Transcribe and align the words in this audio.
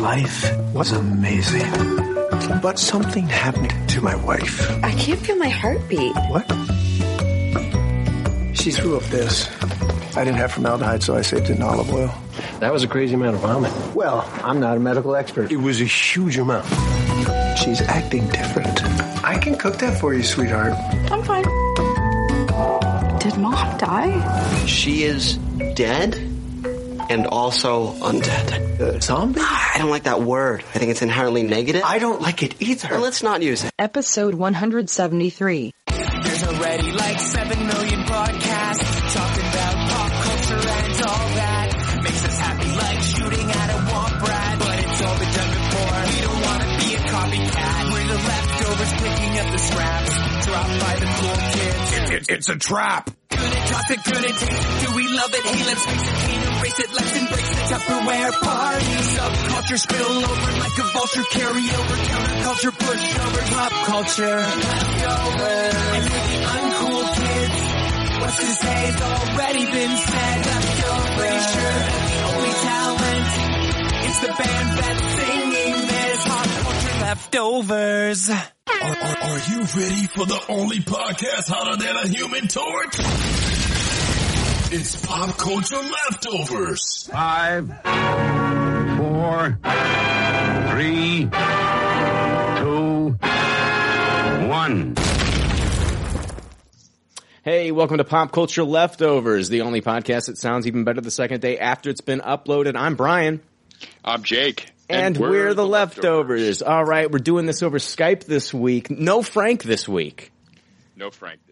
life 0.00 0.50
was 0.72 0.92
amazing. 0.92 1.70
But 2.62 2.78
something 2.78 3.26
happened 3.26 3.72
to 3.90 4.00
my 4.00 4.14
wife. 4.16 4.70
I 4.82 4.92
can't 4.92 5.20
feel 5.20 5.36
my 5.36 5.48
heartbeat. 5.48 6.14
What? 6.28 6.46
She 8.56 8.70
threw 8.70 8.96
up 8.96 9.02
this. 9.04 9.48
I 10.16 10.24
didn't 10.24 10.38
have 10.38 10.52
formaldehyde, 10.52 11.02
so 11.02 11.14
I 11.16 11.22
saved 11.22 11.50
it 11.50 11.56
in 11.56 11.62
olive 11.62 11.92
oil. 11.92 12.12
That 12.60 12.72
was 12.72 12.82
a 12.82 12.88
crazy 12.88 13.14
amount 13.14 13.36
of 13.36 13.42
vomit. 13.42 13.72
Well, 13.94 14.28
I'm 14.42 14.58
not 14.58 14.76
a 14.76 14.80
medical 14.80 15.14
expert. 15.14 15.52
It 15.52 15.56
was 15.56 15.80
a 15.80 15.84
huge 15.84 16.38
amount. 16.38 16.66
She's 17.58 17.80
acting 17.82 18.26
different. 18.28 18.82
I 19.22 19.38
can 19.38 19.56
cook 19.56 19.76
that 19.78 19.98
for 19.98 20.14
you, 20.14 20.22
sweetheart. 20.22 20.72
I'm 21.10 21.22
fine. 21.22 21.44
Did 23.18 23.36
mom 23.38 23.76
die? 23.78 24.66
She 24.66 25.04
is 25.04 25.36
dead 25.74 26.14
and 27.10 27.26
also 27.26 27.92
undead. 27.94 28.80
Uh, 28.80 29.00
zombie? 29.00 29.40
I 29.42 29.74
don't 29.78 29.90
like 29.90 30.04
that 30.04 30.22
word. 30.22 30.62
I 30.74 30.78
think 30.78 30.90
it's 30.92 31.02
inherently 31.02 31.42
negative. 31.42 31.82
I 31.84 31.98
don't 31.98 32.22
like 32.22 32.42
it 32.42 32.62
either. 32.62 32.88
Well, 32.92 33.00
let's 33.00 33.22
not 33.22 33.42
use 33.42 33.64
it. 33.64 33.72
Episode 33.78 34.34
173. 34.34 35.72
There's 35.88 36.44
already 36.44 36.92
like 36.92 37.18
7 37.18 37.66
million 37.66 38.00
podcasts 38.04 39.14
talking 39.14 39.44
about 39.44 39.74
pop 39.90 40.12
culture 40.22 40.68
and 40.68 41.02
all 41.02 41.28
that. 41.34 42.00
Makes 42.02 42.24
us 42.24 42.38
happy 42.38 42.70
like 42.76 43.02
shooting 43.02 43.50
at 43.50 43.70
a 43.70 43.78
womp 43.90 44.22
rat. 44.22 44.58
But 44.60 44.78
it's 44.78 45.02
all 45.02 45.18
been 45.18 45.32
done 45.34 45.50
before. 45.50 45.98
We 46.14 46.20
don't 46.22 46.40
want 46.46 46.62
to 46.62 46.68
be 46.78 46.94
a 46.94 46.98
copycat. 47.10 47.92
We're 47.92 48.06
the 48.06 48.20
leftovers 48.22 48.92
picking 49.02 49.38
up 49.40 49.52
the 49.52 49.58
scraps. 49.58 50.46
Dropped 50.46 50.80
by 50.80 50.94
the 50.94 51.08
cool 51.18 51.36
kids. 52.14 52.28
it's 52.30 52.48
a 52.48 52.56
trap. 52.56 53.10
Good 53.30 53.38
at 53.40 53.66
toss 53.68 53.90
it, 53.90 54.04
good 54.04 54.16
at 54.16 54.22
taste 54.22 54.42
it. 54.52 54.86
Do 54.86 54.96
we 54.96 55.08
love 55.08 55.34
it? 55.34 55.42
Hey, 55.44 55.64
let's 55.66 55.84
face 55.86 56.08
it, 56.08 56.19
can't 56.70 56.90
it. 56.90 56.94
Let's 56.94 57.16
embrace 57.16 57.48
the 57.48 57.74
Tupperware 57.74 58.32
party. 58.40 58.86
Subculture 58.86 59.78
spill 59.78 60.24
over 60.24 60.58
like 60.58 60.78
a 60.78 60.86
vulture. 60.92 61.22
Carry 61.30 61.70
over 61.70 61.96
counterculture, 61.96 62.78
push 62.78 63.18
over 63.18 63.42
pop 63.54 63.72
culture. 63.86 64.36
Leftover. 64.36 65.56
And 65.94 66.04
for 66.04 66.22
the 66.28 66.38
uncool 66.54 67.04
kids, 67.16 67.58
what's 68.20 68.38
to 68.38 69.04
already 69.04 69.64
been 69.66 69.96
said. 69.96 70.46
Leftover. 70.46 71.16
Pretty 71.16 71.40
sure 71.50 71.76
the 71.90 72.22
only 72.30 72.54
talent 72.68 73.26
is 74.06 74.20
the 74.20 74.32
band 74.38 74.78
that's 74.78 75.04
singing 75.20 75.86
this. 75.86 76.24
Pop 76.28 76.46
culture 76.46 77.00
leftovers. 77.00 78.30
Are, 78.30 78.96
are, 78.96 79.18
are 79.18 79.38
you 79.50 79.58
ready 79.76 80.06
for 80.06 80.26
the 80.26 80.40
only 80.48 80.78
podcast 80.78 81.48
hotter 81.48 81.76
than 81.76 81.96
a 81.96 82.08
human 82.08 82.48
torch? 82.48 83.49
It's 84.72 85.04
Pop 85.04 85.36
Culture 85.36 85.82
Leftovers. 85.82 87.08
Five, 87.10 87.66
four, 88.98 89.58
three, 90.70 91.28
two, 92.60 93.18
one. 94.46 94.94
Hey, 97.42 97.72
welcome 97.72 97.98
to 97.98 98.04
Pop 98.04 98.30
Culture 98.30 98.62
Leftovers, 98.62 99.48
the 99.48 99.62
only 99.62 99.82
podcast 99.82 100.26
that 100.26 100.38
sounds 100.38 100.68
even 100.68 100.84
better 100.84 101.00
the 101.00 101.10
second 101.10 101.40
day 101.40 101.58
after 101.58 101.90
it's 101.90 102.00
been 102.00 102.20
uploaded. 102.20 102.76
I'm 102.76 102.94
Brian. 102.94 103.42
I'm 104.04 104.22
Jake. 104.22 104.70
And, 104.88 105.16
we're, 105.16 105.52
the, 105.52 105.66
leftovers. 105.66 106.62
All 106.62 106.84
right, 106.84 107.10
we're 107.10 107.18
doing 107.18 107.46
this 107.46 107.64
over 107.64 107.78
Skype 107.78 108.22
this 108.24 108.54
week. 108.54 108.88
No 108.88 109.22
Frank 109.22 109.64
this 109.64 109.88
week. 109.88 110.30
No 110.94 111.10
Frank 111.10 111.40
this 111.40 111.48
week. 111.48 111.49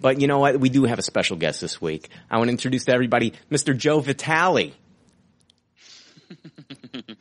But 0.00 0.20
you 0.20 0.26
know 0.26 0.38
what? 0.38 0.58
We 0.60 0.68
do 0.68 0.84
have 0.84 0.98
a 0.98 1.02
special 1.02 1.36
guest 1.36 1.60
this 1.60 1.80
week. 1.80 2.08
I 2.30 2.38
want 2.38 2.48
to 2.48 2.52
introduce 2.52 2.84
to 2.86 2.92
everybody 2.92 3.32
Mr. 3.50 3.76
Joe 3.76 4.00
Vitale. 4.00 4.72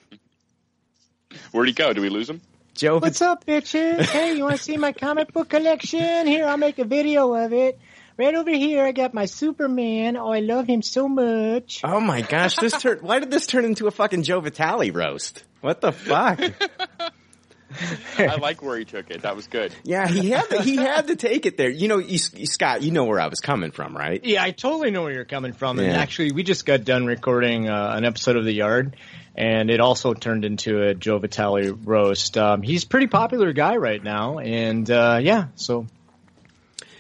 Where'd 1.52 1.68
he 1.68 1.74
go? 1.74 1.94
Do 1.94 2.02
we 2.02 2.10
lose 2.10 2.30
him? 2.30 2.42
Joe, 2.74 3.00
What's 3.00 3.22
up, 3.24 3.46
bitches? 3.46 4.02
Hey, 4.02 4.36
you 4.38 4.44
want 4.44 4.58
to 4.58 4.62
see 4.62 4.78
my 4.78 4.92
comic 4.92 5.34
book 5.34 5.50
collection? 5.50 6.28
Here, 6.28 6.46
I'll 6.46 6.58
make 6.58 6.78
a 6.78 6.86
video 6.86 7.34
of 7.34 7.52
it. 7.52 7.80
Right 8.18 8.36
over 8.36 8.52
here, 8.52 8.84
I 8.84 8.92
got 8.92 9.14
my 9.14 9.26
Superman. 9.26 10.18
Oh, 10.18 10.32
I 10.32 10.40
love 10.40 10.68
him 10.68 10.82
so 10.82 11.08
much. 11.08 11.82
Oh 11.84 12.00
my 12.00 12.22
gosh, 12.22 12.56
this 12.56 12.80
turn. 12.80 13.00
Why 13.02 13.20
did 13.20 13.32
this 13.32 13.48
turn 13.48 13.66
into 13.66 13.88
a 13.88 13.92
fucking 13.92 14.24
Joe 14.24 14.40
Vitale 14.42 14.92
roast? 14.92 15.44
What 15.62 15.82
the 15.82 15.92
fuck? 15.92 16.40
I 18.18 18.36
like 18.38 18.62
where 18.62 18.78
he 18.78 18.86
took 18.86 19.10
it. 19.12 19.22
That 19.24 19.36
was 19.36 19.48
good. 19.48 19.74
Yeah, 19.84 20.08
he 20.08 20.30
had 20.30 20.50
to, 20.50 20.62
he 20.62 20.76
had 20.76 21.08
to 21.08 21.16
take 21.16 21.46
it 21.46 21.58
there. 21.58 21.70
You 21.70 21.88
know, 21.88 21.98
you, 21.98 22.18
Scott, 22.18 22.82
you 22.82 22.92
know 22.92 23.06
where 23.06 23.20
I 23.20 23.28
was 23.28 23.40
coming 23.40 23.72
from, 23.72 23.96
right? 23.96 24.24
Yeah, 24.24 24.44
I 24.44 24.52
totally 24.52 24.92
know 24.92 25.04
where 25.04 25.14
you're 25.14 25.26
coming 25.26 25.54
from. 25.54 25.80
And 25.80 25.88
Yeah. 25.88 26.00
actually, 26.00 26.32
we 26.32 26.44
just 26.44 26.66
got 26.66 26.84
done 26.84 27.06
recording 27.06 27.70
uh, 27.70 27.94
an 27.96 28.06
episode 28.06 28.36
of 28.38 28.46
The 28.46 28.54
Yard, 28.54 28.96
and 29.36 29.70
it 29.70 29.80
also 29.80 30.14
turned 30.14 30.46
into 30.46 30.82
a 30.84 30.94
Joe 30.94 31.20
Vitale 31.20 31.72
roast. 31.74 32.38
Um, 32.38 32.62
he's 32.62 32.84
a 32.84 32.88
pretty 32.88 33.08
popular 33.08 33.54
guy 33.54 33.78
right 33.78 34.04
now, 34.04 34.40
and 34.40 34.90
uh, 34.90 35.20
yeah, 35.22 35.48
so 35.56 35.86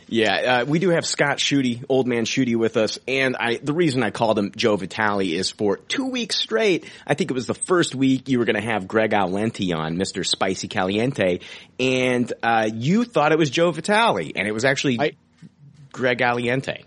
Yeah, 0.10 0.62
uh, 0.62 0.66
we 0.66 0.80
do 0.80 0.90
have 0.90 1.06
Scott 1.06 1.38
Shooty, 1.38 1.84
old 1.90 2.08
man 2.08 2.24
Shooty 2.24 2.56
with 2.56 2.78
us, 2.78 2.98
and 3.08 3.36
I, 3.38 3.58
the 3.62 3.74
reason 3.74 4.04
I 4.04 4.10
called 4.12 4.40
him 4.40 4.54
Joe 4.56 4.78
Vitale 4.78 5.34
is 5.34 5.52
for 5.52 5.76
two 5.78 6.06
weeks 6.06 6.38
straight, 6.38 6.86
I 7.06 7.14
think 7.14 7.30
it 7.30 7.34
was 7.34 7.46
the 7.46 7.54
first 7.54 7.94
week 7.94 8.30
you 8.30 8.40
were 8.40 8.46
gonna 8.46 8.64
have 8.64 8.88
Greg 8.88 9.12
Alenti 9.12 9.76
on, 9.76 9.98
Mr. 9.98 10.26
Spicy 10.26 10.70
Caliente, 10.70 11.40
and, 11.78 12.32
uh, 12.42 12.70
you 12.74 13.04
thought 13.04 13.34
it 13.34 13.38
was 13.38 13.50
Joe 13.50 13.72
Vitale, 13.72 14.32
and 14.34 14.48
it 14.48 14.54
was 14.54 14.64
actually 14.64 14.98
I- 15.00 15.12
Greg 15.92 16.20
Aliente. 16.20 16.86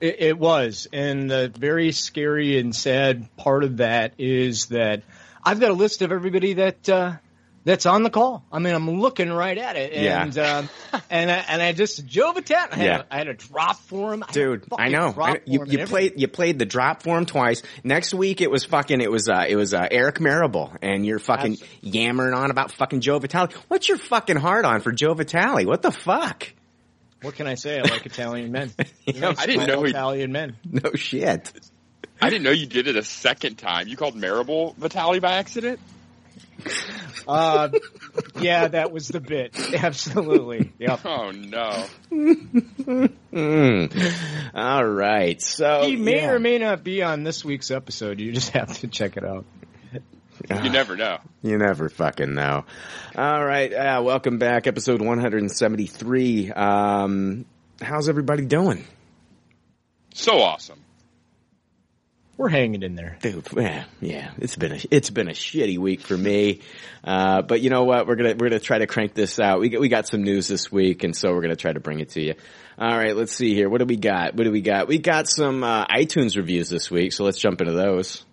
It, 0.00 0.16
it 0.20 0.38
was, 0.38 0.86
and 0.92 1.28
the 1.28 1.52
very 1.56 1.90
scary 1.90 2.58
and 2.58 2.74
sad 2.74 3.36
part 3.36 3.64
of 3.64 3.78
that 3.78 4.14
is 4.18 4.66
that 4.66 5.02
I've 5.42 5.58
got 5.58 5.70
a 5.70 5.74
list 5.74 6.02
of 6.02 6.12
everybody 6.12 6.54
that 6.54 6.88
uh, 6.88 7.14
that's 7.64 7.86
on 7.86 8.02
the 8.02 8.10
call. 8.10 8.44
I 8.52 8.58
mean, 8.58 8.74
I'm 8.74 9.00
looking 9.00 9.32
right 9.32 9.56
at 9.56 9.76
it, 9.76 9.92
and 9.94 10.36
um, 10.38 10.68
and 11.10 11.30
I, 11.30 11.36
and 11.48 11.62
I 11.62 11.72
just 11.72 12.04
Joe 12.06 12.32
Vitale. 12.32 12.68
I 12.70 12.76
had, 12.76 12.84
Yeah. 12.84 12.98
a, 13.00 13.04
I 13.14 13.18
had 13.18 13.28
a 13.28 13.34
drop 13.34 13.76
for 13.80 14.12
him, 14.12 14.22
I 14.22 14.32
Dude, 14.32 14.64
I 14.78 14.88
know. 14.88 15.12
drop 15.12 15.28
I 15.28 15.32
know. 15.32 15.38
You, 15.46 15.64
you 15.66 15.86
played 15.86 16.14
you 16.20 16.28
played 16.28 16.58
the 16.58 16.66
drop 16.66 17.02
for 17.02 17.16
him 17.16 17.26
twice. 17.26 17.62
Next 17.82 18.12
week 18.14 18.40
it 18.40 18.50
was 18.50 18.64
fucking 18.64 19.00
it 19.00 19.10
was 19.10 19.28
uh 19.28 19.44
it 19.48 19.56
was 19.56 19.72
uh 19.74 19.86
Eric 19.90 20.20
Marable 20.20 20.72
and 20.82 21.06
you're 21.06 21.18
fucking 21.18 21.56
yammering 21.80 22.34
on 22.34 22.50
about 22.50 22.70
fucking 22.72 23.00
Joe 23.00 23.18
Vitale. 23.18 23.48
What's 23.68 23.88
your 23.88 23.98
fucking 23.98 24.36
heart 24.36 24.64
on 24.64 24.80
for 24.80 24.92
Joe 24.92 25.14
Vitale? 25.14 25.64
What 25.64 25.82
the 25.82 25.92
fuck? 25.92 26.52
What 27.22 27.34
can 27.36 27.46
I 27.46 27.54
say? 27.54 27.78
I 27.78 27.82
like 27.82 28.04
Italian 28.04 28.52
men. 28.52 28.70
know, 29.14 29.32
I 29.38 29.46
didn't 29.46 29.66
know 29.66 29.82
he- 29.84 29.90
Italian 29.90 30.30
men. 30.32 30.56
No 30.70 30.92
shit. 30.94 31.50
I 32.20 32.28
didn't 32.30 32.44
know 32.44 32.50
you 32.50 32.66
did 32.66 32.86
it 32.86 32.96
a 32.96 33.02
second 33.02 33.56
time. 33.56 33.88
You 33.88 33.96
called 33.96 34.14
Marable 34.14 34.74
Vitale 34.78 35.18
by 35.20 35.32
accident? 35.36 35.80
Uh, 37.26 37.70
yeah, 38.40 38.68
that 38.68 38.92
was 38.92 39.08
the 39.08 39.20
bit. 39.20 39.56
Absolutely. 39.74 40.72
Yep. 40.78 41.00
Oh 41.04 41.30
no. 41.30 41.86
Mm. 43.32 44.14
All 44.54 44.84
right. 44.84 45.40
So 45.40 45.84
He 45.86 45.96
may 45.96 46.16
yeah. 46.22 46.30
or 46.30 46.38
may 46.38 46.58
not 46.58 46.84
be 46.84 47.02
on 47.02 47.22
this 47.22 47.44
week's 47.44 47.70
episode. 47.70 48.20
You 48.20 48.32
just 48.32 48.50
have 48.50 48.78
to 48.80 48.88
check 48.88 49.16
it 49.16 49.24
out. 49.24 49.46
You 50.50 50.68
never 50.68 50.96
know. 50.96 51.18
You 51.42 51.56
never 51.58 51.88
fucking 51.88 52.34
know. 52.34 52.64
All 53.16 53.44
right. 53.44 53.72
Uh, 53.72 54.02
welcome 54.02 54.38
back, 54.38 54.66
episode 54.66 55.00
173. 55.00 56.50
Um, 56.52 57.44
how's 57.80 58.08
everybody 58.08 58.44
doing? 58.44 58.84
So 60.12 60.40
awesome. 60.42 60.83
We're 62.36 62.48
hanging 62.48 62.82
in 62.82 62.96
there. 62.96 63.16
Dude, 63.20 63.46
yeah, 63.56 63.84
yeah, 64.00 64.32
it's 64.38 64.56
been 64.56 64.72
a 64.72 64.80
it's 64.90 65.10
been 65.10 65.28
a 65.28 65.32
shitty 65.32 65.78
week 65.78 66.00
for 66.00 66.16
me, 66.16 66.62
uh, 67.04 67.42
but 67.42 67.60
you 67.60 67.70
know 67.70 67.84
what? 67.84 68.08
We're 68.08 68.16
gonna 68.16 68.34
we're 68.36 68.48
gonna 68.48 68.58
try 68.58 68.78
to 68.78 68.88
crank 68.88 69.14
this 69.14 69.38
out. 69.38 69.60
We 69.60 69.68
got, 69.68 69.80
we 69.80 69.88
got 69.88 70.08
some 70.08 70.24
news 70.24 70.48
this 70.48 70.70
week, 70.72 71.04
and 71.04 71.14
so 71.14 71.32
we're 71.32 71.42
gonna 71.42 71.54
try 71.54 71.72
to 71.72 71.78
bring 71.78 72.00
it 72.00 72.10
to 72.10 72.20
you. 72.20 72.34
All 72.76 72.90
right, 72.90 73.14
let's 73.14 73.32
see 73.32 73.54
here. 73.54 73.68
What 73.68 73.78
do 73.78 73.84
we 73.84 73.96
got? 73.96 74.34
What 74.34 74.44
do 74.44 74.50
we 74.50 74.62
got? 74.62 74.88
We 74.88 74.98
got 74.98 75.28
some 75.28 75.62
uh, 75.62 75.86
iTunes 75.86 76.36
reviews 76.36 76.68
this 76.68 76.90
week, 76.90 77.12
so 77.12 77.22
let's 77.22 77.38
jump 77.38 77.60
into 77.60 77.72
those. 77.72 78.24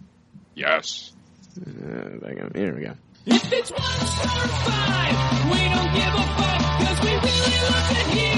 Yes. 0.55 1.11
Uh, 1.59 2.25
hang 2.25 2.41
on, 2.41 2.51
here 2.55 2.73
we 2.75 2.81
go. 2.81 2.93
If 3.27 3.53
it's 3.53 3.69
one 3.69 3.81
star 3.81 4.47
five, 4.47 5.51
we 5.51 5.59
don't 5.59 5.93
give 5.93 6.13
a 6.15 6.23
fuck, 6.37 6.61
cause 6.79 7.01
we 7.03 7.11
really 7.11 7.55
love 7.69 7.87
to 7.89 8.17
hear 8.17 8.30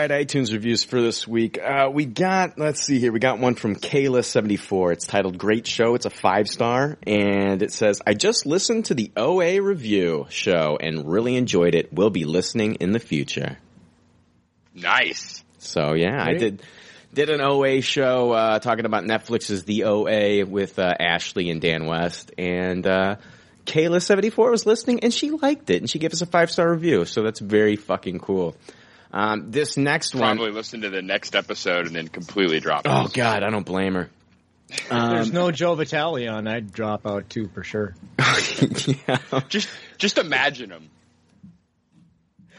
right, 0.00 0.26
iTunes 0.26 0.52
reviews 0.52 0.82
for 0.82 1.02
this 1.02 1.28
week. 1.28 1.58
Uh, 1.58 1.90
we 1.92 2.06
got, 2.06 2.58
let's 2.58 2.82
see 2.82 2.98
here, 2.98 3.12
we 3.12 3.18
got 3.18 3.38
one 3.38 3.54
from 3.54 3.76
Kayla74. 3.76 4.92
It's 4.94 5.06
titled 5.06 5.36
Great 5.36 5.66
Show. 5.66 5.94
It's 5.94 6.06
a 6.06 6.10
five 6.10 6.48
star 6.48 6.96
and 7.06 7.62
it 7.62 7.70
says, 7.70 8.00
I 8.06 8.14
just 8.14 8.46
listened 8.46 8.86
to 8.86 8.94
the 8.94 9.10
OA 9.14 9.60
review 9.60 10.26
show 10.30 10.78
and 10.80 11.06
really 11.06 11.36
enjoyed 11.36 11.74
it. 11.74 11.92
We'll 11.92 12.10
be 12.10 12.24
listening 12.24 12.76
in 12.76 12.92
the 12.92 12.98
future. 12.98 13.58
Nice. 14.74 15.44
So 15.58 15.92
yeah, 15.92 16.24
I 16.24 16.34
did, 16.34 16.62
did 17.12 17.28
an 17.28 17.42
OA 17.42 17.82
show, 17.82 18.32
uh, 18.32 18.58
talking 18.58 18.86
about 18.86 19.04
Netflix's 19.04 19.64
The 19.64 19.84
OA 19.84 20.46
with, 20.46 20.78
uh, 20.78 20.94
Ashley 20.98 21.50
and 21.50 21.60
Dan 21.60 21.86
West 21.86 22.32
and, 22.38 22.86
uh, 22.86 23.16
Kayla74 23.66 24.50
was 24.50 24.64
listening 24.64 25.00
and 25.00 25.12
she 25.12 25.30
liked 25.30 25.68
it 25.68 25.82
and 25.82 25.90
she 25.90 25.98
gave 25.98 26.12
us 26.12 26.22
a 26.22 26.26
five 26.26 26.50
star 26.50 26.72
review. 26.72 27.04
So 27.04 27.22
that's 27.22 27.40
very 27.40 27.76
fucking 27.76 28.20
cool. 28.20 28.56
Um, 29.12 29.50
this 29.50 29.76
next 29.76 30.14
one. 30.14 30.36
Probably 30.36 30.52
listen 30.52 30.82
to 30.82 30.90
the 30.90 31.02
next 31.02 31.34
episode 31.34 31.86
and 31.86 31.96
then 31.96 32.08
completely 32.08 32.60
drop. 32.60 32.82
Oh. 32.84 33.08
God, 33.12 33.42
I 33.42 33.50
don't 33.50 33.66
blame 33.66 33.94
her. 33.94 34.08
If 34.68 34.88
There's 34.88 35.28
Um, 35.28 35.34
no 35.34 35.50
Joe 35.50 35.74
Vitale 35.74 36.28
on. 36.28 36.46
I'd 36.46 36.72
drop 36.72 37.06
out 37.06 37.28
too 37.28 37.48
for 37.52 37.64
sure. 37.64 37.94
yeah. 38.18 39.18
Just 39.48 39.68
just 39.98 40.18
imagine 40.18 40.70
him. 40.70 40.88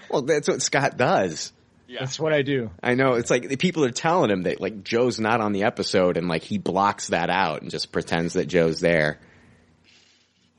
Well, 0.10 0.24
that's 0.24 0.48
what 0.50 0.62
Scott 0.62 0.98
does. 0.98 1.54
Yeah. 1.88 2.00
That's 2.02 2.20
what 2.20 2.34
I 2.34 2.42
do. 2.42 2.70
I 2.84 2.96
know. 2.96 3.14
It's 3.14 3.30
like 3.30 3.48
the 3.48 3.58
people 3.58 3.84
are 3.86 3.92
telling 3.92 4.30
him 4.30 4.44
that 4.44 4.60
like 4.62 4.84
Joe's 4.84 5.20
not 5.20 5.42
on 5.42 5.52
the 5.54 5.64
episode 5.64 6.18
and 6.18 6.28
like 6.28 6.44
he 6.44 6.58
blocks 6.58 7.08
that 7.10 7.30
out 7.30 7.62
and 7.62 7.72
just 7.72 7.92
pretends 7.92 8.34
that 8.34 8.48
Joe's 8.48 8.80
there. 8.82 9.20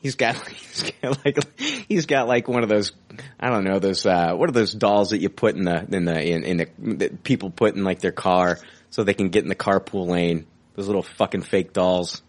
He's 0.03 0.17
got, 0.17 0.37
he's 0.49 0.93
got 1.01 1.25
like, 1.25 1.61
he's 1.89 2.07
got 2.07 2.29
like 2.29 2.49
one 2.49 2.63
of 2.63 2.69
those, 2.69 2.93
I 3.39 3.49
don't 3.51 3.65
know, 3.65 3.79
those, 3.79 4.05
uh, 4.05 4.35
what 4.35 4.49
are 4.49 4.53
those 4.53 4.73
dolls 4.73 5.11
that 5.11 5.19
you 5.21 5.29
put 5.29 5.55
in 5.55 5.65
the, 5.65 5.87
in 5.91 6.05
the, 6.05 6.23
in, 6.23 6.45
in 6.45 6.57
the, 6.57 6.69
that 6.97 7.23
people 7.23 7.51
put 7.51 7.77
in 7.77 7.85
like 7.85 8.01
their 8.01 8.13
car 8.13 8.59
so 8.91 9.05
they 9.05 9.15
can 9.15 9.29
get 9.29 9.43
in 9.45 9.49
the 9.49 9.55
carpool 9.55 10.07
lane. 10.09 10.47
Those 10.75 10.87
little 10.87 11.03
fucking 11.03 11.43
fake 11.43 11.73
dolls. 11.73 12.23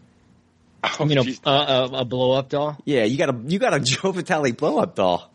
Oh, 0.99 1.05
you 1.05 1.15
know, 1.15 1.23
geez. 1.23 1.39
uh, 1.45 1.89
a, 1.91 1.97
a 1.99 2.05
blow 2.05 2.33
up 2.33 2.49
doll. 2.49 2.77
Yeah, 2.85 3.05
you 3.05 3.17
got 3.17 3.29
a, 3.29 3.39
you 3.47 3.57
got 3.57 3.73
a 3.73 3.79
Joe 3.81 4.11
Vitale 4.11 4.51
blow 4.51 4.79
up 4.79 4.95
doll. 4.95 5.31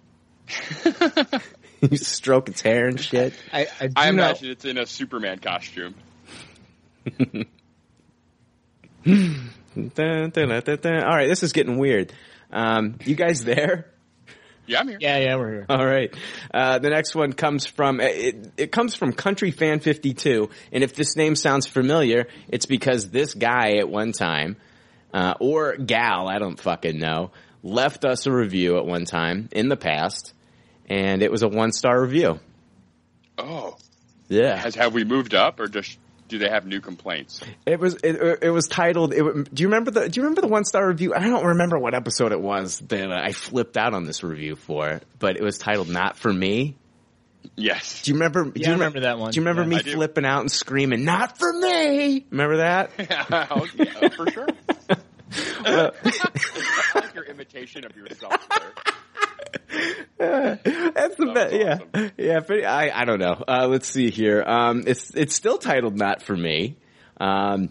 you 1.81 1.96
stroke 1.96 2.49
its 2.49 2.61
hair 2.61 2.87
and 2.87 3.00
shit. 3.00 3.35
I, 3.52 3.67
I 3.81 3.87
do 3.88 3.93
I 3.96 4.11
not. 4.11 4.12
imagine 4.12 4.50
it's 4.50 4.64
in 4.64 4.79
a 4.79 4.87
Superman 4.87 5.38
costume. 5.38 5.94
Dun, 9.78 10.30
dun, 10.30 10.48
dun, 10.48 10.60
dun, 10.64 10.78
dun. 10.80 11.02
All 11.04 11.14
right, 11.16 11.28
this 11.28 11.42
is 11.44 11.52
getting 11.52 11.78
weird. 11.78 12.12
Um, 12.50 12.96
you 13.04 13.14
guys 13.14 13.44
there? 13.44 13.86
Yeah, 14.66 14.80
I'm 14.80 14.88
here. 14.88 14.98
Yeah, 15.00 15.19
yeah, 15.19 15.36
we're 15.36 15.50
here. 15.52 15.66
All 15.70 15.86
right. 15.86 16.12
Uh, 16.52 16.78
the 16.78 16.90
next 16.90 17.14
one 17.14 17.32
comes 17.32 17.66
from 17.66 18.00
it, 18.00 18.52
it 18.56 18.72
comes 18.72 18.94
from 18.94 19.12
Country 19.12 19.50
Fan 19.50 19.80
52, 19.80 20.50
and 20.72 20.82
if 20.84 20.94
this 20.94 21.16
name 21.16 21.36
sounds 21.36 21.66
familiar, 21.66 22.26
it's 22.48 22.66
because 22.66 23.08
this 23.10 23.34
guy 23.34 23.76
at 23.78 23.88
one 23.88 24.12
time, 24.12 24.56
uh, 25.14 25.34
or 25.40 25.76
gal, 25.76 26.28
I 26.28 26.38
don't 26.38 26.58
fucking 26.60 26.98
know, 26.98 27.30
left 27.62 28.04
us 28.04 28.26
a 28.26 28.32
review 28.32 28.76
at 28.78 28.84
one 28.84 29.04
time 29.04 29.48
in 29.52 29.69
the 29.69 29.76
past, 29.76 30.34
and 30.90 31.22
it 31.22 31.30
was 31.30 31.42
a 31.42 31.48
one 31.48 31.72
star 31.72 32.00
review. 32.02 32.40
Oh, 33.38 33.76
Yeah. 34.28 34.56
has 34.56 34.75
have 34.75 34.92
we 34.92 35.04
moved 35.04 35.34
up 35.34 35.60
or 35.60 35.69
just 35.69 35.98
do 36.28 36.38
they 36.38 36.48
have 36.48 36.66
new 36.66 36.80
complaints? 36.80 37.40
It 37.66 37.80
was 37.80 37.94
it, 38.04 38.38
it 38.42 38.50
was 38.50 38.66
titled. 38.69 39.12
It, 39.14 39.54
do 39.54 39.62
you 39.62 39.69
remember 39.69 39.90
the 39.90 40.08
Do 40.08 40.20
you 40.20 40.25
remember 40.25 40.42
the 40.42 40.48
one 40.48 40.64
star 40.64 40.86
review? 40.86 41.14
I 41.14 41.20
don't 41.20 41.44
remember 41.46 41.78
what 41.78 41.94
episode 41.94 42.32
it 42.32 42.40
was 42.40 42.78
that 42.88 43.10
I 43.10 43.32
flipped 43.32 43.76
out 43.76 43.94
on 43.94 44.04
this 44.04 44.22
review 44.22 44.56
for, 44.56 45.00
but 45.19 45.36
it 45.36 45.42
was 45.42 45.58
titled 45.58 45.88
"Not 45.88 46.16
for 46.16 46.32
Me." 46.32 46.76
Yes. 47.56 48.02
Do 48.02 48.10
you 48.10 48.16
remember? 48.16 48.44
do 48.44 48.60
you 48.60 48.66
I 48.69 48.72
remember 48.72 49.00
that 49.00 49.19
one. 49.19 49.30
Do 49.30 49.40
you 49.40 49.46
remember 49.46 49.62
Yeah. 49.62 49.82
me 49.82 49.92
flipping 49.92 50.25
out 50.25 50.40
and 50.40 50.50
screaming 50.52 51.04
"Not 51.04 51.38
for 51.38 51.52
me"? 51.52 52.26
Remember 52.30 52.58
that? 52.58 52.90
oh, 53.50 53.66
yeah, 53.75 54.08
for 54.10 54.30
sure. 54.30 54.48
Well- 55.62 55.92
I 56.04 56.90
like 56.94 57.14
your 57.14 57.25
imitation 57.25 57.84
of 57.84 57.94
yourself. 57.96 58.34
There. 58.48 58.72
That's 60.18 61.16
the 61.16 61.32
best. 61.34 61.54
Yeah, 61.54 62.08
yeah. 62.16 62.40
But 62.40 62.64
I 62.64 62.90
I 62.94 63.04
don't 63.04 63.20
know. 63.20 63.42
Uh, 63.46 63.66
let's 63.68 63.88
see 63.88 64.10
here. 64.10 64.42
Um, 64.42 64.84
it's 64.86 65.14
it's 65.14 65.34
still 65.34 65.58
titled 65.58 65.96
"Not 65.96 66.22
for 66.22 66.36
Me." 66.36 66.76
Um, 67.20 67.70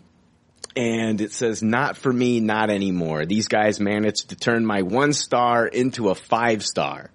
and 0.76 1.20
it 1.22 1.32
says 1.32 1.64
not 1.64 1.98
for 1.98 2.14
me, 2.14 2.40
not 2.40 2.70
anymore. 2.70 3.26
These 3.26 3.48
guys 3.48 3.80
managed 3.80 4.30
to 4.30 4.36
turn 4.36 4.66
my 4.66 4.84
one 4.84 5.12
star 5.12 5.66
into 5.66 6.10
a 6.10 6.16
five 6.16 6.64
star. 6.64 7.10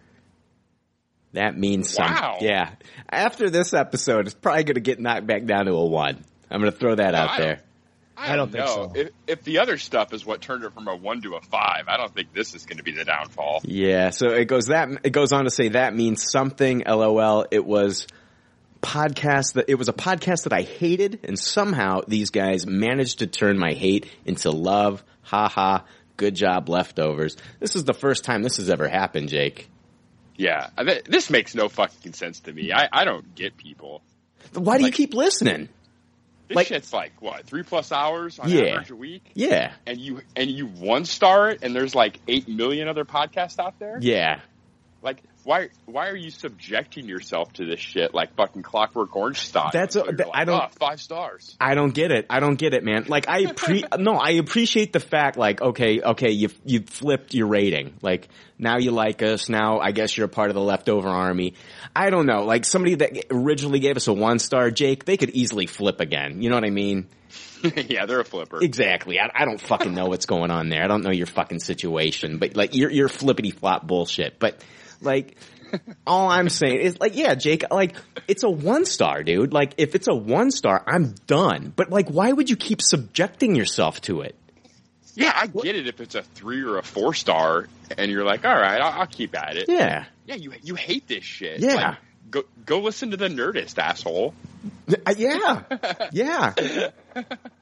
That 1.32 1.56
means 1.56 1.88
something. 1.88 2.46
Yeah. 2.46 2.70
After 3.08 3.48
this 3.48 3.72
episode, 3.72 4.26
it's 4.26 4.34
probably 4.34 4.64
going 4.64 4.74
to 4.74 4.80
get 4.80 5.00
knocked 5.00 5.26
back 5.26 5.46
down 5.46 5.66
to 5.66 5.72
a 5.72 5.86
one. 5.86 6.24
I'm 6.50 6.60
going 6.60 6.72
to 6.72 6.78
throw 6.78 6.96
that 6.96 7.14
out 7.14 7.30
I 7.30 7.38
there. 7.38 7.60
I, 8.16 8.36
don't 8.36 8.52
think 8.52 8.64
know. 8.64 8.92
so. 8.94 9.00
If, 9.00 9.08
if 9.26 9.42
the 9.44 9.58
other 9.60 9.78
stuff 9.78 10.12
is 10.12 10.24
what 10.24 10.40
turned 10.40 10.64
it 10.64 10.72
from 10.74 10.86
a 10.88 10.94
one 10.94 11.22
to 11.22 11.34
a 11.34 11.40
five, 11.40 11.84
I 11.88 11.96
don't 11.96 12.14
think 12.14 12.32
this 12.32 12.54
is 12.54 12.66
going 12.66 12.76
to 12.78 12.82
be 12.84 12.92
the 12.92 13.04
downfall. 13.04 13.62
Yeah, 13.64 14.10
so 14.10 14.28
it 14.30 14.44
goes 14.46 14.66
that 14.66 14.88
it 15.04 15.10
goes 15.10 15.32
on 15.32 15.44
to 15.44 15.50
say 15.50 15.68
that 15.70 15.94
means 15.94 16.30
something. 16.30 16.82
LOL. 16.86 17.46
It 17.50 17.64
was 17.64 18.06
podcast 18.80 19.54
that 19.54 19.66
it 19.68 19.76
was 19.76 19.88
a 19.88 19.92
podcast 19.92 20.44
that 20.44 20.52
I 20.52 20.62
hated, 20.62 21.20
and 21.24 21.38
somehow 21.38 22.00
these 22.06 22.30
guys 22.30 22.66
managed 22.66 23.20
to 23.20 23.26
turn 23.26 23.58
my 23.58 23.72
hate 23.72 24.06
into 24.24 24.50
love. 24.50 25.02
Ha 25.22 25.48
ha. 25.48 25.84
Good 26.16 26.34
job, 26.34 26.68
leftovers. 26.68 27.36
This 27.58 27.74
is 27.74 27.84
the 27.84 27.94
first 27.94 28.22
time 28.24 28.42
this 28.42 28.58
has 28.58 28.68
ever 28.70 28.86
happened, 28.86 29.28
Jake. 29.30 29.68
Yeah, 30.36 30.68
I 30.76 30.84
thi- 30.84 31.02
this 31.06 31.30
makes 31.30 31.54
no 31.54 31.68
fucking 31.68 32.12
sense 32.12 32.40
to 32.40 32.52
me. 32.52 32.70
I, 32.72 32.88
I 32.92 33.04
don't 33.04 33.34
get 33.34 33.56
people. 33.56 34.02
Why 34.52 34.76
do 34.78 34.84
Like- 34.84 34.92
you 34.92 35.06
keep 35.06 35.14
listening? 35.14 35.68
This 36.52 36.56
Like- 36.56 36.66
shit's 36.66 36.92
like 36.92 37.12
what 37.20 37.46
three 37.46 37.62
plus 37.62 37.90
hours 37.92 38.38
on 38.38 38.50
Yeah. 38.50 38.64
average 38.74 38.90
a 38.90 38.96
week, 38.96 39.24
Yeah, 39.34 39.72
and 39.86 39.98
you 39.98 40.20
and 40.36 40.50
you 40.50 40.66
one 40.66 41.06
star 41.06 41.48
it, 41.50 41.60
and 41.62 41.74
there's 41.74 41.94
like 41.94 42.20
eight 42.28 42.46
million 42.46 42.88
other 42.88 43.06
podcasts 43.06 43.58
out 43.58 43.78
there. 43.78 43.96
yeah. 44.02 44.40
Like, 45.00 45.22
why 45.44 45.68
why 45.86 46.08
are 46.08 46.16
you 46.16 46.30
subjecting 46.30 47.06
yourself 47.08 47.52
to 47.54 47.64
this 47.66 47.80
shit 47.80 48.14
like 48.14 48.34
fucking 48.36 48.62
Clockwork 48.62 49.14
Orange 49.16 49.38
style? 49.38 49.70
That's 49.72 49.94
So 49.94 50.02
a- 50.02 50.06
you're 50.06 50.26
I 50.32 50.44
don't- 50.44 50.60
"Oh, 50.60 50.68
five 50.78 51.00
stars. 51.00 51.56
I 51.60 51.74
don't 51.74 51.92
get 51.92 52.10
it. 52.12 52.26
I 52.30 52.40
don't 52.40 52.56
get 52.56 52.74
it, 52.74 52.84
man. 52.84 53.06
Like 53.08 53.28
I 53.28 53.46
pre 53.56 53.84
no, 53.98 54.12
I 54.14 54.30
appreciate 54.32 54.92
the 54.92 55.00
fact 55.00 55.36
like 55.36 55.60
okay, 55.60 56.00
okay, 56.00 56.30
you 56.30 56.48
you 56.64 56.82
flipped 56.82 57.34
your 57.34 57.48
rating. 57.48 57.94
Like 58.02 58.28
now 58.58 58.78
you 58.78 58.90
like 58.92 59.22
us. 59.22 59.48
Now 59.48 59.80
I 59.80 59.92
guess 59.92 60.16
you're 60.16 60.26
a 60.26 60.28
part 60.30 60.50
of 60.50 60.54
the 60.54 60.60
leftover 60.62 61.08
army. 61.08 61.54
I 61.94 62.10
don't 62.10 62.26
know. 62.26 62.44
Like 62.44 62.64
somebody 62.64 62.94
that 62.96 63.26
originally 63.30 63.80
gave 63.80 63.96
us 63.96 64.06
a 64.08 64.12
one 64.12 64.38
star, 64.38 64.70
Jake, 64.70 65.04
they 65.04 65.16
could 65.16 65.30
easily 65.30 65.66
flip 65.66 66.00
again. 66.00 66.40
You 66.42 66.50
know 66.50 66.56
what 66.56 66.64
I 66.64 66.70
mean? 66.70 67.08
yeah, 67.88 68.06
they're 68.06 68.20
a 68.20 68.24
flipper. 68.24 68.60
Exactly. 68.62 69.18
I, 69.20 69.30
I 69.34 69.44
don't 69.44 69.60
fucking 69.60 69.94
know 69.94 70.06
what's 70.06 70.26
going 70.26 70.50
on 70.50 70.68
there. 70.68 70.82
I 70.82 70.88
don't 70.88 71.02
know 71.02 71.12
your 71.12 71.26
fucking 71.26 71.60
situation, 71.60 72.38
but 72.38 72.56
like 72.56 72.74
you're 72.74 72.90
you're 72.90 73.08
flippity 73.08 73.50
flop 73.52 73.86
bullshit. 73.86 74.38
But 74.38 74.62
like 75.02 75.36
all 76.06 76.28
I'm 76.28 76.48
saying 76.48 76.80
is 76.80 77.00
like 77.00 77.16
yeah, 77.16 77.34
Jake, 77.34 77.64
like 77.70 77.96
it's 78.28 78.42
a 78.42 78.50
one 78.50 78.84
star, 78.84 79.22
dude. 79.22 79.52
Like 79.52 79.74
if 79.78 79.94
it's 79.94 80.08
a 80.08 80.14
one 80.14 80.50
star, 80.50 80.82
I'm 80.86 81.14
done. 81.26 81.72
But 81.74 81.90
like 81.90 82.08
why 82.08 82.32
would 82.32 82.50
you 82.50 82.56
keep 82.56 82.80
subjecting 82.82 83.54
yourself 83.54 84.00
to 84.02 84.22
it? 84.22 84.36
Yeah, 85.14 85.32
I 85.34 85.46
get 85.46 85.76
it 85.76 85.86
if 85.86 86.00
it's 86.00 86.14
a 86.14 86.22
three 86.22 86.62
or 86.62 86.78
a 86.78 86.82
four 86.82 87.12
star, 87.12 87.68
and 87.98 88.10
you're 88.10 88.24
like, 88.24 88.46
all 88.46 88.54
right, 88.56 88.80
I'll, 88.80 89.00
I'll 89.00 89.06
keep 89.06 89.36
at 89.36 89.56
it. 89.56 89.66
Yeah. 89.68 90.06
Yeah, 90.24 90.36
you 90.36 90.52
you 90.62 90.74
hate 90.74 91.06
this 91.06 91.24
shit. 91.24 91.60
Yeah. 91.60 91.74
Like, 91.74 91.96
go 92.30 92.42
go 92.64 92.80
listen 92.80 93.10
to 93.10 93.16
the 93.16 93.28
Nerdist, 93.28 93.78
asshole. 93.78 94.34
Yeah. 95.16 95.62
Yeah. 96.12 96.90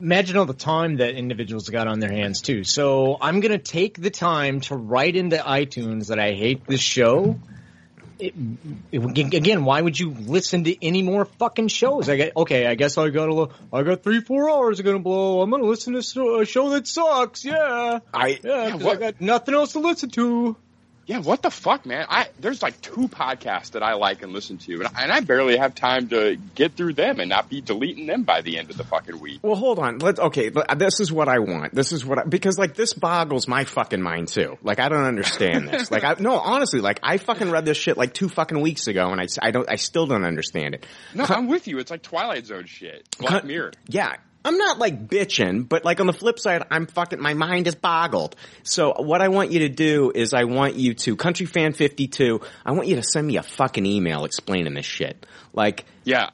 Imagine 0.00 0.36
all 0.36 0.44
the 0.46 0.54
time 0.54 0.96
that 0.96 1.14
individuals 1.14 1.68
got 1.68 1.86
on 1.86 1.98
their 2.00 2.10
hands 2.12 2.40
too. 2.40 2.64
So 2.64 3.16
I'm 3.20 3.40
gonna 3.40 3.58
take 3.58 4.00
the 4.00 4.10
time 4.10 4.60
to 4.62 4.76
write 4.76 5.16
into 5.16 5.36
iTunes 5.36 6.08
that 6.08 6.18
I 6.18 6.32
hate 6.32 6.66
this 6.66 6.80
show. 6.80 7.38
It, 8.18 8.34
it- 8.92 9.34
again, 9.34 9.64
why 9.64 9.80
would 9.80 9.98
you 9.98 10.10
listen 10.10 10.64
to 10.64 10.84
any 10.84 11.02
more 11.02 11.24
fucking 11.24 11.68
shows? 11.68 12.08
I 12.08 12.16
get 12.16 12.36
okay. 12.36 12.66
I 12.66 12.76
guess 12.76 12.96
I 12.98 13.08
got 13.10 13.28
a. 13.30 13.48
I 13.72 13.82
got 13.82 14.02
three, 14.04 14.20
four 14.20 14.48
hours 14.50 14.78
I'm 14.78 14.86
gonna 14.86 14.98
blow. 15.00 15.40
I'm 15.40 15.50
gonna 15.50 15.64
listen 15.64 15.94
to 16.00 16.38
a 16.40 16.44
show 16.44 16.70
that 16.70 16.86
sucks. 16.86 17.44
Yeah, 17.44 17.98
I 18.14 18.38
yeah. 18.44 18.78
I 18.80 18.94
got 18.96 19.20
nothing 19.20 19.54
else 19.54 19.72
to 19.72 19.80
listen 19.80 20.10
to. 20.10 20.56
Yeah, 21.04 21.18
what 21.18 21.42
the 21.42 21.50
fuck, 21.50 21.84
man? 21.84 22.06
I 22.08 22.28
there's 22.38 22.62
like 22.62 22.80
two 22.80 23.08
podcasts 23.08 23.72
that 23.72 23.82
I 23.82 23.94
like 23.94 24.22
and 24.22 24.32
listen 24.32 24.58
to, 24.58 24.74
and, 24.74 24.86
I- 24.86 25.02
and 25.02 25.12
I 25.12 25.20
barely 25.20 25.56
have 25.56 25.74
time 25.74 26.08
to 26.10 26.36
get 26.54 26.74
through 26.74 26.92
them 26.94 27.18
and 27.18 27.28
not 27.28 27.48
be 27.48 27.60
deleting 27.60 28.06
them 28.06 28.22
by 28.22 28.40
the 28.42 28.56
end 28.58 28.70
of 28.70 28.76
the 28.76 28.84
fucking 28.84 29.18
week. 29.18 29.40
Well, 29.42 29.56
hold 29.56 29.78
on. 29.80 29.98
Let's 29.98 30.20
okay. 30.20 30.50
Uh, 30.54 30.74
this 30.76 31.00
is 31.00 31.10
what 31.12 31.28
I 31.28 31.40
want. 31.40 31.74
This 31.74 31.92
is 31.92 32.06
what 32.06 32.18
I, 32.20 32.24
because 32.24 32.56
like 32.58 32.74
this 32.74 32.92
boggles 32.92 33.48
my 33.48 33.64
fucking 33.64 34.00
mind 34.00 34.28
too. 34.28 34.58
Like 34.62 34.78
I 34.78 34.88
don't 34.88 35.04
understand 35.04 35.68
this. 35.68 35.90
Like 35.90 36.04
I 36.04 36.14
no, 36.20 36.38
honestly, 36.38 36.80
like 36.80 37.00
I 37.02 37.16
fucking 37.18 37.50
read 37.50 37.64
this 37.64 37.76
shit 37.78 37.96
like 37.96 38.14
two 38.14 38.28
fucking 38.28 38.60
weeks 38.60 38.86
ago, 38.86 39.10
and 39.10 39.20
I 39.20 39.26
I 39.40 39.50
don't 39.50 39.68
I 39.68 39.76
still 39.76 40.06
don't 40.06 40.24
understand 40.24 40.76
it. 40.76 40.86
No, 41.14 41.24
I'm 41.28 41.48
with 41.48 41.66
you. 41.66 41.78
It's 41.78 41.90
like 41.90 42.02
Twilight 42.02 42.46
Zone 42.46 42.66
shit, 42.66 43.08
Black 43.18 43.44
Mirror. 43.44 43.72
Yeah. 43.88 44.16
I'm 44.44 44.58
not 44.58 44.78
like 44.78 45.06
bitching, 45.08 45.68
but 45.68 45.84
like 45.84 46.00
on 46.00 46.06
the 46.06 46.12
flip 46.12 46.38
side, 46.38 46.64
I'm 46.70 46.86
fucking, 46.86 47.20
my 47.20 47.34
mind 47.34 47.66
is 47.66 47.74
boggled. 47.74 48.36
So 48.62 48.94
what 48.96 49.20
I 49.20 49.28
want 49.28 49.52
you 49.52 49.60
to 49.60 49.68
do 49.68 50.12
is 50.14 50.34
I 50.34 50.44
want 50.44 50.74
you 50.74 50.94
to, 50.94 51.16
countryfan52, 51.16 52.44
I 52.64 52.72
want 52.72 52.88
you 52.88 52.96
to 52.96 53.02
send 53.02 53.26
me 53.26 53.36
a 53.36 53.42
fucking 53.42 53.86
email 53.86 54.24
explaining 54.24 54.74
this 54.74 54.86
shit. 54.86 55.26
Like, 55.52 55.84
Yeah, 56.04 56.30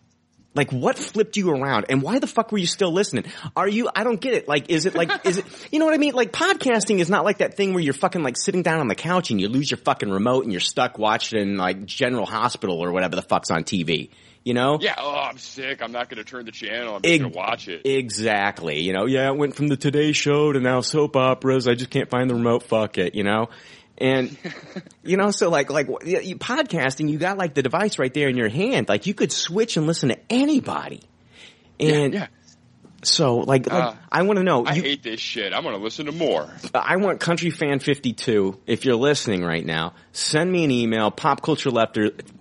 like 0.55 0.73
what 0.73 0.99
flipped 0.99 1.37
you 1.37 1.51
around 1.51 1.87
and 1.89 2.03
why 2.03 2.19
the 2.19 2.27
fuck 2.27 2.51
were 2.51 2.59
you 2.59 2.67
still 2.67 2.91
listening? 2.91 3.25
Are 3.55 3.69
you, 3.69 3.89
I 3.95 4.03
don't 4.03 4.21
get 4.21 4.35
it. 4.35 4.49
Like, 4.49 4.71
is 4.71 4.87
it 4.87 4.95
like, 4.95 5.25
is 5.25 5.39
it, 5.39 5.45
you 5.71 5.79
know 5.79 5.85
what 5.85 5.95
I 5.95 5.99
mean? 5.99 6.15
Like 6.15 6.33
podcasting 6.33 6.99
is 6.99 7.09
not 7.09 7.25
like 7.25 7.39
that 7.39 7.55
thing 7.57 7.75
where 7.75 7.83
you're 7.83 7.95
fucking 7.95 8.23
like 8.23 8.37
sitting 8.37 8.63
down 8.63 8.81
on 8.81 8.89
the 8.89 8.97
couch 8.97 9.31
and 9.31 9.41
you 9.41 9.49
lose 9.49 9.71
your 9.71 9.79
fucking 9.79 10.11
remote 10.11 10.43
and 10.43 10.53
you're 10.53 10.61
stuck 10.61 10.99
watching 10.99 11.57
like 11.57 11.85
General 11.85 12.27
Hospital 12.27 12.83
or 12.83 12.91
whatever 12.91 13.15
the 13.15 13.23
fuck's 13.23 13.51
on 13.51 13.63
TV. 13.63 14.11
You 14.49 14.55
know? 14.55 14.79
Yeah. 14.81 14.95
Oh, 14.97 15.15
I'm 15.15 15.37
sick. 15.37 15.83
I'm 15.83 15.93
not 15.93 16.09
going 16.09 16.17
to 16.17 16.25
turn 16.25 16.47
the 16.47 16.53
channel. 16.53 16.95
I'm 16.97 17.03
Eg- 17.05 17.21
going 17.21 17.33
to 17.33 17.37
watch 17.37 17.69
it. 17.69 17.83
Exactly. 17.85 18.81
You 18.81 18.95
know, 18.95 19.05
yeah, 19.05 19.29
it 19.29 19.37
went 19.37 19.55
from 19.55 19.69
the 19.69 19.77
Today 19.77 20.13
Show 20.13 20.53
to 20.53 20.59
now 20.59 20.81
soap 20.81 21.17
operas. 21.17 21.69
I 21.69 21.75
just 21.75 21.91
can't 21.91 22.09
find 22.09 22.31
the 22.31 22.35
remote. 22.35 22.63
Fuck 22.63 22.97
it. 22.97 23.15
You 23.15 23.25
know, 23.25 23.51
and 23.99 24.35
you 25.03 25.19
know, 25.19 25.33
so 25.33 25.51
like 25.51 25.69
like 25.69 25.89
you, 26.03 26.21
you- 26.21 26.37
podcasting, 26.37 27.11
you 27.11 27.19
got 27.19 27.37
like 27.37 27.53
the 27.53 27.63
device 27.63 27.99
right 27.99 28.15
there 28.15 28.31
in 28.31 28.39
your 28.39 28.49
hand. 28.49 28.89
Like 28.89 29.07
you 29.07 29.13
could 29.13 29.33
switch 29.33 29.77
and 29.77 29.87
listen 29.87 30.09
to 30.09 30.19
anybody. 30.31 31.03
And 31.79 32.15
yeah. 32.15 32.29
So 33.03 33.37
like, 33.39 33.67
like 33.71 33.83
Uh, 33.85 33.95
I 34.11 34.23
want 34.23 34.39
to 34.39 34.43
know. 34.43 34.65
I 34.65 34.75
you- 34.75 34.83
hate 34.83 35.03
this 35.03 35.21
shit. 35.21 35.53
I'm 35.53 35.63
going 35.63 35.77
to 35.77 35.83
listen 35.83 36.07
to 36.07 36.13
more. 36.13 36.49
I 36.75 36.97
want 36.97 37.21
Country 37.21 37.51
Fan 37.51 37.79
52. 37.79 38.59
If 38.67 38.85
you're 38.85 38.97
listening 38.97 39.45
right 39.45 39.65
now, 39.65 39.95
send 40.13 40.51
me 40.51 40.65
an 40.65 40.71
email, 40.71 41.11
popculturelefter, 41.11 42.11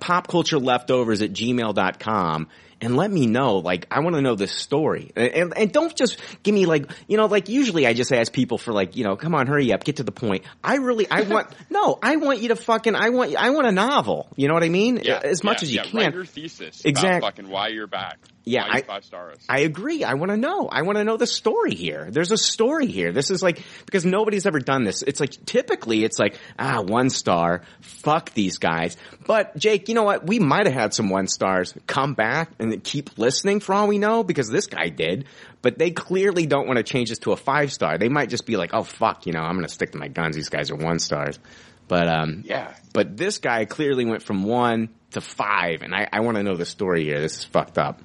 popcultureleftovers 0.00 1.22
at 1.22 1.32
gmail.com 1.32 2.48
and 2.78 2.94
let 2.94 3.10
me 3.10 3.26
know, 3.26 3.56
like, 3.56 3.86
I 3.90 4.00
want 4.00 4.16
to 4.16 4.22
know 4.22 4.34
this 4.34 4.52
story. 4.52 5.10
And, 5.16 5.32
and, 5.32 5.56
and 5.58 5.72
don't 5.72 5.96
just 5.96 6.20
give 6.42 6.54
me 6.54 6.66
like, 6.66 6.90
you 7.08 7.16
know, 7.16 7.24
like 7.24 7.48
usually 7.48 7.86
I 7.86 7.94
just 7.94 8.12
ask 8.12 8.30
people 8.32 8.58
for 8.58 8.72
like, 8.74 8.96
you 8.96 9.04
know, 9.04 9.16
come 9.16 9.34
on, 9.34 9.46
hurry 9.46 9.72
up, 9.72 9.82
get 9.82 9.96
to 9.96 10.02
the 10.02 10.12
point. 10.12 10.44
I 10.62 10.76
really, 10.76 11.10
I 11.10 11.22
want, 11.32 11.48
no, 11.70 11.98
I 12.02 12.16
want 12.16 12.40
you 12.42 12.48
to 12.48 12.56
fucking, 12.56 12.94
I 12.94 13.08
want, 13.08 13.34
I 13.34 13.48
want 13.50 13.66
a 13.66 13.72
novel. 13.72 14.28
You 14.36 14.48
know 14.48 14.54
what 14.54 14.62
I 14.62 14.68
mean? 14.68 15.00
Yeah, 15.02 15.20
As 15.24 15.42
much 15.42 15.62
yeah, 15.62 15.66
as 15.66 15.70
you 15.74 15.80
yeah. 15.80 15.84
can. 15.90 16.00
Write 16.00 16.14
your 16.14 16.24
thesis 16.26 16.82
Exact- 16.84 17.18
about 17.18 17.36
fucking 17.36 17.48
why 17.48 17.68
you're 17.68 17.86
back. 17.86 18.18
Yeah, 18.48 18.64
I- 18.64 18.82
five 18.82 19.04
stars. 19.04 19.38
I 19.48 19.60
agree. 19.60 20.04
I 20.04 20.14
want 20.14 20.30
to 20.30 20.36
know. 20.36 20.68
I 20.70 20.82
want 20.82 20.98
to 20.98 21.04
know 21.04 21.16
the 21.16 21.26
story 21.26 21.74
here. 21.74 22.08
There's 22.12 22.30
a 22.30 22.38
story 22.38 22.86
here. 22.86 23.10
This 23.10 23.30
is 23.32 23.42
like, 23.42 23.60
because 23.84 24.04
nobody's 24.04 24.46
ever 24.46 24.60
done 24.60 24.84
this. 24.84 25.02
It's 25.02 25.18
like, 25.18 25.32
typically 25.44 26.04
it's 26.04 26.20
like, 26.20 26.38
ah, 26.56 26.80
one 26.80 27.10
star. 27.10 27.62
Fuck 27.80 28.32
these 28.34 28.58
guys. 28.58 28.96
But 29.26 29.56
Jake, 29.58 29.88
you 29.88 29.96
know 29.96 30.04
what? 30.04 30.24
We 30.28 30.38
might 30.38 30.66
have 30.66 30.74
had 30.74 30.94
some 30.94 31.10
one 31.10 31.26
stars 31.26 31.74
come 31.88 32.14
back 32.14 32.50
and 32.60 32.82
keep 32.84 33.18
listening 33.18 33.58
for 33.58 33.74
all 33.74 33.88
we 33.88 33.98
know 33.98 34.22
because 34.22 34.48
this 34.48 34.68
guy 34.68 34.90
did. 34.90 35.24
But 35.60 35.76
they 35.78 35.90
clearly 35.90 36.46
don't 36.46 36.68
want 36.68 36.76
to 36.76 36.84
change 36.84 37.08
this 37.08 37.18
to 37.20 37.32
a 37.32 37.36
five 37.36 37.72
star. 37.72 37.98
They 37.98 38.08
might 38.08 38.28
just 38.30 38.46
be 38.46 38.56
like, 38.56 38.70
oh 38.72 38.84
fuck, 38.84 39.26
you 39.26 39.32
know, 39.32 39.40
I'm 39.40 39.56
going 39.56 39.66
to 39.66 39.72
stick 39.72 39.90
to 39.90 39.98
my 39.98 40.06
guns. 40.06 40.36
These 40.36 40.50
guys 40.50 40.70
are 40.70 40.76
one 40.76 41.00
stars. 41.00 41.40
But, 41.88 42.06
um, 42.06 42.42
Yeah. 42.46 42.72
but 42.92 43.16
this 43.16 43.38
guy 43.38 43.64
clearly 43.64 44.04
went 44.04 44.22
from 44.22 44.44
one 44.44 44.90
to 45.12 45.20
five 45.20 45.82
and 45.82 45.92
I, 45.92 46.06
I 46.12 46.20
want 46.20 46.36
to 46.36 46.44
know 46.44 46.54
the 46.56 46.66
story 46.66 47.02
here. 47.02 47.20
This 47.20 47.38
is 47.38 47.44
fucked 47.44 47.78
up. 47.78 48.00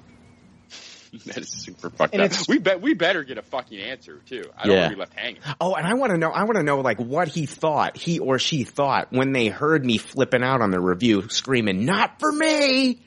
that 1.26 1.38
is 1.38 1.48
super 1.50 1.90
fucked 1.90 2.14
And 2.14 2.22
up. 2.22 2.32
We 2.48 2.58
bet 2.58 2.80
we 2.80 2.94
better 2.94 3.22
get 3.22 3.36
a 3.38 3.42
fucking 3.42 3.78
answer 3.78 4.20
too. 4.26 4.44
I 4.56 4.66
don't 4.66 4.74
Yeah. 4.76 4.80
want 4.82 4.90
to 4.90 4.96
be 4.96 5.00
left 5.00 5.14
hanging. 5.14 5.40
Oh, 5.60 5.74
and 5.74 5.86
I 5.86 5.94
want 5.94 6.12
to 6.12 6.18
know, 6.18 6.30
I 6.30 6.44
want 6.44 6.56
to 6.56 6.62
know 6.62 6.80
like 6.80 6.98
what 6.98 7.28
he 7.28 7.44
thought, 7.46 7.96
he 7.96 8.18
or 8.18 8.38
she 8.38 8.64
thought 8.64 9.08
when 9.12 9.32
they 9.32 9.48
heard 9.48 9.84
me 9.84 9.98
flipping 9.98 10.42
out 10.42 10.62
on 10.62 10.70
the 10.70 10.80
review 10.80 11.28
screaming, 11.28 11.84
not 11.84 12.18
for 12.18 12.32
me! 12.32 13.00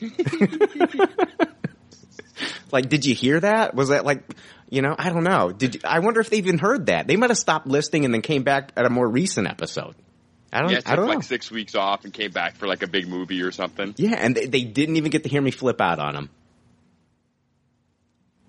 like, 2.72 2.88
did 2.88 3.04
you 3.04 3.14
hear 3.14 3.38
that? 3.40 3.74
Was 3.74 3.88
that 3.90 4.04
like, 4.04 4.22
you 4.70 4.82
know, 4.82 4.94
I 4.98 5.10
don't 5.10 5.24
know. 5.24 5.52
Did 5.52 5.74
you, 5.76 5.80
I 5.84 5.98
wonder 6.00 6.20
if 6.20 6.30
they 6.30 6.38
even 6.38 6.58
heard 6.58 6.86
that. 6.86 7.06
They 7.06 7.16
might 7.16 7.30
have 7.30 7.38
stopped 7.38 7.66
listening 7.66 8.04
and 8.04 8.14
then 8.14 8.22
came 8.22 8.42
back 8.42 8.72
at 8.76 8.86
a 8.86 8.90
more 8.90 9.06
recent 9.06 9.46
episode. 9.46 9.94
I 10.52 10.60
don't, 10.60 10.70
yeah, 10.70 10.78
it 10.78 10.86
I 10.86 10.90
took 10.90 10.96
don't 11.00 11.08
like 11.08 11.18
know. 11.18 11.22
six 11.22 11.50
weeks 11.50 11.74
off 11.74 12.04
and 12.04 12.12
came 12.12 12.30
back 12.30 12.56
for 12.56 12.66
like 12.66 12.82
a 12.82 12.86
big 12.86 13.08
movie 13.08 13.42
or 13.42 13.52
something. 13.52 13.94
Yeah, 13.96 14.14
and 14.18 14.34
they, 14.34 14.46
they 14.46 14.64
didn't 14.64 14.96
even 14.96 15.10
get 15.10 15.22
to 15.24 15.28
hear 15.28 15.40
me 15.42 15.50
flip 15.50 15.80
out 15.80 15.98
on 15.98 16.14
them. 16.14 16.30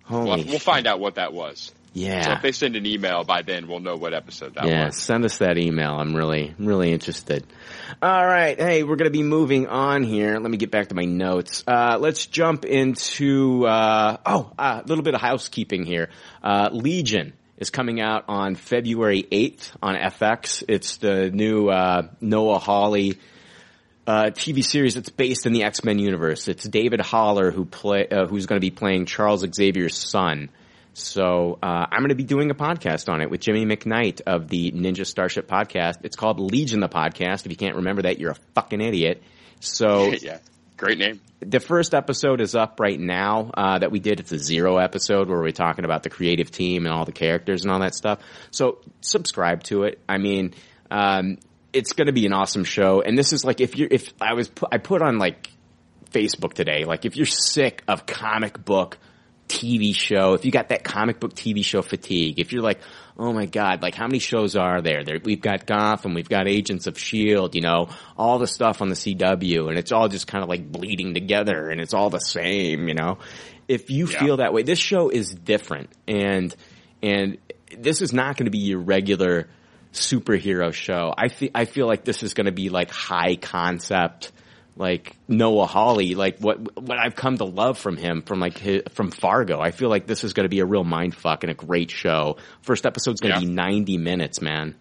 Holy 0.04 0.44
We'll, 0.44 0.46
we'll 0.46 0.60
find 0.60 0.88
out 0.88 1.00
what 1.00 1.16
that 1.16 1.34
was. 1.34 1.72
Yeah. 1.94 2.22
So 2.24 2.32
if 2.34 2.42
they 2.42 2.52
send 2.52 2.76
an 2.76 2.86
email 2.88 3.24
by 3.24 3.44
then, 3.44 3.68
we'll 3.68 3.80
know 3.80 3.96
what 3.96 4.14
episode 4.16 4.56
that 4.56 4.66
yeah, 4.66 4.88
was. 4.88 4.98
send 4.98 5.26
us 5.26 5.38
that 5.38 5.60
email. 5.60 5.92
I'm 5.94 6.16
really, 6.16 6.56
really 6.58 6.92
interested. 6.92 7.46
All 8.02 8.26
right. 8.26 8.60
Hey, 8.60 8.82
we're 8.84 8.96
going 8.96 9.12
to 9.12 9.16
be 9.16 9.22
moving 9.22 9.68
on 9.68 10.04
here. 10.04 10.40
Let 10.40 10.50
me 10.50 10.58
get 10.58 10.72
back 10.72 10.90
to 10.90 10.96
my 10.96 11.06
notes. 11.06 11.64
Uh, 11.68 11.98
let's 12.00 12.26
jump 12.26 12.66
into, 12.66 13.68
uh, 13.68 14.18
oh, 14.26 14.52
a 14.58 14.84
little 14.88 15.04
bit 15.04 15.14
of 15.14 15.22
housekeeping 15.22 15.86
here. 15.86 16.10
Uh, 16.44 16.70
Legion 16.72 17.34
is 17.58 17.70
coming 17.70 18.02
out 18.02 18.26
on 18.28 18.56
February 18.56 19.24
8th 19.32 19.72
on 19.82 19.96
FX. 19.96 20.64
It's 20.68 20.98
the 20.98 21.30
new, 21.30 21.70
uh, 21.70 22.08
Noah 22.20 22.58
Hawley, 22.58 23.20
uh, 24.06 24.26
TV 24.26 24.64
series 24.64 24.96
that's 24.96 25.10
based 25.10 25.46
in 25.46 25.54
the 25.54 25.64
X-Men 25.64 26.00
universe. 26.00 26.48
It's 26.48 26.64
David 26.64 27.02
Haller 27.02 27.52
who 27.52 27.66
play, 27.66 28.08
uh, 28.08 28.26
who's 28.26 28.46
going 28.46 28.60
to 28.60 28.66
be 28.66 28.72
playing 28.72 29.06
Charles 29.06 29.42
Xavier's 29.42 29.96
son. 29.96 30.50
So 30.94 31.58
uh, 31.64 31.88
I'm 31.92 32.00
going 32.00 32.10
to 32.10 32.16
be 32.16 32.24
doing 32.24 32.52
a 32.52 32.56
podcast 32.56 33.12
on 33.12 33.22
it 33.22 33.30
with 33.30 33.42
Jimmy 33.42 33.66
McKnight 33.66 34.22
of 34.28 34.48
the 34.48 34.72
Ninja 34.72 35.06
Starship 35.06 35.48
podcast. 35.48 36.00
It's 36.04 36.16
called 36.16 36.40
Legion 36.40 36.82
the 36.82 36.90
podcast. 36.90 37.46
If 37.46 37.52
you 37.52 37.58
can't 37.58 37.78
remember 37.78 38.04
that, 38.04 38.20
you're 38.20 38.32
a 38.32 38.38
fucking 38.54 38.80
idiot. 38.80 39.24
So 39.60 40.12
yeah, 40.22 40.38
great 40.78 41.00
name. 41.00 41.20
the 41.40 41.60
first 41.60 41.96
episode 41.96 42.42
is 42.42 42.54
up 42.54 42.80
right 42.80 43.00
now 43.00 43.50
uh, 43.56 43.80
that 43.80 43.92
we 43.92 44.00
did. 44.00 44.20
It's 44.20 44.32
a 44.32 44.38
zero 44.38 44.78
episode 44.78 45.30
where 45.30 45.40
we're 45.40 45.52
talking 45.52 45.84
about 45.84 46.04
the 46.04 46.12
creative 46.12 46.52
team 46.52 46.86
and 46.86 46.94
all 46.94 47.06
the 47.06 47.12
characters 47.12 47.64
and 47.64 47.72
all 47.72 47.80
that 47.80 47.96
stuff. 47.96 48.20
So 48.52 48.78
subscribe 49.02 49.64
to 49.64 49.84
it. 49.84 50.00
I 50.08 50.20
mean, 50.20 50.54
um, 50.92 51.40
it's 51.74 51.94
going 51.94 52.08
to 52.08 52.14
be 52.14 52.26
an 52.26 52.34
awesome 52.34 52.64
show. 52.64 53.02
And 53.02 53.18
this 53.18 53.34
is 53.34 53.44
like 53.44 53.60
if 53.60 53.78
you 53.78 53.88
if 53.90 54.14
I 54.22 54.34
was 54.34 54.50
I 54.72 54.78
put 54.78 55.02
on 55.02 55.18
like 55.18 55.50
Facebook 56.12 56.54
today, 56.54 56.86
like 56.86 57.06
if 57.06 57.18
you're 57.18 57.26
sick 57.26 57.84
of 57.88 58.06
comic 58.06 58.64
book 58.64 58.98
TV 59.50 59.94
show, 59.96 60.34
if 60.34 60.46
you 60.46 60.52
got 60.52 60.70
that 60.70 60.84
comic 60.84 61.20
book 61.20 61.34
TV 61.34 61.66
show 61.66 61.82
fatigue, 61.82 62.40
if 62.40 62.54
you're 62.54 62.62
like, 62.62 62.80
oh 63.18 63.34
my 63.34 63.46
god, 63.46 63.82
like 63.82 63.96
how 63.96 64.06
many 64.06 64.20
shows 64.20 64.56
are 64.56 64.82
there? 64.82 65.04
there 65.04 65.20
we've 65.24 65.42
got 65.42 65.66
Gotham, 65.66 66.14
we've 66.14 66.30
got 66.30 66.48
Agents 66.48 66.88
of 66.88 66.98
Shield, 66.98 67.56
you 67.56 67.62
know, 67.62 67.90
all 68.18 68.40
the 68.40 68.48
stuff 68.48 68.82
on 68.82 68.90
the 68.90 68.96
CW, 68.96 69.70
and 69.70 69.78
it's 69.78 69.92
all 69.92 70.08
just 70.08 70.28
kind 70.28 70.44
of 70.44 70.50
like 70.50 70.72
bleeding 70.72 71.14
together, 71.14 71.70
and 71.70 71.82
it's 71.82 71.94
all 71.94 72.10
the 72.10 72.20
same, 72.20 72.88
you 72.88 72.94
know. 72.94 73.18
If 73.68 73.90
you 73.90 74.08
Yeah. 74.08 74.20
feel 74.20 74.38
that 74.38 74.54
way, 74.54 74.64
this 74.64 74.80
show 74.80 75.10
is 75.10 75.34
different, 75.34 75.90
and 76.08 76.56
and 77.02 77.38
this 77.78 78.02
is 78.02 78.14
not 78.14 78.38
going 78.38 78.46
to 78.46 78.52
be 78.52 78.60
your 78.60 78.80
regular 78.80 79.50
superhero 79.94 80.74
show. 80.74 81.14
I 81.18 81.30
feel 81.30 81.50
I 81.56 81.66
feel 81.66 81.88
like 81.88 82.04
this 82.04 82.24
is 82.24 82.34
going 82.34 82.46
to 82.46 82.52
be 82.52 82.70
like 82.70 82.92
high 82.92 83.36
concept 83.36 84.32
like 84.76 85.16
Noah 85.28 85.68
Hawley, 85.68 86.16
like 86.16 86.40
what 86.40 86.82
what 86.82 86.98
I've 86.98 87.16
come 87.16 87.38
to 87.38 87.46
love 87.46 87.78
from 87.78 87.96
him 87.96 88.24
from 88.24 88.40
like 88.40 88.58
his, 88.58 88.82
from 88.94 89.12
Fargo. 89.12 89.60
I 89.60 89.70
feel 89.72 89.90
like 89.90 90.08
this 90.08 90.24
is 90.24 90.34
going 90.34 90.46
to 90.46 90.50
be 90.50 90.60
a 90.62 90.66
real 90.66 90.84
mind 90.84 91.16
fuck 91.16 91.44
and 91.44 91.52
a 91.52 91.54
great 91.54 91.92
show. 91.92 92.38
First 92.64 92.86
episode's 92.86 93.22
going 93.22 93.36
to 93.36 93.40
Yeah. 93.42 93.46
be 93.48 93.54
90 93.54 93.98
minutes, 94.00 94.42
man. 94.42 94.76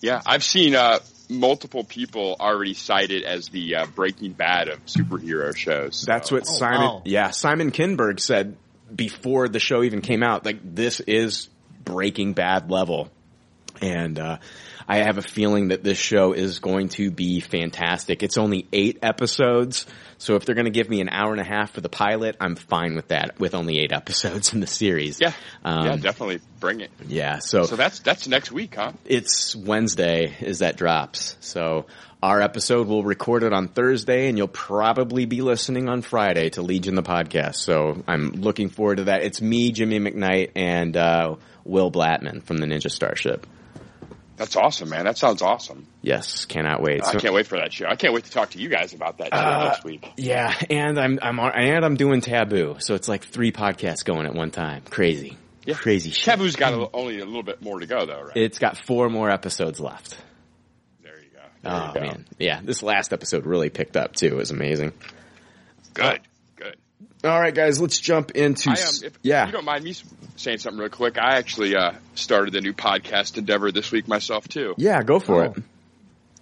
Yeah, 0.00 0.20
I've 0.24 0.44
seen 0.44 0.74
uh, 0.76 0.98
multiple 1.28 1.82
people 1.84 2.36
already 2.38 2.74
cited 2.74 3.24
as 3.24 3.48
the 3.48 3.76
uh, 3.76 3.86
Breaking 3.86 4.32
Bad 4.32 4.68
of 4.68 4.84
superhero 4.86 5.56
shows. 5.56 6.04
That's 6.06 6.30
what 6.30 6.42
Oh, 6.48 6.52
Simon 6.58 6.80
wow. 6.80 7.02
yeah, 7.04 7.30
Simon 7.30 7.70
Kinberg 7.72 8.20
said 8.20 8.56
before 8.94 9.48
the 9.48 9.58
show 9.60 9.82
even 9.82 10.00
came 10.00 10.22
out 10.22 10.44
like 10.44 10.58
this 10.62 11.00
is 11.00 11.48
Breaking 11.84 12.34
Bad 12.34 12.70
level. 12.70 13.10
And 13.82 14.18
uh 14.18 14.38
I 14.88 14.98
have 14.98 15.16
a 15.16 15.22
feeling 15.22 15.68
that 15.68 15.84
this 15.84 15.96
show 15.96 16.32
is 16.32 16.58
going 16.58 16.88
to 16.90 17.10
be 17.12 17.38
fantastic. 17.40 18.24
It's 18.24 18.36
only 18.36 18.66
8 18.72 18.98
episodes, 19.00 19.86
so 20.18 20.34
if 20.34 20.44
they're 20.44 20.56
going 20.56 20.64
to 20.66 20.72
give 20.72 20.90
me 20.90 21.00
an 21.00 21.08
hour 21.08 21.30
and 21.30 21.40
a 21.40 21.44
half 21.44 21.70
for 21.70 21.80
the 21.80 21.88
pilot, 21.88 22.36
I'm 22.40 22.56
fine 22.56 22.96
with 22.96 23.08
that 23.08 23.38
with 23.38 23.54
only 23.54 23.78
8 23.78 23.92
episodes 24.00 24.52
in 24.52 24.58
the 24.60 24.66
series. 24.66 25.20
Yeah, 25.20 25.32
Um, 25.64 25.86
yeah, 25.86 25.96
definitely 25.96 26.40
bring 26.58 26.80
it. 26.80 26.90
yeah, 27.06 27.38
so 27.38 27.62
So 27.62 27.76
that's 27.76 28.00
that's 28.00 28.26
next 28.26 28.50
week, 28.50 28.74
huh? 28.74 28.92
it's 29.04 29.54
Wednesday 29.54 30.34
is 30.40 30.58
that 30.58 30.76
drops. 30.76 31.36
So 31.40 31.86
our 32.20 32.40
episode 32.40 32.88
will 32.88 33.04
record 33.04 33.44
it 33.44 33.52
on 33.52 33.68
Thursday 33.68 34.28
and 34.28 34.36
you'll 34.36 34.48
probably 34.48 35.26
be 35.26 35.42
listening 35.42 35.88
on 35.88 36.02
Friday 36.02 36.50
to 36.50 36.62
Legion 36.62 36.96
the 36.96 37.02
podcast. 37.04 37.54
So 37.56 38.02
I'm 38.08 38.30
looking 38.32 38.68
forward 38.68 38.96
to 38.96 39.04
that. 39.04 39.22
It's 39.22 39.40
me, 39.40 39.70
Jimmy 39.70 40.00
McKnight, 40.00 40.50
and 40.56 40.96
uh, 40.96 41.36
Will 41.64 41.90
Blattman 41.92 42.42
from 42.42 42.58
the 42.58 42.66
Ninja 42.66 42.90
Starship. 42.90 43.46
That's 44.36 44.56
awesome, 44.56 44.88
man. 44.88 45.04
That 45.04 45.18
sounds 45.18 45.42
awesome. 45.42 45.86
Yes, 46.00 46.46
cannot 46.46 46.82
wait. 46.82 47.04
I 47.04 47.12
can't 47.14 47.34
wait 47.34 47.46
for 47.46 47.58
that 47.58 47.72
show. 47.72 47.86
I 47.86 47.96
can't 47.96 48.14
wait 48.14 48.24
to 48.24 48.30
talk 48.30 48.50
to 48.50 48.58
you 48.58 48.68
guys 48.68 48.92
about 48.94 49.18
that 49.18 49.28
show 49.32 49.38
Uh, 49.38 49.64
next 49.68 49.84
week. 49.84 50.06
Yeah, 50.16 50.52
and 50.70 50.98
I'm 50.98 51.18
I'm 51.22 51.38
and 51.38 51.84
I'm 51.84 51.96
doing 51.96 52.20
Taboo, 52.22 52.76
so 52.78 52.94
it's 52.94 53.08
like 53.08 53.24
three 53.24 53.52
podcasts 53.52 54.04
going 54.04 54.26
at 54.26 54.34
one 54.34 54.50
time. 54.50 54.82
Crazy, 54.88 55.36
Yeah. 55.64 55.74
crazy 55.74 56.10
shit. 56.10 56.24
Taboo's 56.34 56.56
got 56.56 56.72
a, 56.72 56.88
only 56.94 57.20
a 57.20 57.24
little 57.24 57.42
bit 57.42 57.62
more 57.62 57.78
to 57.78 57.86
go, 57.86 58.06
though, 58.06 58.22
right? 58.22 58.36
It's 58.36 58.58
got 58.58 58.78
four 58.78 59.08
more 59.10 59.30
episodes 59.30 59.78
left. 59.80 60.16
There 61.02 61.18
you 61.20 61.28
go. 61.34 61.40
oh 61.70 61.88
you 61.88 61.94
go. 61.94 62.00
man, 62.00 62.26
yeah, 62.38 62.60
this 62.64 62.82
last 62.82 63.12
episode 63.12 63.44
really 63.46 63.68
picked 63.70 63.96
up 63.96 64.14
too. 64.14 64.28
It 64.28 64.34
was 64.36 64.50
amazing. 64.50 64.92
Good. 65.94 66.20
All 67.24 67.40
right, 67.40 67.54
guys, 67.54 67.80
let's 67.80 68.00
jump 68.00 68.32
into. 68.32 68.70
I, 68.70 68.72
um, 68.74 68.78
if 69.04 69.18
yeah, 69.22 69.46
you 69.46 69.52
don't 69.52 69.64
mind 69.64 69.84
me 69.84 69.94
saying 70.36 70.58
something 70.58 70.80
real 70.80 70.88
quick, 70.88 71.18
I 71.18 71.36
actually 71.36 71.76
uh, 71.76 71.92
started 72.14 72.56
a 72.56 72.60
new 72.60 72.72
podcast 72.72 73.38
endeavor 73.38 73.70
this 73.70 73.92
week 73.92 74.08
myself 74.08 74.48
too. 74.48 74.74
yeah, 74.76 75.02
go 75.02 75.20
for 75.20 75.44
Oh. 75.44 75.50
it. 75.52 75.62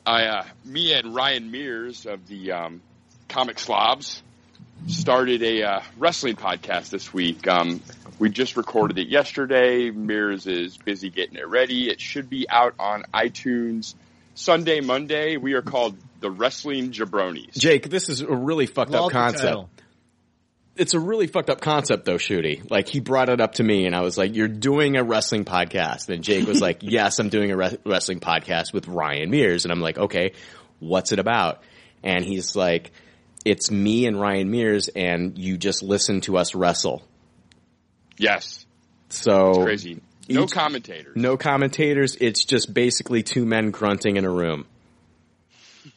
I, 0.07 0.25
uh, 0.25 0.45
me 0.65 0.95
and 0.95 1.15
Ryan 1.15 1.51
Mears 1.51 2.07
of 2.07 2.27
the 2.27 2.53
um, 2.53 2.81
Comic 3.29 3.59
Slobs 3.59 4.23
started 4.89 5.43
a 5.43 5.63
uh, 5.63 5.81
wrestling 5.99 6.37
podcast 6.37 6.89
this 6.89 7.13
week. 7.13 7.47
Um, 7.47 7.83
we 8.19 8.31
just 8.31 8.57
recorded 8.57 8.97
it 8.99 9.09
yesterday. 9.09 9.91
Mears 9.91 10.47
is 10.47 10.79
busy 10.79 11.11
getting 11.11 11.37
it 11.37 11.47
ready. 11.47 11.91
It 11.91 12.01
should 12.01 12.31
be 12.31 12.49
out 12.49 12.75
on 12.79 13.05
iTunes 13.13 13.95
Sunday, 14.35 14.81
Monday, 14.81 15.37
we 15.37 15.53
are 15.53 15.61
called 15.61 15.97
the 16.21 16.31
Wrestling 16.31 16.93
Jabronis. 16.93 17.53
Jake, 17.59 17.91
this 17.91 18.09
is 18.09 18.23
a 18.23 18.35
really 18.35 18.65
fucked 18.65 18.91
Love 18.93 19.05
up 19.05 19.09
the 19.09 19.13
concept. 19.13 19.69
It's 20.81 20.95
a 20.95 20.99
really 21.01 21.27
fucked 21.27 21.51
up 21.51 21.61
concept 21.61 22.05
though, 22.07 22.17
Shooty. 22.17 22.69
Like 22.71 22.89
he 22.89 23.01
brought 23.01 23.29
it 23.29 23.41
up 23.41 23.55
to 23.55 23.63
me 23.63 23.87
and 23.87 23.95
I 23.95 24.01
was 24.01 24.17
like, 24.17 24.35
you're 24.35 24.49
doing 24.49 24.97
a 24.97 25.05
wrestling 25.05 25.45
podcast. 25.45 26.09
And 26.09 26.25
Jake 26.25 26.47
was 26.49 26.61
like, 26.61 26.79
yes, 26.83 27.19
I'm 27.19 27.29
doing 27.29 27.51
a 27.51 27.57
re- 27.57 27.79
wrestling 27.85 28.21
podcast 28.21 28.73
with 28.73 28.89
Ryan 28.89 29.31
Mears. 29.31 29.65
And 29.67 29.73
I'm 29.73 29.81
like, 29.81 29.99
okay, 29.99 30.33
what's 30.79 31.13
it 31.13 31.19
about? 31.19 31.63
And 32.03 32.25
he's 32.25 32.57
like, 32.57 32.93
it's 33.45 33.71
me 33.71 34.07
and 34.07 34.19
Ryan 34.19 34.51
Mears 34.51 34.89
and 34.89 35.39
you 35.39 35.59
just 35.59 35.83
listen 35.83 36.23
to 36.23 36.39
us 36.39 36.55
wrestle. 36.55 37.03
Yes, 38.17 38.67
So 39.09 39.51
it's 39.51 39.59
crazy. 39.65 40.01
No 40.29 40.45
each- 40.45 40.53
commentators. 40.53 41.17
no 41.17 41.37
commentators. 41.37 42.17
It's 42.21 42.45
just 42.45 42.73
basically 42.73 43.23
two 43.23 43.45
men 43.45 43.71
grunting 43.71 44.17
in 44.17 44.25
a 44.25 44.31
room. 44.31 44.67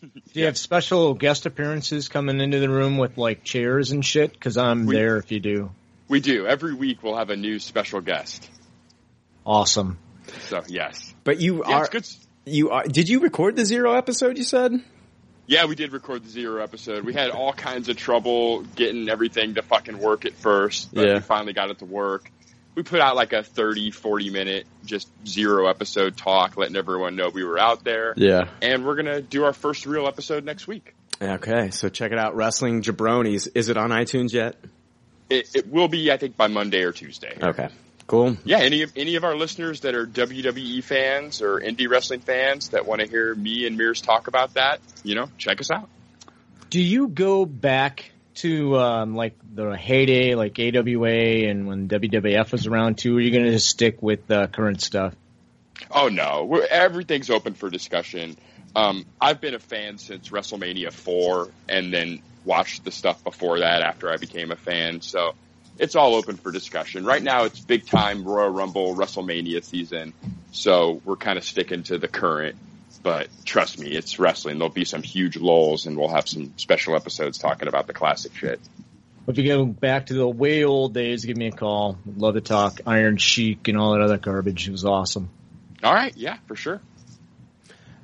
Do 0.02 0.40
you 0.40 0.46
have 0.46 0.58
special 0.58 1.14
guest 1.14 1.46
appearances 1.46 2.08
coming 2.10 2.40
into 2.40 2.60
the 2.60 2.70
room 2.70 2.98
with 2.98 3.18
like 3.18 3.44
chairs 3.44 3.92
and 3.92 4.04
shit? 4.06 4.34
Because 4.34 4.58
I'm 4.58 4.86
We- 4.86 4.96
there 4.96 5.18
if 5.18 5.32
you 5.32 5.40
do. 5.40 5.72
We 6.08 6.20
do. 6.20 6.46
Every 6.46 6.74
week 6.74 7.02
we'll 7.02 7.16
have 7.18 7.30
a 7.30 7.36
new 7.38 7.60
special 7.60 8.02
guest. 8.02 8.50
Awesome. 9.46 9.98
So 10.50 10.62
yes. 10.68 11.14
But 11.24 11.40
you 11.42 11.64
Yeah, 11.68 11.76
are, 11.80 11.88
good. 11.88 12.08
you 12.46 12.70
are, 12.72 12.84
did 12.84 13.10
you 13.10 13.20
record 13.22 13.56
the 13.56 13.66
zero 13.66 13.94
episode 13.94 14.38
you 14.38 14.44
said? 14.44 14.74
Yeah, 15.48 15.66
we 15.66 15.76
did 15.76 15.92
record 15.92 16.24
the 16.24 16.30
zero 16.30 16.62
episode. 16.64 17.04
We 17.04 17.14
had 17.14 17.30
all 17.32 17.52
kinds 17.52 17.90
of 17.90 17.98
trouble 17.98 18.62
getting 18.76 19.10
everything 19.10 19.56
to 19.56 19.62
fucking 19.62 19.98
work 20.00 20.26
at 20.26 20.34
first, 20.36 20.94
but 20.94 21.06
Yeah. 21.06 21.14
we 21.16 21.20
finally 21.20 21.54
got 21.54 21.70
it 21.70 21.80
to 21.80 21.86
work. 21.86 22.32
We 22.76 22.84
put 22.84 23.00
out 23.00 23.16
like 23.16 23.34
a 23.34 23.44
30, 23.44 23.92
40 23.92 24.30
minute 24.32 24.68
just 24.86 25.08
zero 25.28 25.68
episode 25.68 26.18
talk, 26.18 26.58
letting 26.58 26.76
everyone 26.76 27.16
know 27.16 27.30
we 27.30 27.44
were 27.44 27.60
out 27.60 27.84
there. 27.84 28.14
Yeah. 28.18 28.50
And 28.62 28.86
we're 28.86 28.96
gonna 28.96 29.22
do 29.22 29.44
our 29.44 29.54
first 29.54 29.86
real 29.86 30.08
episode 30.08 30.44
next 30.44 30.68
week. 30.68 30.96
Okay, 31.22 31.70
so 31.70 31.90
check 31.90 32.12
it 32.12 32.18
out, 32.18 32.36
Wrestling 32.36 32.82
Jabronis. 32.82 33.48
Is 33.54 33.70
it 33.70 33.78
on 33.78 33.92
iTunes 33.92 34.34
yet? 34.34 34.56
It, 35.30 35.56
it 35.56 35.68
will 35.68 35.88
be, 35.88 36.12
I 36.12 36.18
think, 36.18 36.36
by 36.36 36.48
Monday 36.48 36.84
or 36.84 36.92
Tuesday. 36.92 37.38
Okay, 37.42 37.70
cool. 38.08 38.38
Yeah, 38.44 38.60
any 38.60 38.82
of 38.82 38.92
any 38.96 39.16
of 39.16 39.24
our 39.24 39.36
listeners 39.36 39.82
that 39.82 39.96
are 39.96 40.06
WWE 40.06 40.84
fans 40.84 41.42
or 41.42 41.60
indie 41.60 41.90
wrestling 41.90 42.20
fans 42.20 42.70
that 42.70 42.86
want 42.86 43.02
to 43.02 43.08
hear 43.08 43.34
me 43.36 43.66
and 43.68 43.78
Mears 43.78 44.02
talk 44.02 44.28
about 44.28 44.56
that, 44.56 44.80
you 45.04 45.16
know, 45.16 45.30
check 45.38 45.62
us 45.62 45.72
out. 45.72 45.88
Do 46.70 46.82
you 46.82 47.08
go 47.08 47.46
back 47.46 48.12
to 48.36 48.78
um, 48.78 49.16
like 49.16 49.36
the 49.54 49.76
heyday, 49.76 50.36
like 50.36 50.58
AWA, 50.60 51.50
and 51.50 51.68
when 51.68 51.88
WWF 51.88 52.52
was 52.52 52.68
around 52.68 52.98
too? 52.98 53.16
Or 53.16 53.18
are 53.18 53.22
you 53.22 53.32
going 53.32 53.46
to 53.46 53.52
just 53.52 53.70
stick 53.70 54.02
with 54.02 54.30
uh, 54.32 54.48
current 54.48 54.82
stuff? 54.82 55.16
Oh 55.92 56.10
no, 56.10 56.46
We're, 56.46 56.66
everything's 56.66 57.30
open 57.30 57.54
for 57.54 57.70
discussion. 57.70 58.38
Um, 58.76 59.06
I've 59.22 59.40
been 59.40 59.54
a 59.54 59.60
fan 59.60 59.98
since 59.98 60.30
WrestleMania 60.30 60.92
four, 60.92 61.50
and 61.70 61.94
then 61.94 62.22
watched 62.46 62.84
the 62.84 62.92
stuff 62.92 63.24
before 63.24 63.60
that 63.60 63.82
after 63.82 64.12
I 64.12 64.18
became 64.18 64.52
a 64.52 64.56
fan. 64.56 65.02
So 65.02 65.34
it's 65.78 65.96
all 65.96 66.16
open 66.16 66.38
for 66.38 66.52
discussion. 66.52 67.06
Right 67.06 67.22
now, 67.22 67.44
it's 67.44 67.60
big 67.60 67.86
time 67.86 68.24
Royal 68.24 68.50
Rumble 68.50 68.96
WrestleMania 68.96 69.64
season, 69.64 70.14
so 70.52 71.02
we're 71.06 71.16
kind 71.16 71.38
of 71.38 71.44
sticking 71.44 71.84
to 71.84 71.98
the 71.98 72.08
current. 72.08 72.56
But 73.04 73.28
trust 73.44 73.80
me, 73.80 73.90
it's 73.90 74.18
wrestling. 74.18 74.58
There'll 74.58 74.74
be 74.74 74.86
some 74.86 75.04
huge 75.04 75.38
lulls, 75.38 75.86
and 75.86 75.98
we'll 75.98 76.10
have 76.10 76.28
some 76.28 76.54
special 76.58 76.96
episodes 76.96 77.38
talking 77.38 77.68
about 77.68 77.86
the 77.86 77.94
classic 77.94 78.34
shit. 78.34 78.62
If 79.28 79.38
you 79.38 79.48
go 79.48 79.66
back 79.66 80.08
to 80.08 80.14
the 80.14 80.28
way 80.28 80.64
old 80.64 80.94
days, 80.94 81.24
give 81.26 81.38
me 81.38 81.48
a 81.48 81.52
call. 81.52 81.98
Would 82.06 82.18
love 82.18 82.34
to 82.36 82.42
talk 82.42 82.82
Iron 82.86 83.18
Sheik 83.18 83.68
and 83.68 83.78
all 83.78 83.94
that 83.94 84.02
other 84.02 84.18
garbage. 84.18 84.68
It 84.68 84.72
was 84.72 84.86
awesome. 84.86 85.30
All 85.84 85.94
right, 85.94 86.16
yeah, 86.16 86.38
for 86.48 86.56
sure. 86.56 86.82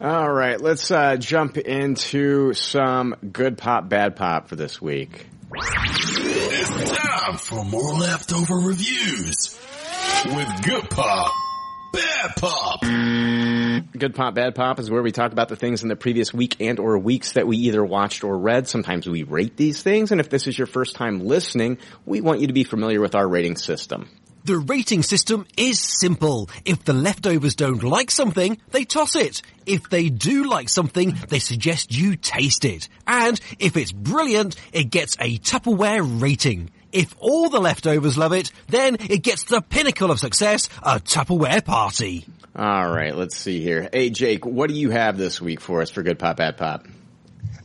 All 0.02 0.32
right, 0.32 0.60
let's 0.60 0.92
uh, 0.92 1.18
jump 1.18 1.58
into 1.58 2.54
some 2.54 3.16
good 3.34 3.58
pop, 3.58 3.90
bad 3.90 4.16
pop 4.16 4.48
for 4.48 4.56
this 4.56 4.82
week. 4.82 5.28
It's 5.54 6.92
time 6.92 7.38
for 7.38 7.66
more 7.66 7.94
leftover 7.96 8.56
reviews 8.56 9.60
with 10.26 10.64
Good 10.64 10.90
Pop, 10.90 11.32
Bad 11.92 12.32
Pop. 12.38 12.84
Mm-hmm. 13.82 13.98
Good 13.98 14.16
pop, 14.16 14.36
bad 14.36 14.56
pop 14.56 14.80
is 14.80 14.90
where 14.90 15.02
we 15.02 15.12
talk 15.12 15.32
about 15.32 15.50
the 15.50 15.56
things 15.56 15.84
in 15.84 15.90
the 15.90 15.96
previous 15.96 16.34
week 16.34 16.58
and 16.60 16.80
or 16.80 16.98
weeks 16.98 17.34
that 17.34 17.48
we 17.48 17.58
either 17.58 17.84
watched 17.84 18.24
or 18.24 18.38
read. 18.38 18.68
Sometimes 18.68 19.08
we 19.08 19.24
rate 19.24 19.58
these 19.58 19.82
things, 19.82 20.12
and 20.12 20.20
if 20.20 20.30
this 20.30 20.48
is 20.48 20.58
your 20.58 20.68
first 20.68 20.96
time 20.96 21.20
listening, 21.26 21.78
we 22.06 22.22
want 22.22 22.42
you 22.42 22.48
to 22.48 22.54
be 22.54 22.64
familiar 22.64 23.02
with 23.02 23.16
our 23.16 23.28
rating 23.28 23.56
system. 23.56 24.10
The 24.46 24.58
rating 24.58 25.04
system 25.04 25.46
is 25.58 25.80
simple. 25.80 26.50
If 26.64 26.86
the 26.86 26.94
leftovers 26.94 27.56
don't 27.56 27.84
like 27.84 28.10
something, 28.10 28.58
they 28.72 28.86
toss 28.86 29.16
it. 29.16 29.42
If 29.66 29.90
they 29.90 30.10
do 30.10 30.50
like 30.50 30.70
something, 30.70 31.18
they 31.28 31.40
suggest 31.40 31.94
you 31.96 32.16
taste 32.16 32.64
it. 32.64 32.88
And 33.06 33.40
if 33.60 33.76
it's 33.76 33.92
brilliant, 33.92 34.56
it 34.72 34.86
gets 34.86 35.18
a 35.20 35.38
Tupperware 35.38 36.22
rating. 36.22 36.72
If 36.92 37.16
all 37.20 37.50
the 37.50 37.60
leftovers 37.60 38.18
love 38.18 38.34
it, 38.34 38.52
then 38.68 38.98
it 39.00 39.22
gets 39.22 39.44
the 39.44 39.62
pinnacle 39.62 40.12
of 40.12 40.20
success, 40.20 40.70
a 40.82 41.00
Tupperware 41.00 41.64
party. 41.64 42.26
All 42.56 42.90
right, 42.90 43.16
let's 43.16 43.38
see 43.38 43.62
here. 43.62 43.90
Hey, 43.94 44.10
Jake, 44.10 44.46
what 44.46 44.70
do 44.70 44.76
you 44.76 44.90
have 44.90 45.18
this 45.18 45.40
week 45.40 45.62
for 45.62 45.82
us 45.82 45.92
for 45.92 46.02
good 46.04 46.18
pop, 46.18 46.38
bad 46.38 46.58
pop? 46.58 46.88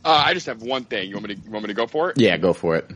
Uh, 0.03 0.23
I 0.25 0.33
just 0.35 0.45
have 0.45 0.61
one 0.61 0.83
thing. 0.85 1.09
You 1.09 1.15
want 1.15 1.27
me 1.27 1.35
to 1.35 1.41
you 1.41 1.49
want 1.49 1.63
me 1.63 1.67
to 1.67 1.73
go 1.73 1.87
for 1.87 2.11
it? 2.11 2.19
Yeah, 2.19 2.37
go 2.37 2.53
for 2.53 2.75
it. 2.75 2.89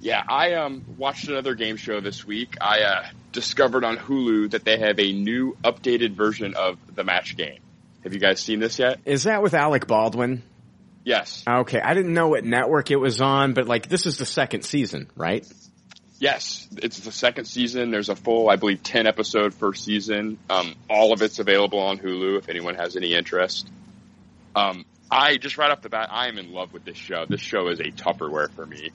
Yeah, 0.00 0.22
I 0.28 0.52
um 0.54 0.84
watched 0.98 1.28
another 1.28 1.54
game 1.54 1.76
show 1.76 2.00
this 2.02 2.26
week. 2.26 2.56
I 2.60 2.80
uh, 2.82 3.06
discovered 3.32 3.84
on 3.84 3.96
Hulu 3.96 4.50
that 4.50 4.64
they 4.64 4.78
have 4.78 5.00
a 5.00 5.12
new 5.12 5.56
updated 5.64 6.12
version 6.12 6.54
of 6.54 6.76
the 6.94 7.02
match 7.02 7.36
game. 7.38 7.60
Have 8.02 8.12
you 8.12 8.20
guys 8.20 8.40
seen 8.40 8.60
this 8.60 8.78
yet? 8.78 9.00
Is 9.06 9.22
that 9.22 9.42
with 9.42 9.54
Alec 9.54 9.86
Baldwin? 9.86 10.42
Yes. 11.04 11.44
Okay, 11.46 11.80
I 11.80 11.92
didn't 11.94 12.14
know 12.14 12.28
what 12.28 12.44
network 12.44 12.90
it 12.90 12.96
was 12.96 13.20
on, 13.20 13.52
but 13.52 13.66
like 13.66 13.88
this 13.88 14.06
is 14.06 14.16
the 14.16 14.26
second 14.26 14.64
season, 14.64 15.10
right? 15.14 15.46
Yes, 16.18 16.66
it's 16.76 17.00
the 17.00 17.12
second 17.12 17.44
season. 17.44 17.90
There's 17.90 18.08
a 18.08 18.16
full, 18.16 18.48
I 18.48 18.56
believe, 18.56 18.82
ten 18.82 19.06
episode 19.06 19.52
first 19.52 19.84
season. 19.84 20.38
Um, 20.48 20.74
all 20.88 21.12
of 21.12 21.20
it's 21.20 21.38
available 21.38 21.80
on 21.80 21.98
Hulu 21.98 22.38
if 22.38 22.48
anyone 22.48 22.76
has 22.76 22.96
any 22.96 23.12
interest. 23.12 23.68
Um, 24.56 24.86
I 25.10 25.36
just 25.36 25.58
right 25.58 25.70
off 25.70 25.82
the 25.82 25.90
bat, 25.90 26.08
I 26.10 26.28
am 26.28 26.38
in 26.38 26.52
love 26.52 26.72
with 26.72 26.84
this 26.84 26.96
show. 26.96 27.26
This 27.28 27.40
show 27.40 27.68
is 27.68 27.80
a 27.80 27.90
Tupperware 27.90 28.50
for 28.50 28.64
me. 28.64 28.90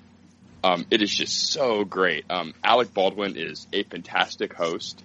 Um, 0.64 0.86
it 0.90 1.02
is 1.02 1.14
just 1.14 1.52
so 1.52 1.84
great. 1.84 2.26
Um, 2.30 2.54
Alec 2.64 2.94
Baldwin 2.94 3.36
is 3.38 3.68
a 3.72 3.84
fantastic 3.84 4.54
host, 4.54 5.04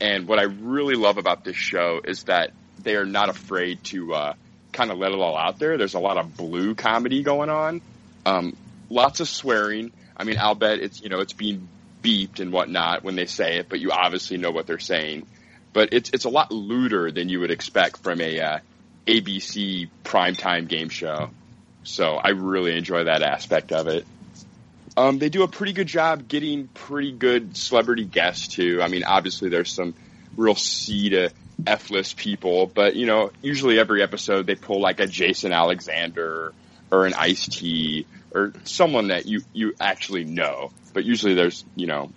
and 0.00 0.26
what 0.26 0.40
I 0.40 0.44
really 0.44 0.96
love 0.96 1.18
about 1.18 1.44
this 1.44 1.56
show 1.56 2.00
is 2.04 2.24
that 2.24 2.50
they 2.82 2.96
are 2.96 3.06
not 3.06 3.28
afraid 3.28 3.84
to 3.84 4.14
uh, 4.14 4.32
kind 4.78 4.92
of 4.92 4.98
let 4.98 5.10
it 5.10 5.18
all 5.18 5.36
out 5.36 5.58
there. 5.58 5.76
There's 5.76 5.94
a 5.94 5.98
lot 5.98 6.18
of 6.18 6.36
blue 6.36 6.76
comedy 6.76 7.24
going 7.24 7.50
on, 7.50 7.82
um, 8.24 8.56
lots 8.88 9.18
of 9.18 9.28
swearing. 9.28 9.90
I 10.16 10.22
mean, 10.22 10.38
I'll 10.38 10.54
bet 10.54 10.78
it's 10.78 11.02
you 11.02 11.08
know 11.08 11.18
it's 11.18 11.32
being 11.32 11.68
beeped 12.00 12.38
and 12.38 12.52
whatnot 12.52 13.02
when 13.02 13.16
they 13.16 13.26
say 13.26 13.56
it, 13.56 13.68
but 13.68 13.80
you 13.80 13.90
obviously 13.90 14.36
know 14.36 14.52
what 14.52 14.68
they're 14.68 14.78
saying. 14.78 15.26
But 15.72 15.92
it's 15.92 16.10
it's 16.10 16.24
a 16.24 16.28
lot 16.28 16.50
lewder 16.52 17.12
than 17.12 17.28
you 17.28 17.40
would 17.40 17.50
expect 17.50 17.98
from 17.98 18.20
a 18.20 18.40
uh, 18.40 18.58
ABC 19.08 19.88
primetime 20.04 20.68
game 20.68 20.90
show. 20.90 21.30
So 21.82 22.14
I 22.14 22.28
really 22.30 22.76
enjoy 22.76 23.04
that 23.04 23.22
aspect 23.22 23.72
of 23.72 23.88
it. 23.88 24.06
Um, 24.96 25.18
they 25.18 25.28
do 25.28 25.42
a 25.42 25.48
pretty 25.48 25.72
good 25.72 25.88
job 25.88 26.28
getting 26.28 26.68
pretty 26.68 27.10
good 27.10 27.56
celebrity 27.56 28.04
guests 28.04 28.46
too. 28.46 28.80
I 28.80 28.86
mean, 28.86 29.02
obviously 29.02 29.48
there's 29.48 29.72
some 29.72 29.94
real 30.36 30.54
C 30.54 31.10
to 31.10 31.30
F 31.66 31.90
list 31.90 32.16
people, 32.16 32.66
but 32.66 32.94
you 32.96 33.06
know, 33.06 33.30
usually 33.42 33.78
every 33.78 34.02
episode 34.02 34.46
they 34.46 34.54
pull 34.54 34.80
like 34.80 35.00
a 35.00 35.06
Jason 35.06 35.52
Alexander 35.52 36.52
or 36.90 37.06
an 37.06 37.14
Ice 37.14 37.48
T 37.48 38.06
or 38.32 38.52
someone 38.64 39.08
that 39.08 39.26
you 39.26 39.42
you 39.52 39.74
actually 39.80 40.24
know. 40.24 40.70
But 40.92 41.04
usually 41.04 41.34
there's 41.34 41.64
you 41.74 41.86
know 41.86 42.10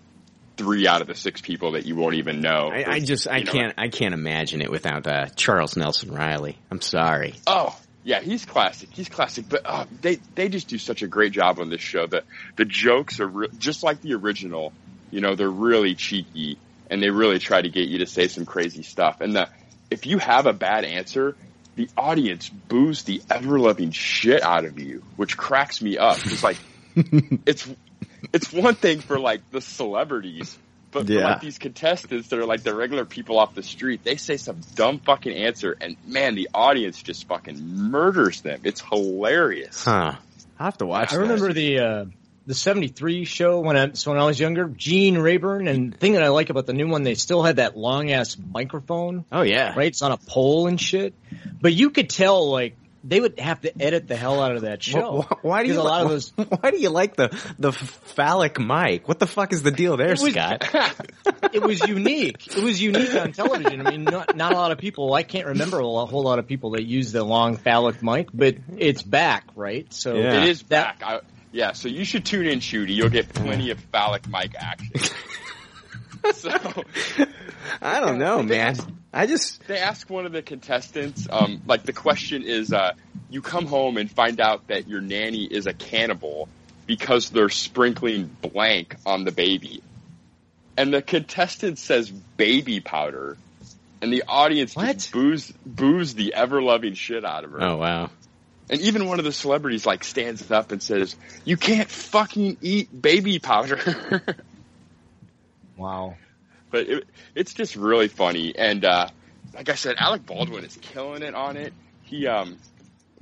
three 0.58 0.88
out 0.88 1.02
of 1.02 1.08
the 1.08 1.16
six 1.16 1.42
people 1.42 1.72
that 1.72 1.86
you 1.86 1.96
won't 1.96 2.16
even 2.16 2.42
know. 2.42 2.70
I, 2.72 2.86
I 2.88 3.00
just 3.00 3.28
I 3.28 3.40
know, 3.40 3.52
can't 3.52 3.74
I 3.78 3.88
can't 3.90 4.14
imagine 4.14 4.62
it 4.62 4.70
without 4.70 5.08
uh, 5.08 5.28
Charles 5.36 5.76
Nelson 5.76 6.14
Reilly. 6.14 6.58
I'm 6.70 6.82
sorry. 6.82 7.34
Oh, 7.48 7.76
yeah, 8.04 8.20
he's 8.22 8.46
classic. 8.46 8.90
He's 8.92 9.10
classic. 9.10 9.46
But 9.50 9.62
uh, 9.66 9.86
they 10.02 10.20
they 10.36 10.50
just 10.50 10.68
do 10.68 10.78
such 10.78 11.02
a 11.02 11.08
great 11.08 11.32
job 11.32 11.60
on 11.60 11.70
this 11.70 11.82
show. 11.82 12.06
that 12.08 12.26
the 12.56 12.66
jokes 12.66 13.20
are 13.20 13.28
re- 13.28 13.50
just 13.58 13.84
like 13.84 14.02
the 14.02 14.14
original. 14.14 14.74
You 15.10 15.20
know, 15.20 15.36
they're 15.36 15.50
really 15.50 15.96
cheeky 15.96 16.58
and 16.92 17.02
they 17.02 17.10
really 17.10 17.40
try 17.40 17.62
to 17.62 17.70
get 17.70 17.88
you 17.88 18.00
to 18.00 18.06
say 18.06 18.28
some 18.28 18.46
crazy 18.46 18.84
stuff. 18.84 19.22
And 19.22 19.36
the 19.36 19.50
if 19.90 20.06
you 20.06 20.20
have 20.20 20.46
a 20.46 20.54
bad 20.54 20.84
answer, 20.84 21.36
the 21.76 21.90
audience 21.98 22.50
boos 22.50 23.04
the 23.04 23.22
ever 23.32 23.58
loving 23.58 23.92
shit 23.92 24.44
out 24.44 24.66
of 24.66 24.78
you, 24.78 25.02
which 25.16 25.38
cracks 25.38 25.82
me 25.82 25.98
up. 25.98 26.18
It's 26.26 26.44
like 26.44 26.58
it's 27.46 27.68
it's 28.34 28.52
one 28.54 28.76
thing 28.76 29.00
for 29.00 29.18
like 29.18 29.50
the 29.50 29.62
celebrities. 29.62 30.58
But 30.92 31.08
for 31.08 31.14
like 31.14 31.40
these 31.40 31.58
contestants 31.58 32.28
that 32.28 32.40
are 32.40 32.46
like 32.46 32.64
the 32.64 32.76
regular 32.76 33.06
people 33.06 33.40
off 33.40 33.56
the 33.56 33.64
street, 33.64 34.04
they 34.04 34.18
say 34.18 34.36
some 34.36 34.60
dumb 34.76 35.00
fucking 35.00 35.32
answer, 35.32 35.78
and 35.80 35.96
man, 36.06 36.36
the 36.36 36.50
audience 36.54 37.02
just 37.02 37.30
fucking 37.30 37.66
murders 37.66 38.42
them. 38.42 38.60
It's 38.66 38.82
hilarious. 38.82 39.86
Huh. 39.86 40.16
I 40.60 40.64
have 40.66 40.78
to 40.80 40.86
watch. 40.86 41.14
I 41.14 41.16
remember 41.16 41.54
the 41.54 41.80
uh, 41.80 42.06
the 42.46 42.54
'73 42.56 43.26
show 43.26 43.60
when 43.60 43.78
I 43.78 43.92
so 43.94 44.12
when 44.12 44.20
I 44.20 44.26
was 44.26 44.40
younger. 44.40 44.66
Gene 44.68 45.18
Rayburn, 45.18 45.68
and 45.68 45.94
the 45.94 45.98
thing 45.98 46.14
that 46.14 46.24
I 46.24 46.30
like 46.30 46.50
about 46.50 46.66
the 46.66 46.74
new 46.74 46.88
one, 46.88 47.04
they 47.04 47.16
still 47.16 47.44
had 47.44 47.58
that 47.58 47.78
long 47.78 48.12
ass 48.12 48.36
microphone. 48.52 49.26
Oh 49.32 49.42
yeah, 49.44 49.74
right. 49.76 49.88
It's 49.88 50.02
on 50.02 50.12
a 50.12 50.18
pole 50.18 50.68
and 50.68 50.80
shit. 50.80 51.14
But 51.62 51.74
you 51.74 51.90
could 51.92 52.10
tell 52.10 52.50
like 52.50 52.76
they 53.04 53.20
would 53.20 53.40
have 53.40 53.62
to 53.62 53.82
edit 53.82 54.08
the 54.08 54.16
hell 54.16 54.42
out 54.42 54.56
of 54.56 54.62
that 54.62 54.84
show. 54.84 55.22
Why, 55.22 55.38
why 55.42 55.64
do 55.64 55.70
you 55.74 55.80
a 55.80 55.82
lot 55.82 56.04
of 56.04 56.10
those? 56.10 56.30
Why 56.36 56.70
do 56.72 56.78
you 56.78 56.90
like 56.90 57.16
the 57.16 57.30
the 57.58 57.72
phallic 57.72 58.60
mic? 58.60 59.08
What 59.08 59.18
the 59.20 59.26
fuck 59.28 59.54
is 59.54 59.64
the 59.64 59.72
deal 59.72 59.98
there, 59.98 60.12
It 60.12 60.20
was- 60.22 60.34
Scott? 60.34 60.70
it 61.54 61.62
was 61.64 61.80
unique. 61.88 62.46
It 62.56 62.64
was 62.64 62.80
unique 62.82 63.14
on 63.16 63.32
television. 63.32 63.86
I 63.86 63.90
mean, 63.90 64.04
not, 64.04 64.36
not 64.36 64.52
a 64.52 64.56
lot 64.56 64.72
of 64.72 64.78
people. 64.78 65.14
I 65.16 65.24
can't 65.24 65.48
remember 65.48 65.80
a 65.80 65.88
lo- 65.88 66.06
whole 66.06 66.22
lot 66.24 66.38
of 66.38 66.46
people 66.48 66.72
that 66.72 66.84
use 66.84 67.12
the 67.12 67.24
long 67.24 67.58
phallic 67.58 68.04
mic, 68.04 68.28
but 68.34 68.56
it's 68.78 69.02
back, 69.02 69.46
right? 69.56 69.92
So 69.92 70.16
It 70.16 70.44
is 70.48 70.62
back. 70.62 71.02
I, 71.04 71.22
yeah, 71.52 71.74
so 71.74 71.88
you 71.88 72.06
should 72.06 72.26
tune 72.26 72.48
in, 72.48 72.60
Shooty. 72.60 72.96
You'll 72.96 73.10
get 73.10 73.30
plenty 73.34 73.72
of 73.72 73.80
phallic 73.80 74.28
mic 74.28 74.56
action. 74.56 74.94
so 76.34 76.84
I 77.82 78.00
don't 78.00 78.18
know, 78.18 78.42
man. 78.42 78.76
I 79.14 79.28
just 79.28 79.68
they 79.68 79.78
ask 79.78 80.10
one 80.10 80.26
of 80.26 80.32
the 80.32 80.42
contestants, 80.42 81.28
um, 81.30 81.62
like 81.66 81.84
the 81.84 81.94
question 81.94 82.44
is, 82.44 82.72
uh, 82.72 82.94
you 83.30 83.42
come 83.42 83.66
home 83.66 83.98
and 83.98 84.10
find 84.10 84.40
out 84.40 84.68
that 84.68 84.88
your 84.88 85.02
nanny 85.02 85.44
is 85.44 85.68
a 85.68 85.74
cannibal 85.74 86.48
because 86.86 87.30
they're 87.30 87.50
sprinkling 87.50 88.36
blank 88.42 88.96
on 89.06 89.26
the 89.26 89.32
baby. 89.32 89.84
And 90.78 90.94
the 90.94 91.02
contestant 91.02 91.78
says 91.78 92.10
baby 92.10 92.80
powder. 92.80 93.38
And 94.02 94.12
the 94.12 94.24
audience 94.28 94.74
just 94.74 95.12
boos, 95.12 95.54
boos 95.66 96.16
the 96.16 96.34
ever 96.34 96.62
loving 96.62 96.96
shit 96.96 97.24
out 97.24 97.44
of 97.44 97.52
her. 97.52 97.62
Oh 97.62 97.78
wow. 97.78 98.10
And 98.72 98.80
even 98.82 99.06
one 99.06 99.20
of 99.20 99.26
the 99.26 99.34
celebrities 99.34 99.86
like 99.86 100.06
stands 100.06 100.50
up 100.50 100.72
and 100.72 100.82
says, 100.82 101.16
"You 101.44 101.58
can't 101.58 101.90
fucking 101.90 102.58
eat 102.62 103.02
baby 103.02 103.38
powder." 103.38 104.24
wow. 105.78 106.16
But 106.72 106.88
it, 106.88 107.08
it's 107.36 107.54
just 107.54 107.76
really 107.76 108.08
funny, 108.08 108.56
and 108.58 108.86
uh, 108.86 109.10
like 109.54 109.68
I 109.68 109.76
said, 109.76 109.96
Alec 109.98 110.26
Baldwin 110.26 110.64
is 110.64 110.78
killing 110.82 111.22
it 111.22 111.36
on 111.36 111.58
it. 111.58 111.74
He, 112.04 112.28
um, 112.28 112.58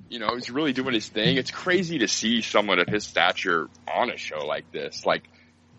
you 0.07 0.19
know, 0.19 0.35
he's 0.35 0.51
really 0.51 0.71
doing 0.71 0.93
his 0.93 1.07
thing. 1.07 1.37
It's 1.37 1.49
crazy 1.49 1.99
to 1.99 2.07
see 2.07 2.41
someone 2.41 2.77
of 2.77 2.87
his 2.87 3.05
stature 3.05 3.69
on 3.91 4.11
a 4.11 4.17
show 4.17 4.45
like 4.45 4.71
this. 4.71 5.03
Like, 5.03 5.23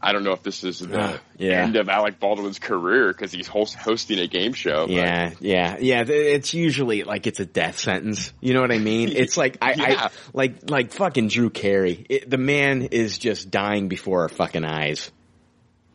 I 0.03 0.13
don't 0.13 0.25
know 0.25 0.33
if 0.33 0.43
this 0.43 0.65
is 0.65 0.79
the 0.79 1.21
Yeah. 1.37 1.63
end 1.63 1.77
of 1.77 1.89
Alec 1.91 2.19
Baldwin's 2.19 2.59
career 2.59 3.09
because 3.09 3.33
he's 3.33 3.47
host, 3.47 3.75
hosting 3.75 4.19
a 4.19 4.27
game 4.27 4.55
show. 4.55 4.87
but- 4.87 4.91
Yeah, 4.95 5.33
yeah, 5.41 5.77
yeah. 5.79 6.05
It's 6.09 6.55
usually 6.55 7.03
like 7.03 7.27
it's 7.27 7.39
a 7.41 7.45
death 7.45 7.79
sentence. 7.79 8.33
You 8.41 8.55
know 8.55 8.63
what 8.63 8.73
I 8.73 8.79
mean? 8.79 9.09
It's 9.15 9.37
like 9.37 9.59
I, 9.61 9.75
Yeah. 9.75 10.05
I 10.07 10.11
like 10.33 10.71
like 10.71 10.93
fucking 10.93 11.29
Drew 11.29 11.51
Carey. 11.51 12.07
It, 12.09 12.31
the 12.31 12.39
man 12.39 12.83
is 12.93 13.19
just 13.19 13.51
dying 13.51 13.89
before 13.89 14.23
our 14.23 14.29
fucking 14.31 14.65
eyes. 14.65 15.11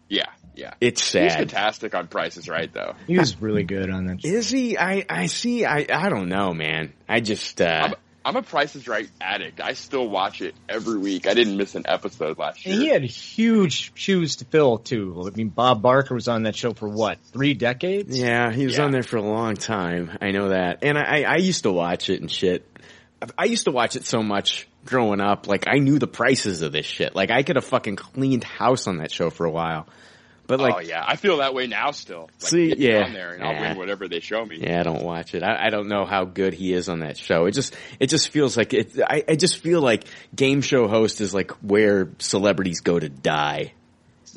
yeah, 0.08 0.26
yeah. 0.56 0.76
It's 0.80 1.02
He's 1.12 1.34
fantastic 1.34 1.96
on 1.96 2.08
Price 2.08 2.38
is 2.38 2.48
Right, 2.48 2.72
though. 2.72 2.94
He 3.08 3.18
was 3.18 3.42
really 3.42 3.64
good 3.64 3.90
on 3.90 4.06
that. 4.06 4.24
Is 4.24 4.50
he? 4.52 4.78
I 4.78 5.04
I 5.10 5.26
see. 5.26 5.66
I 5.66 5.88
I 5.92 6.10
don't 6.10 6.30
know, 6.30 6.54
man. 6.54 6.94
I 7.10 7.22
just 7.22 7.60
uh 7.60 7.96
I'm, 8.26 8.36
I'm 8.36 8.36
a 8.38 8.42
Price 8.42 8.76
is 8.76 8.88
Right 8.88 9.10
addict. 9.22 9.62
I 9.62 9.74
still 9.74 10.10
watch 10.10 10.42
it 10.42 10.56
every 10.68 10.98
week. 10.98 11.28
I 11.28 11.34
didn't 11.34 11.58
miss 11.58 11.76
an 11.76 11.84
episode 11.86 12.38
last 12.38 12.66
year. 12.66 12.74
And 12.74 12.84
he 12.84 12.90
had 12.90 13.04
huge 13.04 13.92
shoes 13.96 14.38
to 14.38 14.46
fill 14.46 14.80
too. 14.80 15.24
I 15.26 15.36
mean, 15.36 15.50
Bob 15.50 15.82
Barker 15.82 16.16
was 16.16 16.28
on 16.28 16.44
that 16.44 16.56
show 16.56 16.74
for 16.74 16.90
what 16.90 17.20
three 17.32 17.54
decades? 17.54 18.18
Yeah, 18.18 18.52
he 18.52 18.66
was 18.66 18.80
on 18.80 18.92
there 18.92 19.04
for 19.04 19.18
a 19.18 19.22
long 19.22 19.56
time. 19.56 20.18
I 20.22 20.32
know 20.32 20.50
that. 20.50 20.80
And 20.84 20.98
I, 20.98 21.22
I, 21.22 21.22
I 21.22 21.36
used 21.38 21.64
to 21.64 21.72
watch 21.72 22.10
it 22.10 22.22
and 22.22 22.32
shit. 22.32 22.66
I 23.38 23.46
used 23.46 23.66
to 23.66 23.72
watch 23.72 23.96
it 23.96 24.06
so 24.06 24.22
much 24.22 24.68
growing 24.86 25.22
up. 25.22 25.48
Like, 25.48 25.66
I 25.68 25.80
knew 25.80 26.00
the 26.00 26.08
prices 26.08 26.62
of 26.62 26.72
this 26.72 26.86
shit. 26.86 27.16
Like, 27.16 27.32
I 27.32 27.44
could 27.44 27.56
have 27.56 27.66
fucking 27.66 27.96
cleaned 27.96 28.44
house 28.44 28.88
on 28.88 28.98
that 28.98 29.12
show 29.12 29.30
for 29.30 29.46
a 29.46 29.52
while. 29.52 29.88
But 30.48 30.60
like, 30.60 30.76
oh 30.76 30.80
yeah, 30.80 31.04
I 31.08 31.16
feel 31.16 31.38
that 31.38 31.54
way 31.54 31.68
now 31.68 31.92
still. 31.92 32.30
Like, 32.42 32.50
See, 32.52 32.76
yeah. 32.78 33.04
on 33.06 33.14
there 33.14 33.34
and 33.34 33.44
I'll 33.44 33.60
win 33.60 33.78
whatever 33.78 34.08
they 34.08 34.20
show 34.20 34.46
me. 34.46 34.58
yeah, 34.62 34.80
I 34.80 34.84
don't 34.84 35.04
watch 35.04 35.34
it. 35.34 35.42
I, 35.44 35.68
I 35.68 35.70
don't 35.70 35.88
know 35.88 36.06
how 36.06 36.26
good 36.26 36.54
he 36.54 36.72
is 36.74 36.88
on 36.90 37.00
that 37.00 37.18
show. 37.18 37.46
It 37.46 37.52
just, 37.54 37.76
it 38.00 38.08
just 38.08 38.30
feels 38.30 38.56
like 38.56 38.74
it, 38.74 39.00
I, 39.02 39.24
I 39.28 39.36
just 39.36 39.58
feel 39.60 39.82
like 39.82 40.06
game 40.36 40.62
show 40.62 40.88
host 40.88 41.20
is 41.22 41.34
like 41.34 41.52
where 41.64 42.10
celebrities 42.20 42.82
go 42.82 43.00
to 43.00 43.10
die. 43.10 43.74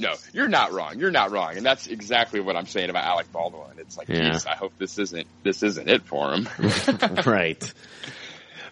No, 0.00 0.14
you're 0.32 0.46
not 0.48 0.72
wrong. 0.72 1.00
You're 1.00 1.10
not 1.10 1.32
wrong, 1.32 1.56
and 1.56 1.66
that's 1.66 1.88
exactly 1.88 2.38
what 2.38 2.54
I'm 2.56 2.66
saying 2.66 2.88
about 2.88 3.04
Alec 3.04 3.32
Baldwin. 3.32 3.78
It's 3.78 3.98
like, 3.98 4.08
Yeah. 4.08 4.30
geez, 4.30 4.46
I 4.46 4.54
hope 4.54 4.72
this 4.78 4.96
isn't 4.98 5.26
this 5.42 5.62
isn't 5.64 5.88
it 5.90 6.04
for 6.04 6.32
him. 6.34 6.48
right. 7.26 7.72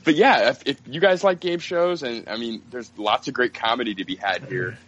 But 0.05 0.15
yeah, 0.15 0.51
if, 0.51 0.63
if 0.67 0.81
you 0.87 1.01
guys 1.01 1.25
like 1.25 1.41
game 1.41 1.59
shows, 1.59 2.05
and 2.05 2.29
I 2.29 2.37
mean, 2.37 2.63
there's 2.71 2.89
lots 2.97 3.27
of 3.27 3.35
great 3.35 3.55
comedy 3.55 3.97
to 3.97 4.05
be 4.05 4.15
had 4.15 4.45
here, 4.45 4.79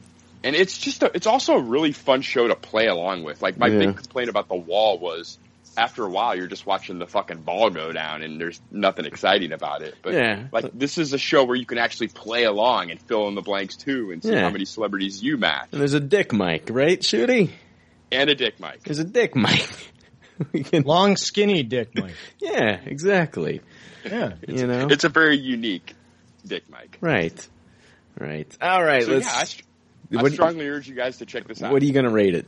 and 0.44 0.54
it's 0.56 0.78
just 0.78 1.02
a, 1.02 1.10
it's 1.14 1.26
also 1.26 1.54
a 1.54 1.60
really 1.60 1.92
fun 1.92 2.22
show 2.22 2.48
to 2.48 2.54
play 2.56 2.86
along 2.86 3.24
with. 3.24 3.42
Like 3.42 3.58
my 3.58 3.68
Yeah. 3.68 3.78
big 3.78 3.96
complaint 3.96 4.28
about 4.30 4.48
the 4.48 4.56
wall 4.56 4.98
was. 4.98 5.38
After 5.76 6.04
a 6.04 6.08
while, 6.10 6.34
you're 6.34 6.48
just 6.48 6.66
watching 6.66 6.98
the 6.98 7.06
fucking 7.06 7.42
ball 7.42 7.70
go 7.70 7.92
down, 7.92 8.22
and 8.22 8.40
there's 8.40 8.60
nothing 8.68 9.04
exciting 9.04 9.52
about 9.52 9.82
it. 9.82 9.94
But 10.02 10.14
Yeah. 10.14 10.46
like 10.50 10.76
this 10.76 10.98
is 10.98 11.12
a 11.12 11.18
show 11.18 11.44
where 11.44 11.54
you 11.54 11.66
can 11.66 11.78
actually 11.78 12.08
play 12.08 12.42
along 12.44 12.90
and 12.90 13.00
fill 13.00 13.28
in 13.28 13.36
the 13.36 13.42
blanks 13.42 13.76
too, 13.76 14.10
and 14.10 14.20
see 14.20 14.32
Yeah. 14.32 14.40
how 14.40 14.50
many 14.50 14.64
celebrities 14.64 15.22
you 15.22 15.36
match. 15.36 15.68
And 15.70 15.80
there's 15.80 15.94
a 15.94 16.00
dick 16.00 16.32
mic, 16.32 16.68
right, 16.70 16.98
Shooty? 17.00 17.50
And 18.10 18.28
a 18.28 18.34
dick 18.34 18.58
mic. 18.58 18.82
There's 18.82 18.98
a 18.98 19.04
dick 19.04 19.36
mic. 19.36 19.68
Can- 20.64 20.82
Long, 20.82 21.16
skinny 21.16 21.62
dick 21.62 21.94
mic. 21.94 22.12
yeah, 22.40 22.80
exactly. 22.84 23.60
Yeah. 24.04 24.32
You 24.48 24.66
know? 24.66 24.88
It's 24.90 25.04
a 25.04 25.08
very 25.08 25.38
unique 25.38 25.94
dick 26.44 26.64
mic. 26.68 26.98
Right. 27.00 27.48
Right. 28.18 28.48
All 28.60 28.82
right. 28.82 29.04
So 29.04 29.12
let's. 29.12 29.56
yeah, 29.58 29.62
I, 30.12 30.16
str- 30.18 30.26
I 30.26 30.30
strongly 30.30 30.68
urge 30.68 30.88
you 30.88 30.94
guys 30.94 31.18
to 31.18 31.26
check 31.26 31.46
this 31.48 31.62
out. 31.62 31.72
what 31.72 31.82
are 31.82 31.84
you 31.86 31.92
going 31.92 32.06
to 32.06 32.10
rate 32.12 32.34
it? 32.34 32.46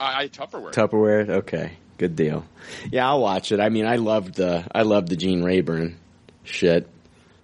I, 0.00 0.22
I 0.24 0.28
Tupperware. 0.28 0.72
Tupperware. 0.72 1.28
Okay. 1.38 1.72
Good 1.98 2.14
deal. 2.14 2.44
Yeah, 2.92 3.08
I'll 3.08 3.20
watch 3.20 3.50
it. 3.52 3.58
I 3.60 3.70
mean, 3.70 3.84
I 3.86 3.96
loved 3.96 4.34
the 4.36 4.64
I 4.72 4.82
loved 4.82 5.08
the 5.08 5.16
Gene 5.16 5.42
Rayburn 5.42 5.96
shit. 6.44 6.88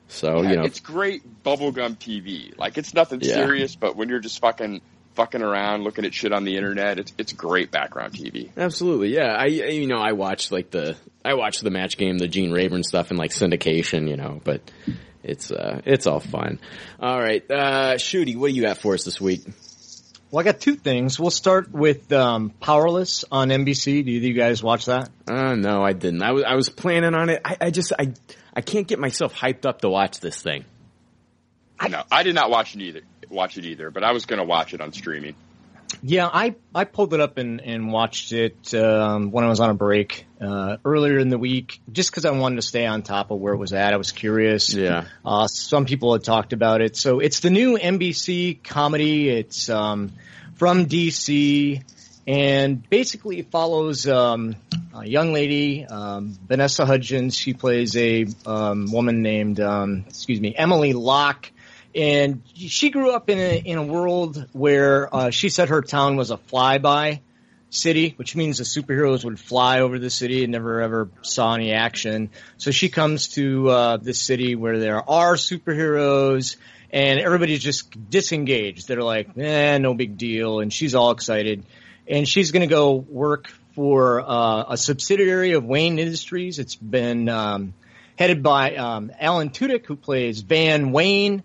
So 0.06 0.42
Yeah, 0.42 0.50
you 0.50 0.56
know, 0.56 0.62
it's 0.64 0.78
great 0.80 1.22
bubblegum 1.42 1.96
TV. 1.98 2.56
Like 2.56 2.78
it's 2.78 2.94
nothing 2.94 3.20
Yeah. 3.20 3.34
serious, 3.34 3.74
but 3.74 3.96
when 3.96 4.08
you're 4.08 4.20
just 4.20 4.38
fucking 4.40 4.80
fucking 5.14 5.42
around 5.42 5.82
looking 5.84 6.04
at 6.04 6.14
shit 6.14 6.32
on 6.32 6.44
the 6.44 6.56
internet, 6.56 7.00
it's 7.00 7.12
it's 7.18 7.32
great 7.32 7.72
background 7.72 8.12
TV. 8.12 8.50
absolutely. 8.56 9.12
Yeah, 9.14 9.32
I 9.34 9.44
I- 9.44 9.46
you 9.46 9.88
know 9.88 9.98
I 9.98 10.12
watched 10.12 10.52
like 10.52 10.70
the 10.70 10.96
I 11.24 11.34
watched 11.34 11.64
the 11.64 11.70
match 11.70 11.96
game, 11.96 12.18
the 12.18 12.28
Gene 12.28 12.52
Rayburn 12.52 12.84
stuff, 12.84 13.10
and 13.10 13.18
like 13.18 13.32
syndication. 13.32 14.08
You 14.08 14.16
know, 14.16 14.40
but 14.44 14.60
it's 15.24 15.50
uh 15.50 15.80
it's 15.84 16.06
all 16.06 16.20
fun. 16.20 16.60
All 17.00 17.18
right, 17.18 17.42
uh 17.50 17.94
Shooty, 17.94 18.36
what 18.36 18.48
do 18.50 18.54
you 18.54 18.62
got 18.62 18.78
for 18.78 18.94
us 18.94 19.04
this 19.04 19.20
week? 19.20 19.42
Well, 20.30 20.40
I 20.40 20.44
got 20.44 20.60
two 20.60 20.74
things. 20.74 21.18
We'll 21.20 21.30
start 21.30 21.70
with 21.70 22.12
um, 22.12 22.50
Powerless 22.50 23.24
on 23.30 23.50
NBC. 23.50 24.04
Do 24.04 24.10
either 24.10 24.16
of 24.16 24.24
you 24.24 24.34
guys 24.34 24.62
watch 24.62 24.86
that? 24.86 25.10
Uh 25.26 25.54
no, 25.54 25.82
I 25.82 25.92
didn't. 25.92 26.22
I 26.22 26.32
was 26.32 26.44
I 26.44 26.54
was 26.54 26.68
planning 26.68 27.14
on 27.14 27.30
it. 27.30 27.40
I, 27.44 27.56
I 27.60 27.70
just 27.70 27.92
I 27.98 28.12
I 28.54 28.60
can't 28.60 28.86
get 28.86 28.98
myself 28.98 29.34
hyped 29.34 29.66
up 29.66 29.80
to 29.80 29.88
watch 29.88 30.20
this 30.20 30.40
thing. 30.40 30.64
I 31.78 31.88
know. 31.88 32.02
I 32.10 32.22
did 32.22 32.34
not 32.34 32.50
watch 32.50 32.74
it 32.74 32.82
either. 32.82 33.00
Watch 33.28 33.58
it 33.58 33.64
either, 33.64 33.90
but 33.90 34.04
I 34.04 34.12
was 34.12 34.26
going 34.26 34.38
to 34.38 34.44
watch 34.44 34.74
it 34.74 34.80
on 34.80 34.92
streaming. 34.92 35.34
Yeah, 36.06 36.28
I, 36.30 36.54
I 36.74 36.84
pulled 36.84 37.14
it 37.14 37.20
up 37.20 37.38
and, 37.38 37.62
and 37.62 37.90
watched 37.90 38.32
it 38.32 38.74
um, 38.74 39.30
when 39.30 39.42
I 39.42 39.48
was 39.48 39.58
on 39.58 39.70
a 39.70 39.74
break 39.74 40.26
uh, 40.38 40.76
earlier 40.84 41.18
in 41.18 41.30
the 41.30 41.38
week, 41.38 41.80
just 41.90 42.10
because 42.10 42.26
I 42.26 42.30
wanted 42.32 42.56
to 42.56 42.62
stay 42.62 42.84
on 42.84 43.00
top 43.00 43.30
of 43.30 43.40
where 43.40 43.54
it 43.54 43.56
was 43.56 43.72
at. 43.72 43.94
I 43.94 43.96
was 43.96 44.12
curious. 44.12 44.74
Yeah. 44.74 45.06
Uh, 45.24 45.46
some 45.46 45.86
people 45.86 46.12
had 46.12 46.22
talked 46.22 46.52
about 46.52 46.82
it. 46.82 46.94
So 46.96 47.20
it's 47.20 47.40
the 47.40 47.48
new 47.48 47.78
NBC 47.78 48.62
comedy. 48.62 49.30
It's 49.30 49.70
um, 49.70 50.12
from 50.56 50.84
DC 50.84 51.82
and 52.26 52.88
basically 52.88 53.38
it 53.38 53.50
follows 53.50 54.06
um, 54.06 54.56
a 54.94 55.06
young 55.06 55.32
lady, 55.32 55.84
um, 55.84 56.36
Vanessa 56.46 56.86
Hudgens. 56.86 57.36
She 57.36 57.52
plays 57.52 57.96
a 57.96 58.26
um, 58.46 58.90
woman 58.90 59.22
named, 59.22 59.60
um, 59.60 60.04
excuse 60.08 60.40
me, 60.40 60.54
Emily 60.56 60.92
Locke. 60.92 61.50
And 61.94 62.42
she 62.54 62.90
grew 62.90 63.12
up 63.12 63.30
in 63.30 63.38
a, 63.38 63.58
in 63.58 63.78
a 63.78 63.82
world 63.82 64.46
where 64.52 65.14
uh, 65.14 65.30
she 65.30 65.48
said 65.48 65.68
her 65.68 65.82
town 65.82 66.16
was 66.16 66.30
a 66.30 66.36
flyby 66.36 67.20
city, 67.70 68.14
which 68.16 68.34
means 68.34 68.58
the 68.58 68.64
superheroes 68.64 69.24
would 69.24 69.38
fly 69.38 69.80
over 69.80 69.98
the 69.98 70.10
city 70.10 70.42
and 70.42 70.52
never 70.52 70.80
ever 70.80 71.08
saw 71.22 71.54
any 71.54 71.72
action. 71.72 72.30
So 72.56 72.70
she 72.70 72.88
comes 72.88 73.28
to 73.30 73.68
uh, 73.68 73.96
this 73.98 74.20
city 74.20 74.54
where 74.54 74.78
there 74.78 75.08
are 75.08 75.34
superheroes 75.34 76.56
and 76.90 77.18
everybody's 77.18 77.62
just 77.62 78.10
disengaged. 78.10 78.86
They're 78.86 79.02
like, 79.02 79.36
eh, 79.36 79.78
no 79.78 79.94
big 79.94 80.16
deal. 80.16 80.60
And 80.60 80.72
she's 80.72 80.94
all 80.94 81.10
excited. 81.10 81.64
And 82.06 82.28
she's 82.28 82.52
going 82.52 82.68
to 82.68 82.72
go 82.72 82.94
work 82.94 83.48
for 83.74 84.20
uh, 84.20 84.64
a 84.68 84.76
subsidiary 84.76 85.52
of 85.52 85.64
Wayne 85.64 85.98
Industries. 85.98 86.58
It's 86.58 86.76
been 86.76 87.28
um, 87.28 87.74
headed 88.16 88.42
by 88.42 88.76
um, 88.76 89.10
Alan 89.18 89.50
Tudyk, 89.50 89.86
who 89.86 89.96
plays 89.96 90.40
Van 90.42 90.92
Wayne. 90.92 91.42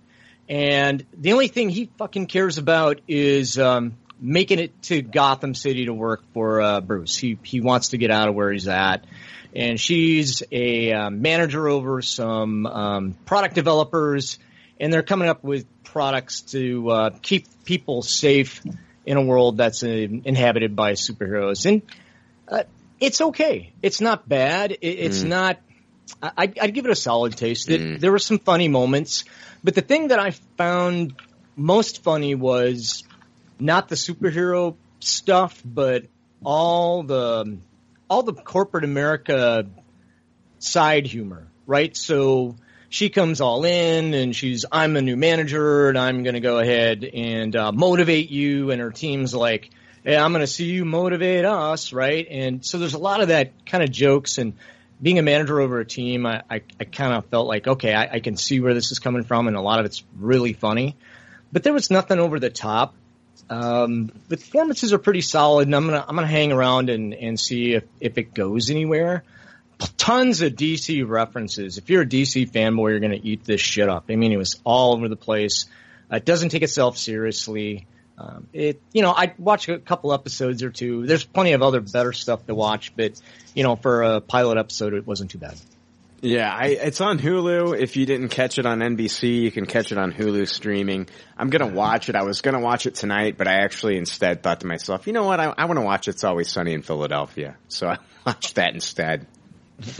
And 0.49 1.05
the 1.15 1.33
only 1.33 1.47
thing 1.47 1.69
he 1.69 1.89
fucking 1.97 2.25
cares 2.25 2.57
about 2.57 3.01
is 3.07 3.59
um, 3.59 3.95
making 4.19 4.57
it 4.59 4.81
to 4.83 5.01
Gotham 5.03 5.53
City 5.53 5.85
to 5.85 5.93
work 5.93 6.23
for 6.33 6.59
uh, 6.61 6.81
Bruce. 6.81 7.15
He 7.15 7.37
he 7.43 7.61
wants 7.61 7.89
to 7.89 7.97
get 7.97 8.09
out 8.09 8.27
of 8.29 8.35
where 8.35 8.51
he's 8.51 8.67
at. 8.67 9.05
And 9.55 9.79
she's 9.79 10.43
a 10.51 10.91
uh, 10.91 11.09
manager 11.09 11.67
over 11.67 12.01
some 12.01 12.65
um, 12.65 13.13
product 13.25 13.55
developers, 13.55 14.37
and 14.79 14.91
they're 14.91 15.03
coming 15.03 15.29
up 15.29 15.43
with 15.43 15.65
products 15.83 16.41
to 16.41 16.89
uh, 16.89 17.09
keep 17.21 17.45
people 17.63 18.01
safe 18.01 18.61
in 19.05 19.17
a 19.17 19.21
world 19.23 19.57
that's 19.57 19.83
uh, 19.83 19.87
inhabited 19.87 20.75
by 20.75 20.93
superheroes. 20.93 21.65
And 21.65 21.81
uh, 22.47 22.63
it's 22.99 23.21
okay. 23.21 23.73
It's 23.81 24.01
not 24.01 24.27
bad. 24.29 24.71
It, 24.71 24.79
it's 24.81 25.23
Mm. 25.23 25.27
not. 25.29 25.59
I, 26.21 26.31
I'd 26.37 26.59
I'd 26.59 26.73
give 26.73 26.85
it 26.85 26.91
a 26.91 26.95
solid 26.95 27.35
taste. 27.37 27.69
It, 27.69 27.81
Mm. 27.81 27.99
There 27.99 28.11
were 28.11 28.19
some 28.19 28.39
funny 28.39 28.67
moments, 28.67 29.25
but 29.63 29.75
the 29.75 29.81
thing 29.81 30.09
that 30.09 30.19
I 30.19 30.31
found 30.57 31.15
most 31.55 32.03
funny 32.03 32.35
was 32.35 33.03
not 33.59 33.89
the 33.89 33.95
superhero 33.95 34.75
stuff, 34.99 35.61
but 35.63 36.05
all 36.43 37.03
the 37.03 37.57
all 38.09 38.23
the 38.23 38.33
corporate 38.33 38.83
America 38.83 39.65
side 40.59 41.05
humor, 41.05 41.47
right? 41.67 41.95
So 41.95 42.55
she 42.89 43.09
comes 43.09 43.39
all 43.39 43.63
in 43.65 44.13
and 44.13 44.35
she's, 44.35 44.65
I'm 44.71 44.95
a 44.97 45.01
new 45.01 45.15
manager 45.15 45.89
and 45.89 45.97
I'm 45.97 46.23
going 46.23 46.33
to 46.33 46.39
go 46.39 46.57
ahead 46.57 47.03
and 47.03 47.55
uh, 47.55 47.71
motivate 47.71 48.31
you. 48.31 48.71
And 48.71 48.81
her 48.81 48.91
team's 48.91 49.35
like, 49.35 49.69
hey, 50.03 50.17
I'm 50.17 50.31
going 50.31 50.41
to 50.41 50.47
see 50.47 50.65
you 50.65 50.85
motivate 50.85 51.45
us, 51.45 51.93
right? 51.93 52.27
And 52.29 52.65
so 52.65 52.79
there's 52.79 52.95
a 52.95 52.99
lot 52.99 53.21
of 53.21 53.27
that 53.27 53.65
kind 53.65 53.83
of 53.83 53.91
jokes 53.91 54.39
and 54.39 54.53
being 55.01 55.19
a 55.19 55.21
manager 55.21 55.59
over 55.59 55.79
a 55.79 55.85
team, 55.85 56.25
I, 56.25 56.43
I, 56.49 56.61
I 56.79 56.83
kind 56.83 57.13
of 57.13 57.25
felt 57.27 57.47
like, 57.47 57.67
okay, 57.67 57.93
I, 57.93 58.15
I 58.15 58.19
can 58.19 58.35
see 58.35 58.59
where 58.59 58.73
this 58.73 58.91
is 58.91 58.99
coming 58.99 59.23
from 59.23 59.47
and 59.47 59.55
a 59.55 59.61
lot 59.61 59.79
of 59.79 59.85
it's 59.85 60.03
really 60.17 60.53
funny. 60.53 60.97
But 61.51 61.63
there 61.63 61.73
was 61.73 61.89
nothing 61.89 62.19
over 62.19 62.39
the 62.39 62.49
top. 62.49 62.95
Um, 63.49 64.11
the 64.27 64.37
performances 64.37 64.93
are 64.93 64.99
pretty 64.99 65.21
solid, 65.21 65.67
and 65.67 65.75
I'm 65.75 65.85
gonna 65.85 66.05
I'm 66.07 66.15
gonna 66.15 66.27
hang 66.27 66.51
around 66.51 66.89
and, 66.89 67.15
and 67.15 67.39
see 67.39 67.73
if, 67.73 67.83
if 67.99 68.17
it 68.17 68.33
goes 68.33 68.69
anywhere. 68.69 69.23
Tons 69.97 70.41
of 70.41 70.53
DC 70.53 71.07
references. 71.07 71.77
If 71.77 71.89
you're 71.89 72.03
a 72.03 72.05
DC 72.05 72.51
fanboy, 72.51 72.91
you're 72.91 72.99
gonna 72.99 73.19
eat 73.21 73.45
this 73.45 73.61
shit 73.61 73.89
up. 73.89 74.05
I 74.09 74.17
mean, 74.17 74.31
it 74.31 74.37
was 74.37 74.59
all 74.63 74.93
over 74.93 75.07
the 75.07 75.15
place. 75.15 75.65
It 76.11 76.25
doesn't 76.25 76.49
take 76.49 76.61
itself 76.61 76.97
seriously. 76.97 77.87
Um, 78.19 78.47
it 78.51 78.81
you 78.91 79.01
know 79.01 79.11
I 79.11 79.33
watch 79.37 79.69
a 79.69 79.79
couple 79.79 80.13
episodes 80.13 80.61
or 80.61 80.69
two. 80.69 81.05
There's 81.05 81.23
plenty 81.23 81.53
of 81.53 81.61
other 81.61 81.79
better 81.79 82.11
stuff 82.11 82.45
to 82.47 82.55
watch, 82.55 82.93
but 82.95 83.19
you 83.53 83.63
know 83.63 83.75
for 83.75 84.03
a 84.03 84.21
pilot 84.21 84.57
episode, 84.57 84.93
it 84.93 85.07
wasn't 85.07 85.31
too 85.31 85.37
bad. 85.37 85.55
Yeah, 86.21 86.53
I, 86.53 86.65
it's 86.65 86.99
on 86.99 87.17
Hulu. 87.17 87.79
If 87.79 87.95
you 87.95 88.05
didn't 88.05 88.27
catch 88.27 88.59
it 88.59 88.65
on 88.65 88.79
NBC, 88.79 89.39
you 89.41 89.51
can 89.51 89.65
catch 89.65 89.93
it 89.93 89.97
on 89.97 90.11
Hulu 90.11 90.49
streaming. 90.49 91.07
I'm 91.37 91.49
gonna 91.49 91.67
watch 91.67 92.09
it. 92.09 92.15
I 92.15 92.23
was 92.23 92.41
gonna 92.41 92.59
watch 92.59 92.85
it 92.87 92.95
tonight, 92.95 93.37
but 93.37 93.47
I 93.47 93.63
actually 93.63 93.97
instead 93.97 94.43
thought 94.43 94.59
to 94.59 94.67
myself, 94.67 95.07
you 95.07 95.13
know 95.13 95.23
what? 95.23 95.39
I, 95.39 95.53
I 95.57 95.65
want 95.65 95.77
to 95.77 95.85
watch 95.85 96.09
It's 96.09 96.25
Always 96.25 96.51
Sunny 96.51 96.73
in 96.73 96.81
Philadelphia, 96.81 97.55
so 97.69 97.87
I 97.87 97.99
watched 98.25 98.55
that 98.55 98.73
instead. 98.73 99.27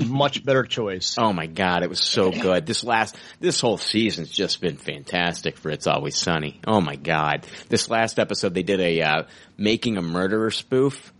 Much 0.05 0.43
better 0.43 0.63
choice. 0.63 1.15
Oh 1.17 1.33
my 1.33 1.45
god, 1.47 1.83
it 1.83 1.89
was 1.89 1.99
so 2.01 2.31
good. 2.31 2.65
This 2.65 2.83
last, 2.83 3.15
this 3.39 3.59
whole 3.61 3.77
season's 3.77 4.29
just 4.29 4.61
been 4.61 4.77
fantastic 4.77 5.57
for 5.57 5.69
It's 5.69 5.87
Always 5.87 6.17
Sunny. 6.17 6.59
Oh 6.67 6.81
my 6.81 6.95
god, 6.95 7.45
this 7.69 7.89
last 7.89 8.19
episode 8.19 8.53
they 8.53 8.63
did 8.63 8.79
a 8.79 9.01
uh, 9.01 9.23
making 9.57 9.97
a 9.97 10.01
murderer 10.01 10.51
spoof. 10.51 11.13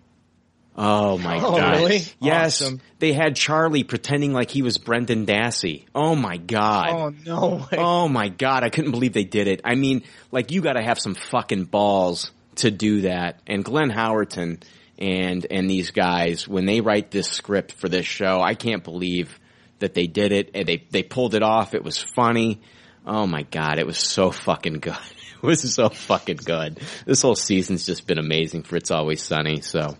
Oh 0.81 1.17
my 1.17 1.37
Oh, 1.39 1.57
god! 1.57 1.77
really? 1.79 2.03
Yes, 2.21 2.61
Awesome. 2.61 2.79
they 2.99 3.11
had 3.11 3.35
Charlie 3.35 3.83
pretending 3.83 4.31
like 4.31 4.49
he 4.49 4.61
was 4.61 4.77
Brendan 4.77 5.25
Dassey. 5.25 5.85
Oh 5.93 6.15
my 6.15 6.37
god! 6.37 6.89
Oh 6.89 7.13
no 7.25 7.55
way! 7.71 7.77
Oh 7.77 8.07
my 8.07 8.29
god, 8.29 8.63
I 8.63 8.69
couldn't 8.69 8.91
believe 8.91 9.11
they 9.13 9.25
did 9.25 9.47
it. 9.47 9.59
I 9.65 9.75
mean, 9.75 10.03
like 10.31 10.51
you 10.51 10.61
gotta 10.61 10.81
have 10.81 10.97
some 10.99 11.15
fucking 11.15 11.65
balls 11.65 12.31
to 12.55 12.71
do 12.71 13.01
that. 13.01 13.41
And 13.45 13.63
Glenn 13.63 13.89
Howerton 13.91 14.61
and, 14.99 15.47
and 15.49 15.69
these 15.69 15.91
guys, 15.91 16.47
when 16.47 16.65
they 16.65 16.81
write 16.81 17.09
this 17.09 17.29
script 17.29 17.71
for 17.71 17.87
this 17.87 18.05
show, 18.05 18.41
I 18.41 18.53
can't 18.53 18.83
believe 18.83 19.39
that 19.79 19.93
they 19.93 20.07
did 20.07 20.33
it 20.33 20.51
and 20.53 20.67
they, 20.67 20.85
they 20.91 21.03
pulled 21.03 21.33
it 21.35 21.41
off. 21.41 21.73
It 21.73 21.83
was 21.83 21.97
funny. 21.97 22.61
Oh 23.05 23.25
my 23.25 23.43
god, 23.43 23.79
it 23.79 23.87
was 23.87 23.97
so 23.97 24.31
fucking 24.31 24.79
good. 24.79 24.95
It 25.41 25.45
was 25.45 25.73
so 25.73 25.87
fucking 25.87 26.41
good. 26.43 26.81
This 27.05 27.21
whole 27.21 27.33
season's 27.33 27.85
just 27.85 28.05
been 28.05 28.17
amazing 28.17 28.63
for 28.63 28.75
It's 28.75 28.91
Always 28.91 29.23
Sunny, 29.23 29.61
so. 29.61 29.95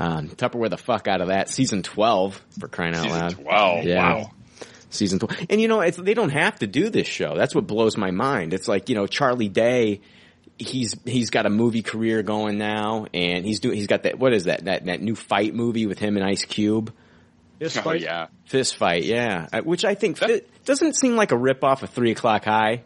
Um, 0.00 0.30
Tupperware 0.30 0.68
the 0.68 0.76
fuck 0.76 1.06
out 1.06 1.20
of 1.20 1.28
that. 1.28 1.48
Season 1.48 1.84
12, 1.84 2.42
for 2.58 2.66
crying 2.66 2.96
out 2.96 3.04
Season 3.04 3.20
loud. 3.20 3.34
12, 3.34 3.86
wow. 3.86 4.30
Season 4.90 5.20
12. 5.20 5.46
And 5.50 5.60
you 5.60 5.68
know, 5.68 5.80
it's, 5.80 5.96
they 5.96 6.14
don't 6.14 6.30
have 6.30 6.58
to 6.58 6.66
do 6.66 6.90
this 6.90 7.06
show. 7.06 7.36
That's 7.36 7.54
what 7.54 7.68
blows 7.68 7.96
my 7.96 8.10
mind. 8.10 8.52
It's 8.52 8.66
like, 8.66 8.88
you 8.88 8.96
know, 8.96 9.06
Charlie 9.06 9.48
Day, 9.48 10.00
he's, 10.58 10.96
he's 11.04 11.30
got 11.30 11.46
a 11.46 11.50
movie 11.50 11.82
career 11.82 12.22
going 12.22 12.58
now, 12.58 13.06
and 13.12 13.44
he's 13.44 13.60
doing, 13.60 13.76
he's 13.76 13.86
got 13.86 14.04
that, 14.04 14.18
what 14.18 14.32
is 14.32 14.44
that, 14.44 14.64
that, 14.64 14.86
that 14.86 15.00
new 15.02 15.14
fight 15.14 15.54
movie 15.54 15.86
with 15.86 15.98
him 15.98 16.16
and 16.16 16.24
Ice 16.24 16.44
Cube? 16.44 16.92
Fist 17.58 17.78
Oh, 17.78 17.82
fight? 17.82 18.00
yeah. 18.02 18.26
Fist 18.46 18.76
fight, 18.76 19.04
yeah. 19.04 19.46
Uh, 19.52 19.60
Which 19.62 19.84
I 19.84 19.94
think, 19.94 20.18
fi- 20.18 20.42
doesn't 20.64 20.94
seem 20.96 21.16
like 21.16 21.32
a 21.32 21.36
rip 21.36 21.62
off 21.64 21.82
of 21.82 21.90
Three 21.90 22.10
O'Clock 22.12 22.44
High, 22.44 22.82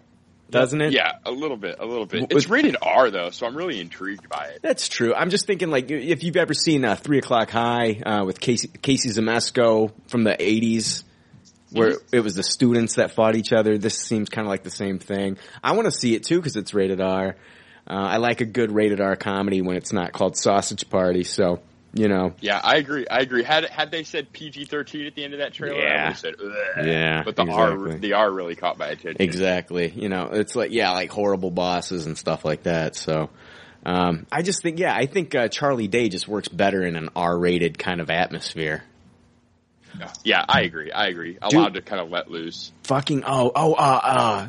doesn't 0.51 0.81
it? 0.81 0.93
Yeah, 0.93 1.13
a 1.25 1.31
little 1.31 1.57
bit, 1.57 1.77
a 1.79 1.85
little 1.87 2.07
bit. 2.07 2.23
With- 2.23 2.33
It's 2.33 2.49
rated 2.49 2.77
R 2.81 3.11
though, 3.11 3.31
so 3.31 3.47
I'm 3.47 3.57
really 3.57 3.81
intrigued 3.81 4.29
by 4.29 4.47
it. 4.55 4.61
That's 4.63 4.89
true. 4.89 5.15
I'm 5.15 5.31
just 5.31 5.47
thinking, 5.47 5.71
like, 5.71 5.91
if 5.91 6.23
you've 6.23 6.37
ever 6.37 6.55
seen 6.55 6.85
uh, 6.85 6.97
Three 6.97 7.19
O'clock 7.19 7.51
High 7.51 8.01
uh, 8.05 8.25
with 8.25 8.41
Casey, 8.41 8.69
Casey 8.69 9.09
Siemaszko 9.11 9.93
from 10.09 10.25
the 10.25 10.33
'80s, 10.39 11.03
where 11.71 11.95
it 12.13 12.21
was 12.21 12.35
the 12.35 12.43
students 12.43 12.95
that 12.97 13.13
fought 13.13 13.37
each 13.37 13.53
other. 13.53 13.79
This 13.79 13.99
seems 13.99 14.29
kind 14.29 14.47
of 14.47 14.51
like 14.51 14.63
the 14.63 14.71
same 14.71 14.99
thing. 14.99 15.39
I 15.63 15.73
want 15.73 15.87
to 15.87 15.93
see 15.93 16.15
it 16.15 16.25
too 16.25 16.37
because 16.37 16.57
it's 16.57 16.75
rated 16.75 17.01
R. 17.01 17.37
Uh, 17.91 17.93
I 17.95 18.17
like 18.19 18.41
a 18.41 18.45
good 18.47 18.71
rated 18.73 19.01
R 19.01 19.17
comedy 19.17 19.63
when 19.63 19.77
it's 19.77 19.93
not 19.93 20.13
called 20.13 20.37
Sausage 20.37 20.89
Party. 20.91 21.25
So 21.25 21.61
you 21.95 22.07
know, 22.07 22.35
Yeah, 22.41 22.61
I 22.63 22.77
agree. 22.77 23.07
I 23.11 23.21
agree. 23.21 23.43
Had 23.43 23.65
had 23.65 23.91
they 23.91 24.03
said 24.05 24.31
PG-13 24.31 25.07
at 25.07 25.15
the 25.15 25.25
end 25.25 25.33
of 25.33 25.41
that 25.41 25.55
trailer, 25.55 25.79
I 25.81 25.83
Yeah. 25.83 26.03
would 26.05 26.09
have 26.09 26.19
said, 26.19 26.35
Ugh. 26.39 26.87
Yeah, 26.87 27.23
But 27.25 27.35
the 27.37 27.47
R, 27.51 27.73
exactly. 27.73 27.99
the 28.01 28.13
R 28.13 28.31
really 28.31 28.57
caught 28.57 28.77
my 28.79 28.89
attention. 28.89 29.23
Exactly. 29.23 29.91
You 29.97 30.11
know, 30.11 30.29
it's 30.33 30.55
like 30.55 30.71
yeah, 30.71 30.91
like 30.93 31.11
horrible 31.11 31.51
bosses 31.51 32.05
and 32.05 32.17
stuff 32.19 32.45
like 32.45 32.65
that. 32.65 32.95
So 32.95 33.31
um, 33.87 34.27
I 34.31 34.43
just 34.43 34.63
think 34.63 34.79
yeah, 34.79 34.95
I 34.95 35.07
think 35.07 35.35
uh, 35.35 35.49
Charlie 35.49 35.89
Day 35.89 36.11
just 36.11 36.29
works 36.29 36.49
better 36.49 36.83
in 36.85 36.95
an 36.95 37.09
R-rated 37.17 37.79
kind 37.79 38.03
of 38.03 38.11
atmosphere. 38.11 38.85
Yeah, 40.25 40.45
I 40.49 40.63
agree. 40.63 40.93
I 40.93 41.09
agree. 41.09 41.39
Allowed 41.41 41.75
to 41.75 41.83
kind 41.83 42.01
of 42.01 42.11
let 42.11 42.31
loose. 42.31 42.73
Fucking 42.85 43.25
oh 43.27 43.53
oh 43.55 43.75
uh 43.75 44.01
uh. 44.03 44.49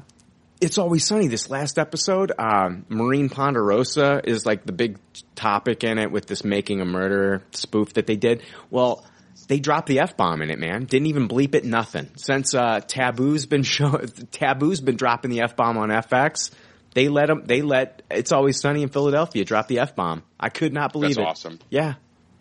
It's 0.61 0.77
always 0.77 1.05
sunny. 1.05 1.27
This 1.27 1.49
last 1.49 1.79
episode, 1.79 2.33
um, 2.37 2.85
Marine 2.89 3.29
Ponderosa 3.29 4.21
is 4.25 4.45
like 4.45 4.65
the 4.65 4.73
big 4.73 4.97
topic 5.33 5.85
in 5.85 5.97
it 5.97 6.11
with 6.11 6.25
this 6.25 6.43
making 6.43 6.81
a 6.81 6.85
murder 6.85 7.43
spoof 7.51 7.93
that 7.93 8.07
they 8.07 8.17
did. 8.17 8.43
Well, 8.69 9.05
they 9.47 9.59
dropped 9.59 9.87
the 9.87 9.99
f 9.99 10.17
bomb 10.17 10.41
in 10.41 10.49
it, 10.51 10.59
man. 10.59 10.83
Didn't 10.83 11.07
even 11.07 11.29
bleep 11.29 11.55
it. 11.55 11.63
Nothing 11.63 12.09
since 12.17 12.53
uh, 12.53 12.81
Taboo's 12.81 13.45
been 13.45 13.63
show 13.75 13.97
Taboo's 14.31 14.81
been 14.81 14.97
dropping 14.97 15.31
the 15.31 15.41
f 15.41 15.55
bomb 15.55 15.77
on 15.77 15.89
FX. 15.89 16.51
They 16.93 17.07
let 17.07 17.27
them. 17.27 17.43
They 17.45 17.61
let 17.61 18.01
It's 18.11 18.31
Always 18.31 18.59
Sunny 18.59 18.83
in 18.83 18.89
Philadelphia 18.89 19.45
drop 19.45 19.67
the 19.67 19.79
f 19.79 19.95
bomb. 19.95 20.23
I 20.39 20.49
could 20.49 20.73
not 20.73 20.91
believe 20.91 21.15
That's 21.15 21.25
it. 21.25 21.29
awesome. 21.29 21.59
Yeah, 21.69 21.95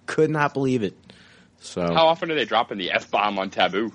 could 0.07 0.31
not 0.31 0.55
believe 0.55 0.83
it. 0.83 0.97
So 1.61 1.83
How 1.83 2.07
often 2.07 2.31
are 2.31 2.35
they 2.35 2.45
dropping 2.45 2.79
the 2.79 2.93
f 2.93 3.11
bomb 3.11 3.39
on 3.39 3.51
Taboo? 3.51 3.93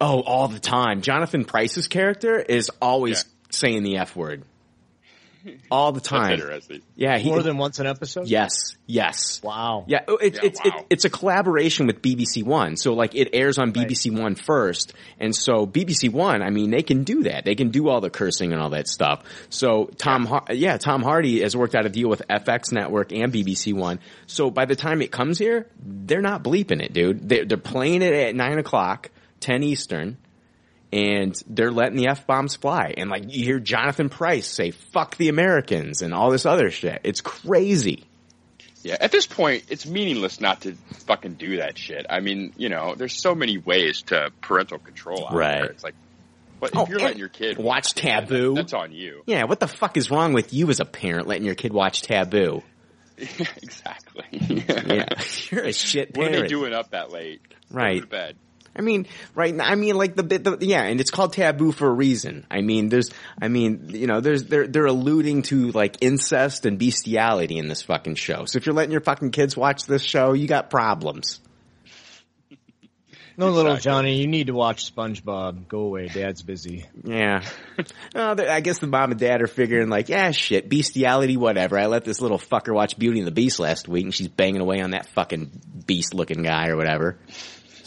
Oh, 0.00 0.20
all 0.20 0.48
the 0.48 0.58
time. 0.58 1.02
Jonathan 1.02 1.44
Pryce's 1.44 1.86
character 1.86 2.38
is 2.38 2.70
always 2.80 3.26
saying 3.50 3.82
the 3.82 3.98
F 3.98 4.16
word. 4.16 4.44
All 5.70 5.92
the 5.92 6.00
time. 6.00 6.34
Interesting. 6.34 6.82
Yeah, 6.96 7.18
he, 7.18 7.28
More 7.28 7.42
than 7.42 7.58
once 7.58 7.78
an 7.78 7.86
episode? 7.86 8.26
Yes, 8.26 8.76
yes. 8.86 9.40
Wow. 9.42 9.84
Yeah, 9.88 10.00
oh, 10.08 10.16
it, 10.16 10.34
Yeah, 10.34 10.40
it's 10.44 10.60
wow. 10.64 10.72
It, 10.78 10.86
it's 10.90 11.04
a 11.04 11.10
collaboration 11.10 11.86
with 11.86 12.02
BBC 12.02 12.44
One, 12.44 12.76
so 12.76 12.94
like 12.94 13.14
it 13.14 13.30
airs 13.32 13.58
on 13.58 13.72
BBC 13.72 14.16
One 14.16 14.34
first, 14.34 14.94
and 15.18 15.34
so 15.34 15.66
BBC 15.66 16.12
One, 16.12 16.42
I 16.42 16.50
mean, 16.50 16.70
they 16.70 16.82
can 16.82 17.04
do 17.04 17.24
that. 17.24 17.44
They 17.44 17.54
can 17.54 17.70
do 17.70 17.88
all 17.88 18.00
the 18.00 18.10
cursing 18.10 18.52
and 18.52 18.60
all 18.60 18.70
that 18.70 18.88
stuff. 18.88 19.22
So 19.48 19.90
Tom, 19.96 20.26
Har- 20.26 20.46
yeah, 20.50 20.76
Tom 20.76 21.02
Hardy 21.02 21.40
has 21.42 21.56
worked 21.56 21.74
out 21.74 21.86
a 21.86 21.90
deal 21.90 22.08
with 22.08 22.22
FX 22.28 22.72
Network 22.72 23.12
and 23.12 23.32
BBC 23.32 23.74
One. 23.74 24.00
So 24.26 24.50
by 24.50 24.64
the 24.64 24.76
time 24.76 25.02
it 25.02 25.10
comes 25.10 25.38
here, 25.38 25.66
they're 25.78 26.20
not 26.20 26.42
bleeping 26.42 26.82
it, 26.82 26.92
dude. 26.92 27.28
They're, 27.28 27.44
they're 27.44 27.58
playing 27.58 28.02
it 28.02 28.12
at 28.12 28.34
nine 28.34 28.58
o'clock, 28.58 29.10
ten 29.40 29.62
Eastern. 29.62 30.18
And 30.92 31.34
they're 31.46 31.70
letting 31.70 31.96
the 31.96 32.08
F 32.08 32.26
bombs 32.26 32.56
fly. 32.56 32.94
And 32.96 33.10
like 33.10 33.32
you 33.32 33.44
hear 33.44 33.60
Jonathan 33.60 34.08
Pryce 34.08 34.48
say, 34.48 34.72
fuck 34.72 35.16
the 35.16 35.28
Americans 35.28 36.02
and 36.02 36.12
all 36.12 36.30
this 36.30 36.46
other 36.46 36.70
shit. 36.70 37.00
It's 37.04 37.20
crazy. 37.20 38.04
Yeah, 38.82 38.96
at 38.98 39.12
this 39.12 39.26
point, 39.26 39.64
it's 39.68 39.86
meaningless 39.86 40.40
not 40.40 40.62
to 40.62 40.74
fucking 41.06 41.34
do 41.34 41.58
that 41.58 41.76
shit. 41.78 42.06
I 42.08 42.20
mean, 42.20 42.52
you 42.56 42.70
know, 42.70 42.94
there's 42.96 43.20
so 43.20 43.34
many 43.34 43.58
ways 43.58 44.02
to 44.06 44.30
parental 44.40 44.78
control 44.78 45.26
out 45.28 45.34
Right. 45.34 45.60
there. 45.60 45.70
It's 45.70 45.84
like, 45.84 45.94
but 46.58 46.70
Oh, 46.74 46.82
if 46.82 46.88
you're 46.88 46.98
letting 46.98 47.18
your 47.18 47.28
kid 47.28 47.58
watch 47.58 47.94
Taboo. 47.94 48.54
that's 48.54 48.72
on 48.72 48.92
you. 48.92 49.22
Yeah, 49.26 49.44
what 49.44 49.60
the 49.60 49.68
fuck 49.68 49.96
is 49.96 50.10
wrong 50.10 50.32
with 50.32 50.52
you 50.54 50.70
as 50.70 50.80
a 50.80 50.84
parent 50.84 51.26
letting 51.26 51.44
your 51.44 51.54
kid 51.54 51.72
watch 51.72 52.02
Taboo? 52.02 52.62
exactly. 53.18 54.24
Yeah, 54.32 55.04
you're 55.50 55.64
a 55.64 55.72
shit 55.72 56.14
parent. 56.14 56.32
What 56.32 56.38
are 56.38 56.42
they 56.42 56.48
doing 56.48 56.72
up 56.72 56.90
that 56.90 57.10
late? 57.12 57.40
Right. 57.70 57.96
Go 57.96 58.00
to 58.00 58.06
bed. 58.06 58.36
I 58.74 58.82
mean, 58.82 59.06
right 59.34 59.54
I 59.60 59.74
mean, 59.74 59.96
like 59.96 60.14
the, 60.14 60.22
the, 60.22 60.58
yeah, 60.60 60.82
and 60.82 61.00
it's 61.00 61.10
called 61.10 61.32
taboo 61.32 61.72
for 61.72 61.88
a 61.88 61.92
reason. 61.92 62.46
I 62.50 62.60
mean, 62.60 62.88
there's, 62.88 63.10
I 63.40 63.48
mean, 63.48 63.90
you 63.90 64.06
know, 64.06 64.20
there's, 64.20 64.44
they're, 64.44 64.66
they're 64.68 64.86
alluding 64.86 65.42
to 65.42 65.72
like 65.72 65.96
incest 66.02 66.66
and 66.66 66.78
bestiality 66.78 67.58
in 67.58 67.66
this 67.68 67.82
fucking 67.82 68.14
show. 68.14 68.44
So 68.44 68.58
if 68.58 68.66
you're 68.66 68.74
letting 68.74 68.92
your 68.92 69.00
fucking 69.00 69.32
kids 69.32 69.56
watch 69.56 69.86
this 69.86 70.02
show, 70.02 70.32
you 70.34 70.46
got 70.46 70.70
problems. 70.70 71.40
No, 73.36 73.48
little 73.50 73.76
Johnny, 73.78 74.20
you 74.20 74.26
need 74.26 74.48
to 74.48 74.52
watch 74.52 74.94
SpongeBob. 74.94 75.66
Go 75.66 75.80
away, 75.80 76.08
Dad's 76.08 76.42
busy. 76.42 76.86
Yeah. 77.04 77.42
Oh, 77.78 77.84
well, 78.14 78.34
they- 78.34 78.48
I 78.48 78.60
guess 78.60 78.78
the 78.80 78.86
mom 78.86 79.12
and 79.12 79.18
dad 79.20 79.40
are 79.40 79.46
figuring 79.46 79.88
like, 79.88 80.10
yeah, 80.10 80.32
shit, 80.32 80.68
bestiality, 80.68 81.38
whatever. 81.38 81.78
I 81.78 81.86
let 81.86 82.04
this 82.04 82.20
little 82.20 82.38
fucker 82.38 82.74
watch 82.74 82.98
Beauty 82.98 83.20
and 83.20 83.26
the 83.26 83.30
Beast 83.32 83.58
last 83.58 83.88
week 83.88 84.04
and 84.04 84.14
she's 84.14 84.28
banging 84.28 84.60
away 84.60 84.80
on 84.82 84.90
that 84.90 85.06
fucking 85.06 85.50
beast 85.86 86.12
looking 86.12 86.42
guy 86.42 86.68
or 86.68 86.76
whatever. 86.76 87.16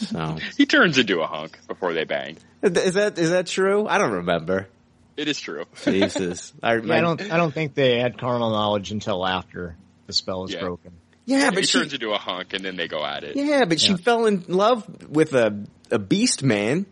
So. 0.08 0.38
He 0.56 0.66
turns 0.66 0.98
into 0.98 1.20
a 1.20 1.26
hunk 1.26 1.58
before 1.66 1.92
they 1.94 2.04
bang. 2.04 2.36
Is 2.62 2.94
that, 2.94 3.18
is 3.18 3.30
that 3.30 3.46
true? 3.46 3.86
I 3.86 3.98
don't 3.98 4.12
remember. 4.12 4.68
It 5.16 5.28
is 5.28 5.38
true. 5.40 5.64
Jesus. 5.84 6.52
I, 6.62 6.76
Yeah, 6.76 6.94
I 6.94 7.00
don't. 7.00 7.20
I 7.32 7.36
don't 7.36 7.52
think 7.54 7.74
they 7.74 8.00
had 8.00 8.18
carnal 8.18 8.50
knowledge 8.50 8.90
until 8.90 9.24
after 9.26 9.76
the 10.06 10.12
spell 10.12 10.44
is 10.44 10.52
Yeah. 10.52 10.60
broken. 10.60 10.92
Yeah, 11.26 11.50
he 11.50 11.54
but 11.54 11.68
she, 11.68 11.78
turns 11.78 11.94
into 11.94 12.12
a 12.12 12.18
hunk 12.18 12.52
and 12.52 12.64
then 12.64 12.76
they 12.76 12.86
go 12.88 13.04
at 13.04 13.24
it. 13.24 13.36
yeah, 13.36 13.64
but 13.64 13.80
she 13.80 13.96
fell 13.96 14.26
in 14.26 14.44
love 14.48 14.84
with 15.08 15.32
a, 15.32 15.64
a 15.90 15.98
beast 15.98 16.42
man, 16.42 16.84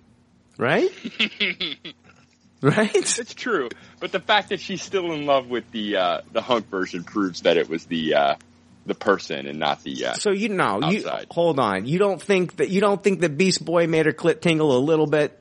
right? 0.57 0.90
right? 2.62 2.94
It's 2.94 3.35
true, 3.35 3.68
but 4.01 4.12
the 4.12 4.20
fact 4.20 4.48
that 4.51 4.61
she's 4.61 4.83
still 4.83 5.12
in 5.12 5.27
love 5.27 5.48
with 5.48 5.70
the 5.72 5.96
uh, 5.96 6.20
the 6.33 6.40
hunk 6.40 6.68
version 6.68 7.05
proves 7.05 7.42
that 7.42 7.57
it 7.59 7.68
was 7.68 7.85
the 7.87 8.14
uh, 8.14 8.35
the 8.87 8.95
person 8.95 9.47
and 9.47 9.59
not 9.59 9.83
the. 9.83 10.07
Uh, 10.07 10.14
So 10.14 10.31
you 10.31 10.49
know, 10.49 10.81
you 10.90 11.09
hold 11.31 11.59
on. 11.59 11.87
You 11.87 11.99
don't 11.99 12.21
think 12.21 12.57
that 12.57 12.71
you 12.71 12.81
don't 12.81 13.03
think 13.03 13.21
that 13.21 13.37
Beast 13.38 13.64
Boy 13.64 13.87
made 13.87 14.07
her 14.07 14.12
clit 14.12 14.40
tingle 14.40 14.77
a 14.77 14.81
little 14.81 15.07
bit? 15.07 15.38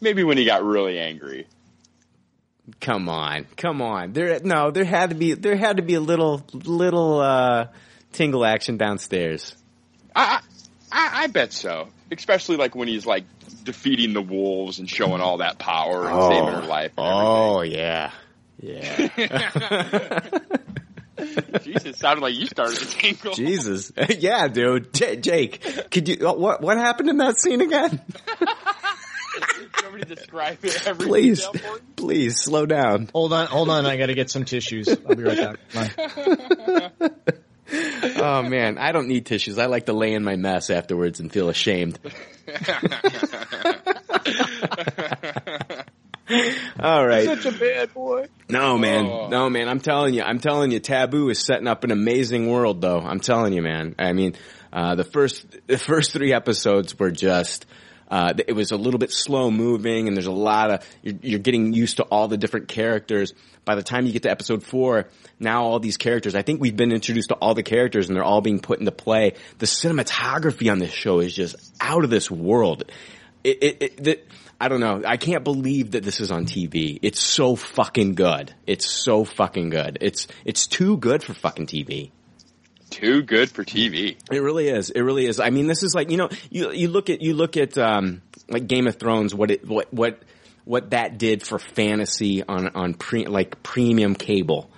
maybe 0.00 0.24
when 0.24 0.38
he 0.38 0.44
got 0.44 0.64
really 0.64 0.98
angry. 0.98 1.46
Come 2.80 3.08
on, 3.08 3.46
come 3.56 3.82
on. 3.82 4.12
There, 4.12 4.40
no, 4.42 4.70
there 4.70 4.84
had 4.84 5.10
to 5.10 5.16
be 5.16 5.34
there 5.34 5.56
had 5.56 5.76
to 5.78 5.82
be 5.82 5.94
a 5.94 6.00
little 6.00 6.44
little 6.52 7.20
uh 7.20 7.66
tingle 8.12 8.44
action 8.44 8.76
downstairs. 8.76 9.56
I, 10.14 10.40
I 10.92 11.24
I 11.24 11.26
bet 11.26 11.52
so, 11.52 11.88
especially 12.12 12.56
like 12.56 12.74
when 12.74 12.88
he's 12.88 13.06
like 13.06 13.24
defeating 13.64 14.12
the 14.12 14.22
wolves 14.22 14.78
and 14.78 14.88
showing 14.88 15.20
all 15.20 15.38
that 15.38 15.58
power 15.58 16.08
and 16.08 16.22
saving 16.22 16.48
her 16.62 16.66
life. 16.66 16.92
and 16.96 17.06
Oh 17.06 17.62
yeah, 17.62 18.12
yeah. 18.60 19.08
Jesus, 21.62 21.98
sounded 21.98 22.22
like 22.22 22.34
you 22.34 22.46
started 22.46 22.78
to 22.78 22.86
tingle. 22.86 23.34
Jesus, 23.34 23.92
yeah, 24.18 24.48
dude. 24.48 24.92
J- 24.92 25.16
Jake, 25.16 25.90
could 25.90 26.08
you 26.08 26.28
uh, 26.28 26.34
what 26.34 26.60
what 26.60 26.76
happened 26.76 27.08
in 27.08 27.18
that 27.18 27.38
scene 27.38 27.60
again? 27.60 28.00
you 28.40 29.68
want 29.82 29.94
me 29.94 30.02
to 30.02 30.14
describe 30.14 30.64
it 30.64 30.86
every 30.86 31.06
Please, 31.06 31.38
detail 31.38 31.52
for 31.52 31.76
you? 31.76 31.82
please 31.96 32.40
slow 32.40 32.66
down. 32.66 33.08
Hold 33.12 33.32
on, 33.32 33.46
hold 33.46 33.70
on. 33.70 33.86
I 33.86 33.96
got 33.96 34.06
to 34.06 34.14
get 34.14 34.30
some 34.30 34.44
tissues. 34.44 34.88
I'll 35.06 35.14
be 35.14 35.22
right 35.22 35.58
back. 35.72 36.00
Oh 38.16 38.42
man, 38.42 38.78
I 38.78 38.92
don't 38.92 39.08
need 39.08 39.26
tissues. 39.26 39.58
I 39.58 39.66
like 39.66 39.86
to 39.86 39.92
lay 39.92 40.12
in 40.12 40.24
my 40.24 40.36
mess 40.36 40.70
afterwards 40.70 41.20
and 41.20 41.32
feel 41.32 41.48
ashamed. 41.48 41.98
All 46.80 47.06
right. 47.06 47.24
Such 47.24 47.46
a 47.46 47.52
bad 47.52 47.92
boy. 47.92 48.26
No, 48.48 48.78
man. 48.78 49.06
Oh. 49.06 49.28
No, 49.28 49.50
man. 49.50 49.68
I'm 49.68 49.80
telling 49.80 50.14
you. 50.14 50.22
I'm 50.22 50.38
telling 50.38 50.70
you. 50.70 50.80
Taboo 50.80 51.28
is 51.30 51.44
setting 51.44 51.66
up 51.66 51.84
an 51.84 51.90
amazing 51.90 52.48
world, 52.48 52.80
though. 52.80 53.00
I'm 53.00 53.20
telling 53.20 53.52
you, 53.52 53.62
man. 53.62 53.94
I 53.98 54.12
mean, 54.12 54.34
uh, 54.72 54.94
the 54.94 55.04
first 55.04 55.46
the 55.66 55.78
first 55.78 56.12
three 56.12 56.32
episodes 56.32 56.98
were 56.98 57.10
just. 57.10 57.66
Uh, 58.10 58.32
it 58.48 58.54
was 58.54 58.72
a 58.72 58.76
little 58.76 58.98
bit 58.98 59.12
slow 59.12 59.52
moving, 59.52 60.08
and 60.08 60.16
there's 60.16 60.26
a 60.26 60.32
lot 60.32 60.72
of 60.72 60.84
you're, 61.00 61.14
you're 61.22 61.38
getting 61.38 61.72
used 61.72 61.98
to 61.98 62.02
all 62.02 62.26
the 62.26 62.36
different 62.36 62.66
characters. 62.66 63.32
By 63.64 63.76
the 63.76 63.84
time 63.84 64.04
you 64.04 64.12
get 64.12 64.24
to 64.24 64.30
episode 64.30 64.64
four, 64.64 65.06
now 65.38 65.62
all 65.62 65.78
these 65.78 65.96
characters. 65.96 66.34
I 66.34 66.42
think 66.42 66.60
we've 66.60 66.76
been 66.76 66.90
introduced 66.90 67.28
to 67.28 67.36
all 67.36 67.54
the 67.54 67.62
characters, 67.62 68.08
and 68.08 68.16
they're 68.16 68.24
all 68.24 68.40
being 68.40 68.58
put 68.58 68.80
into 68.80 68.90
play. 68.90 69.34
The 69.58 69.66
cinematography 69.66 70.72
on 70.72 70.80
this 70.80 70.90
show 70.90 71.20
is 71.20 71.32
just 71.32 71.54
out 71.80 72.02
of 72.02 72.10
this 72.10 72.28
world. 72.28 72.82
It, 73.44 73.62
it, 73.62 73.76
it, 73.80 73.96
the, 74.02 74.20
I 74.60 74.68
don't 74.68 74.80
know. 74.80 75.02
I 75.06 75.16
can't 75.16 75.42
believe 75.42 75.92
that 75.92 76.04
this 76.04 76.20
is 76.20 76.30
on 76.30 76.44
TV. 76.44 76.98
It's 77.02 77.20
so 77.20 77.56
fucking 77.56 78.14
good. 78.14 78.54
It's 78.66 78.86
so 78.86 79.24
fucking 79.24 79.70
good. 79.70 79.98
It's 80.00 80.28
it's 80.44 80.66
too 80.66 80.98
good 80.98 81.22
for 81.22 81.32
fucking 81.32 81.66
TV. 81.66 82.10
Too 82.90 83.22
good 83.22 83.50
for 83.50 83.64
TV. 83.64 84.16
It 84.30 84.38
really 84.40 84.68
is. 84.68 84.90
It 84.90 85.00
really 85.00 85.26
is. 85.26 85.40
I 85.40 85.50
mean, 85.50 85.66
this 85.66 85.82
is 85.82 85.94
like 85.94 86.10
you 86.10 86.18
know, 86.18 86.28
you 86.50 86.72
you 86.72 86.88
look 86.88 87.08
at 87.08 87.22
you 87.22 87.34
look 87.34 87.56
at 87.56 87.78
um 87.78 88.20
like 88.48 88.66
Game 88.66 88.86
of 88.86 88.96
Thrones. 88.96 89.34
What 89.34 89.50
it 89.50 89.66
what 89.66 89.92
what 89.94 90.20
what 90.64 90.90
that 90.90 91.16
did 91.16 91.42
for 91.42 91.58
fantasy 91.58 92.42
on 92.42 92.68
on 92.74 92.94
pre 92.94 93.26
like 93.26 93.62
premium 93.62 94.14
cable. 94.14 94.70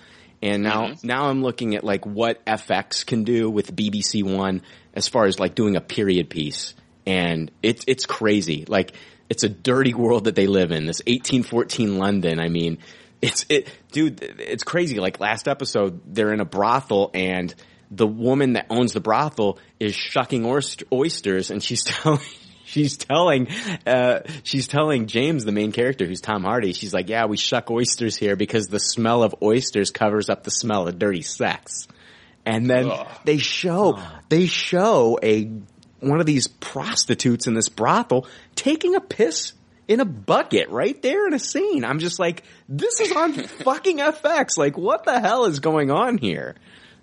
And 0.42 0.64
now, 0.64 0.94
now 1.04 1.28
I'm 1.28 1.40
looking 1.42 1.76
at 1.76 1.84
like 1.84 2.04
what 2.04 2.44
FX 2.44 3.06
can 3.06 3.22
do 3.22 3.48
with 3.48 3.74
BBC 3.74 4.24
One 4.24 4.62
as 4.92 5.06
far 5.06 5.26
as 5.26 5.38
like 5.38 5.54
doing 5.54 5.76
a 5.76 5.80
period 5.80 6.30
piece. 6.30 6.74
And 7.06 7.50
it's, 7.62 7.84
it's 7.86 8.06
crazy. 8.06 8.64
Like, 8.66 8.92
it's 9.32 9.44
a 9.44 9.48
dirty 9.48 9.94
world 9.94 10.24
that 10.24 10.34
they 10.34 10.46
live 10.46 10.72
in. 10.72 10.84
This 10.84 11.00
1814 11.06 11.96
London. 11.96 12.38
I 12.38 12.50
mean, 12.50 12.76
it's, 13.22 13.46
it, 13.48 13.66
dude, 13.90 14.20
it's 14.22 14.62
crazy. 14.62 15.00
Like 15.00 15.20
last 15.20 15.48
episode, 15.48 16.02
they're 16.04 16.34
in 16.34 16.40
a 16.40 16.44
brothel 16.44 17.10
and 17.14 17.54
the 17.90 18.06
woman 18.06 18.52
that 18.52 18.66
owns 18.68 18.92
the 18.92 19.00
brothel 19.00 19.58
is 19.80 19.94
shucking 19.94 20.44
oysters 20.92 21.50
and 21.50 21.62
she's 21.62 21.82
telling, 21.84 22.20
she's 22.66 22.98
telling, 22.98 23.48
uh, 23.86 24.20
she's 24.42 24.68
telling 24.68 25.06
James, 25.06 25.46
the 25.46 25.52
main 25.52 25.72
character, 25.72 26.04
who's 26.04 26.20
Tom 26.20 26.44
Hardy, 26.44 26.74
she's 26.74 26.92
like, 26.92 27.08
yeah, 27.08 27.24
we 27.24 27.38
shuck 27.38 27.70
oysters 27.70 28.16
here 28.16 28.36
because 28.36 28.66
the 28.66 28.80
smell 28.80 29.22
of 29.22 29.34
oysters 29.42 29.90
covers 29.90 30.28
up 30.28 30.44
the 30.44 30.50
smell 30.50 30.86
of 30.86 30.98
dirty 30.98 31.22
sex. 31.22 31.88
And 32.44 32.68
then 32.68 32.92
they 33.24 33.38
show, 33.38 33.98
they 34.28 34.44
show 34.44 35.18
a, 35.22 35.50
one 36.02 36.20
of 36.20 36.26
these 36.26 36.48
prostitutes 36.48 37.46
in 37.46 37.54
this 37.54 37.68
brothel 37.68 38.26
taking 38.54 38.94
a 38.94 39.00
piss 39.00 39.52
in 39.88 40.00
a 40.00 40.04
bucket 40.04 40.68
right 40.70 41.00
there 41.02 41.26
in 41.26 41.34
a 41.34 41.38
scene. 41.38 41.84
I'm 41.84 41.98
just 41.98 42.18
like, 42.18 42.44
this 42.68 43.00
is 43.00 43.12
on 43.12 43.32
fucking 43.64 43.98
FX. 43.98 44.56
Like, 44.56 44.76
what 44.76 45.04
the 45.04 45.20
hell 45.20 45.44
is 45.44 45.60
going 45.60 45.90
on 45.90 46.18
here? 46.18 46.56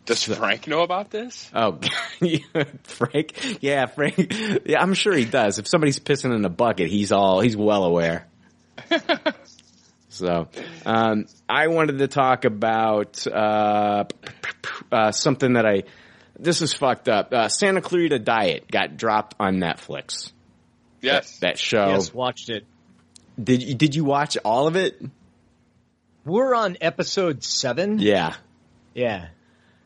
Does 0.06 0.24
Frank 0.24 0.68
know 0.68 0.82
about 0.82 1.12
this? 1.12 1.52
Oh, 1.54 1.80
Frank. 2.84 3.60
Yeah, 3.62 3.86
Frank. 3.86 4.34
Yeah, 4.66 4.82
I'm 4.82 4.96
sure 4.96 5.14
he 5.14 5.26
does. 5.26 5.60
If 5.60 5.68
somebody's 5.68 6.00
pissing 6.00 6.36
in 6.36 6.44
a 6.46 6.50
bucket, 6.50 6.90
he's 6.90 7.12
all, 7.12 7.42
he's 7.42 7.56
well 7.56 7.84
aware. 7.84 8.26
so, 10.10 10.48
um, 10.86 11.26
I 11.48 11.68
wanted 11.68 12.00
to 12.00 12.08
talk 12.08 12.46
about, 12.46 13.28
uh, 13.28 14.06
uh, 14.92 15.12
something 15.12 15.54
that 15.54 15.68
I, 15.68 15.84
this 16.40 16.62
is 16.62 16.74
fucked 16.74 17.10
up. 17.10 17.34
Uh, 17.34 17.50
Santa 17.50 17.82
Clarita 17.82 18.20
Diet 18.20 18.70
got 18.70 18.98
dropped 18.98 19.36
on 19.40 19.58
Netflix. 19.58 20.32
Yes. 21.02 21.38
That, 21.40 21.48
that 21.48 21.60
show. 21.60 21.90
Yes, 21.90 22.14
watched 22.14 22.50
it. 22.50 22.66
Did 23.42 23.64
you, 23.64 23.76
did 23.76 23.96
you 23.96 24.04
watch 24.04 24.38
all 24.44 24.68
of 24.68 24.76
it? 24.76 25.02
We're 26.26 26.54
on 26.56 26.78
episode 26.82 27.44
seven. 27.44 28.00
Yeah. 28.00 28.36
Yeah. 28.94 29.28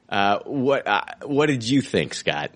Uh, 0.10 0.40
what, 0.46 0.88
uh, 0.88 1.02
what 1.26 1.48
did 1.48 1.68
you 1.68 1.82
think, 1.82 2.14
Scott? 2.14 2.52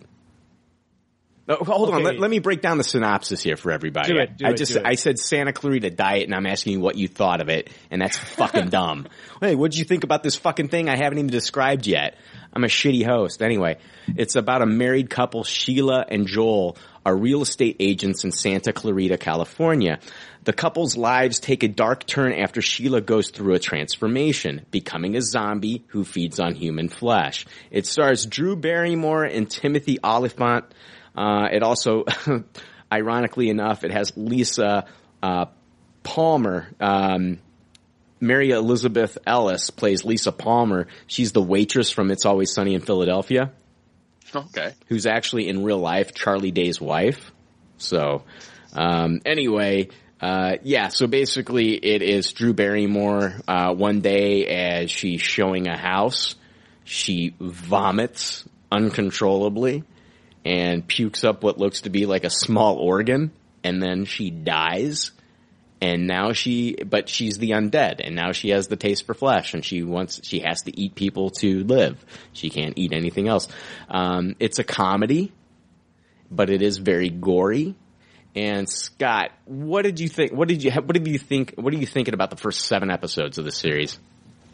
Oh, 1.50 1.64
hold 1.64 1.94
on. 1.94 2.04
Let, 2.04 2.20
let 2.20 2.30
me 2.30 2.40
break 2.40 2.62
down 2.62 2.78
the 2.78 2.84
synopsis 2.84 3.42
here 3.42 3.56
for 3.56 3.72
everybody. 3.72 4.12
Do 4.12 4.20
it, 4.20 4.38
do 4.38 4.46
I 4.46 4.54
just 4.54 4.76
it. 4.76 4.82
I 4.86 4.96
said 4.96 5.18
Santa 5.18 5.54
Clarita 5.54 5.90
Diet, 5.92 6.24
and 6.24 6.36
I'm 6.36 6.46
asking 6.46 6.74
you 6.74 6.80
what 6.82 6.98
you 6.98 7.08
thought 7.08 7.40
of 7.40 7.48
it, 7.48 7.70
and 7.90 8.02
that's 8.02 8.18
fucking 8.18 8.70
dumb. 8.70 9.08
Hey, 9.40 9.56
what 9.56 9.72
did 9.72 9.78
you 9.78 9.86
think 9.86 10.04
about 10.04 10.24
this 10.24 10.36
fucking 10.36 10.68
thing? 10.68 10.90
I 10.90 10.98
haven't 10.98 11.20
even 11.20 11.30
described 11.30 11.88
yet. 11.88 12.18
I'm 12.52 12.66
a 12.66 12.68
shitty 12.68 13.06
host. 13.06 13.42
Anyway, 13.42 13.78
it's 14.08 14.36
about 14.36 14.62
a 14.62 14.66
married 14.66 15.10
couple, 15.10 15.44
Sheila 15.44 16.06
and 16.10 16.28
Joel, 16.28 16.78
are 17.06 17.16
real 17.16 17.42
estate 17.42 17.78
agents 17.80 18.26
in 18.26 18.34
Santa 18.34 18.74
Clarita, 18.74 19.18
California. 19.18 20.00
The 20.44 20.54
couple's 20.54 20.98
lives 20.98 21.40
take 21.40 21.64
a 21.64 21.68
dark 21.70 22.06
turn 22.06 22.34
after 22.34 22.62
Sheila 22.62 23.00
goes 23.00 23.30
through 23.30 23.54
a 23.54 23.60
transformation, 23.60 24.66
becoming 24.72 25.16
a 25.16 25.22
zombie 25.22 25.86
who 25.88 26.04
feeds 26.04 26.40
on 26.40 26.56
human 26.56 26.90
flesh. 26.90 27.46
It 27.72 27.86
stars 27.86 28.26
Drew 28.26 28.58
Barrymore 28.58 29.24
and 29.24 29.50
Timothy 29.50 30.00
Olyphant. 30.04 30.66
Uh, 31.18 31.50
it 31.52 31.64
also, 31.64 32.06
ironically 32.92 33.50
enough, 33.50 33.84
it 33.84 33.92
has 33.92 34.14
Lisa 34.16 34.86
uh, 35.24 35.46
Palmer. 36.04 36.68
Um, 36.80 37.40
Mary 38.20 38.52
Elizabeth 38.52 39.18
Ellis 39.26 39.72
plays 39.72 40.06
Lisa 40.06 40.32
Palmer. 40.32 40.88
She's 41.08 41.32
the 41.32 41.42
waitress 41.42 41.92
from 41.92 42.12
It's 42.12 42.26
Always 42.26 42.54
Sunny 42.54 42.76
in 42.76 42.82
Philadelphia 42.82 43.52
Okay. 44.36 44.74
who's 44.88 45.06
actually 45.06 45.48
in 45.48 45.64
real 45.64 45.80
life 45.80 46.14
Charlie 46.14 46.52
Day's 46.52 46.82
wife. 46.82 47.32
So, 47.78 48.24
um, 48.74 49.22
anyway, 49.26 49.90
uh, 50.20 50.58
yeah, 50.64 50.88
so 50.90 51.08
basically 51.08 51.74
it 51.74 52.02
is 52.02 52.32
Drew 52.34 52.54
Barrymore, 52.54 53.36
uh, 53.48 53.74
one 53.74 54.02
day 54.02 54.46
as 54.48 54.92
she's 54.92 55.22
showing 55.22 55.68
a 55.68 55.78
house, 55.78 56.36
she 56.84 57.36
vomits 57.40 58.48
uncontrollably 58.72 59.84
and 60.48 60.88
pukes 60.88 61.24
up 61.24 61.44
what 61.44 61.58
looks 61.58 61.82
to 61.82 61.90
be 61.90 62.06
like 62.06 62.24
a 62.24 62.30
small 62.30 62.78
organ 62.78 63.32
and 63.64 63.82
then 63.82 64.06
she 64.06 64.30
dies 64.30 65.12
and 65.82 66.08
now 66.08 66.32
she 66.32 66.76
but 66.86 67.10
she's 67.10 67.38
the 67.38 67.52
undead 67.52 68.02
and 68.04 68.16
now 68.16 68.32
she 68.32 68.50
has 68.50 68.68
the 68.68 68.76
taste 68.76 69.06
for 69.06 69.14
flesh 69.14 69.54
and 69.54 69.64
she 69.64 69.84
wants 69.84 70.22
she 70.24 70.40
has 70.40 70.64
to 70.64 70.80
eat 70.80 70.96
people 70.96 71.30
to 71.30 71.64
live 71.64 72.04
she 72.34 72.50
can't 72.50 72.78
eat 72.78 72.94
anything 72.94 73.28
else 73.28 73.48
um, 73.90 74.36
it's 74.40 74.58
a 74.58 74.64
comedy 74.64 75.32
but 76.32 76.50
it 76.50 76.62
is 76.62 76.78
very 76.78 77.10
gory. 77.10 77.76
And 78.36 78.70
Scott, 78.70 79.32
what 79.46 79.84
did 79.84 80.00
you 80.00 80.10
think? 80.10 80.32
What 80.32 80.48
did 80.48 80.64
you? 80.64 80.72
What 80.72 80.94
did 80.94 81.08
you 81.08 81.18
think? 81.18 81.56
What 81.56 81.74
are 81.74 81.78
you 81.78 81.88
thinking 81.88 82.14
about 82.14 82.30
the 82.30 82.38
first 82.38 82.62
seven 82.62 82.92
episodes 82.92 83.38
of 83.38 83.46
the 83.46 83.52
series? 83.52 83.98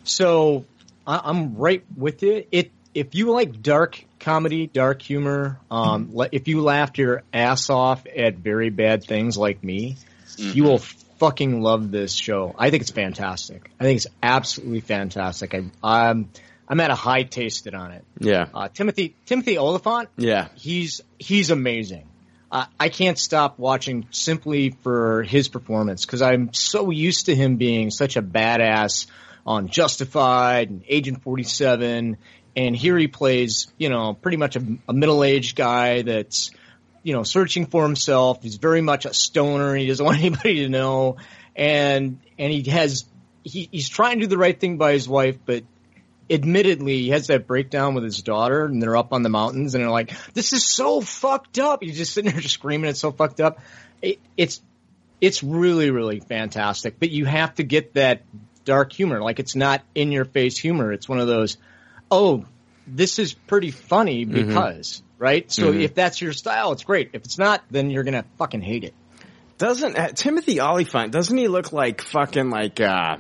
So 0.04 0.66
I'm 1.06 1.56
right 1.56 1.84
with 1.98 2.24
you. 2.24 2.46
It 2.52 2.72
if 2.94 3.16
you 3.16 3.32
like 3.32 3.62
dark 3.62 4.04
comedy, 4.20 4.68
dark 4.68 5.02
humor, 5.02 5.60
um, 5.72 6.10
le- 6.14 6.30
if 6.32 6.48
you 6.48 6.62
laughed 6.62 6.98
your 6.98 7.24
ass 7.34 7.70
off 7.70 8.04
at 8.16 8.36
very 8.36 8.70
bad 8.70 9.04
things 9.04 9.38
like 9.38 9.64
me, 9.64 9.98
you 10.38 10.64
will 10.64 10.80
fucking 11.20 11.62
love 11.62 11.92
this 11.92 12.14
show. 12.14 12.56
I 12.58 12.70
think 12.70 12.82
it's 12.82 12.92
fantastic. 12.92 13.70
I 13.80 13.84
think 13.84 13.98
it's 13.98 14.08
absolutely 14.22 14.82
fantastic. 14.82 15.54
I, 15.54 15.64
I'm 15.84 16.30
I'm 16.68 16.80
at 16.80 16.92
a 16.92 16.96
high 16.96 17.24
tasted 17.24 17.76
on 17.76 17.92
it. 17.92 18.06
Yeah, 18.20 18.48
Uh, 18.54 18.68
Timothy 18.70 19.16
Timothy 19.26 19.58
Olyphant, 19.58 20.10
yeah, 20.18 20.48
he's 20.56 21.02
he's 21.20 21.52
amazing. 21.52 22.08
Uh, 22.52 22.66
I 22.80 22.90
can't 22.90 23.18
stop 23.18 23.58
watching 23.58 24.06
simply 24.12 24.70
for 24.84 25.24
his 25.24 25.48
performance 25.50 26.06
because 26.06 26.22
I'm 26.22 26.54
so 26.54 26.92
used 26.92 27.26
to 27.26 27.36
him 27.36 27.58
being 27.58 27.90
such 27.90 28.16
a 28.16 28.22
badass 28.22 29.08
on 29.46 29.68
Justified 29.70 30.70
and 30.70 30.84
Agent 30.88 31.24
47, 31.24 32.18
and 32.56 32.76
here 32.76 32.98
he 32.98 33.08
plays, 33.08 33.68
you 33.78 33.90
know, 33.90 34.14
pretty 34.14 34.38
much 34.38 34.56
a, 34.56 34.64
a 34.88 34.94
middle-aged 34.94 35.56
guy 35.56 36.04
that's, 36.04 36.52
you 37.02 37.14
know, 37.14 37.24
searching 37.24 37.66
for 37.66 37.84
himself. 37.84 38.44
He's 38.44 38.58
very 38.58 38.82
much 38.82 39.06
a 39.06 39.14
stoner. 39.14 39.76
He 39.76 39.88
doesn't 39.88 40.06
want 40.06 40.20
anybody 40.20 40.62
to 40.62 40.70
know, 40.70 41.18
and 41.56 42.20
and 42.38 42.52
he 42.52 42.70
has 42.70 43.06
he, 43.44 43.70
he's 43.72 43.90
trying 43.90 44.20
to 44.20 44.26
do 44.26 44.28
the 44.28 44.38
right 44.38 44.58
thing 44.58 44.78
by 44.78 44.94
his 44.94 45.08
wife, 45.08 45.38
but 45.46 45.64
admittedly, 46.30 47.00
he 47.00 47.10
has 47.10 47.28
that 47.28 47.48
breakdown 47.48 47.94
with 47.94 48.04
his 48.04 48.22
daughter, 48.22 48.66
and 48.66 48.82
they're 48.82 48.98
up 48.98 49.14
on 49.14 49.24
the 49.24 49.30
mountains, 49.30 49.76
and 49.76 49.84
they're 49.84 49.92
like, 49.92 50.14
"This 50.34 50.54
is 50.54 50.66
so 50.66 51.02
fucked 51.02 51.60
up." 51.60 51.84
He's 51.84 51.98
just 51.98 52.14
sitting 52.14 52.32
there 52.32 52.42
just 52.42 52.54
screaming, 52.56 52.90
"It's 52.90 53.00
so 53.00 53.12
fucked 53.12 53.42
up." 53.42 53.60
It, 54.02 54.20
it's 54.38 54.62
it's 55.22 55.44
really 55.44 55.92
really 55.92 56.20
fantastic, 56.20 57.00
but 57.00 57.10
you 57.10 57.26
have 57.26 57.56
to 57.56 57.64
get 57.64 57.94
that 57.94 58.24
dark 58.66 58.94
humor. 58.94 59.22
Like 59.22 59.40
it's 59.40 59.56
not 59.56 59.82
in 59.96 60.12
your 60.12 60.26
face 60.26 60.58
humor. 60.58 60.92
It's 60.92 61.08
one 61.08 61.20
of 61.20 61.28
those, 61.28 61.58
oh, 62.14 62.46
this 62.88 63.18
is 63.20 63.34
pretty 63.34 63.72
funny 63.72 64.26
Mhm. 64.26 64.34
because, 64.48 65.02
right? 65.18 65.52
So 65.52 65.72
Mhm. 65.74 65.82
if 65.82 65.96
that's 65.96 66.22
your 66.22 66.34
style, 66.34 66.72
it's 66.74 66.84
great. 66.84 67.10
If 67.14 67.24
it's 67.26 67.38
not, 67.38 67.64
then 67.72 67.90
you're 67.90 68.04
gonna 68.04 68.26
fucking 68.38 68.62
hate 68.62 68.84
it. 68.84 68.94
Doesn't 69.58 69.98
uh, 69.98 70.10
Timothy 70.10 70.60
Olyphant? 70.62 71.12
Doesn't 71.12 71.38
he 71.38 71.48
look 71.48 71.72
like 71.74 72.02
fucking 72.02 72.50
like 72.50 72.80
uh 72.82 73.18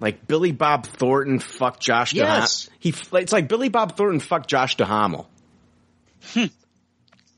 like 0.00 0.26
Billy 0.26 0.52
Bob 0.52 0.86
Thornton? 0.86 1.38
Fuck 1.38 1.80
Josh. 1.80 2.12
Yes. 2.12 2.64
Duhamel? 2.64 2.76
He 2.80 2.94
it's 3.20 3.32
like 3.32 3.48
Billy 3.48 3.68
Bob 3.68 3.96
Thornton. 3.96 4.20
Fuck 4.20 4.46
Josh 4.46 4.76
Duhamel. 4.76 5.28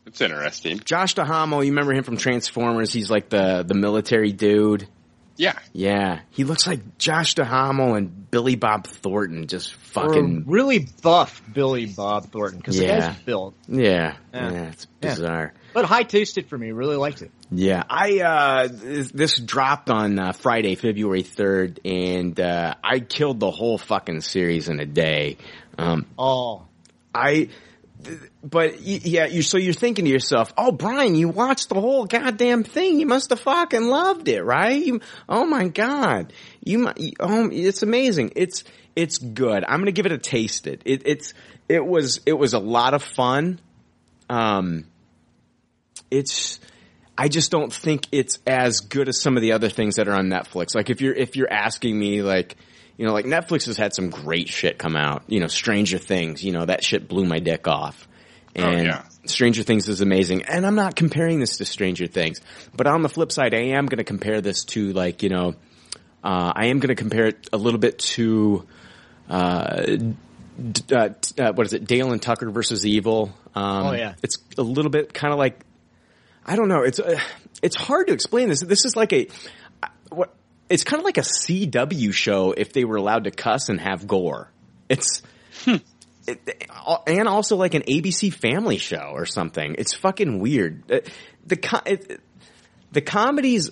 It's 0.04 0.20
interesting. 0.20 0.80
Josh 0.84 1.14
Duhamel, 1.14 1.62
you 1.62 1.70
remember 1.70 1.92
him 1.92 2.02
from 2.02 2.16
Transformers? 2.16 2.92
He's 2.92 3.10
like 3.10 3.28
the 3.28 3.62
the 3.66 3.74
military 3.74 4.32
dude. 4.32 4.88
Yeah. 5.36 5.58
Yeah, 5.72 6.20
he 6.30 6.44
looks 6.44 6.66
like 6.66 6.98
Josh 6.98 7.34
Duhamel 7.34 7.94
and 7.94 8.30
Billy 8.30 8.54
Bob 8.56 8.86
Thornton. 8.86 9.46
Just 9.46 9.74
fucking 9.74 10.44
Or 10.46 10.52
really 10.52 10.86
buff 11.02 11.42
Billy 11.52 11.86
Bob 11.86 12.30
Thornton 12.30 12.58
because 12.58 12.76
the 12.78 12.84
Yeah. 12.84 12.98
guy's 13.12 13.18
built. 13.22 13.54
yeah, 13.68 14.16
Yeah. 14.34 14.52
yeah. 14.52 14.62
It's 14.68 14.86
Yeah. 15.02 15.08
bizarre. 15.10 15.54
But 15.74 15.86
high 15.86 16.02
tasted 16.02 16.48
for 16.48 16.58
me. 16.58 16.70
Really 16.72 16.96
liked 16.96 17.22
it. 17.22 17.30
Yeah, 17.50 17.82
I 17.88 18.20
uh 18.20 18.68
this, 18.70 19.38
dropped 19.38 19.88
on 19.90 20.18
uh, 20.18 20.32
Friday, 20.32 20.74
February 20.74 21.22
third, 21.22 21.80
and 21.84 22.38
uh 22.38 22.74
I 22.84 23.00
killed 23.00 23.40
the 23.40 23.50
whole 23.50 23.78
fucking 23.78 24.20
series 24.20 24.68
in 24.68 24.80
a 24.80 24.86
day. 24.86 25.38
Um, 25.78 26.06
Oh, 26.18 26.66
I, 27.14 27.48
but 28.42 28.80
yeah, 28.80 29.26
you 29.26 29.42
so 29.42 29.58
you're 29.58 29.74
thinking 29.74 30.04
to 30.04 30.10
yourself, 30.10 30.52
oh 30.56 30.72
Brian, 30.72 31.14
you 31.14 31.28
watched 31.28 31.68
the 31.68 31.80
whole 31.80 32.04
goddamn 32.04 32.64
thing. 32.64 32.98
You 32.98 33.06
must 33.06 33.30
have 33.30 33.40
fucking 33.40 33.86
loved 33.86 34.28
it, 34.28 34.42
right? 34.42 34.84
You, 34.84 35.00
oh 35.28 35.44
my 35.44 35.68
god, 35.68 36.32
you, 36.62 36.90
oh, 37.20 37.48
it's 37.52 37.82
amazing. 37.82 38.32
It's 38.36 38.64
it's 38.96 39.18
good. 39.18 39.64
I'm 39.64 39.80
gonna 39.80 39.92
give 39.92 40.06
it 40.06 40.12
a 40.12 40.18
taste. 40.18 40.66
It, 40.66 40.82
it 40.84 41.02
it's 41.06 41.34
it 41.68 41.84
was 41.84 42.20
it 42.26 42.34
was 42.34 42.54
a 42.54 42.58
lot 42.58 42.94
of 42.94 43.02
fun. 43.02 43.60
Um, 44.28 44.86
it's. 46.10 46.60
I 47.16 47.28
just 47.28 47.50
don't 47.50 47.72
think 47.72 48.06
it's 48.10 48.38
as 48.46 48.80
good 48.80 49.06
as 49.08 49.20
some 49.20 49.36
of 49.36 49.42
the 49.42 49.52
other 49.52 49.68
things 49.68 49.96
that 49.96 50.08
are 50.08 50.14
on 50.14 50.28
Netflix. 50.28 50.74
Like 50.74 50.88
if 50.88 51.02
you're 51.02 51.14
if 51.14 51.36
you're 51.36 51.52
asking 51.52 51.98
me 51.98 52.22
like 52.22 52.56
you 52.96 53.06
know 53.06 53.12
like 53.12 53.24
Netflix 53.24 53.66
has 53.66 53.76
had 53.76 53.94
some 53.94 54.10
great 54.10 54.48
shit 54.48 54.78
come 54.78 54.96
out. 54.96 55.24
You 55.28 55.40
know 55.40 55.46
Stranger 55.48 55.98
Things, 55.98 56.42
you 56.44 56.52
know 56.52 56.64
that 56.64 56.84
shit 56.84 57.08
blew 57.08 57.24
my 57.24 57.38
dick 57.38 57.66
off. 57.68 58.06
Oh, 58.56 58.62
And 58.62 58.86
yeah. 58.86 59.04
Stranger 59.24 59.62
Things 59.62 59.88
is 59.88 60.00
amazing. 60.02 60.42
And 60.42 60.66
I'm 60.66 60.74
not 60.74 60.94
comparing 60.94 61.40
this 61.40 61.56
to 61.58 61.64
Stranger 61.64 62.06
Things, 62.06 62.40
but 62.76 62.86
on 62.86 63.02
the 63.02 63.08
flip 63.08 63.32
side 63.32 63.54
I 63.54 63.68
am 63.76 63.86
going 63.86 63.98
to 63.98 64.04
compare 64.04 64.40
this 64.42 64.64
to 64.66 64.92
like, 64.92 65.22
you 65.22 65.30
know, 65.30 65.54
uh, 66.22 66.52
I 66.54 66.66
am 66.66 66.78
going 66.80 66.88
to 66.88 66.94
compare 66.94 67.26
it 67.28 67.48
a 67.52 67.56
little 67.56 67.80
bit 67.80 67.98
to 68.00 68.66
uh, 69.30 69.82
d- 69.86 70.14
uh, 70.94 71.08
t- 71.20 71.42
uh, 71.42 71.52
what 71.54 71.66
is 71.66 71.72
it? 71.72 71.86
Dale 71.86 72.12
and 72.12 72.20
Tucker 72.20 72.50
versus 72.50 72.84
Evil. 72.86 73.32
Um, 73.54 73.86
Oh, 73.86 73.92
yeah. 73.92 74.14
It's 74.22 74.36
a 74.58 74.62
little 74.62 74.90
bit 74.90 75.14
kind 75.14 75.32
of 75.32 75.38
like 75.38 75.64
I 76.44 76.56
don't 76.56 76.68
know. 76.68 76.82
It's 76.82 76.98
uh, 76.98 77.18
it's 77.62 77.76
hard 77.76 78.08
to 78.08 78.12
explain 78.12 78.48
this. 78.48 78.60
This 78.60 78.84
is 78.84 78.96
like 78.96 79.12
a 79.12 79.28
what? 80.10 80.34
It's 80.72 80.84
kind 80.84 81.00
of 81.00 81.04
like 81.04 81.18
a 81.18 81.22
CW 81.22 82.14
show 82.14 82.52
if 82.52 82.72
they 82.72 82.84
were 82.84 82.96
allowed 82.96 83.24
to 83.24 83.30
cuss 83.30 83.68
and 83.68 83.78
have 83.78 84.06
gore. 84.06 84.50
It's 84.88 85.20
it, 86.26 86.70
and 87.06 87.28
also 87.28 87.56
like 87.56 87.74
an 87.74 87.82
ABC 87.82 88.32
Family 88.32 88.78
show 88.78 89.10
or 89.12 89.26
something. 89.26 89.76
It's 89.78 89.92
fucking 89.92 90.38
weird. 90.38 90.90
Uh, 90.90 91.00
The 91.46 91.82
it, 91.86 92.20
the 92.92 93.00
comedies 93.00 93.70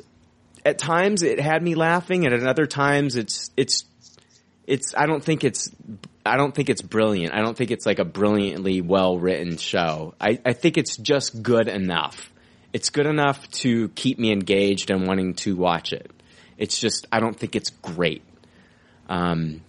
at 0.65 0.79
times 0.79 1.23
it 1.23 1.41
had 1.41 1.63
me 1.63 1.75
laughing, 1.75 2.27
and 2.27 2.35
at 2.35 2.47
other 2.47 2.67
times 2.67 3.17
it's 3.17 3.51
it's 3.57 3.85
it's. 4.67 4.95
I 4.95 5.07
don't 5.07 5.25
think 5.25 5.43
it's. 5.43 5.71
I 6.27 6.37
don't 6.37 6.55
think 6.55 6.69
it's 6.69 6.83
brilliant. 6.83 7.33
I 7.33 7.41
don't 7.41 7.57
think 7.57 7.71
it's 7.71 7.87
like 7.87 7.99
a 7.99 8.05
brilliantly 8.05 8.83
well 8.83 9.19
written 9.19 9.57
show. 9.57 10.15
I, 10.21 10.39
I 10.45 10.53
think 10.53 10.77
it's 10.77 10.99
just 10.99 11.43
good 11.43 11.67
enough. 11.67 12.31
It's 12.75 12.91
good 12.91 13.07
enough 13.07 13.49
to 13.63 13.89
keep 13.91 14.19
me 14.19 14.33
engaged 14.33 14.91
and 14.91 15.07
wanting 15.07 15.35
to 15.35 15.57
watch 15.57 15.93
it. 15.95 16.11
It's 16.61 16.79
just 16.79 17.07
I 17.11 17.19
don't 17.19 17.37
think 17.37 17.57
it's 17.57 17.71
great. 17.71 18.23
Um, 19.09 19.63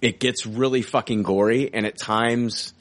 it 0.00 0.20
gets 0.20 0.46
really 0.46 0.82
fucking 0.82 1.22
gory, 1.22 1.72
and 1.72 1.86
at 1.86 1.96
times 1.96 2.74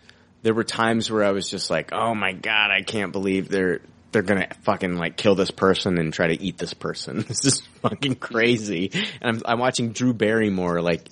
there 0.43 0.53
were 0.53 0.65
times 0.65 1.09
where 1.09 1.23
I 1.23 1.31
was 1.31 1.49
just 1.49 1.69
like, 1.69 1.93
"Oh 1.93 2.13
my 2.13 2.33
god, 2.33 2.71
I 2.71 2.81
can't 2.81 3.13
believe 3.13 3.47
they're 3.47 3.79
they're 4.11 4.21
gonna 4.21 4.49
fucking 4.63 4.97
like 4.97 5.15
kill 5.15 5.35
this 5.35 5.49
person 5.49 5.97
and 5.97 6.13
try 6.13 6.27
to 6.27 6.39
eat 6.39 6.57
this 6.57 6.73
person. 6.73 7.23
This 7.27 7.45
is 7.45 7.61
fucking 7.81 8.15
crazy." 8.15 8.91
And 9.21 9.37
I'm 9.37 9.41
I'm 9.45 9.59
watching 9.59 9.93
Drew 9.93 10.13
Barrymore 10.13 10.81
like 10.81 11.07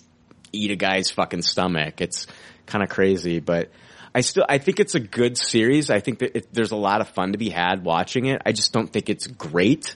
eat 0.51 0.71
a 0.71 0.75
guy's 0.75 1.09
fucking 1.09 1.43
stomach. 1.43 2.01
It's 2.01 2.27
kind 2.65 2.83
of 2.83 2.89
crazy, 2.89 3.39
but 3.39 3.69
I 4.13 4.21
still 4.21 4.45
I 4.49 4.57
think 4.57 4.81
it's 4.81 4.95
a 4.95 4.99
good 4.99 5.37
series. 5.37 5.89
I 5.89 6.01
think 6.01 6.19
that 6.19 6.37
it, 6.37 6.53
there's 6.53 6.71
a 6.71 6.75
lot 6.75 6.99
of 6.99 7.07
fun 7.07 7.31
to 7.31 7.37
be 7.37 7.49
had 7.49 7.85
watching 7.85 8.25
it. 8.25 8.41
I 8.45 8.51
just 8.51 8.73
don't 8.73 8.91
think 8.91 9.09
it's 9.09 9.25
great. 9.25 9.95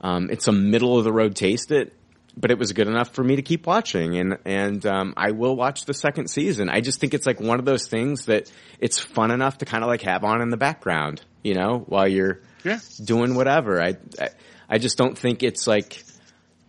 Um, 0.00 0.30
it's 0.30 0.48
a 0.48 0.52
middle 0.52 0.96
of 0.98 1.04
the 1.04 1.12
road 1.12 1.34
taste 1.36 1.70
it, 1.72 1.92
but 2.36 2.50
it 2.50 2.58
was 2.58 2.72
good 2.72 2.88
enough 2.88 3.10
for 3.14 3.22
me 3.22 3.36
to 3.36 3.42
keep 3.42 3.66
watching, 3.66 4.16
and 4.16 4.38
and 4.44 4.84
um, 4.86 5.14
I 5.16 5.32
will 5.32 5.56
watch 5.56 5.84
the 5.84 5.94
second 5.94 6.28
season. 6.28 6.68
I 6.70 6.80
just 6.80 7.00
think 7.00 7.12
it's 7.14 7.26
like 7.26 7.40
one 7.40 7.58
of 7.58 7.64
those 7.64 7.88
things 7.88 8.26
that 8.26 8.50
it's 8.78 8.98
fun 8.98 9.30
enough 9.30 9.58
to 9.58 9.64
kind 9.64 9.84
of 9.84 9.88
like 9.88 10.02
have 10.02 10.24
on 10.24 10.40
in 10.40 10.48
the 10.48 10.56
background, 10.56 11.22
you 11.42 11.54
know, 11.54 11.84
while 11.86 12.08
you're 12.08 12.40
Yeah. 12.64 12.78
doing 13.04 13.34
whatever. 13.34 13.82
I, 13.82 13.96
I 14.18 14.28
I 14.68 14.78
just 14.78 14.96
don't 14.96 15.18
think 15.18 15.42
it's 15.42 15.66
like 15.66 16.02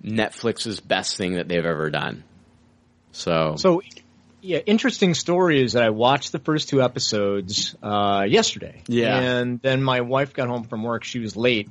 Netflix's 0.04 0.80
best 0.80 1.16
thing 1.18 1.34
that 1.36 1.48
they've 1.48 1.66
ever 1.66 1.90
done. 1.90 2.24
So 3.12 3.56
So, 3.58 3.82
yeah, 4.42 4.58
interesting 4.66 5.14
story 5.14 5.62
is 5.64 5.74
that 5.74 5.84
I 5.84 5.90
watched 5.92 6.32
the 6.32 6.40
first 6.40 6.70
two 6.70 6.82
episodes 6.82 7.76
uh, 7.84 8.26
yesterday. 8.28 8.82
Yeah. 8.88 9.20
and 9.20 9.62
then 9.62 9.84
my 9.84 10.02
wife 10.02 10.34
got 10.34 10.48
home 10.48 10.64
from 10.64 10.84
work; 10.84 11.04
she 11.04 11.20
was 11.20 11.36
late, 11.36 11.70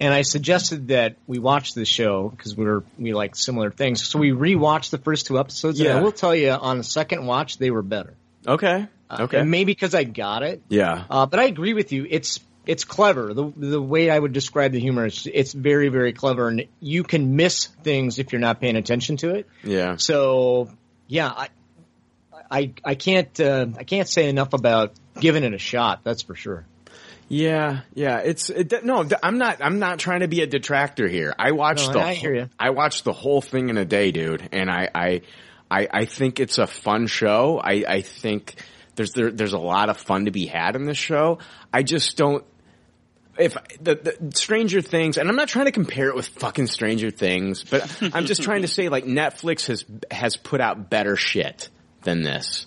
and 0.00 0.12
I 0.12 0.22
suggested 0.22 0.88
that 0.88 1.16
we 1.26 1.38
watch 1.38 1.74
the 1.74 1.84
show 1.84 2.28
because 2.28 2.56
we 2.56 2.64
were 2.64 2.84
we 2.98 3.14
like 3.14 3.34
similar 3.36 3.70
things. 3.70 4.06
So 4.06 4.18
we 4.18 4.30
rewatched 4.32 4.90
the 4.90 4.98
first 4.98 5.26
two 5.26 5.38
episodes, 5.38 5.80
and 5.80 5.88
Yeah. 5.88 5.98
I 5.98 6.02
will 6.02 6.12
tell 6.12 6.34
you, 6.34 6.50
on 6.50 6.78
the 6.78 6.84
second 6.84 7.26
watch, 7.26 7.58
they 7.58 7.70
were 7.70 7.82
better. 7.82 8.14
okay, 8.46 8.86
Uh, 9.10 9.18
okay, 9.22 9.38
and 9.40 9.50
maybe 9.50 9.72
because 9.72 9.94
I 9.94 10.04
got 10.04 10.42
it. 10.42 10.62
yeah, 10.68 11.04
Uh, 11.08 11.26
but 11.26 11.40
I 11.40 11.44
agree 11.44 11.74
with 11.74 11.92
you. 11.92 12.06
It's 12.08 12.40
it's 12.66 12.84
clever. 12.84 13.32
The 13.32 13.52
the 13.56 13.80
way 13.80 14.10
I 14.10 14.18
would 14.18 14.32
describe 14.32 14.72
the 14.72 14.80
humor 14.80 15.06
is 15.06 15.26
it's 15.32 15.52
very 15.52 15.88
very 15.88 16.12
clever, 16.12 16.48
and 16.48 16.66
you 16.80 17.02
can 17.04 17.36
miss 17.36 17.66
things 17.84 18.18
if 18.18 18.32
you're 18.32 18.40
not 18.40 18.60
paying 18.60 18.76
attention 18.76 19.16
to 19.18 19.34
it. 19.36 19.46
yeah. 19.64 19.96
So 19.96 20.68
yeah, 21.08 21.28
I 21.30 21.48
I 22.50 22.72
I 22.84 22.94
can't 22.96 23.40
uh, 23.40 23.66
I 23.78 23.84
can't 23.84 24.08
say 24.08 24.28
enough 24.28 24.52
about 24.52 24.92
giving 25.20 25.44
it 25.44 25.54
a 25.54 25.58
shot. 25.58 26.00
That's 26.04 26.22
for 26.22 26.34
sure. 26.34 26.66
Yeah, 27.28 27.80
yeah. 27.94 28.18
It's 28.18 28.50
it, 28.50 28.84
no. 28.84 29.08
I'm 29.22 29.38
not. 29.38 29.58
I'm 29.60 29.78
not 29.78 29.98
trying 29.98 30.20
to 30.20 30.28
be 30.28 30.42
a 30.42 30.46
detractor 30.46 31.08
here. 31.08 31.34
I 31.38 31.52
watched 31.52 31.88
No, 31.88 31.94
the. 31.94 32.00
I 32.00 32.14
hear 32.14 32.34
ya. 32.34 32.46
I 32.58 32.70
watched 32.70 33.04
the 33.04 33.12
whole 33.12 33.40
thing 33.40 33.68
in 33.68 33.78
a 33.78 33.84
day, 33.84 34.12
dude, 34.12 34.48
and 34.52 34.70
I, 34.70 34.88
I, 34.94 35.20
I, 35.70 35.88
I 35.92 36.04
think 36.04 36.38
it's 36.38 36.58
a 36.58 36.66
fun 36.68 37.08
show. 37.08 37.60
I, 37.62 37.84
I 37.88 38.00
think 38.02 38.54
there's 38.94 39.12
there, 39.12 39.32
there's 39.32 39.54
a 39.54 39.58
lot 39.58 39.88
of 39.88 39.96
fun 39.96 40.26
to 40.26 40.30
be 40.30 40.46
had 40.46 40.76
in 40.76 40.84
this 40.86 40.98
show. 40.98 41.38
I 41.72 41.82
just 41.82 42.16
don't. 42.16 42.44
if 43.38 43.56
the, 43.80 43.96
the 43.96 44.36
Stranger 44.36 44.80
Things, 44.80 45.18
and 45.18 45.28
I'm 45.28 45.36
not 45.36 45.48
trying 45.48 45.66
to 45.66 45.72
compare 45.72 46.08
it 46.08 46.14
with 46.14 46.28
fucking 46.28 46.68
Stranger 46.68 47.10
Things, 47.10 47.64
but 47.64 48.02
I'm 48.14 48.26
just 48.26 48.42
trying 48.42 48.62
to 48.62 48.68
say 48.68 48.88
like 48.88 49.04
Netflix 49.04 49.66
has 49.66 49.84
has 50.12 50.36
put 50.36 50.60
out 50.60 50.90
better 50.90 51.16
shit 51.16 51.70
than 52.02 52.22
this. 52.22 52.66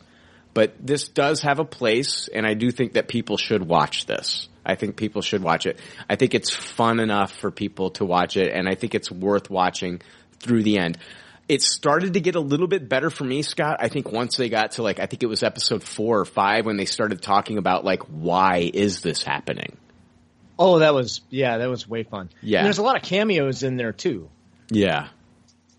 But 0.60 0.74
this 0.78 1.08
does 1.08 1.44
have 1.44 1.60
a 1.60 1.64
place, 1.64 2.28
and 2.28 2.46
I 2.46 2.54
do 2.54 2.70
think 2.70 2.96
that 2.96 3.08
people 3.08 3.38
should 3.38 3.66
watch 3.66 4.08
this. 4.08 4.50
I 4.66 4.76
think 4.76 4.98
people 4.98 5.22
should 5.22 5.42
watch 5.42 5.66
it. 5.66 5.80
I 6.10 6.18
think 6.18 6.36
it's 6.36 6.54
fun 6.54 7.00
enough 7.00 7.32
for 7.32 7.50
people 7.50 7.92
to 7.92 8.04
watch 8.04 8.36
it, 8.36 8.52
and 8.54 8.68
I 8.68 8.76
think 8.76 8.94
it's 8.94 9.10
worth 9.10 9.50
watching 9.50 10.02
through 10.42 10.64
the 10.64 10.78
end. 10.78 10.98
It 11.48 11.62
started 11.62 12.16
to 12.16 12.20
get 12.20 12.36
a 12.36 12.42
little 12.42 12.68
bit 12.68 12.90
better 12.90 13.10
for 13.10 13.24
me, 13.24 13.42
Scott. 13.42 13.78
I 13.80 13.88
think 13.88 14.12
once 14.12 14.36
they 14.36 14.50
got 14.50 14.72
to 14.72 14.84
like, 14.84 15.00
I 15.00 15.06
think 15.06 15.24
it 15.24 15.28
was 15.28 15.44
episode 15.44 15.82
four 15.82 16.20
or 16.20 16.26
five 16.26 16.66
when 16.66 16.76
they 16.76 16.84
started 16.84 17.22
talking 17.22 17.58
about 17.58 17.86
like, 17.86 18.04
why 18.10 18.70
is 18.74 19.00
this 19.00 19.24
happening? 19.24 19.78
Oh, 20.60 20.80
that 20.80 20.94
was 20.94 21.22
yeah, 21.30 21.60
that 21.60 21.70
was 21.70 21.88
way 21.88 22.04
fun. 22.04 22.32
Yeah. 22.42 22.60
And 22.60 22.66
there's 22.66 22.80
a 22.80 22.84
lot 22.84 22.98
of 22.98 23.04
cameos 23.04 23.64
in 23.64 23.78
there 23.78 23.94
too. 23.94 24.30
Yeah. 24.70 25.08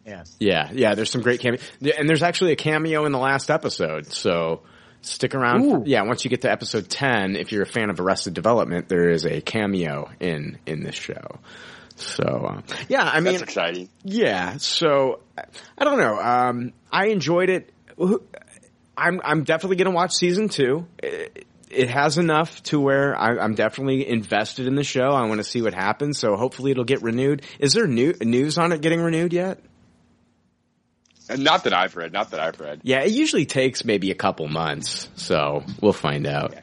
Yeah. 0.07 0.25
Yeah, 0.39 0.71
yeah, 0.73 0.95
there's 0.95 1.11
some 1.11 1.23
great 1.23 1.41
cameo, 1.41 1.61
and 1.99 2.09
there's 2.09 2.23
actually 2.23 2.53
a 2.53 2.57
cameo 2.57 3.05
in 3.05 3.13
the 3.13 3.19
last 3.19 3.51
episode, 3.51 4.13
so 4.13 4.63
stick 5.03 5.35
around. 5.35 5.63
For, 5.63 5.83
yeah, 5.87 6.03
once 6.03 6.25
you 6.25 6.31
get 6.31 6.43
to 6.43 6.51
episode 6.51 6.89
10, 6.89 7.37
if 7.37 7.53
you're 7.53 7.63
a 7.63 7.67
fan 7.67 7.91
of 7.91 8.01
Arrested 8.01 8.35
Development, 8.35 8.89
there 8.89 9.11
is 9.11 9.25
a 9.25 9.41
cameo 9.41 10.11
in, 10.21 10.59
in 10.67 10.83
this 10.83 10.95
show. 10.95 11.39
So, 11.97 12.25
uh, 12.25 12.63
yeah, 12.89 13.03
I 13.05 13.21
mean, 13.21 13.35
That's 13.35 13.43
exciting. 13.43 13.89
yeah, 14.05 14.57
so, 14.57 15.21
I 15.77 15.85
don't 15.85 15.99
know, 15.99 16.19
um, 16.19 16.73
I 16.91 17.09
enjoyed 17.09 17.51
it. 17.51 17.73
I'm, 18.97 19.21
I'm 19.23 19.45
definitely 19.45 19.77
gonna 19.77 19.95
watch 19.95 20.13
season 20.15 20.49
two. 20.49 20.87
It, 21.03 21.47
it 21.71 21.89
has 21.89 22.19
enough 22.19 22.63
to 22.65 22.81
where 22.81 23.17
I, 23.17 23.39
I'm 23.39 23.55
definitely 23.55 24.09
invested 24.09 24.67
in 24.67 24.75
the 24.75 24.83
show. 24.83 25.11
I 25.11 25.27
want 25.29 25.39
to 25.39 25.45
see 25.45 25.63
what 25.63 25.73
happens, 25.73 26.19
so 26.19 26.37
hopefully 26.37 26.73
it'll 26.73 26.85
get 26.85 27.03
renewed. 27.03 27.43
Is 27.61 27.75
there 27.75 27.87
new, 27.87 28.13
news 28.21 28.59
on 28.59 28.73
it 28.73 28.81
getting 28.81 29.01
renewed 29.01 29.33
yet? 29.33 29.61
Not 31.39 31.65
that 31.65 31.73
I've 31.75 31.97
read, 31.97 32.13
not 32.13 32.31
that 32.33 32.41
I've 32.41 32.59
read. 32.61 32.81
Yeah, 32.83 33.01
it 33.03 33.13
usually 33.13 33.47
takes 33.47 33.85
maybe 33.85 34.11
a 34.11 34.15
couple 34.15 34.49
months, 34.49 35.09
so 35.17 35.65
we'll 35.81 35.93
find 35.93 36.27
out. 36.27 36.55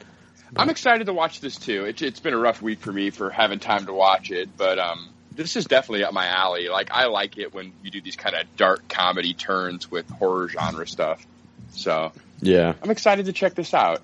I'm 0.56 0.70
excited 0.70 1.06
to 1.06 1.12
watch 1.12 1.40
this 1.40 1.56
too. 1.56 1.84
It, 1.84 2.00
it's 2.02 2.20
been 2.20 2.34
a 2.34 2.38
rough 2.38 2.62
week 2.62 2.80
for 2.80 2.92
me 2.92 3.10
for 3.10 3.30
having 3.30 3.58
time 3.58 3.86
to 3.86 3.92
watch 3.92 4.30
it, 4.30 4.48
but 4.56 4.78
um, 4.78 5.10
this 5.34 5.56
is 5.56 5.66
definitely 5.66 6.04
up 6.04 6.12
my 6.14 6.26
alley. 6.26 6.68
Like 6.68 6.90
I 6.90 7.06
like 7.06 7.36
it 7.38 7.52
when 7.54 7.72
you 7.82 7.90
do 7.90 8.00
these 8.00 8.16
kind 8.16 8.34
of 8.34 8.44
dark 8.56 8.88
comedy 8.88 9.34
turns 9.34 9.90
with 9.90 10.08
horror 10.08 10.48
genre 10.48 10.86
stuff. 10.86 11.24
So 11.72 12.12
Yeah. 12.40 12.74
I'm 12.82 12.90
excited 12.90 13.26
to 13.26 13.32
check 13.32 13.54
this 13.54 13.74
out. 13.74 14.00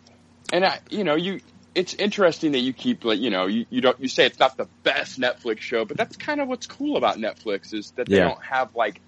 And 0.52 0.64
I, 0.64 0.78
you 0.90 1.02
know, 1.04 1.14
you 1.14 1.40
it's 1.74 1.94
interesting 1.94 2.52
that 2.52 2.60
you 2.60 2.72
keep 2.72 3.04
like 3.04 3.18
you 3.18 3.30
know 3.30 3.46
you, 3.46 3.66
you 3.70 3.80
don't 3.80 3.98
you 3.98 4.06
say 4.08 4.26
it's 4.26 4.38
not 4.38 4.56
the 4.56 4.68
best 4.84 5.18
Netflix 5.18 5.60
show, 5.60 5.84
but 5.84 5.96
that's 5.96 6.16
kind 6.16 6.40
of 6.40 6.46
what's 6.46 6.66
cool 6.66 6.96
about 6.96 7.16
Netflix 7.16 7.72
is 7.74 7.90
that 7.92 8.06
they 8.08 8.18
Yeah. 8.18 8.28
don't 8.28 8.42
have 8.44 8.74
like 8.76 9.00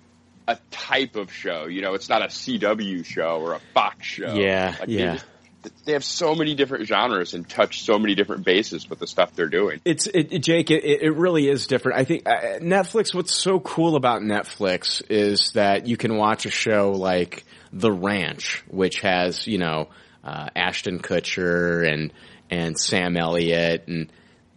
a 0.49 0.59
type 0.71 1.17
of 1.17 1.33
show. 1.33 1.67
You 1.67 1.83
know, 1.83 1.95
it's 1.95 2.09
not 2.09 2.23
a 2.23 2.27
CW 2.27 3.05
show 3.05 3.41
or 3.41 3.55
a 3.55 3.61
Fox 3.75 4.07
show. 4.07 4.35
Yeah, 4.35 4.75
Like, 4.79 4.89
They, 4.89 4.93
yeah. 4.95 5.13
just- 5.15 5.27
they 5.85 5.95
have 5.95 6.05
so 6.05 6.37
many 6.37 6.55
different 6.55 6.87
genres 6.87 7.35
and 7.35 7.49
touch 7.49 7.83
so 7.83 7.99
many 7.99 8.15
different 8.15 8.45
bases 8.45 8.89
with 8.89 9.01
the 9.01 9.07
stuff 9.09 9.35
they're 9.35 9.49
doing. 9.49 9.81
It's 9.85 10.07
it, 10.07 10.33
it- 10.33 10.39
Jake. 10.45 10.71
It, 10.71 10.85
it 10.85 11.11
really 11.17 11.49
is 11.49 11.67
different. 11.67 11.99
I 11.99 12.05
think 12.05 12.23
uh, 12.29 12.61
Netflix. 12.61 13.13
What's 13.13 13.35
so 13.35 13.59
cool 13.59 13.97
about 13.97 14.23
Netflix 14.23 15.03
is 15.11 15.51
that 15.55 15.89
you 15.89 15.97
can 15.97 16.17
watch 16.17 16.47
a 16.47 16.51
show 16.51 16.93
like 16.93 17.45
The 17.73 17.91
Ranch, 17.91 18.63
which 18.69 19.01
has 19.01 19.49
you 19.49 19.59
know 19.59 19.89
uh, 20.23 20.51
Ashton 20.55 21.01
Kutcher 21.01 21.85
and 21.93 22.13
and 22.49 22.79
Sam 22.79 23.17
Elliott 23.17 23.89
and. 23.89 24.13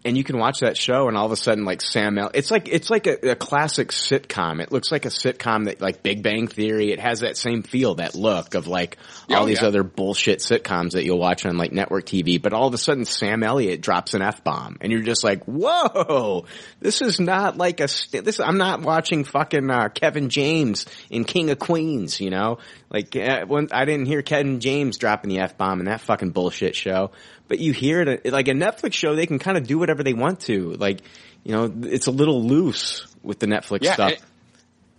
And 0.10 0.18
you 0.18 0.24
can 0.24 0.40
watch 0.40 0.62
that 0.62 0.76
show, 0.76 1.08
and 1.08 1.16
all 1.16 1.28
of 1.28 1.32
a 1.32 1.36
sudden, 1.36 1.66
like 1.66 1.84
Sam, 1.84 2.18
El- 2.18 2.32
it's 2.34 2.50
like 2.50 2.68
it's 2.68 2.90
like 2.90 3.06
a, 3.06 3.34
a 3.34 3.36
classic 3.36 3.90
sitcom. 3.90 4.60
It 4.60 4.72
looks 4.72 4.92
like 4.92 5.06
a 5.06 5.10
sitcom 5.10 5.66
that, 5.66 5.82
like 5.82 6.02
Big 6.02 6.24
Bang 6.24 6.48
Theory. 6.48 6.92
It 6.92 7.00
has 7.00 7.20
that 7.20 7.38
same 7.38 7.62
feel, 7.62 7.94
that 7.96 8.16
look 8.16 8.56
of 8.56 8.66
like 8.66 8.98
all 9.30 9.44
Oh, 9.44 9.46
these 9.46 9.62
yeah. 9.62 9.68
other 9.68 9.84
bullshit 9.84 10.40
sitcoms 10.40 10.94
that 10.94 11.04
you'll 11.06 11.20
watch 11.20 11.46
on 11.46 11.58
like 11.60 11.72
network 11.72 12.08
TV. 12.08 12.42
But 12.42 12.54
all 12.54 12.68
of 12.68 12.74
a 12.74 12.80
sudden, 12.80 13.06
Sam 13.06 13.44
Elliott 13.44 13.82
drops 13.82 14.16
an 14.16 14.24
f 14.24 14.44
bomb, 14.44 14.78
and 14.82 14.92
you're 14.92 15.04
just 15.04 15.24
like, 15.24 15.44
"Whoa, 15.46 16.46
this 16.80 17.04
is 17.04 17.20
not 17.20 17.56
like 17.58 17.80
a 17.80 17.88
st- 17.88 18.26
this." 18.26 18.40
I'm 18.40 18.58
not 18.58 18.82
watching 18.82 19.24
fucking 19.26 19.70
uh, 19.70 19.90
Kevin 19.90 20.30
James 20.30 20.88
in 21.12 21.24
King 21.24 21.52
of 21.52 21.60
Queens, 21.60 22.20
you 22.20 22.32
know. 22.32 22.58
Like 22.92 23.16
uh, 23.16 23.46
when 23.46 23.68
I 23.72 23.86
didn't 23.86 24.08
hear 24.08 24.22
Kevin 24.24 24.60
James 24.60 24.98
dropping 24.98 25.30
the 25.30 25.40
f 25.40 25.58
bomb 25.58 25.80
in 25.80 25.86
that 25.86 26.02
fucking 26.02 26.32
bullshit 26.32 26.76
show, 26.76 27.12
but 27.48 27.60
you 27.60 27.72
hear 27.72 28.02
it 28.02 28.26
like 28.32 28.48
a 28.48 28.54
Netflix 28.54 28.94
show. 28.94 29.16
They 29.16 29.28
can 29.28 29.38
kind 29.40 29.58
of 29.58 29.68
do 29.68 29.78
whatever 29.78 30.02
they 30.04 30.14
want 30.14 30.40
to. 30.42 30.72
Like, 30.74 31.02
you 31.44 31.52
know, 31.52 31.72
it's 31.84 32.08
a 32.08 32.12
little 32.12 32.44
loose 32.44 33.06
with 33.22 33.40
the 33.40 33.46
Netflix 33.46 33.84
Yeah, 33.84 33.94
stuff. 33.94 34.12
it, 34.14 34.22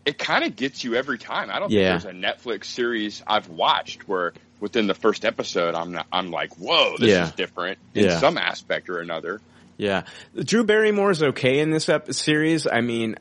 it 0.06 0.18
kind 0.18 0.44
of 0.44 0.54
gets 0.54 0.84
you 0.84 0.94
every 0.94 1.18
time. 1.18 1.50
I 1.50 1.58
don't 1.58 1.70
Yeah. 1.72 1.98
think 1.98 2.02
there's 2.02 2.14
a 2.14 2.48
Netflix 2.48 2.66
series 2.66 3.22
I've 3.26 3.48
watched 3.48 4.06
where 4.08 4.34
within 4.60 4.86
the 4.86 4.94
first 4.94 5.24
episode 5.24 5.74
I'm 5.74 5.92
not, 5.92 6.06
I'm 6.12 6.30
like, 6.30 6.54
whoa, 6.58 6.96
this 6.98 7.08
Yeah. 7.10 7.24
is 7.24 7.32
different 7.32 7.78
in 7.94 8.10
some 8.18 8.38
aspect 8.38 8.88
or 8.88 9.00
another. 9.00 9.40
Yeah, 9.78 10.02
Drew 10.36 10.62
Barrymore's 10.64 11.22
okay 11.22 11.58
in 11.60 11.70
this 11.70 11.88
ep- 11.88 12.12
series. 12.12 12.66
I 12.70 12.82
mean, 12.82 13.16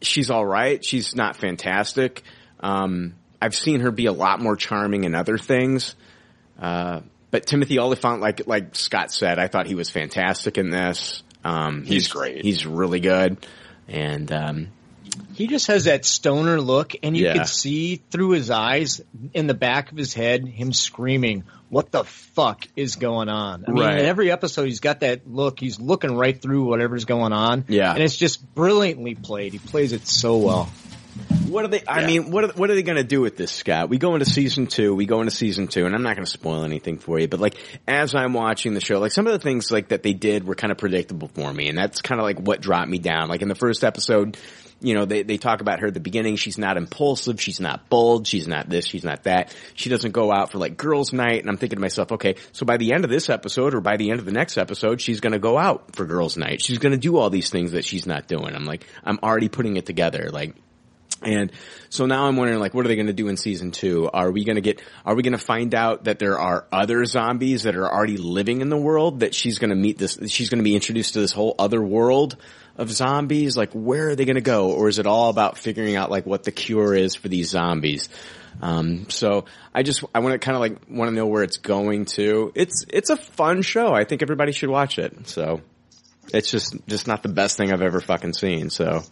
she's 0.00 0.30
all 0.30 0.44
right. 0.46 0.82
She's 0.84 1.14
not 1.14 1.36
fantastic. 1.36 2.22
Um, 2.60 3.14
I've 3.40 3.54
seen 3.54 3.80
her 3.80 3.90
be 3.90 4.06
a 4.06 4.12
lot 4.12 4.40
more 4.40 4.56
charming 4.56 5.04
in 5.04 5.14
other 5.14 5.38
things. 5.38 5.94
Uh, 6.58 7.00
but 7.30 7.46
Timothy 7.46 7.78
Olyphant, 7.78 8.20
like 8.20 8.46
like 8.46 8.74
Scott 8.76 9.12
said, 9.12 9.38
I 9.38 9.48
thought 9.48 9.66
he 9.66 9.74
was 9.74 9.90
fantastic 9.90 10.56
in 10.58 10.70
this. 10.70 11.22
Um, 11.44 11.84
He's 11.84 12.08
great. 12.08 12.42
He's 12.44 12.64
really 12.64 13.00
good, 13.00 13.36
and 13.88 14.30
um, 14.32 14.68
He 15.34 15.46
just 15.48 15.66
has 15.66 15.84
that 15.84 16.04
stoner 16.04 16.60
look, 16.60 16.92
and 17.02 17.16
you 17.16 17.26
Yeah. 17.26 17.34
can 17.34 17.44
see 17.46 18.00
through 18.10 18.30
his 18.30 18.50
eyes, 18.50 19.00
in 19.34 19.46
the 19.46 19.54
back 19.54 19.90
of 19.92 19.98
his 19.98 20.14
head, 20.14 20.46
him 20.46 20.72
screaming, 20.72 21.42
"What 21.70 21.90
the 21.90 22.04
fuck 22.04 22.66
is 22.76 22.96
going 22.96 23.28
on?" 23.28 23.64
I 23.68 23.70
mean, 23.72 23.82
in 23.98 24.04
every 24.06 24.30
episode, 24.30 24.66
he's 24.66 24.80
got 24.80 25.00
that 25.00 25.28
look. 25.28 25.58
He's 25.60 25.78
looking 25.80 26.16
right 26.16 26.40
through 26.40 26.64
whatever's 26.64 27.04
going 27.04 27.32
on. 27.32 27.64
Yeah. 27.68 27.92
and 27.92 28.02
it's 28.02 28.16
just 28.16 28.54
brilliantly 28.54 29.16
played. 29.16 29.52
He 29.52 29.58
plays 29.58 29.92
it 29.92 30.06
so 30.06 30.38
well. 30.38 30.70
What 31.48 31.64
are 31.64 31.68
they? 31.68 31.82
I 31.86 32.06
mean, 32.06 32.30
what 32.30 32.44
are, 32.44 32.52
what 32.54 32.70
are 32.70 32.74
they 32.74 32.82
going 32.82 32.96
to 32.96 33.04
do 33.04 33.20
with 33.20 33.36
this, 33.36 33.52
Scott? 33.52 33.88
We 33.88 33.98
go 33.98 34.14
into 34.14 34.26
season 34.26 34.66
two. 34.66 34.94
We 34.94 35.06
go 35.06 35.20
into 35.20 35.30
season 35.30 35.68
two, 35.68 35.86
and 35.86 35.94
I'm 35.94 36.02
not 36.02 36.16
going 36.16 36.24
to 36.24 36.30
spoil 36.30 36.64
anything 36.64 36.98
for 36.98 37.18
you. 37.18 37.28
But 37.28 37.38
like, 37.38 37.54
as 37.86 38.14
I'm 38.14 38.32
watching 38.32 38.74
the 38.74 38.80
show, 38.80 38.98
like 38.98 39.12
some 39.12 39.26
of 39.26 39.32
the 39.32 39.38
things 39.38 39.70
like 39.70 39.88
that 39.88 40.02
they 40.02 40.14
did 40.14 40.44
were 40.44 40.56
kind 40.56 40.72
of 40.72 40.78
predictable 40.78 41.28
for 41.28 41.52
me, 41.52 41.68
and 41.68 41.78
that's 41.78 42.02
kind 42.02 42.20
of 42.20 42.24
like 42.24 42.40
what 42.40 42.60
dropped 42.60 42.88
me 42.88 42.98
down. 42.98 43.28
Like 43.28 43.42
in 43.42 43.48
the 43.48 43.54
first 43.54 43.84
episode, 43.84 44.36
you 44.80 44.94
know, 44.94 45.04
they 45.04 45.22
they 45.22 45.38
talk 45.38 45.60
about 45.60 45.80
her 45.80 45.86
at 45.86 45.94
the 45.94 46.00
beginning. 46.00 46.34
She's 46.36 46.58
not 46.58 46.76
impulsive. 46.76 47.40
She's 47.40 47.60
not 47.60 47.88
bold. 47.88 48.26
She's 48.26 48.48
not 48.48 48.68
this. 48.68 48.86
She's 48.86 49.04
not 49.04 49.22
that. 49.22 49.54
She 49.74 49.90
doesn't 49.90 50.12
go 50.12 50.32
out 50.32 50.50
for 50.50 50.58
like 50.58 50.76
girls' 50.76 51.12
night. 51.12 51.40
And 51.40 51.48
I'm 51.48 51.56
thinking 51.56 51.76
to 51.76 51.80
myself, 51.80 52.10
okay, 52.12 52.34
so 52.52 52.66
by 52.66 52.76
the 52.78 52.92
end 52.92 53.04
of 53.04 53.10
this 53.10 53.30
episode 53.30 53.74
or 53.74 53.80
by 53.80 53.96
the 53.96 54.10
end 54.10 54.18
of 54.18 54.26
the 54.26 54.32
next 54.32 54.58
episode, 54.58 55.00
she's 55.00 55.20
going 55.20 55.34
to 55.34 55.38
go 55.38 55.56
out 55.56 55.94
for 55.94 56.04
girls' 56.04 56.36
night. 56.36 56.60
She's 56.60 56.78
going 56.78 56.92
to 56.92 56.98
do 56.98 57.16
all 57.16 57.30
these 57.30 57.50
things 57.50 57.72
that 57.72 57.84
she's 57.84 58.06
not 58.06 58.26
doing. 58.26 58.56
I'm 58.56 58.64
like, 58.64 58.84
I'm 59.04 59.20
already 59.22 59.48
putting 59.48 59.76
it 59.76 59.86
together. 59.86 60.30
Like. 60.32 60.56
And 61.24 61.52
so 61.88 62.06
now 62.06 62.26
I'm 62.26 62.36
wondering, 62.36 62.60
like, 62.60 62.74
what 62.74 62.84
are 62.84 62.88
they 62.88 62.96
going 62.96 63.06
to 63.06 63.12
do 63.12 63.28
in 63.28 63.36
season 63.36 63.70
two? 63.70 64.10
Are 64.12 64.30
we 64.30 64.44
going 64.44 64.56
to 64.56 64.60
get? 64.60 64.82
Are 65.04 65.14
we 65.14 65.22
going 65.22 65.32
to 65.32 65.38
find 65.38 65.74
out 65.74 66.04
that 66.04 66.18
there 66.18 66.38
are 66.38 66.66
other 66.70 67.04
zombies 67.04 67.64
that 67.64 67.76
are 67.76 67.90
already 67.90 68.16
living 68.16 68.60
in 68.60 68.68
the 68.68 68.76
world? 68.76 69.20
That 69.20 69.34
she's 69.34 69.58
going 69.58 69.70
to 69.70 69.76
meet 69.76 69.98
this? 69.98 70.18
She's 70.28 70.50
going 70.50 70.58
to 70.58 70.64
be 70.64 70.74
introduced 70.74 71.14
to 71.14 71.20
this 71.20 71.32
whole 71.32 71.54
other 71.58 71.82
world 71.82 72.36
of 72.76 72.90
zombies. 72.90 73.56
Like, 73.56 73.72
where 73.72 74.10
are 74.10 74.16
they 74.16 74.24
going 74.24 74.36
to 74.36 74.42
go? 74.42 74.70
Or 74.72 74.88
is 74.88 74.98
it 74.98 75.06
all 75.06 75.30
about 75.30 75.58
figuring 75.58 75.96
out 75.96 76.10
like 76.10 76.26
what 76.26 76.44
the 76.44 76.52
cure 76.52 76.94
is 76.94 77.14
for 77.14 77.28
these 77.28 77.50
zombies? 77.50 78.08
Um, 78.60 79.08
so 79.08 79.46
I 79.74 79.82
just 79.82 80.04
I 80.14 80.20
want 80.20 80.34
to 80.34 80.38
kind 80.38 80.56
of 80.56 80.60
like 80.60 80.88
want 80.88 81.10
to 81.10 81.14
know 81.14 81.26
where 81.26 81.42
it's 81.42 81.58
going 81.58 82.04
to. 82.06 82.52
It's 82.54 82.84
it's 82.88 83.10
a 83.10 83.16
fun 83.16 83.62
show. 83.62 83.92
I 83.92 84.04
think 84.04 84.22
everybody 84.22 84.52
should 84.52 84.70
watch 84.70 84.98
it. 84.98 85.28
So 85.28 85.60
it's 86.32 86.50
just 86.50 86.76
just 86.86 87.06
not 87.06 87.22
the 87.22 87.28
best 87.28 87.56
thing 87.56 87.72
I've 87.72 87.82
ever 87.82 88.00
fucking 88.00 88.32
seen. 88.32 88.70
So 88.70 89.02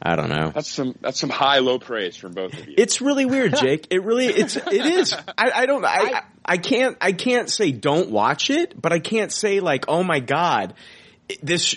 I 0.00 0.14
don't 0.14 0.28
know. 0.28 0.52
That's 0.54 0.68
some 0.68 0.94
that's 1.00 1.18
some 1.18 1.30
high 1.30 1.58
low 1.58 1.78
praise 1.78 2.16
from 2.16 2.32
both 2.32 2.52
of 2.54 2.68
you. 2.68 2.74
It's 2.78 3.00
really 3.00 3.24
weird, 3.24 3.56
Jake. 3.60 3.88
It 3.90 4.04
really, 4.04 4.26
it's, 4.26 4.56
it 4.56 4.86
is. 4.86 5.12
I, 5.12 5.50
I 5.54 5.66
don't, 5.66 5.84
I, 5.84 6.22
I 6.44 6.56
can't, 6.58 6.96
I 7.00 7.12
can't 7.12 7.50
say 7.50 7.72
don't 7.72 8.10
watch 8.10 8.50
it, 8.50 8.80
but 8.80 8.92
I 8.92 9.00
can't 9.00 9.32
say 9.32 9.58
like, 9.60 9.86
oh 9.88 10.04
my 10.04 10.20
god, 10.20 10.74
this, 11.42 11.76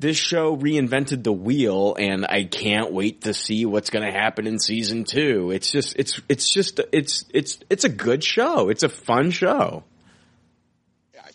this 0.00 0.16
show 0.16 0.56
reinvented 0.56 1.22
the 1.22 1.32
wheel 1.32 1.94
and 1.96 2.26
I 2.26 2.44
can't 2.44 2.92
wait 2.92 3.22
to 3.22 3.32
see 3.32 3.64
what's 3.66 3.90
going 3.90 4.04
to 4.04 4.12
happen 4.12 4.48
in 4.48 4.58
season 4.58 5.04
two. 5.04 5.52
It's 5.52 5.70
just, 5.70 5.94
it's, 5.96 6.20
it's 6.28 6.52
just, 6.52 6.80
it's, 6.92 7.24
it's, 7.32 7.60
it's 7.70 7.84
a 7.84 7.88
good 7.88 8.24
show. 8.24 8.68
It's 8.68 8.82
a 8.82 8.88
fun 8.88 9.30
show. 9.30 9.84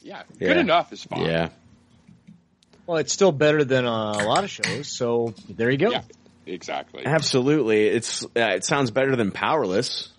yeah, 0.02 0.24
Yeah. 0.38 0.48
good 0.50 0.58
enough 0.58 0.92
is 0.92 1.04
fine. 1.04 1.26
Yeah. 1.26 1.50
Well, 2.90 2.98
it's 2.98 3.14
still 3.14 3.32
better 3.32 3.64
than 3.64 3.86
uh, 3.86 4.16
a 4.20 4.26
lot 4.26 4.44
of 4.44 4.50
shows. 4.50 4.88
So 4.88 5.36
there 5.48 5.70
you 5.70 5.78
go. 5.78 5.92
Exactly. 6.48 7.06
Absolutely. 7.06 7.86
It's, 7.86 8.26
uh, 8.26 8.30
it 8.36 8.66
sounds 8.66 8.90
better 8.90 9.16
than 9.16 9.30
Powerless. 9.30 10.10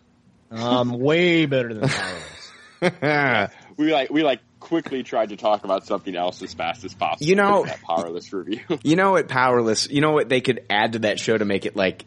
Um, 0.52 0.92
way 0.92 1.46
better 1.46 1.74
than 1.74 1.88
Powerless. 1.88 3.50
we 3.76 3.92
like 3.92 4.10
we 4.10 4.22
like 4.22 4.38
quickly 4.60 5.02
tried 5.02 5.30
to 5.30 5.36
talk 5.36 5.64
about 5.64 5.84
something 5.84 6.14
else 6.14 6.40
as 6.44 6.54
fast 6.54 6.84
as 6.84 6.94
possible. 6.94 7.26
You 7.26 7.34
know- 7.34 7.64
that 7.64 7.82
powerless 7.82 8.32
review. 8.32 8.60
You 8.84 8.94
know 8.94 9.10
what, 9.10 9.26
Powerless? 9.26 9.90
You 9.90 10.00
know 10.00 10.12
what 10.12 10.28
they 10.28 10.40
could 10.40 10.64
add 10.70 10.92
to 10.92 11.00
that 11.00 11.18
show 11.18 11.36
to 11.36 11.44
make 11.44 11.66
it 11.66 11.74
like 11.74 12.04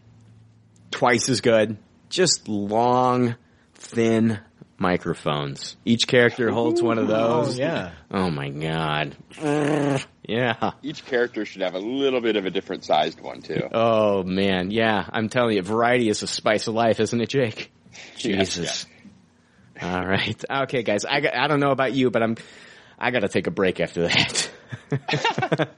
twice 0.91 1.27
as 1.27 1.41
good? 1.41 1.75
Just 2.07 2.47
long, 2.47 3.35
thin 3.73 4.39
microphones. 4.83 5.75
Each 5.85 6.05
character 6.05 6.51
holds 6.51 6.81
one 6.83 6.99
of 6.99 7.07
those. 7.07 7.57
Oh, 7.57 7.61
yeah. 7.61 7.91
Oh 8.11 8.29
my 8.29 8.49
god. 8.49 9.15
Yeah. 10.25 10.71
Each 10.83 11.05
character 11.05 11.45
should 11.45 11.61
have 11.61 11.73
a 11.73 11.79
little 11.79 12.21
bit 12.21 12.35
of 12.35 12.45
a 12.45 12.51
different 12.51 12.85
sized 12.85 13.19
one 13.19 13.41
too. 13.41 13.61
Oh 13.73 14.23
man, 14.23 14.71
yeah. 14.71 15.07
I'm 15.11 15.29
telling 15.29 15.55
you, 15.55 15.61
variety 15.63 16.09
is 16.09 16.21
a 16.21 16.27
spice 16.27 16.67
of 16.67 16.75
life, 16.75 16.99
isn't 16.99 17.19
it, 17.19 17.29
Jake? 17.29 17.71
Yes, 17.91 18.21
Jesus. 18.55 18.85
All 19.81 20.05
right. 20.05 20.43
Okay, 20.49 20.83
guys. 20.83 21.05
I 21.05 21.19
got, 21.19 21.35
I 21.35 21.47
don't 21.47 21.59
know 21.59 21.71
about 21.71 21.93
you, 21.93 22.09
but 22.11 22.21
I'm 22.23 22.37
I 22.97 23.11
got 23.11 23.19
to 23.21 23.27
take 23.27 23.47
a 23.47 23.51
break 23.51 23.79
after 23.79 24.07
that. 24.07 24.49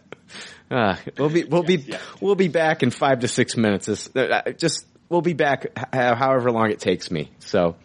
uh, 0.72 0.96
we'll 1.18 1.30
be 1.30 1.44
we'll 1.46 1.64
be 1.64 1.96
we'll 2.22 2.36
be 2.36 2.48
back 2.50 2.84
in 2.84 2.92
5 2.92 3.20
to 3.22 3.28
6 3.28 3.58
minutes. 3.58 3.86
This, 3.88 4.16
uh, 4.16 4.52
just 4.58 4.86
we'll 5.10 5.22
be 5.22 5.34
back 5.34 5.68
h- 5.78 5.86
however 5.92 6.52
long 6.52 6.72
it 6.72 6.80
takes 6.80 7.10
me. 7.10 7.32
So, 7.40 7.76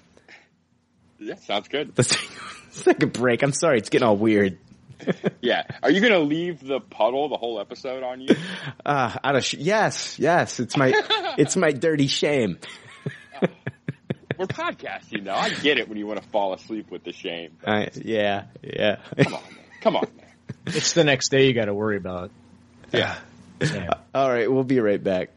Yeah, 1.21 1.37
sounds 1.37 1.69
good. 1.69 1.93
let's, 1.97 2.11
let's 2.65 2.83
take 2.83 3.03
a 3.03 3.07
break. 3.07 3.43
I'm 3.43 3.53
sorry, 3.53 3.79
it's 3.79 3.91
getting 3.91 4.07
all 4.07 4.17
weird. 4.17 4.59
Yeah. 5.41 5.63
Are 5.83 5.91
you 5.91 6.01
going 6.01 6.13
to 6.13 6.19
leave 6.19 6.61
the 6.61 6.79
puddle 6.79 7.31
the 7.31 7.39
whole 7.39 7.59
episode 7.59 8.03
on 8.03 8.21
you? 8.21 8.37
Uh, 8.85 9.17
out 9.25 9.35
of 9.35 9.43
sh- 9.43 9.55
yes, 9.55 10.19
yes, 10.19 10.61
it's 10.61 10.77
my 10.77 10.93
it's 11.39 11.57
my 11.57 11.73
dirty 11.73 12.07
shame. 12.07 12.59
We're 14.37 14.47
podcasting 14.47 15.25
though. 15.25 15.33
I 15.33 15.49
get 15.49 15.79
it 15.79 15.89
when 15.89 15.97
you 15.97 16.07
want 16.07 16.23
to 16.23 16.29
fall 16.29 16.53
asleep 16.53 16.91
with 16.91 17.05
the 17.05 17.15
shame. 17.15 17.53
I, 17.67 17.89
yeah, 17.95 18.45
yeah. 18.63 18.97
Come 19.17 19.35
on, 19.35 19.43
man. 19.43 19.65
Come 19.81 19.97
on, 19.97 20.07
man. 20.19 20.27
It's 20.67 20.93
the 20.93 21.05
next 21.05 21.31
day 21.31 21.47
you 21.47 21.55
got 21.55 21.65
to 21.67 21.75
worry 21.75 21.97
about. 21.97 22.31
Yeah. 22.93 23.17
All 24.15 24.29
right, 24.29 24.53
we'll 24.53 24.65
be 24.65 24.81
right 24.81 25.03
back. 25.03 25.31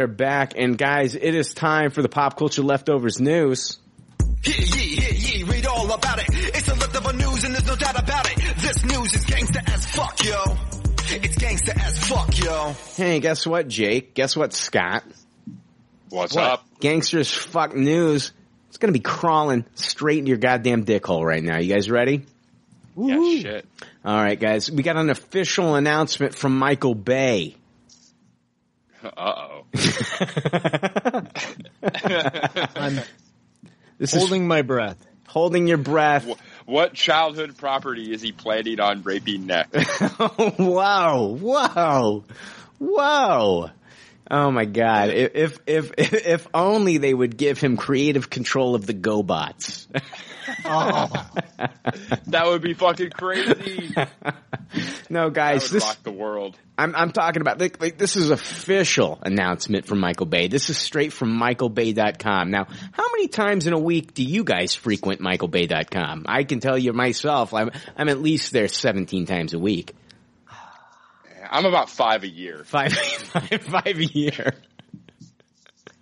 Are 0.00 0.06
back, 0.06 0.54
and 0.56 0.76
guys, 0.76 1.14
it 1.14 1.34
is 1.34 1.52
time 1.54 1.90
for 1.90 2.02
the 2.02 2.08
pop 2.08 2.36
culture 2.38 2.62
leftovers 2.62 3.20
news. 3.20 3.78
Hear 4.42 4.54
ye, 4.56 4.96
hear 4.96 5.12
ye, 5.12 5.42
read 5.44 5.66
all 5.66 5.90
about 5.92 6.18
it. 6.18 6.26
It's 6.30 6.68
a 6.68 6.74
leftover 6.74 7.12
news 7.12 7.44
and 7.44 7.54
there's 7.54 7.66
no 7.66 7.76
doubt 7.76 7.98
about 8.02 8.30
it. 8.30 8.38
This 8.58 8.84
news 8.84 9.14
is 9.14 9.24
gangsta 9.26 9.68
as 9.74 9.84
fuck, 9.86 10.24
yo. 10.24 10.42
It's 11.22 11.36
gangsta 11.36 11.76
as 11.86 11.98
fuck, 12.08 12.38
yo. 12.38 12.74
Hey, 12.96 13.20
guess 13.20 13.46
what, 13.46 13.68
Jake? 13.68 14.14
Guess 14.14 14.36
what, 14.36 14.52
Scott? 14.54 15.04
What's 16.08 16.34
What? 16.34 16.44
up? 16.44 16.64
Gangsters 16.80 17.30
fuck 17.32 17.74
news. 17.76 18.32
It's 18.68 18.78
gonna 18.78 18.92
be 18.92 19.00
crawling 19.00 19.64
straight 19.74 20.18
into 20.20 20.30
your 20.30 20.38
goddamn 20.38 20.84
dick 20.84 21.04
hole 21.06 21.24
right 21.24 21.42
now. 21.42 21.58
You 21.58 21.72
guys 21.74 21.90
ready? 21.90 22.24
Yeah, 22.96 23.40
shit. 23.40 23.66
All 24.04 24.16
right, 24.16 24.38
guys. 24.38 24.70
We 24.70 24.82
got 24.82 24.96
an 24.96 25.10
official 25.10 25.74
announcement 25.74 26.34
from 26.34 26.58
Michael 26.58 26.94
Bay. 26.94 27.56
Uh 29.02 29.08
oh. 29.16 29.64
I'm 32.76 33.00
This 33.98 34.12
is 34.14 34.20
holding 34.20 34.46
my 34.46 34.62
breath. 34.62 35.04
holding 35.26 35.66
your 35.66 35.78
breath. 35.78 36.28
What 36.66 36.92
childhood 36.94 37.56
property 37.56 38.12
is 38.12 38.20
he 38.22 38.32
planning 38.32 38.78
on 38.80 39.02
raping 39.02 39.46
next? 39.46 39.74
wow! 40.58 41.24
Wow! 41.24 42.24
Wow! 42.78 43.70
Oh 44.30 44.52
my 44.52 44.64
God! 44.64 45.10
If 45.10 45.58
if 45.66 45.92
if 45.96 46.12
if 46.26 46.48
only 46.54 46.98
they 46.98 47.12
would 47.12 47.36
give 47.36 47.58
him 47.58 47.76
creative 47.76 48.30
control 48.30 48.76
of 48.76 48.86
the 48.86 48.94
GoBots. 48.94 49.88
oh, 50.64 51.08
that 52.28 52.46
would 52.46 52.62
be 52.62 52.74
fucking 52.74 53.10
crazy. 53.10 53.92
no, 55.10 55.30
guys, 55.30 55.68
this 55.70 55.82
rock 55.82 56.02
the 56.04 56.12
world. 56.12 56.56
I'm 56.78 56.94
I'm 56.94 57.10
talking 57.10 57.42
about 57.42 57.60
like, 57.60 57.82
like 57.82 57.98
this 57.98 58.14
is 58.14 58.30
official 58.30 59.18
announcement 59.22 59.86
from 59.86 59.98
Michael 59.98 60.26
Bay. 60.26 60.46
This 60.46 60.70
is 60.70 60.78
straight 60.78 61.12
from 61.12 61.36
michaelbay.com. 61.36 62.52
Now, 62.52 62.68
how 62.92 63.10
many 63.10 63.26
times 63.26 63.66
in 63.66 63.72
a 63.72 63.78
week 63.80 64.14
do 64.14 64.22
you 64.22 64.44
guys 64.44 64.76
frequent 64.76 65.20
michaelbay.com? 65.20 66.26
I 66.28 66.44
can 66.44 66.60
tell 66.60 66.78
you 66.78 66.92
myself, 66.92 67.52
I'm 67.52 67.72
I'm 67.96 68.08
at 68.08 68.20
least 68.20 68.52
there 68.52 68.68
17 68.68 69.26
times 69.26 69.54
a 69.54 69.58
week. 69.58 69.92
I'm 71.50 71.66
about 71.66 71.90
five 71.90 72.22
a 72.22 72.28
year. 72.28 72.62
Five 72.64 72.92
five, 72.94 73.62
five 73.62 73.98
a 73.98 74.04
year. 74.04 74.54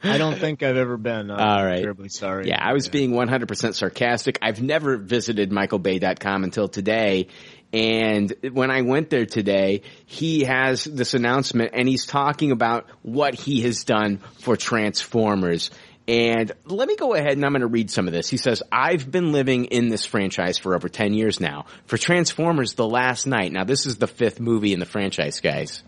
I 0.02 0.16
don't 0.18 0.38
think 0.38 0.62
I've 0.62 0.76
ever 0.76 0.96
been. 0.96 1.30
Uh, 1.30 1.36
All 1.36 1.64
right. 1.64 1.82
Terribly 1.82 2.08
sorry. 2.08 2.46
Yeah, 2.48 2.58
I 2.60 2.72
was 2.72 2.88
being 2.88 3.10
100% 3.12 3.74
sarcastic. 3.74 4.38
I've 4.42 4.62
never 4.62 4.96
visited 4.96 5.50
michaelbay.com 5.50 6.44
until 6.44 6.68
today. 6.68 7.28
And 7.72 8.32
when 8.52 8.70
I 8.70 8.82
went 8.82 9.10
there 9.10 9.26
today, 9.26 9.82
he 10.06 10.44
has 10.44 10.84
this 10.84 11.14
announcement 11.14 11.72
and 11.74 11.88
he's 11.88 12.06
talking 12.06 12.52
about 12.52 12.86
what 13.02 13.34
he 13.34 13.62
has 13.62 13.84
done 13.84 14.18
for 14.38 14.56
Transformers. 14.56 15.70
And 16.08 16.50
let 16.64 16.88
me 16.88 16.96
go 16.96 17.14
ahead 17.14 17.32
and 17.32 17.44
I'm 17.44 17.52
going 17.52 17.60
to 17.60 17.66
read 17.66 17.90
some 17.90 18.06
of 18.08 18.14
this. 18.14 18.28
He 18.30 18.38
says, 18.38 18.62
I've 18.72 19.10
been 19.10 19.30
living 19.30 19.66
in 19.66 19.90
this 19.90 20.06
franchise 20.06 20.56
for 20.58 20.74
over 20.74 20.88
10 20.88 21.12
years 21.12 21.38
now. 21.38 21.66
For 21.84 21.98
Transformers 21.98 22.72
The 22.72 22.88
Last 22.88 23.26
Knight. 23.26 23.52
Now 23.52 23.64
this 23.64 23.84
is 23.84 23.98
the 23.98 24.06
fifth 24.06 24.40
movie 24.40 24.72
in 24.72 24.80
the 24.80 24.86
franchise, 24.86 25.40
guys. 25.40 25.82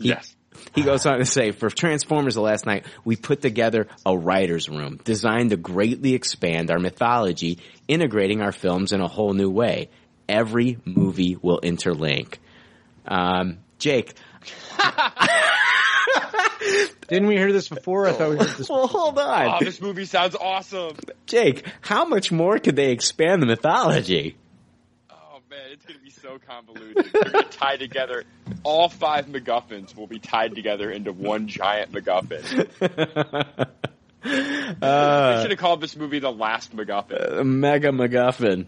He- 0.00 0.08
Yes. 0.08 0.34
He 0.74 0.82
goes 0.82 1.04
on 1.06 1.18
to 1.18 1.26
say, 1.26 1.50
for 1.50 1.68
Transformers 1.68 2.34
the 2.34 2.40
last 2.40 2.64
knight, 2.66 2.86
we 3.04 3.16
put 3.16 3.42
together 3.42 3.88
a 4.06 4.16
writer's 4.16 4.68
room 4.70 4.98
designed 5.04 5.50
to 5.50 5.56
greatly 5.56 6.14
expand 6.14 6.70
our 6.70 6.78
mythology, 6.78 7.58
integrating 7.88 8.40
our 8.40 8.52
films 8.52 8.92
in 8.92 9.00
a 9.02 9.08
whole 9.08 9.34
new 9.34 9.50
way. 9.50 9.90
Every 10.28 10.78
movie 10.84 11.36
will 11.40 11.60
interlink. 11.60 12.36
Um, 13.06 13.58
Jake. 13.78 14.14
Didn't 17.08 17.28
we 17.28 17.36
hear 17.36 17.52
this 17.52 17.68
before? 17.68 18.06
I 18.08 18.12
thought 18.12 18.30
we 18.30 18.36
heard 18.38 18.48
this. 18.56 18.68
Well, 18.68 18.86
hold 18.86 19.18
on. 19.18 19.56
Oh, 19.60 19.64
this 19.64 19.80
movie 19.80 20.04
sounds 20.04 20.34
awesome. 20.34 20.96
Jake, 21.26 21.64
how 21.80 22.04
much 22.04 22.30
more 22.32 22.58
could 22.58 22.76
they 22.76 22.90
expand 22.90 23.42
the 23.42 23.46
mythology? 23.46 24.36
Oh 25.10 25.40
man, 25.50 25.60
it's 25.72 25.84
gonna 25.84 25.98
be 25.98 26.10
so 26.10 26.38
convoluted. 26.46 27.12
They're 27.12 27.22
gonna 27.32 27.44
tie 27.44 27.76
together 27.76 28.24
all 28.64 28.88
five 28.88 29.26
MacGuffins 29.26 29.96
will 29.96 30.06
be 30.06 30.18
tied 30.18 30.54
together 30.54 30.90
into 30.90 31.12
one 31.12 31.48
giant 31.48 31.92
MacGuffin. 31.92 32.68
they 34.24 34.30
Uh, 34.80 35.42
should 35.42 35.50
have 35.50 35.58
called 35.58 35.80
this 35.80 35.96
movie 35.96 36.20
the 36.20 36.30
Last 36.30 36.74
MacGuffin. 36.76 37.44
Mega 37.44 37.88
MacGuffin. 37.88 38.66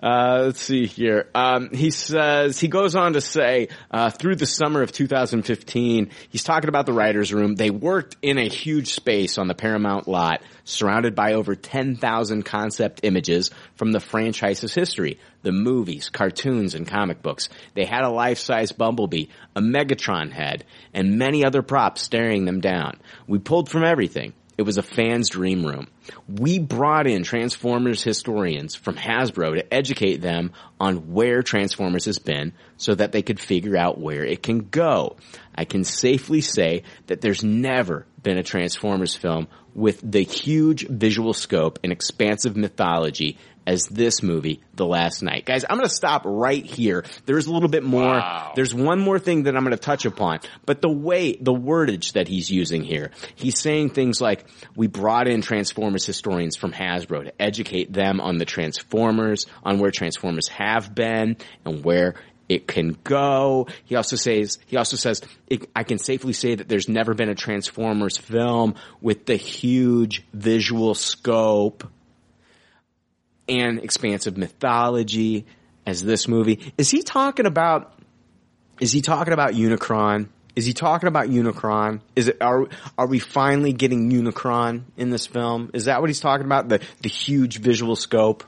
Uh, 0.00 0.42
let's 0.46 0.60
see 0.60 0.86
here. 0.86 1.28
Um, 1.34 1.70
he 1.70 1.90
says, 1.90 2.60
he 2.60 2.68
goes 2.68 2.94
on 2.94 3.14
to 3.14 3.20
say, 3.20 3.68
uh, 3.90 4.10
through 4.10 4.36
the 4.36 4.46
summer 4.46 4.82
of 4.82 4.92
2015, 4.92 6.10
he's 6.30 6.44
talking 6.44 6.68
about 6.68 6.86
the 6.86 6.92
writer's 6.92 7.32
room. 7.32 7.56
They 7.56 7.70
worked 7.70 8.16
in 8.22 8.38
a 8.38 8.48
huge 8.48 8.92
space 8.92 9.38
on 9.38 9.48
the 9.48 9.54
Paramount 9.54 10.06
lot, 10.06 10.42
surrounded 10.62 11.16
by 11.16 11.32
over 11.32 11.56
10,000 11.56 12.44
concept 12.44 13.00
images 13.02 13.50
from 13.74 13.90
the 13.90 14.00
franchise's 14.00 14.72
history. 14.72 15.18
The 15.42 15.52
movies, 15.52 16.10
cartoons, 16.10 16.74
and 16.74 16.86
comic 16.86 17.20
books. 17.20 17.48
They 17.74 17.84
had 17.84 18.04
a 18.04 18.10
life-size 18.10 18.72
Bumblebee, 18.72 19.26
a 19.56 19.60
Megatron 19.60 20.30
head, 20.30 20.64
and 20.94 21.18
many 21.18 21.44
other 21.44 21.62
props 21.62 22.02
staring 22.02 22.44
them 22.44 22.60
down. 22.60 23.00
We 23.26 23.38
pulled 23.38 23.68
from 23.68 23.84
everything. 23.84 24.32
It 24.58 24.66
was 24.66 24.76
a 24.76 24.82
fan's 24.82 25.28
dream 25.28 25.64
room. 25.64 25.86
We 26.26 26.58
brought 26.58 27.06
in 27.06 27.22
Transformers 27.22 28.02
historians 28.02 28.74
from 28.74 28.96
Hasbro 28.96 29.54
to 29.54 29.72
educate 29.72 30.16
them 30.16 30.50
on 30.80 31.12
where 31.12 31.44
Transformers 31.44 32.06
has 32.06 32.18
been 32.18 32.52
so 32.76 32.96
that 32.96 33.12
they 33.12 33.22
could 33.22 33.38
figure 33.38 33.76
out 33.76 34.00
where 34.00 34.24
it 34.24 34.42
can 34.42 34.58
go. 34.58 35.16
I 35.54 35.64
can 35.64 35.84
safely 35.84 36.40
say 36.40 36.82
that 37.06 37.20
there's 37.20 37.44
never 37.44 38.04
been 38.20 38.36
a 38.36 38.42
Transformers 38.42 39.14
film 39.14 39.46
with 39.74 40.00
the 40.02 40.24
huge 40.24 40.88
visual 40.88 41.34
scope 41.34 41.78
and 41.84 41.92
expansive 41.92 42.56
mythology 42.56 43.38
as 43.68 43.84
this 43.84 44.22
movie, 44.22 44.62
The 44.76 44.86
Last 44.86 45.22
Knight. 45.22 45.44
Guys, 45.44 45.62
I'm 45.68 45.76
going 45.76 45.86
to 45.86 45.94
stop 45.94 46.22
right 46.24 46.64
here. 46.64 47.04
There's 47.26 47.46
a 47.46 47.52
little 47.52 47.68
bit 47.68 47.84
more. 47.84 48.14
Wow. 48.14 48.52
There's 48.56 48.74
one 48.74 48.98
more 48.98 49.18
thing 49.18 49.42
that 49.42 49.54
I'm 49.54 49.62
going 49.62 49.76
to 49.76 49.80
touch 49.80 50.06
upon, 50.06 50.40
but 50.64 50.80
the 50.80 50.88
way, 50.88 51.36
the 51.38 51.52
wordage 51.52 52.12
that 52.12 52.28
he's 52.28 52.50
using 52.50 52.82
here, 52.82 53.10
he's 53.34 53.60
saying 53.60 53.90
things 53.90 54.22
like, 54.22 54.46
we 54.74 54.86
brought 54.86 55.28
in 55.28 55.42
Transformers 55.42 56.06
historians 56.06 56.56
from 56.56 56.72
Hasbro 56.72 57.24
to 57.24 57.42
educate 57.42 57.92
them 57.92 58.22
on 58.22 58.38
the 58.38 58.46
Transformers, 58.46 59.46
on 59.62 59.78
where 59.78 59.90
Transformers 59.90 60.48
have 60.48 60.94
been 60.94 61.36
and 61.66 61.84
where 61.84 62.14
it 62.48 62.66
can 62.66 62.96
go. 63.04 63.68
He 63.84 63.96
also 63.96 64.16
says, 64.16 64.58
he 64.64 64.78
also 64.78 64.96
says, 64.96 65.20
I 65.76 65.82
can 65.82 65.98
safely 65.98 66.32
say 66.32 66.54
that 66.54 66.70
there's 66.70 66.88
never 66.88 67.12
been 67.12 67.28
a 67.28 67.34
Transformers 67.34 68.16
film 68.16 68.76
with 69.02 69.26
the 69.26 69.36
huge 69.36 70.24
visual 70.32 70.94
scope 70.94 71.86
and 73.48 73.78
expansive 73.78 74.36
mythology 74.36 75.46
as 75.86 76.02
this 76.02 76.28
movie. 76.28 76.72
Is 76.76 76.90
he 76.90 77.02
talking 77.02 77.46
about, 77.46 77.98
is 78.80 78.92
he 78.92 79.00
talking 79.00 79.32
about 79.32 79.54
Unicron? 79.54 80.28
Is 80.54 80.66
he 80.66 80.72
talking 80.72 81.06
about 81.06 81.28
Unicron? 81.28 82.00
Is 82.16 82.28
it, 82.28 82.38
are, 82.40 82.66
are 82.98 83.06
we 83.06 83.20
finally 83.20 83.72
getting 83.72 84.10
Unicron 84.10 84.82
in 84.96 85.10
this 85.10 85.26
film? 85.26 85.70
Is 85.72 85.84
that 85.84 86.00
what 86.00 86.10
he's 86.10 86.20
talking 86.20 86.46
about? 86.46 86.68
The, 86.68 86.80
the 87.00 87.08
huge 87.08 87.58
visual 87.58 87.96
scope? 87.96 88.44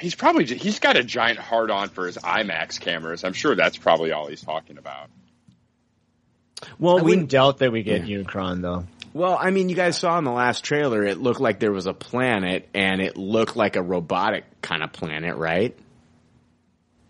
He's 0.00 0.14
probably 0.14 0.44
he's 0.44 0.80
got 0.80 0.96
a 0.96 1.04
giant 1.04 1.38
hard 1.38 1.70
on 1.70 1.88
for 1.88 2.06
his 2.06 2.16
IMAX 2.18 2.80
cameras. 2.80 3.22
I'm 3.22 3.32
sure 3.32 3.54
that's 3.54 3.76
probably 3.76 4.12
all 4.12 4.26
he's 4.26 4.42
talking 4.42 4.78
about. 4.78 5.08
Well, 6.78 6.98
I 6.98 7.02
we 7.02 7.16
doubt 7.24 7.58
that 7.58 7.70
we 7.70 7.82
get 7.82 8.02
Unicron 8.02 8.62
though. 8.62 8.86
Well, 9.16 9.38
I 9.40 9.50
mean, 9.50 9.70
you 9.70 9.76
guys 9.76 9.96
saw 9.96 10.18
in 10.18 10.24
the 10.24 10.30
last 10.30 10.62
trailer, 10.62 11.02
it 11.02 11.16
looked 11.16 11.40
like 11.40 11.58
there 11.58 11.72
was 11.72 11.86
a 11.86 11.94
planet, 11.94 12.68
and 12.74 13.00
it 13.00 13.16
looked 13.16 13.56
like 13.56 13.76
a 13.76 13.82
robotic 13.82 14.44
kind 14.60 14.82
of 14.82 14.92
planet, 14.92 15.36
right? 15.36 15.74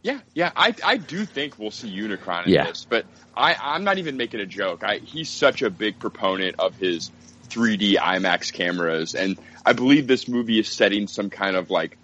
Yeah, 0.04 0.20
yeah, 0.32 0.52
I 0.54 0.72
I 0.84 0.98
do 0.98 1.24
think 1.24 1.58
we'll 1.58 1.72
see 1.72 1.90
Unicron 1.90 2.46
in 2.46 2.52
Yeah. 2.52 2.66
this, 2.66 2.86
but 2.88 3.06
I 3.36 3.56
I'm 3.60 3.82
not 3.82 3.98
even 3.98 4.16
making 4.16 4.38
a 4.38 4.46
joke. 4.46 4.84
I 4.84 4.98
he's 4.98 5.28
such 5.28 5.62
a 5.62 5.68
big 5.68 5.98
proponent 5.98 6.60
of 6.60 6.76
his 6.76 7.10
3D 7.48 7.96
IMAX 7.96 8.52
cameras, 8.52 9.16
and 9.16 9.36
I 9.64 9.72
believe 9.72 10.06
this 10.06 10.28
movie 10.28 10.60
is 10.60 10.68
setting 10.68 11.08
some 11.08 11.28
kind 11.28 11.56
of 11.56 11.70
like 11.70 11.98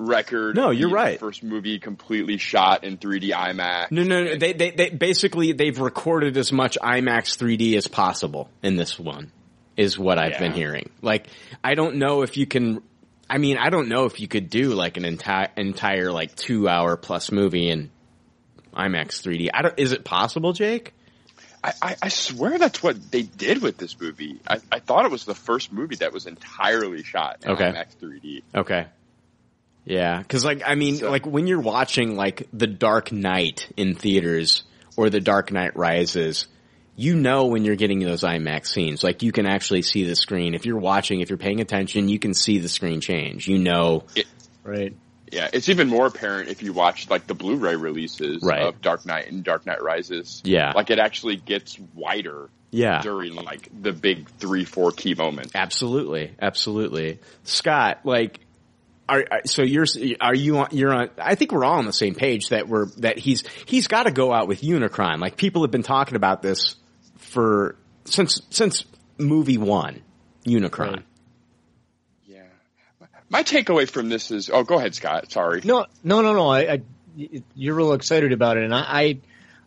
record. 0.00 0.56
No, 0.56 0.70
you're 0.70 0.90
right. 0.90 1.18
First 1.20 1.42
movie 1.42 1.78
completely 1.78 2.38
shot 2.38 2.84
in 2.84 2.98
3D 2.98 3.30
IMAX. 3.32 3.90
No, 3.90 4.02
no, 4.02 4.24
no. 4.24 4.36
They, 4.36 4.52
they, 4.52 4.70
they 4.70 4.90
basically 4.90 5.52
they've 5.52 5.78
recorded 5.78 6.36
as 6.36 6.52
much 6.52 6.78
IMAX 6.82 7.36
3D 7.36 7.76
as 7.76 7.86
possible 7.86 8.50
in 8.62 8.76
this 8.76 8.98
one, 8.98 9.32
is 9.76 9.98
what 9.98 10.18
I've 10.18 10.38
been 10.38 10.52
hearing. 10.52 10.90
Like, 11.02 11.26
I 11.62 11.74
don't 11.74 11.96
know 11.96 12.22
if 12.22 12.36
you 12.36 12.46
can. 12.46 12.82
I 13.28 13.38
mean, 13.38 13.58
I 13.58 13.70
don't 13.70 13.88
know 13.88 14.06
if 14.06 14.18
you 14.18 14.26
could 14.26 14.50
do 14.50 14.70
like 14.70 14.96
an 14.96 15.04
entire 15.04 15.48
entire 15.56 16.10
like 16.10 16.34
two 16.34 16.68
hour 16.68 16.96
plus 16.96 17.30
movie 17.30 17.68
in 17.68 17.90
IMAX 18.74 19.22
3D. 19.22 19.50
I 19.54 19.62
don't. 19.62 19.78
Is 19.78 19.92
it 19.92 20.04
possible, 20.04 20.52
Jake? 20.52 20.94
I, 21.62 21.72
I, 21.82 21.96
I 22.04 22.08
swear 22.08 22.58
that's 22.58 22.82
what 22.82 23.10
they 23.10 23.22
did 23.22 23.62
with 23.62 23.76
this 23.76 24.00
movie. 24.00 24.40
I, 24.48 24.58
I 24.72 24.78
thought 24.78 25.04
it 25.04 25.10
was 25.10 25.26
the 25.26 25.34
first 25.34 25.72
movie 25.72 25.96
that 25.96 26.12
was 26.12 26.26
entirely 26.26 27.02
shot 27.02 27.40
in 27.44 27.50
Okay. 27.50 27.64
IMAX 27.70 27.96
3D. 27.96 28.42
Okay. 28.54 28.86
Yeah, 29.84 30.22
cuz 30.24 30.44
like 30.44 30.62
I 30.66 30.74
mean 30.74 30.98
like 31.00 31.26
when 31.26 31.46
you're 31.46 31.60
watching 31.60 32.16
like 32.16 32.46
The 32.52 32.66
Dark 32.66 33.12
Knight 33.12 33.68
in 33.76 33.94
theaters 33.94 34.62
or 34.96 35.10
The 35.10 35.20
Dark 35.20 35.50
Knight 35.52 35.76
Rises, 35.76 36.46
you 36.96 37.16
know 37.16 37.46
when 37.46 37.64
you're 37.64 37.76
getting 37.76 38.00
those 38.00 38.22
IMAX 38.22 38.66
scenes. 38.66 39.02
Like 39.02 39.22
you 39.22 39.32
can 39.32 39.46
actually 39.46 39.82
see 39.82 40.04
the 40.04 40.14
screen. 40.16 40.54
If 40.54 40.66
you're 40.66 40.78
watching, 40.78 41.20
if 41.20 41.30
you're 41.30 41.38
paying 41.38 41.60
attention, 41.60 42.08
you 42.08 42.18
can 42.18 42.34
see 42.34 42.58
the 42.58 42.68
screen 42.68 43.00
change. 43.00 43.48
You 43.48 43.58
know. 43.58 44.04
Right. 44.62 44.94
Yeah, 45.32 45.48
it's 45.52 45.68
even 45.68 45.88
more 45.88 46.06
apparent 46.06 46.48
if 46.48 46.62
you 46.62 46.72
watch 46.72 47.08
like 47.08 47.26
the 47.28 47.34
Blu-ray 47.34 47.76
releases 47.76 48.42
Right. 48.42 48.62
of 48.62 48.82
Dark 48.82 49.06
Knight 49.06 49.28
and 49.30 49.44
Dark 49.44 49.64
Knight 49.64 49.80
Rises. 49.82 50.42
Yeah. 50.44 50.72
like 50.74 50.90
it 50.90 50.98
actually 50.98 51.36
gets 51.36 51.78
wider. 51.94 52.50
Yeah. 52.72 53.00
during 53.02 53.34
like 53.34 53.68
the 53.82 53.92
big 53.92 54.28
three, 54.38 54.64
four 54.64 54.92
key 54.92 55.14
moments. 55.14 55.50
Absolutely. 55.56 56.32
Absolutely. 56.40 57.18
Scott, 57.42 58.00
like 58.04 58.38
are, 59.10 59.24
are- 59.30 59.40
so 59.46 59.62
you're 59.62 59.86
are 60.20 60.34
you 60.34 60.58
on 60.58 60.68
you're 60.72 60.92
on 60.94 61.10
I 61.18 61.34
think 61.34 61.52
we're 61.52 61.64
all 61.64 61.78
on 61.78 61.86
the 61.86 61.92
same 61.92 62.14
page 62.14 62.48
that 62.50 62.68
we're 62.68 62.86
that 62.98 63.18
he's 63.18 63.44
he's 63.66 63.88
got 63.88 64.04
to 64.04 64.10
go 64.12 64.32
out 64.32 64.48
with 64.48 64.60
Unicron. 64.62 65.18
Like 65.20 65.36
people 65.36 65.62
have 65.62 65.70
been 65.70 65.82
talking 65.82 66.16
about 66.16 66.42
this 66.42 66.76
for 67.18 67.76
since 68.04 68.40
since 68.50 68.84
movie 69.18 69.58
1, 69.58 70.00
Unicron. 70.46 71.02
Yeah. 72.26 72.42
My 73.28 73.42
takeaway 73.42 73.88
from 73.88 74.08
this 74.08 74.30
is, 74.30 74.50
oh, 74.50 74.64
go 74.64 74.78
ahead, 74.78 74.94
Scott. 74.94 75.30
Sorry. 75.30 75.60
No, 75.64 75.86
no, 76.02 76.22
no, 76.22 76.32
no. 76.32 76.48
I, 76.48 76.60
I 76.72 76.82
you're 77.54 77.74
real 77.74 77.92
excited 77.92 78.32
about 78.32 78.56
it, 78.56 78.64
and 78.64 78.74
I, 78.74 78.80
I 78.88 79.18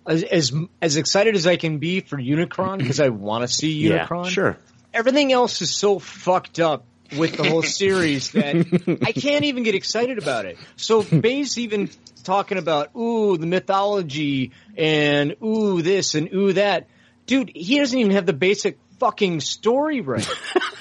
as 0.07 0.23
as, 0.23 0.51
as 0.81 0.97
excited 0.97 1.35
as 1.35 1.45
I 1.47 1.57
can 1.57 1.77
be 1.77 1.99
for 2.01 2.17
Unicron 2.17 2.77
because 2.79 2.99
I 2.99 3.09
want 3.09 3.43
to 3.43 3.47
see 3.47 3.73
Yeah, 3.73 4.07
Unicron. 4.07 4.27
sure. 4.29 4.57
Everything 4.93 5.31
else 5.31 5.61
is 5.61 5.73
so 5.73 5.99
fucked 5.99 6.59
up 6.59 6.85
with 7.17 7.37
the 7.37 7.49
whole 7.49 7.63
series 7.63 8.31
that 8.31 8.99
I 9.05 9.11
can't 9.11 9.45
even 9.45 9.63
get 9.63 9.75
excited 9.75 10.17
about 10.17 10.45
it. 10.45 10.57
So 10.75 11.03
Bay's 11.03 11.57
even 11.57 11.89
talking 12.23 12.57
about 12.57 12.95
ooh 12.95 13.37
the 13.37 13.47
mythology 13.47 14.51
and 14.77 15.35
ooh 15.43 15.81
this 15.81 16.15
and 16.15 16.33
ooh 16.33 16.53
that. 16.53 16.87
Dude, 17.25 17.51
he 17.55 17.79
doesn't 17.79 17.97
even 17.97 18.11
have 18.11 18.25
the 18.25 18.33
basic 18.33 18.77
fucking 18.99 19.41
story 19.41 20.01
right. 20.01 20.27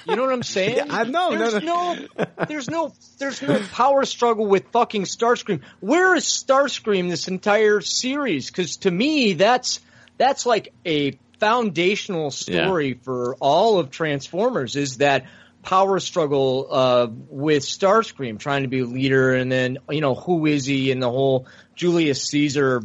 You 0.07 0.17
know 0.17 0.23
what 0.23 0.33
I'm 0.33 0.43
saying? 0.43 0.87
I 0.91 1.05
know. 1.05 1.37
There's 1.37 1.63
no. 1.63 1.95
no, 1.95 2.27
there's 2.49 2.71
no, 2.71 2.93
there's 3.19 3.43
no 3.43 3.61
power 3.73 4.05
struggle 4.05 4.47
with 4.47 4.69
fucking 4.73 5.05
Starscream. 5.05 5.63
Where 5.81 6.15
is 6.15 6.25
Starscream 6.25 7.09
this 7.09 7.29
entire 7.29 7.81
series? 7.81 8.51
Because 8.51 8.79
to 8.79 8.91
me, 8.91 9.35
that's 9.35 9.81
that's 10.19 10.47
like 10.47 10.73
a 10.85 11.19
foundational 11.41 12.31
story 12.31 12.95
for 13.03 13.35
all 13.41 13.79
of 13.79 13.91
Transformers. 13.91 14.77
Is 14.77 14.99
that 14.99 15.27
power 15.63 16.01
struggle 16.01 16.69
uh, 16.71 17.07
with 17.29 17.63
Starscream 17.63 18.39
trying 18.39 18.63
to 18.63 18.69
be 18.69 18.81
a 18.81 18.87
leader, 18.87 19.35
and 19.35 19.51
then 19.51 19.79
you 19.91 20.01
know 20.01 20.15
who 20.15 20.47
is 20.47 20.67
he, 20.67 20.91
and 20.91 21.03
the 21.03 21.11
whole 21.11 21.47
Julius 21.75 22.25
Caesar 22.29 22.83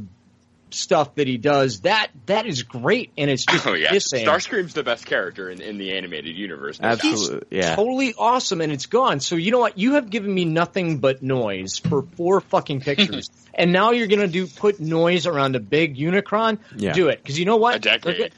stuff 0.69 1.15
that 1.15 1.27
he 1.27 1.37
does. 1.37 1.81
That 1.81 2.09
that 2.25 2.45
is 2.45 2.63
great, 2.63 3.11
and 3.17 3.29
it's 3.29 3.45
just 3.45 3.65
Oh 3.65 3.73
yeah, 3.73 3.91
missing. 3.91 4.25
Starscream's 4.25 4.73
the 4.73 4.83
best 4.83 5.05
character 5.05 5.49
in, 5.49 5.61
in 5.61 5.77
the 5.77 5.97
animated 5.97 6.35
universe. 6.35 6.79
no 6.79 6.89
doubt. 6.89 7.05
Absolutely. 7.05 7.57
Yeah. 7.57 7.75
totally 7.75 8.13
awesome 8.17 8.61
and 8.61 8.71
it's 8.71 8.85
gone. 8.85 9.19
So 9.19 9.35
you 9.35 9.51
know 9.51 9.59
what? 9.59 9.77
You 9.77 9.93
have 9.93 10.09
given 10.09 10.33
me 10.33 10.45
nothing 10.45 10.99
but 10.99 11.21
noise 11.21 11.79
for 11.79 12.03
four 12.15 12.41
fucking 12.41 12.81
pictures. 12.81 13.29
and 13.53 13.71
now 13.71 13.91
you're 13.91 14.07
going 14.07 14.19
to 14.19 14.27
do 14.27 14.47
put 14.47 14.79
noise 14.79 15.25
around 15.25 15.55
a 15.55 15.59
big 15.59 15.97
Unicron? 15.97 16.59
Yeah. 16.75 16.93
Do 16.93 17.09
it. 17.09 17.23
Cuz 17.23 17.37
you 17.39 17.45
know 17.45 17.57
what? 17.57 17.75
A 17.75 17.79
decade. 17.79 18.17
They're, 18.17 18.29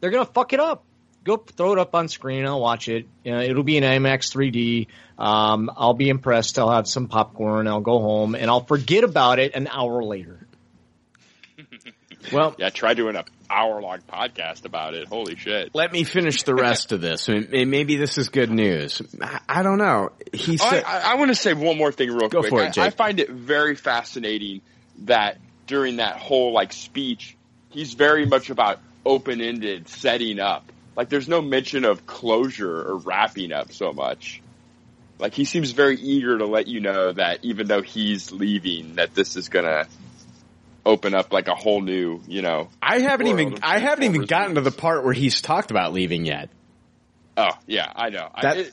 they're 0.00 0.10
going 0.10 0.26
to 0.26 0.32
fuck 0.32 0.52
it 0.52 0.60
up. 0.60 0.84
Go 1.24 1.36
throw 1.36 1.72
it 1.72 1.78
up 1.78 1.94
on 1.94 2.08
screen. 2.08 2.46
I'll 2.46 2.60
watch 2.60 2.88
it. 2.88 3.06
You 3.24 3.32
know, 3.32 3.40
it'll 3.40 3.62
be 3.62 3.76
in 3.76 3.84
IMAX 3.84 4.32
3D. 4.32 4.86
Um, 5.22 5.70
I'll 5.76 5.94
be 5.94 6.08
impressed. 6.08 6.58
I'll 6.58 6.70
have 6.70 6.86
some 6.86 7.08
popcorn. 7.08 7.66
I'll 7.68 7.80
go 7.80 7.98
home 7.98 8.34
and 8.34 8.50
I'll 8.50 8.64
forget 8.64 9.04
about 9.04 9.38
it 9.38 9.54
an 9.54 9.66
hour 9.68 10.02
later. 10.02 10.46
Well, 12.32 12.54
Yeah, 12.58 12.68
try 12.70 12.94
doing 12.94 13.16
a 13.16 13.24
hour 13.48 13.80
long 13.80 14.00
podcast 14.00 14.64
about 14.64 14.94
it. 14.94 15.08
Holy 15.08 15.36
shit. 15.36 15.74
let 15.74 15.92
me 15.92 16.04
finish 16.04 16.42
the 16.42 16.54
rest 16.54 16.92
of 16.92 17.00
this. 17.00 17.28
Maybe 17.28 17.96
this 17.96 18.18
is 18.18 18.28
good 18.28 18.50
news. 18.50 19.00
I, 19.20 19.40
I 19.48 19.62
don't 19.62 19.78
know. 19.78 20.10
He 20.32 20.56
said 20.58 20.84
I, 20.84 20.98
I, 20.98 21.12
I 21.12 21.14
want 21.14 21.30
to 21.30 21.34
say 21.34 21.54
one 21.54 21.78
more 21.78 21.92
thing 21.92 22.10
real 22.10 22.28
Go 22.28 22.40
quick. 22.40 22.50
for 22.50 22.62
it, 22.62 22.78
I, 22.78 22.86
I 22.86 22.90
find 22.90 23.20
it 23.20 23.30
very 23.30 23.76
fascinating 23.76 24.60
that 25.04 25.38
during 25.66 25.96
that 25.96 26.16
whole 26.16 26.52
like 26.52 26.72
speech, 26.72 27.36
he's 27.70 27.94
very 27.94 28.26
much 28.26 28.50
about 28.50 28.80
open 29.06 29.40
ended 29.40 29.88
setting 29.88 30.40
up. 30.40 30.70
Like 30.98 31.10
there's 31.10 31.28
no 31.28 31.40
mention 31.40 31.84
of 31.84 32.08
closure 32.08 32.76
or 32.76 32.96
wrapping 32.96 33.52
up 33.52 33.70
so 33.70 33.92
much. 33.92 34.42
Like 35.20 35.32
he 35.32 35.44
seems 35.44 35.70
very 35.70 35.96
eager 35.96 36.36
to 36.36 36.44
let 36.44 36.66
you 36.66 36.80
know 36.80 37.12
that 37.12 37.38
even 37.44 37.68
though 37.68 37.82
he's 37.82 38.32
leaving, 38.32 38.96
that 38.96 39.14
this 39.14 39.36
is 39.36 39.48
gonna 39.48 39.86
open 40.84 41.14
up 41.14 41.32
like 41.32 41.46
a 41.46 41.54
whole 41.54 41.82
new, 41.82 42.20
you 42.26 42.42
know. 42.42 42.68
I 42.82 42.98
haven't 42.98 43.28
even 43.28 43.60
I 43.62 43.78
haven't 43.78 44.06
even 44.06 44.24
gotten 44.24 44.56
to 44.56 44.60
the 44.60 44.72
part 44.72 45.04
where 45.04 45.12
he's 45.12 45.40
talked 45.40 45.70
about 45.70 45.92
leaving 45.92 46.26
yet. 46.26 46.50
Oh 47.36 47.52
yeah, 47.68 47.92
I 47.94 48.08
know. 48.10 48.28
That- 48.42 48.56
I, 48.56 48.60
it, 48.62 48.72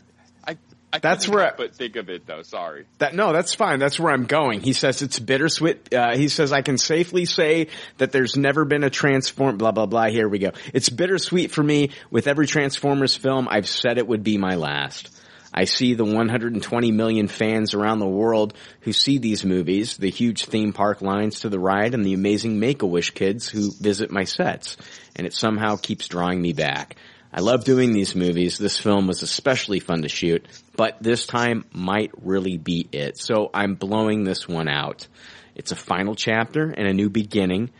I, 0.95 0.97
I 0.97 0.99
that's 0.99 1.27
where- 1.27 1.43
help 1.43 1.57
but 1.57 1.75
think 1.75 1.95
of 1.95 2.09
it 2.09 2.25
though. 2.25 2.41
Sorry. 2.41 2.85
That 2.99 3.13
no, 3.13 3.33
that's 3.33 3.53
fine. 3.53 3.79
That's 3.79 3.99
where 3.99 4.13
I'm 4.13 4.25
going. 4.25 4.61
He 4.61 4.73
says 4.73 5.01
it's 5.01 5.19
bittersweet. 5.19 5.93
Uh, 5.93 6.15
he 6.15 6.27
says 6.27 6.51
I 6.51 6.61
can 6.61 6.77
safely 6.77 7.25
say 7.25 7.67
that 7.97 8.11
there's 8.11 8.35
never 8.35 8.65
been 8.65 8.83
a 8.83 8.89
transform. 8.89 9.57
Blah 9.57 9.71
blah 9.71 9.85
blah. 9.85 10.07
Here 10.07 10.27
we 10.27 10.39
go. 10.39 10.51
It's 10.73 10.89
bittersweet 10.89 11.51
for 11.51 11.63
me. 11.63 11.91
With 12.11 12.27
every 12.27 12.47
Transformers 12.47 13.15
film, 13.15 13.47
I've 13.49 13.67
said 13.67 13.97
it 13.97 14.07
would 14.07 14.23
be 14.23 14.37
my 14.37 14.55
last. 14.55 15.11
I 15.57 15.63
see 15.63 15.93
the 15.93 16.03
120 16.03 16.91
million 16.91 17.29
fans 17.29 17.73
around 17.73 17.99
the 17.99 18.07
world 18.07 18.53
who 18.81 18.91
see 18.91 19.19
these 19.19 19.45
movies, 19.45 19.95
the 19.95 20.09
huge 20.09 20.45
theme 20.45 20.73
park 20.73 21.01
lines 21.01 21.39
to 21.41 21.49
the 21.49 21.59
ride, 21.59 21.93
and 21.93 22.05
the 22.05 22.13
amazing 22.13 22.59
Make-A-Wish 22.59 23.11
kids 23.11 23.47
who 23.47 23.71
visit 23.71 24.11
my 24.11 24.25
sets, 24.25 24.75
and 25.15 25.25
it 25.25 25.33
somehow 25.33 25.77
keeps 25.77 26.09
drawing 26.09 26.41
me 26.41 26.51
back. 26.51 26.97
I 27.37 27.41
love 27.41 27.65
doing 27.65 27.91
these 27.91 28.15
movies. 28.15 28.57
This 28.57 28.79
film 28.79 29.07
was 29.07 29.21
especially 29.21 29.81
fun 29.81 30.03
to 30.03 30.07
shoot, 30.07 30.45
but 30.77 30.95
this 31.01 31.27
time 31.27 31.65
might 31.73 32.11
really 32.21 32.57
be 32.57 32.87
it. 32.93 33.17
So 33.17 33.49
I'm 33.53 33.75
blowing 33.75 34.23
this 34.23 34.47
one 34.47 34.69
out. 34.69 35.05
It's 35.53 35.73
a 35.73 35.75
final 35.75 36.15
chapter 36.15 36.69
and 36.69 36.87
a 36.87 36.93
new 36.93 37.09
beginning. 37.09 37.71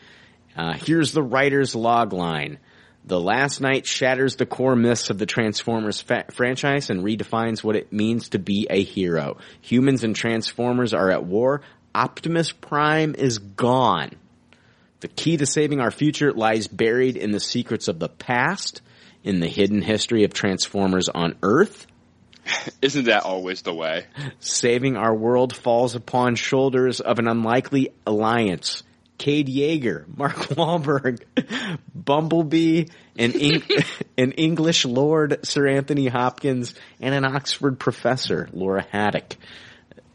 Uh, 0.57 0.73
here's 0.73 1.13
the 1.13 1.23
writer's 1.23 1.73
log 1.73 2.11
line. 2.11 2.59
The 3.05 3.19
last 3.19 3.61
knight 3.61 3.85
shatters 3.85 4.35
the 4.35 4.45
core 4.45 4.75
myths 4.75 5.09
of 5.09 5.19
the 5.19 5.25
Transformers 5.25 6.01
fa- 6.01 6.25
franchise 6.31 6.89
and 6.89 7.01
redefines 7.01 7.63
what 7.63 7.77
it 7.77 7.93
means 7.93 8.29
to 8.29 8.39
be 8.39 8.67
a 8.69 8.83
hero. 8.83 9.37
Humans 9.61 10.03
and 10.03 10.13
Transformers 10.13 10.93
are 10.93 11.11
at 11.11 11.23
war. 11.23 11.61
Optimus 11.93 12.51
Prime 12.51 13.15
is 13.15 13.37
gone. 13.37 14.11
The 14.99 15.07
key 15.07 15.37
to 15.37 15.45
saving 15.45 15.79
our 15.79 15.91
future 15.91 16.33
lies 16.33 16.67
buried 16.67 17.15
in 17.15 17.31
the 17.31 17.39
secrets 17.39 17.87
of 17.87 17.99
the 17.99 18.09
past, 18.09 18.81
in 19.25 19.39
the 19.39 19.47
hidden 19.47 19.81
history 19.81 20.23
of 20.23 20.33
Transformers 20.33 21.09
on 21.09 21.35
Earth. 21.43 21.87
Isn't 22.81 23.05
that 23.05 23.23
always 23.23 23.63
the 23.63 23.73
way? 23.73 24.05
Saving 24.39 24.95
our 24.95 25.13
world 25.13 25.53
falls 25.53 25.95
upon 25.95 26.35
shoulders 26.35 27.01
of 27.01 27.19
an 27.19 27.27
unlikely 27.27 27.89
alliance. 28.05 28.83
Cade 29.17 29.47
Yeager, 29.47 30.05
Mark 30.17 30.35
Wahlberg, 30.35 31.23
Bumblebee, 31.95 32.85
an, 33.17 33.31
Eng- 33.33 33.63
an 34.17 34.31
English 34.33 34.85
Lord, 34.85 35.39
Sir 35.43 35.67
Anthony 35.67 36.07
Hopkins, 36.07 36.75
and 36.99 37.15
an 37.15 37.25
Oxford 37.25 37.79
professor, 37.79 38.47
Laura 38.53 38.85
Haddock. 38.91 39.37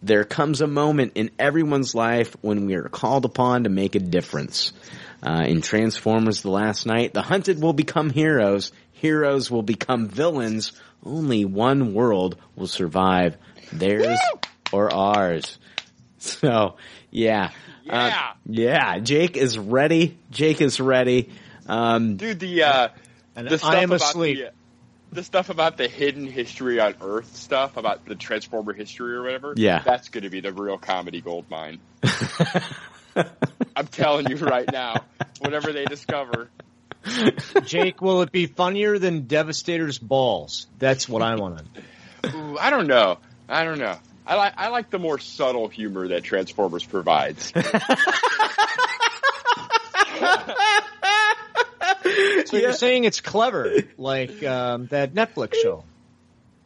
There 0.03 0.25
comes 0.25 0.61
a 0.61 0.67
moment 0.67 1.13
in 1.17 1.31
everyone's 1.39 1.95
life 1.95 2.35
when 2.41 2.67
we 2.67 2.75
are 2.75 2.89
called 2.89 3.25
upon 3.25 3.65
to 3.65 3.71
make 3.71 3.97
a 3.97 4.01
difference. 4.01 4.73
Uh, 5.23 5.45
in 5.47 5.61
Transformers 5.61 6.41
The 6.41 6.51
Last 6.51 6.87
Knight, 6.87 7.13
the 7.13 7.21
hunted 7.21 7.61
will 7.61 7.75
become 7.75 8.09
heroes, 8.09 8.73
heroes 9.01 9.51
will 9.51 9.63
become 9.63 10.09
villains, 10.09 10.73
only 11.05 11.45
one 11.45 11.95
world 11.95 12.37
will 12.55 12.67
survive, 12.67 13.37
theirs 13.73 14.19
or 14.73 14.93
ours. 14.93 15.59
So, 16.19 16.77
yeah. 17.11 17.51
Yeah. 17.83 18.07
Uh, 18.07 18.35
yeah, 18.45 18.99
Jake 18.99 19.39
is 19.39 19.59
ready. 19.59 20.19
Jake 20.31 20.61
is 20.61 20.79
ready. 20.79 21.31
Um, 21.67 22.17
Dude, 22.17 22.39
the 22.39 22.63
uh, 22.63 22.89
the 23.35 23.57
stuff 23.57 23.73
I 23.73 23.79
am 23.79 23.91
about 23.91 24.11
asleep. 24.11 24.39
The, 24.39 24.53
the 25.13 25.25
stuff 25.25 25.49
about 25.49 25.79
the 25.79 25.89
hidden 25.89 26.27
history 26.27 26.79
on 26.79 26.95
Earth 27.01 27.35
stuff 27.35 27.79
about 27.79 28.05
the 28.05 28.15
Transformer 28.15 28.75
history 28.75 29.15
or 29.15 29.23
whatever. 29.23 29.55
Yeah. 29.57 29.83
that's 29.83 30.11
going 30.11 30.25
to 30.25 30.31
be 30.31 30.41
the 30.41 30.53
real 30.53 30.77
comedy 30.77 31.23
gold 31.23 31.47
mine. 31.49 31.81
I'm 33.75 33.87
telling 33.91 34.29
you 34.29 34.37
right 34.37 34.71
now, 34.71 35.05
whatever 35.41 35.73
they 35.73 35.85
discover. 35.87 36.51
Jake, 37.65 38.01
will 38.03 38.23
it 38.23 38.33
be 38.33 38.47
funnier 38.47 38.99
than 38.99 39.27
Devastator's 39.27 39.99
balls? 39.99 40.67
That's 40.79 41.09
what 41.09 41.23
I 41.23 41.37
want 41.37 41.61
to. 42.23 42.37
Ooh, 42.37 42.59
I 42.59 42.71
don't 42.71 42.87
know. 42.87 43.19
I 43.49 43.65
don't 43.65 43.79
know. 43.79 43.97
I 44.27 44.37
like 44.37 44.53
I 44.57 44.69
like 44.69 44.91
the 44.91 44.99
more 44.99 45.19
subtle 45.19 45.69
humor 45.69 46.09
that 46.09 46.23
Transformers 46.23 46.85
provides. 46.85 47.53
So 52.47 52.57
you're 52.57 52.73
saying 52.73 53.05
it's 53.05 53.21
clever, 53.21 53.73
like 53.97 54.43
um, 54.43 54.87
that 54.89 55.15
Netflix 55.15 55.55
show. 55.55 55.85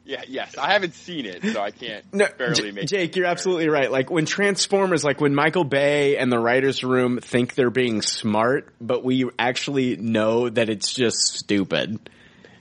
Yeah, 0.05 0.23
yes. 0.29 0.57
I 0.59 0.73
haven't 0.73 0.95
seen 0.95 1.27
it, 1.27 1.43
so 1.43 1.61
I 1.61 1.71
can't 1.71 2.05
No, 2.13 2.27
barely 2.37 2.73
make. 2.73 2.87
Jake, 2.89 3.17
you're 3.17 3.27
absolutely 3.27 3.69
right. 3.69 3.91
Like 3.91 4.11
when 4.11 4.27
Transformers, 4.27 5.05
like 5.05 5.21
when 5.21 5.35
Michael 5.35 5.65
Bay 5.65 6.17
and 6.17 6.31
the 6.31 6.39
writers' 6.39 6.85
room 6.85 7.21
think 7.21 7.55
they're 7.55 7.71
being 7.71 8.03
smart, 8.03 8.73
but 8.81 9.05
we 9.05 9.29
actually 9.39 9.97
know 9.97 10.49
that 10.49 10.69
it's 10.69 10.93
just 10.93 11.19
stupid. 11.39 12.11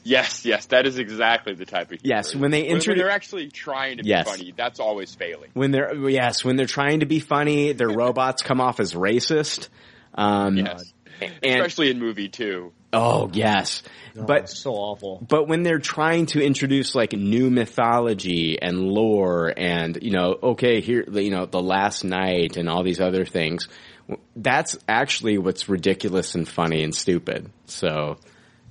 Yes, 0.05 0.45
yes, 0.45 0.65
that 0.67 0.85
is 0.85 0.97
exactly 0.97 1.53
the 1.53 1.65
type 1.65 1.91
of. 1.91 2.01
Humor. 2.01 2.15
Yes, 2.17 2.35
when 2.35 2.51
they 2.51 2.63
when, 2.63 2.71
when 2.71 2.79
introdu- 2.81 2.97
they're 2.97 3.09
actually 3.09 3.47
trying 3.47 3.97
to 3.97 4.03
be 4.03 4.09
Yes. 4.09 4.27
funny, 4.29 4.53
that's 4.55 4.81
always 4.81 5.15
failing. 5.15 5.49
When 5.53 5.71
they're 5.71 5.95
yes, 6.09 6.43
when 6.43 6.57
they're 6.57 6.65
trying 6.65 6.99
to 7.01 7.05
be 7.05 7.19
funny, 7.21 7.71
their 7.71 7.89
robots 7.89 8.41
come 8.41 8.59
off 8.59 8.79
as 8.81 8.93
racist. 8.93 9.69
Um, 10.13 10.57
Yes, 10.57 10.93
and 11.21 11.33
especially 11.41 11.89
in 11.89 11.99
movie 11.99 12.27
too. 12.27 12.73
Oh 12.93 13.29
yes, 13.33 13.81
but 14.15 14.49
so 14.49 14.73
awful. 14.73 15.25
But 15.27 15.47
when 15.47 15.63
they're 15.63 15.79
trying 15.79 16.27
to 16.27 16.43
introduce 16.43 16.93
like 16.93 17.13
new 17.13 17.49
mythology 17.49 18.61
and 18.61 18.83
lore 18.83 19.51
and, 19.55 19.97
you 20.01 20.11
know, 20.11 20.37
okay, 20.43 20.79
here, 20.79 21.03
you 21.09 21.31
know, 21.31 21.47
the 21.47 21.61
last 21.61 22.03
knight 22.03 22.55
and 22.55 22.69
all 22.69 22.83
these 22.83 23.01
other 23.01 23.25
things, 23.25 23.67
that's 24.35 24.77
actually 24.87 25.39
what's 25.39 25.67
ridiculous 25.67 26.35
and 26.35 26.47
funny 26.47 26.83
and 26.83 26.93
stupid. 26.93 27.49
So 27.65 28.17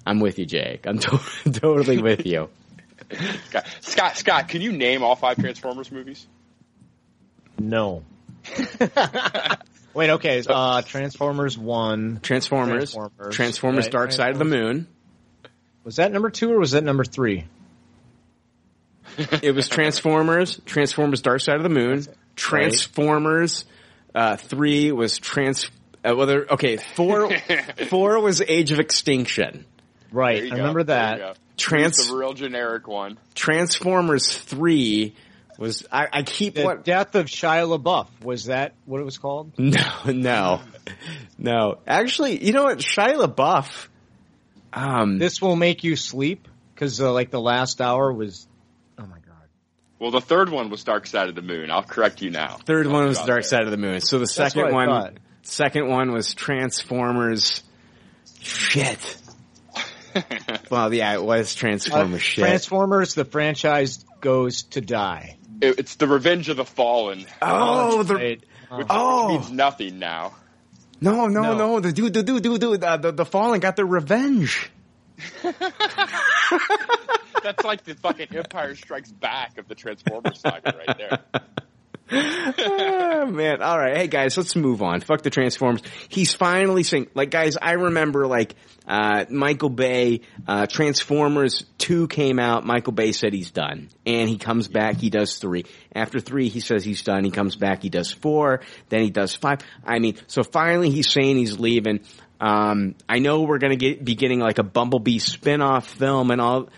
I'm 0.06 0.20
with 0.20 0.38
you, 0.38 0.46
Jake. 0.46 0.86
I'm 0.86 0.98
to- 1.00 1.50
totally 1.52 2.00
with 2.00 2.24
you. 2.24 2.48
Scott, 3.48 3.66
Scott, 3.80 4.16
Scott, 4.16 4.48
can 4.48 4.60
you 4.62 4.72
name 4.72 5.02
all 5.02 5.16
five 5.16 5.36
Transformers 5.36 5.90
movies? 5.90 6.26
No. 7.58 8.04
Wait, 9.95 10.11
okay. 10.11 10.43
Uh, 10.47 10.82
Transformers 10.82 11.59
one. 11.59 12.20
Transformers, 12.22 12.93
Transformers, 12.93 13.34
Transformers, 13.34 13.84
right, 13.86 13.93
Dark 13.93 14.12
Side 14.12 14.32
of 14.32 14.38
the 14.38 14.45
Moon. 14.45 14.86
Was 15.84 15.97
that 15.97 16.12
number 16.12 16.30
two 16.30 16.53
or 16.53 16.59
was 16.59 16.72
that 16.72 16.84
number 16.84 17.05
three? 17.05 17.45
It 19.43 19.55
was 19.55 19.68
Transformers, 19.68 20.61
Transformers 20.64 21.20
Dark 21.20 21.40
Side 21.40 21.57
of 21.57 21.62
the 21.62 21.68
Moon, 21.68 22.07
Transformers, 22.36 23.64
uh, 24.14 24.36
three 24.36 24.93
was 24.93 25.18
Trans, 25.18 25.70
uh, 26.05 26.14
well, 26.16 26.26
there, 26.26 26.47
okay, 26.51 26.78
four, 26.78 27.30
four 27.90 28.20
was 28.20 28.40
Age 28.40 28.72
of 28.72 28.80
Extinction. 28.80 29.66
Right, 30.11 30.45
I 30.45 30.49
go, 30.49 30.57
remember 30.57 30.84
there 30.84 30.97
that. 30.97 31.18
you. 31.18 31.34
Trans- 31.57 31.97
Here's 31.97 32.09
the 32.09 32.16
real 32.16 32.32
generic 32.32 32.86
one. 32.88 33.18
Transformers 33.34 34.36
three 34.38 35.14
was, 35.62 35.86
I, 35.90 36.08
I 36.12 36.22
keep 36.22 36.56
The 36.56 36.64
what, 36.64 36.84
death 36.84 37.14
of 37.14 37.26
Shia 37.26 37.66
LaBeouf. 37.78 38.08
Was 38.24 38.46
that 38.46 38.74
what 38.84 39.00
it 39.00 39.04
was 39.04 39.16
called? 39.18 39.52
no, 39.58 39.84
no, 40.06 40.60
no. 41.38 41.78
Actually, 41.86 42.44
you 42.44 42.52
know 42.52 42.64
what, 42.64 42.78
Shia 42.78 43.14
LaBeouf, 43.24 43.86
um, 44.72 45.18
This 45.18 45.40
will 45.40 45.56
make 45.56 45.84
you 45.84 45.96
sleep 45.96 46.48
because 46.74 47.00
uh, 47.00 47.12
like 47.12 47.30
the 47.30 47.40
last 47.40 47.80
hour 47.80 48.12
was. 48.12 48.46
Oh 48.98 49.02
my 49.06 49.18
god. 49.18 49.48
Well, 49.98 50.10
the 50.10 50.20
third 50.20 50.48
one 50.50 50.68
was 50.70 50.82
Dark 50.84 51.06
Side 51.06 51.28
of 51.28 51.34
the 51.36 51.42
Moon. 51.42 51.70
I'll 51.70 51.82
correct 51.84 52.22
you 52.22 52.30
now. 52.30 52.58
third 52.66 52.86
one 52.88 53.06
was 53.06 53.18
Dark 53.18 53.28
there. 53.28 53.42
Side 53.42 53.62
of 53.64 53.70
the 53.70 53.76
Moon. 53.76 54.00
So 54.00 54.18
the 54.18 54.22
That's 54.24 54.34
second 54.34 54.62
what 54.62 54.72
I 54.72 54.74
one, 54.74 54.86
thought. 54.88 55.12
second 55.42 55.88
one 55.88 56.12
was 56.12 56.34
Transformers, 56.34 57.62
shit. 58.40 59.16
well, 60.70 60.92
yeah, 60.92 61.14
it 61.14 61.22
was 61.22 61.54
Transformers 61.54 62.20
Uh, 62.20 62.22
shit. 62.22 62.44
Transformers, 62.44 63.14
the 63.14 63.24
franchise 63.24 64.04
goes 64.20 64.64
to 64.64 64.80
die. 64.80 65.36
It- 65.62 65.78
it's 65.78 65.94
the 65.94 66.08
Revenge 66.08 66.48
of 66.48 66.56
the 66.56 66.64
Fallen, 66.64 67.24
oh, 67.40 68.02
the, 68.02 68.14
Right. 68.16 68.42
which 68.72 68.86
Oh. 68.90 69.28
means 69.28 69.50
nothing 69.50 69.98
now. 69.98 70.32
no, 71.00 71.28
no, 71.28 71.42
No. 71.42 71.54
no, 71.56 71.80
the 71.80 71.92
dude, 71.92 72.12
the 72.14 72.22
dude, 72.22 72.42
dude, 72.42 72.60
dude, 72.60 72.80
the, 72.80 72.96
the, 72.96 73.12
the 73.12 73.24
Fallen 73.24 73.60
got 73.60 73.76
their 73.76 73.86
revenge. 73.86 74.70
That's 75.42 75.60
like 77.64 77.84
the 77.84 77.94
fucking 77.94 78.28
Empire 78.36 78.74
Strikes 78.76 79.12
Back 79.12 79.58
of 79.58 79.68
the 79.68 79.74
Transformers 79.74 80.40
saga 80.40 80.74
right 80.86 80.98
there. 80.98 81.18
oh, 82.12 83.26
man. 83.26 83.62
All 83.62 83.78
right. 83.78 83.96
Hey 83.96 84.06
guys, 84.06 84.36
let's 84.36 84.54
move 84.54 84.82
on. 84.82 85.00
Fuck 85.00 85.22
the 85.22 85.30
Transformers. 85.30 85.82
He's 86.08 86.34
finally 86.34 86.82
saying, 86.82 87.08
like 87.14 87.30
guys, 87.30 87.56
I 87.60 87.72
remember 87.72 88.26
like, 88.26 88.54
uh, 88.86 89.24
Michael 89.30 89.70
Bay, 89.70 90.20
uh, 90.46 90.66
Transformers 90.66 91.64
2 91.78 92.08
came 92.08 92.38
out. 92.38 92.66
Michael 92.66 92.92
Bay 92.92 93.12
said 93.12 93.32
he's 93.32 93.50
done. 93.50 93.88
And 94.04 94.28
he 94.28 94.38
comes 94.38 94.68
back, 94.68 94.96
he 94.96 95.08
does 95.08 95.38
three. 95.38 95.64
After 95.94 96.20
three, 96.20 96.48
he 96.48 96.60
says 96.60 96.84
he's 96.84 97.02
done. 97.02 97.24
He 97.24 97.30
comes 97.30 97.56
back, 97.56 97.82
he 97.82 97.88
does 97.88 98.12
four. 98.12 98.60
Then 98.88 99.02
he 99.02 99.10
does 99.10 99.34
five. 99.34 99.60
I 99.84 99.98
mean, 99.98 100.16
so 100.26 100.42
finally 100.42 100.90
he's 100.90 101.08
saying 101.08 101.36
he's 101.36 101.58
leaving. 101.58 102.00
Um, 102.40 102.96
I 103.08 103.20
know 103.20 103.42
we're 103.42 103.58
gonna 103.58 103.76
get, 103.76 104.04
be 104.04 104.16
getting 104.16 104.40
like 104.40 104.58
a 104.58 104.64
Bumblebee 104.64 105.20
spin-off 105.20 105.88
film 105.88 106.32
and 106.32 106.40
all. 106.40 106.68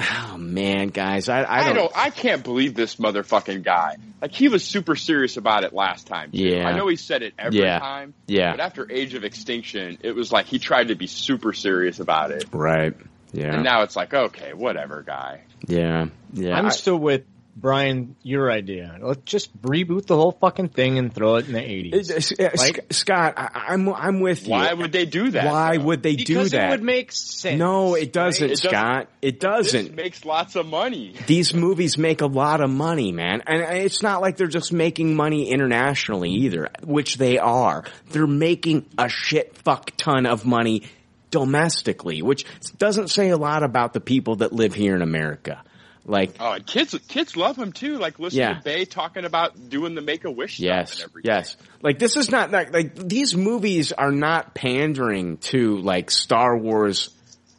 Oh 0.00 0.36
man, 0.38 0.88
guys, 0.88 1.28
I, 1.28 1.42
I 1.42 1.58
I 1.60 1.64
don't. 1.64 1.74
don't. 1.76 1.92
I 1.96 2.10
can't 2.10 2.44
believe 2.44 2.74
this 2.74 2.96
motherfucking 2.96 3.62
guy. 3.64 3.96
Like 4.22 4.32
he 4.32 4.48
was 4.48 4.64
super 4.64 4.94
serious 4.96 5.36
about 5.36 5.64
it 5.64 5.72
last 5.72 6.06
time. 6.06 6.30
too. 6.30 6.38
Yeah. 6.38 6.68
I 6.68 6.76
know 6.76 6.86
he 6.88 6.96
said 6.96 7.22
it 7.22 7.34
every 7.38 7.60
Yeah. 7.60 7.78
time. 7.80 8.14
Yeah. 8.26 8.52
But 8.52 8.60
after 8.60 8.90
Age 8.90 9.14
of 9.14 9.24
Extinction, 9.24 9.98
it 10.02 10.12
was 10.14 10.30
like 10.30 10.46
he 10.46 10.58
tried 10.58 10.88
to 10.88 10.94
be 10.94 11.06
super 11.08 11.52
serious 11.52 11.98
about 12.00 12.30
it, 12.30 12.44
Right. 12.52 12.94
Yeah. 13.32 13.54
and 13.54 13.64
now 13.64 13.82
it's 13.82 13.96
like, 13.96 14.14
okay, 14.14 14.52
whatever, 14.54 15.02
guy. 15.02 15.42
Yeah, 15.66 16.06
yeah. 16.32 16.56
I'm 16.56 16.66
I- 16.66 16.70
still 16.70 16.96
with 16.98 17.24
Brian. 17.60 18.16
Your 18.22 18.50
idea. 18.50 18.98
Let's 19.00 19.22
just 19.24 19.60
reboot 19.62 20.06
the 20.06 20.16
whole 20.16 20.32
fucking 20.32 20.68
thing 20.68 20.98
and 20.98 21.12
throw 21.12 21.36
it 21.36 21.46
in 21.46 21.52
the 21.54 21.60
80s. 21.60 22.38
Uh, 22.38 22.44
uh, 22.44 22.50
Right? 22.58 22.58
Sc- 22.58 22.92
Scott, 22.92 23.34
I, 23.36 23.66
I'm 23.68 23.88
I'm 23.88 24.20
with 24.20 24.44
you. 24.46 24.52
Why 24.52 24.72
would 24.72 24.92
they 24.92 25.06
do 25.06 25.30
that? 25.32 25.46
Why 25.46 25.76
though? 25.76 25.84
would 25.84 26.02
they 26.02 26.16
do 26.16 26.34
because 26.34 26.50
that? 26.52 26.68
it 26.68 26.70
would 26.70 26.82
make 26.82 27.12
sense. 27.12 27.58
no, 27.58 27.94
it 27.94 28.12
doesn't, 28.12 28.44
It 28.44 28.48
doesn't- 28.50 28.70
Scott. 28.70 29.08
It 29.20 29.40
doesn't. 29.40 29.94
makes 29.94 30.24
lots 30.24 30.54
of 30.56 30.66
money. 30.66 31.14
These 31.26 31.52
movies 31.54 31.98
make 31.98 32.20
a 32.20 32.26
lot 32.26 32.60
of 32.60 32.70
money, 32.70 33.12
man, 33.12 33.42
and 33.46 33.62
it's 33.78 34.02
not 34.02 34.20
like 34.20 34.36
they're 34.36 34.46
just 34.46 34.72
making 34.72 35.16
money 35.16 35.50
internationally 35.50 36.30
either, 36.30 36.68
which 36.84 37.16
they 37.16 37.38
are. 37.38 37.84
They're 38.10 38.26
making 38.26 38.86
a 38.96 39.08
shit 39.08 39.56
fuck 39.58 39.90
ton 39.96 40.26
of 40.26 40.46
money 40.46 40.84
domestically, 41.30 42.22
which 42.22 42.44
doesn't 42.78 43.08
say 43.08 43.30
a 43.30 43.36
lot 43.36 43.62
about 43.62 43.92
the 43.92 44.00
people 44.00 44.36
that 44.36 44.52
live 44.52 44.74
here 44.74 44.94
in 44.96 45.02
America. 45.02 45.62
Like, 46.08 46.36
Oh, 46.40 46.56
kids 46.66 46.98
kids 47.06 47.36
love 47.36 47.56
him 47.56 47.72
too. 47.72 47.98
Like 47.98 48.18
listen 48.18 48.40
Yeah. 48.40 48.54
to 48.54 48.62
Bay 48.64 48.84
talking 48.86 49.24
about 49.26 49.68
doing 49.68 49.94
the 49.94 50.00
Make 50.00 50.24
a 50.24 50.30
Wish 50.30 50.58
Yes, 50.58 50.88
stuff 50.92 51.00
and 51.02 51.10
everything. 51.10 51.30
yes. 51.34 51.56
Like 51.82 51.98
this 51.98 52.16
is 52.16 52.30
not 52.30 52.50
like, 52.50 52.72
like 52.72 52.94
these 52.96 53.36
movies 53.36 53.92
are 53.92 54.10
not 54.10 54.54
pandering 54.54 55.36
to 55.52 55.76
like 55.78 56.10
Star 56.10 56.56
Wars 56.56 57.10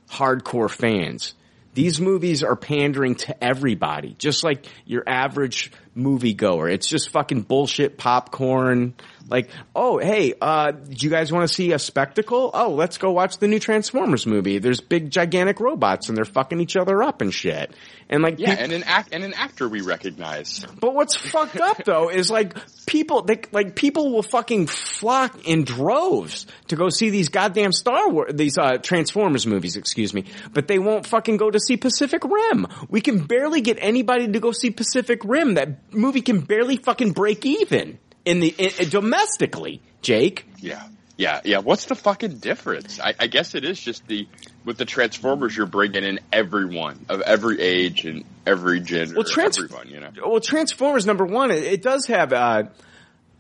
hardcore 0.10 0.70
fans. 0.70 1.36
These 1.76 2.02
movies 2.02 2.44
are 2.44 2.56
pandering 2.56 3.16
to 3.16 3.44
everybody, 3.44 4.16
just 4.18 4.44
like 4.44 4.66
your 4.86 5.04
average 5.08 5.72
moviegoer. 5.96 6.74
It's 6.74 6.88
just 6.88 7.10
fucking 7.10 7.44
bullshit 7.44 7.98
popcorn. 7.98 8.96
Like, 9.30 9.50
oh, 9.76 10.00
hey, 10.00 10.34
uh, 10.42 10.72
do 10.72 10.96
you 10.98 11.10
guys 11.10 11.32
want 11.32 11.48
to 11.48 11.54
see 11.54 11.72
a 11.72 11.80
spectacle? 11.80 12.50
Oh, 12.54 12.72
let's 12.72 12.98
go 12.98 13.12
watch 13.12 13.38
the 13.38 13.48
new 13.48 13.60
Transformers 13.60 14.26
movie. 14.26 14.60
There's 14.60 14.82
big 14.82 15.12
gigantic 15.12 15.60
robots 15.60 16.10
and 16.10 16.18
they're 16.18 16.26
fucking 16.26 16.60
each 16.60 16.76
other 16.76 17.04
up 17.04 17.22
and 17.22 17.34
shit. 17.34 17.72
And 18.10 18.24
like, 18.24 18.40
Yeah, 18.40 18.56
and 18.58 18.72
an 18.72 18.84
act 18.84 19.14
and 19.14 19.24
an 19.24 19.34
actor 19.34 19.70
we 19.70 19.82
recognize. 19.82 20.66
but 20.80 20.96
what's 20.96 21.16
fucked 21.16 21.60
up 21.62 21.84
though 21.86 22.10
is 22.10 22.32
like 22.32 22.56
people, 22.88 23.22
they, 23.22 23.42
like 23.52 23.76
people 23.76 24.12
will 24.12 24.24
fucking 24.24 24.66
flock 24.68 25.48
in 25.48 25.64
droves 25.64 26.48
to 26.70 26.76
go 26.76 26.90
see 26.90 27.12
these 27.12 27.30
goddamn 27.30 27.72
Star 27.72 28.10
Wars, 28.10 28.32
these 28.34 28.58
uh, 28.58 28.78
Transformers 28.78 29.46
movies, 29.46 29.76
excuse 29.76 30.14
me. 30.14 30.26
But 30.54 30.68
they 30.68 30.80
won't 30.80 31.06
fucking 31.06 31.38
go 31.38 31.52
to 31.52 31.60
see 31.60 31.78
Pacific 31.78 32.24
Rim. 32.26 32.66
We 32.90 33.02
can 33.02 33.20
barely 33.26 33.62
get 33.62 33.78
anybody 33.80 34.28
to 34.32 34.40
go 34.40 34.52
see 34.52 34.72
Pacific 34.72 35.22
Rim. 35.24 35.54
That 35.54 35.94
movie 35.94 36.22
can 36.22 36.42
barely 36.42 36.78
fucking 36.78 37.12
break 37.12 37.46
even 37.46 38.00
in 38.26 38.40
the 38.40 38.50
in, 38.50 38.90
domestically. 38.90 39.82
Jake. 40.02 40.46
Yeah. 40.60 40.88
Yeah, 41.18 41.42
yeah. 41.44 41.58
What's 41.58 41.84
the 41.84 41.96
fucking 41.96 42.38
difference? 42.38 42.98
I, 42.98 43.14
I 43.20 43.28
guess 43.28 43.54
it 43.54 43.66
is 43.66 43.78
just 43.78 44.08
the 44.08 44.26
with 44.64 44.78
the 44.78 44.86
Transformers, 44.86 45.56
you're 45.56 45.66
bringing 45.66 46.06
in 46.06 46.22
everyone 46.32 47.06
of 47.10 47.20
every 47.20 47.60
age 47.60 48.06
and 48.06 48.24
every 48.48 48.80
gender. 48.80 49.16
Well, 49.16 49.26
trans- 49.26 49.58
everyone, 49.58 49.90
you 49.90 50.00
know. 50.00 50.12
Well, 50.26 50.40
Transformers 50.40 51.06
number 51.06 51.26
one, 51.26 51.52
it, 51.52 51.64
it 51.64 51.82
does 51.82 52.06
have. 52.06 52.32
Uh, 52.32 52.64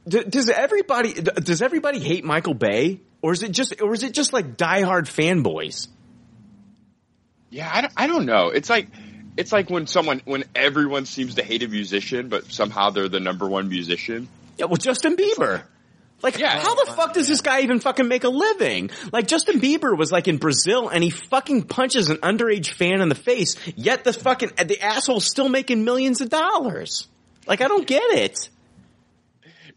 d- 0.05 0.25
does 0.25 0.49
everybody 0.49 1.13
d- 1.13 1.31
does 1.41 1.61
everybody 1.61 1.99
hate 1.99 2.25
Michael 2.25 2.53
Bay, 2.53 2.99
or 3.21 3.31
is 3.31 3.43
it 3.43 3.53
just 3.53 3.81
or 3.81 3.93
is 3.93 4.03
it 4.03 4.13
just 4.13 4.33
like 4.33 4.57
diehard 4.57 5.03
fanboys? 5.03 5.87
Yeah, 7.49 7.69
I 7.73 7.81
don't, 7.81 7.93
I 7.95 8.07
don't 8.07 8.25
know. 8.25 8.49
It's 8.49 8.69
like 8.69 8.89
it's 9.37 9.53
like 9.53 9.69
when 9.69 9.87
someone 9.87 10.21
when 10.25 10.43
everyone 10.53 11.05
seems 11.05 11.35
to 11.35 11.43
hate 11.43 11.63
a 11.63 11.69
musician, 11.69 12.27
but 12.27 12.51
somehow 12.51 12.89
they're 12.89 13.07
the 13.07 13.21
number 13.21 13.47
one 13.47 13.69
musician. 13.69 14.27
Yeah, 14.59 14.65
well, 14.65 14.75
Justin 14.77 15.15
Bieber. 15.15 15.63
Like, 16.21 16.39
how 16.39 16.75
the 16.75 16.91
fuck 16.91 17.13
does 17.13 17.29
this 17.29 17.39
guy 17.39 17.61
even 17.61 17.79
fucking 17.79 18.07
make 18.07 18.25
a 18.25 18.29
living? 18.29 18.89
Like, 19.13 19.25
Justin 19.27 19.61
Bieber 19.61 19.97
was 19.97 20.11
like 20.11 20.27
in 20.27 20.35
Brazil 20.37 20.89
and 20.89 21.01
he 21.01 21.11
fucking 21.11 21.63
punches 21.63 22.09
an 22.09 22.17
underage 22.17 22.71
fan 22.73 22.99
in 22.99 23.07
the 23.07 23.15
face, 23.15 23.55
yet 23.77 24.03
the 24.03 24.11
fucking, 24.11 24.51
the 24.57 24.81
asshole's 24.81 25.25
still 25.25 25.47
making 25.47 25.85
millions 25.85 26.19
of 26.19 26.29
dollars. 26.29 27.07
Like, 27.47 27.61
I 27.61 27.69
don't 27.69 27.87
get 27.87 28.03
it. 28.11 28.49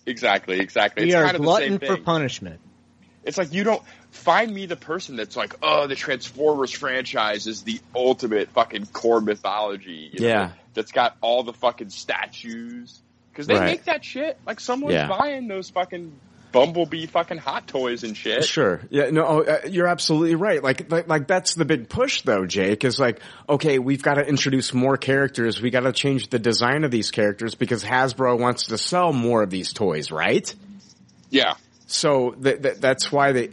Exactly, 0.04 0.58
exactly. 0.58 1.04
We 1.04 1.10
it's 1.10 1.16
are 1.16 1.24
kind 1.24 1.36
of 1.36 1.42
the 1.42 1.46
glutton 1.46 1.78
same 1.80 1.96
for 1.96 2.02
punishment. 2.02 2.60
It's 3.24 3.38
like 3.38 3.52
you 3.52 3.62
don't 3.62 3.82
find 4.10 4.52
me 4.52 4.66
the 4.66 4.74
person 4.76 5.14
that's 5.14 5.36
like, 5.36 5.54
oh, 5.62 5.86
the 5.86 5.94
Transformers 5.94 6.72
franchise 6.72 7.46
is 7.46 7.62
the 7.62 7.80
ultimate 7.94 8.50
fucking 8.50 8.86
core 8.86 9.20
mythology. 9.20 10.10
you 10.12 10.20
know, 10.20 10.26
Yeah. 10.26 10.50
that's 10.74 10.90
got 10.90 11.16
all 11.20 11.44
the 11.44 11.52
fucking 11.52 11.90
statues 11.90 13.00
because 13.32 13.46
they 13.46 13.54
Right. 13.54 13.66
make 13.66 13.84
that 13.84 14.04
shit. 14.04 14.38
Like 14.46 14.60
someone's 14.60 14.94
Yeah. 14.94 15.08
buying 15.08 15.48
those 15.48 15.70
fucking 15.70 16.12
Bumblebee 16.52 17.06
fucking 17.06 17.38
hot 17.38 17.66
toys 17.66 18.04
and 18.04 18.14
shit. 18.14 18.44
Sure. 18.44 18.82
Yeah. 18.90 19.08
No. 19.10 19.26
oh, 19.26 19.40
Uh, 19.42 19.58
you're 19.70 19.86
absolutely 19.86 20.34
right. 20.34 20.62
Like, 20.62 20.92
like, 20.92 21.08
like 21.08 21.26
that's 21.26 21.54
the 21.54 21.64
big 21.64 21.88
push, 21.88 22.20
though. 22.22 22.44
Jake 22.44 22.84
is 22.84 23.00
like, 23.00 23.20
okay, 23.48 23.78
we've 23.78 24.02
got 24.02 24.14
to 24.16 24.26
introduce 24.28 24.74
more 24.74 24.98
characters. 24.98 25.62
We 25.62 25.70
got 25.70 25.80
to 25.80 25.92
change 25.92 26.28
the 26.28 26.38
design 26.38 26.84
of 26.84 26.90
these 26.90 27.10
characters 27.10 27.54
because 27.54 27.82
Hasbro 27.82 28.38
wants 28.38 28.66
to 28.66 28.76
sell 28.76 29.14
more 29.14 29.42
of 29.42 29.48
these 29.48 29.72
toys, 29.72 30.10
right? 30.10 30.54
Yeah. 31.30 31.54
So 31.86 32.32
th- 32.32 32.60
th- 32.62 32.76
that's 32.80 33.10
why 33.10 33.32
they. 33.32 33.50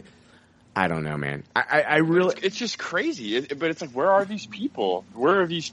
I 0.76 0.86
don't 0.88 1.02
know, 1.02 1.16
man. 1.16 1.42
I, 1.56 1.62
I, 1.70 1.80
I 1.82 1.96
really. 1.96 2.36
It's 2.42 2.56
just 2.56 2.78
crazy. 2.78 3.34
It, 3.36 3.58
but 3.58 3.70
it's 3.70 3.80
like, 3.80 3.90
where 3.92 4.10
are 4.10 4.26
these 4.26 4.44
people? 4.46 5.04
Where 5.14 5.40
are 5.40 5.46
these? 5.46 5.72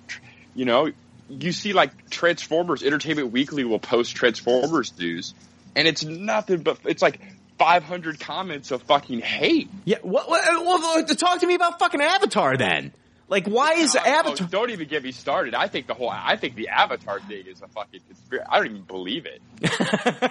You 0.55 0.63
know, 0.65 0.91
you 1.29 1.51
see 1.51 1.73
like 1.73 2.09
Transformers. 2.09 2.83
Entertainment 2.83 3.31
Weekly 3.31 3.63
will 3.63 3.79
post 3.79 4.15
Transformers 4.15 4.97
news, 4.97 5.33
and 5.75 5.87
it's 5.87 6.03
nothing 6.03 6.61
but 6.61 6.79
it's 6.85 7.01
like 7.01 7.19
500 7.57 8.19
comments 8.19 8.71
of 8.71 8.83
fucking 8.83 9.19
hate. 9.19 9.69
Yeah. 9.85 9.97
What? 10.01 10.29
what 10.29 10.41
well, 10.45 11.05
talk 11.05 11.39
to 11.41 11.47
me 11.47 11.55
about 11.55 11.79
fucking 11.79 12.01
Avatar 12.01 12.57
then. 12.57 12.91
Like, 13.29 13.45
why 13.45 13.73
is 13.73 13.93
Oh, 13.95 13.99
Avatar? 13.99 14.47
don't 14.47 14.69
even 14.69 14.87
get 14.87 15.03
me 15.03 15.11
started. 15.11 15.53
I 15.53 15.67
think 15.67 15.87
the 15.87 15.93
whole. 15.93 16.09
I 16.09 16.37
think 16.37 16.55
the 16.55 16.69
Avatar 16.69 17.19
thing 17.19 17.45
is 17.47 17.61
a 17.61 17.67
fucking 17.67 17.99
conspiracy. 18.07 18.47
I 18.49 18.57
don't 18.57 18.67
even 18.67 18.81
believe 18.83 19.25
it. 19.25 19.41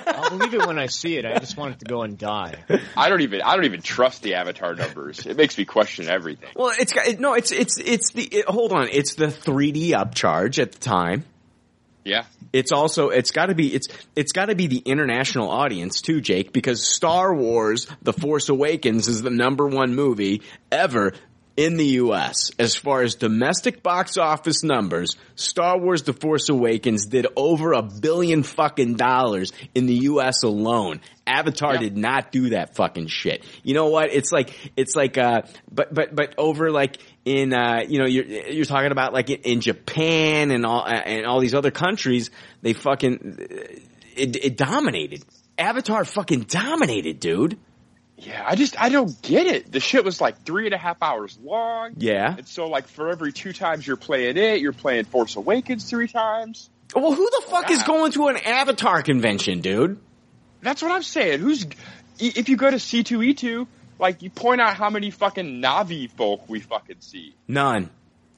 I'll 0.09 0.31
believe 0.31 0.55
it 0.55 0.67
when 0.67 0.79
I 0.79 0.87
see 0.87 1.17
it. 1.19 1.27
I 1.27 1.39
just 1.39 1.59
want 1.59 1.75
it 1.75 1.79
to 1.81 1.85
go 1.85 2.03
and 2.03 2.17
die. 2.17 2.55
I 2.97 3.11
don't 3.11 3.21
even. 3.21 3.43
I 3.43 3.55
don't 3.55 3.67
even 3.67 3.83
trust 3.83 4.23
the 4.23 4.35
Avatar 4.35 4.75
numbers. 4.75 5.27
It 5.27 5.37
makes 5.37 5.59
me 5.59 5.67
question 5.67 6.09
everything. 6.09 6.49
Well, 6.57 6.73
it's 6.79 6.93
got 6.95 7.07
it, 7.07 7.21
no. 7.21 7.35
It's 7.35 7.53
it's 7.53 7.79
it's 7.79 8.13
the. 8.13 8.23
It, 8.25 8.47
hold 8.49 8.73
on. 8.73 8.89
It's 8.91 9.15
the 9.15 9.27
3D 9.27 9.91
upcharge 9.91 10.59
at 10.61 10.73
the 10.73 10.79
time. 10.79 11.25
Yeah. 12.05 12.25
It's 12.53 12.73
also 12.73 13.09
it's 13.11 13.33
got 13.33 13.47
to 13.47 13.55
be 13.55 13.75
it's 13.75 13.89
it's 14.15 14.33
got 14.33 14.47
to 14.47 14.55
be 14.55 14.69
the 14.69 14.79
international 14.79 15.51
audience 15.51 16.01
too, 16.01 16.21
Jake, 16.23 16.53
because 16.53 16.87
Star 16.87 17.35
Wars: 17.35 17.89
The 18.03 18.13
Force 18.15 18.49
Awakens 18.49 19.09
is 19.09 19.21
the 19.23 19.31
number 19.31 19.67
one 19.67 19.95
movie 19.95 20.43
ever 20.71 21.13
in 21.57 21.77
the 21.77 21.87
U.S. 21.87 22.51
as 22.59 22.77
far 22.77 23.03
as 23.03 23.15
domestic 23.15 23.83
box 23.83 24.19
office 24.19 24.63
numbers. 24.63 25.17
Star 25.35 25.79
Wars: 25.79 26.03
The 26.03 26.13
Force 26.13 26.49
Awakens 26.49 27.07
did 27.07 27.27
over 27.37 27.73
a 27.73 27.83
billion 27.83 28.43
fucking 28.43 28.95
dollars 28.95 29.53
in 29.75 29.87
the 29.87 29.95
U.S. 29.95 30.43
alone. 30.43 31.01
Avatar 31.27 31.79
did 31.79 31.97
not 31.97 32.31
do 32.31 32.51
that 32.51 32.77
fucking 32.77 33.09
shit. 33.09 33.45
You 33.63 33.75
know 33.75 33.89
what? 33.89 34.13
It's 34.13 34.31
like 34.31 34.51
it's 34.77 34.95
like 34.95 35.19
uh, 35.19 35.43
but 35.71 35.93
but 35.93 36.15
but 36.15 36.35
over 36.39 36.71
like 36.71 36.99
in 37.25 37.53
uh, 37.53 37.83
you 37.89 37.99
know 37.99 38.07
you're 38.07 38.25
you're 38.25 38.65
talking 38.65 38.93
about 38.93 39.13
like 39.13 39.31
in, 39.31 39.41
in 39.41 39.61
Japan 39.61 40.51
and 40.51 40.65
all 40.65 40.87
and 40.87 41.27
all 41.27 41.41
these 41.41 41.55
other 41.55 41.71
countries, 41.71 42.31
they 42.63 42.75
fucking 42.75 43.39
it, 44.15 44.37
it 44.37 44.57
dominated. 44.57 45.25
Avatar 45.59 46.05
fucking 46.05 46.43
dominated, 46.43 47.19
dude. 47.19 47.59
Yeah, 48.19 48.43
I 48.47 48.55
just 48.55 48.81
I 48.81 48.89
don't 48.89 49.21
get 49.23 49.47
it. 49.47 49.71
The 49.71 49.81
shit 49.81 50.05
was 50.05 50.21
like 50.21 50.43
three 50.43 50.65
and 50.65 50.75
a 50.75 50.79
half 50.79 51.03
hours 51.03 51.39
long. 51.43 51.95
Yeah. 51.99 52.35
And 52.37 52.49
so 52.49 52.69
like 52.69 52.89
for 52.89 53.11
every 53.11 53.33
two 53.33 53.53
times 53.53 53.87
you're 53.87 53.97
playing 53.97 54.37
it, 54.37 54.61
you're 54.61 54.73
playing 54.73 55.05
Force 55.05 55.37
Awakens 55.37 55.89
three 55.89 56.09
times. 56.09 56.71
Well, 56.95 57.13
who 57.13 57.25
the 57.27 57.43
fuck 57.49 57.71
is 57.71 57.83
going 57.83 58.13
to 58.13 58.29
an 58.29 58.37
Avatar 58.37 59.03
convention, 59.03 59.61
dude? 59.61 59.99
That's 60.63 60.83
what 60.83 60.93
I'm 60.93 61.03
saying. 61.03 61.41
Who's 61.41 61.67
if 62.19 62.49
you 62.49 62.57
go 62.57 62.71
to 62.71 62.77
C2E2, 62.77 63.67
like 63.99 64.23
you 64.23 64.31
point 64.31 64.61
out 64.61 64.77
how 64.77 64.89
many 64.89 65.11
fucking 65.11 65.61
Na'vi 65.61 66.11
folk 66.11 66.49
we 66.49 66.61
fucking 66.61 67.01
see. 67.01 67.35
None. 67.47 67.91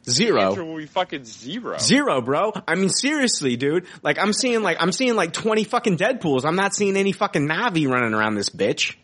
Zero. 0.09 0.55
will 0.55 0.76
be 0.79 0.87
fucking 0.87 1.24
zero. 1.24 1.76
Zero, 1.79 2.20
bro. 2.22 2.53
I 2.66 2.76
mean, 2.76 2.89
seriously, 2.89 3.57
dude. 3.57 3.87
Like, 4.03 4.18
I'm 4.18 4.33
seeing 4.33 4.62
like, 4.62 4.79
I'm 4.81 4.93
seeing 4.93 5.16
like 5.16 5.33
20 5.35 5.64
fucking 5.64 5.99
Deadpools. 5.99 6.45
I'm 6.47 6.57
not 6.57 6.74
seeing 6.74 6.97
any 6.97 7.12
fucking 7.12 7.47
Na'vi 7.47 7.87
running 7.89 8.14
around 8.14 8.35
this 8.35 8.49
bitch. 8.49 8.97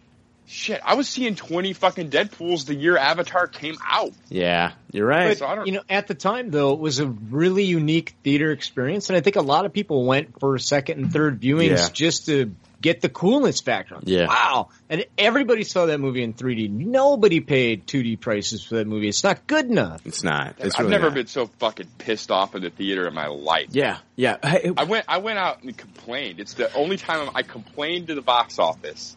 Shit, 0.47 0.80
I 0.84 0.95
was 0.95 1.09
seeing 1.09 1.36
20 1.36 1.72
fucking 1.72 2.11
Deadpools 2.11 2.66
the 2.66 2.74
year 2.74 2.97
Avatar 2.99 3.47
came 3.47 3.76
out. 3.84 4.12
Yeah, 4.28 4.72
you're 4.92 5.07
right. 5.07 5.38
But, 5.38 5.66
you 5.66 5.72
know, 5.72 5.82
at 5.88 6.07
the 6.07 6.14
time 6.14 6.51
though, 6.51 6.74
it 6.74 6.80
was 6.80 6.99
a 7.01 7.07
really 7.07 7.64
unique 7.64 8.14
theater 8.22 8.51
experience, 8.51 9.09
and 9.09 9.16
I 9.16 9.20
think 9.20 9.36
a 9.36 9.40
lot 9.42 9.64
of 9.64 9.72
people 9.72 10.05
went 10.05 10.38
for 10.40 10.59
second 10.59 10.99
and 11.01 11.12
third 11.12 11.40
viewings 11.40 11.78
Yeah. 11.78 11.88
just 11.92 12.26
to 12.26 12.55
get 12.82 13.01
the 13.01 13.09
coolness 13.09 13.62
factor. 13.62 13.97
Yeah. 14.03 14.26
Wow. 14.26 14.68
And 14.90 15.07
everybody 15.16 15.64
saw 15.64 15.86
that 15.86 15.99
movie 15.99 16.22
in 16.22 16.34
3D. 16.34 16.68
Nobody 16.70 17.40
paid 17.40 17.86
2D 17.86 18.20
prices 18.20 18.62
for 18.62 18.74
that 18.74 18.86
movie. 18.86 19.09
It's 19.09 19.24
not 19.24 19.47
good 19.47 19.64
enough. 19.64 20.05
It's 20.05 20.22
not. 20.22 20.57
It's 20.59 20.74
I've 20.74 20.80
really 20.80 20.90
never 20.90 21.07
not. 21.07 21.14
been 21.14 21.26
so 21.26 21.47
fucking 21.47 21.88
pissed 21.97 22.30
off 22.30 22.55
in 22.55 22.61
the 22.61 22.68
theater 22.68 23.09
in 23.09 23.14
my 23.14 23.28
life. 23.28 23.68
Yeah, 23.70 23.97
yeah. 24.16 24.36
Hey, 24.47 24.70
I 24.76 24.84
went 24.84 25.07
I 25.09 25.18
went 25.18 25.38
out 25.38 25.62
and 25.62 25.74
complained. 25.74 26.40
It's 26.40 26.53
the 26.53 26.70
only 26.74 26.99
time 26.99 27.30
I 27.34 27.42
complained 27.42 28.09
to 28.09 28.14
the 28.14 28.20
box 28.22 28.59
office 28.59 29.16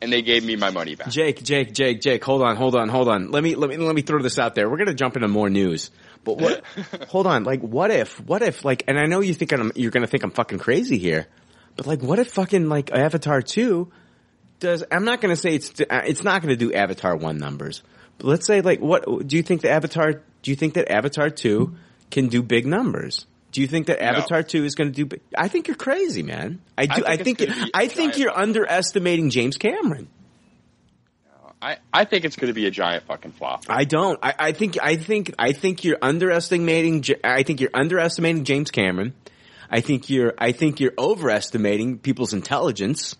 and 0.00 0.12
they 0.12 0.22
gave 0.22 0.44
me 0.44 0.56
my 0.56 0.70
money 0.70 0.94
back. 0.94 1.08
Jake, 1.08 1.42
Jake, 1.42 1.72
Jake, 1.72 2.00
Jake, 2.00 2.24
hold 2.24 2.42
on, 2.42 2.56
hold 2.56 2.74
on, 2.74 2.88
hold 2.88 3.08
on. 3.08 3.30
Let 3.30 3.42
me, 3.42 3.54
let 3.54 3.70
me, 3.70 3.76
let 3.76 3.94
me 3.94 4.02
throw 4.02 4.20
this 4.20 4.38
out 4.38 4.54
there. 4.54 4.68
We're 4.68 4.76
gonna 4.76 4.94
jump 4.94 5.16
into 5.16 5.28
more 5.28 5.48
news. 5.50 5.90
But 6.24 6.38
what, 6.38 6.64
hold 7.08 7.26
on, 7.26 7.44
like, 7.44 7.60
what 7.60 7.90
if, 7.90 8.20
what 8.20 8.42
if, 8.42 8.64
like, 8.64 8.84
and 8.88 8.98
I 8.98 9.06
know 9.06 9.20
you 9.20 9.34
think 9.34 9.52
I'm, 9.52 9.72
you're 9.74 9.90
gonna 9.90 10.06
think 10.06 10.22
I'm 10.22 10.30
fucking 10.30 10.58
crazy 10.58 10.98
here, 10.98 11.26
but 11.76 11.86
like, 11.86 12.02
what 12.02 12.18
if 12.18 12.30
fucking, 12.32 12.68
like, 12.68 12.92
Avatar 12.92 13.42
2 13.42 13.90
does, 14.60 14.84
I'm 14.90 15.04
not 15.04 15.20
gonna 15.20 15.36
say 15.36 15.54
it's, 15.54 15.72
it's 15.78 16.24
not 16.24 16.42
gonna 16.42 16.56
do 16.56 16.72
Avatar 16.72 17.16
1 17.16 17.38
numbers, 17.38 17.82
but 18.18 18.26
let's 18.26 18.46
say, 18.46 18.60
like, 18.60 18.80
what, 18.80 19.26
do 19.26 19.36
you 19.36 19.42
think 19.42 19.62
the 19.62 19.70
Avatar, 19.70 20.22
do 20.42 20.50
you 20.50 20.56
think 20.56 20.74
that 20.74 20.90
Avatar 20.90 21.30
2 21.30 21.74
can 22.10 22.28
do 22.28 22.42
big 22.42 22.66
numbers? 22.66 23.26
Do 23.54 23.60
you 23.60 23.68
think 23.68 23.86
that 23.86 24.00
No. 24.00 24.06
Avatar 24.06 24.42
2 24.42 24.64
is 24.64 24.74
gonna 24.74 24.90
do 24.90 25.08
I 25.38 25.46
think 25.46 25.68
you're 25.68 25.76
crazy, 25.76 26.24
man. 26.24 26.60
I 26.76 26.86
do, 26.86 27.04
I 27.06 27.16
think 27.16 27.38
think, 27.38 27.50
gonna 27.50 27.66
be 27.66 27.70
I 27.72 27.86
think 27.86 28.18
you're 28.18 28.36
underestimating 28.36 29.30
James 29.30 29.56
Cameron. 29.58 30.08
I, 31.62 31.78
I 31.92 32.04
think 32.04 32.26
it's 32.26 32.36
going 32.36 32.48
to 32.48 32.54
be 32.54 32.66
a 32.66 32.70
giant 32.70 33.04
fucking 33.04 33.32
flop. 33.32 33.64
I 33.70 33.84
don't. 33.84 34.18
I, 34.22 34.34
I 34.38 34.52
think. 34.52 34.76
I 34.82 34.96
think. 34.96 35.34
I 35.38 35.52
think 35.52 35.82
you're 35.82 35.96
underestimating. 36.02 37.02
I 37.24 37.42
think 37.42 37.60
you're 37.62 37.70
underestimating 37.72 38.44
James 38.44 38.70
Cameron. 38.70 39.14
I 39.70 39.80
think 39.80 40.10
you're. 40.10 40.34
I 40.36 40.52
think 40.52 40.80
you're 40.80 40.92
overestimating 40.98 42.00
people's 42.00 42.34
intelligence. 42.34 43.16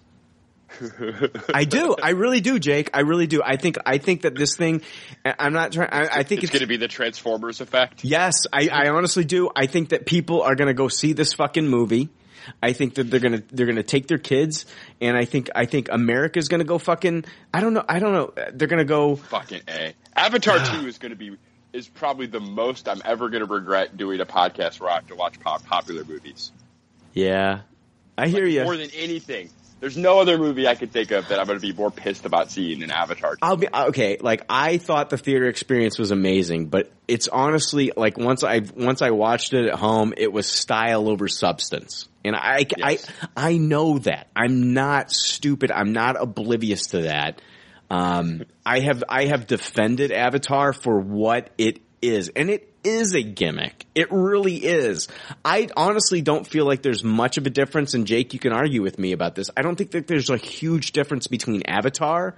I 1.55 1.65
do. 1.65 1.95
I 2.03 2.11
really 2.11 2.41
do, 2.41 2.59
Jake. 2.59 2.91
I 2.95 3.01
really 3.01 3.27
do. 3.27 3.43
I 3.45 3.57
think. 3.57 3.77
I 3.87 3.99
think 3.99 4.23
that 4.23 4.35
this 4.35 4.57
thing. 4.57 4.83
I'm 5.25 5.53
not 5.53 5.73
trying. 5.73 5.91
I, 5.91 6.07
I 6.07 6.23
think 6.23 6.43
It's 6.43 6.45
it's, 6.45 6.51
going 6.53 6.61
to 6.61 6.67
be 6.67 6.77
the 6.77 6.89
Transformers 6.89 7.61
effect. 7.61 8.05
Yes, 8.05 8.47
I, 8.53 8.69
I 8.69 8.89
honestly 8.89 9.25
do. 9.25 9.51
I 9.55 9.67
think 9.67 9.91
that 9.91 10.07
people 10.07 10.43
are 10.43 10.55
going 10.55 10.69
to 10.69 10.75
go 10.75 10.89
see 10.89 11.13
this 11.13 11.35
fucking 11.35 11.69
movie. 11.69 12.09
I 12.63 12.73
think 12.73 12.97
that 12.97 13.05
they're 13.05 13.21
gonna 13.21 13.43
they're 13.53 13.67
gonna 13.67 13.83
take 13.83 14.07
their 14.07 14.19
kids, 14.19 14.67
and 15.01 15.17
I 15.17 15.25
think 15.25 15.49
I 15.55 15.65
think 15.65 15.89
America's 15.91 16.49
gonna 16.49 16.65
go 16.65 16.79
fucking. 16.79 17.25
I 17.53 17.61
don't 17.61 17.73
know. 17.73 17.85
I 17.89 17.99
don't 17.99 18.13
know. 18.13 18.35
They're 18.53 18.69
gonna 18.69 18.85
go. 18.85 19.17
Fucking 19.17 19.63
a. 19.69 19.95
Avatar 20.15 20.59
two 20.81 20.87
is 20.87 20.99
going 20.99 21.11
to 21.11 21.17
be 21.17 21.37
is 21.73 21.89
probably 21.89 22.27
the 22.27 22.41
most 22.41 22.89
I'm 22.89 23.03
ever 23.05 23.29
going 23.29 23.45
to 23.45 23.53
regret 23.53 23.97
doing 23.97 24.21
a 24.21 24.27
podcast 24.27 24.81
where 24.81 24.91
I 24.91 24.95
have 24.95 25.09
to 25.09 25.17
watch 25.17 25.41
pop, 25.41 25.65
popular 25.67 26.05
movies. 26.05 26.53
Yeah, 27.13 27.63
I 28.17 28.29
hear 28.29 28.47
you. 28.47 28.63
More 28.63 28.77
than 28.77 28.91
anything, 28.95 29.51
there's 29.85 29.99
no 29.99 30.19
other 30.19 30.39
movie 30.39 30.67
I 30.67 30.77
could 30.77 30.93
think 30.93 31.11
of 31.11 31.29
that 31.29 31.39
I'm 31.39 31.47
going 31.47 31.61
to 31.61 31.67
be 31.67 31.75
more 31.75 31.91
pissed 31.91 32.25
about 32.25 32.51
seeing 32.51 32.81
than 32.81 32.91
Avatar. 32.91 33.37
I'll 33.43 33.59
be 33.59 33.69
okay. 33.69 34.17
Like 34.19 34.47
I 34.49 34.79
thought 34.79 35.11
the 35.11 35.19
theater 35.19 35.47
experience 35.47 35.99
was 35.99 36.11
amazing, 36.11 36.69
but 36.69 36.91
it's 37.07 37.29
honestly 37.29 37.93
like 37.95 38.17
once 38.17 38.43
I 38.43 38.63
once 38.75 39.03
I 39.03 39.11
watched 39.11 39.53
it 39.53 39.67
at 39.67 39.79
home, 39.79 40.15
it 40.17 40.33
was 40.33 40.47
style 40.47 41.07
over 41.07 41.29
substance, 41.29 42.09
and 42.25 42.35
I 42.35 42.65
I 42.83 42.99
I 43.37 43.59
know 43.59 43.99
that 43.99 44.29
I'm 44.35 44.73
not 44.73 45.11
stupid. 45.11 45.71
I'm 45.71 45.93
not 45.93 46.17
oblivious 46.19 46.87
to 46.89 47.03
that. 47.03 47.43
Um, 47.91 48.45
I 48.65 48.81
have 48.81 49.05
I 49.07 49.27
have 49.27 49.47
defended 49.47 50.13
Avatar 50.13 50.73
for 50.73 50.99
what 50.99 51.51
it 51.59 51.83
is, 52.01 52.31
and 52.31 52.49
it 52.49 52.74
is 52.85 53.15
a 53.15 53.23
gimmick. 53.23 53.87
It 53.95 54.09
really 54.11 54.57
is. 54.57 55.09
I 55.45 55.69
honestly 55.77 56.23
don't 56.23 56.47
feel 56.47 56.67
like 56.67 56.83
there's 56.83 57.03
much 57.03 57.39
of 57.39 57.47
a 57.47 57.51
difference, 57.51 57.95
and 57.95 58.07
Jake, 58.07 58.35
you 58.35 58.39
can 58.39 58.53
argue 58.53 58.83
with 58.83 58.99
me 58.99 59.13
about 59.13 59.35
this. 59.35 59.51
I 59.57 59.63
don't 59.63 59.77
think 59.77 59.93
that 59.93 60.07
there's 60.07 60.31
a 60.31 60.37
huge 60.37 60.93
difference 60.93 61.27
between 61.27 61.63
Avatar 61.63 62.37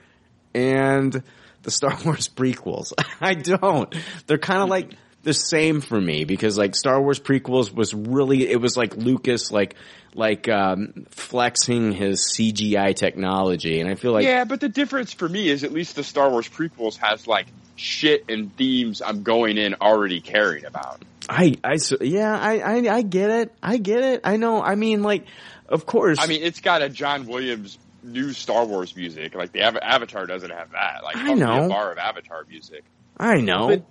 and 0.54 1.22
the 1.62 1.70
Star 1.70 1.98
Wars 2.04 2.28
prequels. 2.28 2.92
I 3.20 3.34
don't. 3.34 3.94
They're 4.26 4.38
kind 4.38 4.62
of 4.62 4.68
like 4.68 4.94
the 5.26 5.34
same 5.34 5.80
for 5.80 6.00
me 6.00 6.24
because 6.24 6.56
like 6.56 6.76
Star 6.76 7.02
Wars 7.02 7.18
prequels 7.18 7.74
was 7.74 7.92
really 7.92 8.48
it 8.48 8.60
was 8.60 8.76
like 8.76 8.96
Lucas 8.96 9.50
like 9.50 9.74
like 10.14 10.48
um 10.48 11.04
flexing 11.10 11.90
his 11.90 12.32
CGI 12.32 12.94
technology 12.94 13.80
and 13.80 13.90
I 13.90 13.96
feel 13.96 14.12
like 14.12 14.24
yeah, 14.24 14.44
but 14.44 14.60
the 14.60 14.68
difference 14.68 15.12
for 15.12 15.28
me 15.28 15.48
is 15.48 15.64
at 15.64 15.72
least 15.72 15.96
the 15.96 16.04
Star 16.04 16.30
Wars 16.30 16.48
prequels 16.48 16.96
has 16.98 17.26
like 17.26 17.46
shit 17.74 18.26
and 18.28 18.56
themes 18.56 19.02
I'm 19.04 19.24
going 19.24 19.58
in 19.58 19.74
already 19.80 20.20
caring 20.20 20.64
about. 20.64 21.04
I 21.28 21.56
I 21.64 21.78
yeah, 22.00 22.38
I, 22.38 22.58
I 22.60 22.96
I 22.98 23.02
get 23.02 23.30
it. 23.30 23.52
I 23.60 23.78
get 23.78 24.04
it. 24.04 24.20
I 24.22 24.36
know. 24.36 24.62
I 24.62 24.76
mean 24.76 25.02
like 25.02 25.26
of 25.68 25.86
course 25.86 26.18
I 26.20 26.28
mean, 26.28 26.44
it's 26.44 26.60
got 26.60 26.82
a 26.82 26.88
John 26.88 27.26
Williams 27.26 27.78
new 28.04 28.32
Star 28.32 28.64
Wars 28.64 28.94
music. 28.94 29.34
Like 29.34 29.50
the 29.50 29.66
Ava- 29.66 29.84
Avatar 29.84 30.24
doesn't 30.26 30.50
have 30.50 30.70
that. 30.70 31.02
Like 31.02 31.16
I 31.16 31.34
know. 31.34 31.64
a 31.64 31.68
bar 31.68 31.90
of 31.90 31.98
Avatar 31.98 32.44
music. 32.48 32.84
I 33.16 33.40
know. 33.40 33.68
But, 33.68 33.86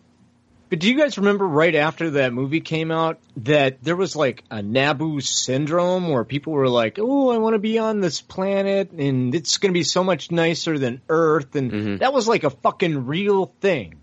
but 0.70 0.80
do 0.80 0.90
you 0.90 0.98
guys 0.98 1.18
remember 1.18 1.48
right 1.48 1.76
after 1.76 2.12
that 2.12 2.34
movie 2.34 2.62
came 2.62 2.92
out 2.92 3.20
that 3.38 3.84
there 3.84 3.96
was 3.96 4.16
like 4.16 4.44
a 4.50 4.58
Naboo 4.58 5.22
syndrome 5.22 6.10
where 6.10 6.24
people 6.24 6.54
were 6.54 6.68
like, 6.70 6.98
"Oh, 7.00 7.30
I 7.30 7.38
want 7.38 7.54
to 7.54 7.60
be 7.60 7.78
on 7.78 8.02
this 8.02 8.22
planet 8.22 8.92
and 8.92 9.34
it's 9.36 9.58
going 9.58 9.72
to 9.74 9.78
be 9.78 9.84
so 9.84 10.04
much 10.04 10.32
nicer 10.32 10.78
than 10.80 11.02
Earth," 11.10 11.56
and 11.56 11.72
Mm-hmm. 11.72 11.98
that 11.98 12.14
was 12.14 12.28
like 12.28 12.44
a 12.44 12.50
fucking 12.50 13.06
real 13.06 13.54
thing, 13.62 13.96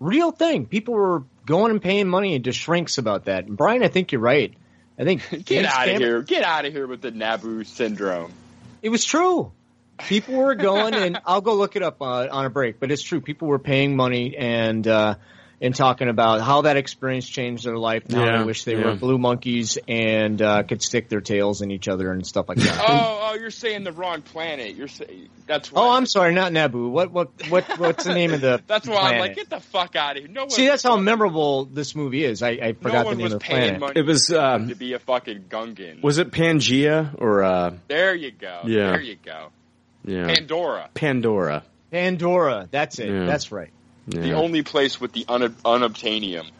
real 0.00 0.30
thing. 0.30 0.66
People 0.66 0.94
were 0.94 1.24
going 1.44 1.70
and 1.70 1.82
paying 1.82 2.08
money 2.08 2.34
into 2.34 2.52
shrinks 2.52 2.98
about 2.98 3.24
that. 3.26 3.46
And 3.46 3.56
Brian, 3.56 3.82
I 3.82 3.88
think 3.88 4.12
you're 4.12 4.20
right. 4.20 4.52
I 4.98 5.04
think 5.04 5.22
Get 5.44 5.64
out 5.64 5.88
of 5.88 5.98
here! 5.98 6.22
Get 6.22 6.42
out 6.42 6.64
of 6.64 6.72
here 6.72 6.86
with 6.86 7.02
the 7.02 7.12
Naboo 7.12 7.66
syndrome. 7.66 8.32
It 8.82 8.88
was 8.88 9.04
true. 9.04 9.52
People 9.98 10.34
were 10.34 10.54
going, 10.54 10.94
and 10.94 11.18
I'll 11.26 11.40
go 11.40 11.54
look 11.54 11.74
it 11.76 11.82
up 11.82 12.00
uh, 12.02 12.28
on 12.30 12.44
a 12.44 12.50
break. 12.50 12.78
But 12.80 12.90
it's 12.90 13.02
true. 13.02 13.20
People 13.20 13.48
were 13.48 13.58
paying 13.58 13.96
money 13.96 14.36
and 14.36 14.86
uh, 14.86 15.14
and 15.60 15.74
talking 15.74 16.08
about 16.08 16.42
how 16.42 16.62
that 16.62 16.76
experience 16.76 17.26
changed 17.28 17.64
their 17.64 17.78
life. 17.78 18.08
Now 18.10 18.24
Yeah, 18.24 18.38
they 18.38 18.44
wish 18.44 18.64
they 18.64 18.76
yeah. 18.76 18.84
were 18.84 18.96
blue 18.96 19.18
monkeys 19.18 19.78
and 19.88 20.40
uh, 20.42 20.62
could 20.64 20.82
stick 20.82 21.08
their 21.08 21.20
tails 21.20 21.62
in 21.62 21.70
each 21.70 21.88
other 21.88 22.12
and 22.12 22.26
stuff 22.26 22.48
like 22.48 22.58
that. 22.58 22.84
oh, 22.88 23.30
oh, 23.30 23.34
you're 23.34 23.50
saying 23.50 23.84
the 23.84 23.92
wrong 23.92 24.22
planet. 24.22 24.74
You're 24.76 24.88
saying 24.88 25.28
that's 25.46 25.70
why. 25.72 25.80
Oh, 25.80 25.90
I'm 25.92 26.06
sorry, 26.06 26.34
not 26.34 26.52
Naboo. 26.52 26.90
What 26.90 27.10
what 27.10 27.30
what 27.48 27.64
what's 27.78 28.04
the 28.04 28.14
name 28.14 28.32
of 28.34 28.40
the? 28.40 28.62
That's 28.66 28.88
why 28.88 29.12
I'm 29.12 29.20
like, 29.20 29.36
get 29.36 29.48
the 29.48 29.60
fuck 29.60 29.94
out 29.96 30.16
of 30.16 30.24
here. 30.24 30.32
No 30.32 30.42
one. 30.42 30.50
See, 30.50 30.66
that's 30.66 30.82
how 30.82 30.96
memorable 30.96 31.64
this 31.66 31.94
movie 31.94 32.24
is. 32.24 32.42
I, 32.42 32.50
I 32.50 32.72
no 32.72 32.74
forgot 32.80 33.08
the 33.08 33.14
name 33.14 33.26
of 33.26 33.32
the 33.32 33.38
paying 33.38 33.60
planet. 33.78 33.80
money 33.80 33.92
It 34.00 34.06
was 34.06 34.30
um 34.32 34.68
to 34.68 34.74
be 34.74 34.92
a 34.94 34.98
fucking 34.98 35.44
Gungan. 35.48 36.02
was 36.02 36.18
it 36.18 36.30
Pangea 36.32 37.14
or 37.20 37.44
uh 37.44 37.74
There 37.88 38.14
you 38.14 38.32
go. 38.32 38.62
Yeah. 38.66 38.90
There 38.90 39.00
you 39.00 39.16
go. 39.24 39.48
yeah 40.04 40.26
Pandora, 40.26 40.90
Pandora. 40.94 41.62
Pandora. 41.90 42.68
That's 42.70 42.98
it. 42.98 43.08
Yeah. 43.08 43.26
That's 43.26 43.52
right. 43.52 43.70
Yeah. 44.08 44.20
the 44.20 44.32
only 44.32 44.62
place 44.62 45.00
with 45.00 45.12
the 45.12 45.24
un- 45.28 45.56
unobtainium. 45.64 46.50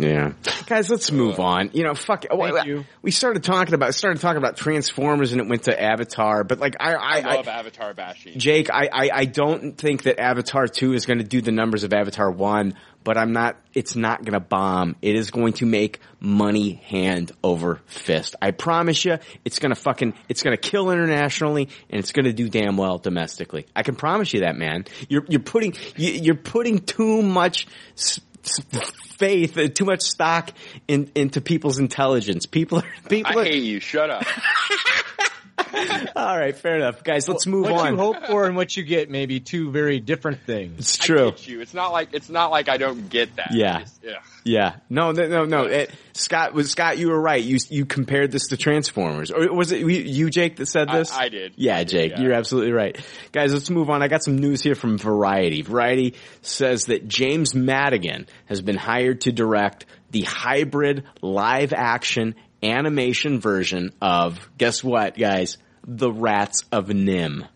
Yeah, 0.00 0.34
guys, 0.66 0.88
let's 0.90 1.10
move 1.10 1.40
on. 1.40 1.70
You 1.72 1.82
know, 1.82 1.94
fuck. 1.94 2.24
Thank 2.30 2.66
you. 2.66 2.84
We 3.02 3.10
started 3.10 3.42
talking 3.42 3.74
about 3.74 3.94
started 3.96 4.20
talking 4.20 4.36
about 4.36 4.56
Transformers, 4.56 5.32
and 5.32 5.40
it 5.40 5.48
went 5.48 5.64
to 5.64 5.80
Avatar. 5.80 6.44
But 6.44 6.60
like, 6.60 6.76
I, 6.78 6.94
I, 6.94 7.18
I 7.18 7.34
love 7.34 7.48
I 7.48 7.52
Avatar 7.52 7.94
bashing. 7.94 8.38
Jake, 8.38 8.70
I, 8.70 8.88
I, 8.92 9.10
I 9.12 9.24
don't 9.24 9.76
think 9.76 10.04
that 10.04 10.20
Avatar 10.20 10.68
two 10.68 10.92
is 10.92 11.04
going 11.04 11.18
to 11.18 11.24
do 11.24 11.40
the 11.40 11.50
numbers 11.50 11.82
of 11.82 11.92
Avatar 11.92 12.30
one. 12.30 12.74
But 13.04 13.16
I'm 13.16 13.32
not. 13.32 13.56
It's 13.74 13.96
not 13.96 14.20
going 14.22 14.34
to 14.34 14.40
bomb. 14.40 14.96
It 15.00 15.14
is 15.14 15.30
going 15.30 15.54
to 15.54 15.66
make 15.66 16.00
money 16.20 16.82
hand 16.84 17.32
over 17.42 17.80
fist. 17.86 18.36
I 18.42 18.50
promise 18.50 19.04
you. 19.04 19.18
It's 19.44 19.58
going 19.58 19.70
to 19.70 19.80
fucking. 19.80 20.14
It's 20.28 20.42
going 20.42 20.56
to 20.56 20.60
kill 20.60 20.90
internationally, 20.90 21.68
and 21.88 21.98
it's 21.98 22.12
going 22.12 22.26
to 22.26 22.32
do 22.32 22.48
damn 22.48 22.76
well 22.76 22.98
domestically. 22.98 23.66
I 23.74 23.82
can 23.82 23.94
promise 23.96 24.34
you 24.34 24.40
that, 24.40 24.56
man. 24.56 24.84
You're 25.08 25.24
you're 25.28 25.40
putting 25.40 25.74
you, 25.96 26.10
you're 26.12 26.34
putting 26.34 26.80
too 26.80 27.22
much. 27.22 27.66
Faith, 29.18 29.58
uh, 29.58 29.66
too 29.68 29.84
much 29.84 30.02
stock 30.02 30.52
in, 30.86 31.10
into 31.14 31.40
people's 31.40 31.78
intelligence. 31.78 32.46
People 32.46 32.78
are 32.78 32.84
people 33.08 33.36
I 33.36 33.42
are. 33.42 33.44
hate 33.44 33.64
you. 33.64 33.80
Shut 33.80 34.10
up. 34.10 34.24
All 36.16 36.38
right, 36.38 36.56
fair 36.56 36.76
enough, 36.76 37.02
guys. 37.04 37.28
Let's 37.28 37.46
move 37.46 37.64
what 37.64 37.72
on. 37.86 37.92
you 37.92 37.98
hope 37.98 38.26
for 38.26 38.46
and 38.46 38.56
what 38.56 38.76
you 38.76 38.82
get 38.84 39.10
may 39.10 39.26
be 39.26 39.40
two 39.40 39.70
very 39.70 40.00
different 40.00 40.42
things. 40.46 40.78
it's 40.78 41.00
I 41.00 41.04
true. 41.04 41.30
get 41.32 41.46
you. 41.48 41.60
It's 41.60 41.74
not 41.74 41.92
like 41.92 42.10
it's 42.12 42.28
not 42.30 42.50
like 42.50 42.68
I 42.68 42.76
don't 42.76 43.08
get 43.08 43.36
that. 43.36 43.48
Yeah. 43.52 43.76
It's- 43.80 43.98
yeah. 44.02 44.18
Yeah, 44.44 44.76
no, 44.88 45.12
no, 45.12 45.26
no, 45.26 45.44
no. 45.44 45.64
It, 45.64 45.90
Scott 46.14 46.54
was 46.54 46.70
Scott. 46.70 46.96
You 46.96 47.08
were 47.08 47.20
right. 47.20 47.42
You 47.42 47.58
you 47.68 47.84
compared 47.84 48.32
this 48.32 48.46
to 48.48 48.56
Transformers, 48.56 49.30
or 49.30 49.52
was 49.52 49.72
it 49.72 49.80
you, 49.80 49.88
you, 49.88 50.30
Jake, 50.30 50.56
that 50.56 50.66
said 50.66 50.88
I- 50.88 50.98
this? 50.98 51.12
I 51.12 51.28
did. 51.28 51.52
Yeah, 51.56 51.76
I 51.76 51.80
did, 51.84 51.88
Jake, 51.88 52.10
yeah. 52.12 52.20
you're 52.22 52.32
absolutely 52.32 52.72
right. 52.72 52.98
Guys, 53.32 53.52
let's 53.52 53.68
move 53.68 53.90
on. 53.90 54.02
I 54.02 54.08
got 54.08 54.22
some 54.24 54.38
news 54.38 54.62
here 54.62 54.74
from 54.74 54.96
Variety. 54.96 55.60
Variety 55.60 56.14
says 56.40 56.86
that 56.86 57.06
James 57.08 57.54
Madigan 57.54 58.26
has 58.46 58.62
been 58.62 58.76
hired 58.76 59.20
to 59.22 59.32
direct 59.32 59.84
the 60.12 60.22
hybrid 60.22 61.04
live 61.20 61.74
action 61.74 62.34
animation 62.62 63.40
version 63.40 63.92
of 64.00 64.38
guess 64.58 64.82
what, 64.82 65.16
guys? 65.16 65.58
The 65.86 66.10
Rats 66.10 66.64
of 66.72 66.86
NIMH. 66.88 67.48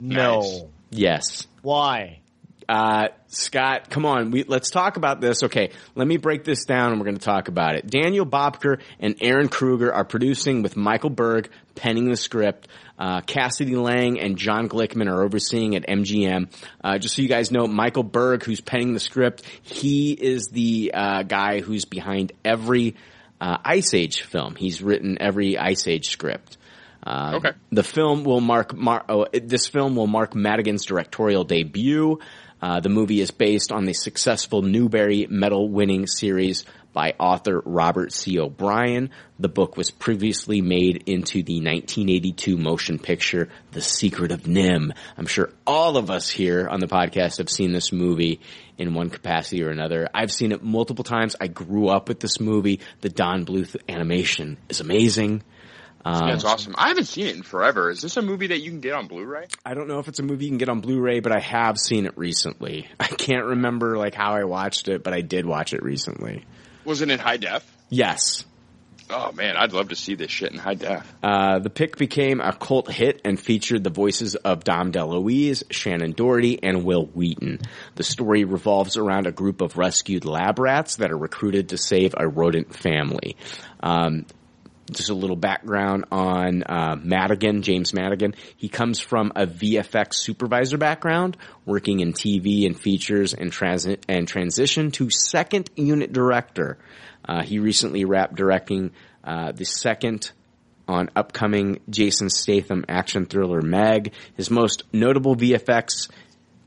No. 0.00 0.40
Nice. 0.40 0.62
Yes. 0.90 1.46
Why? 1.62 2.22
Uh, 2.68 3.08
Scott, 3.26 3.90
come 3.90 4.06
on. 4.06 4.30
We, 4.30 4.44
let's 4.44 4.70
talk 4.70 4.96
about 4.96 5.20
this. 5.20 5.42
Okay, 5.42 5.70
let 5.94 6.06
me 6.06 6.16
break 6.16 6.44
this 6.44 6.64
down 6.64 6.90
and 6.90 7.00
we're 7.00 7.06
going 7.06 7.18
to 7.18 7.24
talk 7.24 7.48
about 7.48 7.74
it. 7.74 7.86
Daniel 7.86 8.24
Bobker 8.24 8.78
and 9.00 9.18
Ehren 9.18 9.50
Kruger 9.50 9.92
are 9.92 10.04
producing 10.04 10.62
with 10.62 10.76
Michael 10.76 11.10
Berg 11.10 11.50
penning 11.74 12.08
the 12.08 12.16
script. 12.16 12.68
Uh, 12.98 13.20
Cassidy 13.20 13.76
Lang 13.76 14.20
and 14.20 14.36
John 14.36 14.68
Glickman 14.68 15.10
are 15.10 15.22
overseeing 15.22 15.74
at 15.76 15.86
MGM. 15.86 16.50
Uh, 16.82 16.98
just 16.98 17.16
so 17.16 17.22
you 17.22 17.28
guys 17.28 17.50
know, 17.50 17.66
Michael 17.66 18.04
Berg, 18.04 18.44
who's 18.44 18.60
penning 18.60 18.92
the 18.92 19.00
script, 19.00 19.42
he 19.62 20.12
is 20.12 20.48
the 20.48 20.92
uh, 20.94 21.22
guy 21.24 21.60
who's 21.60 21.84
behind 21.84 22.32
every 22.44 22.94
uh, 23.42 23.58
Ice 23.64 23.92
Age 23.92 24.22
film. 24.22 24.54
He's 24.54 24.80
written 24.80 25.18
every 25.20 25.58
Ice 25.58 25.86
Age 25.88 26.08
script. 26.08 26.56
Uh, 27.04 27.32
Okay. 27.34 27.50
The 27.72 27.82
film 27.82 28.22
will 28.24 28.40
mark, 28.40 28.72
mar- 28.74 29.04
oh, 29.08 29.26
this 29.32 29.66
film 29.66 29.96
will 29.96 30.06
mark 30.06 30.34
Madigan's 30.34 30.86
directorial 30.86 31.42
debut. 31.44 32.20
Uh, 32.62 32.78
the 32.78 32.88
movie 32.88 33.20
is 33.20 33.32
based 33.32 33.72
on 33.72 33.86
the 33.86 33.92
successful 33.92 34.62
Newbery 34.62 35.26
Medal 35.28 35.68
winning 35.68 36.06
series 36.06 36.64
by 36.92 37.14
author 37.18 37.60
Robert 37.64 38.12
C. 38.12 38.38
O'Brien. 38.38 39.10
The 39.38 39.48
book 39.48 39.76
was 39.76 39.90
previously 39.90 40.60
made 40.60 41.04
into 41.06 41.42
the 41.42 41.56
1982 41.56 42.56
motion 42.56 42.98
picture, 42.98 43.48
The 43.72 43.80
Secret 43.80 44.32
of 44.32 44.42
NIMH. 44.42 44.92
I'm 45.16 45.26
sure 45.26 45.50
all 45.66 45.96
of 45.96 46.10
us 46.10 46.28
here 46.30 46.68
on 46.68 46.80
the 46.80 46.86
podcast 46.86 47.38
have 47.38 47.50
seen 47.50 47.72
this 47.72 47.92
movie 47.92 48.40
in 48.78 48.94
one 48.94 49.10
capacity 49.10 49.62
or 49.62 49.70
another. 49.70 50.08
I've 50.14 50.32
seen 50.32 50.52
it 50.52 50.62
multiple 50.62 51.04
times. 51.04 51.36
I 51.40 51.46
grew 51.46 51.88
up 51.88 52.08
with 52.08 52.20
this 52.20 52.40
movie. 52.40 52.80
The 53.00 53.08
Don 53.08 53.44
Bluth 53.44 53.76
animation 53.88 54.58
is 54.68 54.80
amazing. 54.80 55.42
Um, 56.04 56.28
That's 56.28 56.44
awesome. 56.44 56.74
I 56.76 56.88
haven't 56.88 57.04
seen 57.04 57.26
it 57.26 57.36
in 57.36 57.42
forever. 57.42 57.90
Is 57.90 58.02
this 58.02 58.16
a 58.16 58.22
movie 58.22 58.48
that 58.48 58.60
you 58.60 58.70
can 58.70 58.80
get 58.80 58.92
on 58.92 59.06
Blu-ray? 59.06 59.46
I 59.64 59.74
don't 59.74 59.86
know 59.86 60.00
if 60.00 60.08
it's 60.08 60.18
a 60.18 60.24
movie 60.24 60.46
you 60.46 60.50
can 60.50 60.58
get 60.58 60.68
on 60.68 60.80
Blu-ray, 60.80 61.20
but 61.20 61.32
I 61.32 61.38
have 61.40 61.78
seen 61.78 62.06
it 62.06 62.18
recently. 62.18 62.88
I 63.00 63.06
can't 63.06 63.46
remember 63.46 63.96
like 63.96 64.14
how 64.14 64.34
I 64.34 64.44
watched 64.44 64.88
it, 64.88 65.04
but 65.04 65.12
I 65.12 65.20
did 65.20 65.46
watch 65.46 65.72
it 65.72 65.82
recently. 65.82 66.44
Was 66.84 67.02
it 67.02 67.10
in 67.10 67.18
high 67.18 67.36
def? 67.36 67.64
Yes. 67.88 68.44
Oh 69.14 69.30
man, 69.32 69.56
I'd 69.58 69.72
love 69.72 69.90
to 69.90 69.96
see 69.96 70.14
this 70.14 70.30
shit 70.30 70.52
in 70.52 70.58
high 70.58 70.74
def. 70.74 71.06
Uh, 71.22 71.58
the 71.58 71.68
pick 71.68 71.98
became 71.98 72.40
a 72.40 72.52
cult 72.52 72.90
hit 72.90 73.20
and 73.24 73.38
featured 73.38 73.84
the 73.84 73.90
voices 73.90 74.36
of 74.36 74.64
Dom 74.64 74.90
DeLuise, 74.90 75.64
Shannen 75.64 76.16
Doherty, 76.16 76.62
and 76.62 76.84
Wil 76.84 77.06
Wheaton. 77.06 77.60
The 77.94 78.04
story 78.04 78.44
revolves 78.44 78.96
around 78.96 79.26
a 79.26 79.32
group 79.32 79.60
of 79.60 79.76
rescued 79.76 80.24
lab 80.24 80.58
rats 80.58 80.96
that 80.96 81.10
are 81.10 81.18
recruited 81.18 81.70
to 81.70 81.78
save 81.78 82.14
a 82.16 82.26
rodent 82.26 82.74
family. 82.74 83.36
Um, 83.82 84.24
just 84.92 85.10
a 85.10 85.14
little 85.14 85.36
background 85.36 86.04
on 86.10 86.62
uh, 86.62 86.96
Madigan, 87.02 87.62
James 87.62 87.92
Madigan. 87.92 88.34
He 88.56 88.68
comes 88.68 89.00
from 89.00 89.32
a 89.36 89.46
VFX 89.46 90.14
supervisor 90.14 90.78
background, 90.78 91.36
working 91.64 92.00
in 92.00 92.12
TV 92.12 92.66
and 92.66 92.78
features, 92.78 93.34
and, 93.34 93.50
transi- 93.52 94.02
and 94.08 94.26
transition 94.26 94.90
to 94.92 95.10
second 95.10 95.70
unit 95.76 96.12
director. 96.12 96.78
Uh, 97.24 97.42
he 97.42 97.58
recently 97.58 98.04
wrapped 98.04 98.34
directing 98.34 98.90
uh, 99.24 99.52
the 99.52 99.64
second 99.64 100.30
on 100.88 101.10
upcoming 101.14 101.80
Jason 101.88 102.28
Statham 102.28 102.84
action 102.88 103.26
thriller 103.26 103.62
Meg. 103.62 104.12
His 104.36 104.50
most 104.50 104.82
notable 104.92 105.36
VFX 105.36 106.10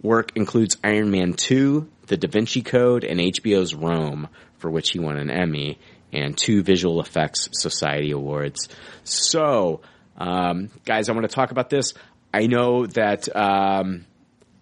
work 0.01 0.31
includes 0.35 0.77
Iron 0.83 1.11
Man 1.11 1.33
2, 1.33 1.89
The 2.07 2.17
Da 2.17 2.27
Vinci 2.27 2.61
Code, 2.61 3.03
and 3.03 3.19
HBO's 3.19 3.75
Rome, 3.75 4.29
for 4.57 4.69
which 4.71 4.91
he 4.91 4.99
won 4.99 5.17
an 5.17 5.29
Emmy 5.29 5.79
and 6.15 6.37
two 6.37 6.63
Visual 6.63 7.01
Effects 7.01 7.49
Society 7.53 8.11
Awards. 8.11 8.69
So, 9.03 9.81
um, 10.17 10.69
guys, 10.85 11.09
I 11.09 11.13
want 11.13 11.29
to 11.29 11.33
talk 11.35 11.51
about 11.51 11.69
this. 11.69 11.93
I 12.33 12.47
know 12.47 12.85
that 12.85 13.33
um, 13.35 14.05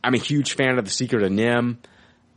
I'm 0.03 0.13
a 0.13 0.19
huge 0.19 0.53
fan 0.53 0.77
of 0.77 0.85
The 0.85 0.91
Secret 0.91 1.23
of 1.23 1.31
NIMH. 1.31 1.77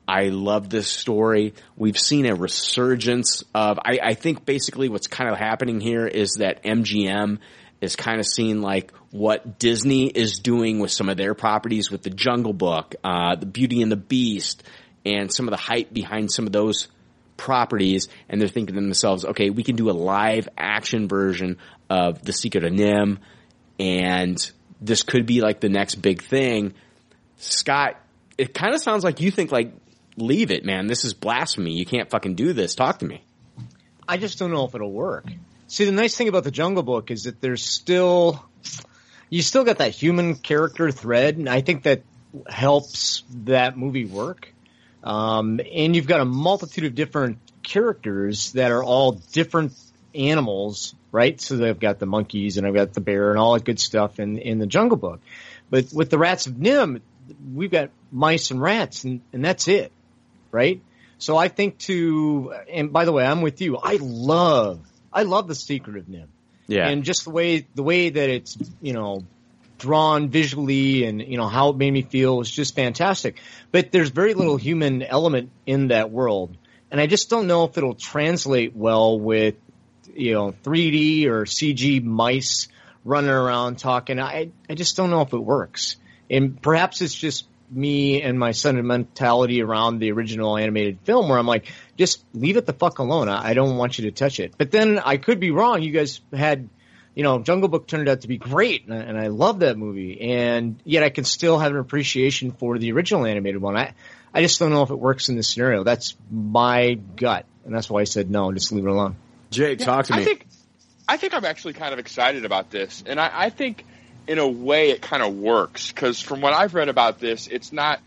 I 0.09 0.29
love 0.29 0.71
this 0.71 0.89
story. 0.89 1.55
We've 1.77 1.99
seen 1.99 2.27
a 2.27 2.35
resurgence 2.35 3.43
of, 3.55 3.79
I, 3.85 3.99
I 4.03 4.15
think 4.15 4.47
basically 4.47 4.89
what's 4.89 5.09
kind 5.09 5.29
of 5.29 5.37
happening 5.37 5.81
here 5.81 6.07
is 6.07 6.35
that 6.35 6.63
MGM 6.63 7.39
is 7.81 7.97
kind 7.97 8.21
of 8.21 8.27
seeing 8.27 8.61
like 8.63 8.93
what 9.11 9.59
Disney 9.59 10.07
is 10.07 10.39
doing 10.39 10.79
with 10.79 10.91
some 10.91 11.09
of 11.09 11.17
their 11.17 11.35
properties 11.35 11.91
with 11.91 12.03
the 12.03 12.11
Jungle 12.11 12.53
Book, 12.53 12.95
uh, 13.03 13.35
the 13.37 13.47
Beauty 13.47 13.83
and 13.83 13.91
the 13.91 13.97
Beast, 13.97 14.63
and 15.05 15.33
some 15.33 15.49
of 15.49 15.51
the 15.51 15.59
hype 15.59 15.93
behind 15.93 16.31
some 16.31 16.47
of 16.47 16.53
those 16.53 16.89
properties. 17.37 18.09
And 18.29 18.41
they're 18.41 18.49
thinking 18.49 18.75
to 18.75 18.81
themselves, 18.81 19.25
okay, 19.25 19.51
we 19.51 19.63
can 19.63 19.77
do 19.77 19.91
a 19.91 19.93
live 19.93 20.49
action 20.57 21.09
version 21.09 21.59
of 21.89 22.23
The 22.23 22.33
Secret 22.33 22.65
of 22.65 22.73
NIMH, 22.73 23.19
and 23.79 24.51
this 24.81 25.03
could 25.03 25.27
be 25.27 25.41
like 25.41 25.61
the 25.61 25.69
next 25.69 25.97
big 25.97 26.23
thing. 26.23 26.75
Scott, 27.39 27.97
it 28.39 28.55
kind 28.55 28.75
of 28.75 28.81
sounds 28.81 29.05
like 29.05 29.21
you 29.21 29.31
think 29.31 29.53
like 29.53 29.73
leave 30.17 30.51
it, 30.51 30.65
man. 30.65 30.87
This 30.87 31.05
is 31.05 31.15
blasphemy. 31.15 31.73
You 31.73 31.87
can't 31.87 32.11
fucking 32.11 32.35
do 32.35 32.53
this. 32.53 32.75
Talk 32.75 33.01
to 33.01 33.07
me. 33.07 33.23
I 34.09 34.17
just 34.17 34.39
don't 34.39 34.51
know 34.51 34.65
if 34.65 34.75
it'll 34.75 34.93
work. 34.93 35.27
See, 35.69 35.85
the 35.85 35.93
nice 35.93 36.17
thing 36.17 36.29
about 36.29 36.45
the 36.45 36.51
Jungle 36.51 36.83
Book 36.83 37.11
is 37.11 37.25
that 37.25 37.41
there's 37.41 37.65
still, 37.65 38.45
you 39.29 39.43
still 39.43 39.65
got 39.65 39.79
that 39.79 39.91
human 39.91 40.37
character 40.37 40.91
thread, 40.91 41.37
and 41.37 41.49
I 41.49 41.61
think 41.61 41.83
that 41.83 42.03
helps 42.49 43.25
that 43.45 43.77
movie 43.77 44.05
work. 44.05 44.53
Um, 45.07 45.61
and 45.73 45.95
you've 45.95 46.09
got 46.09 46.21
a 46.21 46.25
multitude 46.25 46.85
of 46.85 46.97
different 46.97 47.39
characters 47.63 48.53
that 48.53 48.73
are 48.73 48.83
all 48.83 49.13
different 49.13 49.73
animals, 50.13 50.97
right? 51.13 51.41
So 51.41 51.57
they've 51.57 51.79
got 51.79 52.01
the 52.01 52.07
monkeys 52.07 52.57
and 52.57 52.67
I've 52.67 52.75
got 52.75 52.93
the 52.93 53.01
bear 53.01 53.31
and 53.31 53.39
all 53.39 53.55
that 53.55 53.65
good 53.65 53.79
stuff 53.79 54.19
in, 54.19 54.39
in 54.39 54.59
the 54.59 54.67
Jungle 54.67 54.97
Book. 54.97 55.21
But 55.71 55.93
with 55.93 56.11
the 56.11 56.19
Rats 56.19 56.49
of 56.49 56.55
NIMH, 56.55 57.03
we've 57.55 57.71
got 57.71 57.91
mice 58.11 58.51
and 58.51 58.61
rats 58.61 59.05
and, 59.05 59.21
and 59.33 59.45
that's 59.45 59.69
it, 59.69 59.93
right? 60.51 60.81
So 61.19 61.37
I 61.37 61.49
think 61.49 61.79
to, 61.79 62.53
and 62.69 62.93
by 62.93 63.05
the 63.05 63.13
way, 63.13 63.25
I'm 63.25 63.43
with 63.43 63.61
you. 63.61 63.77
I 63.77 63.99
love, 64.01 64.81
I 65.13 65.23
love 65.23 65.47
the 65.47 65.55
Secret 65.55 65.99
of 65.99 66.07
NIMH. 66.07 66.27
Yeah. 66.67 66.89
And 66.89 67.05
just 67.05 67.25
the 67.25 67.31
way, 67.31 67.65
the 67.77 67.85
way 67.85 68.11
that 68.11 68.29
it's, 68.29 68.59
you 68.83 68.93
know, 68.93 69.23
drawn 69.79 70.29
visually 70.29 71.05
and, 71.05 71.21
you 71.21 71.37
know, 71.37 71.49
how 71.49 71.71
it 71.71 71.77
made 71.77 71.91
me 71.91 72.03
feel 72.03 72.37
was 72.37 72.51
just 72.51 72.75
fantastic. 72.75 73.41
But 73.73 73.93
there's 73.93 74.11
very 74.11 74.35
little 74.35 74.57
human 74.57 75.03
element 75.03 75.51
in 75.67 75.89
that 75.89 76.11
world. 76.11 76.57
And 76.91 77.01
I 77.01 77.07
just 77.07 77.31
don't 77.31 77.47
know 77.47 77.65
if 77.65 77.77
it'll 77.77 77.95
translate 77.95 78.75
well 78.75 79.19
with, 79.19 79.57
you 80.15 80.35
know, 80.35 80.55
3D 80.65 81.27
or 81.27 81.45
CG 81.45 82.03
mice 82.03 82.69
running 83.05 83.31
around 83.31 83.79
talking. 83.79 84.19
I, 84.19 84.51
I 84.69 84.75
just 84.75 84.97
don't 84.97 85.11
know 85.11 85.23
if 85.23 85.33
it 85.33 85.39
works. 85.39 85.97
And 86.31 86.61
perhaps 86.61 87.01
it's 87.01 87.15
just 87.15 87.47
me 87.71 88.23
and 88.23 88.39
my 88.39 88.53
sentimentality 88.53 89.63
around 89.63 89.99
the 89.99 90.13
original 90.13 90.57
animated 90.57 90.99
film 91.05 91.29
where 91.29 91.39
I'm 91.39 91.47
like, 91.47 91.73
just 91.97 92.25
leave 92.33 92.57
it 92.57 92.67
the 92.67 92.73
fuck 92.73 92.99
alone. 92.99 93.29
I, 93.29 93.51
I 93.51 93.55
don't 93.55 93.77
want 93.77 93.99
you 93.99 94.07
to 94.07 94.11
touch 94.13 94.41
it. 94.41 94.55
But 94.57 94.71
then 94.71 94.99
I 94.99 95.17
could 95.17 95.41
be 95.41 95.51
wrong. 95.51 95.83
You 95.83 95.93
guys 95.93 96.21
had, 96.33 96.69
you 97.17 97.23
know, 97.23 97.41
Jungle 97.41 97.69
Book 97.69 97.89
turned 97.89 98.09
out 98.09 98.21
to 98.21 98.29
be 98.29 98.37
great 98.37 98.85
and 98.85 98.95
I, 98.95 98.99
and 98.99 99.19
I 99.19 99.29
love 99.29 99.61
that 99.61 99.77
movie. 99.77 100.21
And 100.21 100.79
yet 100.85 101.03
I 101.03 101.09
can 101.09 101.25
still 101.25 101.59
have 101.59 101.73
an 101.73 101.79
appreciation 101.79 102.53
for 102.53 102.79
the 102.79 102.93
original 102.93 103.25
animated 103.25 103.61
one. 103.61 103.77
I, 103.77 103.95
I 104.35 104.43
just 104.43 104.61
don't 104.61 104.71
know 104.71 104.83
if 104.83 104.91
it 104.91 104.99
works 104.99 105.31
in 105.31 105.35
this 105.35 105.49
scenario. 105.49 105.83
That's 105.83 106.15
my 106.31 106.93
gut. 106.95 107.47
And 107.65 107.75
that's 107.75 107.89
why 107.89 108.03
I 108.03 108.05
said 108.05 108.31
no, 108.31 108.53
just 108.53 108.71
leave 108.71 108.85
it 108.85 108.91
alone. 108.91 109.17
Jay, 109.51 109.77
talk 109.77 110.05
to 110.07 110.15
me. 110.15 110.21
I 110.21 110.25
think, 110.25 110.47
I 111.09 111.17
think 111.17 111.35
I'm 111.35 111.45
actually 111.47 111.73
kind 111.73 111.95
of 111.95 111.99
excited 111.99 112.45
about 112.45 112.71
this, 112.71 113.03
and 113.07 113.19
I, 113.21 113.31
I 113.33 113.51
think 113.51 113.85
in 114.27 114.39
a 114.39 114.47
way 114.47 114.91
it 114.91 115.01
kind 115.01 115.23
of 115.23 115.37
works 115.37 115.91
because 115.91 116.21
from 116.21 116.41
what 116.41 116.53
I've 116.53 116.75
read 116.75 116.89
about 116.89 117.19
this, 117.19 117.47
it's 117.47 117.73
not 117.73 118.01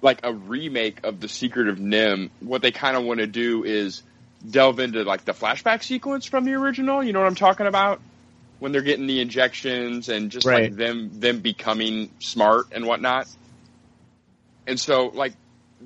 like 0.00 0.20
a 0.24 0.32
remake 0.32 1.04
of 1.04 1.20
The 1.20 1.28
Secret 1.28 1.68
of 1.68 1.78
NIMH. 1.78 2.30
What 2.40 2.62
they 2.62 2.70
kind 2.70 2.96
of 2.96 3.04
want 3.04 3.18
to 3.18 3.26
do 3.26 3.64
is 3.64 4.02
delve 4.48 4.78
into 4.78 5.02
like 5.02 5.24
the 5.24 5.32
flashback 5.32 5.82
sequence 5.82 6.24
from 6.24 6.44
the 6.44 6.54
original. 6.54 7.02
You 7.02 7.12
know 7.12 7.20
what 7.20 7.26
I'm 7.26 7.34
talking 7.34 7.66
about? 7.66 8.00
When 8.58 8.72
they're 8.72 8.82
getting 8.82 9.06
the 9.06 9.20
injections 9.20 10.08
and 10.08 10.30
just 10.30 10.46
Right. 10.46 10.64
like 10.64 10.76
them 10.76 11.20
them 11.20 11.40
becoming 11.40 12.10
smart 12.20 12.68
and 12.72 12.86
whatnot. 12.86 13.28
And 14.66 14.80
so 14.80 15.06
like 15.08 15.34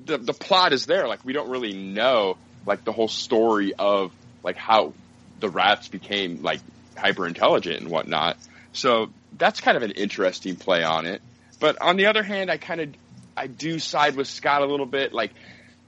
the 0.05 0.17
the 0.17 0.33
plot 0.33 0.73
is 0.73 0.85
there. 0.85 1.07
Like 1.07 1.23
we 1.25 1.33
don't 1.33 1.49
really 1.49 1.73
know 1.73 2.37
like 2.65 2.83
the 2.83 2.91
whole 2.91 3.07
story 3.07 3.73
of 3.77 4.11
like 4.43 4.55
how 4.55 4.93
the 5.39 5.49
rats 5.49 5.87
became 5.87 6.41
like 6.41 6.61
hyper 6.97 7.27
intelligent 7.27 7.81
and 7.81 7.89
whatnot. 7.89 8.37
So 8.73 9.09
that's 9.37 9.59
kind 9.61 9.77
of 9.77 9.83
an 9.83 9.91
interesting 9.91 10.55
play 10.55 10.83
on 10.83 11.05
it. 11.05 11.21
But 11.59 11.81
on 11.81 11.97
the 11.97 12.07
other 12.07 12.23
hand, 12.23 12.49
I 12.49 12.57
kind 12.57 12.81
of 12.81 12.89
I 13.35 13.47
do 13.47 13.79
side 13.79 14.15
with 14.15 14.27
Scott 14.27 14.61
a 14.61 14.65
little 14.65 14.85
bit. 14.85 15.13
Like 15.13 15.31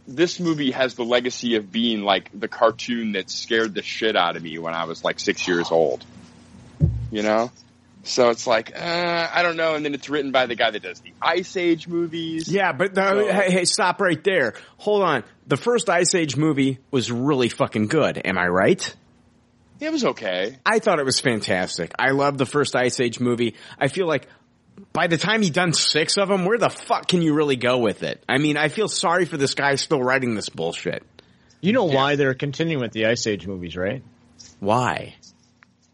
this 0.07 0.39
movie 0.39 0.71
has 0.71 0.95
the 0.95 1.05
legacy 1.05 1.55
of 1.55 1.71
being 1.71 2.01
like 2.03 2.29
the 2.37 2.47
cartoon 2.47 3.13
that 3.13 3.29
scared 3.29 3.73
the 3.73 3.81
shit 3.81 4.15
out 4.15 4.35
of 4.35 4.43
me 4.43 4.57
when 4.57 4.73
I 4.73 4.83
was 4.85 5.03
like 5.03 5.19
six 5.19 5.47
years 5.47 5.71
old. 5.71 6.05
You 7.13 7.23
know. 7.23 7.51
So 8.05 8.29
it's 8.31 8.45
like, 8.45 8.73
uh, 8.75 9.27
I 9.33 9.43
don't 9.43 9.55
know. 9.55 9.75
And 9.75 9.85
then 9.85 9.93
it's 9.93 10.09
written 10.09 10.31
by 10.33 10.45
the 10.45 10.55
guy 10.55 10.71
that 10.71 10.81
does 10.83 10.99
the 10.99 11.13
Ice 11.21 11.55
Age 11.55 11.87
movies. 11.87 12.51
Yeah, 12.51 12.73
but 12.73 12.93
no, 12.95 13.25
So- 13.27 13.31
hey, 13.33 13.49
hey, 13.51 13.65
stop 13.65 14.01
right 14.01 14.21
there. 14.21 14.55
Hold 14.77 15.03
on. 15.03 15.23
The 15.47 15.55
first 15.55 15.89
Ice 15.89 16.13
Age 16.13 16.35
movie 16.35 16.79
was 16.91 17.09
really 17.11 17.47
fucking 17.47 17.87
good. 17.87 18.21
Am 18.25 18.37
I 18.37 18.47
right? 18.47 18.95
It 19.79 19.89
was 19.91 20.03
okay. 20.03 20.57
I 20.65 20.79
thought 20.79 20.99
it 20.99 21.05
was 21.05 21.21
fantastic. 21.21 21.93
I 21.97 22.09
love 22.11 22.37
the 22.37 22.45
first 22.45 22.75
Ice 22.75 22.99
Age 22.99 23.21
movie. 23.21 23.55
I 23.79 23.87
feel 23.87 24.07
like 24.07 24.27
by 24.91 25.07
the 25.07 25.17
time 25.17 25.41
he 25.41 25.49
done 25.49 25.71
six 25.71 26.17
of 26.17 26.27
them, 26.29 26.43
where 26.45 26.57
the 26.57 26.69
fuck 26.69 27.07
can 27.07 27.21
you 27.21 27.33
really 27.33 27.55
go 27.57 27.77
with 27.77 28.03
it? 28.03 28.21
I 28.27 28.37
mean, 28.37 28.57
I 28.57 28.67
feel 28.67 28.87
sorry 28.89 29.25
for 29.25 29.37
this 29.37 29.53
guy 29.53 29.75
still 29.75 30.01
writing 30.03 30.35
this 30.35 30.49
bullshit. 30.49 31.03
You 31.61 31.71
know 31.71 31.85
why 31.85 32.17
they're 32.17 32.33
continuing 32.33 32.81
with 32.81 32.91
the 32.91 33.05
Ice 33.05 33.25
Age 33.27 33.47
movies, 33.47 33.77
right? 33.77 34.03
Why? 34.59 35.15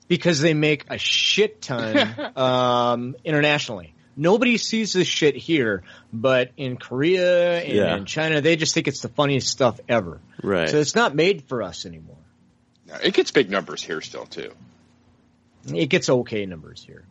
Because 0.09 0.41
they 0.41 0.53
make 0.53 0.85
a 0.89 0.97
shit 0.97 1.61
ton 1.61 2.13
um, 2.35 3.15
internationally. 3.23 3.93
Nobody 4.17 4.57
sees 4.57 4.91
this 4.91 5.07
shit 5.07 5.37
here, 5.37 5.83
but 6.11 6.51
in 6.57 6.75
Korea 6.75 7.61
and 7.61 7.71
Yeah. 7.77 7.95
in 7.95 8.05
China, 8.05 8.41
they 8.41 8.57
just 8.57 8.73
think 8.73 8.89
it's 8.89 8.99
the 9.01 9.07
funniest 9.07 9.47
stuff 9.47 9.79
ever. 9.87 10.19
Right. 10.43 10.67
So 10.67 10.77
it's 10.77 10.93
not 10.95 11.15
made 11.15 11.43
for 11.47 11.63
us 11.63 11.85
anymore. 11.85 12.17
It 13.01 13.13
gets 13.13 13.31
big 13.31 13.49
numbers 13.49 13.81
here 13.81 14.01
still 14.01 14.25
too. 14.25 14.51
It 15.73 15.85
gets 15.87 16.09
okay 16.09 16.45
numbers 16.45 16.83
here. 16.83 17.03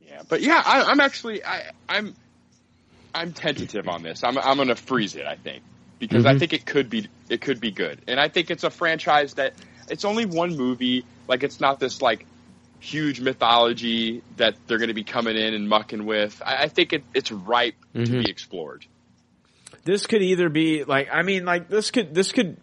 Yeah, 0.00 0.22
but 0.28 0.40
yeah, 0.40 0.62
I, 0.64 0.82
I'm 0.84 1.00
actually 1.00 1.44
I, 1.44 1.70
I'm 1.88 2.14
I'm 3.14 3.32
tentative 3.32 3.88
on 3.88 4.02
this. 4.02 4.24
I'm 4.24 4.38
I'm 4.38 4.56
gonna 4.56 4.76
freeze 4.76 5.14
it. 5.14 5.26
I 5.26 5.36
think 5.36 5.62
because 5.98 6.24
I 6.24 6.34
Mhm. 6.34 6.38
think 6.38 6.52
it 6.52 6.66
could 6.66 6.88
be 6.90 7.08
it 7.28 7.40
could 7.40 7.60
be 7.60 7.70
good, 7.70 8.00
and 8.08 8.18
I 8.18 8.28
think 8.28 8.50
it's 8.50 8.64
a 8.64 8.70
franchise 8.70 9.34
that 9.34 9.54
it's 9.90 10.04
only 10.04 10.26
one 10.26 10.56
movie. 10.56 11.04
Like 11.28 11.42
it's 11.42 11.60
not 11.60 11.80
this 11.80 12.02
like 12.02 12.26
huge 12.80 13.20
mythology 13.20 14.22
that 14.36 14.54
they're 14.66 14.78
going 14.78 14.88
to 14.88 14.94
be 14.94 15.04
coming 15.04 15.36
in 15.36 15.54
and 15.54 15.68
mucking 15.68 16.04
with. 16.04 16.42
I, 16.44 16.64
I 16.64 16.68
think 16.68 16.92
it, 16.92 17.02
it's 17.14 17.32
ripe 17.32 17.74
to 17.94 18.00
Mhm. 18.00 18.24
be 18.24 18.30
explored. 18.30 18.84
This 19.84 20.06
could 20.06 20.22
either 20.22 20.48
be 20.48 20.84
like, 20.84 21.08
I 21.12 21.22
mean, 21.22 21.44
like 21.44 21.68
this 21.68 21.90
could, 21.90 22.14
this 22.14 22.32
could, 22.32 22.56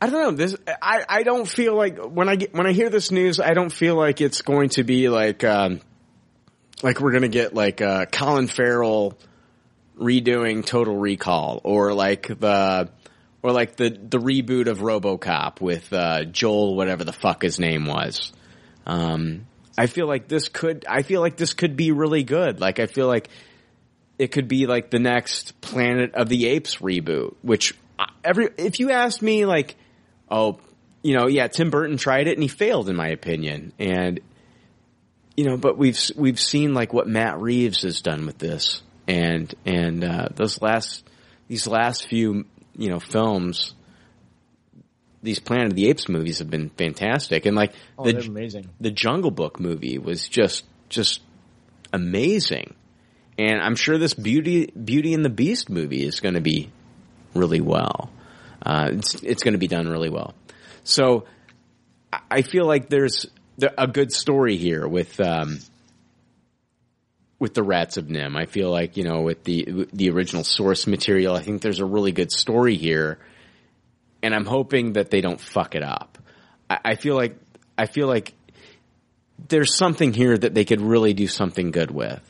I 0.00 0.10
don't 0.10 0.20
know. 0.20 0.30
This 0.32 0.56
I 0.82 1.04
I 1.08 1.22
don't 1.22 1.46
feel 1.48 1.74
like 1.76 1.98
when 1.98 2.28
I 2.28 2.36
get 2.36 2.52
when 2.54 2.66
I 2.66 2.72
hear 2.72 2.90
this 2.90 3.10
news, 3.10 3.40
I 3.40 3.54
don't 3.54 3.70
feel 3.70 3.94
like 3.96 4.20
it's 4.20 4.42
going 4.42 4.68
to 4.70 4.84
be 4.84 5.08
like 5.08 5.44
um 5.44 5.80
like 6.82 7.00
we're 7.00 7.12
gonna 7.12 7.28
get 7.28 7.54
like 7.54 7.80
uh 7.80 8.04
Colin 8.06 8.46
Farrell 8.48 9.16
redoing 9.98 10.64
Total 10.66 10.94
Recall 10.94 11.60
or 11.64 11.94
like 11.94 12.26
the 12.26 12.90
or 13.44 13.52
like 13.52 13.76
the 13.76 13.90
the 13.90 14.18
reboot 14.18 14.68
of 14.68 14.78
RoboCop 14.78 15.60
with 15.60 15.92
uh 15.92 16.24
Joel 16.24 16.74
whatever 16.74 17.04
the 17.04 17.12
fuck 17.12 17.42
his 17.42 17.60
name 17.60 17.84
was. 17.84 18.32
Um 18.86 19.46
I 19.76 19.86
feel 19.86 20.08
like 20.08 20.26
this 20.26 20.48
could 20.48 20.86
I 20.88 21.02
feel 21.02 21.20
like 21.20 21.36
this 21.36 21.52
could 21.52 21.76
be 21.76 21.92
really 21.92 22.24
good. 22.24 22.58
Like 22.58 22.80
I 22.80 22.86
feel 22.86 23.06
like 23.06 23.28
it 24.18 24.28
could 24.32 24.48
be 24.48 24.66
like 24.66 24.90
the 24.90 24.98
next 24.98 25.60
Planet 25.60 26.14
of 26.14 26.30
the 26.30 26.46
Apes 26.46 26.76
reboot, 26.76 27.34
which 27.42 27.74
uh, 27.98 28.06
every 28.24 28.48
if 28.56 28.80
you 28.80 28.90
asked 28.90 29.20
me 29.20 29.44
like 29.44 29.76
oh, 30.30 30.58
you 31.02 31.14
know, 31.14 31.26
yeah, 31.26 31.48
Tim 31.48 31.68
Burton 31.68 31.98
tried 31.98 32.28
it 32.28 32.32
and 32.32 32.42
he 32.42 32.48
failed 32.48 32.88
in 32.88 32.96
my 32.96 33.08
opinion. 33.08 33.74
And 33.78 34.20
you 35.36 35.44
know, 35.44 35.58
but 35.58 35.76
we've 35.76 36.00
we've 36.16 36.40
seen 36.40 36.72
like 36.72 36.94
what 36.94 37.06
Matt 37.06 37.38
Reeves 37.40 37.82
has 37.82 38.00
done 38.00 38.24
with 38.24 38.38
this, 38.38 38.82
and 39.06 39.54
and 39.66 40.02
uh, 40.02 40.28
those 40.34 40.62
last 40.62 41.04
these 41.46 41.66
last 41.66 42.06
few 42.06 42.46
you 42.76 42.88
know 42.88 43.00
films, 43.00 43.74
these 45.22 45.38
Planet 45.38 45.68
of 45.68 45.74
the 45.74 45.88
Apes 45.88 46.08
movies 46.08 46.38
have 46.40 46.50
been 46.50 46.68
fantastic, 46.70 47.46
and 47.46 47.56
like 47.56 47.72
Oh, 47.98 48.04
the 48.04 48.18
amazing. 48.18 48.68
the 48.80 48.90
Jungle 48.90 49.30
Book 49.30 49.58
movie 49.60 49.98
was 49.98 50.28
just 50.28 50.64
just 50.88 51.20
amazing, 51.92 52.74
and 53.38 53.60
I'm 53.60 53.76
sure 53.76 53.98
this 53.98 54.14
Beauty 54.14 54.66
Beauty 54.66 55.14
and 55.14 55.24
the 55.24 55.30
Beast 55.30 55.70
movie 55.70 56.04
is 56.04 56.20
going 56.20 56.34
to 56.34 56.40
be 56.40 56.70
really 57.34 57.60
well. 57.60 58.10
Uh, 58.64 58.90
it's 58.92 59.14
it's 59.22 59.42
going 59.42 59.52
to 59.52 59.58
be 59.58 59.68
done 59.68 59.88
really 59.88 60.10
well. 60.10 60.34
So 60.84 61.24
I- 62.30 62.42
feel 62.42 62.66
like 62.66 62.88
there's 62.88 63.26
a 63.78 63.86
good 63.86 64.12
story 64.12 64.56
here 64.56 64.86
with 64.86 65.18
um, 65.20 65.58
with 67.38 67.54
the 67.54 67.62
Rats 67.62 67.96
of 67.96 68.06
NIMH. 68.06 68.36
I 68.36 68.46
feel 68.46 68.70
like 68.70 68.96
you 68.96 69.04
know 69.04 69.22
with 69.22 69.44
the 69.44 69.86
the 69.92 70.10
original 70.10 70.44
source 70.44 70.86
material, 70.86 71.34
I 71.34 71.42
think 71.42 71.62
there's 71.62 71.80
a 71.80 71.84
really 71.84 72.12
good 72.12 72.30
story 72.32 72.76
here, 72.76 73.18
and 74.22 74.34
I'm 74.34 74.46
hoping 74.46 74.94
that 74.94 75.10
they 75.10 75.20
don't 75.20 75.40
fuck 75.40 75.74
it 75.74 75.82
up. 75.82 76.18
I, 76.70 76.78
I 76.84 76.94
feel 76.94 77.16
like 77.16 77.36
I 77.76 77.86
feel 77.86 78.06
like 78.06 78.32
there's 79.48 79.74
something 79.76 80.12
here 80.12 80.36
that 80.38 80.54
they 80.54 80.64
could 80.64 80.80
really 80.80 81.12
do 81.12 81.26
something 81.26 81.70
good 81.72 81.90
with. 81.90 82.22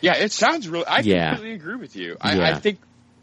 Yeah, 0.00 0.16
it 0.16 0.32
sounds 0.32 0.68
really. 0.68 0.86
I 0.86 1.00
Yeah. 1.00 1.30
completely 1.30 1.54
agree 1.56 1.76
with 1.76 1.96
you. 1.96 2.16
I, 2.20 2.36
Yeah. 2.36 2.48
I 2.48 2.54
think, 2.60 2.78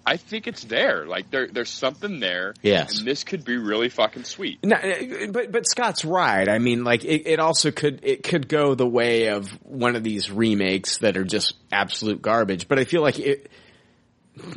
I 0.05 0.17
think 0.17 0.47
it's 0.47 0.63
there. 0.63 1.05
Like 1.05 1.29
there, 1.29 1.47
there's 1.47 1.69
something 1.69 2.19
there. 2.19 2.53
Yes. 2.61 2.97
and 2.99 3.07
this 3.07 3.23
could 3.23 3.45
be 3.45 3.57
really 3.57 3.89
fucking 3.89 4.23
sweet. 4.23 4.59
No, 4.63 4.75
uh, 4.75 5.27
but 5.31 5.51
but 5.51 5.67
Scott's 5.67 6.03
right. 6.03 6.49
I 6.49 6.57
mean, 6.59 6.83
like 6.83 7.05
it, 7.05 7.27
it 7.27 7.39
also 7.39 7.71
could 7.71 7.99
it 8.03 8.23
could 8.23 8.47
go 8.47 8.73
the 8.75 8.87
way 8.87 9.27
of 9.27 9.47
one 9.63 9.95
of 9.95 10.03
these 10.03 10.31
remakes 10.31 10.97
that 10.99 11.17
are 11.17 11.23
just 11.23 11.55
absolute 11.71 12.21
garbage. 12.21 12.67
But 12.67 12.79
I 12.79 12.83
feel 12.85 13.01
like 13.01 13.19
it. 13.19 13.51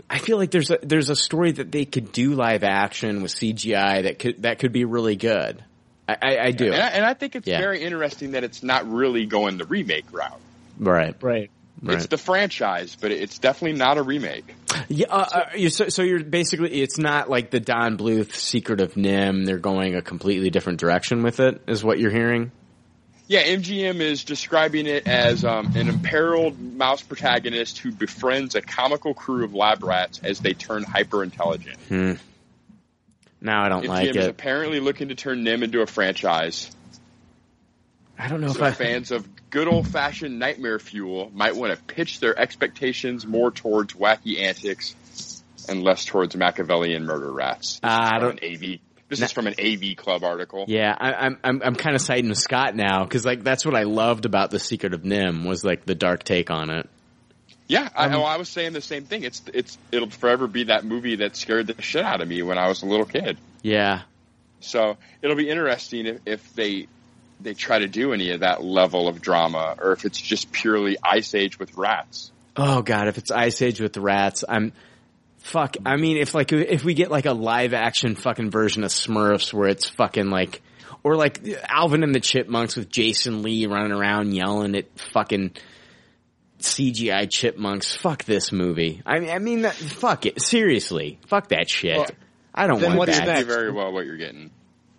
I 0.09 0.19
feel 0.19 0.39
like 0.39 0.51
there's 0.51 0.71
a 0.71 0.79
there's 0.83 1.11
a 1.11 1.17
story 1.17 1.53
that 1.53 1.71
they 1.73 1.85
could 1.85 2.13
do 2.13 2.35
live 2.35 2.63
action 2.63 3.23
with 3.23 3.33
CGI 3.33 4.05
that 4.05 4.19
could 4.19 4.43
that 4.43 4.61
could 4.61 4.73
be 4.73 4.85
really 4.85 5.17
good. 5.17 5.63
I, 6.09 6.17
I, 6.23 6.39
I 6.47 6.51
do. 6.53 6.67
And 6.73 6.83
I, 6.83 6.89
and 6.89 7.05
I 7.05 7.15
think 7.15 7.35
it's 7.35 7.47
Yeah. 7.47 7.59
very 7.61 7.83
interesting 7.83 8.33
that 8.33 8.45
it's 8.45 8.63
not 8.63 8.91
really 8.91 9.27
going 9.27 9.59
the 9.59 9.65
remake 9.65 10.05
route. 10.13 10.41
Right. 10.79 11.17
Right. 11.21 11.51
Right. 11.85 11.97
It's 11.97 12.07
the 12.07 12.17
franchise, 12.17 12.97
but 12.99 13.11
it's 13.11 13.39
definitely 13.39 13.79
not 13.79 13.99
a 13.99 14.03
remake. 14.03 14.55
Yeah, 14.89 15.07
uh, 15.11 15.27
uh, 15.33 15.45
you, 15.55 15.69
so, 15.69 15.89
so 15.89 16.03
you're 16.03 16.25
basically, 16.25 16.81
it's 16.83 16.99
not 16.99 17.29
like 17.29 17.51
the 17.51 17.61
Don 17.61 17.99
Bluth 17.99 18.33
Secret 18.35 18.81
of 18.81 18.95
NIMH. 18.95 19.45
They're 19.45 19.59
going 19.59 19.95
a 19.95 20.01
completely 20.03 20.49
different 20.51 20.81
direction 20.81 21.23
with 21.23 21.41
it, 21.41 21.61
is 21.69 21.85
what 21.85 21.99
you're 21.99 22.11
hearing? 22.11 22.53
Yeah, 23.27 23.43
MGM 23.45 24.01
is 24.01 24.25
describing 24.25 24.87
it 24.87 25.07
as 25.07 25.45
um, 25.45 25.77
an 25.77 25.89
imperiled 25.89 26.59
mouse 26.59 27.03
protagonist 27.03 27.79
who 27.79 27.93
befriends 27.93 28.55
a 28.55 28.61
comical 28.63 29.15
crew 29.15 29.45
of 29.45 29.55
lab 29.55 29.83
rats 29.83 30.21
as 30.23 30.41
they 30.41 30.53
turn 30.55 30.83
hyper 30.83 31.23
intelligent. 31.23 31.79
Hmm. 31.89 32.13
Now 33.41 33.63
I 33.65 33.69
don't 33.69 33.85
MGM 33.85 33.89
like 33.89 34.09
is 34.17 34.17
it. 34.17 34.31
apparently 34.31 34.81
looking 34.81 35.09
to 35.09 35.15
turn 35.15 35.45
NIMH 35.45 35.65
into 35.65 35.81
a 35.83 35.87
franchise. 35.87 36.71
I 38.19 38.29
don't 38.29 38.41
know 38.41 38.49
if 38.49 38.57
So 38.57 38.65
I. 38.65 38.71
fans 38.73 39.11
of 39.11 39.27
good 39.55 39.69
old 39.69 39.87
fashioned 39.89 40.39
nightmare 40.39 40.79
fuel 40.81 41.31
might 41.33 41.55
want 41.55 41.73
to 41.73 41.95
pitch 41.95 42.19
their 42.21 42.37
expectations 42.39 43.25
more 43.27 43.51
towards 43.53 43.95
wacky 43.95 44.41
antics 44.41 44.97
and 45.69 45.83
less 45.83 46.05
towards 46.05 46.35
Machiavellian 46.37 47.05
murder 47.07 47.33
rats. 47.33 47.79
This 47.79 47.81
Uh, 47.85 47.87
is 47.95 47.99
I 48.01 48.11
from 48.11 48.21
don't- 48.21 48.43
An 48.43 48.53
AV. 48.53 48.81
This 49.09 49.21
is 49.21 49.33
from 49.33 49.47
an 49.47 49.55
AV 49.59 49.95
Club 49.97 50.25
article. 50.25 50.65
Yeah, 50.67 50.93
I, 50.99 51.13
I'm 51.13 51.39
I'm 51.45 51.63
I'm 51.63 51.75
kind 51.77 51.95
of 51.95 52.03
siding 52.03 52.31
with 52.31 52.39
Scott 52.39 52.75
now 52.75 53.05
because 53.05 53.25
like 53.25 53.45
that's 53.45 53.65
what 53.65 53.77
I 53.77 53.85
loved 53.85 54.25
about 54.25 54.51
the 54.51 54.59
Secret 54.59 54.93
of 54.93 55.03
NIMH 55.03 55.47
was 55.47 55.63
like 55.65 55.85
the 55.85 55.95
dark 55.95 56.25
take 56.25 56.51
on 56.51 56.71
it. 56.71 56.89
Yeah, 57.69 57.89
I, 57.95 58.07
Um, 58.07 58.15
oh, 58.17 58.23
I 58.25 58.39
was 58.39 58.49
saying 58.49 58.73
the 58.73 58.81
same 58.81 59.05
thing. 59.05 59.23
It's 59.23 59.41
it's 59.53 59.79
it'll 59.93 60.11
forever 60.11 60.49
be 60.49 60.65
that 60.65 60.85
movie 60.85 61.17
that 61.17 61.37
scared 61.37 61.69
the 61.69 61.81
shit 61.81 62.03
out 62.05 62.23
of 62.23 62.29
me 62.29 62.43
when 62.43 62.59
I 62.59 62.67
was 62.69 62.83
a 62.83 62.87
little 62.87 63.07
kid. 63.07 63.37
Yeah, 63.63 64.03
So 64.61 64.97
it'll 65.23 65.37
be 65.37 65.49
interesting 65.49 66.07
if, 66.07 66.21
if 66.27 66.55
they 66.55 66.89
they 67.41 67.55
try 67.55 67.79
to 67.79 67.89
do 67.89 68.13
any 68.13 68.31
of 68.31 68.41
that 68.41 68.63
level 68.63 69.09
of 69.09 69.21
drama, 69.21 69.77
or 69.81 69.93
if 69.93 70.05
it's 70.05 70.21
just 70.21 70.53
purely 70.53 70.97
Ice 71.03 71.35
Age 71.35 71.59
with 71.59 71.77
rats. 71.77 72.33
Oh 72.57 72.83
god, 72.83 73.09
if 73.09 73.19
it's 73.19 73.31
Ice 73.31 73.61
Age 73.63 73.81
with 73.81 73.97
rats, 73.97 74.45
I'm 74.49 74.73
fuck. 75.39 75.77
I 75.85 75.97
mean, 75.97 76.17
if 76.17 76.35
like 76.35 76.53
if 76.53 76.85
we 76.85 76.95
get 76.95 77.11
like 77.11 77.27
a 77.27 77.33
live 77.33 77.75
action 77.75 78.15
fucking 78.17 78.51
version 78.51 78.85
of 78.85 78.91
Smurfs 78.91 79.53
where 79.53 79.69
it's 79.69 79.89
fucking 79.89 80.31
like, 80.31 80.63
or 81.03 81.17
like 81.17 81.47
Alvin 81.69 82.03
and 82.03 82.15
the 82.15 82.21
Chipmunks 82.21 82.77
with 82.77 82.89
Jason 82.89 83.43
Lee 83.43 83.67
running 83.67 83.93
around 83.93 84.35
yelling 84.35 84.75
at 84.75 84.87
fucking 85.13 85.53
CGI 86.61 87.31
chipmunks. 87.31 87.95
Fuck 87.95 88.25
this 88.25 88.51
movie. 88.51 89.03
I 89.05 89.19
mean, 89.19 89.31
I 89.31 89.39
mean, 89.39 89.65
fuck 89.65 90.27
it. 90.27 90.41
Seriously, 90.41 91.19
fuck 91.27 91.49
that 91.49 91.69
shit. 91.69 91.97
Well, 91.97 92.07
I 92.55 92.67
don't 92.67 92.81
then 92.81 92.97
want 92.97 93.11
that. 93.11 93.27
Next? 93.27 93.47
very 93.47 93.73
well 93.73 93.93
what 93.93 94.07
you're 94.07 94.17
getting. 94.17 94.51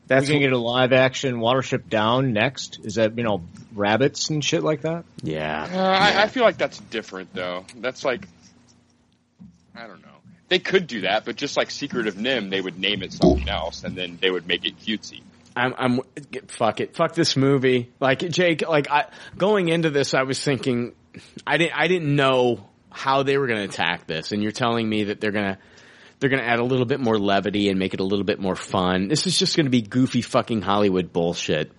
That's 0.07 0.27
going 0.27 0.39
to 0.39 0.45
get 0.47 0.53
a 0.53 0.57
live 0.57 0.93
action 0.93 1.37
Watership 1.37 1.89
Down 1.89 2.33
next. 2.33 2.79
Is 2.83 2.95
that 2.95 3.17
you 3.17 3.23
know 3.23 3.41
rabbits 3.73 4.29
and 4.29 4.43
shit 4.43 4.63
like 4.63 4.81
that? 4.81 5.05
yeah. 5.23 5.67
Uh, 5.71 5.77
I, 5.77 6.23
I 6.23 6.27
feel 6.27 6.43
like 6.43 6.57
that's 6.57 6.79
different 6.79 7.33
though. 7.33 7.65
That's 7.77 8.03
like 8.05 8.27
I 9.75 9.87
don't 9.87 10.01
know. 10.01 10.09
They 10.47 10.59
could 10.59 10.87
do 10.87 11.01
that, 11.01 11.25
but 11.25 11.35
just 11.35 11.57
like 11.57 11.71
Secret 11.71 12.07
of 12.07 12.15
NIMH, 12.15 12.51
they 12.51 12.61
would 12.61 12.79
name 12.79 13.01
it 13.01 13.13
something 13.13 13.49
else, 13.49 13.83
and 13.83 13.95
then 13.95 14.19
they 14.21 14.29
would 14.29 14.47
make 14.47 14.65
it 14.65 14.79
cutesy. 14.79 15.21
I'm, 15.55 15.73
I'm, 15.77 15.99
fuck 16.47 16.81
it. 16.81 16.95
Fuck 16.95 17.15
this 17.15 17.35
movie. 17.35 17.91
Like, 17.99 18.19
Jake, 18.19 18.67
like, 18.67 18.91
I, 18.91 19.05
going 19.37 19.69
into 19.69 19.89
this, 19.89 20.13
I 20.13 20.23
was 20.23 20.43
thinking, 20.43 20.93
I 21.47 21.57
didn't, 21.57 21.77
I 21.77 21.87
didn't 21.87 22.15
know 22.15 22.67
how 22.91 23.23
they 23.23 23.37
were 23.37 23.47
going 23.47 23.59
to 23.59 23.73
attack 23.73 24.05
this. 24.05 24.33
And 24.33 24.43
you're 24.43 24.51
telling 24.51 24.87
me 24.87 25.05
that 25.05 25.21
they're 25.21 25.31
going 25.31 25.55
to, 25.55 25.57
they're 26.19 26.29
going 26.29 26.41
to 26.41 26.47
add 26.47 26.59
a 26.59 26.63
little 26.63 26.85
bit 26.85 26.99
more 26.99 27.17
levity 27.17 27.69
and 27.69 27.79
make 27.79 27.93
it 27.93 27.99
a 27.99 28.03
little 28.03 28.25
bit 28.25 28.39
more 28.39 28.55
fun. 28.55 29.07
This 29.07 29.27
is 29.27 29.37
just 29.37 29.55
going 29.55 29.65
to 29.65 29.69
be 29.69 29.81
goofy 29.81 30.21
fucking 30.21 30.61
Hollywood 30.61 31.11
bullshit. 31.11 31.71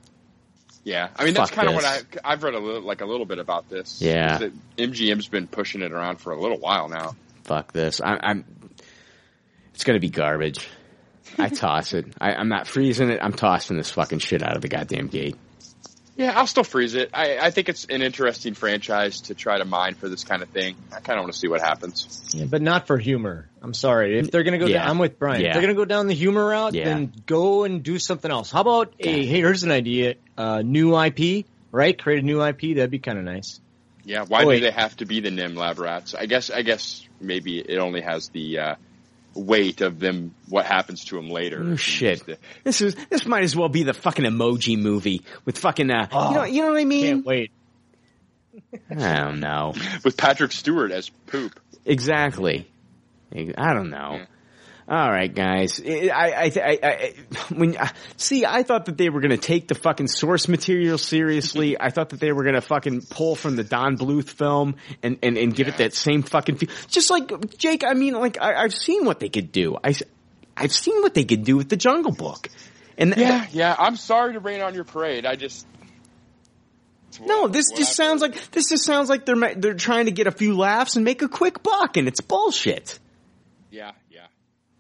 Yeah, 0.85 1.09
I 1.17 1.25
mean 1.25 1.35
that's 1.35 1.51
kind 1.51 1.69
of 1.69 1.75
what 1.75 1.85
I 1.85 1.99
I've 2.25 2.45
read 2.45 2.55
a 2.55 2.61
little 2.61 2.83
like 2.83 3.01
a 3.01 3.07
little 3.07 3.27
bit 3.27 3.41
about 3.41 3.69
this. 3.69 4.01
Yeah. 4.01 4.39
MGM's 4.79 5.27
been 5.27 5.49
pushing 5.49 5.83
it 5.83 5.91
around 5.91 6.19
for 6.19 6.33
a 6.33 6.41
little 6.41 6.59
while 6.59 6.89
now. 6.89 7.17
Fuck 7.43 7.73
this. 7.73 8.01
I, 8.01 8.19
I'm, 8.23 8.45
it's 9.75 9.83
going 9.83 9.97
to 9.97 10.01
be 10.01 10.11
garbage. 10.11 10.69
I 11.39 11.49
toss 11.49 11.93
it. 11.93 12.07
I, 12.21 12.35
I'm 12.35 12.49
not 12.49 12.69
freezing 12.69 13.11
it. 13.11 13.19
I'm 13.21 13.33
tossing 13.33 13.77
this 13.77 13.91
fucking 13.91 14.21
shit 14.21 14.45
out 14.45 14.55
of 14.55 14.63
the 14.63 14.69
goddamn 14.69 15.09
gate. 15.09 15.37
Yeah, 16.17 16.33
I'll 16.39 16.47
still 16.47 16.65
freeze 16.65 16.95
it. 16.95 17.11
I, 17.13 17.37
I 17.39 17.51
think 17.51 17.69
it's 17.69 17.85
an 17.85 18.01
interesting 18.01 18.55
franchise 18.55 19.21
to 19.23 19.35
try 19.35 19.59
to 19.59 19.67
mine 19.67 19.95
for 19.97 20.09
this 20.09 20.25
kind 20.25 20.43
of 20.43 20.49
thing. 20.49 20.75
I 20.91 21.01
kind 21.01 21.19
of 21.19 21.25
want 21.25 21.35
to 21.35 21.39
see 21.39 21.47
what 21.49 21.61
happens. 21.61 22.31
Yeah, 22.35 22.47
but 22.47 22.63
not 22.63 22.87
for 22.87 22.97
humor. 22.97 23.51
I'm 23.61 23.75
sorry. 23.75 24.19
If 24.19 24.31
they're 24.31 24.43
gonna 24.43 24.57
go, 24.59 24.67
Yeah. 24.67 24.79
down, 24.79 24.91
I'm 24.93 24.99
with 24.99 25.19
Brian. 25.19 25.43
Yeah. 25.43 25.49
If 25.49 25.53
they're 25.55 25.63
gonna 25.63 25.75
go 25.75 25.85
down 25.85 26.07
the 26.07 26.15
humor 26.15 26.47
route, 26.47 26.73
Yeah. 26.73 26.85
then 26.85 27.13
go 27.27 27.65
and 27.65 27.83
do 27.83 27.99
something 27.99 28.31
else. 28.31 28.51
How 28.51 28.63
about 28.63 28.95
a 28.99 29.07
hey? 29.13 29.27
Here's 29.27 29.63
an 29.63 29.71
idea. 29.71 30.15
Uh, 30.39 30.63
new 30.63 30.97
IP, 30.99 31.45
right? 31.71 32.01
Create 32.01 32.23
a 32.23 32.27
new 32.27 32.43
IP. 32.43 32.77
That'd 32.77 32.91
be 32.91 32.99
kind 32.99 33.19
of 33.19 33.25
nice. 33.25 33.61
Yeah, 34.05 34.23
why 34.23 34.39
Oh, 34.39 34.43
do 34.43 34.49
wait. 34.49 34.61
they 34.61 34.71
have 34.71 34.97
to 34.99 35.05
be 35.05 35.21
the 35.21 35.31
NIMH 35.31 35.57
Lab 35.57 35.79
Rats? 35.81 36.15
I 36.15 36.25
guess 36.27 36.49
I 36.49 36.63
guess 36.63 37.07
maybe 37.21 37.59
it 37.59 37.77
only 37.79 38.01
has 38.01 38.29
the 38.31 38.59
uh, 38.59 38.75
weight 39.37 39.81
of 39.81 39.99
them. 40.01 40.35
What 40.49 40.65
happens 40.67 41.05
to 41.07 41.17
them 41.17 41.29
later? 41.31 41.63
Oh 41.63 41.77
shit! 41.77 42.23
This 42.65 42.81
is 42.81 42.95
this 43.11 43.27
might 43.27 43.43
as 43.45 43.55
well 43.55 43.69
be 43.69 43.83
the 43.83 43.95
fucking 43.95 44.25
emoji 44.25 44.79
movie 44.79 45.23
with 45.45 45.59
fucking 45.59 45.91
uh, 45.91 46.09
you 46.13 46.35
know 46.35 46.45
you 46.45 46.63
know 46.63 46.69
what 46.73 46.81
I 46.81 46.85
mean? 46.85 47.17
Can't 47.17 47.27
wait. 47.27 47.51
I 48.91 49.17
don't 49.17 49.41
know 49.41 49.75
With 50.05 50.17
Patrick 50.17 50.51
Stewart 50.51 50.91
as 50.91 51.11
poop. 51.27 51.61
exactly. 51.85 52.67
I 53.35 53.75
don't 53.75 53.91
know. 53.91 54.25
All 54.89 55.11
right, 55.11 55.35
guys. 55.35 55.81
I, 55.85 56.11
I, 56.15 56.53
I, 56.55 56.79
I, 56.83 57.15
when 57.53 57.77
uh, 57.77 57.89
see, 58.17 58.47
I 58.47 58.63
thought 58.63 58.87
that 58.87 58.97
they 58.97 59.09
were 59.11 59.21
going 59.21 59.33
to 59.33 59.37
take 59.37 59.67
the 59.67 59.75
fucking 59.75 60.07
source 60.07 60.47
material 60.47 60.97
seriously. 60.97 61.77
I 61.81 61.91
thought 61.91 62.11
that 62.11 62.21
they 62.21 62.31
were 62.31 62.45
going 62.45 62.55
to 62.55 62.61
fucking 62.61 63.03
pull 63.11 63.35
from 63.35 63.57
the 63.57 63.65
Don 63.65 63.99
Bluth 63.99 64.31
film 64.31 64.77
and 65.03 65.19
and, 65.25 65.37
and 65.37 65.53
give 65.55 65.67
it 65.67 65.79
that 65.79 65.93
same 65.95 66.23
fucking 66.23 66.59
feel. 66.59 66.71
Just 66.87 67.11
like 67.11 67.59
Jake, 67.59 67.83
I 67.83 67.95
mean, 67.95 68.15
like 68.15 68.41
I, 68.41 68.63
I've 68.63 68.75
seen 68.75 69.05
what 69.05 69.19
they 69.19 69.29
could 69.29 69.51
do. 69.51 69.77
I, 69.83 69.93
I've 70.57 70.73
seen 70.73 71.03
what 71.03 71.15
they 71.15 71.25
could 71.25 71.43
do 71.43 71.57
with 71.57 71.69
the 71.69 71.77
Jungle 71.77 72.13
Book. 72.13 72.49
And 72.97 73.13
th- 73.13 73.27
Yeah, 73.27 73.47
yeah. 73.53 73.77
I'm 73.77 73.97
sorry 73.97 74.35
to 74.35 74.41
rain 74.41 74.63
on 74.63 74.75
your 74.75 74.85
parade. 74.85 75.27
I 75.27 75.35
just 75.35 75.67
no, 77.21 77.49
this 77.49 77.71
just 77.71 77.97
sounds 77.97 78.23
like 78.23 78.51
this 78.53 78.69
just 78.69 78.85
sounds 78.85 79.09
like 79.09 79.25
they're 79.27 79.55
they're 79.55 79.75
trying 79.75 80.05
to 80.07 80.13
get 80.13 80.27
a 80.27 80.31
few 80.33 80.57
laughs 80.57 80.97
and 80.97 81.05
make 81.05 81.23
a 81.23 81.29
quick 81.29 81.63
buck, 81.63 81.97
and 81.97 82.07
it's 82.09 82.21
bullshit. 82.21 82.99
yeah, 83.71 83.93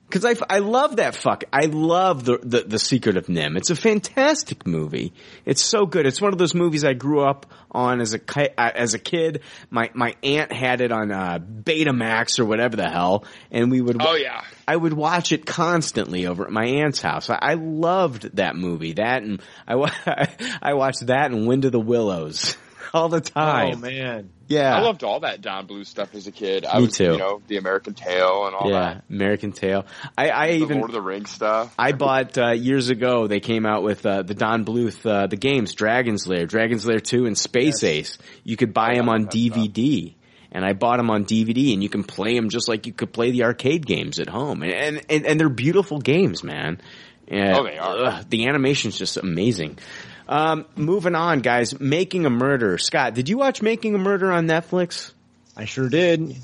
yeah. 0.06 0.18
Because 0.18 0.24
I, 0.24 0.56
I 0.56 0.58
love 0.60 0.96
that 0.96 1.14
fuck. 1.14 1.44
I 1.52 1.66
love 1.66 2.24
the, 2.24 2.38
the 2.38 2.60
the 2.62 2.78
Secret 2.78 3.16
of 3.16 3.26
NIMH. 3.26 3.56
It's 3.56 3.70
a 3.70 3.76
fantastic 3.76 4.66
movie. 4.66 5.12
It's 5.44 5.62
so 5.62 5.86
good. 5.86 6.06
It's 6.06 6.20
one 6.20 6.32
of 6.32 6.38
those 6.38 6.54
movies 6.54 6.84
I 6.84 6.94
grew 6.94 7.20
up 7.20 7.46
on 7.70 8.00
as 8.00 8.14
a 8.14 8.18
ki- 8.18 8.50
uh, 8.56 8.70
as 8.74 8.94
a 8.94 8.98
kid. 8.98 9.42
My 9.70 9.90
my 9.94 10.14
aunt 10.22 10.52
had 10.52 10.80
it 10.80 10.92
on 10.92 11.10
uh, 11.12 11.38
Betamax 11.38 12.38
or 12.38 12.44
whatever 12.44 12.76
the 12.76 12.88
hell, 12.88 13.24
and 13.50 13.70
we 13.70 13.80
would. 13.80 13.96
Oh 14.00 14.14
yeah. 14.14 14.42
I 14.68 14.76
would 14.76 14.92
watch 14.92 15.32
it 15.32 15.46
constantly 15.46 16.26
over 16.26 16.44
at 16.44 16.50
my 16.50 16.66
aunt's 16.66 17.00
house. 17.00 17.30
I, 17.30 17.38
I 17.40 17.54
loved 17.54 18.36
that 18.36 18.56
movie. 18.56 18.94
That 18.94 19.22
and 19.22 19.42
I 19.66 19.74
I 20.62 20.74
watched 20.74 21.06
that 21.06 21.30
and 21.30 21.46
Wind 21.46 21.64
of 21.64 21.72
the 21.72 21.80
Willows 21.80 22.56
all 22.94 23.08
the 23.08 23.20
time. 23.20 23.76
Oh 23.76 23.78
man. 23.78 24.30
Yeah. 24.48 24.76
I 24.76 24.80
loved 24.80 25.02
all 25.04 25.20
that 25.20 25.40
Don 25.40 25.66
Bluth 25.66 25.86
stuff 25.86 26.14
as 26.14 26.26
a 26.26 26.32
kid. 26.32 26.64
I 26.64 26.78
Me 26.78 26.86
was, 26.86 26.96
too. 26.96 27.12
You 27.12 27.18
know, 27.18 27.42
the 27.48 27.56
American 27.56 27.94
Tail 27.94 28.46
and 28.46 28.54
all 28.54 28.70
yeah, 28.70 28.94
that. 28.94 29.04
American 29.10 29.52
Tail. 29.52 29.86
I, 30.16 30.30
I 30.30 30.46
The 30.48 30.54
even 30.58 30.78
Lord 30.78 30.90
of 30.90 30.94
the 30.94 31.00
Rings 31.02 31.30
stuff. 31.30 31.74
I 31.78 31.92
bought 31.92 32.38
uh, 32.38 32.52
years 32.52 32.88
ago. 32.88 33.26
They 33.26 33.40
came 33.40 33.66
out 33.66 33.82
with 33.82 34.04
uh, 34.06 34.22
the 34.22 34.34
Don 34.34 34.64
Bluth 34.64 35.04
uh, 35.04 35.26
the 35.26 35.36
games 35.36 35.74
Dragon's 35.74 36.26
Lair, 36.26 36.46
Dragon's 36.46 36.86
Lair 36.86 37.00
Two, 37.00 37.26
and 37.26 37.36
Space 37.36 37.82
Ace. 37.82 38.18
You 38.44 38.56
could 38.56 38.72
buy 38.72 38.94
them 38.94 39.08
on 39.08 39.26
DVD, 39.26 40.14
and 40.52 40.64
I 40.64 40.72
bought 40.74 40.98
them 40.98 41.10
on 41.10 41.24
DVD, 41.24 41.72
and 41.74 41.82
you 41.82 41.88
can 41.88 42.04
play 42.04 42.34
them 42.34 42.48
just 42.48 42.68
like 42.68 42.86
you 42.86 42.92
could 42.92 43.12
play 43.12 43.30
the 43.32 43.44
arcade 43.44 43.84
games 43.84 44.20
at 44.20 44.28
home, 44.28 44.62
and 44.62 44.72
and 44.72 45.00
and, 45.08 45.26
and 45.26 45.40
they're 45.40 45.48
beautiful 45.48 45.98
games, 45.98 46.44
man. 46.44 46.80
And, 47.28 47.56
Oh, 47.56 47.64
they 47.64 47.76
are. 47.76 48.04
ugh, 48.04 48.26
the 48.30 48.46
animation's 48.46 48.96
just 48.96 49.16
amazing. 49.16 49.78
Um, 50.28 50.66
moving 50.74 51.14
on, 51.14 51.40
guys. 51.40 51.78
Making 51.78 52.26
a 52.26 52.30
Murder. 52.30 52.78
Scott, 52.78 53.14
did 53.14 53.28
you 53.28 53.38
watch 53.38 53.62
Making 53.62 53.94
a 53.94 53.98
Murder 53.98 54.32
on 54.32 54.46
Netflix? 54.46 55.12
I 55.56 55.64
sure 55.64 55.88
did. 55.88 56.36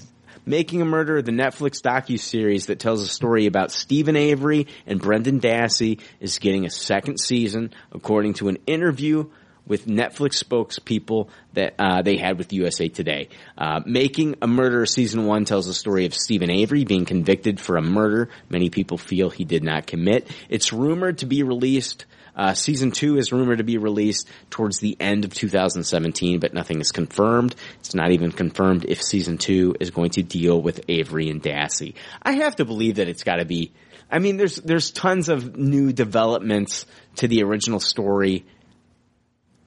Making 0.44 0.82
a 0.82 0.84
Murder, 0.84 1.22
the 1.22 1.32
Netflix 1.32 1.80
docu-series 1.82 2.66
that 2.66 2.80
tells 2.80 3.02
a 3.02 3.06
story 3.06 3.46
about 3.46 3.70
Steven 3.70 4.16
Avery 4.16 4.66
and 4.86 5.00
Brendan 5.00 5.40
Dassey 5.40 6.00
is 6.20 6.38
getting 6.38 6.66
a 6.66 6.70
second 6.70 7.18
season, 7.20 7.72
according 7.92 8.34
to 8.34 8.48
an 8.48 8.58
interview 8.66 9.26
with 9.66 9.86
Netflix 9.86 10.42
spokespeople 10.42 11.28
that 11.52 11.74
uh, 11.78 12.02
they 12.02 12.16
had 12.16 12.38
with 12.38 12.52
USA 12.52 12.88
Today. 12.88 13.28
Uh, 13.56 13.80
Making 13.86 14.36
a 14.42 14.48
Murder 14.48 14.86
season 14.86 15.26
one 15.26 15.44
tells 15.44 15.66
the 15.66 15.74
story 15.74 16.06
of 16.06 16.14
Steven 16.14 16.50
Avery 16.50 16.84
being 16.84 17.04
convicted 17.04 17.60
for 17.60 17.76
a 17.76 17.82
murder 17.82 18.28
many 18.50 18.70
people 18.70 18.98
feel 18.98 19.30
he 19.30 19.44
did 19.44 19.62
not 19.62 19.86
commit. 19.86 20.28
It's 20.48 20.72
rumored 20.72 21.18
to 21.18 21.26
be 21.26 21.42
released 21.44 22.06
uh, 22.34 22.54
season 22.54 22.90
two 22.90 23.18
is 23.18 23.32
rumored 23.32 23.58
to 23.58 23.64
be 23.64 23.78
released 23.78 24.28
towards 24.50 24.78
the 24.78 24.96
end 24.98 25.24
of 25.24 25.34
2017, 25.34 26.40
but 26.40 26.54
nothing 26.54 26.80
is 26.80 26.90
confirmed. 26.90 27.54
It's 27.80 27.94
not 27.94 28.12
even 28.12 28.32
confirmed 28.32 28.86
if 28.86 29.02
season 29.02 29.38
two 29.38 29.74
is 29.80 29.90
going 29.90 30.10
to 30.10 30.22
deal 30.22 30.60
with 30.60 30.84
Avery 30.88 31.28
and 31.28 31.42
Dassey. 31.42 31.94
I 32.22 32.32
have 32.32 32.56
to 32.56 32.64
believe 32.64 32.96
that 32.96 33.08
it's 33.08 33.24
got 33.24 33.36
to 33.36 33.44
be. 33.44 33.72
I 34.10 34.18
mean, 34.18 34.36
there's 34.36 34.56
there's 34.56 34.90
tons 34.90 35.28
of 35.28 35.56
new 35.56 35.92
developments 35.92 36.86
to 37.16 37.28
the 37.28 37.42
original 37.42 37.80
story 37.80 38.44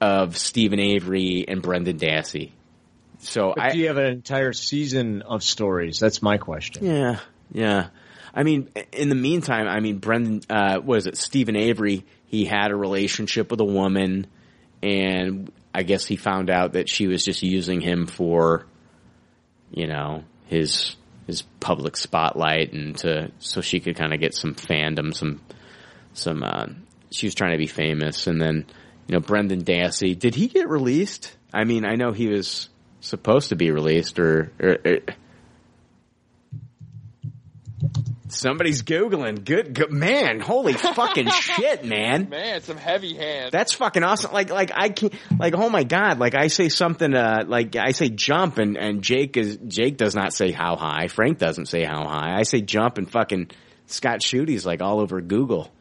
of 0.00 0.36
Steven 0.36 0.80
Avery 0.80 1.44
and 1.46 1.62
Brendan 1.62 1.98
Dassey. 1.98 2.52
So 3.20 3.54
But 3.56 3.64
I, 3.64 3.72
do 3.72 3.78
you 3.78 3.88
have 3.88 3.96
an 3.96 4.06
entire 4.06 4.52
season 4.52 5.22
of 5.22 5.42
stories? 5.42 5.98
That's 5.98 6.20
my 6.20 6.36
question. 6.38 6.84
Yeah, 6.84 7.20
yeah. 7.50 7.88
I 8.34 8.42
mean, 8.42 8.68
in 8.92 9.08
the 9.08 9.14
meantime, 9.14 9.66
I 9.66 9.80
mean, 9.80 9.96
Brendan, 9.96 10.42
uh, 10.50 10.80
was 10.84 11.06
it 11.06 11.16
Steven 11.16 11.56
Avery? 11.56 12.04
He 12.36 12.44
had 12.44 12.70
a 12.70 12.76
relationship 12.76 13.50
with 13.50 13.60
a 13.60 13.64
woman, 13.64 14.26
and 14.82 15.50
I 15.74 15.84
guess 15.84 16.04
he 16.04 16.16
found 16.16 16.50
out 16.50 16.74
that 16.74 16.86
she 16.86 17.06
was 17.06 17.24
just 17.24 17.42
using 17.42 17.80
him 17.80 18.06
for, 18.06 18.66
you 19.70 19.86
know, 19.86 20.22
his 20.48 20.96
his 21.26 21.40
public 21.60 21.96
spotlight, 21.96 22.74
and 22.74 22.94
to 22.98 23.30
so 23.38 23.62
she 23.62 23.80
could 23.80 23.96
kind 23.96 24.12
of 24.12 24.20
get 24.20 24.34
some 24.34 24.54
fandom, 24.54 25.14
some 25.14 25.40
some. 26.12 26.42
Uh, 26.42 26.66
she 27.10 27.26
was 27.26 27.34
trying 27.34 27.52
to 27.52 27.56
be 27.56 27.68
famous, 27.68 28.26
and 28.26 28.38
then 28.38 28.66
you 29.08 29.14
know, 29.14 29.20
Brendan 29.20 29.64
Dassey. 29.64 30.18
Did 30.18 30.34
he 30.34 30.48
get 30.48 30.68
released? 30.68 31.34
I 31.54 31.64
mean, 31.64 31.86
I 31.86 31.94
know 31.94 32.12
he 32.12 32.28
was 32.28 32.68
supposed 33.00 33.48
to 33.48 33.56
be 33.56 33.70
released, 33.70 34.18
or, 34.18 34.52
or, 34.60 34.76
or 34.84 34.98
Somebody's 38.28 38.82
googling. 38.82 39.44
Good, 39.44 39.74
good 39.74 39.92
man. 39.92 40.40
Holy 40.40 40.72
fucking 40.72 41.28
shit, 41.30 41.84
man. 41.84 42.28
Man, 42.28 42.60
some 42.60 42.76
heavy 42.76 43.14
hands. 43.14 43.52
That's 43.52 43.72
fucking 43.74 44.02
awesome. 44.02 44.32
Like, 44.32 44.50
like 44.50 44.72
I 44.74 44.88
can't, 44.88 45.14
like, 45.38 45.54
oh 45.54 45.68
my 45.70 45.84
god. 45.84 46.18
Like 46.18 46.34
I 46.34 46.48
say 46.48 46.68
something, 46.68 47.14
uh, 47.14 47.44
like 47.46 47.76
I 47.76 47.92
say 47.92 48.08
jump 48.08 48.58
and, 48.58 48.76
and 48.76 49.02
Jake 49.02 49.36
is, 49.36 49.58
Jake 49.68 49.96
does 49.96 50.14
not 50.14 50.32
say 50.32 50.50
how 50.50 50.76
high. 50.76 51.06
Frank 51.06 51.38
doesn't 51.38 51.66
say 51.66 51.84
how 51.84 52.06
high. 52.06 52.36
I 52.36 52.42
say 52.42 52.60
jump 52.60 52.98
and 52.98 53.10
fucking 53.10 53.50
Scott 53.86 54.20
Schudy's 54.20 54.66
like 54.66 54.82
all 54.82 55.00
over 55.00 55.20
Google. 55.20 55.70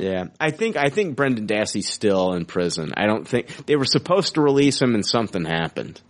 Yeah. 0.00 0.24
I 0.40 0.50
think, 0.50 0.76
I 0.76 0.88
think 0.88 1.14
Brendan 1.14 1.46
Dassey's 1.46 1.88
still 1.88 2.32
in 2.32 2.46
prison. 2.46 2.92
I 2.96 3.06
don't 3.06 3.26
think, 3.26 3.66
they 3.66 3.76
were 3.76 3.84
supposed 3.84 4.34
to 4.34 4.40
release 4.40 4.82
him 4.82 4.94
and 4.94 5.06
something 5.06 5.44
happened. 5.44 6.00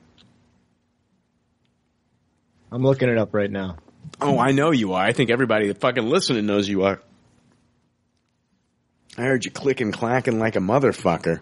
I'm 2.72 2.82
looking 2.82 3.10
it 3.10 3.18
up 3.18 3.34
right 3.34 3.50
now. 3.50 3.76
Oh, 4.20 4.38
I 4.38 4.52
know 4.52 4.70
you 4.70 4.94
are. 4.94 5.04
I 5.04 5.12
think 5.12 5.30
everybody 5.30 5.68
that 5.68 5.80
fucking 5.80 6.08
listening 6.08 6.46
knows 6.46 6.68
you 6.68 6.84
are. 6.84 7.00
I 9.16 9.22
heard 9.22 9.44
you 9.44 9.50
clicking, 9.50 9.92
clacking 9.92 10.38
like 10.38 10.56
a 10.56 10.60
motherfucker. 10.60 11.40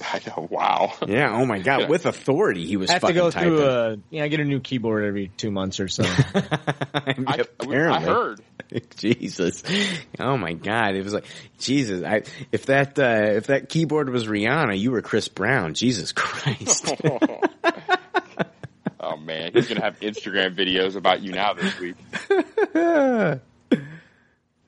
I 0.00 0.20
know. 0.26 0.48
Wow. 0.50 0.92
Yeah. 1.06 1.32
Oh 1.32 1.46
my 1.46 1.58
god. 1.58 1.88
With 1.88 2.06
authority, 2.06 2.66
he 2.66 2.76
was 2.76 2.90
I 2.90 2.94
have 2.94 3.02
to 3.02 3.06
fucking 3.08 3.16
go 3.16 3.30
typing. 3.30 3.50
through 3.50 3.66
a, 3.66 3.96
yeah, 4.10 4.24
I 4.24 4.28
get 4.28 4.40
a 4.40 4.44
new 4.44 4.60
keyboard 4.60 5.04
every 5.04 5.28
two 5.36 5.50
months 5.50 5.80
or 5.80 5.88
so. 5.88 6.04
I, 6.04 7.44
I 7.64 8.00
heard. 8.00 8.40
Jesus. 8.96 9.62
Oh 10.18 10.36
my 10.36 10.54
god. 10.54 10.94
It 10.94 11.04
was 11.04 11.12
like 11.12 11.26
Jesus. 11.58 12.04
I 12.04 12.22
if 12.50 12.66
that 12.66 12.98
uh, 12.98 13.36
if 13.36 13.46
that 13.48 13.68
keyboard 13.68 14.10
was 14.10 14.26
Rihanna, 14.26 14.78
you 14.78 14.90
were 14.90 15.02
Chris 15.02 15.28
Brown. 15.28 15.74
Jesus 15.74 16.12
Christ. 16.12 16.92
Man, 19.24 19.52
he's 19.52 19.68
gonna 19.68 19.82
have 19.82 20.00
Instagram 20.00 20.54
videos 20.56 20.96
about 20.96 21.22
you 21.22 21.32
now 21.32 21.54
this 21.54 21.78
week. 21.78 21.96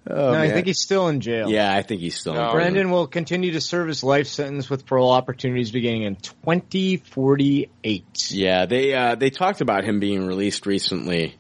Oh, 0.07 0.33
no, 0.33 0.39
I 0.39 0.51
think 0.51 0.67
he's 0.67 0.81
still 0.81 1.09
in 1.09 1.23
jail. 1.23 1.49
yeah, 1.49 1.75
I 1.75 1.81
think 1.81 2.03
he's 2.03 2.15
still. 2.15 2.35
in 2.35 2.39
prison. 2.39 2.55
Brandon 2.55 2.91
will 2.91 3.07
continue 3.07 3.53
to 3.53 3.61
serve 3.63 3.89
his 3.89 4.05
life 4.05 4.27
sentence 4.27 4.69
with 4.69 4.85
parole 4.85 5.11
opportunities 5.11 5.71
beginning 5.71 6.03
in 6.03 6.17
2048. 6.17 8.31
Yeah, 8.31 8.67
they 8.67 8.93
uh, 8.93 9.15
they 9.15 9.31
talked 9.31 9.63
about 9.63 9.85
him 9.85 10.01
being 10.01 10.27
released 10.27 10.67
recently, 10.67 11.37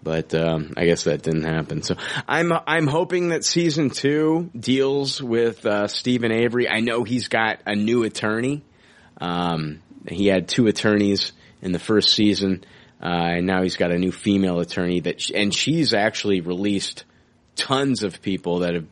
but 0.00 0.32
um, 0.32 0.74
I 0.76 0.86
guess 0.86 1.02
that 1.04 1.22
didn't 1.22 1.42
happen. 1.42 1.82
So 1.82 1.96
I'm 2.28 2.52
I'm 2.52 2.86
hoping 2.86 3.30
that 3.30 3.44
season 3.44 3.90
two 3.90 4.48
deals 4.56 5.20
with 5.20 5.66
uh, 5.66 5.88
Steven 5.88 6.30
Avery. 6.30 6.68
I 6.68 6.78
know 6.80 7.02
he's 7.02 7.26
got 7.26 7.62
a 7.66 7.74
new 7.74 8.04
attorney. 8.04 8.62
Um, 9.20 9.80
he 10.08 10.28
had 10.28 10.46
two 10.46 10.68
attorneys 10.68 11.32
in 11.62 11.72
the 11.72 11.78
first 11.78 12.12
season, 12.12 12.64
uh, 13.02 13.06
and 13.06 13.46
now 13.46 13.62
he's 13.62 13.76
got 13.76 13.90
a 13.90 13.98
new 13.98 14.12
female 14.12 14.60
attorney 14.60 15.00
that, 15.00 15.30
and 15.30 15.54
she's 15.54 15.94
actually 15.94 16.40
released 16.42 17.04
tons 17.56 18.02
of 18.02 18.20
people 18.20 18.60
that 18.60 18.74
have 18.74 18.86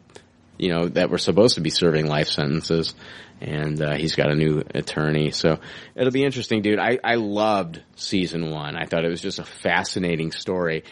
you 0.60 0.68
know, 0.68 0.88
that 0.88 1.09
were 1.09 1.18
supposed 1.18 1.55
to 1.55 1.62
be 1.62 1.70
serving 1.70 2.06
life 2.06 2.28
sentences. 2.28 2.94
And, 3.40 3.80
uh, 3.80 3.94
he's 3.94 4.14
got 4.14 4.30
a 4.30 4.34
new 4.34 4.62
attorney. 4.74 5.30
So 5.30 5.59
it'll 5.94 6.12
be 6.12 6.22
interesting, 6.22 6.60
dude. 6.60 6.78
I, 6.78 6.98
I 7.02 7.14
loved 7.14 7.82
season 7.97 8.51
one. 8.51 8.76
I 8.76 8.84
thought 8.84 9.06
it 9.06 9.09
was 9.09 9.22
just 9.22 9.38
a 9.38 9.44
fascinating 9.44 10.32
story. 10.32 10.84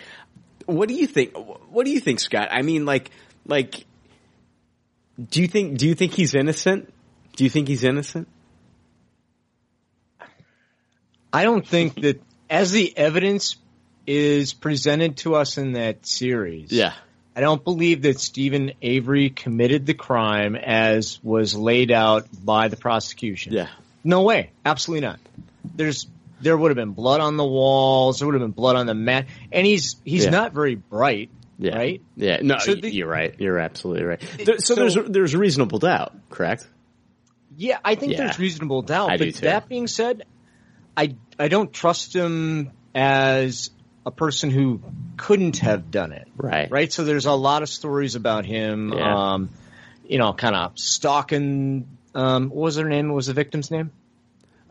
What 0.64 0.88
do 0.88 0.94
you 0.94 1.06
think? 1.06 1.36
What 1.68 1.84
do 1.84 1.92
you 1.92 2.00
think, 2.00 2.20
Scott? 2.20 2.48
I 2.50 2.62
mean, 2.62 2.86
like, 2.86 3.10
like, 3.44 3.84
do 5.22 5.42
you 5.42 5.48
think, 5.48 5.76
do 5.76 5.86
you 5.86 5.94
think 5.94 6.14
he's 6.14 6.34
innocent? 6.34 6.92
Do 7.36 7.44
you 7.44 7.50
think 7.50 7.68
he's 7.68 7.84
innocent? 7.84 8.26
I 11.32 11.42
don't 11.44 11.66
think 11.66 12.00
that 12.02 12.22
as 12.48 12.70
the 12.72 12.96
evidence 12.96 13.56
is 14.06 14.55
presented 14.55 15.18
to 15.18 15.34
us 15.34 15.59
in 15.59 15.72
that 15.72 16.06
series. 16.06 16.72
Yeah. 16.72 16.94
I 17.36 17.40
don't 17.40 17.62
believe 17.62 18.02
that 18.02 18.18
Steven 18.18 18.72
Avery 18.82 19.30
committed 19.30 19.86
the 19.86 19.94
crime 19.94 20.56
as 20.56 21.20
was 21.22 21.55
laid 21.55 21.92
out 21.92 22.26
by 22.42 22.68
the 22.68 22.76
prosecution. 22.76 23.52
Yeah. 23.52 23.68
No 24.02 24.22
way. 24.22 24.50
Absolutely 24.64 25.06
not. 25.06 25.20
There's 25.76 26.06
there 26.40 26.56
would 26.56 26.70
have 26.70 26.76
been 26.76 26.92
blood 26.92 27.20
on 27.20 27.36
the 27.36 27.44
walls, 27.44 28.18
there 28.20 28.26
would 28.26 28.34
have 28.34 28.40
been 28.42 28.52
blood 28.52 28.76
on 28.76 28.86
the 28.86 28.94
mat, 28.94 29.26
and 29.52 29.66
he's 29.66 29.96
he's 30.05 30.24
Yeah. 30.24 30.30
not 30.30 30.52
very 30.52 30.76
bright, 30.76 31.30
Yeah. 31.59 31.76
right? 31.76 32.00
Yeah. 32.16 32.38
No, 32.42 32.59
So 32.59 32.74
the- 32.74 32.92
you're 32.92 33.09
right. 33.09 33.34
You're 33.38 33.59
absolutely 33.59 34.05
right. 34.05 34.20
There, 34.44 34.59
so, 34.59 34.74
so- 34.74 34.80
there's, 34.80 35.10
there's 35.10 35.36
reasonable 35.36 35.78
doubt, 35.80 36.14
correct? 36.30 36.66
Yeah, 37.56 37.78
I 37.84 37.96
think 37.96 38.12
Yeah. 38.12 38.18
there's 38.18 38.38
reasonable 38.38 38.82
doubt. 38.82 39.10
I 39.10 39.16
but 39.16 39.24
do 39.24 39.32
too. 39.32 39.40
that 39.46 39.68
being 39.68 39.86
said, 39.88 40.24
I 40.98 41.14
I 41.38 41.46
don't 41.46 41.72
trust 41.72 42.14
him 42.14 42.72
as 42.94 43.70
a 44.04 44.10
person 44.10 44.50
who 44.50 44.82
couldn't 45.16 45.58
have 45.58 45.90
done 45.90 46.12
it. 46.12 46.26
Right. 46.36 46.68
Right. 46.70 46.92
So 46.92 47.04
there's 47.04 47.26
a 47.26 47.32
lot 47.32 47.62
of 47.62 47.68
stories 47.68 48.16
about 48.16 48.44
him. 48.44 48.92
Yeah. 48.92 49.32
Um, 49.32 49.50
you 50.06 50.18
know, 50.18 50.32
kind 50.32 50.56
of 50.56 50.78
stalking. 50.78 51.86
Um, 52.14 52.48
what 52.48 52.64
was 52.64 52.76
her 52.76 52.88
name? 52.88 53.08
What 53.08 53.16
was 53.16 53.26
the 53.26 53.34
victim's 53.34 53.70
name? 53.70 53.92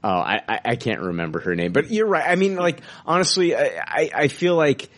Oh, 0.03 0.09
I, 0.09 0.41
I, 0.47 0.59
I 0.65 0.75
can't 0.75 1.01
remember 1.01 1.39
her 1.39 1.55
name, 1.55 1.71
but 1.71 1.91
you're 1.91 2.07
right. 2.07 2.27
I 2.27 2.35
mean, 2.35 2.55
like, 2.55 2.81
honestly, 3.05 3.55
I, 3.55 3.81
I, 3.85 4.09
I 4.13 4.27
feel 4.27 4.55
like 4.55 4.89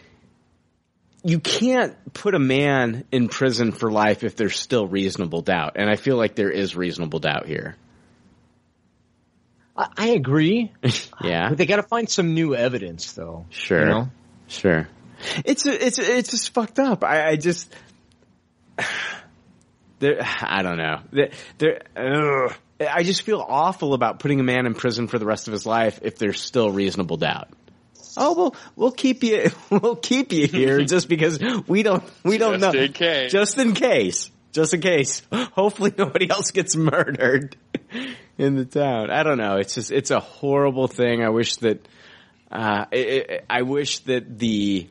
you 1.23 1.39
can't 1.39 1.95
put 2.13 2.35
a 2.35 2.39
man 2.39 3.05
in 3.11 3.29
prison 3.29 3.71
for 3.71 3.91
life 3.91 4.23
if 4.23 4.35
there's 4.35 4.57
still 4.57 4.87
reasonable 4.87 5.41
doubt. 5.41 5.73
And 5.75 5.89
I 5.89 5.95
feel 5.95 6.17
like 6.17 6.35
there 6.35 6.51
is 6.51 6.75
reasonable 6.75 7.19
doubt 7.19 7.45
here. 7.45 7.75
I, 9.79 9.87
I 9.97 10.07
agree. 10.09 10.71
Yeah. 11.21 11.49
But 11.49 11.57
they 11.57 11.65
got 11.65 11.77
to 11.77 11.83
find 11.83 12.09
some 12.09 12.33
new 12.33 12.55
evidence, 12.55 13.11
though. 13.11 13.45
Sure. 13.49 13.79
You 13.81 13.85
know? 13.85 14.09
Sure. 14.47 14.87
It's 15.43 15.65
it's 15.65 15.99
it's 15.99 16.31
just 16.31 16.53
fucked 16.53 16.79
up. 16.79 17.03
I, 17.03 17.31
I 17.31 17.35
just 17.35 17.73
there. 19.99 20.19
I 20.41 20.61
don't 20.61 20.77
know. 20.77 21.01
There, 21.11 21.31
there. 21.57 21.81
ugh. 21.97 22.53
I 22.79 23.03
just 23.03 23.23
feel 23.23 23.45
awful 23.45 23.93
about 23.93 24.19
putting 24.19 24.39
a 24.39 24.43
man 24.43 24.65
in 24.65 24.73
prison 24.73 25.07
for 25.09 25.19
the 25.19 25.25
rest 25.25 25.49
of 25.49 25.51
his 25.51 25.65
life 25.65 25.99
if 26.01 26.17
there's 26.17 26.39
still 26.39 26.71
reasonable 26.71 27.17
doubt. 27.17 27.49
Oh 28.15 28.33
well, 28.35 28.55
we'll 28.77 28.91
keep 28.91 29.23
you. 29.23 29.51
We'll 29.69 29.97
keep 29.97 30.31
you 30.31 30.47
here 30.47 30.81
just 30.85 31.09
because 31.09 31.39
we 31.67 31.83
don't. 31.83 32.03
We 32.23 32.37
don't 32.37 32.59
Just 32.59 32.73
know. 32.73 32.79
in 32.81 32.93
case. 32.93 33.31
Just 33.31 33.57
in 33.57 33.73
case. 33.73 34.31
Just 34.53 34.73
in 34.73 34.81
case. 34.81 35.21
Hopefully 35.31 35.93
nobody 35.97 36.29
else 36.29 36.51
gets 36.51 36.75
murdered 36.75 37.55
in 38.37 38.55
the 38.55 38.65
town. 38.65 39.09
I 39.11 39.23
don't 39.23 39.37
know. 39.37 39.57
It's 39.57 39.75
just. 39.75 39.91
It's 39.91 40.11
a 40.11 40.19
horrible 40.19 40.87
thing. 40.87 41.23
I 41.23 41.29
wish 41.29 41.57
that. 41.57 41.87
Uh, 42.51 42.85
it, 42.91 43.07
it, 43.07 43.45
I 43.49 43.61
wish 43.61 43.99
that 43.99 44.39
the 44.39 44.87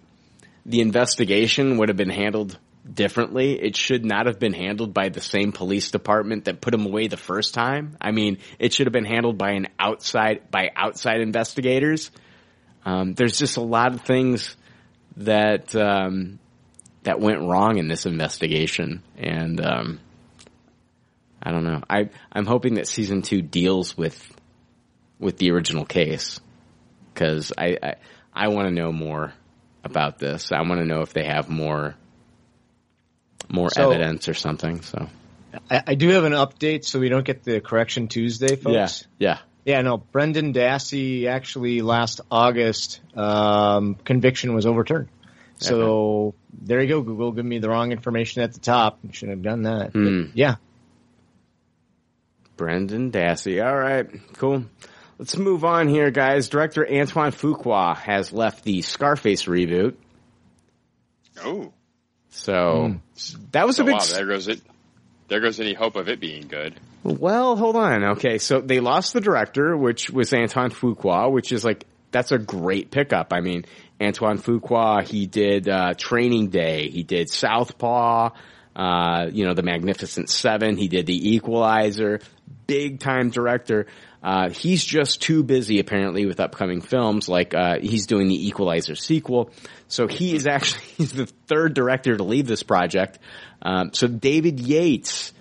the 0.65 0.81
investigation 0.81 1.79
would 1.79 1.89
have 1.89 1.97
been 1.97 2.11
handled 2.11 2.59
differently. 2.93 3.61
It 3.61 3.77
should 3.77 4.05
not 4.05 4.27
have 4.27 4.39
been 4.39 4.53
handled 4.53 4.95
by 4.95 5.09
the 5.09 5.20
same 5.20 5.53
police 5.53 5.91
department 5.91 6.45
that 6.45 6.61
put 6.61 6.75
him 6.75 6.87
away 6.87 7.09
the 7.09 7.16
first 7.16 7.55
time. 7.55 7.97
I 8.01 8.12
mean, 8.12 8.39
it 8.59 8.73
should 8.73 8.87
have 8.87 8.93
been 8.93 9.05
handled 9.05 9.39
by 9.39 9.53
an 9.53 9.69
outside 9.79 10.51
by 10.51 10.70
outside 10.75 11.20
investigators. 11.20 12.11
Um, 12.85 13.15
there's 13.15 13.39
just 13.39 13.57
a 13.57 13.62
lot 13.62 13.95
of 13.95 14.03
things 14.03 14.57
that 15.16 15.75
um, 15.75 16.39
that 17.03 17.20
went 17.20 17.41
wrong 17.41 17.79
in 17.79 17.89
this 17.89 18.07
investigation, 18.07 19.03
and 19.16 19.61
um, 19.65 20.01
I 21.43 21.51
don't 21.51 21.65
know. 21.65 21.82
I 21.89 22.10
I'm 22.32 22.47
hoping 22.47 22.74
that 22.74 22.89
season 22.89 23.23
two 23.23 23.43
deals 23.43 23.97
with 23.97 24.19
with 25.19 25.36
the 25.39 25.51
original 25.52 25.85
case 25.85 26.40
because 27.12 27.52
I 27.56 27.78
I, 27.82 27.94
I 28.35 28.48
want 28.48 28.69
to 28.69 28.74
know 28.74 28.93
more 28.93 29.32
about 29.85 30.19
this. 30.19 30.52
I 30.52 30.60
want 30.62 30.81
to 30.81 30.85
know 30.85 31.02
if 31.02 31.12
they 31.12 31.24
have 31.24 31.48
more 31.48 31.94
more 33.48 33.70
So- 33.70 33.90
evidence 33.90 34.28
or 34.28 34.35
something. 34.35 34.82
So 34.82 35.09
I, 35.70 35.82
I 35.89 35.94
do 35.94 36.09
have 36.10 36.24
an 36.24 36.32
update, 36.32 36.85
so 36.85 36.98
we 37.01 37.09
don't 37.09 37.24
get 37.24 37.43
the 37.44 37.60
correction 37.60 38.09
Tuesday, 38.09 38.56
folks. 38.56 39.06
yeah, 39.19 39.28
Yeah, 39.31 39.39
yeah. 39.77 39.81
no. 39.82 39.97
Brendan 39.97 40.52
Dassey 40.52 41.27
actually 41.27 41.81
last 41.81 42.20
August 42.31 43.01
um, 43.16 43.94
conviction 44.05 44.55
was 44.55 44.66
overturned. 44.66 45.09
So 45.60 46.35
there 46.52 46.81
you 46.81 46.86
go. 46.89 47.01
Google 47.02 47.32
give 47.32 47.44
me 47.44 47.59
the 47.59 47.69
wrong 47.69 47.90
information 47.90 48.43
at 48.43 48.52
the 48.52 48.60
top. 48.60 49.01
You 49.02 49.12
should 49.12 49.31
have 49.31 49.43
done 49.43 49.62
that. 49.62 49.90
Hmm. 49.93 50.27
yeah. 50.35 50.56
Brendan 52.59 53.11
Dassey. 53.11 53.65
All 53.65 53.75
right, 53.75 54.07
cool. 54.37 54.65
Let's 55.19 55.37
move 55.39 55.65
on 55.65 55.89
here, 55.89 56.11
guys. 56.11 56.51
Director 56.51 56.87
Antoine 56.89 57.33
Fuqua 57.33 57.97
has 57.97 58.33
left 58.33 58.63
the 58.65 58.83
Scarface 58.83 59.45
reboot. 59.45 59.95
Oh, 61.43 61.73
So 62.29 62.97
that 63.53 63.67
was 63.67 63.79
a 63.79 63.83
oh, 63.83 63.87
big. 63.87 63.95
wow. 63.95 64.05
There 64.13 64.27
goes 64.27 64.49
it. 64.49 64.61
There 65.29 65.41
goes 65.41 65.61
any 65.61 65.75
hope 65.75 65.97
of 65.97 66.09
it 66.09 66.21
being 66.21 66.49
good. 66.49 66.79
Well, 67.03 67.57
hold 67.57 67.77
on. 67.77 68.05
Okay, 68.13 68.39
so 68.39 68.61
they 68.61 68.81
lost 68.81 69.13
the 69.13 69.21
director, 69.21 69.77
which 69.77 70.11
was 70.11 70.33
Antoine 70.33 70.71
Fuqua, 70.71 71.31
which 71.31 71.53
is 71.53 71.65
like 71.65 71.85
that's 72.11 72.33
a 72.33 72.39
great 72.39 72.91
pickup. 72.91 73.33
I 73.33 73.41
mean, 73.41 73.65
Antoine 74.01 74.39
Fuqua, 74.39 75.03
he 75.03 75.27
did 75.27 75.69
uh, 75.69 75.95
Training 75.95 76.49
Day, 76.49 76.89
he 76.89 77.03
did 77.03 77.29
Southpaw, 77.29 78.31
uh, 78.79 79.29
you 79.33 79.45
know, 79.45 79.55
The 79.55 79.65
Magnificent 79.65 80.31
Seven, 80.31 80.77
he 80.77 80.87
did 80.87 81.07
The 81.07 81.35
Equalizer, 81.35 82.21
big 82.69 83.01
time 83.01 83.31
director. 83.31 83.87
Uh, 84.23 84.51
he's 84.51 84.85
just 84.85 85.21
too 85.21 85.43
busy 85.43 85.81
apparently 85.81 86.27
with 86.27 86.39
upcoming 86.39 86.81
films, 86.81 87.29
like 87.29 87.55
uh, 87.55 87.79
he's 87.81 88.07
doing 88.07 88.29
the 88.29 88.47
Equalizer 88.47 88.95
sequel. 88.95 89.51
So 89.89 90.07
he 90.07 90.35
is 90.35 90.47
actually 90.47 90.83
he's 90.97 91.13
the 91.13 91.27
third 91.49 91.75
director 91.75 92.17
to 92.17 92.23
leave 92.23 92.47
this 92.47 92.63
project. 92.63 93.19
Um, 93.61 93.93
so 93.93 94.07
David 94.07 94.61
Yates. 94.61 95.33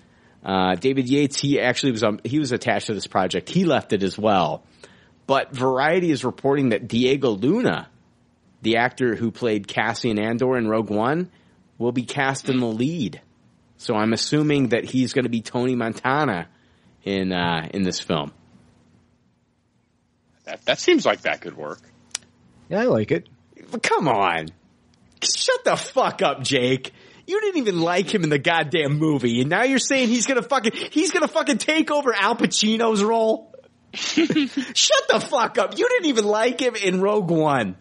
Uh, 0.44 0.76
David 0.76 1.08
Yates, 1.08 1.38
he 1.38 1.60
actually 1.60 1.92
was 1.92 2.04
um, 2.04 2.20
he 2.24 2.38
was 2.38 2.52
attached 2.52 2.86
to 2.86 2.94
this 2.94 3.08
project. 3.08 3.48
He 3.48 3.64
left 3.64 3.92
it 3.92 4.02
as 4.02 4.16
well. 4.16 4.64
But 5.26 5.54
Variety 5.54 6.10
is 6.10 6.24
reporting 6.24 6.70
that 6.70 6.88
Diego 6.88 7.30
Luna, 7.30 7.88
the 8.62 8.76
actor 8.76 9.14
who 9.14 9.30
played 9.30 9.68
Cassian 9.68 10.18
Andor 10.18 10.56
in 10.56 10.68
Rogue 10.68 10.90
One, 10.90 11.30
will 11.76 11.92
be 11.92 12.04
cast 12.04 12.48
in 12.48 12.60
the 12.60 12.66
lead. 12.66 13.20
So 13.78 13.94
I'm 13.94 14.12
assuming 14.12 14.68
that 14.68 14.84
he's 14.84 15.12
going 15.12 15.24
to 15.24 15.30
be 15.30 15.40
Tony 15.40 15.76
Montana 15.76 16.48
in 17.04 17.32
uh, 17.32 17.68
in 17.72 17.82
this 17.82 18.00
film. 18.00 18.32
That 20.44 20.64
that 20.66 20.78
seems 20.78 21.06
like 21.06 21.22
that 21.22 21.40
could 21.40 21.56
work. 21.56 21.80
Yeah, 22.68 22.80
I 22.80 22.84
like 22.84 23.12
it. 23.12 23.28
Come 23.82 24.08
on, 24.08 24.48
shut 25.22 25.64
the 25.64 25.76
fuck 25.76 26.22
up, 26.22 26.42
Jake. 26.42 26.92
You 27.26 27.40
didn't 27.40 27.58
even 27.58 27.80
like 27.80 28.12
him 28.12 28.24
in 28.24 28.30
the 28.30 28.38
goddamn 28.38 28.98
movie, 28.98 29.40
and 29.40 29.50
now 29.50 29.62
you're 29.62 29.78
saying 29.78 30.08
he's 30.08 30.26
gonna 30.26 30.42
fucking 30.42 30.72
he's 30.90 31.12
gonna 31.12 31.28
fucking 31.28 31.58
take 31.58 31.90
over 31.90 32.12
Al 32.14 32.34
Pacino's 32.34 33.02
role. 33.02 33.54
Shut 33.92 35.08
the 35.08 35.20
fuck 35.20 35.58
up. 35.58 35.78
You 35.78 35.88
didn't 35.88 36.06
even 36.06 36.24
like 36.24 36.60
him 36.60 36.74
in 36.74 37.00
Rogue 37.00 37.30
One. 37.30 37.76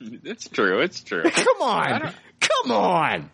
It's 0.00 0.48
true. 0.48 0.80
It's 0.80 1.02
true. 1.02 1.22
Come 1.22 1.62
on. 1.62 2.12
Come 2.40 2.72
on. 2.72 3.30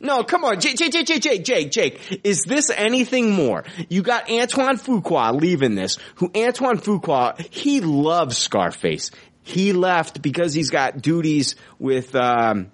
No, 0.00 0.22
come 0.22 0.44
on. 0.44 0.60
Jake, 0.60 0.76
Jake, 0.76 0.92
Jake, 0.92 1.20
Jake, 1.20 1.44
Jake, 1.44 1.70
Jake. 1.70 2.20
Is 2.24 2.42
this 2.42 2.70
anything 2.70 3.30
more? 3.30 3.64
You 3.88 4.02
got 4.02 4.30
Antoine 4.30 4.76
Fuqua 4.78 5.38
leaving 5.38 5.74
this, 5.74 5.98
who 6.16 6.30
Antoine 6.36 6.78
Fuqua, 6.78 7.38
he 7.52 7.80
loves 7.80 8.36
Scarface. 8.36 9.10
He 9.42 9.72
left 9.72 10.20
because 10.20 10.52
he's 10.52 10.70
got 10.70 11.00
duties 11.00 11.56
with, 11.78 12.14
um, 12.14 12.70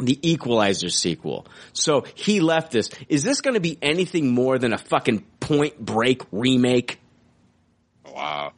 the 0.00 0.18
Equalizer 0.22 0.90
sequel. 0.90 1.46
So 1.72 2.04
he 2.14 2.40
left 2.40 2.70
this. 2.70 2.90
Is 3.08 3.24
this 3.24 3.40
going 3.40 3.54
to 3.54 3.60
be 3.60 3.78
anything 3.82 4.32
more 4.32 4.58
than 4.58 4.72
a 4.72 4.78
fucking 4.78 5.24
Point 5.40 5.78
Break 5.78 6.22
remake? 6.30 7.00
Wow. 8.14 8.52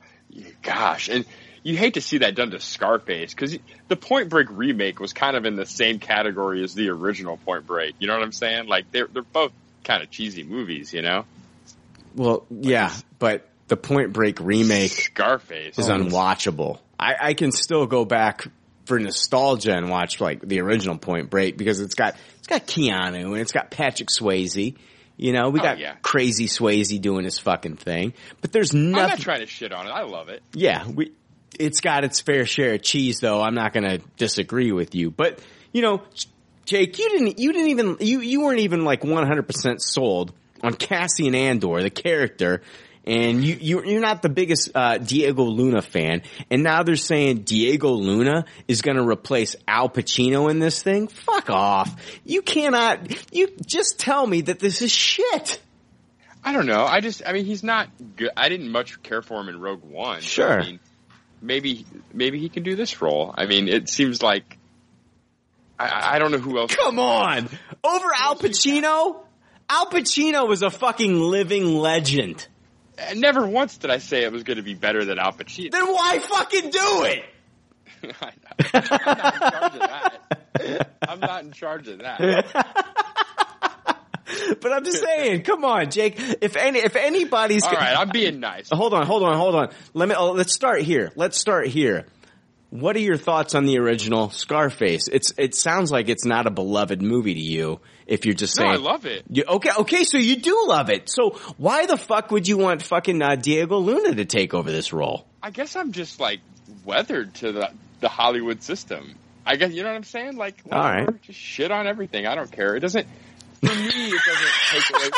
Gosh, 0.62 1.08
and 1.08 1.24
you 1.62 1.76
hate 1.76 1.94
to 1.94 2.00
see 2.00 2.18
that 2.18 2.34
done 2.34 2.50
to 2.52 2.60
Scarface 2.60 3.34
because 3.34 3.56
the 3.88 3.96
Point 3.96 4.28
Break 4.30 4.48
remake 4.50 4.98
was 5.00 5.12
kind 5.12 5.36
of 5.36 5.44
in 5.44 5.56
the 5.56 5.66
same 5.66 5.98
category 5.98 6.62
as 6.64 6.74
the 6.74 6.88
original 6.90 7.36
Point 7.36 7.66
Break. 7.66 7.94
You 7.98 8.06
know 8.06 8.14
what 8.14 8.22
I'm 8.22 8.32
saying? 8.32 8.66
Like 8.66 8.90
they're 8.92 9.06
they're 9.06 9.22
both 9.22 9.52
kind 9.84 10.02
of 10.02 10.10
cheesy 10.10 10.42
movies, 10.42 10.92
you 10.92 11.02
know. 11.02 11.24
Well, 12.14 12.44
yeah, 12.50 12.92
but 13.18 13.48
the 13.68 13.76
Point 13.76 14.12
Break 14.12 14.40
remake 14.40 14.90
Scarface 14.92 15.78
is 15.78 15.88
unwatchable. 15.88 16.78
I, 16.98 17.14
I 17.20 17.34
can 17.34 17.52
still 17.52 17.86
go 17.86 18.04
back 18.04 18.46
for 18.86 18.98
nostalgia 18.98 19.72
and 19.74 19.88
watch 19.88 20.20
like 20.20 20.40
the 20.40 20.60
original 20.60 20.98
Point 20.98 21.30
Break 21.30 21.56
because 21.56 21.80
it's 21.80 21.94
got 21.94 22.16
it's 22.38 22.46
got 22.48 22.66
Keanu 22.66 23.26
and 23.26 23.36
it's 23.38 23.52
got 23.52 23.70
Patrick 23.70 24.08
Swayze. 24.08 24.76
You 25.16 25.32
know, 25.34 25.50
we 25.50 25.60
Oh, 25.60 25.62
got 25.62 25.78
yeah. 25.78 25.96
crazy 26.02 26.46
Swayze 26.46 26.98
doing 27.00 27.24
his 27.24 27.38
fucking 27.38 27.76
thing, 27.76 28.14
but 28.40 28.52
there's 28.52 28.72
nothing. 28.72 29.02
I'm 29.04 29.08
not 29.10 29.18
trying 29.20 29.40
to 29.40 29.46
shit 29.46 29.70
on 29.70 29.86
it. 29.86 29.90
I 29.90 30.02
love 30.02 30.30
it. 30.30 30.42
Yeah, 30.54 30.88
we, 30.88 31.12
it's 31.60 31.80
got 31.80 32.04
its 32.04 32.20
fair 32.20 32.46
share 32.46 32.74
of 32.74 32.82
cheese, 32.82 33.20
though. 33.20 33.40
I'm 33.42 33.54
not 33.54 33.72
going 33.72 33.84
to 33.84 33.98
disagree 34.16 34.72
with 34.72 34.94
you, 34.94 35.10
but 35.10 35.38
you 35.72 35.82
know, 35.82 36.02
Jake, 36.64 36.98
you 36.98 37.08
didn't, 37.10 37.38
you 37.38 37.52
didn't 37.52 37.68
even, 37.68 37.96
you, 38.00 38.20
you 38.20 38.42
weren't 38.42 38.60
even 38.60 38.84
like 38.84 39.02
100% 39.02 39.80
sold 39.80 40.32
on 40.62 40.74
Cassian 40.74 41.34
Andor, 41.34 41.82
the 41.82 41.90
character, 41.90 42.62
and 43.04 43.42
you, 43.42 43.56
you 43.60 43.84
you're 43.84 44.00
not 44.00 44.20
the 44.22 44.28
biggest 44.28 44.70
uh, 44.74 44.98
Diego 44.98 45.42
Luna 45.42 45.80
fan, 45.82 46.22
and 46.50 46.62
now 46.62 46.82
they're 46.82 46.96
saying 46.96 47.42
Diego 47.42 47.90
Luna 47.90 48.44
is 48.68 48.82
going 48.82 48.98
to 48.98 49.02
replace 49.02 49.56
Al 49.66 49.88
Pacino 49.88 50.50
in 50.50 50.58
this 50.58 50.82
thing. 50.82 51.08
Fuck 51.08 51.48
off! 51.48 51.94
You 52.24 52.42
cannot. 52.42 53.34
You 53.34 53.48
just 53.66 53.98
tell 53.98 54.26
me 54.26 54.42
that 54.42 54.58
this 54.58 54.82
is 54.82 54.92
shit. 54.92 55.60
I 56.44 56.52
don't 56.52 56.66
know. 56.66 56.84
I 56.84 57.00
just, 57.00 57.22
I 57.26 57.32
mean, 57.32 57.44
he's 57.44 57.62
not 57.62 57.88
good. 58.16 58.30
I 58.36 58.48
didn't 58.48 58.70
much 58.70 59.02
care 59.02 59.22
for 59.22 59.40
him 59.40 59.48
in 59.48 59.60
Rogue 59.60 59.82
One. 59.82 60.20
Sure. 60.20 60.60
I 60.60 60.64
mean, 60.64 60.80
maybe, 61.40 61.86
maybe 62.12 62.38
he 62.38 62.48
can 62.48 62.62
do 62.62 62.76
this 62.76 63.00
role. 63.00 63.34
I 63.36 63.46
mean, 63.46 63.68
it 63.68 63.88
seems 63.88 64.22
like, 64.22 64.58
I, 65.78 66.16
I 66.16 66.18
don't 66.18 66.30
know 66.32 66.38
who 66.38 66.58
else. 66.58 66.74
Come 66.74 66.98
on, 66.98 67.48
over 67.84 68.06
Al 68.16 68.36
Pacino. 68.36 69.22
Al 69.68 69.86
Pacino 69.86 70.48
was 70.48 70.62
a 70.62 70.70
fucking 70.70 71.18
living 71.18 71.76
legend. 71.76 72.46
Uh, 72.98 73.14
never 73.14 73.46
once 73.46 73.78
did 73.78 73.90
I 73.90 73.98
say 73.98 74.24
it 74.24 74.32
was 74.32 74.42
going 74.42 74.56
to 74.56 74.62
be 74.62 74.74
better 74.74 75.04
than 75.04 75.18
Al 75.18 75.32
Pacino. 75.32 75.70
Then 75.70 75.86
why 75.86 76.18
fucking 76.18 76.70
do 76.70 77.04
it? 77.04 77.24
I'm 78.72 78.80
not 78.80 79.04
in 79.04 79.50
charge 79.50 79.72
of 79.74 79.80
that. 79.80 80.90
I'm 81.08 81.20
not 81.20 81.44
in 81.44 81.52
charge 81.52 81.88
of 81.88 81.98
that. 81.98 83.06
But 84.60 84.72
I'm 84.72 84.84
just 84.84 85.02
saying, 85.02 85.42
come 85.42 85.64
on, 85.64 85.90
Jake. 85.90 86.14
If 86.18 86.56
any, 86.56 86.80
if 86.80 86.96
anybody's, 86.96 87.64
All 87.64 87.72
right, 87.72 87.96
I'm 87.96 88.10
being 88.10 88.40
nice. 88.40 88.68
Hold 88.70 88.94
on, 88.94 89.06
hold 89.06 89.22
on, 89.22 89.36
hold 89.36 89.54
on. 89.54 89.70
Let 89.94 90.08
me. 90.08 90.14
Oh, 90.16 90.32
let's 90.32 90.52
start 90.52 90.82
here. 90.82 91.12
Let's 91.16 91.38
start 91.38 91.68
here. 91.68 92.06
What 92.70 92.94
are 92.94 93.00
your 93.00 93.16
thoughts 93.16 93.54
on 93.54 93.64
the 93.66 93.78
original 93.78 94.30
Scarface? 94.30 95.08
It's. 95.08 95.32
It 95.38 95.54
sounds 95.54 95.90
like 95.90 96.08
it's 96.08 96.24
not 96.24 96.46
a 96.46 96.50
beloved 96.50 97.02
movie 97.02 97.34
to 97.34 97.40
you. 97.40 97.80
If 98.06 98.26
you're 98.26 98.34
just 98.34 98.58
No, 98.58 98.64
saying, 98.64 98.72
I 98.74 98.76
love 98.78 99.06
it. 99.06 99.24
You, 99.30 99.44
okay, 99.48 99.70
okay, 99.78 100.04
so 100.04 100.18
you 100.18 100.36
do 100.36 100.64
love 100.66 100.90
it. 100.90 101.08
So 101.08 101.38
why 101.58 101.86
the 101.86 101.96
fuck 101.96 102.30
would 102.32 102.46
you 102.48 102.58
want 102.58 102.82
fucking 102.82 103.22
uh, 103.22 103.36
Diego 103.36 103.78
Luna 103.78 104.16
to 104.16 104.24
take 104.24 104.52
over 104.52 104.70
this 104.70 104.92
role? 104.92 105.26
I 105.42 105.50
guess 105.50 105.76
I'm 105.76 105.92
just 105.92 106.18
like 106.20 106.40
weathered 106.84 107.34
to 107.36 107.52
the 107.52 107.70
the 108.00 108.08
Hollywood 108.08 108.62
system. 108.62 109.14
I 109.46 109.56
guess 109.56 109.72
you 109.72 109.82
know 109.82 109.88
what 109.88 109.96
I'm 109.96 110.04
saying. 110.04 110.36
Like, 110.36 110.56
All 110.70 110.78
right. 110.78 111.22
just 111.22 111.38
shit 111.38 111.70
on 111.70 111.86
everything. 111.86 112.26
I 112.26 112.34
don't 112.34 112.50
care. 112.50 112.76
It 112.76 112.80
doesn't. 112.80 113.06
For 113.62 113.74
me, 113.74 114.08
it 114.08 114.20
doesn't 114.26 114.52
take 114.70 114.96
away. 114.96 115.10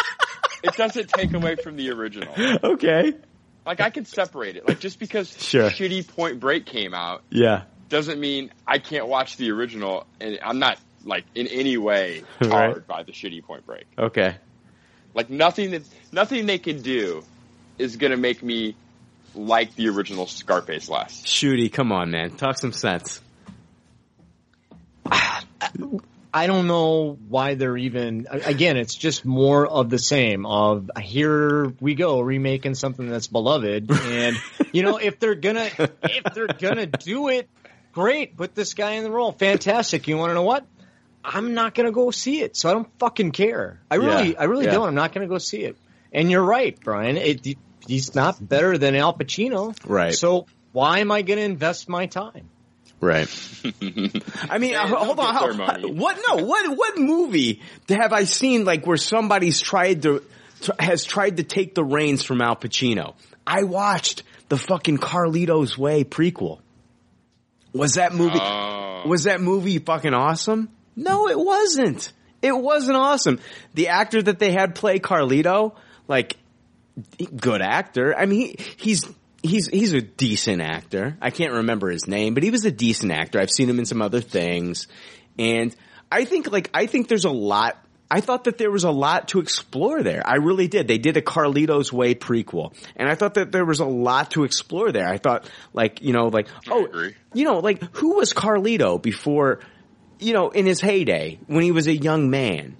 It 0.64 0.76
doesn't 0.76 1.08
take 1.10 1.32
away 1.34 1.56
from 1.56 1.76
the 1.76 1.90
original. 1.90 2.34
Okay. 2.62 3.12
Like 3.66 3.80
I 3.80 3.90
can 3.90 4.04
separate 4.04 4.56
it. 4.56 4.66
Like 4.66 4.80
just 4.80 4.98
because 4.98 5.30
Sure. 5.40 5.70
shitty 5.70 6.06
Point 6.08 6.40
Break 6.40 6.66
came 6.66 6.94
out 6.94 7.22
Yeah. 7.30 7.62
doesn't 7.88 8.18
mean 8.20 8.50
I 8.66 8.78
can't 8.78 9.06
watch 9.06 9.36
the 9.36 9.50
original. 9.52 10.06
And 10.20 10.38
I'm 10.42 10.58
not 10.58 10.78
like 11.04 11.24
in 11.34 11.46
any 11.48 11.76
way 11.76 12.22
Right. 12.40 12.84
by 12.86 13.02
the 13.04 13.12
shitty 13.12 13.42
Point 13.44 13.66
Break. 13.66 13.84
Okay. 13.98 14.36
Like 15.14 15.30
nothing 15.30 15.72
that 15.72 15.82
nothing 16.10 16.46
they 16.46 16.58
can 16.58 16.82
do 16.82 17.22
is 17.78 17.96
gonna 17.96 18.16
make 18.16 18.42
me 18.42 18.74
like 19.34 19.74
the 19.76 19.88
original 19.88 20.26
Scarface 20.26 20.88
less. 20.88 21.22
Shooty, 21.22 21.72
come 21.72 21.90
on, 21.92 22.10
man. 22.10 22.30
Talk 22.36 22.58
some 22.58 22.72
sense. 22.72 23.20
I 26.34 26.46
don't 26.46 26.66
know 26.66 27.18
why 27.28 27.54
they're 27.54 27.76
even. 27.76 28.26
Again, 28.30 28.76
it's 28.78 28.94
just 28.94 29.24
more 29.24 29.66
of 29.66 29.90
the 29.90 29.98
same. 29.98 30.46
Of 30.46 30.90
here 30.98 31.66
we 31.80 31.94
go 31.94 32.20
remaking 32.20 32.74
something 32.74 33.08
that's 33.08 33.26
beloved, 33.26 33.90
and 33.90 34.36
you 34.72 34.82
know 34.82 34.96
if 34.96 35.18
they're 35.20 35.34
gonna 35.34 35.68
if 35.78 36.24
they're 36.34 36.46
gonna 36.46 36.86
do 36.86 37.28
it, 37.28 37.50
great. 37.92 38.36
Put 38.36 38.54
this 38.54 38.72
guy 38.74 38.92
in 38.92 39.04
the 39.04 39.10
role, 39.10 39.32
fantastic. 39.32 40.08
You 40.08 40.16
want 40.16 40.30
to 40.30 40.34
know 40.34 40.42
what? 40.42 40.64
I'm 41.24 41.54
not 41.54 41.74
gonna 41.74 41.92
go 41.92 42.10
see 42.10 42.40
it, 42.40 42.56
so 42.56 42.70
I 42.70 42.72
don't 42.72 42.88
fucking 42.98 43.32
care. 43.32 43.80
I 43.90 43.96
really, 43.96 44.30
Yeah, 44.30 44.40
I 44.40 44.44
really 44.44 44.64
yeah. 44.64 44.72
don't. 44.72 44.88
I'm 44.88 44.94
not 44.94 45.12
gonna 45.12 45.28
go 45.28 45.38
see 45.38 45.64
it. 45.64 45.76
And 46.12 46.30
you're 46.30 46.42
right, 46.42 46.78
Brian. 46.82 47.16
It, 47.16 47.46
he's 47.86 48.14
not 48.14 48.36
better 48.46 48.78
than 48.78 48.94
Al 48.96 49.14
Pacino, 49.14 49.76
Right. 49.86 50.14
So 50.14 50.46
why 50.72 51.00
am 51.00 51.10
I 51.12 51.22
gonna 51.22 51.42
invest 51.42 51.88
my 51.88 52.06
time? 52.06 52.48
Right. 53.02 53.28
I 54.48 54.58
mean, 54.58 54.76
uh, 54.76 54.86
hold 54.86 55.18
on. 55.18 55.34
how- 55.34 55.88
What? 55.88 56.18
No. 56.28 56.44
What? 56.44 56.76
What 56.76 56.98
movie 56.98 57.60
have 57.88 58.12
I 58.12 58.24
seen 58.24 58.64
like 58.64 58.86
where 58.86 58.96
somebody's 58.96 59.60
tried 59.60 60.02
to 60.02 60.22
has 60.78 61.04
tried 61.04 61.38
to 61.38 61.42
take 61.42 61.74
the 61.74 61.82
reins 61.84 62.22
from 62.22 62.40
Al 62.40 62.54
Pacino? 62.54 63.14
I 63.44 63.64
watched 63.64 64.22
the 64.48 64.56
fucking 64.56 64.98
Carlito's 64.98 65.76
Way 65.76 66.04
prequel. 66.04 66.60
Was 67.72 67.94
that 67.94 68.14
movie? 68.14 68.38
Oh. 68.40 69.02
Was 69.08 69.24
that 69.24 69.40
movie 69.40 69.78
fucking 69.80 70.14
awesome? 70.14 70.68
No, 70.94 71.28
it 71.28 71.38
wasn't. 71.38 72.12
It 72.40 72.56
wasn't 72.56 72.96
awesome. 72.96 73.40
The 73.74 73.88
actor 73.88 74.22
that 74.22 74.38
they 74.38 74.52
had 74.52 74.74
play 74.76 74.98
Carlito, 75.00 75.74
like, 76.06 76.36
good 77.34 77.62
actor. 77.62 78.14
I 78.16 78.26
mean, 78.26 78.54
he, 78.58 78.64
he's 78.76 79.04
he's 79.42 79.66
he's 79.66 79.92
a 79.92 80.00
decent 80.00 80.62
actor. 80.62 81.16
I 81.20 81.30
can't 81.30 81.52
remember 81.52 81.90
his 81.90 82.06
name, 82.06 82.34
but 82.34 82.42
he 82.42 82.50
was 82.50 82.64
a 82.64 82.70
decent 82.70 83.12
actor. 83.12 83.40
I've 83.40 83.50
seen 83.50 83.68
him 83.68 83.78
in 83.78 83.84
some 83.84 84.02
other 84.02 84.20
things, 84.20 84.86
and 85.38 85.74
I 86.10 86.24
think 86.24 86.50
like 86.50 86.70
I 86.72 86.86
think 86.86 87.08
there's 87.08 87.24
a 87.24 87.30
lot. 87.30 87.78
I 88.10 88.20
thought 88.20 88.44
that 88.44 88.58
there 88.58 88.70
was 88.70 88.84
a 88.84 88.90
lot 88.90 89.28
to 89.28 89.40
explore 89.40 90.02
there. 90.02 90.22
I 90.24 90.36
really 90.36 90.68
did. 90.68 90.86
They 90.86 90.98
did 90.98 91.16
a 91.16 91.22
Carlito's 91.22 91.92
Way 91.92 92.14
prequel, 92.14 92.74
and 92.96 93.08
I 93.08 93.14
thought 93.14 93.34
that 93.34 93.52
there 93.52 93.64
was 93.64 93.80
a 93.80 93.86
lot 93.86 94.32
to 94.32 94.44
explore 94.44 94.92
there. 94.92 95.08
I 95.08 95.18
thought 95.18 95.48
like 95.72 96.02
you 96.02 96.12
know 96.12 96.28
like 96.28 96.48
oh 96.68 96.88
you 97.32 97.44
know 97.44 97.58
like 97.58 97.82
who 97.96 98.16
was 98.16 98.32
Carlito 98.32 99.00
before 99.00 99.60
you 100.18 100.34
know 100.34 100.50
in 100.50 100.66
his 100.66 100.80
heyday 100.80 101.38
when 101.46 101.62
he 101.62 101.72
was 101.72 101.86
a 101.86 101.96
young 101.96 102.30
man. 102.30 102.76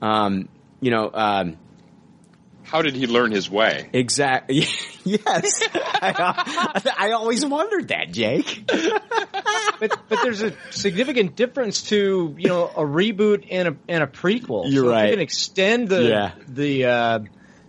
Um, 0.00 0.48
you 0.80 0.90
know, 0.90 1.08
um, 1.14 1.58
How 2.64 2.82
did 2.82 2.94
he 2.94 3.06
learn 3.06 3.32
his 3.32 3.50
way? 3.50 3.88
Exactly. 3.92 4.64
yes. 5.04 5.62
I, 5.74 6.80
I 6.98 7.10
always 7.12 7.44
wondered 7.44 7.88
that, 7.88 8.12
Jake. 8.12 8.64
but 8.66 9.98
but 10.08 10.22
there's 10.22 10.42
a 10.42 10.52
significant 10.70 11.36
difference 11.36 11.82
to 11.84 12.34
you 12.38 12.48
know 12.48 12.66
a 12.66 12.82
reboot 12.82 13.46
and 13.50 13.68
a 13.68 13.76
and 13.88 14.02
a 14.02 14.06
prequel. 14.06 14.70
You're 14.70 14.84
so 14.84 14.90
If 14.90 14.94
right. 14.94 15.04
you 15.06 15.12
can 15.12 15.20
extend 15.22 15.88
the 15.88 16.02
Yeah. 16.04 16.32
the 16.48 16.84
uh, 16.86 17.18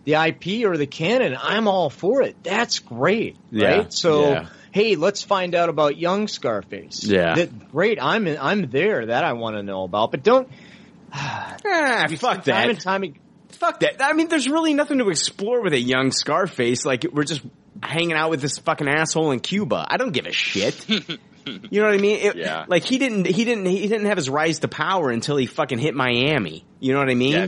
the 0.06 0.14
IP 0.16 0.66
or 0.66 0.78
the 0.78 0.88
canon. 0.88 1.36
I'm 1.42 1.68
all 1.68 1.90
for 1.90 2.22
it. 2.22 2.36
That's 2.44 2.80
great, 2.80 3.38
Yeah. 3.52 3.68
right? 3.78 3.94
So. 3.94 4.30
Yeah. 4.32 4.48
Hey, 4.72 4.96
let's 4.96 5.22
find 5.22 5.54
out 5.54 5.70
about 5.70 6.00
young 6.00 6.28
Scarface. 6.28 7.04
Yeah. 7.04 7.36
That- 7.36 7.72
great. 7.72 8.00
I'm 8.02 8.28
I'm 8.28 8.72
there. 8.72 9.06
That 9.06 9.24
I 9.24 9.34
want 9.34 9.56
to 9.56 9.62
know 9.62 9.84
about. 9.84 10.10
But 10.10 10.24
don't 10.24 10.50
Ah, 11.14 12.08
fuck 12.18 12.38
time 12.38 12.44
that. 12.46 12.70
and 12.72 12.80
time. 12.80 13.14
Fuck 13.56 13.80
that. 13.82 14.02
I 14.04 14.14
mean, 14.14 14.28
there's 14.28 14.48
really 14.48 14.74
nothing 14.74 14.98
to 15.00 15.10
explore 15.10 15.62
with 15.62 15.74
a 15.74 15.80
young 15.80 16.12
Scarface. 16.12 16.86
Like, 16.86 17.06
we're 17.12 17.24
just 17.24 17.42
hanging 17.82 18.14
out 18.14 18.30
with 18.30 18.42
this 18.42 18.58
fucking 18.60 18.88
asshole 18.88 19.32
in 19.32 19.40
Cuba. 19.40 19.86
I 19.90 19.98
don't 19.98 20.12
give 20.12 20.26
a 20.26 20.32
shit. 20.32 20.86
You 21.46 21.82
know 21.82 21.88
what 21.88 21.96
I 21.96 21.98
mean? 21.98 22.20
It- 22.20 22.36
Yeah. 22.38 22.64
Like 22.70 22.86
he 22.86 22.98
didn't, 22.98 23.26
he 23.28 23.44
didn't, 23.44 23.66
he 23.66 23.82
didn't 23.90 24.06
have 24.06 24.16
his 24.16 24.30
rise 24.30 24.60
to 24.60 24.70
power 24.70 25.10
until 25.10 25.36
he 25.36 25.46
fucking 25.46 25.78
hit 25.78 25.94
Miami. 25.94 26.64
You 26.80 26.94
know 26.94 27.00
what 27.00 27.10
I 27.10 27.16
mean? 27.16 27.32
Yeah, 27.34 27.48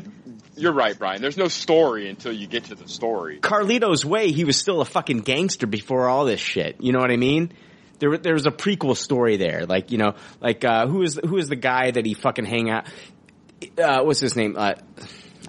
you're 0.57 0.73
right, 0.73 0.99
Brian. 0.99 1.21
There's 1.21 1.37
no 1.37 1.47
story 1.47 2.09
until 2.09 2.33
you 2.33 2.45
get 2.45 2.65
to 2.65 2.75
the 2.75 2.89
story. 2.89 3.39
Carlito's 3.39 4.03
Way, 4.03 4.33
he 4.33 4.43
was 4.43 4.57
still 4.57 4.81
a 4.81 4.85
fucking 4.85 5.19
gangster 5.19 5.65
before 5.65 6.09
all 6.09 6.25
this 6.25 6.41
shit. 6.41 6.81
You 6.81 6.91
know 6.91 6.99
what 6.99 7.09
I 7.09 7.15
mean? 7.15 7.53
There, 7.99 8.17
there 8.17 8.33
was 8.33 8.45
a 8.45 8.51
prequel 8.51 8.97
story 8.97 9.37
there. 9.37 9.65
Like, 9.65 9.91
you 9.93 9.97
know, 9.97 10.15
like, 10.41 10.65
uh, 10.65 10.87
who 10.87 11.01
is, 11.03 11.17
who 11.25 11.37
is 11.37 11.47
the 11.47 11.55
guy 11.55 11.91
that 11.91 12.05
he 12.05 12.15
fucking 12.15 12.43
hang 12.43 12.69
out, 12.69 12.87
uh, 13.81 14.03
what's 14.03 14.19
his 14.19 14.35
name? 14.35 14.55
Uh, 14.57 14.73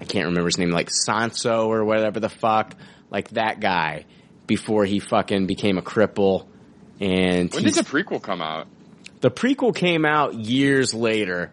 I 0.01 0.05
can't 0.05 0.27
remember 0.27 0.47
his 0.47 0.59
name, 0.59 0.71
like 0.71 0.91
Sanso 0.91 1.67
or 1.67 1.85
whatever 1.85 2.21
the 2.21 2.29
fuck. 2.29 2.75
Like 3.11 3.31
that 3.31 3.61
guy 3.61 4.05
before 4.47 4.85
he 4.85 4.99
fucking 4.99 5.47
became 5.47 5.79
a 5.79 5.83
cripple. 5.83 6.47
And 7.01 7.53
When 7.53 7.65
did 7.65 7.75
the 7.75 7.83
prequel 7.83 8.23
come 8.23 8.41
out? 8.43 8.67
the 9.21 9.31
prequel 9.31 9.75
came 9.75 10.05
out 10.05 10.35
years 10.35 10.93
later 10.93 11.51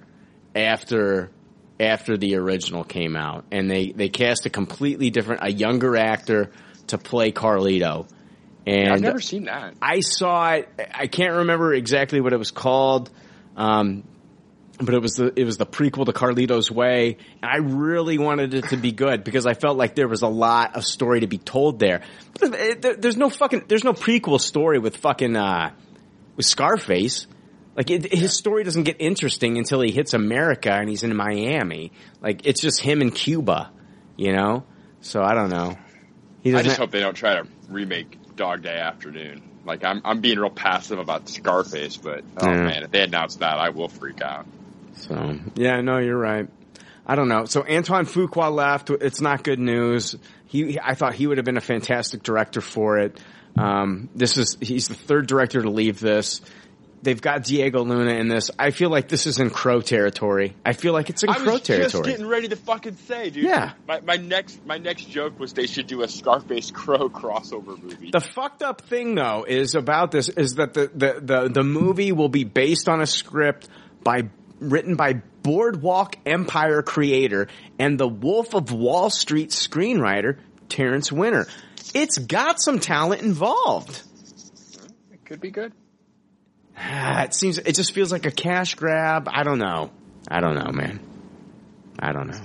after 0.56 1.32
after 1.80 2.18
the 2.18 2.36
original 2.36 2.84
came 2.84 3.16
out 3.16 3.46
and 3.52 3.70
they 3.70 3.92
they 3.92 4.10
cast 4.10 4.46
a 4.46 4.50
completely 4.50 5.10
different 5.10 5.42
a 5.44 5.52
younger 5.52 5.96
actor 5.98 6.52
to 6.88 6.98
play 6.98 7.32
Carlito 7.32 8.08
and 8.68 8.94
I've 8.94 9.02
never 9.02 9.20
seen 9.20 9.46
that. 9.46 9.74
I 9.82 10.02
saw 10.02 10.52
it 10.52 10.70
I 10.94 11.08
can't 11.08 11.34
remember 11.38 11.74
exactly 11.74 12.22
what 12.22 12.34
it 12.34 12.38
was 12.38 12.52
called 12.52 13.10
um 13.58 14.04
but 14.80 14.94
it 14.94 15.02
was 15.02 15.14
the 15.14 15.32
it 15.40 15.46
was 15.46 15.58
the 15.58 15.66
prequel 15.66 16.06
to 16.06 16.14
Carlito's 16.14 16.72
Way 16.72 17.18
and 17.42 17.52
I 17.52 17.58
really 17.58 18.18
wanted 18.18 18.54
it 18.54 18.70
to 18.70 18.78
be 18.78 18.92
good 18.92 19.24
because 19.24 19.46
I 19.46 19.54
felt 19.54 19.78
like 19.78 19.96
there 19.96 20.08
was 20.08 20.24
a 20.24 20.28
lot 20.28 20.76
of 20.76 20.84
story 20.84 21.20
to 21.20 21.28
be 21.28 21.38
told 21.38 21.80
there 21.80 22.02
but 22.40 23.02
there's 23.02 23.18
no 23.18 23.30
fucking 23.30 23.66
there's 23.68 23.84
no 23.84 23.94
prequel 23.94 24.40
story 24.40 24.80
with 24.80 24.98
fucking 24.98 25.36
uh 25.36 25.72
with 26.36 26.46
Scarface. 26.46 27.28
Like 27.76 27.90
it, 27.90 28.12
his 28.14 28.36
story 28.36 28.64
doesn't 28.64 28.84
get 28.84 28.98
interesting 29.00 29.58
until 29.58 29.82
he 29.82 29.92
hits 29.92 30.14
America 30.14 30.72
and 30.72 30.88
he's 30.90 31.04
in 31.04 31.16
Miami. 31.16 31.92
Like 32.22 32.46
it's 32.46 32.62
just 32.62 32.80
him 32.82 33.02
in 33.02 33.12
Cuba, 33.12 33.72
you 34.16 34.32
know. 34.34 34.64
So 35.02 35.22
I 35.22 35.34
don't 35.34 35.50
know. 35.50 35.78
He 36.44 36.54
I 36.54 36.62
just 36.62 36.78
hope 36.78 36.92
they 36.92 37.00
don't 37.00 37.16
try 37.16 37.36
to 37.42 37.48
remake 37.70 38.36
Dog 38.36 38.64
Day 38.64 38.78
Afternoon. 38.78 39.42
Like 39.66 39.84
I'm, 39.84 40.02
I'm 40.04 40.20
being 40.22 40.40
real 40.40 40.50
passive 40.50 41.00
about 41.00 41.30
Scarface, 41.30 41.98
but 41.98 42.24
oh 42.38 42.48
Yeah. 42.48 42.64
man, 42.64 42.84
if 42.84 42.92
they 42.92 43.04
announce 43.04 43.38
that, 43.38 43.58
I 43.60 43.70
will 43.70 43.88
freak 43.88 44.22
out. 44.22 44.46
So 44.94 45.38
yeah, 45.56 45.82
no, 45.82 45.98
you're 45.98 46.18
right. 46.18 46.48
I 47.06 47.16
don't 47.16 47.28
know. 47.28 47.46
So 47.46 47.66
Antoine 47.68 48.06
Fuqua 48.06 48.54
left. 48.54 48.90
It's 48.90 49.20
not 49.20 49.44
good 49.44 49.60
news. 49.60 50.16
He, 50.46 50.80
I 50.82 50.94
thought 50.96 51.14
he 51.16 51.28
would 51.28 51.38
have 51.38 51.46
been 51.46 51.58
a 51.58 51.62
fantastic 51.62 52.24
director 52.24 52.62
for 52.62 53.00
it. 53.00 53.20
Um, 53.58 54.10
this 54.16 54.38
is 54.38 54.58
he's 54.62 54.88
the 54.88 54.94
third 54.94 55.28
director 55.28 55.62
to 55.62 55.70
leave 55.70 56.00
this. 56.00 56.42
They've 57.04 57.22
got 57.22 57.44
Diego 57.44 57.84
Luna 57.84 58.12
in 58.12 58.30
this. 58.30 58.50
I 58.58 58.72
feel 58.72 58.90
like 58.90 59.10
this 59.10 59.28
is 59.28 59.38
in 59.38 59.50
Crow 59.50 59.82
territory. 59.82 60.56
I 60.66 60.72
feel 60.72 60.94
like 60.94 61.10
it's 61.10 61.22
in 61.22 61.30
I 61.30 61.34
Crow 61.36 61.54
was 61.54 61.62
territory. 61.62 61.90
just 61.90 62.04
getting 62.06 62.28
ready 62.28 62.48
to 62.48 62.56
fucking 62.56 62.96
say, 62.96 63.30
dude. 63.30 63.44
Yeah. 63.44 63.74
My, 63.86 64.00
my 64.00 64.16
next 64.16 64.66
my 64.66 64.78
next 64.78 65.10
joke 65.10 65.38
was 65.38 65.52
they 65.52 65.68
should 65.68 65.88
do 65.88 66.02
a 66.02 66.08
Scarface 66.08 66.72
Crow 66.72 67.10
crossover 67.10 67.82
movie. 67.82 68.12
The 68.12 68.22
fucked 68.22 68.64
up 68.64 68.82
thing 68.82 69.16
though 69.16 69.46
is 69.46 69.76
about 69.76 70.12
this 70.12 70.30
is 70.30 70.56
that 70.56 70.74
the, 70.74 70.90
the, 70.96 71.20
the, 71.22 71.50
the 71.50 71.64
movie 71.64 72.14
will 72.14 72.30
be 72.30 72.46
based 72.46 72.88
on 72.88 73.02
a 73.02 73.06
script 73.06 73.68
by 74.02 74.30
written 74.64 74.96
by 74.96 75.22
Boardwalk 75.44 76.16
Empire 76.26 76.82
creator 76.82 77.48
and 77.78 78.00
the 78.00 78.08
Wolf 78.08 78.54
of 78.54 78.72
Wall 78.72 79.10
Street 79.10 79.50
screenwriter 79.50 80.40
Terrence 80.70 81.12
Winter. 81.12 81.48
It's 81.94 82.18
got 82.18 82.62
some 82.62 82.80
talent 82.80 83.22
involved. 83.22 84.02
it 85.12 85.26
could 85.26 85.42
be 85.42 85.52
good. 85.52 85.74
it 86.78 87.34
seems 87.34 87.58
it 87.58 87.76
just 87.76 87.94
feels 87.94 88.12
like 88.12 88.26
a 88.26 88.32
cash 88.32 88.76
grab. 88.76 89.28
I 89.32 89.44
don't 89.44 89.60
know. 89.60 89.92
I 90.28 90.40
don't 90.40 90.56
know, 90.56 90.72
man. 90.72 91.00
I 92.00 92.12
don't 92.12 92.28
know. 92.28 92.42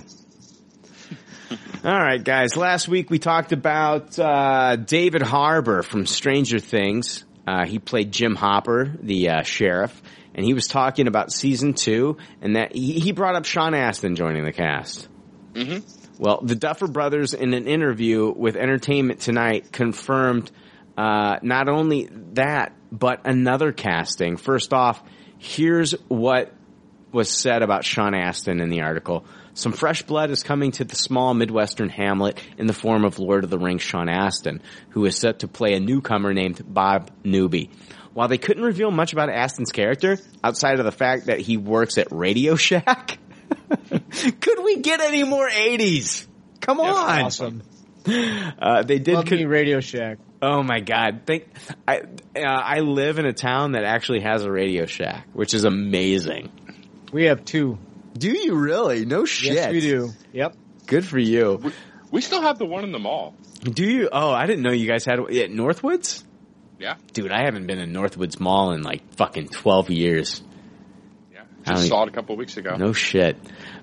All 1.83 1.97
right, 1.97 2.23
guys. 2.23 2.55
Last 2.55 2.87
week 2.87 3.09
we 3.09 3.19
talked 3.19 3.51
about 3.51 4.19
uh, 4.19 4.75
David 4.75 5.21
Harbour 5.21 5.81
from 5.81 6.05
Stranger 6.05 6.59
Things. 6.59 7.23
Uh, 7.47 7.65
he 7.65 7.79
played 7.79 8.11
Jim 8.11 8.35
Hopper, 8.35 8.93
the 9.01 9.29
uh, 9.29 9.41
sheriff, 9.41 9.99
and 10.39 10.45
he 10.45 10.53
was 10.53 10.67
talking 10.67 11.07
about 11.07 11.33
season 11.33 11.73
two, 11.73 12.15
and 12.41 12.55
that 12.55 12.73
he, 12.73 12.93
he 12.93 13.11
brought 13.11 13.35
up 13.35 13.43
Sean 13.43 13.73
Astin 13.73 14.15
joining 14.15 14.45
the 14.45 14.53
cast. 14.53 15.09
Mm-hmm. 15.51 15.79
Well, 16.17 16.39
the 16.41 16.55
Duffer 16.55 16.87
Brothers, 16.87 17.33
in 17.33 17.53
an 17.53 17.67
interview 17.67 18.31
with 18.33 18.55
Entertainment 18.55 19.19
Tonight, 19.19 19.73
confirmed 19.73 20.49
uh, 20.97 21.39
not 21.41 21.67
only 21.67 22.07
that, 22.35 22.71
but 22.89 23.27
another 23.27 23.73
casting. 23.73 24.37
First 24.37 24.71
off, 24.71 25.03
here's 25.39 25.91
what 26.07 26.53
was 27.11 27.29
said 27.29 27.61
about 27.61 27.83
Sean 27.83 28.15
Astin 28.15 28.61
in 28.61 28.69
the 28.69 28.83
article. 28.83 29.25
Some 29.55 29.73
fresh 29.73 30.03
blood 30.03 30.31
is 30.31 30.41
coming 30.41 30.71
to 30.71 30.85
the 30.85 30.95
small 30.95 31.33
Midwestern 31.33 31.89
hamlet 31.89 32.41
in 32.57 32.65
the 32.65 32.71
form 32.71 33.03
of 33.03 33.19
Lord 33.19 33.43
of 33.43 33.49
the 33.49 33.59
Rings 33.59 33.81
Sean 33.81 34.07
Astin, 34.07 34.61
who 34.91 35.03
is 35.03 35.17
set 35.17 35.39
to 35.39 35.49
play 35.49 35.73
a 35.73 35.81
newcomer 35.81 36.33
named 36.33 36.63
Bob 36.65 37.11
Newby. 37.25 37.71
While 38.13 38.27
they 38.27 38.37
couldn't 38.37 38.63
reveal 38.63 38.91
much 38.91 39.13
about 39.13 39.29
Astin's 39.29 39.71
character, 39.71 40.17
outside 40.43 40.79
of 40.79 40.85
the 40.85 40.91
fact 40.91 41.27
that 41.27 41.39
he 41.39 41.57
works 41.57 41.97
at 41.97 42.07
Radio 42.11 42.55
Shack, 42.55 43.17
could 43.89 44.63
we 44.63 44.77
get 44.81 44.99
any 45.01 45.23
more 45.23 45.47
80s? 45.49 46.27
Come 46.61 46.79
on. 46.79 47.23
awesome. 47.23 47.63
Uh, 48.07 48.81
they 48.81 48.97
did. 48.97 49.13
Love 49.13 49.29
me 49.29 49.45
Radio 49.45 49.81
Shack. 49.81 50.17
Oh 50.41 50.63
my 50.63 50.79
God! 50.79 51.23
Think 51.25 51.47
I 51.87 51.99
uh, 51.99 52.39
I 52.43 52.79
live 52.79 53.19
in 53.19 53.25
a 53.25 53.33
town 53.33 53.73
that 53.73 53.83
actually 53.83 54.21
has 54.21 54.43
a 54.43 54.51
Radio 54.51 54.85
Shack, 54.85 55.27
which 55.33 55.53
is 55.53 55.63
amazing. 55.63 56.49
We 57.11 57.25
have 57.25 57.43
two. 57.45 57.77
Do 58.17 58.31
you 58.31 58.55
really? 58.55 59.05
No 59.05 59.25
shit. 59.25 59.53
Yes, 59.53 59.71
we 59.71 59.81
do. 59.81 60.11
Yep. 60.33 60.55
Good 60.87 61.05
for 61.05 61.19
you. 61.19 61.71
We 62.09 62.21
still 62.21 62.41
have 62.41 62.57
the 62.57 62.65
one 62.65 62.83
in 62.83 62.91
the 62.91 62.99
mall. 62.99 63.35
Do 63.63 63.83
you? 63.83 64.09
Oh, 64.11 64.31
I 64.31 64.47
didn't 64.47 64.63
know 64.63 64.71
you 64.71 64.87
guys 64.87 65.05
had 65.05 65.19
it 65.19 65.25
at 65.43 65.51
Northwoods. 65.51 66.23
Yeah. 66.79 66.95
Dude, 67.13 67.31
I 67.31 67.43
haven't 67.43 67.67
been 67.67 67.79
in 67.79 67.91
Northwoods 67.91 68.39
Mall 68.39 68.71
in 68.71 68.83
like 68.83 69.13
fucking 69.15 69.49
twelve 69.49 69.89
years. 69.89 70.41
Yeah. 71.33 71.41
I 71.65 71.73
Just 71.73 71.87
saw 71.89 72.03
it 72.03 72.09
a 72.09 72.11
couple 72.11 72.37
weeks 72.37 72.57
ago. 72.57 72.75
No 72.77 72.93
shit. 72.93 73.37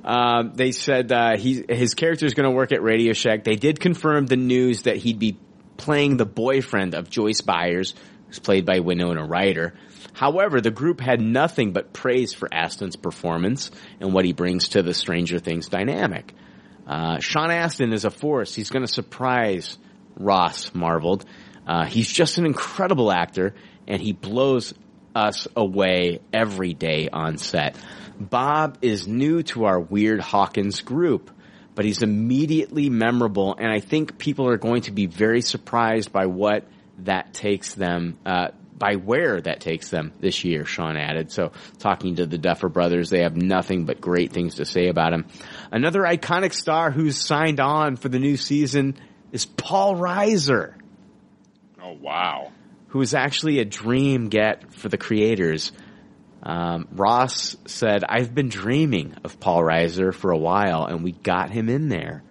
Um, 0.04 0.52
they 0.54 0.72
said 0.72 1.12
uh, 1.12 1.36
he 1.36 1.64
his 1.68 1.94
character 1.94 2.26
is 2.26 2.34
going 2.34 2.48
to 2.48 2.54
work 2.56 2.72
at 2.72 2.82
Radio 2.82 3.12
Shack. 3.12 3.44
They 3.44 3.56
did 3.56 3.80
confirm 3.80 4.26
the 4.26 4.36
news 4.36 4.82
that 4.82 4.96
he'd 4.96 5.18
be 5.18 5.38
playing 5.76 6.16
the 6.16 6.24
boyfriend 6.24 6.94
of 6.94 7.10
Joyce 7.10 7.42
Byers, 7.42 7.94
who's 8.26 8.38
played 8.38 8.64
by 8.64 8.80
Winona 8.80 9.24
Ryder. 9.26 9.74
However, 10.14 10.62
the 10.62 10.70
group 10.70 11.00
had 11.00 11.20
nothing 11.20 11.72
but 11.72 11.92
praise 11.92 12.32
for 12.32 12.48
Astin's 12.52 12.96
performance 12.96 13.70
and 14.00 14.14
what 14.14 14.24
he 14.24 14.32
brings 14.32 14.70
to 14.70 14.82
the 14.82 14.94
Stranger 14.94 15.38
Things 15.38 15.68
dynamic. 15.68 16.32
Uh, 16.86 17.18
Sean 17.18 17.50
Astin 17.50 17.92
is 17.92 18.06
a 18.06 18.10
force. 18.10 18.54
He's 18.54 18.70
going 18.70 18.86
to 18.86 18.90
surprise 18.90 19.76
Ross 20.16 20.74
marveled. 20.74 21.26
Uh, 21.66 21.84
he's 21.84 22.10
just 22.10 22.38
an 22.38 22.46
incredible 22.46 23.10
actor, 23.10 23.54
and 23.86 24.00
he 24.00 24.12
blows 24.12 24.72
us 25.14 25.48
away 25.56 26.20
every 26.32 26.74
day 26.74 27.08
on 27.12 27.38
set. 27.38 27.76
Bob 28.18 28.78
is 28.82 29.08
new 29.08 29.42
to 29.42 29.64
our 29.64 29.80
weird 29.80 30.20
Hawkins 30.20 30.82
group, 30.82 31.30
but 31.74 31.84
he's 31.84 32.02
immediately 32.02 32.88
memorable, 32.88 33.54
and 33.58 33.70
I 33.70 33.80
think 33.80 34.18
people 34.18 34.48
are 34.48 34.56
going 34.56 34.82
to 34.82 34.92
be 34.92 35.06
very 35.06 35.42
surprised 35.42 36.12
by 36.12 36.26
what 36.26 36.66
that 37.00 37.34
takes 37.34 37.74
them, 37.74 38.18
uh, 38.24 38.48
by 38.78 38.96
where 38.96 39.40
that 39.40 39.60
takes 39.60 39.90
them 39.90 40.12
this 40.20 40.44
year, 40.44 40.64
Sean 40.64 40.96
added. 40.96 41.30
So 41.30 41.52
talking 41.78 42.16
to 42.16 42.26
the 42.26 42.38
Duffer 42.38 42.68
brothers, 42.68 43.10
they 43.10 43.22
have 43.22 43.36
nothing 43.36 43.84
but 43.84 44.00
great 44.00 44.32
things 44.32 44.56
to 44.56 44.64
say 44.64 44.88
about 44.88 45.12
him. 45.12 45.26
Another 45.70 46.00
iconic 46.02 46.52
star 46.54 46.90
who's 46.90 47.18
signed 47.18 47.60
on 47.60 47.96
for 47.96 48.08
the 48.08 48.18
new 48.18 48.36
season 48.36 48.96
is 49.32 49.44
Paul 49.44 49.96
Reiser 49.96 50.74
Oh 51.86 51.96
wow. 52.00 52.50
who 52.88 52.98
was 52.98 53.14
actually 53.14 53.60
a 53.60 53.64
dream 53.64 54.28
get 54.28 54.72
for 54.74 54.88
the 54.88 54.98
creators. 54.98 55.70
Um, 56.42 56.88
Ross 56.92 57.56
said, 57.66 58.02
I've 58.08 58.34
been 58.34 58.48
dreaming 58.48 59.14
of 59.22 59.38
Paul 59.38 59.62
Reiser 59.62 60.12
for 60.12 60.32
a 60.32 60.38
while 60.38 60.86
and 60.86 61.04
we 61.04 61.12
got 61.12 61.50
him 61.50 61.68
in 61.68 61.88
there. 61.88 62.24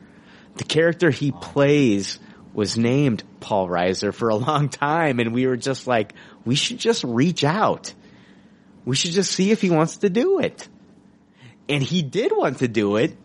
The 0.56 0.66
character 0.66 1.10
he 1.10 1.32
plays 1.32 2.20
was 2.54 2.78
named 2.78 3.24
Paul 3.40 3.70
Reiser 3.70 4.14
for 4.14 4.28
a 4.30 4.36
long 4.48 4.68
time 4.68 5.20
and 5.20 5.34
we 5.34 5.48
were 5.48 5.58
just 5.58 5.88
like, 5.88 6.14
we 6.44 6.56
should 6.56 6.80
just 6.80 7.06
reach 7.06 7.46
out. 7.46 7.94
We 8.84 8.98
should 8.98 9.12
just 9.12 9.32
see 9.32 9.52
if 9.52 9.62
he 9.62 9.70
wants 9.70 9.98
to 9.98 10.10
do 10.10 10.40
it. 10.40 10.68
And 11.70 11.82
he 11.82 12.02
did 12.02 12.32
want 12.36 12.60
to 12.60 12.68
do 12.68 12.98
it 12.98 13.16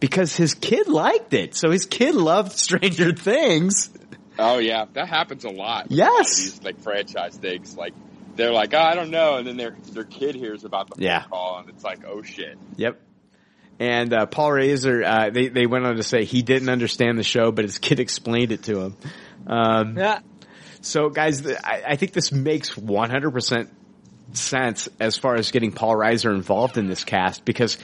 because 0.00 0.36
his 0.36 0.54
kid 0.54 0.88
liked 0.88 1.34
it. 1.34 1.54
So 1.54 1.70
his 1.70 1.84
kid 1.84 2.14
loved 2.14 2.52
Stranger 2.52 3.12
Things. 3.12 3.90
Oh 4.38 4.58
yeah, 4.58 4.84
that 4.92 5.08
happens 5.08 5.44
a 5.44 5.50
lot. 5.50 5.88
with 5.88 5.98
Yes. 5.98 6.08
a 6.08 6.12
lot 6.12 6.20
of 6.20 6.36
these 6.36 6.62
like 6.62 6.80
franchise 6.80 7.36
things. 7.36 7.76
Like 7.76 7.94
they're 8.36 8.52
like, 8.52 8.74
oh, 8.74 8.78
I 8.78 8.94
don't 8.94 9.10
know, 9.10 9.36
and 9.36 9.46
then 9.46 9.56
their 9.56 9.76
their 9.92 10.04
kid 10.04 10.34
hears 10.34 10.64
about 10.64 10.88
the 10.90 10.96
phone 10.96 11.02
Yeah. 11.04 11.22
call, 11.24 11.58
and 11.58 11.68
it's 11.68 11.82
like, 11.84 12.04
oh 12.06 12.22
shit. 12.22 12.58
Yep. 12.76 13.00
And 13.78 14.12
uh, 14.14 14.26
Paul 14.26 14.50
Reiser, 14.50 15.04
uh, 15.04 15.30
they 15.30 15.48
they 15.48 15.66
went 15.66 15.84
on 15.86 15.96
to 15.96 16.02
say 16.02 16.24
he 16.24 16.42
didn't 16.42 16.68
understand 16.70 17.18
the 17.18 17.22
show, 17.22 17.52
but 17.52 17.64
his 17.64 17.78
kid 17.78 18.00
explained 18.00 18.52
it 18.52 18.62
to 18.64 18.80
him. 18.80 18.96
Um, 19.46 19.96
Yeah. 19.98 20.20
So, 20.82 21.08
guys, 21.08 21.40
th- 21.42 21.58
I, 21.64 21.82
I 21.88 21.96
think 21.96 22.12
this 22.12 22.30
makes 22.30 22.76
100 22.76 23.30
percent 23.32 23.70
sense 24.32 24.88
as 25.00 25.16
far 25.16 25.34
as 25.34 25.50
getting 25.50 25.72
Paul 25.72 25.96
Reiser 25.96 26.32
involved 26.34 26.78
in 26.78 26.86
this 26.86 27.04
cast 27.04 27.44
because 27.44 27.76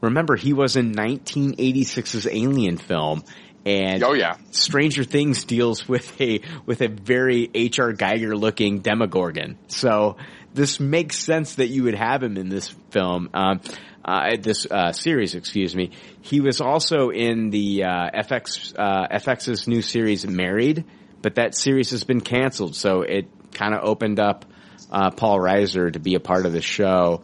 remember 0.00 0.36
he 0.36 0.52
was 0.52 0.76
in 0.76 0.92
1986's 0.94 2.26
Alien 2.26 2.76
film. 2.78 3.24
And 3.66 4.02
Oh, 4.02 4.14
yeah. 4.14 4.36
Stranger 4.52 5.04
Things 5.04 5.44
deals 5.44 5.86
with 5.88 6.20
a 6.20 6.40
with 6.66 6.80
a 6.80 6.88
very 6.88 7.50
H.R. 7.52 7.92
Giger 7.92 8.38
looking 8.38 8.80
Demogorgon. 8.80 9.58
So 9.68 10.16
this 10.54 10.80
makes 10.80 11.18
sense 11.18 11.56
that 11.56 11.68
you 11.68 11.84
would 11.84 11.94
have 11.94 12.22
him 12.22 12.36
in 12.36 12.48
this 12.48 12.68
film, 12.90 13.30
um, 13.34 13.60
uh, 14.04 14.36
this 14.40 14.66
uh, 14.70 14.92
series. 14.92 15.34
Excuse 15.34 15.76
me. 15.76 15.90
He 16.22 16.40
was 16.40 16.60
also 16.60 17.10
in 17.10 17.50
the 17.50 17.84
uh, 17.84 18.10
FX 18.22 18.74
uh, 18.78 19.08
FX's 19.08 19.68
new 19.68 19.82
series 19.82 20.26
Married, 20.26 20.84
but 21.20 21.34
that 21.34 21.54
series 21.54 21.90
has 21.90 22.04
been 22.04 22.20
canceled. 22.20 22.74
So 22.74 23.02
it 23.02 23.28
kind 23.52 23.74
of 23.74 23.84
opened 23.84 24.18
up 24.18 24.46
uh, 24.90 25.10
Paul 25.10 25.38
Reiser 25.38 25.92
to 25.92 25.98
be 25.98 26.14
a 26.14 26.20
part 26.20 26.46
of 26.46 26.52
the 26.52 26.62
show. 26.62 27.22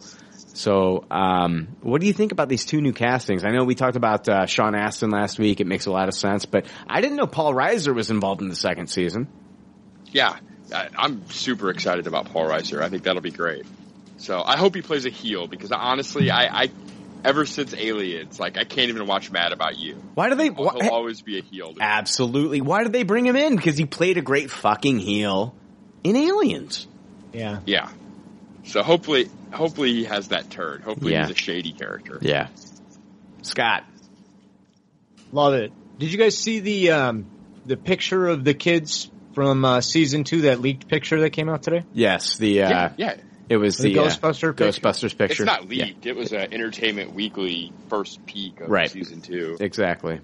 So, 0.57 1.05
um, 1.11 1.67
what 1.81 2.01
do 2.01 2.07
you 2.07 2.13
think 2.13 2.31
about 2.31 2.49
these 2.49 2.65
two 2.65 2.81
new 2.81 2.91
castings? 2.91 3.45
I 3.45 3.51
know 3.51 3.63
we 3.63 3.75
talked 3.75 3.95
about 3.95 4.27
uh, 4.27 4.47
Sean 4.47 4.73
Astin 4.73 5.11
last 5.11 5.37
week. 5.37 5.59
It 5.59 5.67
makes 5.67 5.85
a 5.85 5.91
lot 5.91 6.07
of 6.07 6.15
sense, 6.15 6.47
but 6.47 6.65
I 6.87 6.99
didn't 6.99 7.15
know 7.15 7.27
Paul 7.27 7.53
Reiser 7.53 7.93
was 7.93 8.09
involved 8.09 8.41
in 8.41 8.49
the 8.49 8.55
second 8.55 8.87
season. 8.87 9.27
Yeah, 10.07 10.35
I, 10.73 10.89
I'm 10.97 11.29
super 11.29 11.69
excited 11.69 12.07
about 12.07 12.31
Paul 12.31 12.47
Reiser. 12.47 12.81
I 12.81 12.89
think 12.89 13.03
that'll 13.03 13.21
be 13.21 13.29
great. 13.29 13.67
So 14.17 14.41
I 14.43 14.57
hope 14.57 14.73
he 14.73 14.81
plays 14.81 15.05
a 15.05 15.11
heel 15.11 15.45
because 15.45 15.71
honestly, 15.71 16.31
I, 16.31 16.63
I 16.63 16.71
ever 17.23 17.45
since 17.45 17.75
Aliens, 17.75 18.39
like 18.39 18.57
I 18.57 18.63
can't 18.63 18.89
even 18.89 19.05
watch 19.05 19.29
Mad 19.29 19.51
About 19.51 19.77
You. 19.77 20.01
Why 20.15 20.29
do 20.29 20.35
they? 20.35 20.45
He'll, 20.45 20.69
he'll 20.71 20.89
always 20.89 21.21
be 21.21 21.37
a 21.37 21.43
heel. 21.43 21.75
to. 21.75 21.83
Absolutely. 21.83 22.61
Why 22.61 22.81
did 22.81 22.93
they 22.93 23.03
bring 23.03 23.27
him 23.27 23.35
in? 23.35 23.55
Because 23.55 23.77
he 23.77 23.85
played 23.85 24.17
a 24.17 24.23
great 24.23 24.49
fucking 24.49 24.97
heel 24.97 25.53
in 26.03 26.15
Aliens. 26.15 26.87
Yeah. 27.31 27.59
Yeah. 27.67 27.91
So 28.63 28.81
hopefully, 28.81 29.29
hopefully 29.51 29.93
he 29.93 30.03
has 30.05 30.29
that 30.29 30.49
turn. 30.49 30.81
Hopefully 30.81 31.13
Yeah. 31.13 31.27
he's 31.27 31.35
a 31.35 31.39
shady 31.39 31.71
character. 31.73 32.19
Yeah. 32.21 32.47
Scott. 33.41 33.83
Love 35.31 35.53
it. 35.53 35.71
Did 35.99 36.11
you 36.11 36.17
guys 36.17 36.37
see 36.37 36.59
the 36.59 36.91
um, 36.91 37.25
the 37.65 37.77
picture 37.77 38.27
of 38.27 38.43
the 38.43 38.53
kids 38.53 39.09
from 39.33 39.65
uh, 39.65 39.81
season 39.81 40.23
two? 40.23 40.41
That 40.41 40.61
leaked 40.61 40.87
picture 40.87 41.19
that 41.21 41.31
came 41.31 41.49
out 41.49 41.63
today. 41.63 41.83
Yes, 41.93 42.37
the 42.37 42.63
uh, 42.63 42.69
Yeah, 42.69 42.93
yeah. 42.97 43.15
it 43.49 43.57
was 43.57 43.77
The 43.77 43.93
the, 43.93 43.99
uh, 43.99 44.03
Ghostbuster 44.05 44.55
picture? 44.55 44.81
Ghostbusters 44.81 45.17
picture. 45.17 45.43
It's 45.43 45.45
not 45.45 45.69
Yeah, 45.71 45.85
leaked. 45.85 46.05
It 46.05 46.15
was 46.15 46.31
an 46.33 46.53
Entertainment 46.53 47.13
Weekly 47.13 47.73
first 47.89 48.25
peek 48.25 48.61
of 48.61 48.69
Right. 48.69 48.89
season 48.89 49.21
two. 49.21 49.57
exactly. 49.59 50.19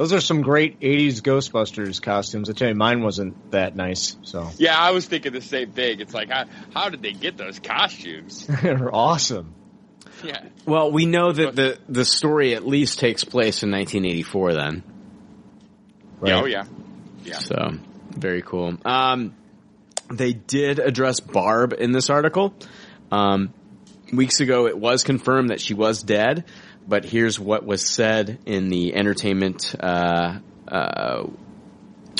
Those 0.00 0.14
are 0.14 0.20
some 0.22 0.40
great 0.40 0.80
'80s 0.80 1.20
Ghostbusters 1.20 2.00
costumes. 2.00 2.48
I 2.48 2.54
tell 2.54 2.68
you, 2.68 2.74
mine 2.74 3.02
wasn't 3.02 3.50
that 3.50 3.76
nice. 3.76 4.16
So 4.22 4.48
Yeah, 4.56 4.74
I 4.74 4.92
was 4.92 5.04
thinking 5.04 5.34
the 5.34 5.42
same 5.42 5.72
thing. 5.72 6.00
It's 6.00 6.14
like, 6.14 6.30
how, 6.30 6.46
how 6.72 6.88
did 6.88 7.02
they 7.02 7.12
get 7.12 7.36
those 7.36 7.58
costumes? 7.58 8.46
they're 8.62 8.88
awesome. 8.94 9.54
Yeah. 10.24 10.42
Well, 10.64 10.90
we 10.90 11.04
know 11.04 11.32
that 11.32 11.54
the 11.54 11.78
the 11.86 12.06
story 12.06 12.54
at 12.54 12.66
least 12.66 12.98
takes 12.98 13.24
place 13.24 13.62
in 13.62 13.70
1984. 13.72 14.54
Then. 14.54 14.82
Yeah, 16.24 16.40
oh 16.40 16.46
yeah. 16.46 16.64
Yeah. 17.22 17.38
So 17.38 17.72
very 18.08 18.40
cool. 18.40 18.78
Um, 18.86 19.34
they 20.10 20.32
did 20.32 20.78
address 20.78 21.20
Barb 21.20 21.74
in 21.78 21.92
this 21.92 22.08
article. 22.08 22.54
Um, 23.12 23.52
weeks 24.14 24.40
ago, 24.40 24.66
it 24.66 24.78
was 24.78 25.04
confirmed 25.04 25.50
that 25.50 25.60
she 25.60 25.74
was 25.74 26.02
dead, 26.02 26.46
but 26.86 27.04
here's 27.04 27.38
what 27.38 27.64
was 27.64 27.84
said 27.84 28.38
in 28.46 28.68
the 28.68 28.94
entertainment 28.94 29.74
uh, 29.78 30.38
uh, 30.68 31.26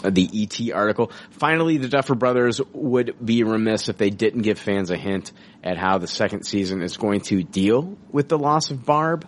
the 0.05 0.31
ET 0.33 0.73
article. 0.73 1.13
Finally, 1.31 1.79
the 1.79 1.89
Duffer 1.89 2.15
Brothers 2.15 2.61
would 2.73 3.15
be 3.25 3.43
remiss 3.43 3.89
if 3.89 3.99
they 3.99 4.11
didn't 4.11 4.43
give 4.43 4.59
fans 4.59 4.91
a 4.91 4.97
hint 4.97 5.33
at 5.63 5.77
how 5.77 5.99
the 5.99 6.07
second 6.07 6.45
season 6.45 6.83
is 6.83 6.97
going 6.97 7.21
to 7.23 7.43
deal 7.43 7.99
with 8.11 8.29
the 8.29 8.39
loss 8.39 8.71
of 8.71 8.85
Barb. 8.85 9.27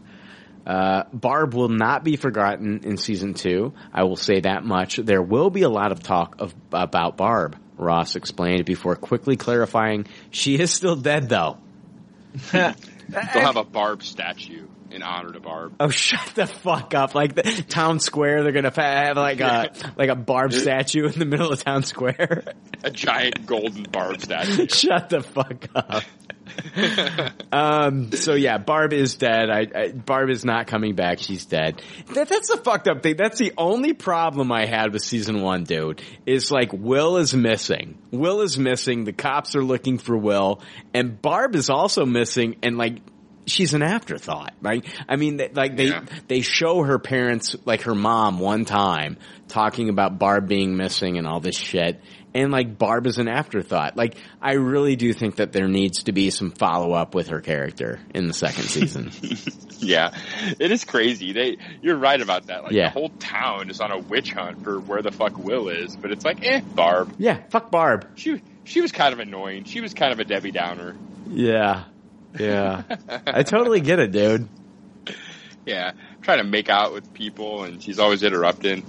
Uh, 0.66 1.04
Barb 1.12 1.54
will 1.54 1.68
not 1.68 2.04
be 2.04 2.16
forgotten 2.16 2.80
in 2.84 2.96
season 2.96 3.34
two. 3.34 3.74
I 3.92 4.04
will 4.04 4.16
say 4.16 4.40
that 4.40 4.64
much. 4.64 4.96
There 4.96 5.22
will 5.22 5.50
be 5.50 5.62
a 5.62 5.68
lot 5.68 5.92
of 5.92 6.02
talk 6.02 6.36
of, 6.38 6.54
about 6.72 7.16
Barb, 7.16 7.58
Ross 7.76 8.14
explained 8.14 8.64
before 8.64 8.94
quickly 8.94 9.36
clarifying 9.36 10.06
she 10.30 10.58
is 10.58 10.72
still 10.72 10.96
dead 10.96 11.28
though. 11.28 11.58
They'll 12.52 12.74
have 13.08 13.56
a 13.56 13.64
Barb 13.64 14.04
statue 14.04 14.68
in 14.92 15.02
honor 15.02 15.32
to 15.32 15.40
Barb. 15.40 15.74
Oh, 15.80 15.88
shut 15.90 16.34
the 16.34 16.46
fuck 16.46 16.94
up! 16.94 17.14
Like 17.14 17.34
the 17.34 17.42
town 17.68 17.98
square, 17.98 18.42
they're 18.42 18.52
gonna 18.52 18.72
have 18.74 19.16
like 19.16 19.40
a 19.40 19.72
like 19.96 20.08
a 20.08 20.14
Barb 20.14 20.52
statue 20.52 21.06
in 21.06 21.18
the 21.18 21.24
middle 21.24 21.52
of 21.52 21.62
town 21.62 21.82
square. 21.82 22.44
A 22.84 22.90
giant 22.90 23.46
golden 23.46 23.84
Barb 23.84 24.20
statue. 24.20 24.66
Shut 24.72 25.08
the 25.08 25.22
fuck 25.22 25.68
up. 25.74 26.02
um. 27.52 28.12
So 28.12 28.34
yeah, 28.34 28.58
Barb 28.58 28.92
is 28.92 29.14
dead. 29.16 29.48
I, 29.50 29.66
I 29.74 29.92
Barb 29.92 30.30
is 30.30 30.44
not 30.44 30.66
coming 30.66 30.94
back. 30.94 31.18
She's 31.20 31.44
dead. 31.44 31.80
That, 32.14 32.28
that's 32.28 32.50
the 32.50 32.58
fucked 32.58 32.88
up 32.88 33.02
thing. 33.02 33.16
That's 33.16 33.38
the 33.38 33.52
only 33.56 33.92
problem 33.92 34.50
I 34.50 34.66
had 34.66 34.92
with 34.92 35.02
season 35.02 35.42
one, 35.42 35.64
dude. 35.64 36.02
Is 36.26 36.50
like 36.50 36.72
Will 36.72 37.16
is 37.18 37.34
missing. 37.34 37.98
Will 38.10 38.40
is 38.40 38.58
missing. 38.58 39.04
The 39.04 39.12
cops 39.12 39.54
are 39.54 39.64
looking 39.64 39.98
for 39.98 40.16
Will, 40.16 40.60
and 40.92 41.20
Barb 41.20 41.54
is 41.54 41.70
also 41.70 42.04
missing. 42.04 42.56
And 42.62 42.76
like 42.76 42.98
she's 43.46 43.74
an 43.74 43.82
afterthought, 43.82 44.54
right? 44.60 44.84
I 45.08 45.16
mean, 45.16 45.36
they- 45.36 45.50
like 45.52 45.76
they 45.76 45.86
Yeah. 45.88 46.02
they 46.28 46.40
show 46.42 46.82
her 46.82 46.98
parents, 46.98 47.56
like 47.64 47.82
her 47.82 47.94
mom, 47.94 48.38
one 48.38 48.64
time 48.64 49.16
talking 49.48 49.88
about 49.88 50.18
Barb 50.18 50.48
being 50.48 50.76
missing 50.76 51.18
and 51.18 51.26
all 51.26 51.40
this 51.40 51.56
shit, 51.56 52.00
and 52.34 52.50
like 52.52 52.78
Barb 52.78 53.06
is 53.06 53.18
an 53.18 53.28
afterthought. 53.28 53.96
Like 53.96 54.14
I 54.40 54.52
really 54.54 54.96
do 54.96 55.12
think 55.12 55.36
that 55.36 55.52
there 55.52 55.68
needs 55.68 56.04
to 56.04 56.12
be 56.12 56.30
some 56.30 56.50
follow 56.52 56.92
up 56.92 57.14
with 57.14 57.28
her 57.28 57.40
character 57.40 58.00
in 58.14 58.26
the 58.28 58.34
second 58.34 58.64
season. 58.64 59.10
Yeah, 59.84 60.14
it 60.60 60.70
is 60.70 60.84
crazy. 60.84 61.32
They, 61.32 61.56
you're 61.82 61.96
right 61.96 62.20
about 62.20 62.46
that. 62.46 62.62
Like 62.62 62.70
Yeah. 62.70 62.84
the 62.90 62.90
whole 62.92 63.08
town 63.08 63.68
is 63.68 63.80
on 63.80 63.90
a 63.90 63.98
witch 63.98 64.30
hunt 64.30 64.62
for 64.62 64.78
where 64.78 65.02
the 65.02 65.10
fuck 65.10 65.36
Will 65.36 65.68
is, 65.70 65.96
but 65.96 66.12
it's 66.12 66.24
like, 66.24 66.38
eh, 66.46 66.60
Barb. 66.60 67.12
yeah, 67.18 67.38
fuck 67.50 67.72
Barb. 67.72 68.06
She 68.14 68.40
she 68.62 68.80
was 68.80 68.92
kind 68.92 69.12
of 69.12 69.18
annoying. 69.18 69.64
She 69.64 69.80
was 69.80 69.92
kind 69.92 70.12
of 70.12 70.20
a 70.20 70.24
Debbie 70.24 70.52
Downer. 70.52 70.94
Yeah, 71.28 71.82
yeah, 72.38 72.82
I 73.26 73.42
totally 73.42 73.80
get 73.80 73.98
it, 73.98 74.12
dude. 74.12 74.48
Yeah, 75.64 75.92
I'm 75.94 76.22
trying 76.22 76.38
to 76.38 76.44
make 76.44 76.68
out 76.68 76.92
with 76.92 77.14
people, 77.14 77.64
and 77.64 77.82
she's 77.82 77.98
always 77.98 78.22
interrupting. 78.22 78.84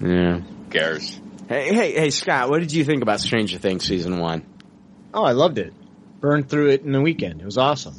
Yeah. 0.00 0.40
Who 0.40 0.70
cares? 0.70 1.18
Hey, 1.48 1.74
hey, 1.74 1.92
hey, 1.92 2.10
Scott, 2.10 2.50
what 2.50 2.60
did 2.60 2.72
you 2.72 2.84
think 2.84 3.02
about 3.02 3.20
Stranger 3.20 3.58
Things 3.58 3.84
season 3.84 4.18
one? 4.18 4.44
Oh, 5.14 5.24
I 5.24 5.32
loved 5.32 5.58
it. 5.58 5.72
Burned 6.20 6.48
through 6.48 6.70
it 6.70 6.82
in 6.82 6.92
the 6.92 7.00
weekend. 7.00 7.40
It 7.40 7.44
was 7.44 7.58
awesome. 7.58 7.94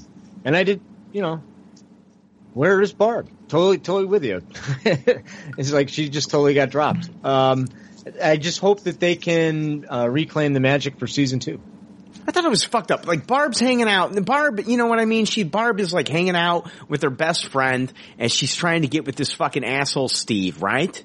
And 0.46 0.56
I 0.56 0.64
did, 0.64 0.82
you 1.12 1.22
know, 1.22 1.42
where 2.54 2.82
is 2.82 2.94
Barb? 2.94 3.30
Totally, 3.48 3.78
totally 3.78 4.06
with 4.06 4.24
you. 4.24 4.42
it's 5.58 5.72
like 5.72 5.90
she 5.90 6.10
just 6.10 6.30
totally 6.30 6.54
got 6.54 6.70
dropped. 6.70 7.10
Um, 7.24 7.68
I 8.22 8.38
just 8.38 8.60
hope 8.60 8.82
that 8.82 9.00
they 9.00 9.16
can 9.16 9.86
uh, 9.90 10.08
reclaim 10.08 10.54
the 10.54 10.60
magic 10.60 11.00
for 11.00 11.08
season 11.08 11.40
two. 11.40 11.60
I 12.28 12.32
thought 12.32 12.46
it 12.46 12.50
was 12.50 12.64
fucked 12.64 12.92
up. 12.92 13.08
Like 13.08 13.28
Barb's 13.28 13.60
hanging 13.60 13.88
out. 13.88 14.12
and 14.16 14.26
Barb, 14.26 14.62
you 14.66 14.78
know 14.78 14.88
what 14.88 15.00
I 15.00 15.06
mean? 15.06 15.26
She 15.26 15.44
Barb 15.44 15.80
is 15.80 15.94
like 15.94 16.08
hanging 16.08 16.36
out 16.36 16.70
with 16.88 17.02
her 17.04 17.10
best 17.10 17.48
friend, 17.48 17.92
and 18.18 18.32
she's 18.32 18.56
trying 18.56 18.84
to 18.84 18.88
get 18.88 19.06
with 19.06 19.16
this 19.16 19.34
fucking 19.34 19.64
asshole 19.66 20.10
Steve, 20.10 20.62
right? 20.62 21.04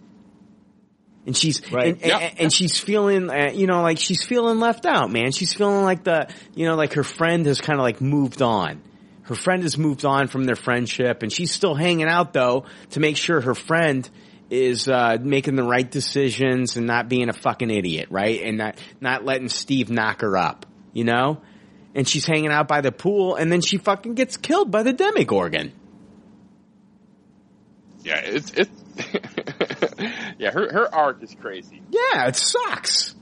And 1.26 1.36
she's 1.36 1.60
Right. 1.70 2.00
and, 2.02 2.12
and, 2.12 2.40
and 2.40 2.52
she's 2.52 2.78
feeling, 2.78 3.28
uh, 3.28 3.50
you 3.52 3.66
know, 3.66 3.82
like 3.82 3.98
she's 3.98 4.24
feeling 4.24 4.60
left 4.60 4.86
out, 4.86 5.10
man. 5.10 5.30
She's 5.32 5.52
feeling 5.52 5.84
like 5.84 6.04
the, 6.04 6.28
you 6.54 6.66
know, 6.66 6.74
like 6.74 6.94
her 6.94 7.04
friend 7.04 7.44
has 7.46 7.60
kind 7.60 7.78
of 7.78 7.82
like 7.82 8.00
moved 8.00 8.40
on. 8.40 8.80
Her 9.22 9.34
friend 9.34 9.62
has 9.62 9.76
moved 9.76 10.06
on 10.06 10.28
from 10.28 10.44
their 10.44 10.56
friendship, 10.56 11.22
and 11.22 11.30
she's 11.30 11.52
still 11.52 11.74
hanging 11.74 12.08
out 12.08 12.32
though 12.32 12.64
to 12.90 13.00
make 13.00 13.18
sure 13.18 13.42
her 13.42 13.54
friend 13.54 14.08
is 14.48 14.88
uh, 14.88 15.18
making 15.20 15.56
the 15.56 15.62
right 15.64 15.90
decisions 15.90 16.78
and 16.78 16.86
not 16.86 17.10
being 17.10 17.28
a 17.28 17.34
fucking 17.34 17.70
idiot, 17.70 18.08
right? 18.10 18.40
And 18.42 18.56
not 18.56 18.78
not 19.02 19.22
letting 19.26 19.50
Steve 19.50 19.90
knock 19.90 20.22
her 20.22 20.34
up, 20.38 20.64
you 20.92 21.04
know. 21.04 21.40
And 21.94 22.06
she's 22.06 22.26
hanging 22.26 22.50
out 22.50 22.68
by 22.68 22.80
the 22.80 22.92
pool, 22.92 23.34
and 23.34 23.50
then 23.50 23.60
she 23.60 23.78
fucking 23.78 24.14
gets 24.14 24.36
killed 24.36 24.70
by 24.70 24.82
the 24.82 24.92
Demogorgon. 24.92 25.72
Yeah, 28.04 28.20
it's 28.22 28.52
it. 28.52 28.68
yeah, 30.38 30.50
her 30.50 30.72
her 30.72 30.94
arc 30.94 31.22
is 31.22 31.34
crazy. 31.40 31.82
Yeah, 31.90 32.26
it 32.26 32.36
sucks. 32.36 33.14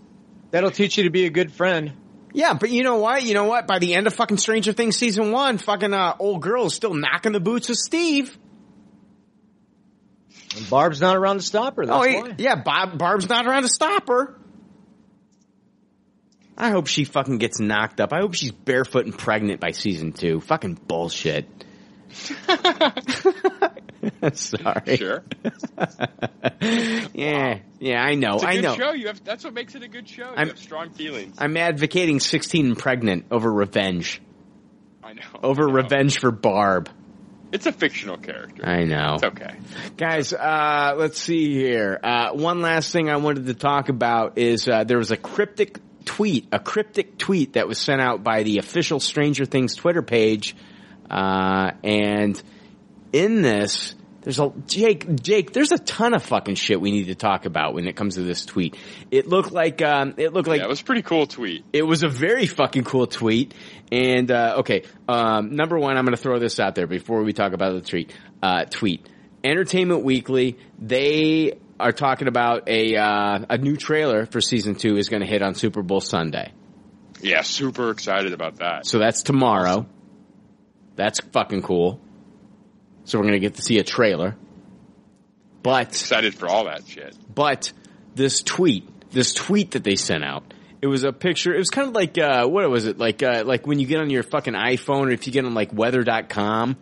That'll 0.50 0.70
teach 0.70 0.98
you 0.98 1.04
to 1.04 1.10
be 1.10 1.26
a 1.26 1.30
good 1.30 1.52
friend. 1.52 1.92
Yeah, 2.32 2.54
but 2.54 2.70
you 2.70 2.82
know 2.82 2.96
what? 2.96 3.22
You 3.22 3.34
know 3.34 3.44
what? 3.44 3.66
By 3.66 3.78
the 3.78 3.94
end 3.94 4.06
of 4.06 4.14
fucking 4.14 4.36
Stranger 4.36 4.72
Things 4.72 4.96
season 4.96 5.32
one, 5.32 5.58
fucking 5.58 5.94
uh, 5.94 6.16
old 6.18 6.42
girl 6.42 6.66
is 6.66 6.74
still 6.74 6.92
knocking 6.92 7.32
the 7.32 7.40
boots 7.40 7.70
of 7.70 7.76
Steve. 7.76 8.36
And 10.56 10.68
Barb's 10.68 11.00
not 11.00 11.16
around 11.16 11.36
to 11.36 11.42
stop 11.42 11.76
her. 11.76 11.86
That's 11.86 11.96
oh, 11.96 12.20
why. 12.20 12.34
yeah, 12.38 12.56
Bob, 12.56 12.98
Barb's 12.98 13.28
not 13.28 13.46
around 13.46 13.62
to 13.62 13.68
stop 13.68 14.08
her. 14.08 14.38
I 16.58 16.70
hope 16.70 16.86
she 16.86 17.04
fucking 17.04 17.38
gets 17.38 17.60
knocked 17.60 18.00
up. 18.00 18.12
I 18.12 18.20
hope 18.20 18.34
she's 18.34 18.50
barefoot 18.52 19.04
and 19.06 19.16
pregnant 19.16 19.60
by 19.60 19.72
season 19.72 20.12
two. 20.12 20.40
Fucking 20.40 20.74
bullshit. 20.86 21.46
Sorry. 24.32 24.96
Sure, 24.96 25.22
Yeah, 27.14 27.58
yeah, 27.80 28.00
I 28.02 28.14
know, 28.14 28.34
it's 28.36 28.44
a 28.44 28.48
I 28.48 28.54
good 28.56 28.62
know. 28.62 28.74
show. 28.76 28.92
You 28.92 29.08
have 29.08 29.22
that's 29.24 29.44
what 29.44 29.52
makes 29.54 29.74
it 29.74 29.82
a 29.82 29.88
good 29.88 30.08
show. 30.08 30.22
You 30.30 30.36
I'm- 30.36 30.48
have 30.48 30.58
strong 30.58 30.90
feelings. 30.90 31.36
I'm 31.38 31.56
advocating 31.56 32.20
16 32.20 32.66
and 32.66 32.78
pregnant 32.78 33.26
over 33.30 33.52
revenge. 33.52 34.20
I 35.02 35.12
know. 35.14 35.22
Over 35.42 35.64
I 35.64 35.66
know. 35.66 35.72
revenge 35.74 36.18
for 36.18 36.30
Barb. 36.30 36.88
It's 37.52 37.66
a 37.66 37.72
fictional 37.72 38.16
character. 38.16 38.66
I 38.66 38.84
know. 38.84 39.14
It's 39.14 39.22
okay. 39.24 39.54
Guys, 39.96 40.32
uh, 40.32 40.94
let's 40.96 41.18
see 41.18 41.54
here. 41.54 41.98
Uh, 42.02 42.30
one 42.32 42.60
last 42.60 42.90
thing 42.92 43.08
I 43.08 43.16
wanted 43.16 43.46
to 43.46 43.54
talk 43.54 43.88
about 43.88 44.36
is 44.38 44.68
uh, 44.68 44.82
there 44.84 44.98
was 44.98 45.12
a 45.12 45.16
cryptic 45.16 45.78
tweet, 46.06 46.48
a 46.52 46.58
cryptic 46.58 47.18
tweet 47.18 47.52
that 47.52 47.68
was 47.68 47.78
sent 47.78 48.00
out 48.00 48.24
by 48.24 48.42
the 48.42 48.56
official 48.58 48.98
Stranger 49.00 49.44
Things 49.44 49.74
Twitter 49.74 50.00
page, 50.00 50.56
uh, 51.10 51.72
and 51.84 52.42
in 53.12 53.42
this, 53.42 53.94
there's 54.26 54.40
a 54.40 54.52
Jake. 54.66 55.22
Jake, 55.22 55.52
there's 55.52 55.70
a 55.70 55.78
ton 55.78 56.12
of 56.12 56.22
fucking 56.22 56.56
shit 56.56 56.80
we 56.80 56.90
need 56.90 57.04
to 57.04 57.14
talk 57.14 57.46
about 57.46 57.74
when 57.74 57.86
it 57.86 57.94
comes 57.94 58.16
to 58.16 58.22
this 58.22 58.44
tweet. 58.44 58.76
It 59.12 59.28
looked 59.28 59.52
like 59.52 59.82
um, 59.82 60.14
it 60.16 60.32
looked 60.32 60.48
like 60.48 60.58
yeah, 60.58 60.64
it 60.64 60.68
was 60.68 60.80
a 60.80 60.84
pretty 60.84 61.02
cool 61.02 61.28
tweet. 61.28 61.64
it 61.72 61.82
was 61.82 62.02
a 62.02 62.08
very 62.08 62.46
fucking 62.46 62.82
cool 62.82 63.06
tweet. 63.06 63.54
And 63.92 64.28
uh, 64.30 64.56
okay, 64.60 64.82
um, 65.08 65.54
number 65.54 65.78
one, 65.78 65.96
I'm 65.96 66.04
going 66.04 66.16
to 66.16 66.20
throw 66.20 66.40
this 66.40 66.58
out 66.58 66.74
there 66.74 66.88
before 66.88 67.22
we 67.22 67.32
talk 67.32 67.52
about 67.52 67.74
the 67.74 67.88
tweet. 67.88 68.12
Uh, 68.42 68.64
tweet 68.64 69.08
Entertainment 69.44 70.02
Weekly. 70.02 70.58
They 70.76 71.58
are 71.78 71.92
talking 71.92 72.28
about 72.28 72.68
a 72.68 72.96
uh, 72.96 73.44
a 73.50 73.58
new 73.58 73.76
trailer 73.76 74.26
for 74.26 74.40
season 74.40 74.74
two 74.74 74.96
is 74.96 75.08
going 75.08 75.20
to 75.22 75.28
hit 75.28 75.42
on 75.42 75.54
Super 75.54 75.82
Bowl 75.82 76.00
Sunday. 76.00 76.52
Yeah, 77.20 77.42
super 77.42 77.90
excited 77.90 78.32
about 78.32 78.56
that. 78.56 78.86
So 78.86 78.98
that's 78.98 79.22
tomorrow. 79.22 79.86
That's 80.96 81.20
fucking 81.20 81.62
cool. 81.62 82.00
So 83.04 83.18
we're 83.18 83.24
going 83.24 83.34
to 83.34 83.40
get 83.40 83.54
to 83.54 83.62
see 83.62 83.78
a 83.78 83.84
trailer. 83.84 84.36
But 85.62 85.88
Excited 85.88 86.34
for 86.34 86.48
all 86.48 86.64
that 86.64 86.86
shit. 86.86 87.16
but 87.32 87.72
this 88.14 88.42
tweet, 88.42 89.10
this 89.10 89.34
tweet 89.34 89.72
that 89.72 89.82
they 89.84 89.96
sent 89.96 90.22
out, 90.24 90.54
it 90.80 90.86
was 90.86 91.04
a 91.04 91.12
picture. 91.12 91.54
It 91.54 91.58
was 91.58 91.70
kind 91.70 91.88
of 91.88 91.94
like 91.94 92.16
uh, 92.18 92.46
what 92.46 92.68
was 92.70 92.86
it? 92.86 92.98
Like 92.98 93.22
uh, 93.22 93.42
like 93.44 93.66
when 93.66 93.78
you 93.80 93.86
get 93.86 94.00
on 94.00 94.10
your 94.10 94.22
fucking 94.22 94.54
iPhone, 94.54 95.06
or 95.06 95.10
if 95.10 95.26
you 95.26 95.32
get 95.32 95.44
on 95.44 95.54
like 95.54 95.72
weather.com, 95.72 96.76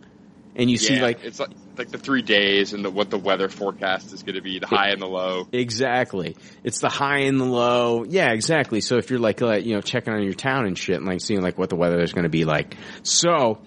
and 0.55 0.69
you 0.69 0.77
see 0.77 0.99
like 0.99 1.23
it's 1.23 1.39
like 1.39 1.51
like 1.77 1.89
the 1.89 1.97
three 1.97 2.21
days 2.21 2.73
and 2.73 2.83
the 2.83 2.89
what 2.89 3.09
the 3.09 3.17
weather 3.17 3.49
forecast 3.49 4.13
is 4.13 4.23
going 4.23 4.35
to 4.35 4.41
be, 4.41 4.59
the 4.59 4.67
high 4.67 4.89
and 4.89 5.01
the 5.01 5.07
low. 5.07 5.47
exactly, 5.51 6.35
it's 6.63 6.79
the 6.79 6.89
high 6.89 7.21
and 7.21 7.39
the 7.39 7.45
low. 7.45 8.05
Yeah, 8.05 8.31
exactly. 8.31 8.81
So 8.81 8.97
if 8.97 9.09
you're 9.09 9.19
like 9.19 9.41
uh, 9.41 9.55
you 9.55 9.75
know 9.75 9.81
checking 9.81 10.13
on 10.13 10.23
your 10.23 10.33
town 10.33 10.65
and 10.65 10.77
shit, 10.77 10.97
and 10.97 11.05
like 11.05 11.21
seeing 11.21 11.41
like 11.41 11.57
what 11.57 11.69
the 11.69 11.75
weather 11.75 12.01
is 12.01 12.13
going 12.13 12.23
to 12.23 12.29
be 12.29 12.45
like, 12.45 12.75
so. 13.03 13.61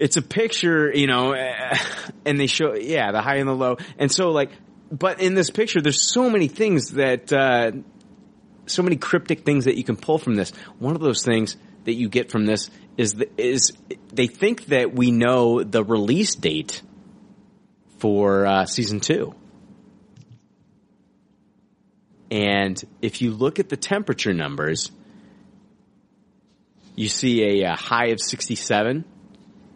It's 0.00 0.16
a 0.16 0.22
picture, 0.22 0.94
you 0.94 1.08
know, 1.08 1.34
and 2.24 2.38
they 2.38 2.46
show, 2.46 2.76
yeah, 2.76 3.10
the 3.10 3.20
high 3.20 3.38
and 3.38 3.48
the 3.48 3.52
low. 3.52 3.78
And 3.98 4.12
so 4.12 4.28
like, 4.28 4.52
but 4.92 5.20
in 5.20 5.34
this 5.34 5.50
picture, 5.50 5.80
there's 5.80 6.12
so 6.12 6.30
many 6.30 6.46
things 6.46 6.92
that, 6.92 7.32
uh, 7.32 7.72
so 8.66 8.84
many 8.84 8.94
cryptic 8.94 9.44
things 9.44 9.64
that 9.64 9.76
you 9.76 9.82
can 9.82 9.96
pull 9.96 10.18
from 10.18 10.36
this. 10.36 10.52
One 10.78 10.94
of 10.94 11.00
those 11.00 11.24
things 11.24 11.56
that 11.88 11.94
you 11.94 12.10
get 12.10 12.30
from 12.30 12.44
this 12.44 12.70
is 12.98 13.14
the, 13.14 13.30
is 13.38 13.72
they 14.12 14.26
think 14.26 14.66
that 14.66 14.92
we 14.92 15.10
know 15.10 15.62
the 15.62 15.82
release 15.82 16.34
date 16.34 16.82
for 17.96 18.44
uh, 18.44 18.66
season 18.66 19.00
two. 19.00 19.34
And 22.30 22.78
if 23.00 23.22
you 23.22 23.30
look 23.30 23.58
at 23.58 23.70
the 23.70 23.78
temperature 23.78 24.34
numbers, 24.34 24.90
you 26.94 27.08
see 27.08 27.62
a, 27.62 27.70
uh 27.70 27.76
high 27.76 28.08
of 28.08 28.20
67 28.20 29.02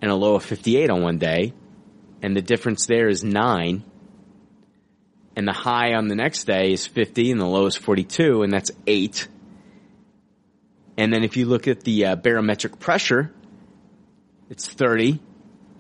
and 0.03 0.11
a 0.11 0.15
low 0.15 0.35
of 0.35 0.45
58 0.45 0.91
on 0.91 1.01
one 1.03 1.17
day, 1.17 1.55
and 2.21 2.37
the 2.37 2.43
difference 2.43 2.85
there 2.85 3.09
is 3.09 3.25
nine. 3.25 3.85
and 5.35 5.49
the 5.49 5.55
high 5.55 5.95
on 5.95 6.09
the 6.09 6.15
next 6.15 6.45
day 6.45 6.73
is 6.75 6.87
50 6.87 7.31
and 7.31 7.41
the 7.41 7.47
low 7.47 7.65
is 7.65 7.75
42 7.75 8.43
and 8.43 8.53
that's 8.53 8.71
8. 8.87 9.29
And 10.97 11.13
then 11.13 11.25
if 11.25 11.37
you 11.37 11.47
look 11.47 11.69
at 11.69 11.83
the 11.83 12.07
uh, 12.07 12.17
barometric 12.17 12.79
pressure, 12.79 13.33
it's 14.51 14.69
30 14.69 15.21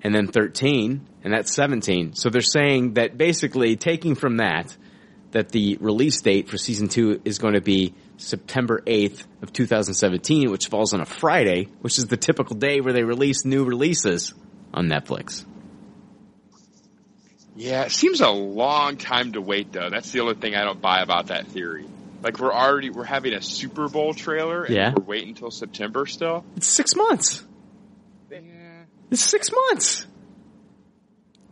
and 0.02 0.14
then 0.14 0.26
13 0.26 1.06
and 1.24 1.32
that's 1.32 1.54
17. 1.54 2.14
So 2.14 2.30
they're 2.30 2.40
saying 2.40 2.94
that 2.94 3.16
basically 3.16 3.76
taking 3.76 4.14
from 4.14 4.38
that, 4.38 4.76
that 5.32 5.50
the 5.50 5.78
release 5.80 6.20
date 6.20 6.48
for 6.48 6.58
season 6.58 6.88
two 6.88 7.20
is 7.24 7.38
going 7.38 7.54
to 7.54 7.60
be 7.60 7.94
September 8.16 8.82
8th 8.86 9.24
of 9.42 9.52
2017, 9.52 10.50
which 10.50 10.68
falls 10.68 10.94
on 10.94 11.00
a 11.00 11.06
Friday, 11.06 11.68
which 11.80 11.98
is 11.98 12.06
the 12.06 12.16
typical 12.16 12.56
day 12.56 12.80
where 12.80 12.92
they 12.92 13.02
release 13.02 13.44
new 13.44 13.64
releases 13.64 14.34
on 14.74 14.88
Netflix. 14.88 15.44
Yeah, 17.54 17.82
it 17.82 17.92
seems 17.92 18.20
a 18.20 18.30
long 18.30 18.96
time 18.96 19.32
to 19.32 19.40
wait 19.40 19.72
though. 19.72 19.90
That's 19.90 20.10
the 20.10 20.20
only 20.20 20.34
thing 20.34 20.54
I 20.54 20.64
don't 20.64 20.80
buy 20.80 21.02
about 21.02 21.26
that 21.26 21.48
theory. 21.48 21.86
Like 22.22 22.38
we're 22.38 22.52
already 22.52 22.90
we're 22.90 23.04
having 23.04 23.32
a 23.34 23.42
Super 23.42 23.88
Bowl 23.88 24.14
trailer 24.14 24.62
and 24.64 24.74
Yeah. 24.74 24.92
we're 24.96 25.04
waiting 25.04 25.30
until 25.30 25.50
September 25.50 26.06
still. 26.06 26.44
It's 26.56 26.68
six 26.68 26.94
months. 26.94 27.44
It's 29.10 29.20
six 29.22 29.50
months. 29.52 30.06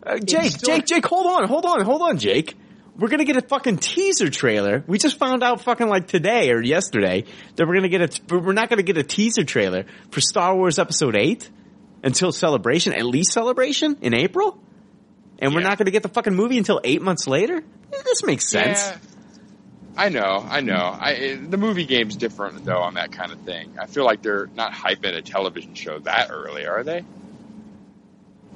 Uh, 0.03 0.19
Jake, 0.19 0.51
still- 0.53 0.77
Jake, 0.77 0.87
Jake, 0.87 1.05
hold 1.07 1.27
on, 1.27 1.47
hold 1.47 1.67
on, 1.67 1.83
hold 1.85 2.01
on, 2.03 2.19
Jake. 2.19 2.57
We're 2.97 3.09
gonna 3.09 3.25
get 3.25 3.37
a 3.37 3.43
fucking 3.43 3.79
teaser 3.79 4.31
trailer. 4.31 4.83
We 4.87 4.99
just 4.99 5.19
found 5.19 5.43
out 5.43 5.61
fucking 5.63 5.89
like 5.89 6.07
today 6.07 6.51
or 6.51 6.63
yesterday 6.63 7.25
that 7.57 7.67
we're 7.67 7.75
gonna 7.75 7.89
get 7.89 8.21
a, 8.31 8.35
we're 8.35 8.53
not 8.53 8.69
gonna 8.71 8.83
get 8.83 8.97
a 8.97 9.03
teaser 9.03 9.45
trailer 9.45 9.85
for 10.11 10.21
Star 10.21 10.55
Wars 10.57 10.79
Episode 10.79 11.17
8 11.17 11.51
until 12.03 12.33
Celebration, 12.33 12.93
at 12.95 13.05
least 13.05 13.33
Celebration 13.33 13.99
in 14.03 14.15
April? 14.15 14.59
And 15.39 15.55
we're 15.55 15.63
not 15.63 15.79
gonna 15.79 15.91
get 15.91 16.03
the 16.03 16.09
fucking 16.11 16.35
movie 16.35 16.59
until 16.59 16.81
eight 16.85 17.03
months 17.03 17.27
later? 17.27 17.63
This 18.05 18.23
makes 18.25 18.49
sense. 18.51 18.81
Yeah. 18.81 18.97
I 20.01 20.09
know, 20.09 20.47
I 20.49 20.61
know. 20.63 20.97
I 20.99 21.35
the 21.37 21.59
movie 21.59 21.85
game's 21.85 22.17
different 22.17 22.65
though 22.65 22.79
on 22.81 22.95
that 22.95 23.13
kind 23.13 23.33
of 23.33 23.41
thing. 23.41 23.77
I 23.79 23.87
feel 23.87 24.05
like 24.05 24.23
they're 24.23 24.47
not 24.57 24.73
hyping 24.73 25.15
a 25.15 25.21
television 25.23 25.75
show 25.75 25.99
that 26.01 26.31
early, 26.31 26.67
are 26.67 26.83
they? 26.83 27.05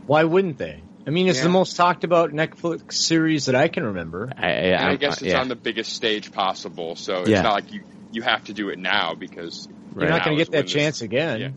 Why 0.07 0.25
wouldn't 0.25 0.59
they? 0.59 0.83
I 1.07 1.11
mean, 1.11 1.29
it's 1.29 1.39
Yeah. 1.39 1.45
the 1.45 1.51
most 1.51 1.77
talked 1.77 2.05
about 2.05 2.31
Netflix 2.31 2.95
series 2.95 3.47
that 3.47 3.55
I 3.55 3.69
can 3.69 3.85
remember. 3.85 4.33
I, 4.37 4.49
and 4.49 4.87
I 4.87 4.97
guess 4.97 5.23
uh, 5.23 5.27
it's 5.27 5.35
on 5.35 5.49
the 5.49 5.55
biggest 5.57 5.93
stage 5.93 6.33
possible, 6.33 6.97
so 6.97 7.21
it's 7.21 7.29
Yeah. 7.31 7.43
not 7.43 7.53
like 7.55 7.73
you 7.73 7.83
you 8.13 8.23
have 8.23 8.45
to 8.45 8.53
do 8.55 8.69
it 8.71 8.79
now 8.79 9.15
because 9.15 9.69
You're 9.99 10.09
not 10.09 10.25
going 10.25 10.39
to 10.39 10.43
get 10.45 10.53
that 10.53 10.59
when 10.59 10.65
this- 10.67 10.73
chance 10.73 11.03
again. 11.03 11.41
Yeah. 11.41 11.51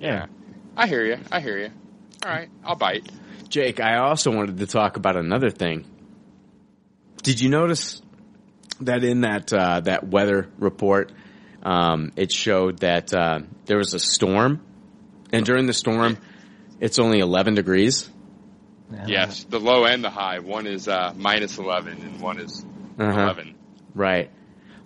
Yeah. 0.00 0.26
I 0.76 0.86
hear 0.86 1.04
you. 1.04 1.18
I 1.32 1.40
hear 1.40 1.56
you. 1.58 1.70
All 2.26 2.30
right, 2.30 2.48
I'll 2.64 2.76
bite. 2.76 3.08
Jake, 3.48 3.80
I 3.80 3.96
also 3.96 4.30
wanted 4.30 4.58
to 4.58 4.66
talk 4.66 4.96
about 4.96 5.16
another 5.16 5.48
thing. 5.50 5.86
Did 7.22 7.40
you 7.40 7.48
notice 7.48 8.02
that 8.82 9.04
in 9.04 9.22
that 9.22 9.52
uh, 9.52 9.80
that 9.80 10.06
weather 10.08 10.48
report, 10.58 11.12
um, 11.62 12.12
it 12.16 12.32
showed 12.32 12.78
that 12.78 13.12
uh, 13.14 13.40
there 13.66 13.76
was 13.78 13.94
a 13.94 13.98
storm, 13.98 14.60
and 15.32 15.44
during 15.44 15.66
the 15.66 15.72
storm, 15.72 16.18
it's 16.80 16.98
only 16.98 17.18
11 17.20 17.54
degrees. 17.54 18.08
Yes, 19.06 19.44
the 19.44 19.60
low 19.60 19.84
and 19.84 20.02
the 20.02 20.10
high. 20.10 20.40
One 20.40 20.66
is 20.66 20.88
uh, 20.88 21.12
minus 21.16 21.58
eleven, 21.58 22.00
and 22.02 22.20
one 22.20 22.40
is 22.40 22.64
Uh-huh. 22.98 23.20
eleven. 23.22 23.54
Right. 23.94 24.30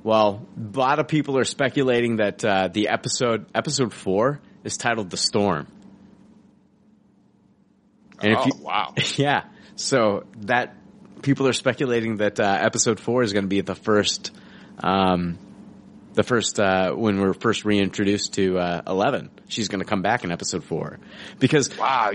Well, 0.03 0.47
a 0.59 0.79
lot 0.79 0.99
of 0.99 1.09
people 1.09 1.39
are 1.39 1.45
speculating 1.45 2.17
that 2.17 2.45
uh, 2.45 2.69
the 2.69 2.89
episode 2.89 3.47
episode 3.55 3.95
four 3.95 4.41
is 4.63 4.77
titled 4.77 5.09
"The 5.09 5.17
Storm." 5.17 5.69
And 8.21 8.37
oh 8.37 8.41
if 8.41 8.47
you, 8.47 8.53
wow! 8.63 8.93
yeah, 9.17 9.45
so 9.77 10.25
that 10.43 10.77
people 11.25 11.49
are 11.49 11.53
speculating 11.53 12.19
that 12.19 12.39
uh, 12.39 12.59
episode 12.61 13.01
four 13.01 13.23
is 13.23 13.33
going 13.33 13.45
to 13.45 13.49
be 13.49 13.63
the 13.63 13.75
first, 13.75 14.31
um, 14.79 15.39
the 16.13 16.23
first 16.23 16.61
uh, 16.61 16.93
when 16.93 17.19
we're 17.19 17.33
first 17.33 17.65
reintroduced 17.65 18.35
to 18.35 18.59
uh, 18.59 18.83
Eleven. 18.87 19.31
She's 19.49 19.69
going 19.69 19.81
to 19.81 19.87
come 19.87 20.03
back 20.03 20.23
in 20.23 20.31
episode 20.31 20.63
four 20.63 21.01
because 21.41 21.77
wow. 21.77 22.13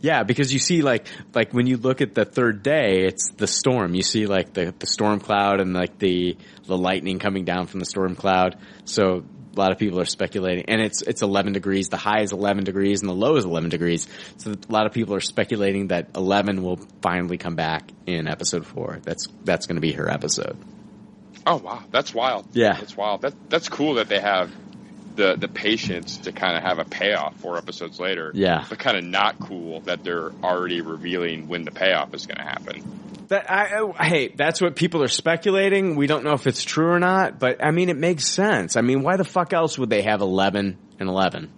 Yeah, 0.00 0.22
because 0.22 0.52
you 0.52 0.60
see 0.60 0.82
like 0.82 1.06
like 1.34 1.52
when 1.52 1.66
you 1.66 1.76
look 1.76 2.00
at 2.00 2.14
the 2.14 2.24
third 2.24 2.62
day, 2.62 3.04
it's 3.04 3.32
the 3.36 3.48
storm. 3.48 3.94
You 3.94 4.02
see 4.02 4.26
like 4.26 4.52
the 4.52 4.72
the 4.78 4.86
storm 4.86 5.20
cloud 5.20 5.60
and 5.60 5.74
like 5.74 5.98
the 5.98 6.36
the 6.66 6.78
lightning 6.78 7.18
coming 7.18 7.44
down 7.44 7.66
from 7.66 7.80
the 7.80 7.86
storm 7.86 8.14
cloud. 8.14 8.58
So 8.84 9.24
a 9.54 9.58
lot 9.58 9.72
of 9.72 9.78
people 9.78 10.00
are 10.00 10.04
speculating, 10.04 10.66
and 10.68 10.80
it's 10.80 11.02
it's 11.02 11.22
11 11.22 11.52
degrees. 11.52 11.88
The 11.88 11.96
high 11.96 12.20
is 12.20 12.32
11 12.32 12.64
degrees, 12.64 13.00
and 13.00 13.08
the 13.08 13.14
low 13.14 13.36
is 13.36 13.44
11 13.44 13.70
degrees. 13.70 14.06
So 14.36 14.52
a 14.52 14.72
lot 14.72 14.86
of 14.86 14.92
people 14.92 15.14
are 15.14 15.20
speculating 15.20 15.88
that 15.88 16.10
11 16.14 16.62
will 16.62 16.78
finally 17.02 17.38
come 17.38 17.54
back 17.54 17.90
in 18.06 18.28
episode 18.28 18.66
four. 18.66 19.00
That's 19.02 19.28
that's 19.44 19.66
going 19.66 19.76
to 19.76 19.80
be 19.80 19.92
her 19.92 20.08
episode. 20.08 20.56
Oh 21.46 21.56
wow, 21.56 21.82
that's 21.90 22.14
wild. 22.14 22.46
Yeah. 22.52 22.74
that's 22.74 22.96
wild. 22.96 23.22
That 23.22 23.34
that's 23.48 23.68
cool 23.68 23.94
that 23.94 24.08
they 24.08 24.20
have 24.20 24.50
the 25.18 25.36
the 25.36 25.48
patience 25.48 26.16
to 26.18 26.32
kind 26.32 26.56
of 26.56 26.62
have 26.62 26.78
a 26.78 26.84
payoff 26.84 27.34
four 27.40 27.58
episodes 27.58 27.98
later. 28.00 28.30
Yeah. 28.34 28.64
but 28.68 28.78
kind 28.78 28.96
of 28.96 29.04
not 29.04 29.38
cool 29.40 29.80
that 29.80 30.04
they're 30.04 30.30
already 30.42 30.80
revealing 30.80 31.48
when 31.48 31.64
the 31.64 31.72
payoff 31.72 32.14
is 32.14 32.24
going 32.26 32.38
to 32.38 32.44
happen. 32.44 33.26
That 33.28 33.50
I, 33.50 33.82
I 33.98 34.06
hey, 34.06 34.28
that's 34.28 34.60
what 34.62 34.76
people 34.76 35.02
are 35.02 35.08
speculating. 35.08 35.96
We 35.96 36.06
don't 36.06 36.24
know 36.24 36.32
if 36.32 36.46
it's 36.46 36.64
true 36.64 36.88
or 36.88 36.98
not, 37.00 37.38
but 37.38 37.62
I 37.62 37.72
mean, 37.72 37.90
it 37.90 37.96
makes 37.98 38.26
sense. 38.26 38.76
I 38.76 38.80
mean, 38.80 39.02
why 39.02 39.16
the 39.16 39.24
fuck 39.24 39.52
else 39.52 39.76
would 39.76 39.90
they 39.90 40.02
have 40.02 40.22
11 40.22 40.78
and 40.98 41.08
11? 41.08 41.50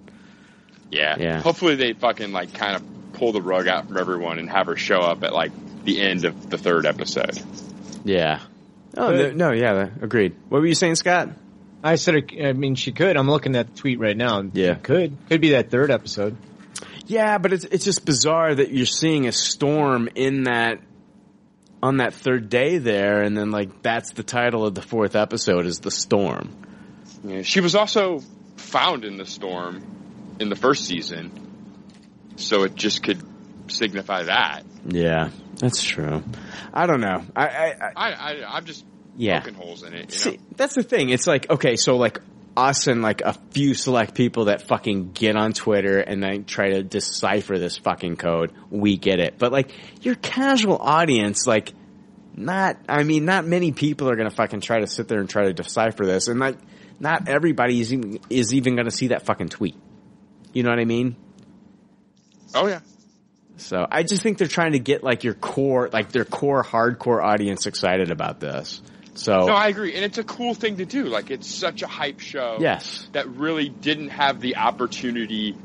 Yeah, 0.91 1.17
Yeah. 1.19 1.41
Hopefully 1.41 1.77
they 1.77 1.93
fucking 1.93 2.33
like 2.33 2.53
kind 2.55 2.75
of 2.75 2.83
pull 3.13 3.31
the 3.33 3.43
rug 3.43 3.69
out 3.69 3.87
from 3.87 3.99
everyone 3.99 4.39
and 4.41 4.51
have 4.51 4.67
her 4.67 4.77
show 4.77 4.99
up 4.99 5.23
at 5.23 5.33
like 5.33 5.53
the 5.85 6.01
end 6.01 6.25
of 6.25 6.51
the 6.51 6.59
third 6.59 6.87
episode. 6.87 7.39
Yeah. 8.05 8.41
Oh 8.97 9.11
no, 9.15 9.31
no, 9.31 9.53
yeah, 9.53 9.91
agreed. 10.01 10.35
What 10.49 10.61
were 10.61 10.67
you 10.67 10.75
saying, 10.75 10.97
Scott? 10.97 11.29
I 11.83 11.95
said, 11.95 12.31
I 12.43 12.53
mean, 12.53 12.75
she 12.75 12.93
could. 12.93 13.17
I'm 13.17 13.29
looking 13.29 13.57
at 13.57 13.75
the 13.75 13.81
tweet 13.81 13.99
right 13.99 14.17
now. 14.17 14.43
Yeah. 14.53 14.75
Could. 14.75 15.17
Could 15.29 15.41
be 15.41 15.51
that 15.51 15.71
third 15.71 15.91
episode. 15.91 16.37
Yeah, 17.07 17.39
but 17.39 17.53
it's 17.53 17.65
it's 17.65 17.85
just 17.85 18.05
bizarre 18.05 18.55
that 18.55 18.71
you're 18.71 18.87
seeing 18.87 19.27
a 19.27 19.33
storm 19.33 20.09
in 20.15 20.45
that 20.45 20.81
on 21.83 21.97
that 21.97 22.15
third 22.15 22.49
day 22.49 22.79
there, 22.79 23.23
and 23.23 23.37
then 23.37 23.51
like 23.51 23.83
that's 23.83 24.13
the 24.13 24.23
title 24.23 24.65
of 24.65 24.77
the 24.77 24.83
fourth 24.83 25.17
episode 25.17 25.67
is 25.67 25.81
the 25.81 25.91
storm. 25.91 26.55
Yeah, 27.25 27.43
she 27.43 27.61
was 27.61 27.75
also 27.75 28.21
found 28.57 29.05
in 29.05 29.17
the 29.17 29.27
storm 29.27 30.37
in 30.39 30.51
the 30.51 30.57
first 30.57 30.85
season, 30.85 31.33
so 32.37 32.63
it 32.63 32.77
just 32.77 33.03
could 33.03 33.21
signify 33.67 34.23
that. 34.25 34.63
Yeah, 34.87 35.31
that's 35.57 35.83
true. 35.83 36.23
I 36.73 36.87
don't 36.87 37.01
know. 37.01 37.25
I, 37.35 37.49
I, 37.49 37.67
I 37.67 37.93
I, 37.97 38.13
I 38.13 38.57
I'm 38.57 38.65
just 38.67 38.85
Yeah. 39.17 39.41
poking 39.41 39.55
holes 39.55 39.83
in 39.83 39.95
it. 39.95 40.13
You 40.13 40.19
See, 40.19 40.31
know? 40.33 40.43
that's 40.57 40.75
the 40.75 40.83
thing. 40.83 41.11
It's 41.11 41.27
like, 41.27 41.51
okay, 41.51 41.77
so 41.77 41.97
like 41.97 42.21
us 42.57 42.87
and 42.87 43.03
like 43.03 43.21
a 43.23 43.35
few 43.53 43.75
select 43.75 44.15
people 44.15 44.47
that 44.47 44.63
fucking 44.63 45.13
get 45.13 45.37
on 45.37 45.53
Twitter 45.53 45.99
and 45.99 46.23
then 46.23 46.45
try 46.45 46.71
to 46.71 46.83
decipher 46.83 47.59
this 47.59 47.79
fucking 47.79 48.17
code, 48.17 48.53
we 48.71 48.97
get 48.97 49.21
it. 49.21 49.39
But 49.39 49.53
like 49.53 49.73
your 50.03 50.15
casual 50.17 50.79
audience, 50.79 51.47
like 51.47 51.73
not, 52.35 52.77
I 52.89 53.05
mean, 53.05 53.25
not 53.25 53.47
many 53.47 53.73
people 53.73 54.11
are 54.11 54.17
gonna 54.17 54.31
fucking 54.31 54.61
try 54.61 54.81
to 54.81 54.87
sit 54.87 55.09
there 55.09 55.21
and 55.21 55.29
try 55.29 55.45
to 55.45 55.53
decipher 55.53 56.05
this. 56.05 56.29
And 56.29 56.41
like, 56.41 56.59
not 56.99 57.29
everybody 57.29 57.81
is 57.81 57.93
even, 57.93 58.21
is 58.29 58.53
even 58.53 58.77
gonna 58.77 58.91
see 58.91 59.09
that 59.09 59.27
fucking 59.27 59.49
tweet. 59.49 59.77
You 60.53 60.63
know 60.63 60.71
what 60.71 60.81
I 60.81 60.85
mean? 60.85 61.17
Oh 62.55 62.67
yeah. 62.67 62.81
So 63.57 63.87
I 63.91 64.03
just 64.03 64.23
think 64.23 64.39
they're 64.39 64.49
trying 64.49 64.73
to 64.73 64.79
get 64.79 65.05
like 65.05 65.23
your 65.23 65.35
core, 65.35 65.89
like 65.93 66.11
their 66.13 66.25
core 66.25 66.65
hardcore 66.65 67.23
audience 67.23 67.67
excited 67.67 68.11
about 68.11 68.41
this. 68.41 68.83
So 69.21 69.47
No, 69.47 69.53
I 69.53 69.69
agree, 69.69 69.95
and 69.95 70.05
it's 70.05 70.17
a 70.17 70.25
cool 70.25 70.55
thing 70.55 70.79
to 70.79 70.87
do. 70.87 71.05
Like 71.05 71.31
it's 71.31 71.47
such 71.47 71.83
a 71.83 71.87
hype 71.87 72.21
show. 72.21 72.57
Yes. 72.59 73.07
That 73.13 73.29
really 73.29 73.69
didn't 73.69 74.09
have 74.09 74.41
the 74.41 74.57
opportunity 74.57 75.57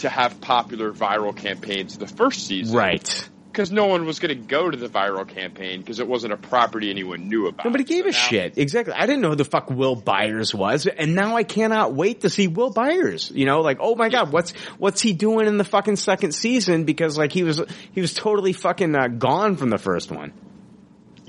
to 0.00 0.08
have 0.08 0.40
popular 0.40 0.92
viral 0.92 1.34
campaigns 1.34 1.96
the 1.96 2.06
first 2.06 2.46
season. 2.46 2.76
right. 2.76 3.28
Because 3.50 3.72
no 3.72 3.86
one 3.86 4.06
was 4.06 4.20
going 4.20 4.28
to 4.28 4.46
go 4.46 4.70
to 4.70 4.76
the 4.76 4.88
viral 4.88 5.26
campaign 5.26 5.80
because 5.80 5.98
it 5.98 6.06
wasn't 6.06 6.32
a 6.32 6.36
property 6.36 6.88
anyone 6.88 7.28
knew 7.28 7.48
about. 7.48 7.64
Nobody 7.64 7.82
gave 7.82 8.06
a 8.06 8.12
shit. 8.12 8.56
Exactly. 8.56 8.94
I 8.94 9.06
didn't 9.06 9.22
know 9.22 9.30
who 9.30 9.34
the 9.34 9.44
fuck 9.44 9.68
Will 9.70 9.96
Byers 9.96 10.54
was, 10.54 10.86
and 10.86 11.16
now 11.16 11.36
I 11.36 11.42
cannot 11.42 11.92
wait 11.92 12.20
to 12.20 12.30
see 12.30 12.46
Will 12.46 12.70
Byers. 12.70 13.32
You 13.34 13.46
know, 13.46 13.62
like, 13.62 13.78
oh 13.80 13.96
my 13.96 14.08
god, 14.08 14.30
what's 14.30 14.52
what's 14.78 15.00
he 15.02 15.14
doing 15.14 15.48
in 15.48 15.56
the 15.56 15.64
fucking 15.64 15.96
second 15.96 16.32
season? 16.32 16.84
Because 16.84 17.18
like 17.18 17.32
he 17.32 17.42
was 17.42 17.60
he 17.90 18.00
was 18.00 18.14
totally 18.14 18.52
fucking 18.52 18.94
uh, 18.94 19.08
gone 19.08 19.56
from 19.56 19.70
the 19.70 19.78
first 19.78 20.12
one. 20.12 20.32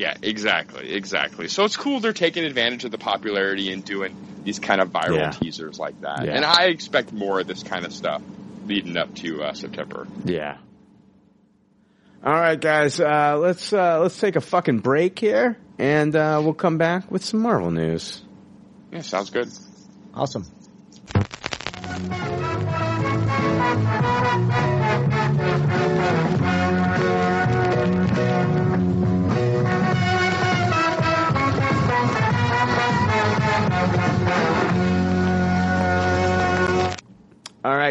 Yeah, 0.02 0.18
exactly, 0.24 0.94
exactly. 0.94 1.48
So 1.48 1.64
it's 1.64 1.78
cool 1.78 2.00
they're 2.00 2.12
taking 2.12 2.44
advantage 2.44 2.86
of 2.86 2.90
the 2.92 2.98
popularity 2.98 3.72
and 3.72 3.86
doing 3.86 4.16
these 4.44 4.58
kind 4.58 4.82
of 4.82 4.90
viral 4.90 5.18
Yeah. 5.20 5.30
teasers 5.30 5.78
like 5.78 6.02
that. 6.02 6.26
Yeah. 6.26 6.32
And 6.34 6.44
I 6.44 6.70
expect 6.70 7.14
more 7.14 7.40
of 7.40 7.46
this 7.46 7.62
kind 7.62 7.86
of 7.86 7.94
stuff 7.94 8.24
leading 8.66 8.98
up 8.98 9.14
to 9.18 9.44
uh, 9.44 9.54
September. 9.54 10.08
Yeah. 10.26 10.58
All 12.26 12.34
right, 12.34 12.60
guys. 12.60 13.00
Uh, 13.00 13.38
let's 13.40 13.72
uh, 13.72 14.00
let's 14.00 14.20
take 14.20 14.36
a 14.36 14.42
fucking 14.42 14.80
break 14.80 15.20
here, 15.20 15.56
and 15.78 16.16
uh, 16.16 16.42
we'll 16.44 16.56
come 16.56 16.80
back 16.80 17.12
with 17.12 17.24
some 17.24 17.40
Marvel 17.42 17.70
news. 17.70 18.24
Yeah, 18.92 19.02
sounds 19.02 19.30
good. 19.30 19.50
Awesome. 20.16 20.48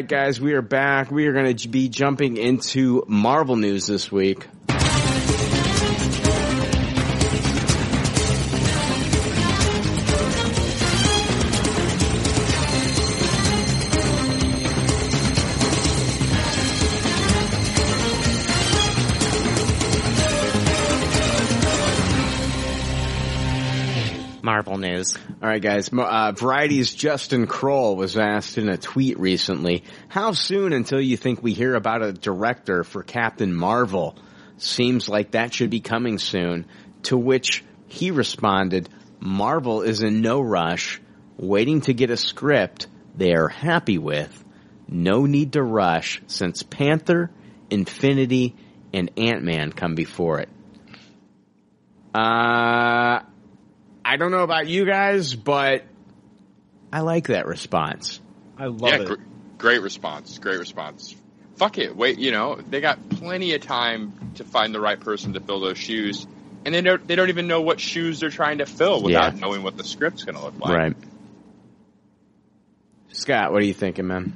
Right, 0.01 0.09
guys, 0.09 0.40
we 0.40 0.55
are 0.55 0.62
back. 0.62 1.10
We 1.10 1.27
are 1.27 1.35
going 1.35 1.55
to 1.55 1.68
be 1.68 1.90
jumping 1.90 2.39
into 2.39 3.05
Marvel 3.06 3.56
news 3.56 3.86
this 3.86 4.10
week. 4.10 4.47
Marvel 24.43 24.78
news. 24.78 25.14
All 25.43 25.49
right, 25.49 25.62
guys. 25.62 25.89
Uh, 25.91 26.33
Variety's 26.33 26.93
Justin 26.93 27.47
Kroll 27.47 27.97
was 27.97 28.19
asked 28.19 28.59
in 28.59 28.69
a 28.69 28.77
tweet 28.77 29.19
recently, 29.19 29.85
"How 30.09 30.33
soon 30.33 30.75
until 30.75 31.01
you 31.01 31.17
think 31.17 31.43
we 31.43 31.55
hear 31.55 31.75
about 31.75 32.03
a 32.03 32.12
director 32.12 32.85
for 32.85 33.03
Captain 33.03 33.55
Marvel? 33.55 34.19
Seems 34.59 35.09
like 35.09 35.31
that 35.31 35.55
should 35.55 35.71
be 35.71 35.81
coming 35.81 36.19
soon." 36.19 36.67
To 37.05 37.17
which 37.17 37.65
he 37.87 38.11
responded, 38.11 38.91
"Marvel 39.19 39.81
is 39.81 40.03
in 40.03 40.21
no 40.21 40.43
rush, 40.43 41.01
waiting 41.39 41.81
to 41.83 41.95
get 41.95 42.11
a 42.11 42.19
script 42.19 42.87
they 43.17 43.33
are 43.33 43.49
happy 43.49 43.97
with. 43.97 44.45
No 44.89 45.25
need 45.25 45.55
to 45.55 45.62
rush, 45.62 46.21
since 46.27 46.62
Panther, 46.62 47.31
Infinity, 47.71 48.57
and 48.93 49.11
Ant 49.17 49.43
Man 49.43 49.73
come 49.73 49.95
before 49.95 50.41
it." 50.41 50.51
Uh, 52.15 53.21
I 54.11 54.16
don't 54.16 54.32
know 54.32 54.43
about 54.43 54.66
you 54.66 54.85
guys, 54.85 55.37
but 55.37 55.85
I 56.93 57.03
like 57.03 57.28
that 57.28 57.47
response. 57.47 58.20
I 58.59 58.65
love 58.66 58.82
yeah, 58.82 59.05
gr- 59.05 59.23
great 59.57 59.82
response. 59.82 60.37
Great 60.39 60.59
response. 60.59 61.15
Fuck 61.55 61.78
it. 61.78 61.95
Wait, 61.95 62.19
you 62.19 62.32
know 62.32 62.57
they 62.57 62.81
got 62.81 63.09
plenty 63.09 63.55
of 63.55 63.62
time 63.62 64.32
to 64.35 64.43
find 64.43 64.74
the 64.74 64.81
right 64.81 64.99
person 64.99 65.35
to 65.35 65.41
fill 65.41 65.61
those 65.61 65.78
shoes, 65.78 66.27
and 66.65 66.74
they 66.74 66.81
don't 66.81 67.07
they 67.07 67.15
don't 67.15 67.28
even 67.28 67.47
know 67.47 67.61
what 67.61 67.78
shoes 67.78 68.19
they're 68.19 68.31
trying 68.31 68.59
to 68.59 68.66
fill 68.66 69.01
without 69.01 69.35
Yeah. 69.35 69.41
knowing 69.41 69.62
what 69.62 69.77
the 69.77 69.85
script's 69.85 70.24
going 70.24 70.35
to 70.37 70.43
look 70.43 70.59
like. 70.59 70.77
Right. 70.77 70.97
Scott, 73.12 73.53
what 73.53 73.62
are 73.62 73.66
you 73.66 73.74
thinking, 73.74 74.09
man? 74.09 74.32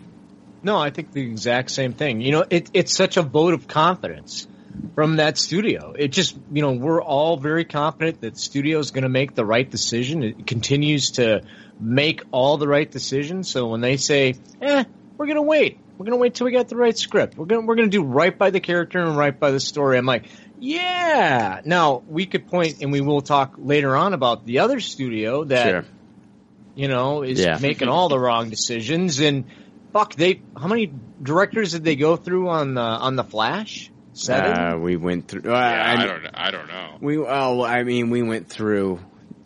No, 0.63 0.79
I 0.79 0.91
think 0.91 1.11
the 1.13 1.23
exact 1.23 1.73
same 1.73 1.95
thing. 1.95 2.21
You 2.21 2.31
know, 2.31 2.45
it, 2.49 2.71
it's 2.75 2.95
such 2.95 3.17
a 3.17 3.23
vote 3.23 3.55
of 3.55 3.67
confidence 3.67 4.47
from 4.95 5.17
that 5.17 5.39
studio. 5.39 5.95
It 5.99 6.09
just, 6.09 6.37
you 6.53 6.63
know, 6.63 6.73
we're 6.73 7.03
all 7.03 7.37
very 7.37 7.65
confident 7.65 8.21
that 8.21 8.39
studio 8.39 8.79
is 8.79 8.91
going 8.91 9.03
to 9.03 9.09
make 9.09 9.35
the 9.35 9.45
right 9.45 9.69
decision. 9.69 10.23
It 10.23 10.47
continues 10.47 11.13
to 11.13 11.43
make 11.81 12.23
all 12.31 12.57
the 12.59 12.69
right 12.69 12.91
decisions. 12.91 13.49
So 13.51 13.67
when 13.69 13.81
they 13.81 13.97
say, 13.97 14.35
"Eh, 14.61 14.85
we're 15.17 15.27
going 15.27 15.37
to 15.37 15.43
wait. 15.43 15.79
We're 15.97 16.07
going 16.07 16.19
to 16.19 16.21
wait 16.21 16.35
till 16.35 16.45
we 16.45 16.53
got 16.53 16.69
the 16.69 16.77
right 16.77 16.97
script. 16.97 17.37
We're 17.37 17.47
going 17.47 17.63
to, 17.63 17.67
we're 17.67 17.77
going 17.77 17.91
to 17.91 17.97
do 17.97 18.03
right 18.05 18.37
by 18.37 18.51
the 18.51 18.61
character 18.61 18.99
and 19.01 19.17
right 19.17 19.39
by 19.39 19.51
the 19.51 19.61
story." 19.61 19.99
I'm 19.99 20.07
like, 20.07 20.27
"Yeah." 20.61 21.61
Now, 21.65 22.03
we 22.09 22.27
could 22.27 22.47
point 22.47 22.77
and 22.81 22.93
we 22.93 23.01
will 23.01 23.21
talk 23.21 23.55
later 23.59 23.95
on 23.97 24.13
about 24.15 24.45
the 24.45 24.61
other 24.61 24.81
studio 24.81 25.45
that 25.45 25.69
Sure. 25.69 25.85
you 26.75 26.89
know, 26.89 27.23
is 27.23 27.41
Yeah. 27.41 27.59
making 27.61 27.89
all 27.89 28.09
the 28.09 28.19
wrong 28.19 28.51
decisions. 28.51 29.21
And 29.21 29.45
fuck, 29.93 30.15
they 30.15 30.43
how 30.57 30.67
many 30.67 30.93
directors 31.23 31.73
did 31.73 31.85
they 31.85 31.97
go 31.97 32.17
through 32.17 32.49
on 32.49 32.75
the 32.75 32.81
on 32.81 33.17
the 33.17 33.25
Flash? 33.25 33.91
Seven. 34.15 34.53
Uh, 34.53 34.79
we 34.79 34.97
went 34.97 35.29
through. 35.29 35.43
Uh, 35.53 35.59
Yeah, 35.59 35.59
I, 35.59 35.93
I, 35.93 36.07
don't. 36.07 36.27
I 36.35 36.51
don't 36.53 36.69
know. 36.69 36.99
we 37.01 37.19
oh, 37.19 37.63
I 37.63 37.83
mean, 37.83 38.11
we 38.11 38.23
went 38.23 38.49
through. 38.49 39.01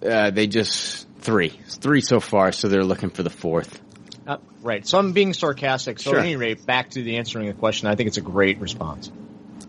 Uh, 0.05 0.31
they 0.31 0.47
just 0.47 1.09
three, 1.21 1.49
three 1.49 2.03
so 2.03 2.21
far. 2.21 2.53
So 2.53 2.69
they're 2.69 2.85
looking 2.85 3.11
for 3.11 3.23
the 3.23 3.31
fourth. 3.31 3.81
Uh, 4.27 4.37
right. 4.63 4.87
So 4.87 4.99
I'm 4.99 5.13
being 5.13 5.33
sarcastic. 5.33 5.99
So 5.99 6.11
Sure. 6.11 6.21
at 6.21 6.25
any 6.27 6.37
rate, 6.37 6.67
back 6.67 6.91
to 6.91 7.03
the 7.03 7.17
answering 7.17 7.47
the 7.47 7.55
question. 7.55 7.89
I 7.89 7.95
think 7.95 8.09
it's 8.09 8.19
a 8.19 8.23
great 8.23 8.61
response. 8.61 9.11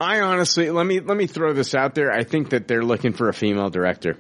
I 0.02 0.20
honestly 0.20 0.70
let 0.70 0.86
me 0.86 1.00
let 1.00 1.18
me 1.18 1.28
throw 1.28 1.54
this 1.54 1.74
out 1.74 1.96
there. 1.96 2.12
I 2.12 2.24
think 2.24 2.50
that 2.50 2.68
they're 2.68 2.84
looking 2.84 3.14
for 3.14 3.30
a 3.30 3.34
female 3.34 3.70
director. 3.70 4.18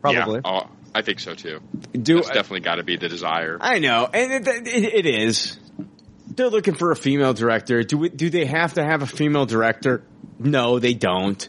Probably. 0.00 0.40
Yeah, 0.44 0.62
oh, 0.62 0.70
I 0.94 1.02
think 1.02 1.18
so 1.18 1.34
too. 1.34 1.60
Do 1.92 2.16
That's 2.16 2.28
definitely 2.28 2.60
got 2.60 2.76
to 2.76 2.84
be 2.84 2.96
the 2.96 3.08
desire. 3.08 3.58
I 3.60 3.80
know, 3.80 4.08
and 4.12 4.46
it, 4.46 4.66
it, 4.66 4.94
it 4.94 5.06
is. 5.06 5.58
They're 6.36 6.48
looking 6.50 6.74
for 6.74 6.90
a 6.92 6.96
female 6.96 7.32
director. 7.34 7.82
Do 7.82 7.98
we, 7.98 8.08
do 8.10 8.30
they 8.30 8.44
have 8.44 8.74
to 8.74 8.84
have 8.84 9.02
a 9.02 9.06
female 9.06 9.46
director? 9.46 10.02
No, 10.38 10.78
they 10.78 10.94
don't. 10.94 11.48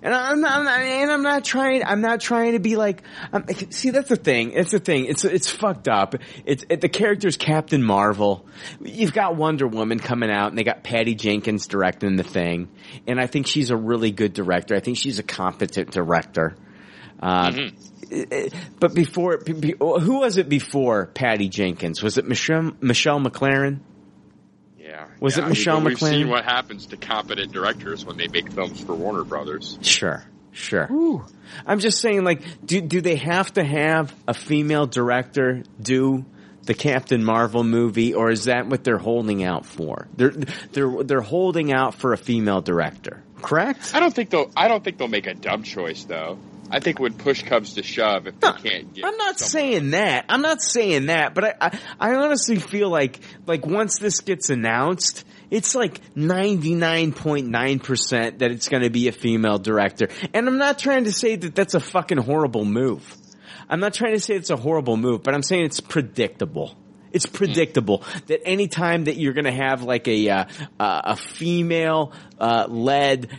And 0.00 0.14
I'm 0.14 0.40
not, 0.40 0.52
I'm 0.58 0.64
not- 0.64 0.80
and 0.80 1.10
I'm 1.10 1.22
not 1.22 1.44
trying. 1.44 1.82
I'm 1.84 2.00
not 2.00 2.20
trying 2.20 2.52
to 2.52 2.60
be 2.60 2.76
like. 2.76 3.02
Um, 3.32 3.44
see, 3.70 3.90
that's 3.90 4.08
the 4.08 4.16
thing. 4.16 4.52
It's 4.52 4.70
the 4.70 4.78
thing. 4.78 5.06
It's 5.06 5.24
it's 5.24 5.50
fucked 5.50 5.88
up. 5.88 6.14
It's 6.46 6.64
it, 6.68 6.80
the 6.80 6.88
character's 6.88 7.36
Captain 7.36 7.82
Marvel. 7.82 8.46
You've 8.80 9.12
got 9.12 9.34
Wonder 9.34 9.66
Woman 9.66 9.98
coming 9.98 10.30
out, 10.30 10.50
and 10.50 10.56
they 10.58 10.62
got 10.62 10.84
Patty 10.84 11.16
Jenkins 11.16 11.66
directing 11.66 12.14
the 12.14 12.22
thing. 12.22 12.68
And 13.08 13.20
I 13.20 13.26
think 13.26 13.48
she's 13.48 13.70
a 13.70 13.76
really 13.76 14.12
good 14.12 14.34
director. 14.34 14.76
I 14.76 14.80
think 14.80 14.98
she's 14.98 15.18
a 15.18 15.24
competent 15.24 15.90
director. 15.90 16.54
Uh, 17.20 17.70
But 18.78 18.94
before, 18.94 19.36
be- 19.38 19.52
be- 19.52 19.74
who 19.78 20.20
was 20.20 20.38
it 20.38 20.48
before 20.48 21.06
Patty 21.06 21.48
Jenkins? 21.48 22.02
Was 22.02 22.16
it 22.18 22.24
Michelle 22.26 22.70
Michelle 22.80 23.18
MacLaren? 23.20 23.80
Yeah. 24.88 25.06
Was 25.20 25.36
Yeah, 25.36 25.40
it 25.40 25.42
I 25.42 25.48
mean, 25.48 25.50
Michelle 25.50 25.80
We've 25.82 25.98
seen 25.98 26.28
what 26.28 26.44
happens 26.44 26.86
to 26.86 26.96
competent 26.96 27.52
directors 27.52 28.06
when 28.06 28.16
they 28.16 28.26
make 28.28 28.50
films 28.50 28.80
for 28.80 28.94
Warner 28.94 29.22
Brothers. 29.22 29.78
Sure, 29.82 30.24
sure. 30.52 30.88
I'm 31.66 31.78
just 31.78 32.00
saying, 32.00 32.24
like, 32.24 32.42
do 32.64 32.80
do 32.80 33.02
they 33.02 33.16
have 33.16 33.52
to 33.54 33.64
have 33.64 34.14
a 34.26 34.32
female 34.32 34.86
director 34.86 35.62
do 35.80 36.24
the 36.62 36.72
Captain 36.72 37.22
Marvel 37.22 37.64
movie, 37.64 38.14
or 38.14 38.30
is 38.30 38.44
that 38.44 38.66
what 38.66 38.82
they're 38.82 38.96
holding 38.96 39.44
out 39.44 39.66
for? 39.66 40.08
They're 40.16 40.32
they're 40.72 41.04
they're 41.04 41.20
holding 41.20 41.70
out 41.70 41.94
for 41.94 42.14
a 42.14 42.18
female 42.18 42.62
director, 42.62 43.22
correct? 43.42 43.92
I 43.94 44.00
don't 44.00 44.14
think 44.14 44.30
they'll. 44.30 44.50
I 44.56 44.68
don't 44.68 44.82
think 44.82 44.96
they'll 44.96 45.08
make 45.08 45.26
a 45.26 45.34
dumb 45.34 45.64
choice 45.64 46.04
though. 46.04 46.38
I 46.70 46.80
think 46.80 46.98
when 46.98 47.14
push 47.14 47.42
comes 47.42 47.72
to 47.74 47.82
shove, 47.82 48.26
if 48.26 48.40
they 48.40 48.52
can't 48.52 48.94
get, 48.94 49.04
I'm 49.04 49.16
not 49.16 49.38
saying 49.38 49.90
that. 49.90 50.24
I'm 50.28 50.42
not 50.42 50.60
saying 50.60 51.06
that, 51.06 51.34
but 51.34 51.44
I, 51.44 51.54
I, 51.60 51.78
I 51.98 52.14
honestly 52.14 52.56
feel 52.56 52.90
like, 52.90 53.20
like 53.46 53.64
once 53.64 53.98
this 53.98 54.20
gets 54.20 54.50
announced, 54.50 55.24
it's 55.50 55.74
like 55.74 56.02
99.9% 56.14 58.38
that 58.38 58.50
it's 58.50 58.68
going 58.68 58.82
to 58.82 58.90
be 58.90 59.08
a 59.08 59.12
female 59.12 59.58
director. 59.58 60.08
And 60.34 60.46
I'm 60.46 60.58
not 60.58 60.78
trying 60.78 61.04
to 61.04 61.12
say 61.12 61.36
that 61.36 61.54
that's 61.54 61.72
a 61.74 61.80
fucking 61.80 62.18
horrible 62.18 62.66
move. 62.66 63.16
I'm 63.68 63.80
not 63.80 63.94
trying 63.94 64.14
to 64.14 64.20
say 64.20 64.34
it's 64.34 64.50
a 64.50 64.56
horrible 64.56 64.96
move, 64.96 65.22
but 65.22 65.34
I'm 65.34 65.42
saying 65.42 65.64
it's 65.64 65.80
predictable. 65.80 66.76
It's 67.12 67.26
predictable 67.26 68.04
that 68.26 68.40
any 68.44 68.68
time 68.68 69.04
that 69.04 69.16
you're 69.16 69.32
going 69.32 69.46
to 69.46 69.52
have 69.52 69.82
like 69.82 70.06
a 70.08 70.28
uh, 70.28 70.44
uh, 70.78 71.00
a 71.04 71.16
female 71.16 72.12
uh, 72.38 72.66
led 72.68 73.38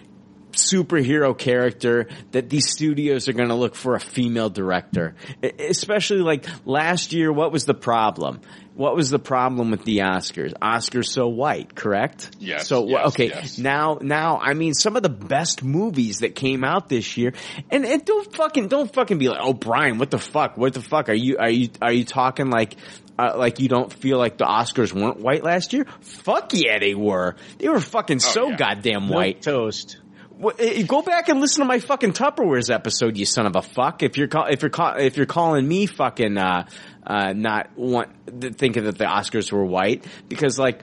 superhero 0.74 1.38
character 1.38 2.08
that 2.32 2.50
these 2.50 2.70
studios 2.70 3.28
are 3.28 3.34
going 3.34 3.50
to 3.50 3.56
look 3.56 3.76
for 3.76 3.96
a 3.96 4.00
female 4.00 4.50
director. 4.50 5.16
Especially 5.58 6.20
like 6.20 6.46
last 6.66 7.14
year, 7.14 7.32
what 7.32 7.52
was 7.52 7.66
the 7.66 7.74
problem? 7.74 8.42
What 8.76 8.96
was 8.96 9.10
the 9.10 9.20
problem 9.20 9.72
with 9.72 9.84
the 9.84 9.98
Oscars? 9.98 10.54
Oscars 10.54 11.08
so 11.08 11.28
white, 11.28 11.76
correct? 11.76 12.32
Yes, 12.40 12.68
So 12.70 12.88
yes, 12.88 13.08
okay, 13.08 13.28
yes. 13.28 13.58
now 13.58 13.98
now 14.02 14.40
I 14.40 14.54
mean 14.54 14.74
some 14.74 14.96
of 14.96 15.04
the 15.04 15.10
best 15.10 15.64
movies 15.64 16.20
that 16.20 16.34
came 16.34 16.64
out 16.64 16.88
this 16.88 17.18
year, 17.18 17.34
and, 17.70 17.86
and 17.86 18.06
don't 18.06 18.34
fucking 18.34 18.70
don't 18.70 18.92
fucking 18.94 19.18
be 19.18 19.28
like, 19.28 19.40
oh 19.42 19.52
Brian, 19.54 19.98
what 19.98 20.12
the 20.12 20.18
fuck? 20.18 20.56
What 20.56 20.74
the 20.76 20.82
fuck 20.82 21.10
are 21.10 21.14
you 21.14 21.38
are 21.40 21.50
you 21.50 21.70
are 21.82 21.92
you 21.92 22.06
talking 22.06 22.50
like? 22.50 22.76
Uh, 23.18 23.34
like 23.36 23.60
you 23.60 23.68
don't 23.68 23.92
feel 23.92 24.18
like 24.18 24.38
the 24.38 24.46
Oscars 24.46 24.94
weren't 24.94 25.20
white 25.20 25.44
last 25.44 25.74
year? 25.74 25.86
Fuck 26.00 26.52
yeah, 26.54 26.80
they 26.80 26.96
were. 26.96 27.36
They 27.58 27.68
were 27.68 27.82
fucking 27.82 28.20
Oh, 28.24 28.32
so 28.32 28.56
goddamn 28.56 29.10
white. 29.10 29.42
toast. 29.42 29.98
Well, 30.40 30.56
eh, 30.58 30.84
go 30.84 31.02
back 31.02 31.28
and 31.28 31.42
listen 31.42 31.64
to 31.64 31.68
my 31.68 31.80
fucking 31.80 32.14
Tupperwares 32.14 32.74
episode, 32.74 33.18
you 33.18 33.26
son 33.26 33.46
of 33.46 33.58
a 33.58 33.62
fuck. 33.62 34.04
If 34.04 34.18
you're 34.18 34.30
call, 34.30 34.46
if 34.46 34.62
you're 34.62 34.70
call, 34.70 34.96
if 34.96 35.18
you're 35.18 35.26
calling 35.26 35.68
me 35.68 35.86
fucking 35.86 36.38
uh, 36.38 36.70
uh, 37.06 37.34
not 37.34 37.78
want 37.78 38.10
thinking 38.56 38.86
that 38.86 38.98
the 38.98 39.04
Oscars 39.04 39.52
were 39.52 39.66
white 39.66 40.06
because 40.30 40.58
like 40.58 40.82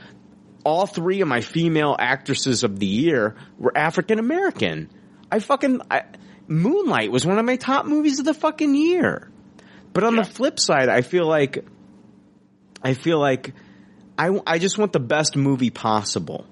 all 0.62 0.84
three 0.84 1.22
of 1.22 1.28
my 1.28 1.40
female 1.40 1.96
actresses 1.98 2.64
of 2.64 2.78
the 2.78 2.86
year 2.86 3.34
were 3.58 3.72
African 3.74 4.18
American. 4.18 4.90
I 5.32 5.38
fucking 5.38 5.80
I, 5.90 6.02
Moonlight 6.46 7.10
was 7.10 7.24
one 7.24 7.38
of 7.38 7.46
my 7.46 7.56
top 7.56 7.86
movies 7.86 8.18
of 8.18 8.26
the 8.26 8.34
fucking 8.34 8.74
year. 8.74 9.30
But 9.94 10.04
on 10.04 10.16
the 10.16 10.24
flip 10.24 10.60
side, 10.60 10.90
I 10.90 11.00
feel 11.00 11.26
like 11.26 11.64
I 12.82 12.92
feel 12.92 13.18
like 13.18 13.54
I 14.18 14.38
I 14.46 14.58
just 14.58 14.76
want 14.76 14.92
the 14.92 15.00
best 15.00 15.34
movie 15.34 15.70
possible. 15.70 16.44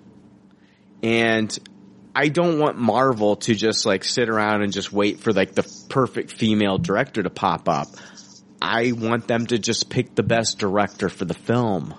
And 1.03 1.59
I 2.15 2.29
don't 2.29 2.59
want 2.59 2.79
Marvel 2.79 3.37
to 3.37 3.55
just 3.55 3.87
like 3.87 4.05
sit 4.05 4.29
around 4.29 4.63
and 4.63 4.73
just 4.73 4.93
wait 4.93 5.21
for 5.21 5.33
like 5.33 5.55
the 5.55 5.69
perfect 5.89 6.33
female 6.33 6.79
director 6.79 7.23
to 7.23 7.31
pop 7.31 7.69
up. 7.69 7.89
I 8.63 8.93
want 8.93 9.27
them 9.27 9.47
to 9.47 9.59
just 9.59 9.91
pick 9.91 10.15
the 10.15 10.23
best 10.23 10.59
director 10.59 11.09
for 11.09 11.25
the 11.25 11.35
film. 11.35 11.95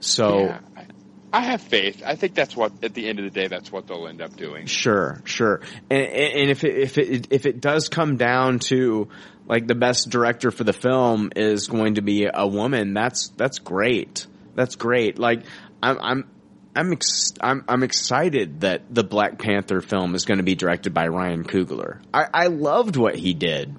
So 0.00 0.44
Yeah, 0.44 0.60
I, 0.76 0.86
I 1.32 1.40
have 1.42 1.60
faith. 1.60 2.02
I 2.06 2.14
think 2.14 2.34
that's 2.34 2.56
what 2.56 2.72
at 2.82 2.94
the 2.94 3.08
end 3.08 3.18
of 3.18 3.24
the 3.24 3.30
day, 3.30 3.48
that's 3.48 3.72
what 3.72 3.86
they'll 3.88 4.06
end 4.06 4.22
up 4.22 4.36
doing. 4.36 4.66
Sure, 4.66 5.20
sure. 5.24 5.60
And, 5.90 6.06
and 6.06 6.50
if 6.50 6.62
it, 6.64 6.76
if 6.78 6.98
it 6.98 7.26
if 7.30 7.44
it 7.44 7.60
does 7.60 7.88
come 7.88 8.16
down 8.16 8.60
to 8.60 9.08
like 9.46 9.66
the 9.66 9.74
best 9.74 10.10
director 10.10 10.50
for 10.50 10.62
the 10.64 10.72
film 10.72 11.32
is 11.34 11.66
going 11.66 11.96
to 11.96 12.02
be 12.02 12.28
a 12.32 12.46
woman, 12.46 12.94
that's 12.94 13.28
that's 13.30 13.58
great. 13.58 14.26
That's 14.54 14.76
great. 14.76 15.18
Like 15.18 15.42
I'm 15.82 15.98
I'm 16.00 16.30
I'm 16.78 16.92
ex- 16.92 17.32
I'm 17.40 17.64
I'm 17.68 17.82
excited 17.82 18.60
that 18.60 18.82
the 18.94 19.02
Black 19.02 19.38
Panther 19.38 19.80
film 19.80 20.14
is 20.14 20.24
going 20.24 20.38
to 20.38 20.44
be 20.44 20.54
directed 20.54 20.94
by 20.94 21.08
Ryan 21.08 21.42
Coogler. 21.44 22.00
I 22.14 22.26
I 22.32 22.46
loved 22.46 22.96
what 22.96 23.16
he 23.16 23.34
did. 23.34 23.74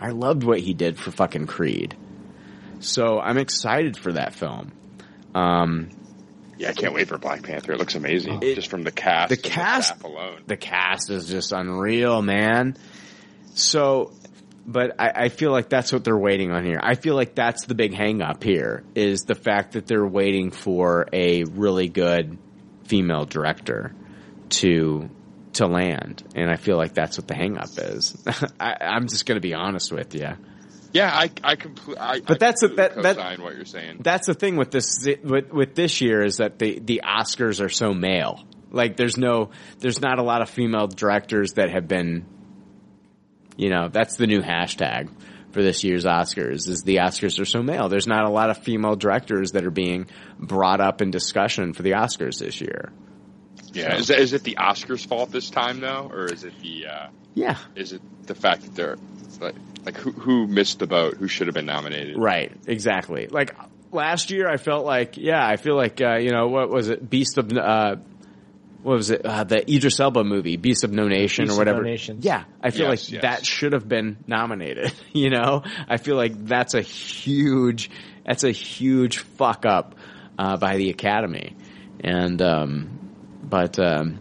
I 0.00 0.10
loved 0.10 0.44
what 0.44 0.60
he 0.60 0.74
did 0.74 0.98
for 0.98 1.10
fucking 1.10 1.46
Creed. 1.46 1.96
So 2.80 3.18
I'm 3.18 3.38
excited 3.38 3.96
for 3.96 4.12
that 4.12 4.34
film. 4.34 4.72
Um, 5.34 5.88
Yeah, 6.58 6.68
I 6.70 6.72
can't 6.74 6.92
wait 6.92 7.08
for 7.08 7.16
Black 7.16 7.42
Panther. 7.42 7.72
It 7.72 7.78
looks 7.78 7.94
amazing, 7.94 8.40
just 8.42 8.68
from 8.68 8.84
the 8.84 8.92
cast. 8.92 9.30
the 9.30 9.36
cast 9.38 9.88
staff 9.88 10.04
alone. 10.04 10.42
the 10.46 10.58
cast 10.58 11.10
is 11.10 11.26
just 11.28 11.52
unreal, 11.52 12.20
man. 12.20 12.76
So, 13.54 14.12
but 14.66 14.96
I, 14.98 15.24
I 15.24 15.28
feel 15.28 15.50
like 15.50 15.68
that's 15.68 15.92
what 15.92 16.04
they're 16.04 16.16
waiting 16.18 16.50
on 16.52 16.64
here. 16.64 16.80
I 16.82 16.94
feel 16.94 17.14
like 17.14 17.34
that's 17.34 17.66
the 17.66 17.74
big 17.74 17.94
hang 17.94 18.22
up 18.22 18.42
here 18.42 18.82
is 18.94 19.22
the 19.22 19.34
fact 19.34 19.72
that 19.72 19.86
they're 19.86 20.06
waiting 20.06 20.50
for 20.50 21.06
a 21.12 21.44
really 21.44 21.88
good 21.88 22.38
female 22.86 23.24
director 23.24 23.94
to 24.50 25.08
to 25.54 25.66
land, 25.66 26.22
and 26.34 26.50
I 26.50 26.56
feel 26.56 26.76
like 26.76 26.94
that's 26.94 27.16
what 27.16 27.28
the 27.28 27.34
hang 27.34 27.56
up 27.58 27.68
is. 27.78 28.16
I, 28.60 28.74
I'm 28.80 29.06
just 29.08 29.24
going 29.24 29.36
to 29.36 29.40
be 29.40 29.54
honest 29.54 29.92
with 29.92 30.14
you. 30.14 30.30
Yeah, 30.92 31.10
I 31.12 31.30
I 31.42 31.56
completely. 31.56 31.94
But 32.26 32.30
I 32.30 32.38
that's 32.38 32.62
a- 32.62 32.68
that- 32.68 33.02
that- 33.02 33.38
what 33.40 33.54
you're 33.56 33.64
saying. 33.64 33.98
That's 34.00 34.26
the 34.26 34.34
thing 34.34 34.56
with 34.56 34.70
this 34.70 35.06
with 35.22 35.52
with 35.52 35.74
this 35.74 36.00
year 36.00 36.22
is 36.24 36.36
that 36.38 36.58
the 36.58 36.78
the 36.80 37.02
Oscars 37.04 37.60
are 37.64 37.68
so 37.68 37.92
male. 37.94 38.44
Like 38.70 38.96
there's 38.96 39.16
no 39.16 39.50
there's 39.78 40.00
not 40.00 40.18
a 40.18 40.22
lot 40.22 40.42
of 40.42 40.50
female 40.50 40.86
directors 40.88 41.52
that 41.54 41.70
have 41.70 41.86
been 41.86 42.26
you 43.56 43.70
know, 43.70 43.88
that's 43.88 44.16
the 44.16 44.26
new 44.26 44.42
hashtag 44.42 45.08
for 45.52 45.62
this 45.62 45.84
year's 45.84 46.04
Oscars 46.04 46.68
is 46.68 46.82
the 46.82 46.96
Oscars 46.96 47.40
are 47.40 47.44
so 47.44 47.62
male. 47.62 47.88
There's 47.88 48.08
not 48.08 48.24
a 48.24 48.30
lot 48.30 48.50
of 48.50 48.58
female 48.58 48.96
directors 48.96 49.52
that 49.52 49.64
are 49.64 49.70
being 49.70 50.06
brought 50.38 50.80
up 50.80 51.00
in 51.00 51.10
discussion 51.10 51.72
for 51.72 51.82
the 51.82 51.92
Oscars 51.92 52.38
this 52.40 52.60
year. 52.60 52.92
Yeah, 53.72 53.96
is 53.96 54.10
it, 54.10 54.18
is 54.18 54.32
it 54.32 54.42
the 54.44 54.56
Oscars' 54.60 55.06
fault 55.06 55.30
this 55.30 55.50
time 55.50 55.80
though, 55.80 56.08
or 56.12 56.26
is 56.26 56.44
it 56.44 56.52
the? 56.60 56.86
Uh, 56.86 57.06
Yeah. 57.34 57.56
Is 57.74 57.92
it 57.92 58.02
the 58.26 58.34
fact 58.34 58.62
that 58.62 58.74
they're 58.74 58.96
like 59.40 59.54
like 59.84 59.96
who 59.96 60.12
who 60.12 60.46
missed 60.46 60.78
the 60.78 60.86
boat? 60.86 61.16
Who 61.16 61.28
should 61.28 61.46
have 61.48 61.54
been 61.54 61.66
nominated? 61.66 62.16
Right, 62.18 62.52
exactly. 62.66 63.26
Like 63.28 63.56
last 63.90 64.30
year, 64.30 64.48
I 64.48 64.56
felt 64.56 64.84
like, 64.84 65.16
yeah, 65.16 65.44
I 65.46 65.56
feel 65.56 65.76
like, 65.76 66.00
uh, 66.00 66.16
you 66.16 66.30
know, 66.30 66.48
what 66.48 66.68
was 66.68 66.88
it, 66.88 67.08
Beast 67.08 67.38
of, 67.38 67.52
uh, 67.52 67.96
what 68.84 68.96
was 68.96 69.10
it, 69.10 69.24
uh, 69.24 69.42
the 69.44 69.68
Idris 69.68 69.98
Elba 69.98 70.22
movie, 70.24 70.56
Beast 70.56 70.84
of 70.84 70.92
No 70.92 71.08
Nation 71.08 71.46
Beast 71.46 71.50
or 71.50 71.54
of 71.54 71.58
whatever. 71.58 71.82
No 71.82 71.88
Nations. 71.90 72.24
Yeah, 72.24 72.44
I 72.62 72.70
feel 72.70 72.88
Yes, 72.90 73.04
like 73.06 73.12
yes. 73.12 73.22
that 73.22 73.46
should 73.46 73.72
have 73.72 73.88
been 73.88 74.18
nominated. 74.26 74.92
You 75.12 75.30
know, 75.30 75.62
I 75.88 75.96
feel 75.96 76.16
like 76.16 76.44
that's 76.46 76.74
a 76.74 76.80
huge, 76.82 77.90
that's 78.26 78.44
a 78.44 78.50
huge 78.50 79.18
fuck 79.18 79.64
up 79.66 79.94
uh, 80.38 80.56
by 80.56 80.76
the 80.76 80.90
Academy, 80.90 81.56
and 82.00 82.40
um, 82.42 82.98
but 83.42 83.78
um, 83.78 84.18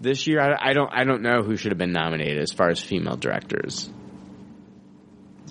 this 0.00 0.26
year 0.26 0.40
I, 0.40 0.70
I 0.70 0.72
don't, 0.72 0.90
I 0.92 1.04
don't 1.04 1.22
know 1.22 1.42
who 1.42 1.56
should 1.56 1.70
have 1.72 1.78
been 1.78 1.92
nominated 1.92 2.38
as 2.42 2.52
far 2.52 2.70
as 2.70 2.80
female 2.82 3.16
directors. 3.16 3.88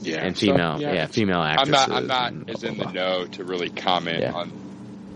Yeah, 0.02 0.26
And 0.26 0.36
so, 0.36 0.48
female- 0.48 0.82
yeah, 0.82 1.06
female 1.06 1.40
I'm 1.41 1.69
not. 1.69 1.91
I'm 1.91 2.07
not 2.07 2.32
and 2.34 2.49
as 2.49 2.61
blah, 2.61 2.69
in 2.69 2.76
blah, 2.76 2.86
the 2.88 2.91
know 2.94 3.26
to 3.28 3.44
really 3.44 3.69
comment 3.69 4.19
Yeah. 4.22 4.32
on 4.34 4.49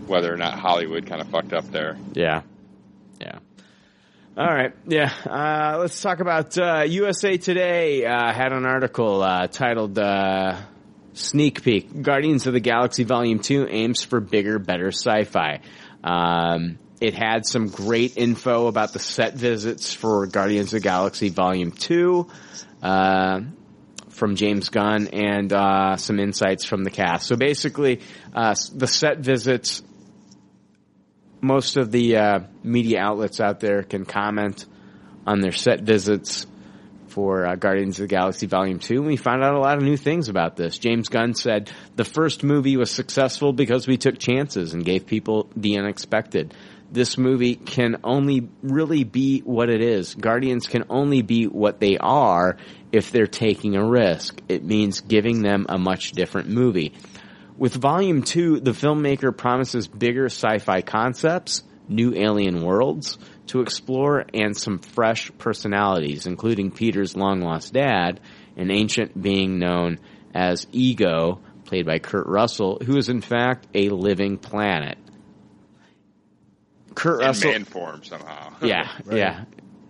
whether 0.06 0.32
or 0.32 0.38
not 0.38 0.60
Hollywood 0.60 1.08
kind 1.08 1.22
of 1.22 1.28
fucked 1.30 1.54
up 1.54 1.66
there. 1.72 1.98
Yeah. 2.14 2.24
Yeah. 2.24 2.42
All 4.38 4.46
right. 4.46 4.74
Yeah. 4.86 5.14
Uh, 5.26 5.78
let's 5.80 6.02
talk 6.02 6.20
about 6.20 6.58
uh, 6.58 6.84
USA 6.86 7.38
Today. 7.38 8.04
Uh, 8.06 8.34
had 8.34 8.52
an 8.52 8.66
article 8.66 9.24
uh, 9.24 9.48
titled 9.48 9.98
uh, 9.98 10.60
"Sneak 11.14 11.64
Peek: 11.64 12.02
Guardians 12.02 12.46
of 12.46 12.52
the 12.52 12.60
Galaxy 12.60 13.06
Volume 13.06 13.40
Two 13.40 13.66
aims 13.70 14.04
for 14.04 14.20
bigger, 14.20 14.60
better 14.60 14.88
sci-fi." 14.88 15.62
Um, 16.04 16.80
it 17.00 17.14
had 17.14 17.46
some 17.46 17.70
great 17.70 18.18
info 18.18 18.68
about 18.68 18.92
the 18.92 19.00
set 19.00 19.36
visits 19.36 19.94
for 19.94 20.28
Guardians 20.28 20.74
of 20.74 20.82
the 20.82 20.84
Galaxy 20.90 21.30
Volume 21.30 21.72
Two. 21.72 22.28
Uh, 22.84 23.40
from 24.10 24.36
James 24.36 24.68
Gunn 24.68 25.08
and 25.08 25.52
uh, 25.52 25.96
some 25.98 26.20
insights 26.20 26.66
from 26.66 26.84
the 26.84 26.90
cast. 26.90 27.28
So 27.28 27.36
basically, 27.36 28.02
uh, 28.34 28.56
the 28.74 28.88
set 28.88 29.20
visits 29.20 29.82
most 31.46 31.78
of 31.78 31.92
the 31.92 32.18
uh, 32.18 32.40
media 32.64 33.00
outlets 33.00 33.40
out 33.40 33.60
there 33.60 33.84
can 33.84 34.06
comment 34.06 34.66
on 35.26 35.42
their 35.42 35.52
set 35.52 35.82
visits 35.82 36.46
for 37.08 37.46
uh, 37.46 37.56
Guardians 37.56 38.00
of 38.00 38.04
the 38.04 38.14
Galaxy 38.14 38.46
Volume 38.46 38.80
2. 38.80 38.96
And 38.96 39.06
we 39.08 39.16
found 39.16 39.42
out 39.42 39.54
a 39.54 39.60
lot 39.60 39.78
of 39.78 39.84
new 39.84 39.96
things 39.96 40.28
about 40.28 40.58
this. 40.58 40.78
James 40.78 41.08
Gunn 41.08 41.34
said, 41.34 41.72
the 41.96 42.04
first 42.04 42.44
movie 42.44 42.76
was 42.76 42.92
successful 42.92 43.54
because 43.54 43.88
we 43.88 43.98
took 43.98 44.20
chances 44.20 44.74
and 44.74 44.84
gave 44.84 45.06
people 45.06 45.50
the 45.56 45.78
unexpected. 45.78 46.54
This 46.92 47.18
movie 47.18 47.56
can 47.56 47.98
only 48.04 48.50
really 48.62 49.06
be 49.06 49.40
what 49.40 49.70
it 49.70 49.82
is. 49.82 50.14
Guardians 50.14 50.68
can 50.68 50.84
only 50.90 51.22
be 51.22 51.46
what 51.46 51.80
they 51.80 51.98
are 51.98 52.58
if 52.92 53.12
they're 53.12 53.28
taking 53.28 53.76
a 53.76 53.86
risk. 53.86 54.40
It 54.50 54.64
means 54.64 55.02
giving 55.02 55.42
them 55.42 55.66
a 55.70 55.78
much 55.78 56.12
different 56.12 56.50
movie. 56.50 56.94
With 57.58 57.74
Volume 57.76 58.24
2, 58.24 58.60
the 58.60 58.72
filmmaker 58.72 59.36
promises 59.36 59.88
bigger 59.88 60.26
sci-fi 60.26 60.82
concepts, 60.82 61.64
new 61.88 62.14
alien 62.14 62.62
worlds 62.62 63.18
to 63.48 63.62
explore, 63.62 64.26
and 64.34 64.58
some 64.58 64.80
fresh 64.80 65.32
personalities, 65.38 66.26
including 66.26 66.72
Peter's 66.72 67.16
long-lost 67.16 67.72
dad, 67.72 68.20
an 68.58 68.72
ancient 68.72 69.20
being 69.20 69.58
known 69.58 70.00
as 70.34 70.68
Ego, 70.74 71.40
played 71.64 71.86
by 71.86 72.00
Kurt 72.00 72.28
Russell, 72.28 72.82
who 72.86 72.98
is 72.98 73.08
in 73.08 73.22
fact 73.22 73.68
a 73.74 73.90
living 73.90 74.38
planet. 74.38 74.98
Kurt 76.94 77.22
In 77.22 77.28
Russell, 77.28 77.52
man 77.52 77.64
form 77.64 78.04
somehow. 78.04 78.54
yeah, 78.62 78.92
yeah. 79.10 79.46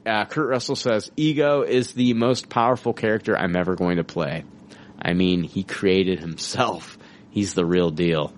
Uh, 0.05 0.25
Kurt 0.25 0.49
Russell 0.49 0.75
says, 0.75 1.09
Ego 1.17 1.63
is 1.63 1.93
the 1.93 2.13
most 2.13 2.47
powerful 2.47 2.93
character 2.93 3.35
I'm 3.35 3.55
ever 3.55 3.75
going 3.75 3.97
to 3.97 4.03
play. 4.03 4.43
I 5.01 5.13
mean, 5.13 5.41
he 5.43 5.63
created 5.63 6.19
himself. 6.19 6.99
He's 7.35 7.53
the 7.53 7.65
real 7.65 7.91
deal. 7.91 8.33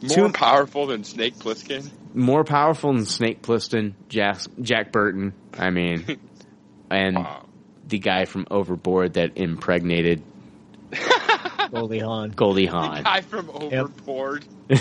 More 0.00 0.28
Two- 0.28 0.32
powerful 0.32 0.86
than 0.86 1.02
Snake 1.02 1.34
Plissken. 1.40 1.90
more 2.14 2.44
powerful 2.44 2.92
than 2.92 3.04
Snake 3.04 3.42
Plissken, 3.42 3.94
Jack, 4.08 4.38
Jack 4.62 4.92
Burton. 4.92 5.32
I 5.58 5.70
mean, 5.70 6.06
and 6.90 7.26
the 7.88 7.98
guy 7.98 8.24
from 8.26 8.46
Overboard 8.48 9.14
that 9.14 9.36
impregnated 9.38 10.22
Goldie 11.72 11.98
Hawn. 11.98 12.30
Goldie 12.30 12.66
Hawn. 12.66 12.98
The 12.98 13.02
guy 13.02 13.20
from 13.22 13.50
Overboard. 13.50 14.44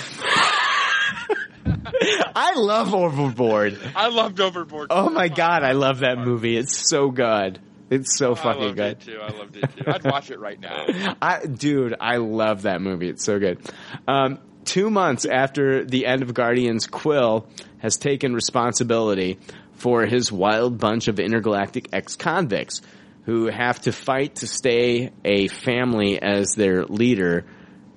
I 2.36 2.54
love 2.56 2.94
Overboard. 2.94 3.80
I 3.96 4.10
loved 4.10 4.40
Overboard. 4.40 4.88
Oh 4.92 5.10
my 5.10 5.28
god, 5.30 5.64
I 5.64 5.72
love 5.72 6.00
that 6.00 6.20
movie. 6.20 6.56
It's 6.58 6.88
so 6.90 7.10
good. 7.10 7.60
It's 7.90 8.18
so 8.18 8.34
I 8.34 8.36
fucking 8.36 8.62
loved 8.62 8.76
good. 8.76 8.92
it 8.92 9.02
too. 9.02 9.20
I 9.22 9.30
loved 9.30 9.58
it 9.58 9.70
too. 9.78 9.84
I'd 9.88 10.04
watch 10.04 10.30
it 10.30 10.40
right 10.40 10.60
now. 10.60 11.16
I, 11.22 11.46
dude, 11.46 11.96
I 12.00 12.18
love 12.18 12.64
that 12.64 12.82
movie. 12.82 13.10
It's 13.10 13.24
so 13.24 13.40
good. 13.40 13.60
Um, 14.08 14.40
two 14.66 14.90
months 14.90 15.26
after 15.26 15.86
the 15.86 16.06
end 16.06 16.22
of 16.22 16.34
Guardians, 16.34 16.88
Quill 16.88 17.48
has 17.80 17.98
taken 17.98 18.34
responsibility 18.34 19.40
for 19.74 20.06
his 20.06 20.32
wild 20.32 20.80
bunch 20.80 21.08
of 21.08 21.20
intergalactic 21.20 21.90
ex-convicts 21.94 22.82
who 23.26 23.46
have 23.48 23.80
to 23.82 23.92
fight 23.92 24.36
to 24.36 24.48
stay 24.48 25.12
a 25.24 25.48
family 25.48 26.22
as 26.22 26.54
their 26.56 26.86
leader 26.86 27.46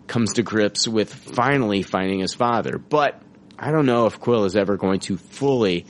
comes 0.07 0.35
to 0.35 0.43
grips 0.43 0.89
with 0.89 1.13
finally 1.13 1.83
finding 1.83 2.19
his 2.19 2.35
father. 2.35 2.79
But 2.79 3.23
I 3.59 3.71
don't 3.71 3.87
know 3.87 4.07
if 4.07 4.19
Quill 4.19 4.45
is 4.45 4.57
ever 4.57 4.77
going 4.77 5.01
to 5.01 5.17
fully 5.17 5.87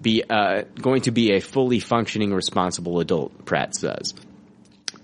be 0.00 0.22
uh, 0.28 0.62
going 0.80 1.02
to 1.02 1.10
be 1.10 1.32
a 1.32 1.40
fully 1.40 1.80
functioning, 1.80 2.32
responsible 2.32 3.00
adult. 3.00 3.44
Pratt 3.44 3.74
says. 3.74 4.14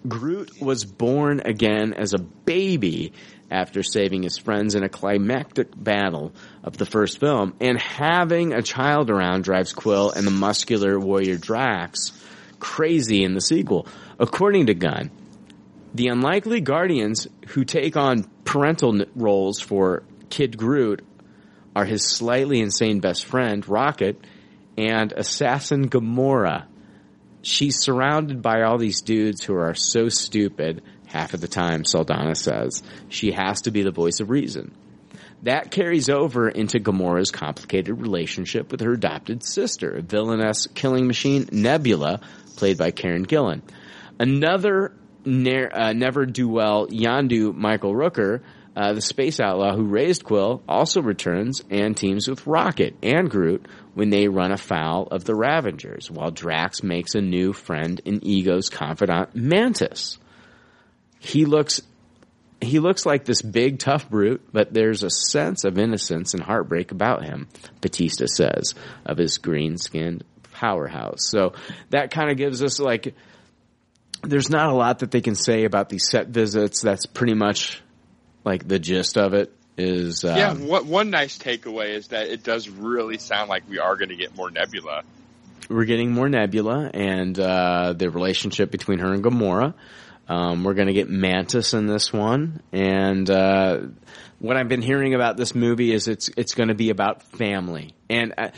Groot 0.07 0.61
was 0.61 0.85
born 0.85 1.41
again 1.45 1.95
as 1.95 2.13
a 2.13 2.19
baby 2.19 3.13
after 3.51 3.83
saving 3.83 4.23
his 4.23 4.37
friends 4.39 4.75
in 4.75 4.83
a 4.83 4.89
climactic 4.89 5.69
battle 5.77 6.33
of 6.63 6.77
the 6.77 6.87
first 6.87 7.21
film, 7.21 7.55
and 7.61 7.79
having 7.79 8.53
a 8.53 8.63
child 8.63 9.11
around 9.11 9.45
drives 9.45 9.73
Quill 9.73 10.11
and 10.11 10.27
the 10.27 10.31
muscular 10.31 10.99
warrior 10.99 11.37
Drax 11.37 12.13
crazy 12.59 13.23
in 13.23 13.35
the 13.35 13.41
sequel. 13.41 13.87
According 14.19 14.67
to 14.67 14.75
Gunn, 14.75 15.11
the 15.95 16.09
unlikely 16.09 16.61
Guardians 16.61 17.29
who 17.49 17.65
take 17.65 17.97
on 17.97 18.25
parental 18.45 19.05
roles 19.15 19.61
for 19.61 20.03
Kid 20.31 20.57
Groot 20.57 21.05
are 21.77 21.85
his 21.85 22.05
slightly 22.05 22.61
insane 22.61 23.01
best 23.01 23.25
friend, 23.25 23.67
Rocket, 23.69 24.25
and 24.77 25.13
assassin 25.13 25.89
Gamora. 25.89 26.67
She's 27.43 27.81
surrounded 27.81 28.43
by 28.43 28.63
all 28.63 28.79
these 28.79 29.03
dudes 29.03 29.45
who 29.45 29.55
are 29.55 29.75
so 29.75 30.09
stupid 30.09 30.83
half 31.07 31.35
of 31.35 31.41
the 31.41 31.49
time, 31.49 31.85
Saldana 31.85 32.35
says. 32.35 32.83
She 33.09 33.33
has 33.33 33.63
to 33.63 33.71
be 33.71 33.83
the 33.83 33.91
voice 33.91 34.21
of 34.21 34.31
reason. 34.31 34.75
That 35.43 35.71
carries 35.71 36.09
over 36.09 36.49
into 36.49 36.81
Gamora's 36.81 37.31
complicated 37.31 38.01
relationship 38.01 38.73
with 38.73 38.81
her 38.81 38.93
adopted 38.93 39.43
sister, 39.43 40.01
villainess 40.01 40.67
killing 40.69 41.07
machine 41.07 41.49
Nebula, 41.53 42.21
played 42.57 42.79
by 42.79 42.93
Karen 42.93 43.27
Gillan. 43.27 43.61
Another 44.19 44.95
ne- 45.25 45.69
uh, 45.69 45.93
never 45.93 46.25
do 46.25 46.49
well 46.49 46.87
Yondu 46.87 47.55
Michael 47.55 47.93
Rooker 47.93 48.41
Uh, 48.77 48.93
the 48.93 49.01
space 49.01 49.39
outlaw 49.39 49.75
who 49.75 49.85
raised 49.85 50.25
Quill 50.25 50.63
also 50.69 51.01
returns 51.01 51.63
and 51.71 51.97
teams 51.97 52.27
with 52.27 52.47
Rocket 52.47 52.97
and 53.03 53.31
Groot 53.31 53.67
when 53.95 54.11
they 54.11 54.27
run 54.27 54.51
afoul 54.51 55.07
of 55.07 55.25
the 55.25 55.35
Ravagers, 55.35 56.11
while 56.11 56.33
Drax 56.33 56.83
makes 56.83 57.15
a 57.15 57.21
new 57.21 57.53
friend 57.53 58.01
in 58.05 58.25
Ego's 58.25 58.69
confidant 58.69 59.35
Mantis. 59.37 60.19
He 61.21 61.45
looks 61.45 61.83
he 62.61 62.79
looks 62.79 63.05
like 63.05 63.25
this 63.25 63.43
big 63.43 63.79
tough 63.79 64.09
brute, 64.09 64.43
but 64.53 64.73
there's 64.73 65.03
a 65.03 65.11
sense 65.11 65.65
of 65.65 65.79
innocence 65.79 66.35
and 66.35 66.43
heartbreak 66.43 66.93
about 66.93 67.25
him, 67.25 67.49
Bautista 67.81 68.27
says, 68.27 68.75
of 69.05 69.19
his 69.19 69.39
green 69.39 69.77
skinned 69.77 70.25
powerhouse. 70.53 71.29
So 71.29 71.53
that 71.91 72.11
kind 72.11 72.31
of 72.31 72.37
gives 72.37 72.63
us 72.63 72.81
like 72.81 73.15
there's 74.23 74.51
not 74.51 74.71
a 74.71 74.75
lot 74.75 75.01
that 75.01 75.11
they 75.11 75.21
can 75.21 75.35
say 75.35 75.65
about 75.65 75.89
these 75.89 76.09
set 76.09 76.29
visits. 76.29 76.81
That's 76.81 77.07
pretty 77.07 77.35
much 77.35 77.83
like 78.45 78.67
the 78.69 78.79
gist 78.79 79.17
of 79.19 79.35
it 79.35 79.53
is 79.77 80.25
um, 80.25 80.37
yeah, 80.37 80.55
what, 80.55 80.87
one 80.87 81.11
nice 81.11 81.37
takeaway 81.39 81.95
is 81.97 82.09
that 82.09 82.29
it 82.29 82.43
does 82.45 82.69
really 82.69 83.19
sound 83.19 83.49
like 83.49 83.69
we 83.69 83.79
are 83.79 83.97
going 83.97 84.11
to 84.11 84.17
get 84.17 84.37
more 84.37 84.51
Nebula. 84.51 85.03
we're 85.69 85.85
getting 85.85 86.13
more 86.13 86.29
Nebula 86.29 86.91
and 86.95 87.39
uh, 87.39 87.93
the 87.97 88.09
relationship 88.11 88.71
between 88.71 89.01
her 89.01 89.13
and 89.13 89.25
Gamora. 89.25 89.75
Um, 90.29 90.65
we're 90.65 90.75
going 90.75 90.87
to 90.87 90.95
get 90.95 91.11
Mantis 91.11 91.75
in 91.75 91.87
this 91.87 92.13
one, 92.13 92.63
and 92.73 93.29
uh, 93.29 93.81
what 94.39 94.57
I've 94.57 94.69
been 94.69 94.81
hearing 94.83 95.15
about 95.15 95.37
this 95.37 95.55
movie 95.55 95.93
is 95.93 96.09
it's 96.09 96.31
it's 96.37 96.55
going 96.55 96.69
to 96.69 96.75
be 96.75 96.89
about 96.91 97.23
family 97.37 97.95
and 98.09 98.33
uh, 98.39 98.49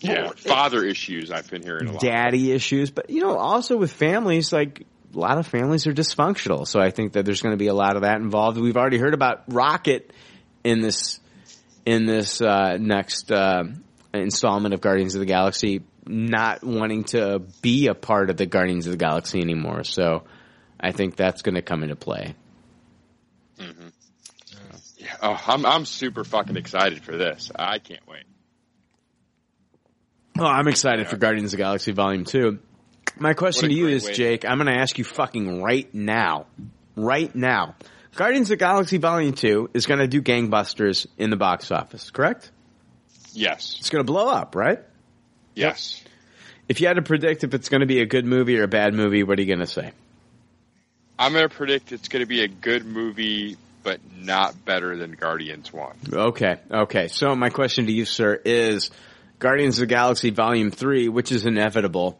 Yeah, 0.00 0.30
father 0.30 0.84
issues 0.84 1.30
I've 1.30 1.50
been 1.50 1.62
hearing 1.62 1.88
a 1.88 1.92
lot. 1.92 2.00
daddy 2.00 2.52
issues, 2.52 2.90
but 2.90 3.10
you 3.10 3.20
know, 3.20 3.36
also 3.36 3.76
with 3.76 3.92
families, 3.92 4.50
like 4.52 4.86
a 5.14 5.18
lot 5.18 5.38
of 5.38 5.46
families 5.46 5.86
are 5.86 5.92
dysfunctional. 5.92 6.66
So 6.66 6.80
I 6.80 6.90
think 6.90 7.12
that 7.12 7.24
there's 7.24 7.42
going 7.42 7.54
to 7.54 7.58
be 7.58 7.68
a 7.68 7.74
lot 7.74 7.96
of 7.96 8.02
that 8.02 8.16
involved. 8.20 8.58
We've 8.58 8.76
already 8.76 8.98
heard 8.98 9.14
about 9.14 9.44
Rocket 9.48 10.12
in 10.64 10.80
this 10.80 11.20
in 11.86 12.04
this 12.04 12.42
uh, 12.42 12.76
next 12.78 13.32
uh, 13.32 13.64
installment 14.12 14.74
of 14.74 14.80
Guardians 14.80 15.14
of 15.14 15.20
the 15.20 15.26
Galaxy, 15.26 15.82
not 16.06 16.62
wanting 16.62 17.04
to 17.04 17.42
be 17.62 17.86
a 17.86 17.94
part 17.94 18.30
of 18.30 18.36
the 18.36 18.46
Guardians 18.46 18.86
of 18.86 18.92
the 18.92 18.98
Galaxy 18.98 19.40
anymore. 19.40 19.84
So 19.84 20.24
I 20.78 20.92
think 20.92 21.16
that's 21.16 21.42
going 21.42 21.54
to 21.54 21.62
come 21.62 21.82
into 21.82 21.96
play. 21.96 22.34
Yeah, 24.98 25.16
oh, 25.22 25.42
I'm 25.46 25.64
I'm 25.64 25.84
super 25.84 26.24
fucking 26.24 26.56
excited 26.56 27.02
for 27.02 27.16
this. 27.16 27.50
I 27.56 27.78
can't 27.78 28.06
wait. 28.06 28.24
Oh, 30.38 30.44
I'm 30.44 30.68
excited 30.68 31.08
for 31.08 31.16
Guardians 31.16 31.52
of 31.52 31.58
the 31.58 31.62
Galaxy 31.64 31.92
Volume 31.92 32.24
2. 32.24 32.58
My 33.18 33.34
question 33.34 33.68
to 33.68 33.74
you 33.74 33.88
is, 33.88 34.06
way 34.06 34.12
Jake, 34.12 34.44
I'm 34.44 34.58
going 34.58 34.66
to 34.72 34.80
ask 34.80 34.98
you 34.98 35.04
fucking 35.04 35.62
right 35.62 35.92
now. 35.94 36.46
Right 36.96 37.34
now. 37.34 37.76
Guardians 38.14 38.50
of 38.50 38.58
the 38.58 38.64
Galaxy 38.64 38.98
Volume 38.98 39.32
2 39.32 39.70
is 39.74 39.86
going 39.86 40.00
to 40.00 40.08
do 40.08 40.20
gangbusters 40.20 41.06
in 41.18 41.30
the 41.30 41.36
box 41.36 41.70
office, 41.70 42.10
correct? 42.10 42.50
Yes. 43.32 43.76
It's 43.78 43.90
going 43.90 44.04
to 44.04 44.10
blow 44.10 44.28
up, 44.28 44.56
right? 44.56 44.80
Yes. 45.54 46.02
If 46.68 46.80
you 46.80 46.88
had 46.88 46.96
to 46.96 47.02
predict 47.02 47.44
if 47.44 47.54
it's 47.54 47.68
going 47.68 47.80
to 47.80 47.86
be 47.86 48.00
a 48.00 48.06
good 48.06 48.24
movie 48.24 48.58
or 48.58 48.64
a 48.64 48.68
bad 48.68 48.94
movie, 48.94 49.22
what 49.22 49.38
are 49.38 49.42
you 49.42 49.46
going 49.46 49.60
to 49.60 49.66
say? 49.66 49.92
I'm 51.18 51.32
going 51.32 51.48
to 51.48 51.54
predict 51.54 51.92
it's 51.92 52.08
going 52.08 52.22
to 52.22 52.28
be 52.28 52.42
a 52.42 52.48
good 52.48 52.84
movie, 52.84 53.56
but 53.82 54.00
not 54.16 54.64
better 54.64 54.96
than 54.96 55.12
Guardians 55.12 55.72
1. 55.72 55.96
Okay, 56.12 56.58
okay. 56.70 57.08
So 57.08 57.34
my 57.34 57.50
question 57.50 57.86
to 57.86 57.92
you, 57.92 58.04
sir, 58.04 58.40
is 58.44 58.90
Guardians 59.38 59.78
of 59.78 59.88
the 59.88 59.94
Galaxy 59.94 60.30
Volume 60.30 60.70
3, 60.70 61.08
which 61.08 61.32
is 61.32 61.46
inevitable, 61.46 62.18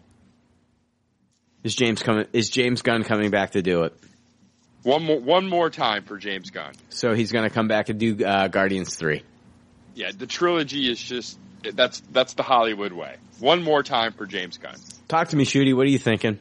is 1.64 1.74
James 1.74 2.02
coming, 2.02 2.26
is 2.32 2.50
James 2.50 2.82
Gunn 2.82 3.04
coming 3.04 3.30
back 3.30 3.52
to 3.52 3.62
do 3.62 3.84
it? 3.84 3.94
One 4.82 5.04
more, 5.04 5.20
one 5.20 5.48
more 5.48 5.70
time 5.70 6.04
for 6.04 6.18
James 6.18 6.50
Gunn. 6.50 6.72
So 6.88 7.14
he's 7.14 7.32
going 7.32 7.48
to 7.48 7.54
come 7.54 7.68
back 7.68 7.88
and 7.88 7.98
do 7.98 8.24
uh, 8.24 8.48
Guardians 8.48 8.94
3. 8.94 9.22
Yeah, 9.94 10.12
the 10.16 10.26
trilogy 10.26 10.90
is 10.90 11.00
just 11.00 11.38
that's 11.74 12.00
that's 12.12 12.34
the 12.34 12.42
Hollywood 12.42 12.92
way. 12.92 13.16
One 13.40 13.62
more 13.62 13.82
time 13.82 14.12
for 14.12 14.26
James 14.26 14.58
Gunn. 14.58 14.76
Talk 15.08 15.28
to 15.28 15.36
me, 15.36 15.44
Shooty. 15.44 15.74
What 15.74 15.86
are 15.86 15.90
you 15.90 15.98
thinking? 15.98 16.38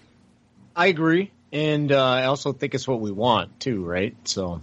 I 0.76 0.88
agree, 0.88 1.32
and 1.52 1.92
uh, 1.92 2.06
I 2.06 2.26
also 2.26 2.54
think 2.54 2.76
it's 2.76 2.88
what 2.88 3.00
we 3.00 3.12
want 3.12 3.60
too, 3.60 3.84
right? 3.84 4.16
So, 4.26 4.62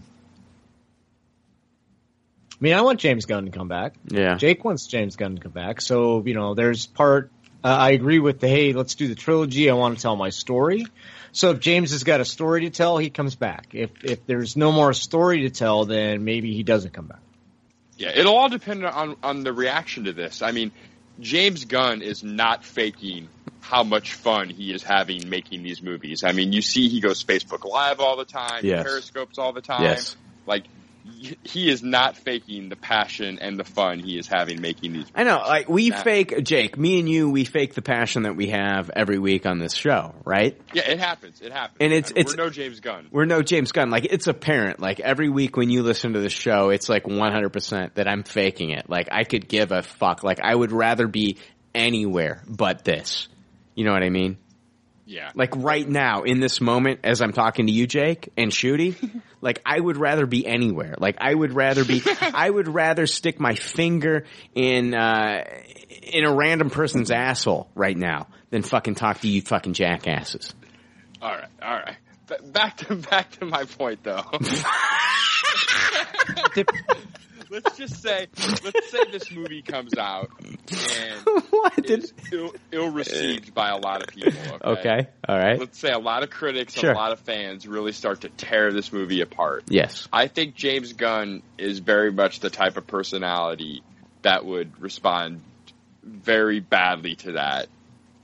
I 2.53 2.57
mean, 2.61 2.75
I 2.75 2.83
want 2.83 3.01
James 3.01 3.27
Gunn 3.27 3.47
to 3.47 3.51
come 3.51 3.67
back. 3.67 3.95
Yeah. 4.07 4.37
Jake 4.37 4.65
wants 4.65 4.87
James 4.87 5.17
Gunn 5.17 5.37
to 5.37 5.43
come 5.43 5.53
back. 5.53 5.81
So, 5.81 6.23
you 6.25 6.35
know, 6.35 6.55
there's 6.55 6.87
part. 6.87 7.33
Uh, 7.65 7.69
I 7.69 7.91
agree 7.93 8.19
with 8.19 8.41
the 8.41 8.49
hey, 8.49 8.75
let's 8.75 8.95
do 8.95 9.09
the 9.09 9.15
trilogy. 9.15 9.71
I 9.71 9.75
want 9.75 9.97
to 9.97 10.03
tell 10.03 10.17
my 10.17 10.29
story. 10.29 10.87
So 11.33 11.51
if 11.51 11.61
James 11.61 11.93
has 11.93 12.05
got 12.05 12.21
a 12.21 12.25
story 12.25 12.63
to 12.63 12.71
tell, 12.71 12.99
he 12.99 13.09
comes 13.09 13.35
back. 13.37 13.69
If 13.73 14.05
if 14.05 14.27
there's 14.27 14.57
no 14.57 14.71
more 14.71 14.93
story 14.93 15.43
to 15.43 15.51
tell, 15.51 15.87
then 15.87 16.25
maybe 16.25 16.55
he 16.55 16.63
doesn't 16.63 16.93
come 16.93 17.07
back. 17.07 17.21
Yeah, 17.97 18.11
it'll 18.15 18.37
all 18.37 18.51
depend 18.51 18.85
on 18.85 19.17
on 19.23 19.45
the 19.45 19.53
reaction 19.53 20.05
to 20.05 20.13
this. 20.13 20.43
I 20.43 20.53
mean, 20.53 20.73
James 21.21 21.65
Gunn 21.65 22.03
is 22.03 22.23
not 22.23 22.65
faking 22.65 23.29
how 23.61 23.83
much 23.83 24.13
fun 24.13 24.51
he 24.51 24.73
is 24.75 24.83
having 24.83 25.29
making 25.31 25.63
these 25.63 25.83
movies. 25.83 26.23
I 26.23 26.33
mean, 26.33 26.53
you 26.53 26.61
see 26.61 26.89
he 26.89 27.01
goes 27.01 27.25
Facebook 27.25 27.65
Live 27.65 27.99
all 27.99 28.17
the 28.17 28.27
time, 28.27 28.65
Yes. 28.65 28.85
Periscopes 28.85 29.39
all 29.39 29.55
the 29.55 29.63
time. 29.63 29.83
Yes. 29.85 30.17
Like 30.47 30.65
y- 30.65 30.74
he 31.43 31.69
is 31.71 31.83
not 31.83 32.17
faking 32.17 32.69
the 32.71 32.77
passion 32.77 33.39
and 33.39 33.59
the 33.59 33.65
fun 33.65 33.99
he 33.99 34.19
is 34.19 34.27
having 34.27 34.61
making 34.61 34.93
these. 34.95 35.07
I 35.15 35.25
know, 35.25 35.39
like 35.39 35.69
we 35.69 35.91
fake 35.91 36.43
Jake, 36.45 36.79
me 36.79 36.99
and 36.99 37.09
you, 37.09 37.29
we 37.31 37.45
fake 37.45 37.75
the 37.75 37.83
passion 37.83 38.23
that 38.23 38.37
we 38.37 38.49
have 38.49 38.91
every 38.95 39.19
week 39.19 39.45
on 39.47 39.59
this 39.59 39.75
show, 39.75 40.15
right? 40.25 40.59
Yeah, 40.73 40.89
it 40.91 40.99
happens. 40.99 41.41
It 41.43 41.53
happens. 41.53 41.77
And 41.81 41.93
it's- 41.93 42.11
I 42.11 42.15
mean, 42.15 42.21
it's- 42.23 42.37
we're 42.37 42.45
no 42.45 42.51
James 42.51 42.81
Gunn. 42.81 43.09
We're 43.11 43.25
no 43.27 43.43
James 43.43 43.73
Gunn. 43.73 43.91
Like 43.91 44.07
it's 44.07 44.27
apparent. 44.27 44.81
Like 44.81 45.01
every 45.01 45.29
week 45.29 45.57
when 45.57 45.69
you 45.71 45.83
listen 45.83 46.15
to 46.15 46.21
the 46.21 46.31
show, 46.31 46.71
it's 46.71 46.89
like 46.89 47.05
100% 47.05 47.95
that 47.95 48.09
I'm 48.09 48.23
faking 48.23 48.71
it. 48.71 48.89
Like 48.89 49.09
I 49.13 49.25
could 49.25 49.47
give 49.49 49.73
a 49.73 49.83
fuck. 49.83 50.23
Like 50.25 50.41
I 50.43 50.55
would 50.55 50.73
rather 50.73 51.07
be 51.07 51.39
anywhere 51.75 52.43
but 52.49 52.85
this. 52.85 53.29
You 53.75 53.85
know 53.85 53.93
what 53.93 54.03
I 54.05 54.11
mean? 54.11 54.39
Yeah. 55.07 55.31
Like 55.35 55.55
right 55.57 55.87
now, 55.87 56.23
in 56.23 56.41
this 56.41 56.61
moment, 56.61 57.01
as 57.05 57.21
I'm 57.21 57.33
talking 57.33 57.67
to 57.67 57.73
you, 57.73 57.87
Jake, 57.87 58.31
and 58.37 58.51
Shooty, 58.51 59.21
like 59.41 59.61
I 59.67 59.79
would 59.79 59.97
rather 59.97 60.27
be 60.27 60.47
anywhere. 60.47 60.95
Like 60.99 61.17
I 61.21 61.35
would 61.35 61.53
rather 61.53 61.85
be, 61.85 62.03
I 62.21 62.49
would 62.49 62.69
rather 62.69 63.07
stick 63.07 63.39
my 63.39 63.55
finger 63.55 64.25
in, 64.55 64.95
uh, 64.95 65.45
in 66.03 66.25
a 66.25 66.35
random 66.35 66.71
person's 66.71 67.11
asshole 67.11 67.69
right 67.75 67.97
now 67.97 68.29
than 68.51 68.63
fucking 68.63 68.95
talk 68.95 69.21
to 69.21 69.29
you 69.29 69.43
fucking 69.43 69.75
jackasses. 69.75 70.55
All 71.21 71.31
right, 71.31 71.49
all 71.63 71.75
right. 71.75 71.97
B- 72.27 72.37
back 72.53 72.79
to 72.79 72.97
back 72.97 73.33
to 73.33 73.45
my 73.45 73.65
point 73.65 74.03
though. 74.03 74.25
let's 77.55 77.77
just 77.79 78.03
say, 78.03 78.27
let's 78.65 78.91
say 78.91 78.99
this 79.11 79.31
movie 79.31 79.63
comes 79.63 79.95
out 79.97 80.31
and 80.43 81.85
is 81.87 82.13
ill, 82.33 82.53
ill 82.73 82.91
received 82.91 83.55
by 83.55 83.71
a 83.71 83.77
lot 83.77 84.03
of 84.03 84.09
people. 84.09 84.33
Okay? 84.65 84.81
Okay. 84.81 85.09
All 85.29 85.39
right. 85.39 85.59
Let's 85.59 85.79
say 85.79 85.93
a 85.93 85.99
lot 85.99 86.23
of 86.23 86.31
critics 86.31 86.75
Sure. 86.75 86.91
and 86.91 86.99
a 86.99 87.01
lot 87.01 87.13
of 87.13 87.21
fans 87.21 87.67
really 87.67 87.93
start 87.93 88.23
to 88.23 88.29
tear 88.29 88.73
this 88.73 88.93
movie 88.93 89.21
apart. 89.21 89.65
Yes. 89.69 90.09
I 90.13 90.27
think 90.27 90.55
James 90.57 90.93
Gunn 90.93 91.43
is 91.57 91.79
very 91.79 92.11
much 92.13 92.41
the 92.41 92.51
type 92.51 92.77
of 92.77 92.87
personality 92.87 93.83
that 94.23 94.45
would 94.45 94.81
respond 94.81 95.41
very 96.03 96.61
badly 96.61 97.15
to 97.17 97.33
that. 97.33 97.69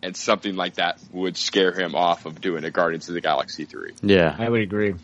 And 0.02 0.16
something 0.16 0.56
like 0.56 0.74
that 0.74 0.98
would 1.12 1.36
scare 1.36 1.72
him 1.72 1.94
off 1.94 2.24
of 2.24 2.40
doing 2.40 2.64
a 2.64 2.70
Guardians 2.70 3.08
of 3.08 3.14
the 3.14 3.20
Galaxy 3.20 3.66
3. 3.66 3.92
Yeah. 4.02 4.34
I 4.38 4.48
would 4.48 4.62
agree. 4.62 4.94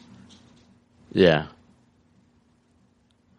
Yeah. 1.12 1.46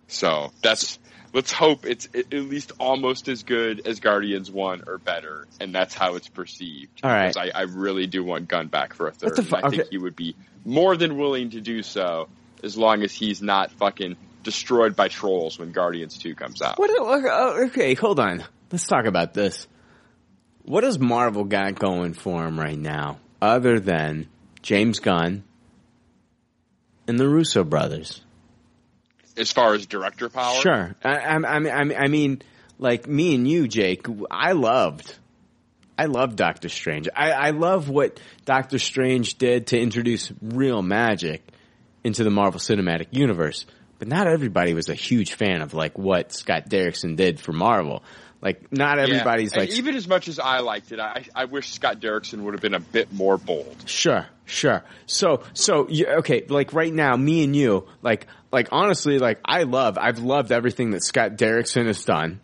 So 0.08 0.52
that's 0.62 1.00
let's 1.34 1.52
hope 1.52 1.86
it's 1.86 2.08
at 2.16 2.32
least 2.34 2.72
almost 2.80 3.28
as 3.28 3.44
good 3.44 3.86
as 3.86 4.00
Guardians 4.00 4.50
One 4.50 4.84
or 4.88 4.98
better, 4.98 5.48
and 5.60 5.74
that's 5.74 5.94
how 5.94 6.16
it's 6.16 6.28
perceived. 6.28 7.02
All 7.04 7.12
right. 7.12 7.36
I, 7.36 7.52
I 7.54 7.62
really 7.64 8.08
do 8.08 8.24
want 8.24 8.48
Gunn 8.48 8.68
back 8.68 8.94
for 8.94 9.08
a 9.08 9.12
third. 9.12 9.46
fu- 9.46 9.56
I 9.56 9.70
think 9.70 9.82
okay. 9.82 9.90
he 9.92 9.98
would 9.98 10.16
be 10.16 10.36
more 10.66 10.98
than 10.98 11.18
willing 11.18 11.52
to 11.52 11.62
do 11.62 11.84
so 11.84 12.30
as 12.64 12.78
long 12.78 13.04
as 13.04 13.14
he's 13.14 13.42
not 13.42 13.72
fucking 13.72 14.16
destroyed 14.44 14.96
by 14.96 15.10
trolls 15.10 15.60
when 15.60 15.72
Guardians 15.72 16.18
Two 16.18 16.36
comes 16.36 16.62
out. 16.62 16.80
What? 16.80 16.90
oh, 16.94 17.66
Okay, 17.66 17.94
hold 17.94 18.20
on. 18.20 18.44
Let's 18.72 18.88
talk 18.88 19.06
about 19.06 19.34
this. 19.34 19.68
What 20.64 20.82
does 20.82 21.00
Marvel 21.00 21.46
got 21.46 21.76
going 21.76 22.14
for 22.14 22.46
him 22.46 22.60
right 22.60 22.78
now, 22.78 23.20
other 23.42 23.80
than 23.80 24.28
James 24.62 25.00
Gunn 25.00 25.44
and 27.08 27.18
the 27.18 27.28
Russo 27.28 27.64
brothers? 27.64 28.22
As 29.38 29.52
far 29.52 29.74
as 29.74 29.86
director 29.86 30.30
power, 30.30 30.60
Sure. 30.62 30.96
I, 31.04 31.16
I, 31.18 31.36
I, 31.36 31.60
mean- 31.60 31.96
I 31.98 32.08
mean, 32.08 32.42
like 32.80 33.08
me 33.08 33.36
and 33.36 33.48
you, 33.48 33.68
Jake. 33.68 34.08
I 34.32 34.54
loved, 34.54 35.16
I 35.98 36.06
loved 36.06 36.36
Doctor 36.38 36.70
Strange. 36.70 37.08
I, 37.16 37.32
I 37.32 37.50
love 37.52 37.90
what 37.90 38.20
Doctor 38.46 38.80
Strange 38.80 39.36
did 39.38 39.68
to 39.68 39.80
introduce 39.80 40.32
real 40.42 40.82
magic 40.82 41.48
into 42.04 42.24
the 42.24 42.30
Marvel 42.30 42.60
Cinematic 42.60 43.08
Universe. 43.12 43.66
But 44.00 44.08
not 44.08 44.28
everybody 44.28 44.74
was 44.76 44.90
a 44.90 44.94
huge 44.94 45.34
fan 45.34 45.62
of 45.62 45.74
like 45.74 45.98
what 45.98 46.32
Scott 46.32 46.70
Derrickson 46.70 47.16
did 47.16 47.40
for 47.40 47.52
Marvel. 47.52 48.04
Like 48.42 48.72
not 48.72 49.00
everybody's 49.00 49.54
yeah. 49.54 49.62
like 49.62 49.72
even 49.72 49.96
as 49.96 50.08
much 50.08 50.28
as 50.28 50.38
I 50.38 50.60
liked 50.60 50.92
it, 50.92 51.00
I, 51.00 51.26
I 51.36 51.46
wish 51.46 51.72
Scott 51.72 52.00
Derrickson 52.00 52.44
would 52.44 52.54
have 52.54 52.62
been 52.62 52.76
a 52.76 52.80
bit 52.80 53.12
more 53.12 53.38
bold. 53.38 53.76
Sure, 53.88 54.28
sure. 54.46 54.84
So, 55.08 55.44
so 55.54 55.88
you, 55.90 56.08
okay, 56.20 56.46
like 56.48 56.72
right 56.74 56.94
now, 56.94 57.16
me 57.16 57.44
and 57.44 57.56
you, 57.56 57.88
like, 58.04 58.28
like 58.52 58.70
honestly, 58.72 59.18
like 59.18 59.40
I 59.44 59.64
love, 59.64 59.98
I've 59.98 60.20
loved 60.20 60.52
everything 60.52 60.92
that 60.92 61.04
Scott 61.04 61.32
Derrickson 61.32 61.88
has 61.88 62.06
done. 62.06 62.40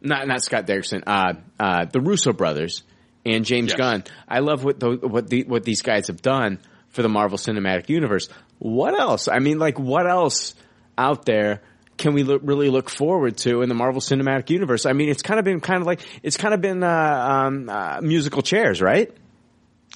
Not, 0.00 0.26
not 0.26 0.42
Scott 0.42 0.66
Derrickson, 0.66 1.02
uh, 1.06 1.34
uh, 1.60 1.84
the 1.84 2.00
Russo 2.00 2.32
brothers 2.32 2.82
and 3.26 3.44
James 3.44 3.72
Yes. 3.72 3.78
Gunn. 3.78 4.04
I 4.26 4.38
love 4.38 4.64
what 4.64 4.80
the, 4.80 4.96
what 4.96 5.28
the, 5.28 5.44
what 5.44 5.64
these 5.64 5.82
guys 5.82 6.06
have 6.06 6.22
done 6.22 6.60
for 6.88 7.02
the 7.02 7.08
Marvel 7.10 7.36
Cinematic 7.36 7.90
Universe. 7.90 8.30
What 8.58 8.98
else? 8.98 9.28
I 9.28 9.38
mean, 9.38 9.58
like, 9.58 9.78
what 9.78 10.08
else 10.08 10.54
out 10.96 11.26
there? 11.26 11.60
Can 11.98 12.14
we 12.14 12.22
look, 12.22 12.42
really 12.44 12.68
look 12.68 12.88
forward 12.88 13.36
to 13.38 13.62
in 13.62 13.68
the 13.68 13.74
Marvel 13.74 14.00
Cinematic 14.00 14.50
Universe? 14.50 14.86
I 14.86 14.92
mean, 14.92 15.08
it's 15.08 15.22
kind 15.22 15.38
of 15.38 15.44
been 15.44 15.60
kind 15.60 15.80
of 15.80 15.86
like 15.86 16.00
it's 16.22 16.36
kind 16.36 16.54
of 16.54 16.60
been 16.60 16.82
uh, 16.82 16.88
um, 16.88 17.68
uh, 17.68 18.00
musical 18.00 18.42
chairs, 18.42 18.80
right? 18.80 19.14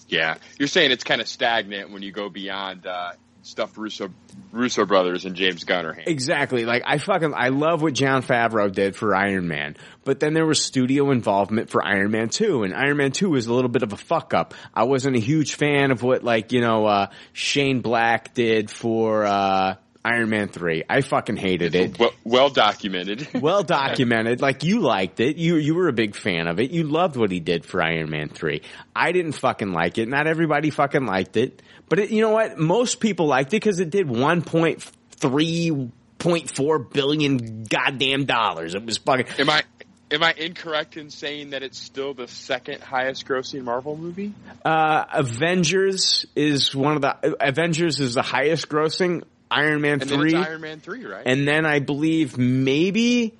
Yeah, 0.08 0.36
you're 0.58 0.68
saying 0.68 0.92
it's 0.92 1.04
kind 1.04 1.20
of 1.20 1.26
stagnant 1.26 1.90
when 1.90 2.02
you 2.02 2.12
go 2.12 2.28
beyond 2.28 2.86
uh, 2.86 3.12
stuff 3.46 3.78
Russo 3.78 4.10
Russo 4.52 4.84
brothers 4.84 5.24
and 5.24 5.36
James 5.36 5.64
Gunn 5.64 5.86
are 5.86 5.92
handling. 5.92 6.12
Exactly. 6.12 6.64
Like 6.64 6.82
I 6.84 6.98
fucking 6.98 7.32
I 7.34 7.48
love 7.48 7.82
what 7.82 7.94
Jon 7.94 8.22
Favreau 8.22 8.70
did 8.70 8.96
for 8.96 9.14
Iron 9.14 9.48
Man, 9.48 9.76
but 10.04 10.20
then 10.20 10.34
there 10.34 10.46
was 10.46 10.62
studio 10.62 11.10
involvement 11.10 11.70
for 11.70 11.84
Iron 11.84 12.10
Man 12.10 12.28
2 12.28 12.64
and 12.64 12.74
Iron 12.74 12.96
Man 12.96 13.12
2 13.12 13.30
was 13.30 13.46
a 13.46 13.54
little 13.54 13.70
bit 13.70 13.82
of 13.82 13.92
a 13.92 13.96
fuck 13.96 14.34
up. 14.34 14.54
I 14.74 14.84
wasn't 14.84 15.16
a 15.16 15.20
huge 15.20 15.54
fan 15.54 15.90
of 15.90 16.02
what 16.02 16.24
like, 16.24 16.52
you 16.52 16.60
know, 16.60 16.86
uh 16.86 17.06
Shane 17.32 17.80
Black 17.80 18.34
did 18.34 18.70
for 18.70 19.24
uh 19.24 19.76
Iron 20.06 20.30
Man 20.30 20.48
3. 20.48 20.84
I 20.88 21.00
fucking 21.00 21.36
hated 21.36 21.74
it. 21.74 21.98
Well, 21.98 22.12
well 22.22 22.48
documented. 22.48 23.26
well 23.42 23.64
documented. 23.64 24.40
Like 24.40 24.62
you 24.62 24.78
liked 24.80 25.18
it. 25.18 25.36
You 25.36 25.56
you 25.56 25.74
were 25.74 25.88
a 25.88 25.92
big 25.92 26.14
fan 26.14 26.46
of 26.46 26.60
it. 26.60 26.70
You 26.70 26.84
loved 26.84 27.16
what 27.16 27.32
he 27.32 27.40
did 27.40 27.66
for 27.66 27.82
Iron 27.82 28.10
Man 28.10 28.28
3. 28.28 28.62
I 28.94 29.10
didn't 29.10 29.32
fucking 29.32 29.72
like 29.72 29.98
it. 29.98 30.08
Not 30.08 30.28
everybody 30.28 30.70
fucking 30.70 31.06
liked 31.06 31.36
it. 31.36 31.60
But 31.88 31.98
it, 31.98 32.10
you 32.10 32.20
know 32.20 32.30
what? 32.30 32.56
Most 32.56 33.00
people 33.00 33.26
liked 33.26 33.48
it 33.48 33.56
because 33.56 33.80
it 33.80 33.90
did 33.90 34.06
1.3.4 34.06 36.92
billion 36.92 37.64
goddamn 37.64 38.26
dollars. 38.26 38.76
It 38.76 38.86
was 38.86 38.98
fucking 38.98 39.26
Am 39.40 39.50
I 39.50 39.64
am 40.12 40.22
I 40.22 40.34
incorrect 40.36 40.96
in 40.96 41.10
saying 41.10 41.50
that 41.50 41.64
it's 41.64 41.78
still 41.78 42.14
the 42.14 42.28
second 42.28 42.80
highest 42.80 43.26
grossing 43.26 43.64
Marvel 43.64 43.96
movie? 43.96 44.34
uh 44.64 45.04
Avengers 45.12 46.26
is 46.36 46.72
one 46.76 46.94
of 46.94 47.02
the 47.02 47.36
Avengers 47.40 47.98
is 47.98 48.14
the 48.14 48.22
highest 48.22 48.68
grossing 48.68 49.24
Iron 49.50 49.80
Man 49.80 50.00
And 50.00 50.10
then 50.10 50.18
3. 50.18 50.34
it's 50.34 50.48
Iron 50.48 50.60
Man 50.60 50.80
three, 50.80 51.04
right? 51.04 51.22
And 51.26 51.46
then 51.46 51.64
I 51.66 51.78
believe 51.78 52.36
maybe 52.38 53.34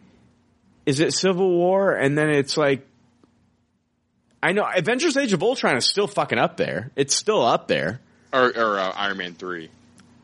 is 0.87 1.01
it 1.01 1.13
Civil 1.15 1.51
War 1.51 1.93
and 1.93 2.17
then 2.17 2.31
it's 2.31 2.57
like 2.57 2.87
I 4.43 4.53
know 4.53 4.65
Avengers 4.77 5.17
Age 5.17 5.33
of 5.33 5.43
Ultron 5.43 5.77
is 5.77 5.87
still 5.89 6.07
fucking 6.07 6.39
up 6.39 6.57
there. 6.57 6.91
It's 6.95 7.15
still 7.15 7.45
up 7.45 7.67
there. 7.69 8.01
or 8.33 8.47
or 8.57 8.79
uh, 8.79 8.93
Iron 8.97 9.17
Man 9.19 9.35
three. 9.35 9.71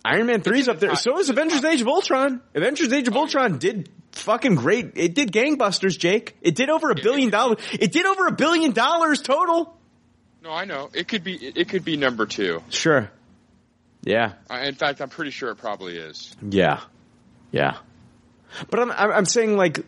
Iron 0.05 0.27
Man 0.27 0.43
3's 0.43 0.67
up 0.67 0.81
there. 0.81 0.97
So 0.97 1.19
is 1.21 1.31
Avengers 1.31 1.65
Age 1.65 1.81
of 1.81 1.87
Ultron. 1.87 2.41
Avengers 2.57 2.93
Age 2.93 3.07
of 3.07 3.15
Ultron 3.17 3.59
did 3.59 3.89
fucking 4.11 4.57
great. 4.57 4.93
It 4.97 5.15
did 5.15 5.31
gangbusters, 5.31 5.97
Jake. 5.97 6.37
It 6.43 6.57
did 6.57 6.71
over 6.71 6.91
a 6.91 6.97
billion 6.97 7.31
dollars. 7.31 7.59
It 7.73 7.93
did 7.93 8.05
over 8.05 8.27
a 8.27 8.33
billion 8.33 8.73
dollars 8.73 9.23
total. 9.23 9.77
No, 10.43 10.51
I 10.51 10.65
know 10.65 10.91
it 10.93 11.07
could 11.07 11.23
be 11.23 11.35
it 11.37 11.69
could 11.69 11.85
be 11.85 11.97
number 11.97 12.27
two. 12.27 12.63
Sure. 12.69 13.11
Yeah. 14.03 14.33
Uh, 14.51 14.57
in 14.65 14.75
fact, 14.75 15.01
I'm 15.01 15.09
pretty 15.09 15.31
sure 15.31 15.51
it 15.51 15.57
probably 15.57 15.97
is. 15.97 16.35
Yeah. 16.43 16.81
Yeah. 17.51 17.79
But 18.69 18.81
I'm, 18.81 18.91
I'm, 18.91 19.13
I'm 19.13 19.25
saying 19.25 19.57
like, 19.57 19.85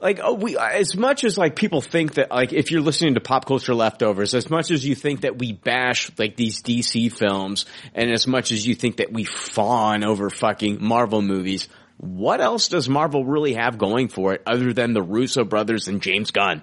like, 0.00 0.20
oh, 0.22 0.34
we, 0.34 0.56
as 0.56 0.96
much 0.96 1.24
as 1.24 1.36
like 1.36 1.56
people 1.56 1.80
think 1.80 2.14
that 2.14 2.30
like 2.30 2.52
if 2.52 2.70
you're 2.70 2.80
listening 2.80 3.14
to 3.14 3.20
pop 3.20 3.46
culture 3.46 3.74
leftovers, 3.74 4.34
as 4.34 4.48
much 4.48 4.70
as 4.70 4.84
you 4.86 4.94
think 4.94 5.22
that 5.22 5.38
we 5.38 5.52
bash 5.52 6.10
like 6.18 6.36
these 6.36 6.62
DC 6.62 7.12
films 7.12 7.66
and 7.94 8.10
as 8.10 8.26
much 8.26 8.52
as 8.52 8.66
you 8.66 8.74
think 8.74 8.98
that 8.98 9.12
we 9.12 9.24
fawn 9.24 10.04
over 10.04 10.30
fucking 10.30 10.78
Marvel 10.80 11.20
movies, 11.20 11.68
what 11.96 12.40
else 12.40 12.68
does 12.68 12.88
Marvel 12.88 13.24
really 13.24 13.54
have 13.54 13.76
going 13.76 14.08
for 14.08 14.34
it 14.34 14.42
other 14.46 14.72
than 14.72 14.92
the 14.92 15.02
Russo 15.02 15.42
brothers 15.42 15.88
and 15.88 16.00
James 16.00 16.30
Gunn? 16.30 16.62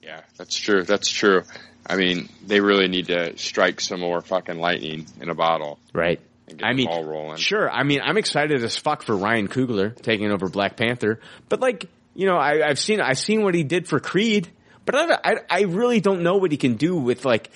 Yeah, 0.00 0.20
that's 0.36 0.56
true. 0.56 0.84
That's 0.84 1.10
true. 1.10 1.42
I 1.88 1.96
mean, 1.96 2.28
they 2.44 2.60
really 2.60 2.88
need 2.88 3.06
to 3.06 3.38
strike 3.38 3.80
some 3.80 4.00
more 4.00 4.20
fucking 4.20 4.58
lightning 4.58 5.06
in 5.20 5.28
a 5.28 5.34
bottle. 5.34 5.78
Right. 5.92 6.20
And 6.48 6.58
get 6.58 6.66
I 6.66 6.72
the 6.72 6.76
mean, 6.76 6.86
ball 6.88 7.04
rolling. 7.04 7.36
Sure. 7.36 7.70
I 7.70 7.82
mean, 7.82 8.00
I'm 8.02 8.18
excited 8.18 8.62
as 8.62 8.76
fuck 8.76 9.02
for 9.02 9.16
Ryan 9.16 9.48
Coogler 9.48 9.94
taking 10.00 10.30
over 10.30 10.48
Black 10.48 10.76
Panther, 10.76 11.20
but 11.48 11.60
like, 11.60 11.88
you 12.14 12.26
know, 12.26 12.36
I, 12.36 12.66
I've 12.66 12.78
seen, 12.78 13.00
I've 13.00 13.18
seen 13.18 13.42
what 13.42 13.54
he 13.54 13.62
did 13.62 13.88
for 13.88 14.00
Creed, 14.00 14.48
but 14.84 14.94
I, 14.94 15.18
I, 15.24 15.36
I 15.50 15.60
really 15.62 16.00
don't 16.00 16.22
know 16.22 16.36
what 16.36 16.50
he 16.50 16.56
can 16.56 16.74
do 16.76 16.96
with 16.96 17.24
like, 17.24 17.50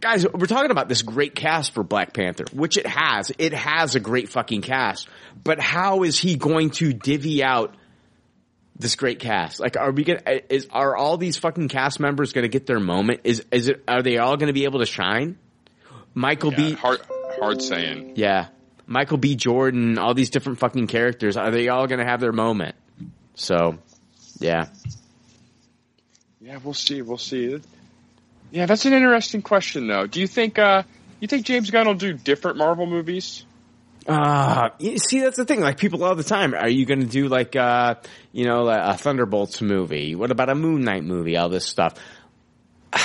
guys, 0.00 0.26
we're 0.26 0.46
talking 0.46 0.70
about 0.70 0.88
this 0.88 1.02
great 1.02 1.34
cast 1.34 1.74
for 1.74 1.82
Black 1.82 2.12
Panther, 2.12 2.44
which 2.52 2.76
it 2.76 2.86
has. 2.86 3.32
It 3.38 3.54
has 3.54 3.94
a 3.94 4.00
great 4.00 4.28
fucking 4.28 4.62
cast, 4.62 5.08
but 5.42 5.60
how 5.60 6.02
is 6.02 6.18
he 6.18 6.36
going 6.36 6.70
to 6.70 6.92
divvy 6.92 7.42
out 7.42 7.74
this 8.76 8.96
great 8.96 9.20
cast? 9.20 9.60
Like, 9.60 9.76
are 9.76 9.92
we 9.92 10.04
gonna, 10.04 10.22
is, 10.48 10.66
are 10.70 10.96
all 10.96 11.16
these 11.16 11.36
fucking 11.36 11.68
cast 11.68 12.00
members 12.00 12.32
gonna 12.32 12.48
get 12.48 12.66
their 12.66 12.80
moment? 12.80 13.20
Is, 13.24 13.44
is 13.50 13.68
it, 13.68 13.84
are 13.86 14.02
they 14.02 14.18
all 14.18 14.36
gonna 14.36 14.52
be 14.52 14.64
able 14.64 14.80
to 14.80 14.86
shine? 14.86 15.38
Michael 16.14 16.50
Yeah, 16.52 16.56
B. 16.56 16.72
hard 16.72 17.00
hard 17.38 17.62
saying. 17.62 18.12
Yeah. 18.16 18.48
Michael 18.86 19.16
B. 19.16 19.34
Jordan, 19.34 19.98
all 19.98 20.14
these 20.14 20.30
different 20.30 20.58
fucking 20.58 20.86
characters, 20.88 21.36
are 21.36 21.50
they 21.50 21.68
all 21.68 21.86
gonna 21.86 22.04
have 22.04 22.20
their 22.20 22.32
moment? 22.32 22.74
So, 23.34 23.78
yeah. 24.38 24.66
Yeah, 26.40 26.58
we'll 26.62 26.74
see. 26.74 27.00
We'll 27.02 27.18
see. 27.18 27.58
Yeah, 28.50 28.66
that's 28.66 28.84
an 28.84 28.92
interesting 28.92 29.42
question, 29.42 29.88
though. 29.88 30.06
Do 30.06 30.20
you 30.20 30.26
think 30.26 30.58
uh, 30.58 30.82
you 31.20 31.26
think 31.26 31.46
James 31.46 31.70
Gunn 31.70 31.86
will 31.86 31.94
do 31.94 32.12
different 32.12 32.58
Marvel 32.58 32.86
movies? 32.86 33.43
Uh, 34.06 34.70
you 34.78 34.98
see, 34.98 35.20
that's 35.20 35.36
the 35.36 35.44
thing. 35.44 35.60
Like 35.60 35.78
people 35.78 36.04
all 36.04 36.14
the 36.14 36.24
time, 36.24 36.54
are 36.54 36.68
you 36.68 36.84
going 36.84 37.00
to 37.00 37.06
do 37.06 37.28
like, 37.28 37.56
uh, 37.56 37.94
you 38.32 38.44
know, 38.44 38.68
a 38.68 38.96
Thunderbolts 38.96 39.62
movie? 39.62 40.14
What 40.14 40.30
about 40.30 40.50
a 40.50 40.54
Moon 40.54 40.82
Knight 40.82 41.04
movie? 41.04 41.36
All 41.36 41.48
this 41.48 41.64
stuff. 41.66 41.94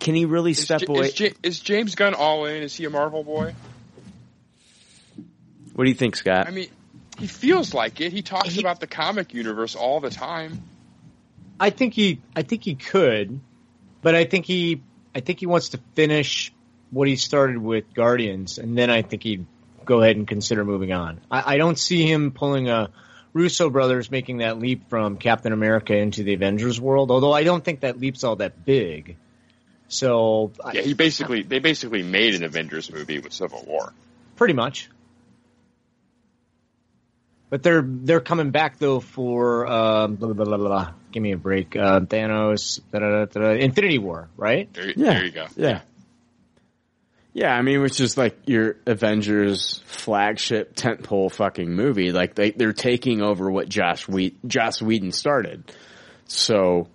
Can 0.00 0.14
he 0.14 0.24
really 0.24 0.54
step 0.54 0.80
J- 0.80 0.86
away? 0.88 1.06
Is, 1.06 1.12
J- 1.12 1.34
is 1.42 1.60
James 1.60 1.94
Gunn 1.94 2.14
all 2.14 2.46
in? 2.46 2.62
Is 2.62 2.74
he 2.74 2.84
a 2.84 2.90
Marvel 2.90 3.22
boy? 3.22 3.54
what 5.74 5.84
do 5.84 5.90
you 5.90 5.96
think, 5.96 6.16
Scott? 6.16 6.48
I 6.48 6.50
mean, 6.50 6.68
he 7.18 7.26
feels 7.26 7.74
like 7.74 8.00
it. 8.00 8.12
He 8.12 8.22
talks 8.22 8.58
about 8.58 8.80
the 8.80 8.86
comic 8.86 9.34
universe 9.34 9.76
all 9.76 10.00
the 10.00 10.10
time. 10.10 10.62
I 11.60 11.70
think 11.70 11.94
he, 11.94 12.20
I 12.34 12.42
think 12.42 12.64
he 12.64 12.74
could, 12.74 13.40
but 14.02 14.14
I 14.14 14.24
think 14.24 14.46
he, 14.46 14.82
I 15.14 15.20
think 15.20 15.38
he 15.38 15.46
wants 15.46 15.70
to 15.70 15.80
finish 15.94 16.52
what 16.90 17.08
he 17.08 17.16
started 17.16 17.58
with 17.58 17.92
Guardians, 17.94 18.58
and 18.58 18.76
then 18.76 18.90
I 18.90 19.02
think 19.02 19.22
he'd 19.22 19.46
go 19.84 20.02
ahead 20.02 20.16
and 20.16 20.26
consider 20.26 20.64
moving 20.64 20.92
on. 20.92 21.20
I, 21.30 21.54
I 21.54 21.56
don't 21.58 21.78
see 21.78 22.10
him 22.10 22.30
pulling 22.32 22.68
a 22.68 22.90
Russo 23.32 23.68
brothers 23.70 24.10
making 24.10 24.38
that 24.38 24.58
leap 24.58 24.88
from 24.88 25.16
Captain 25.16 25.52
America 25.52 25.94
into 25.94 26.22
the 26.22 26.34
Avengers 26.34 26.80
world, 26.80 27.10
although 27.10 27.32
I 27.32 27.44
don't 27.44 27.64
think 27.64 27.80
that 27.80 27.98
leap's 28.00 28.24
all 28.24 28.36
that 28.36 28.64
big. 28.64 29.16
So 29.88 30.52
Yeah, 30.72 30.80
he 30.80 30.94
basically 30.94 31.42
they 31.42 31.58
basically 31.60 32.02
made 32.02 32.34
an 32.34 32.42
Avengers 32.44 32.90
movie 32.90 33.18
with 33.20 33.32
Civil 33.32 33.62
War. 33.66 33.92
pretty 34.36 34.54
much. 34.54 34.88
But 37.48 37.62
they're 37.62 37.82
they're 37.86 38.20
coming 38.20 38.50
back 38.50 38.78
though 38.78 38.98
for 39.00 39.66
um, 39.68 40.16
blah, 40.16 40.32
blah, 40.32 40.44
blah, 40.44 40.56
blah, 40.56 40.66
blah. 40.66 40.92
give 41.12 41.22
me 41.22 41.30
a 41.32 41.36
break. 41.36 41.76
Uh, 41.76 42.00
Thanos, 42.00 42.80
da, 42.90 42.98
da, 42.98 43.08
da, 43.10 43.24
da, 43.26 43.40
da, 43.40 43.50
Infinity 43.62 43.98
War, 43.98 44.28
right? 44.36 44.72
There, 44.74 44.90
Yeah. 44.90 44.94
there 45.14 45.24
you 45.24 45.30
go. 45.30 45.46
Yeah. 45.56 45.80
Yeah, 47.36 47.52
I 47.52 47.60
mean, 47.60 47.82
which 47.82 48.00
is 48.00 48.16
like 48.16 48.34
your 48.46 48.76
Avengers 48.86 49.82
flagship 49.84 50.74
tentpole 50.74 51.30
fucking 51.30 51.70
movie. 51.70 52.10
Like 52.10 52.34
they 52.34 52.52
they're 52.52 52.72
taking 52.72 53.20
over 53.20 53.50
what 53.50 53.68
Josh 53.68 54.08
Wheat 54.08 54.38
Josh 54.48 54.80
Whedon 54.80 55.12
started. 55.12 55.70
So, 56.24 56.88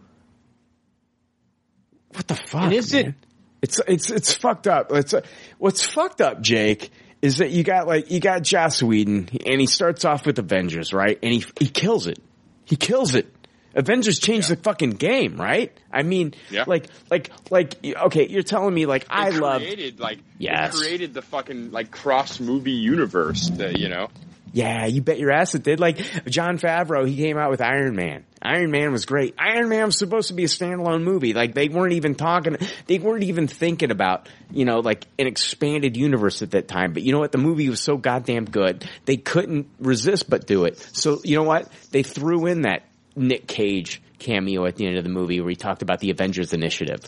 what 2.15 2.27
the 2.27 2.34
fuck? 2.34 2.63
And 2.63 2.73
is 2.73 2.91
it- 2.95 3.13
It's 3.61 3.80
it's 3.88 4.09
it's 4.09 4.34
fucked 4.34 4.65
up. 4.65 4.91
It's 4.91 5.13
what's 5.59 5.85
fucked 5.85 6.22
up, 6.22 6.41
Jake, 6.41 6.89
is 7.22 7.38
that 7.38 7.51
you 7.51 7.63
got 7.63 7.85
like 7.85 8.09
you 8.09 8.19
got 8.19 8.41
Joss 8.41 8.81
Whedon, 8.81 9.30
and 9.45 9.61
he 9.61 9.68
starts 9.68 10.05
off 10.05 10.26
with 10.26 10.39
Avengers, 10.39 10.91
right? 10.91 11.19
And 11.22 11.31
he 11.31 11.45
he 11.59 11.68
kills 11.69 12.07
it. 12.07 12.18
He 12.65 12.76
kills 12.77 13.13
it. 13.13 13.31
Avengers 13.76 14.19
changed 14.19 14.49
the 14.49 14.56
fucking 14.57 14.91
game, 14.91 15.39
right? 15.39 15.72
I 15.91 16.03
mean, 16.03 16.34
Yeah. 16.49 16.65
like 16.68 16.88
like 17.10 17.30
like 17.49 17.76
okay, 17.85 18.27
you're 18.27 18.43
telling 18.43 18.73
me 18.73 18.85
like 18.85 19.06
I 19.10 19.30
It 19.30 19.35
love 19.35 19.61
created 19.61 19.99
like 19.99 20.19
Yes. 20.38 20.76
it 20.76 20.77
created 20.80 21.14
the 21.14 21.22
fucking 21.22 21.72
like 21.72 21.91
cross 21.91 22.39
movie 22.39 22.72
universe. 22.72 23.49
That 23.49 23.77
you 23.80 23.88
know, 23.89 24.10
Yeah, 24.53 24.85
you 24.88 25.02
bet 25.02 25.18
your 25.19 25.31
ass 25.31 25.56
it 25.56 25.64
did. 25.64 25.80
Like 25.80 25.98
Jon 26.26 26.57
Favreau, 26.57 27.07
he 27.07 27.15
came 27.15 27.38
out 27.38 27.49
with 27.52 27.61
Iron 27.61 27.95
Man. 27.95 28.26
Iron 28.41 28.72
Man 28.72 28.91
was 28.91 29.06
great. 29.06 29.35
Iron 29.38 29.69
Man 29.69 29.85
was 29.85 29.98
supposed 29.98 30.30
to 30.30 30.34
be 30.34 30.43
a 30.43 30.48
standalone 30.48 31.03
movie. 31.03 31.34
Like 31.34 31.53
they 31.53 31.69
weren't 31.69 31.93
even 31.93 32.15
talking, 32.15 32.57
they 32.88 32.98
weren't 32.99 33.23
even 33.23 33.48
thinking 33.48 33.91
about, 33.91 34.27
you 34.52 34.65
know, 34.65 34.80
like 34.80 35.06
an 35.19 35.27
expanded 35.27 35.95
universe 35.95 36.41
at 36.41 36.52
that 36.52 36.68
time. 36.68 36.91
But 36.93 37.03
you 37.03 37.14
know 37.14 37.19
what? 37.19 37.31
The 37.31 37.38
movie 37.38 37.69
was 37.69 37.80
so 37.81 37.95
goddamn 37.98 38.45
good. 38.45 38.84
They 39.06 39.15
couldn't 39.18 39.68
resist 39.80 40.30
but 40.30 40.48
do 40.48 40.65
it. 40.65 40.77
So 40.93 41.22
you 41.23 41.38
know 41.38 41.43
what? 41.43 41.72
They 41.91 42.02
threw 42.03 42.48
in 42.48 42.64
that 42.64 42.81
Nick 43.15 43.47
Cage 43.47 44.01
cameo 44.19 44.65
at 44.65 44.75
the 44.75 44.85
end 44.85 44.97
of 44.97 45.03
the 45.03 45.09
movie 45.09 45.39
where 45.41 45.49
he 45.49 45.55
talked 45.55 45.81
about 45.81 45.99
the 45.99 46.11
Avengers 46.11 46.53
Initiative. 46.53 47.01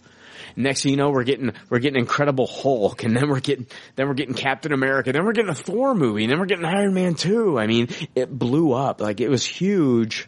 Next 0.55 0.83
thing 0.83 0.91
you 0.91 0.97
know, 0.97 1.09
we're 1.09 1.23
getting 1.23 1.53
we're 1.69 1.79
getting 1.79 1.99
Incredible 1.99 2.45
Hulk, 2.45 3.03
and 3.03 3.15
then 3.15 3.29
we're 3.29 3.39
getting 3.39 3.65
then 3.95 4.07
we're 4.07 4.13
getting 4.13 4.35
Captain 4.35 4.71
America, 4.71 5.11
then 5.11 5.25
we're 5.25 5.31
getting 5.33 5.49
a 5.49 5.55
Thor 5.55 5.95
movie, 5.95 6.23
and 6.23 6.31
then 6.31 6.39
we're 6.39 6.45
getting 6.45 6.65
Iron 6.65 6.93
Man 6.93 7.15
two. 7.15 7.57
I 7.57 7.65
mean, 7.65 7.87
it 8.13 8.29
blew 8.29 8.71
up 8.73 9.01
like 9.01 9.19
it 9.21 9.29
was 9.29 9.43
huge. 9.45 10.27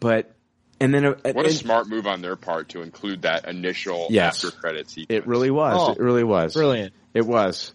But 0.00 0.34
and 0.80 0.92
then 0.92 1.04
uh, 1.06 1.14
What 1.32 1.46
a 1.46 1.50
smart 1.52 1.88
move 1.88 2.06
on 2.06 2.22
their 2.22 2.36
part 2.36 2.70
to 2.70 2.82
include 2.82 3.22
that 3.22 3.46
initial 3.48 4.08
Yes. 4.10 4.44
after 4.44 4.56
credit 4.56 4.90
sequence. 4.90 5.22
It 5.22 5.26
really 5.26 5.50
was. 5.50 5.76
Oh, 5.78 5.92
it 5.92 5.98
really 5.98 6.24
was. 6.24 6.54
brilliant. 6.54 6.92
It 7.14 7.26
was. 7.26 7.72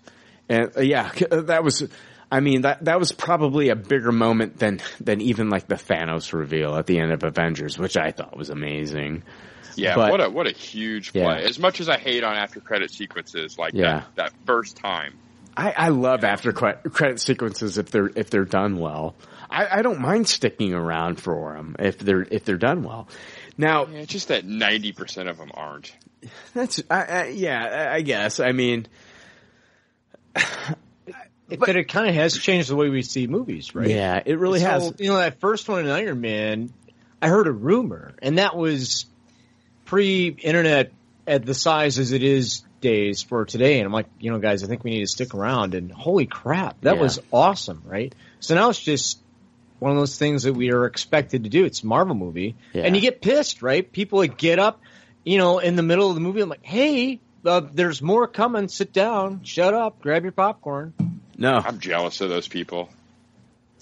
And 0.50 0.72
uh, 0.76 0.82
yeah, 0.82 1.12
that 1.32 1.64
was, 1.64 1.88
I 2.32 2.42
mean, 2.42 2.62
that, 2.64 2.84
that 2.86 3.00
was 3.00 3.12
probably 3.14 3.70
a 3.70 3.76
bigger 3.76 4.12
moment 4.12 4.58
than, 4.60 4.82
than 5.00 5.22
even 5.22 5.50
like 5.50 5.68
the 5.68 5.76
Thanos 5.76 6.34
reveal 6.34 6.76
at 6.76 6.86
the 6.86 7.00
end 7.00 7.12
of 7.14 7.24
Avengers, 7.24 7.78
which 7.78 7.96
I 7.96 8.12
thought 8.12 8.36
was 8.36 8.50
amazing. 8.50 9.24
Yeah, 9.76 9.96
But- 9.96 10.12
what 10.12 10.22
a 10.22 10.30
what 10.30 10.48
a 10.48 10.52
huge 10.52 11.14
play. 11.14 11.22
Yeah. 11.22 11.36
As 11.36 11.60
much 11.60 11.80
as 11.80 11.88
I 11.88 11.98
hate 11.98 12.24
on 12.24 12.36
after 12.36 12.60
credit 12.60 12.92
sequences 12.92 13.58
like 13.58 13.74
Yeah. 13.74 14.00
that 14.00 14.16
that 14.16 14.34
first 14.46 14.76
time. 14.78 15.14
I, 15.56 15.72
I 15.72 15.88
love 15.90 16.24
after 16.24 16.52
cre- 16.52 16.88
credit 16.90 17.20
sequences 17.20 17.78
if 17.78 17.90
they're, 17.90 18.12
if 18.16 18.30
they're 18.30 18.46
done 18.46 18.78
well. 18.78 19.16
I, 19.50 19.80
I 19.80 19.82
don't 19.82 20.02
mind 20.02 20.28
sticking 20.28 20.74
around 20.74 21.20
for 21.20 21.54
them 21.54 21.76
if 21.80 21.98
they're, 21.98 22.28
if 22.30 22.44
they're 22.46 22.58
done 22.58 22.84
well. 22.84 23.08
Now, 23.58 23.88
Yeah, 23.88 24.00
it's 24.00 24.12
just 24.12 24.28
that 24.28 24.46
ninety 24.46 24.92
percent 24.92 25.30
of 25.30 25.38
them 25.38 25.50
aren't. 25.54 25.96
that's, 26.54 26.82
I, 26.92 27.04
I, 27.06 27.26
yeah, 27.30 27.90
I 27.92 28.02
guess. 28.02 28.40
I 28.40 28.52
mean, 28.52 28.88
It, 31.50 31.60
but 31.60 31.76
it 31.76 31.86
kind 31.86 32.10
of 32.10 32.16
has 32.16 32.38
changed 32.38 32.70
the 32.70 32.76
way 32.76 32.90
we 32.90 33.02
see 33.04 33.28
movies, 33.28 33.74
right? 33.74 33.88
Yeah, 33.90 34.22
it 34.26 34.38
really 34.38 34.60
So, 34.60 34.66
has. 34.68 34.94
You 35.00 35.10
know, 35.10 35.18
that 35.18 35.40
first 35.40 35.70
one 35.70 35.86
in 35.86 35.90
Iron 35.90 36.20
Man, 36.20 36.74
I 37.22 37.30
heard 37.30 37.48
a 37.48 37.52
rumor, 37.52 38.14
and 38.22 38.38
that 38.38 38.56
was 38.56 39.06
pre-internet 39.86 40.92
at 41.26 41.46
the 41.46 41.54
size 41.54 42.00
as 42.00 42.12
it 42.12 42.24
is 42.24 42.64
days 42.82 43.22
for 43.22 43.46
today. 43.46 43.80
And 43.80 43.86
I'm 43.86 43.94
like, 43.94 44.08
you 44.20 44.32
know, 44.32 44.40
guys, 44.40 44.64
I 44.64 44.68
think 44.68 44.84
we 44.84 44.92
need 44.92 45.02
to 45.02 45.08
stick 45.08 45.34
around. 45.34 45.74
And 45.74 45.92
holy 45.92 46.26
crap, 46.26 46.80
that 46.82 46.96
Yeah. 46.96 47.02
was 47.02 47.20
awesome, 47.32 47.82
right? 47.86 48.14
So 48.40 48.56
now 48.56 48.70
it's 48.70 48.80
just 48.80 49.20
one 49.80 49.92
of 49.92 49.98
those 49.98 50.18
things 50.18 50.44
that 50.44 50.54
we 50.54 50.72
are 50.72 50.86
expected 50.86 51.44
to 51.46 51.50
do. 51.50 51.66
It's 51.66 51.84
a 51.84 51.88
Marvel 51.88 52.16
movie, 52.16 52.56
Yeah. 52.74 52.84
and 52.84 52.96
you 52.96 53.02
get 53.02 53.22
pissed, 53.22 53.62
right? 53.62 53.90
People 53.90 54.20
like 54.20 54.38
get 54.38 54.60
up, 54.60 54.82
you 55.24 55.38
know, 55.38 55.60
in 55.60 55.76
the 55.76 55.84
middle 55.84 56.10
of 56.10 56.16
the 56.16 56.22
movie. 56.22 56.42
I'm 56.42 56.50
like, 56.50 56.66
hey. 56.66 57.20
Uh, 57.46 57.62
there's 57.72 58.02
more 58.02 58.28
coming. 58.28 58.68
Sit 58.68 58.92
down. 58.92 59.42
Shut 59.44 59.74
up. 59.74 60.02
Grab 60.02 60.24
your 60.24 60.34
popcorn. 60.34 60.94
No. 61.38 61.54
I'm 61.64 61.80
jealous 61.80 62.22
of 62.22 62.30
those 62.30 62.48
people. 62.48 62.90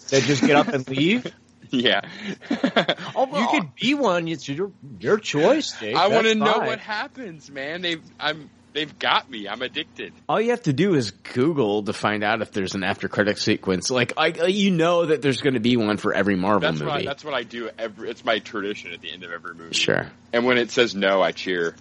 They 0.10 0.22
just 0.22 0.41
get 0.41 0.56
up 0.56 0.68
and 0.68 0.88
leave. 0.90 1.32
Yeah. 1.69 2.02
You 3.18 3.48
could 3.49 3.76
be 3.76 3.94
one. 3.95 4.27
It's 4.27 4.48
your 4.48 4.72
your 4.99 5.18
choice, 5.18 5.77
Jake. 5.80 5.95
I 5.95 6.07
want 6.07 6.27
to 6.27 6.36
know 6.36 6.60
what 6.60 6.80
happens, 6.80 7.49
man. 7.49 7.82
They've 7.82 8.02
I'm 8.19 8.49
they've 8.73 8.98
got 8.99 9.30
me. 9.30 9.48
I'm 9.48 9.61
addicted. 9.61 10.14
All 10.30 10.40
you 10.40 10.52
have 10.52 10.64
to 10.64 10.73
do 10.73 10.94
is 10.95 11.11
Google 11.11 11.84
to 11.84 11.94
find 11.94 12.23
out 12.23 12.41
if 12.41 12.52
there's 12.52 12.76
an 12.76 12.84
after 12.84 13.07
credit 13.07 13.38
sequence. 13.40 13.90
Like, 13.90 14.14
I, 14.18 14.27
you 14.48 14.72
know 14.72 15.07
that 15.07 15.22
there's 15.22 15.41
going 15.41 15.56
to 15.56 15.60
be 15.60 15.77
one 15.77 15.98
for 15.98 16.14
every 16.14 16.36
Marvel 16.36 16.69
That's 16.69 16.82
what 16.82 16.90
I, 16.91 16.94
movie. 16.95 17.06
that's 17.07 17.23
what 17.26 17.34
I 17.34 17.44
do 17.44 17.69
every 17.77 18.10
it's 18.10 18.23
my 18.23 18.40
tradition 18.40 18.91
at 18.91 19.02
the 19.02 19.11
end 19.11 19.23
of 19.23 19.32
every 19.32 19.56
movie. 19.56 19.73
Sure. 19.73 20.07
And 20.34 20.45
when 20.45 20.57
it 20.57 20.72
says 20.72 20.94
no, 20.95 21.22
I 21.22 21.32
cheer. 21.32 21.76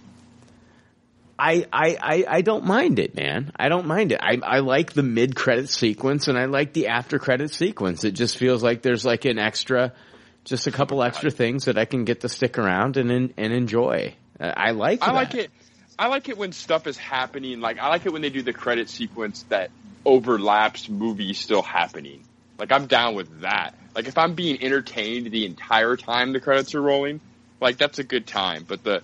I, 1.37 1.65
I, 1.71 1.97
I, 2.01 2.25
I 2.27 2.41
don't 2.41 2.65
mind 2.65 2.99
it, 2.99 3.15
man. 3.15 3.51
I 3.57 3.67
don't 3.67 3.87
mind 3.87 4.13
it. 4.13 4.19
I, 4.21 4.39
I 4.41 4.59
like 4.59 4.93
the 4.93 5.03
mid 5.03 5.35
credit 5.35 5.69
sequence 5.69 6.27
and 6.27 6.37
I 6.37 6.45
like 6.45 6.73
the 6.73 6.87
after 6.87 7.19
credit 7.19 7.53
sequence. 7.53 8.03
It 8.03 8.11
just 8.11 8.37
feels 8.37 8.63
like 8.63 8.81
there's 8.81 9.03
like 9.03 9.25
an 9.25 9.37
extra, 9.37 9.93
just 10.45 10.67
a 10.67 10.71
couple 10.71 11.03
extra 11.03 11.29
things 11.31 11.65
that 11.65 11.77
I 11.77 11.85
can 11.85 12.05
get 12.05 12.21
to 12.21 12.29
stick 12.29 12.57
around 12.57 12.95
and 12.97 13.11
and 13.11 13.53
enjoy. 13.53 14.15
Uh, 14.39 14.53
I 14.55 14.71
like. 14.71 15.01
I 15.03 15.07
that. 15.07 15.13
like 15.13 15.35
it. 15.35 15.51
I 15.97 16.07
like 16.07 16.29
it 16.29 16.37
when 16.37 16.51
stuff 16.51 16.87
is 16.87 16.97
happening. 16.97 17.59
Like 17.59 17.79
I 17.79 17.89
like 17.89 18.05
it 18.05 18.13
when 18.13 18.21
they 18.21 18.29
do 18.29 18.41
the 18.41 18.53
credit 18.53 18.89
sequence 18.89 19.43
that 19.49 19.71
overlaps 20.05 20.87
movies 20.87 21.39
still 21.39 21.61
happening. 21.61 22.23
Like 22.57 22.71
I'm 22.71 22.87
down 22.87 23.15
with 23.15 23.41
that. 23.41 23.75
Like 23.93 24.07
if 24.07 24.17
I'm 24.17 24.35
being 24.35 24.61
entertained 24.61 25.31
the 25.31 25.45
entire 25.45 25.97
time 25.97 26.31
the 26.31 26.39
credits 26.39 26.75
are 26.75 26.81
rolling, 26.81 27.19
like 27.59 27.77
that's 27.77 27.99
a 27.99 28.03
good 28.03 28.27
time. 28.27 28.65
But 28.67 28.83
the 28.83 29.01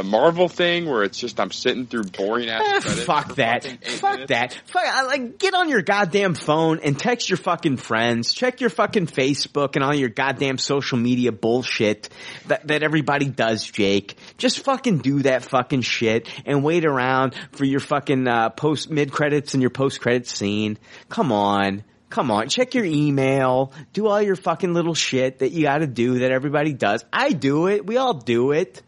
the 0.00 0.08
Marvel 0.08 0.48
thing 0.48 0.88
where 0.88 1.02
it's 1.02 1.18
just 1.18 1.38
I'm 1.38 1.50
sitting 1.50 1.86
through 1.86 2.04
boring 2.04 2.48
ass 2.48 2.84
fuck 3.04 3.34
that. 3.34 3.64
Fuck 3.64 4.12
minutes. 4.12 4.28
that. 4.30 4.58
Fuck, 4.64 4.82
I, 4.86 5.02
like, 5.02 5.38
get 5.38 5.52
on 5.52 5.68
your 5.68 5.82
goddamn 5.82 6.32
phone 6.32 6.80
and 6.82 6.98
text 6.98 7.28
your 7.28 7.36
fucking 7.36 7.76
friends. 7.76 8.32
Check 8.32 8.62
your 8.62 8.70
fucking 8.70 9.08
Facebook 9.08 9.76
and 9.76 9.84
all 9.84 9.94
your 9.94 10.08
goddamn 10.08 10.56
social 10.56 10.96
media 10.96 11.32
bullshit 11.32 12.08
that, 12.46 12.66
that 12.68 12.82
everybody 12.82 13.28
does, 13.28 13.70
Jake. 13.70 14.16
Just 14.38 14.60
fucking 14.60 14.98
do 14.98 15.20
that 15.22 15.44
fucking 15.44 15.82
shit 15.82 16.26
and 16.46 16.64
wait 16.64 16.86
around 16.86 17.34
for 17.52 17.66
your 17.66 17.80
fucking, 17.80 18.26
uh, 18.26 18.48
post, 18.48 18.88
mid 18.88 19.12
credits 19.12 19.52
and 19.52 19.60
your 19.60 19.70
post 19.70 20.00
credit 20.00 20.26
scene. 20.26 20.78
Come 21.10 21.30
on. 21.30 21.84
Come 22.08 22.32
on, 22.32 22.48
check 22.48 22.74
your 22.74 22.84
email, 22.84 23.72
do 23.92 24.08
all 24.08 24.20
your 24.20 24.34
fucking 24.34 24.74
little 24.74 24.94
shit 24.94 25.38
that 25.38 25.52
you 25.52 25.62
gotta 25.62 25.86
do 25.86 26.18
that 26.18 26.32
everybody 26.32 26.72
does. 26.72 27.04
I 27.12 27.30
do 27.30 27.68
it, 27.68 27.86
we 27.86 27.98
all 27.98 28.14
do 28.14 28.50
it. 28.50 28.82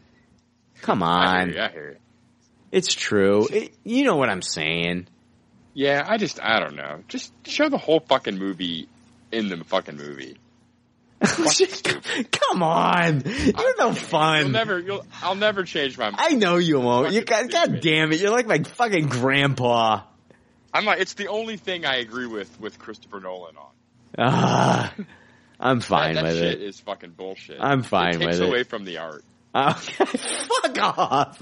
Come 0.82 1.02
I 1.02 1.40
on. 1.40 1.48
hear 1.48 1.56
you. 1.56 1.62
I 1.62 1.68
hear 1.70 1.90
you. 1.92 1.96
It's 2.70 2.94
true. 2.94 3.46
It, 3.50 3.72
you 3.84 4.04
know 4.04 4.16
what 4.16 4.28
I'm 4.28 4.42
saying. 4.42 5.06
Yeah, 5.74 6.04
I 6.06 6.18
just 6.18 6.38
I 6.42 6.60
don't 6.60 6.76
know. 6.76 7.02
Just 7.08 7.32
show 7.46 7.68
the 7.70 7.78
whole 7.78 8.00
fucking 8.00 8.38
movie 8.38 8.88
in 9.30 9.48
the 9.48 9.64
fucking 9.64 9.96
movie. 9.96 10.36
Come 11.22 12.62
on. 12.62 13.22
You're 13.24 13.76
no 13.78 13.86
You'll 13.86 13.94
fun. 13.94 14.52
never. 14.52 14.78
You'll. 14.80 15.04
I'll 15.22 15.34
never 15.34 15.64
change 15.64 15.96
my. 15.96 16.10
Mind. 16.10 16.16
I 16.18 16.30
know 16.30 16.56
you 16.56 16.80
won't. 16.80 17.12
You 17.12 17.22
God, 17.24 17.50
God 17.50 17.80
damn 17.80 18.12
it. 18.12 18.20
You're 18.20 18.30
like 18.30 18.46
my 18.46 18.58
fucking 18.62 19.08
grandpa. 19.08 20.02
I'm 20.74 20.84
like. 20.84 21.00
It's 21.00 21.14
the 21.14 21.28
only 21.28 21.56
thing 21.56 21.86
I 21.86 21.96
agree 21.96 22.26
with 22.26 22.60
with 22.60 22.78
Christopher 22.78 23.20
Nolan 23.20 23.56
on. 23.56 23.70
Ah, 24.18 24.94
I'm 25.60 25.80
fine 25.80 26.14
that, 26.16 26.24
that 26.24 26.32
with 26.32 26.38
shit 26.38 26.60
it. 26.60 26.62
is 26.62 26.80
fucking 26.80 27.10
bullshit. 27.12 27.58
I'm 27.60 27.82
fine 27.82 28.16
it 28.16 28.18
takes 28.18 28.38
with 28.38 28.42
it. 28.42 28.48
away 28.48 28.62
from 28.64 28.84
the 28.84 28.98
art. 28.98 29.24
Okay, 29.54 30.04
fuck 30.04 30.78
off. 30.98 31.38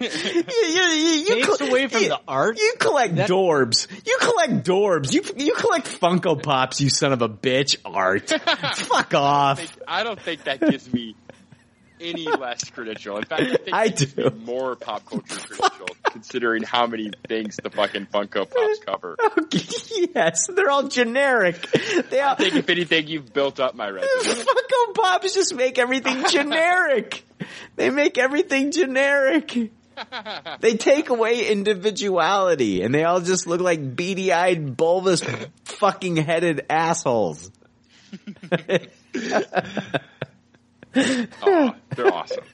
you, 0.00 0.08
you, 0.08 0.82
you, 0.82 1.08
you 1.20 1.26
Takes 1.44 1.60
away 1.60 1.86
from 1.88 2.02
you- 2.02 2.08
the 2.08 2.20
art. 2.26 2.58
You 2.58 2.74
collect 2.78 3.16
That- 3.16 3.28
Dorbz. 3.30 3.86
You 4.06 4.18
collect 4.20 4.64
Dorbz. 4.66 5.12
You 5.12 5.22
you 5.36 5.54
collect 5.54 5.86
Funko 5.86 6.42
Pops. 6.42 6.80
You 6.80 6.88
son 6.90 7.12
of 7.12 7.22
a 7.22 7.28
bitch. 7.28 7.76
Art. 7.84 8.28
fuck 8.76 9.14
off. 9.14 9.76
I 9.86 10.02
don't 10.02 10.20
think 10.20 10.44
that 10.44 10.60
gives 10.60 10.92
me 10.92 11.14
any 12.04 12.26
less 12.26 12.70
credential. 12.70 13.16
In 13.16 13.24
fact, 13.24 13.42
I 13.42 13.56
think 13.56 13.74
I 13.74 13.88
do. 13.88 14.30
more 14.44 14.76
pop 14.76 15.04
culture 15.06 15.40
credential, 15.40 15.88
considering 16.10 16.62
how 16.62 16.86
many 16.86 17.10
things 17.26 17.56
the 17.62 17.70
fucking 17.70 18.06
Funko 18.06 18.48
Pops 18.48 18.78
cover. 18.84 19.16
yes, 20.14 20.46
they're 20.54 20.70
all 20.70 20.88
generic. 20.88 21.56
They 22.10 22.20
all, 22.20 22.32
I 22.32 22.36
think 22.36 22.54
if 22.54 22.68
anything, 22.70 23.08
you've 23.08 23.32
built 23.32 23.60
up 23.60 23.74
my 23.74 23.88
resume. 23.88 24.34
The 24.34 24.44
Funko 24.94 24.94
Pops 24.94 25.34
just 25.34 25.54
make 25.54 25.78
everything 25.78 26.24
generic. 26.28 27.24
They 27.76 27.90
make 27.90 28.18
everything 28.18 28.70
generic. 28.70 29.70
They 30.60 30.76
take 30.76 31.08
away 31.08 31.48
individuality 31.50 32.82
and 32.82 32.92
they 32.94 33.04
all 33.04 33.20
just 33.20 33.46
look 33.46 33.60
like 33.60 33.94
beady 33.94 34.32
eyed, 34.32 34.76
bulbous, 34.76 35.22
fucking 35.64 36.16
headed 36.16 36.66
assholes. 36.68 37.50
Oh, 41.42 41.74
they're 41.94 42.12
awesome. 42.12 42.44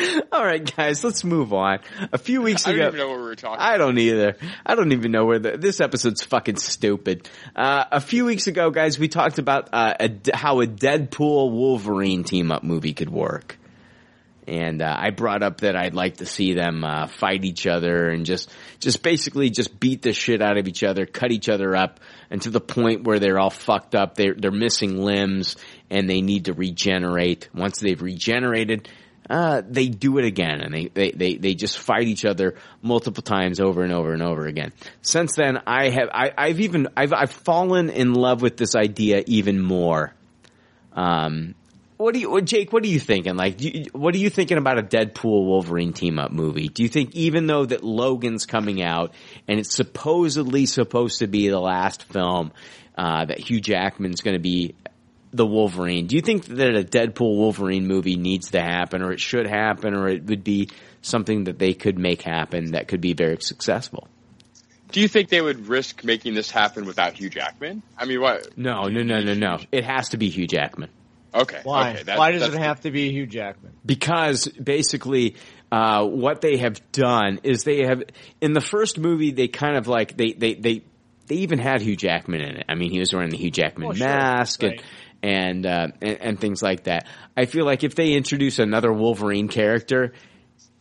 All 0.32 0.44
right, 0.44 0.76
guys, 0.76 1.02
let's 1.04 1.24
move 1.24 1.52
on. 1.52 1.80
A 2.12 2.18
few 2.18 2.42
weeks 2.42 2.66
ago, 2.66 2.74
I 2.74 2.76
don't 2.78 2.86
even 2.88 2.98
know 2.98 3.08
what 3.08 3.18
we 3.18 3.24
were 3.24 3.34
talking. 3.34 3.60
I 3.60 3.76
don't 3.76 3.98
either. 3.98 4.36
I 4.64 4.74
don't 4.74 4.92
even 4.92 5.10
know 5.10 5.24
where 5.24 5.38
the, 5.38 5.56
this 5.56 5.80
episode's 5.80 6.22
fucking 6.22 6.56
stupid. 6.56 7.28
Uh, 7.54 7.84
a 7.90 8.00
few 8.00 8.24
weeks 8.24 8.46
ago, 8.46 8.70
guys, 8.70 8.98
we 8.98 9.08
talked 9.08 9.38
about 9.38 9.68
uh, 9.72 9.94
a, 10.00 10.10
how 10.32 10.60
a 10.60 10.66
Deadpool 10.66 11.50
Wolverine 11.52 12.24
team 12.24 12.50
up 12.50 12.62
movie 12.62 12.94
could 12.94 13.10
work. 13.10 13.58
And 14.46 14.80
uh, 14.82 14.96
I 14.98 15.10
brought 15.10 15.42
up 15.42 15.60
that 15.60 15.76
I'd 15.76 15.94
like 15.94 16.16
to 16.16 16.26
see 16.26 16.54
them 16.54 16.82
uh, 16.82 17.06
fight 17.06 17.44
each 17.44 17.66
other 17.66 18.08
and 18.08 18.24
just, 18.26 18.50
just 18.80 19.02
basically 19.02 19.50
just 19.50 19.78
beat 19.78 20.02
the 20.02 20.12
shit 20.12 20.40
out 20.42 20.56
of 20.56 20.66
each 20.66 20.82
other, 20.82 21.06
cut 21.06 21.30
each 21.30 21.48
other 21.48 21.76
up, 21.76 22.00
and 22.30 22.40
to 22.42 22.50
the 22.50 22.60
point 22.60 23.04
where 23.04 23.18
they're 23.18 23.38
all 23.38 23.50
fucked 23.50 23.94
up. 23.94 24.14
They're 24.14 24.34
they're 24.34 24.50
missing 24.50 25.04
limbs 25.04 25.56
and 25.90 26.08
they 26.08 26.20
need 26.20 26.46
to 26.46 26.52
regenerate. 26.52 27.48
Once 27.54 27.80
they've 27.80 28.00
regenerated, 28.00 28.88
uh, 29.28 29.62
they 29.68 29.88
do 29.88 30.18
it 30.18 30.24
again 30.24 30.60
and 30.60 30.74
they, 30.74 30.86
they, 30.86 31.10
they, 31.12 31.34
they 31.36 31.54
just 31.54 31.78
fight 31.78 32.08
each 32.08 32.24
other 32.24 32.56
multiple 32.82 33.22
times 33.22 33.60
over 33.60 33.82
and 33.82 33.92
over 33.92 34.12
and 34.12 34.22
over 34.22 34.46
again. 34.46 34.72
Since 35.02 35.36
then, 35.36 35.58
I 35.66 35.90
have, 35.90 36.08
I, 36.12 36.32
I've 36.36 36.60
even, 36.60 36.88
I've, 36.96 37.12
I've 37.12 37.30
fallen 37.30 37.90
in 37.90 38.14
love 38.14 38.42
with 38.42 38.56
this 38.56 38.74
idea 38.74 39.22
even 39.26 39.60
more. 39.60 40.14
Um, 40.92 41.54
what 41.96 42.14
do 42.14 42.20
you, 42.20 42.40
Jake? 42.40 42.72
What 42.72 42.82
are 42.82 42.88
you 42.88 42.98
thinking? 42.98 43.36
Like, 43.36 43.58
do 43.58 43.68
you, 43.68 43.84
what 43.92 44.14
are 44.14 44.18
you 44.18 44.30
thinking 44.30 44.56
about 44.56 44.78
a 44.78 44.82
Deadpool 44.82 45.46
Wolverine 45.46 45.92
team 45.92 46.18
up 46.18 46.32
movie? 46.32 46.68
Do 46.68 46.82
you 46.82 46.88
think 46.88 47.14
even 47.14 47.46
though 47.46 47.66
that 47.66 47.84
Logan's 47.84 48.46
coming 48.46 48.82
out 48.82 49.12
and 49.46 49.60
it's 49.60 49.76
supposedly 49.76 50.64
supposed 50.64 51.18
to 51.18 51.26
be 51.26 51.50
the 51.50 51.60
last 51.60 52.04
film, 52.04 52.52
uh, 52.96 53.26
that 53.26 53.38
Hugh 53.38 53.60
Jackman's 53.60 54.22
going 54.22 54.34
to 54.34 54.42
be 54.42 54.74
the 55.32 55.46
Wolverine. 55.46 56.06
Do 56.06 56.16
you 56.16 56.22
think 56.22 56.46
that 56.46 56.74
a 56.74 56.82
Deadpool 56.82 57.36
Wolverine 57.36 57.86
movie 57.86 58.16
needs 58.16 58.50
to 58.52 58.60
happen 58.60 59.02
or 59.02 59.12
it 59.12 59.20
should 59.20 59.46
happen 59.46 59.94
or 59.94 60.08
it 60.08 60.24
would 60.24 60.42
be 60.44 60.68
something 61.02 61.44
that 61.44 61.58
they 61.58 61.72
could 61.74 61.98
make 61.98 62.22
happen 62.22 62.72
that 62.72 62.88
could 62.88 63.00
be 63.00 63.12
very 63.14 63.38
successful? 63.40 64.08
Do 64.92 65.00
you 65.00 65.06
think 65.06 65.28
they 65.28 65.40
would 65.40 65.68
risk 65.68 66.02
making 66.02 66.34
this 66.34 66.50
happen 66.50 66.84
without 66.84 67.12
Hugh 67.14 67.30
Jackman? 67.30 67.82
I 67.96 68.06
mean, 68.06 68.20
what? 68.20 68.58
No, 68.58 68.88
no, 68.88 69.02
no, 69.02 69.20
no, 69.20 69.34
no. 69.34 69.58
It 69.70 69.84
has 69.84 70.08
to 70.10 70.16
be 70.16 70.30
Hugh 70.30 70.48
Jackman. 70.48 70.90
Okay. 71.32 71.60
Why? 71.62 71.90
Okay, 71.92 72.02
that- 72.02 72.18
Why 72.18 72.32
does 72.32 72.40
that's 72.42 72.54
it 72.54 72.58
have 72.60 72.80
to 72.80 72.90
be 72.90 73.12
Hugh 73.12 73.26
Jackman? 73.26 73.72
because 73.86 74.48
basically 74.48 75.36
uh, 75.70 76.04
what 76.04 76.40
they 76.40 76.56
have 76.56 76.80
done 76.90 77.38
is 77.44 77.62
they 77.62 77.84
have 77.84 78.02
in 78.40 78.52
the 78.52 78.60
first 78.60 78.98
movie 78.98 79.30
they 79.30 79.46
kind 79.46 79.76
of 79.76 79.86
like 79.86 80.16
they 80.16 80.32
they 80.32 80.54
they 80.54 80.82
they 81.28 81.36
even 81.36 81.60
had 81.60 81.80
Hugh 81.82 81.94
Jackman 81.94 82.40
in 82.40 82.56
it. 82.56 82.64
I 82.68 82.74
mean, 82.74 82.90
he 82.90 82.98
was 82.98 83.12
wearing 83.14 83.30
the 83.30 83.36
Hugh 83.36 83.52
Jackman 83.52 83.90
Oh, 83.90 83.92
sure. 83.92 84.04
mask 84.08 84.64
Right. 84.64 84.72
and 84.72 84.82
and, 85.22 85.66
uh, 85.66 85.88
and 86.00 86.18
and 86.20 86.40
things 86.40 86.62
like 86.62 86.84
that. 86.84 87.06
I 87.36 87.44
feel 87.46 87.64
like 87.64 87.84
if 87.84 87.94
they 87.94 88.12
introduce 88.14 88.58
another 88.58 88.92
Wolverine 88.92 89.48
character 89.48 90.12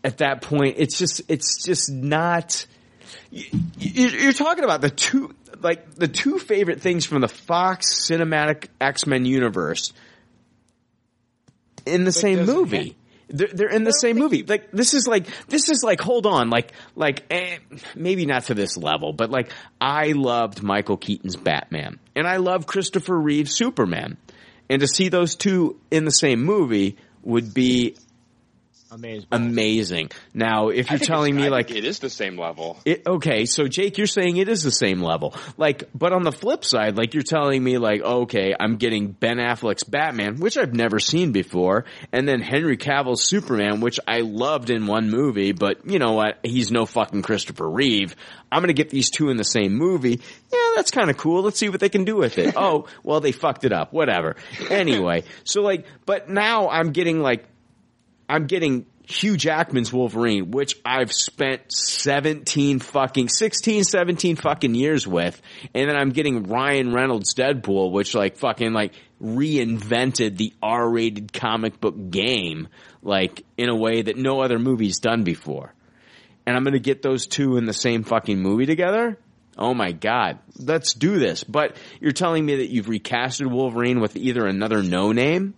at 0.04 0.20
that 0.20 0.42
point, 0.42 0.76
it's 0.78 0.98
just 0.98 1.22
it's 1.28 1.64
just 1.64 1.92
not. 1.92 2.66
you- 3.32 3.46
You're 4.08 4.32
talking 4.34 4.64
about 4.64 4.82
the 4.82 4.90
two 4.90 5.36
like 5.62 5.94
the 5.96 6.08
two 6.08 6.40
favorite 6.40 6.80
things 6.82 7.06
from 7.06 7.22
the 7.22 7.28
Fox 7.28 8.08
cinematic 8.10 8.68
X 8.80 9.06
Men 9.06 9.26
universe 9.26 9.92
in 11.86 12.04
the 12.06 12.12
same 12.12 12.46
movie. 12.46 12.96
They're, 13.30 13.48
they're 13.48 13.70
in 13.70 13.84
the 13.84 13.92
same 13.92 14.18
movie. 14.18 14.44
Like 14.44 14.72
this 14.72 14.94
is 14.94 15.08
like 15.08 15.28
this 15.48 15.70
is 15.70 15.84
like 15.84 16.02
hold 16.02 16.26
on, 16.26 16.50
like 16.50 16.74
like 16.96 17.24
eh, 17.30 17.60
maybe 17.96 18.26
not 18.26 18.44
to 18.46 18.54
this 18.54 18.78
level, 18.78 19.14
but 19.14 19.30
like 19.30 19.52
I 19.80 20.14
loved 20.14 20.64
Michael 20.64 20.98
Keaton's 20.98 21.36
Batman 21.36 22.00
and 22.16 22.28
I 22.28 22.38
love 22.38 22.68
Christopher 22.68 23.18
Reeve's 23.18 23.56
Superman, 23.56 24.18
and 24.70 24.82
to 24.82 24.88
see 24.88 25.10
those 25.10 25.36
two 25.36 25.80
in 25.92 26.06
the 26.06 26.12
same 26.12 26.44
movie 26.44 26.98
would 27.24 27.54
be 27.54 27.96
Amazing. 28.92 29.28
amazing. 29.32 30.12
Now, 30.34 30.70
if 30.70 30.90
you're 30.90 31.00
telling 31.00 31.36
me 31.36 31.46
I 31.46 31.50
like 31.50 31.70
it 31.70 31.86
is 31.86 32.00
the 32.00 32.10
same 32.10 32.38
level. 32.40 32.80
it, 32.86 33.06
okay, 33.06 33.46
so 33.46 33.68
Jake, 33.68 33.98
you're 33.98 34.08
saying 34.08 34.38
it 34.38 34.50
is 34.50 34.64
the 34.64 34.72
same 34.72 35.02
level. 35.02 35.36
Like, 35.58 35.90
but 35.94 36.12
on 36.12 36.24
the 36.24 36.32
flip 36.32 36.66
side, 36.66 36.98
like 36.98 37.14
you're 37.14 37.24
telling 37.24 37.64
me 37.64 37.78
like, 37.78 38.02
okay, 38.02 38.56
I'm 38.60 38.78
getting 38.78 39.12
Ben 39.12 39.38
Affleck's 39.38 39.84
Batman, 39.84 40.40
which 40.40 40.58
I've 40.58 40.74
never 40.74 41.00
seen 41.00 41.32
before, 41.32 41.86
and 42.12 42.28
then 42.28 42.42
Henry 42.42 42.78
Cavill's 42.78 43.24
Superman, 43.24 43.80
which 43.80 44.00
I 44.08 44.22
loved 44.22 44.70
in 44.72 44.88
one 44.88 45.12
movie, 45.12 45.52
but 45.52 45.86
you 45.86 46.00
know 46.00 46.14
what? 46.14 46.40
He's 46.44 46.72
no 46.72 46.86
fucking 46.86 47.22
Christopher 47.22 47.70
Reeve. 47.70 48.16
I'm 48.52 48.64
gonna 48.64 48.74
get 48.74 48.90
these 48.90 49.12
two 49.12 49.30
in 49.30 49.38
the 49.38 49.44
same 49.44 49.76
movie. 49.76 50.20
Yeah, 50.52 50.72
that's 50.76 50.90
kind 50.90 51.12
of 51.12 51.18
cool. 51.18 51.44
Let's 51.44 51.60
see 51.60 51.70
what 51.70 51.80
they 51.80 51.90
can 51.90 52.06
do 52.06 52.16
with 52.16 52.40
it. 52.40 52.56
oh, 52.58 52.88
well, 53.04 53.20
they 53.20 53.32
fucked 53.32 53.66
it 53.66 53.72
up. 53.72 53.94
Whatever. 53.94 54.36
Anyway, 54.70 55.24
so 55.44 55.62
like, 55.62 55.86
but 56.06 56.30
now 56.30 56.70
I'm 56.70 56.92
getting 56.92 57.20
like 57.20 57.46
I'm 58.30 58.46
getting 58.46 58.86
Hugh 59.10 59.38
Jackman's 59.38 59.92
Wolverine, 59.92 60.52
which 60.52 60.80
I've 60.86 61.12
spent 61.12 61.74
17 61.74 62.78
fucking, 62.78 63.28
16, 63.28 63.84
17 63.84 64.36
fucking 64.36 64.76
years 64.76 65.08
with. 65.08 65.42
And 65.74 65.90
then 65.90 65.98
I'm 65.98 66.12
getting 66.12 66.44
Ryan 66.44 66.94
Reynolds 66.94 67.34
Deadpool, 67.34 67.92
which 67.92 68.14
like 68.14 68.38
fucking 68.38 68.72
like 68.72 68.94
reinvented 69.20 70.38
the 70.38 70.54
R-rated 70.62 71.34
comic 71.34 71.82
book 71.82 72.12
game, 72.12 72.68
like 73.02 73.44
in 73.58 73.70
a 73.70 73.76
way 73.76 74.04
that 74.04 74.16
no 74.16 74.42
other 74.42 74.60
movie's 74.60 75.00
done 75.00 75.24
before. 75.24 75.74
And 76.46 76.56
I'm 76.56 76.64
gonna 76.64 76.78
get 76.78 77.02
those 77.02 77.26
two 77.26 77.58
in 77.58 77.66
the 77.66 77.74
same 77.74 78.04
fucking 78.04 78.40
movie 78.40 78.68
together? 78.68 79.18
Oh 79.58 79.74
my 79.74 79.92
god. 79.92 80.38
Let's 80.58 80.94
do 80.94 81.18
this. 81.18 81.44
But 81.44 81.76
you're 82.00 82.12
telling 82.12 82.46
me 82.46 82.58
that 82.58 82.70
you've 82.70 82.86
recasted 82.86 83.52
Wolverine 83.52 84.00
with 84.00 84.16
either 84.16 84.46
another 84.46 84.84
no 84.84 85.12
name? 85.12 85.56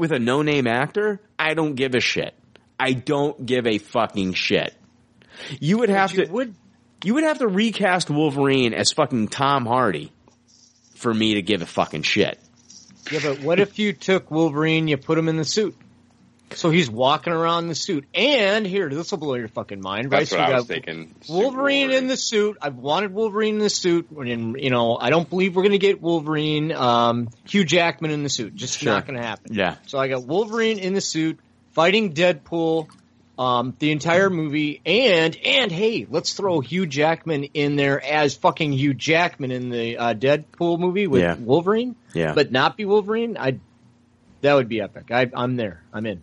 With 0.00 0.10
a 0.12 0.18
no 0.18 0.42
name 0.42 0.66
actor, 0.66 1.20
I 1.38 1.54
don't 1.54 1.74
give 1.74 1.94
a 1.94 2.00
shit. 2.00 2.34
I 2.78 2.92
don't 2.94 3.44
give 3.46 3.66
a 3.66 3.78
fucking 3.78 4.34
shit. 4.34 4.74
You 5.60 5.78
would 5.78 5.90
have 5.90 6.12
you 6.12 6.26
to 6.26 6.32
would- 6.32 6.54
you 7.04 7.14
would 7.14 7.24
have 7.24 7.38
to 7.38 7.48
recast 7.48 8.10
Wolverine 8.10 8.74
as 8.74 8.92
fucking 8.92 9.28
Tom 9.28 9.64
Hardy 9.64 10.12
for 10.96 11.14
me 11.14 11.34
to 11.34 11.42
give 11.42 11.62
a 11.62 11.66
fucking 11.66 12.02
shit. 12.02 12.38
Yeah, 13.10 13.20
but 13.22 13.40
what 13.40 13.58
if 13.58 13.78
you 13.78 13.94
took 13.94 14.30
Wolverine, 14.30 14.86
you 14.86 14.98
put 14.98 15.16
him 15.16 15.28
in 15.28 15.36
the 15.36 15.44
suit? 15.44 15.74
So 16.52 16.70
he's 16.70 16.90
walking 16.90 17.32
around 17.32 17.64
in 17.64 17.68
the 17.68 17.74
suit. 17.74 18.06
And 18.14 18.66
here, 18.66 18.88
this 18.88 19.10
will 19.12 19.18
blow 19.18 19.34
your 19.34 19.48
fucking 19.48 19.80
mind, 19.80 20.10
right? 20.10 20.20
That's 20.20 20.30
so 20.30 20.38
what 20.38 20.48
you 20.48 20.52
I 20.54 20.56
was 20.56 20.64
got 20.66 20.74
thinking. 20.74 21.14
Wolverine 21.28 21.90
in 21.92 22.06
the 22.08 22.16
suit. 22.16 22.58
I've 22.60 22.76
wanted 22.76 23.12
Wolverine 23.14 23.54
in 23.54 23.60
the 23.60 23.70
suit. 23.70 24.10
And, 24.10 24.56
you 24.60 24.70
know, 24.70 24.96
I 25.00 25.10
don't 25.10 25.28
believe 25.30 25.54
we're 25.54 25.62
going 25.62 25.72
to 25.72 25.78
get 25.78 26.02
Wolverine, 26.02 26.72
um, 26.72 27.28
Hugh 27.46 27.64
Jackman 27.64 28.10
in 28.10 28.22
the 28.24 28.28
suit. 28.28 28.54
Just 28.56 28.78
Sure. 28.78 28.92
not 28.92 29.06
going 29.06 29.18
to 29.18 29.24
happen. 29.24 29.54
Yeah. 29.54 29.76
So 29.86 29.98
I 29.98 30.08
got 30.08 30.24
Wolverine 30.24 30.78
in 30.78 30.94
the 30.94 31.00
suit 31.00 31.38
fighting 31.72 32.14
Deadpool, 32.14 32.88
um, 33.38 33.74
the 33.78 33.92
entire 33.92 34.28
movie, 34.28 34.82
and 34.84 35.34
and 35.46 35.72
hey, 35.72 36.06
let's 36.10 36.34
throw 36.34 36.60
Hugh 36.60 36.84
Jackman 36.84 37.44
in 37.54 37.76
there 37.76 38.04
as 38.04 38.34
fucking 38.34 38.72
Hugh 38.72 38.92
Jackman 38.92 39.50
in 39.50 39.70
the 39.70 39.96
uh, 39.96 40.14
Deadpool 40.14 40.78
movie 40.78 41.06
with 41.06 41.22
Yeah. 41.22 41.36
Wolverine, 41.38 41.94
Yeah. 42.12 42.34
but 42.34 42.50
not 42.52 42.76
be 42.76 42.84
Wolverine. 42.84 43.38
I 43.38 43.58
that 44.42 44.54
would 44.54 44.68
be 44.68 44.80
epic. 44.80 45.10
I, 45.10 45.30
I'm 45.34 45.56
there. 45.56 45.82
I'm 45.92 46.04
in. 46.06 46.20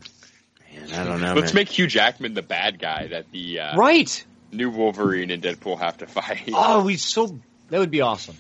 Man, 0.90 0.94
I 0.94 1.04
don't 1.04 1.22
know. 1.22 1.34
Let's 1.34 1.54
man. 1.54 1.62
make 1.62 1.70
Hugh 1.70 1.88
Jackman 1.88 2.34
the 2.34 2.42
bad 2.42 2.80
guy 2.80 3.08
that 3.08 3.32
the 3.32 3.60
uh, 3.60 3.78
Right. 3.78 4.26
new 4.52 4.70
Wolverine 4.70 5.32
and 5.32 5.42
Deadpool 5.44 5.80
have 5.80 5.98
to 5.98 6.08
fight. 6.08 6.50
Oh, 6.54 6.84
we 6.84 6.98
so 6.98 7.40
that 7.70 7.80
would 7.80 7.92
be 7.92 8.02
awesome. 8.02 8.38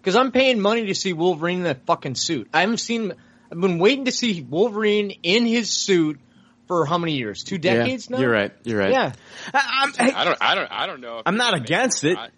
Because 0.00 0.16
I'm 0.16 0.30
paying 0.30 0.60
money 0.60 0.86
to 0.86 0.94
see 0.94 1.12
Wolverine 1.12 1.58
in 1.58 1.64
that 1.64 1.84
fucking 1.86 2.14
suit. 2.14 2.48
I 2.54 2.60
haven't 2.60 2.78
seen. 2.78 3.12
I've 3.50 3.60
been 3.60 3.78
waiting 3.78 4.04
to 4.04 4.12
see 4.12 4.40
Wolverine 4.40 5.10
in 5.22 5.46
his 5.46 5.70
suit 5.70 6.20
for 6.68 6.86
how 6.86 6.98
many 6.98 7.14
years? 7.14 7.42
Two 7.42 7.56
Yeah, 7.56 7.74
decades 7.74 8.08
now. 8.10 8.18
You're 8.20 8.30
right. 8.30 8.52
You're 8.64 8.78
right. 8.78 8.90
Yeah. 8.92 9.12
I, 9.52 9.82
I'm, 9.82 9.92
hey, 9.92 10.12
I 10.12 10.24
don't. 10.24 10.38
I 10.40 10.54
don't. 10.54 10.70
I 10.72 10.86
don't 10.86 11.00
know. 11.00 11.18
If 11.18 11.22
I'm 11.26 11.36
not 11.36 11.54
against 11.54 12.04
it. 12.04 12.16
I- 12.16 12.28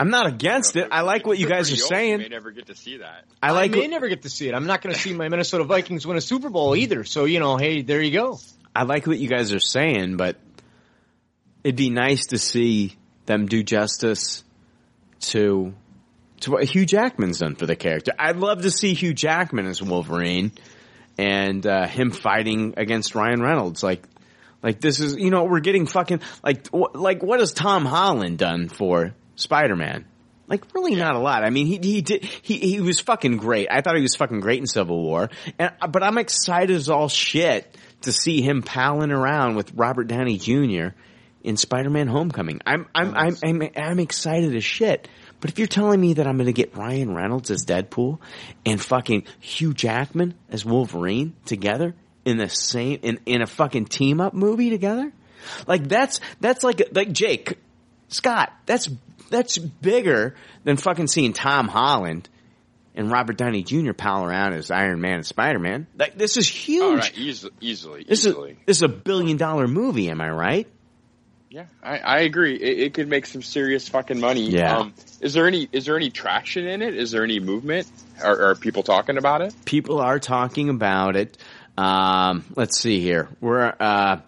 I'm 0.00 0.08
not 0.08 0.26
against 0.26 0.76
it. 0.76 0.88
I 0.90 1.02
like 1.02 1.26
what 1.26 1.38
you 1.38 1.46
guys 1.46 1.70
are 1.70 1.76
Good 1.76 1.82
for 1.86 1.94
You 1.94 2.00
may 2.16 2.16
saying. 2.22 2.30
never 2.30 2.50
get 2.52 2.66
to 2.68 2.74
see 2.74 2.96
that. 2.98 3.26
I 3.42 3.50
like 3.52 3.70
I 3.72 3.74
may 3.74 3.80
what- 3.82 3.90
never 3.90 4.08
get 4.08 4.22
to 4.22 4.30
see 4.30 4.48
it. 4.48 4.54
I'm 4.54 4.66
not 4.66 4.80
going 4.80 4.94
to 4.94 5.00
see 5.00 5.12
my 5.12 5.28
Minnesota 5.28 5.64
Vikings 5.64 6.06
win 6.06 6.16
a 6.16 6.22
Super 6.22 6.48
Bowl 6.48 6.74
either. 6.74 7.04
So 7.04 7.26
you 7.26 7.38
know, 7.38 7.58
hey, 7.58 7.82
there 7.82 8.00
you 8.00 8.10
go. 8.10 8.38
I 8.74 8.84
like 8.84 9.06
what 9.06 9.18
you 9.18 9.28
guys 9.28 9.52
are 9.52 9.60
saying, 9.60 10.16
but 10.16 10.36
it'd 11.62 11.76
be 11.76 11.90
nice 11.90 12.28
to 12.28 12.38
see 12.38 12.96
them 13.26 13.44
do 13.46 13.62
justice 13.62 14.42
to 15.20 15.74
to 16.40 16.50
what 16.52 16.64
Hugh 16.64 16.86
Jackman's 16.86 17.40
done 17.40 17.54
for 17.54 17.66
the 17.66 17.76
character. 17.76 18.12
I'd 18.18 18.36
love 18.38 18.62
to 18.62 18.70
see 18.70 18.94
Hugh 18.94 19.12
Jackman 19.12 19.66
as 19.66 19.82
Wolverine 19.82 20.52
and 21.18 21.66
uh, 21.66 21.86
him 21.86 22.10
fighting 22.12 22.72
against 22.78 23.14
Ryan 23.14 23.42
Reynolds. 23.42 23.82
Like, 23.82 24.02
like 24.62 24.80
this 24.80 25.00
is 25.00 25.16
you 25.16 25.30
know 25.30 25.44
we're 25.44 25.60
getting 25.60 25.84
fucking 25.86 26.20
like 26.42 26.68
like 26.72 27.22
what 27.22 27.40
has 27.40 27.52
Tom 27.52 27.84
Holland 27.84 28.38
done 28.38 28.68
for 28.70 29.14
Spider 29.40 29.76
Man? 29.76 30.06
Like 30.50 30.64
really 30.74 30.96
not 30.96 31.14
a 31.14 31.20
lot. 31.20 31.44
I 31.44 31.50
mean, 31.50 31.66
he 31.66 31.78
he 31.80 32.02
did 32.02 32.24
he 32.24 32.58
he 32.58 32.80
was 32.80 32.98
fucking 32.98 33.36
great. 33.36 33.68
I 33.70 33.82
thought 33.82 33.94
he 33.94 34.02
was 34.02 34.16
fucking 34.16 34.40
great 34.40 34.58
in 34.58 34.66
Civil 34.66 35.00
War, 35.00 35.30
and 35.60 35.72
but 35.90 36.02
I'm 36.02 36.18
excited 36.18 36.74
as 36.74 36.88
all 36.88 37.08
shit 37.08 37.76
to 38.02 38.12
see 38.12 38.42
him 38.42 38.62
palling 38.62 39.12
around 39.12 39.54
with 39.54 39.72
Robert 39.74 40.08
Downey 40.08 40.38
Jr. 40.38 40.88
in 41.44 41.56
Spider-Man: 41.56 42.08
Homecoming. 42.08 42.60
I'm 42.66 42.88
I'm 42.92 43.14
I'm 43.14 43.36
I'm, 43.44 43.70
I'm 43.76 43.98
excited 44.00 44.56
as 44.56 44.64
shit. 44.64 45.06
But 45.40 45.50
if 45.50 45.58
you're 45.58 45.68
telling 45.68 46.00
me 46.00 46.14
that 46.14 46.26
I'm 46.26 46.36
going 46.36 46.46
to 46.46 46.52
get 46.52 46.76
Ryan 46.76 47.14
Reynolds 47.14 47.50
as 47.52 47.64
Deadpool 47.64 48.18
and 48.66 48.80
fucking 48.80 49.24
Hugh 49.38 49.72
Jackman 49.72 50.34
as 50.50 50.64
Wolverine 50.64 51.34
together 51.46 51.94
in 52.24 52.38
the 52.38 52.48
same 52.48 52.98
in 53.02 53.20
in 53.24 53.40
a 53.40 53.46
fucking 53.46 53.86
team 53.86 54.20
up 54.20 54.34
movie 54.34 54.70
together, 54.70 55.12
like 55.68 55.88
that's 55.88 56.20
that's 56.40 56.64
like 56.64 56.82
like 56.92 57.12
Jake 57.12 57.56
Scott. 58.08 58.52
That's 58.66 58.88
that's 59.30 59.58
bigger 59.58 60.34
than 60.64 60.76
fucking 60.76 61.06
seeing 61.06 61.32
Tom 61.32 61.68
Holland 61.68 62.28
and 62.94 63.10
Robert 63.10 63.36
Downey 63.36 63.62
Jr. 63.62 63.92
pal 63.92 64.24
around 64.24 64.54
as 64.54 64.70
Iron 64.70 65.00
Man 65.00 65.14
and 65.14 65.26
Spider 65.26 65.58
Man. 65.58 65.86
Like 65.96 66.16
this 66.16 66.36
is 66.36 66.48
huge. 66.48 66.82
All 66.82 66.96
right, 66.96 67.18
easily, 67.18 67.52
easily, 67.60 68.04
This 68.04 68.26
is 68.26 68.34
this 68.66 68.78
is 68.78 68.82
a 68.82 68.88
billion 68.88 69.36
dollar 69.36 69.68
movie. 69.68 70.10
Am 70.10 70.20
I 70.20 70.30
right? 70.30 70.68
Yeah, 71.48 71.66
I, 71.82 71.98
I 71.98 72.18
agree. 72.20 72.54
It, 72.54 72.78
it 72.78 72.94
could 72.94 73.08
make 73.08 73.26
some 73.26 73.42
serious 73.42 73.88
fucking 73.88 74.20
money. 74.20 74.50
Yeah. 74.50 74.78
Um, 74.78 74.94
is 75.20 75.34
there 75.34 75.48
any 75.48 75.68
is 75.72 75.86
there 75.86 75.96
any 75.96 76.10
traction 76.10 76.66
in 76.66 76.80
it? 76.80 76.94
Is 76.94 77.10
there 77.10 77.24
any 77.24 77.40
movement? 77.40 77.90
Are, 78.22 78.50
are 78.50 78.54
people 78.54 78.84
talking 78.84 79.18
about 79.18 79.42
it? 79.42 79.54
People 79.64 80.00
are 80.00 80.20
talking 80.20 80.68
about 80.68 81.16
it. 81.16 81.38
Um, 81.76 82.44
let's 82.54 82.78
see 82.78 83.00
here. 83.00 83.28
We're 83.40 83.74
uh, 83.80 84.20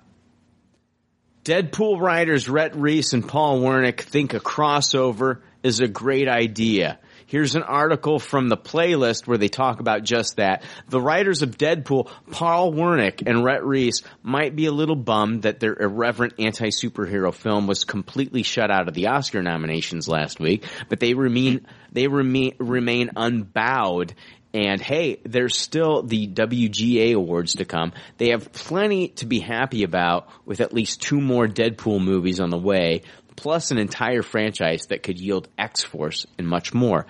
Deadpool 1.45 2.01
writers 2.01 2.49
Rhett 2.49 2.77
Reese 2.77 3.15
and 3.15 3.27
Paul 3.27 3.61
Wernick 3.61 4.01
think 4.01 4.33
a 4.33 4.39
crossover 4.39 5.41
is 5.65 5.81
a 5.81 5.89
great 5.89 6.29
idea. 6.29 7.01
Here's 7.27 7.57
an 7.57 7.65
article 7.65 8.21
from 8.21 8.49
the 8.49 8.57
playlist 8.57 9.27
where 9.27 9.39
they 9.39 9.49
talk 9.49 9.81
about 9.81 10.05
just 10.05 10.37
that. 10.37 10.63
The 10.89 11.01
writers 11.01 11.43
of 11.43 11.59
Deadpool, 11.59 12.09
Paul 12.31 12.73
Wernick 12.73 13.27
and 13.27 13.43
Rhett 13.43 13.65
Reese, 13.65 14.03
might 14.23 14.55
be 14.55 14.67
a 14.67 14.73
little 14.73 14.95
bummed 14.95 15.43
that 15.43 15.59
their 15.59 15.75
irreverent 15.75 16.35
anti-superhero 16.39 17.35
film 17.35 17.67
was 17.67 17.83
completely 17.83 18.45
shut 18.45 18.71
out 18.71 18.87
of 18.87 18.95
the 18.95 19.09
Oscar 19.09 19.43
nominations 19.43 20.07
last 20.07 20.39
week, 20.39 20.65
but 20.89 21.01
they 21.01 21.15
remain, 21.15 21.67
they 21.91 22.07
remain, 22.07 22.55
remain 22.59 23.11
unbowed 23.17 24.15
and 24.55 24.81
hey, 24.81 25.19
there's 25.25 25.57
still 25.57 26.03
the 26.03 26.27
WGA 26.29 27.15
awards 27.15 27.55
to 27.55 27.65
come. 27.65 27.93
They 28.19 28.31
have 28.31 28.53
plenty 28.53 29.09
to 29.09 29.27
be 29.27 29.41
happy 29.41 29.83
about 29.83 30.29
with 30.45 30.61
at 30.61 30.75
least 30.75 31.01
two 31.01 31.21
more 31.21 31.47
Deadpool 31.47 32.03
movies 32.03 32.39
on 32.39 32.51
the 32.51 32.59
way, 32.59 33.03
plus 33.35 33.71
an 33.71 33.79
entire 33.79 34.23
franchise 34.23 34.87
that 34.89 35.03
could 35.03 35.19
yield 35.19 35.49
X-Force 35.59 36.27
and 36.39 36.47
much 36.47 36.75
more. 36.75 37.07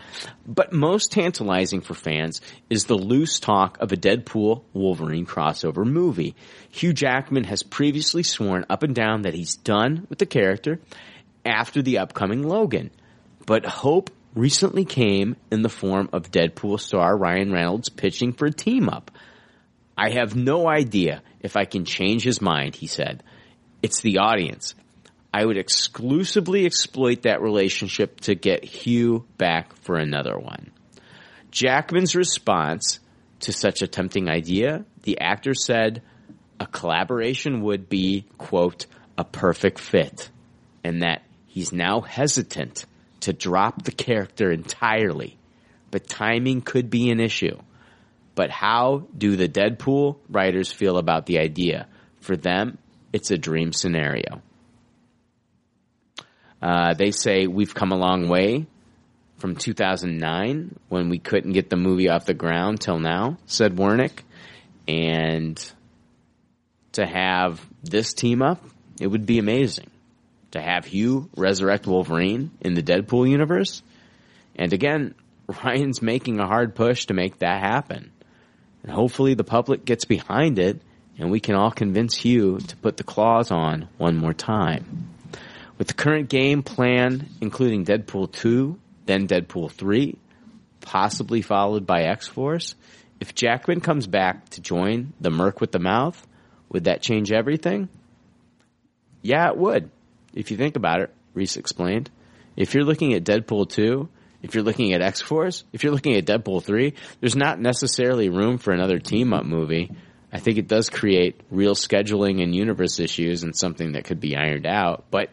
But 0.47 0.73
most 0.73 1.11
tantalizing 1.11 1.81
for 1.81 1.95
fans 1.95 2.41
is 2.71 2.85
the 2.85 2.95
loose 2.97 3.41
talk 3.41 3.79
of 3.81 3.93
a 3.93 3.97
Deadpool 3.97 4.63
Wolverine 4.73 5.27
crossover 5.27 5.85
movie. 5.85 6.37
Hugh 6.71 6.93
Jackman 6.93 7.45
has 7.45 7.63
previously 7.63 8.23
sworn 8.23 8.65
up 8.71 8.85
and 8.85 8.95
down 8.95 9.23
that 9.23 9.35
he's 9.35 9.57
done 9.57 10.07
with 10.09 10.19
the 10.19 10.27
character 10.27 10.81
after 11.45 11.83
the 11.83 11.99
upcoming 11.99 12.43
Logan. 12.43 12.93
But 13.45 13.67
hope 13.67 14.11
recently 14.35 14.85
came 14.85 15.37
in 15.51 15.63
the 15.63 15.69
form 15.69 16.09
of 16.13 16.31
Deadpool 16.31 16.81
star 16.81 17.17
Ryan 17.17 17.53
Reynolds 17.53 17.89
pitching 17.89 18.33
for 18.33 18.47
a 18.47 18.53
team 18.53 18.89
up. 18.89 19.11
I 19.97 20.11
have 20.11 20.35
no 20.35 20.69
idea 20.69 21.23
if 21.41 21.57
I 21.57 21.65
can 21.65 21.85
change 21.85 22.25
his 22.25 22.41
mind, 22.41 22.75
he 22.75 22.87
said. 22.87 23.23
It's 23.83 24.01
the 24.01 24.19
audience. 24.19 24.75
I 25.35 25.45
would 25.45 25.57
exclusively 25.57 26.67
exploit 26.67 27.23
that 27.23 27.43
relationship 27.43 28.21
to 28.21 28.35
get 28.35 28.65
Hugh 28.65 29.27
back 29.39 29.75
for 29.77 29.97
another 29.97 30.39
one. 30.39 30.71
Jackman's 31.51 32.15
response 32.15 33.01
to 33.41 33.53
such 33.53 33.83
a 33.83 33.87
tempting 33.87 34.29
idea, 34.29 34.85
the 35.03 35.21
actor 35.21 35.55
said 35.55 36.03
a 36.61 36.67
collaboration 36.67 37.63
would 37.63 37.89
be, 37.89 38.27
quote, 38.39 38.87
a 39.19 39.25
perfect 39.25 39.79
fit, 39.79 40.31
and 40.85 41.03
that 41.03 41.23
he's 41.47 41.73
now 41.73 42.01
hesitant 42.01 42.87
to 43.23 43.33
drop 43.33 43.83
the 43.83 43.93
character 43.93 44.51
entirely, 44.51 45.39
but 45.91 46.09
timing 46.09 46.61
could 46.61 46.91
be 46.91 47.11
an 47.11 47.21
issue. 47.21 47.59
But 48.35 48.51
how 48.51 49.07
do 49.17 49.37
the 49.37 49.49
Deadpool 49.49 50.17
writers 50.29 50.73
feel 50.73 50.97
about 50.97 51.27
the 51.27 51.39
idea? 51.39 51.87
For 52.21 52.37
them, 52.37 52.79
it's 53.13 53.31
a 53.31 53.39
dream 53.39 53.73
scenario. 53.73 54.43
Uh, 56.61 56.95
they 56.95 57.11
say 57.11 57.47
we've 57.47 57.75
come 57.75 57.93
a 57.93 57.97
long 57.97 58.29
way 58.29 58.67
from 59.39 59.57
2009 59.57 60.79
when 60.89 61.09
we 61.09 61.19
couldn't 61.19 61.53
get 61.53 61.69
the 61.69 61.77
movie 61.77 62.09
off 62.09 62.25
the 62.25 62.35
ground 62.35 62.81
till 62.81 63.01
now, 63.01 63.37
said 63.47 63.77
Wernick. 63.77 64.21
And 64.87 65.61
to 66.93 67.05
have 67.05 67.61
this 67.83 68.15
team 68.15 68.41
up, 68.41 68.65
it 69.01 69.09
would 69.09 69.27
be 69.27 69.39
amazing. 69.39 69.91
To 70.53 70.61
have 70.61 70.85
Hugh 70.85 71.29
resurrect 71.37 71.87
Wolverine 71.87 72.51
in 72.61 72.75
the 72.75 72.83
Deadpool 72.83 73.29
universe. 73.29 73.83
And 74.57 74.73
again, 74.73 75.15
Ryan's 75.65 76.03
making 76.03 76.41
a 76.41 76.47
hard 76.47 76.75
push 76.75 77.07
to 77.07 77.15
make 77.15 77.39
that 77.39 77.61
happen. 77.61 78.13
And 78.83 78.93
hopefully 78.93 79.35
the 79.35 79.45
public 79.45 79.85
gets 79.85 80.05
behind 80.05 80.59
it 80.59 80.81
and 81.19 81.31
we 81.31 81.41
can 81.41 81.55
all 81.55 81.71
convince 81.71 82.15
Hugh 82.15 82.59
to 82.59 82.77
put 82.77 82.97
the 82.97 83.05
claws 83.05 83.51
on 83.51 83.89
one 83.99 84.17
more 84.17 84.33
time. 84.33 85.09
With 85.79 85.89
the 85.89 85.95
current 85.95 86.29
game 86.29 86.63
plan, 86.63 87.29
including 87.41 87.85
Deadpool 87.85 88.33
2, 88.33 88.79
then 89.07 89.27
Deadpool 89.27 89.71
3, 89.71 90.17
possibly 90.81 91.43
followed 91.43 91.87
by 91.87 92.03
X-Force, 92.03 92.75
if 93.21 93.35
Jackman 93.35 93.81
comes 93.81 94.07
back 94.07 94.49
to 94.51 94.61
join 94.61 95.13
the 95.21 95.31
Merc 95.31 95.61
with 95.61 95.73
the 95.73 95.79
Mouth, 95.79 96.27
would 96.71 96.85
that 96.85 97.03
change 97.03 97.31
everything? 97.31 97.89
Yeah, 99.21 99.49
it 99.49 99.57
would. 99.57 99.91
If 100.35 100.51
you 100.51 100.57
think 100.57 100.77
about 100.77 101.01
it, 101.01 101.15
Reese 101.35 101.57
explained. 101.57 102.11
If 102.57 102.75
you're 102.75 102.85
looking 102.85 103.15
at 103.15 103.25
Deadpool 103.25 103.71
2, 103.71 104.09
if 104.43 104.55
you're 104.55 104.65
looking 104.65 104.93
at 104.93 105.03
X-Force, 105.03 105.65
if 105.73 105.85
you're 105.85 105.93
looking 105.93 106.17
at 106.17 106.27
Deadpool 106.27 106.63
3, 106.63 106.95
there's 107.21 107.37
not 107.37 107.61
necessarily 107.61 108.29
room 108.29 108.59
for 108.59 108.73
another 108.73 108.99
team 108.99 109.33
up 109.33 109.45
movie. 109.45 109.91
I 110.33 110.39
think 110.39 110.59
it 110.59 110.67
does 110.67 110.91
create 110.91 111.41
real 111.51 111.75
scheduling 111.75 112.43
and 112.43 112.55
universe 112.55 112.99
issues 112.99 113.43
and 113.43 113.57
something 113.57 113.93
that 113.93 114.05
could 114.05 114.21
be 114.21 114.37
ironed 114.37 114.67
out, 114.67 115.05
but 115.11 115.31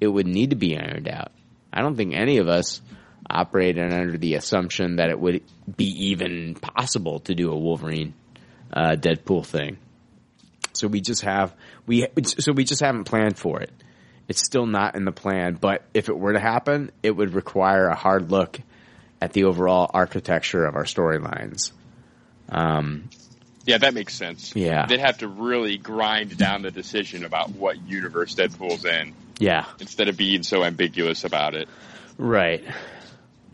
it 0.00 0.08
would 0.08 0.26
need 0.26 0.50
to 0.50 0.56
be 0.56 0.76
ironed 0.76 1.08
out. 1.08 1.32
I 1.72 1.82
don't 1.82 1.96
think 1.96 2.14
any 2.14 2.38
of 2.38 2.48
us 2.48 2.80
operated 3.28 3.92
under 3.92 4.18
the 4.18 4.34
assumption 4.34 4.96
that 4.96 5.10
it 5.10 5.18
would 5.18 5.42
be 5.76 6.08
even 6.08 6.54
possible 6.54 7.20
to 7.20 7.34
do 7.34 7.52
a 7.52 7.56
Wolverine 7.56 8.14
uh, 8.72 8.96
Deadpool 8.96 9.46
thing. 9.46 9.78
So 10.72 10.88
we 10.88 11.00
just 11.00 11.22
have 11.22 11.54
we 11.86 12.06
so 12.24 12.52
we 12.52 12.64
just 12.64 12.80
haven't 12.80 13.04
planned 13.04 13.38
for 13.38 13.60
it. 13.60 13.70
It's 14.30 14.46
still 14.46 14.64
not 14.64 14.94
in 14.94 15.04
the 15.04 15.10
plan, 15.10 15.54
but 15.60 15.82
if 15.92 16.08
it 16.08 16.16
were 16.16 16.32
to 16.32 16.38
happen, 16.38 16.92
it 17.02 17.10
would 17.10 17.34
require 17.34 17.88
a 17.88 17.96
hard 17.96 18.30
look 18.30 18.60
at 19.20 19.32
the 19.32 19.42
overall 19.42 19.90
architecture 19.92 20.64
of 20.64 20.76
our 20.76 20.84
storylines. 20.84 21.72
Um, 22.48 23.10
Yeah, 23.66 23.78
that 23.78 23.92
makes 23.92 24.14
sense. 24.14 24.54
Yeah. 24.54 24.86
They'd 24.86 25.00
have 25.00 25.18
to 25.18 25.26
really 25.26 25.78
grind 25.78 26.38
down 26.38 26.62
the 26.62 26.70
decision 26.70 27.24
about 27.24 27.50
what 27.50 27.82
universe 27.88 28.36
Deadpool's 28.36 28.84
in 28.84 29.14
yeah, 29.40 29.64
instead 29.80 30.06
of 30.08 30.16
being 30.16 30.44
so 30.44 30.62
ambiguous 30.62 31.24
about 31.24 31.56
it. 31.56 31.68
right. 32.16 32.62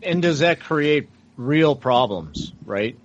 And 0.03 0.21
does 0.21 0.39
that 0.39 0.59
create 0.59 1.09
real 1.37 1.75
problems, 1.75 2.53
right? 2.67 2.99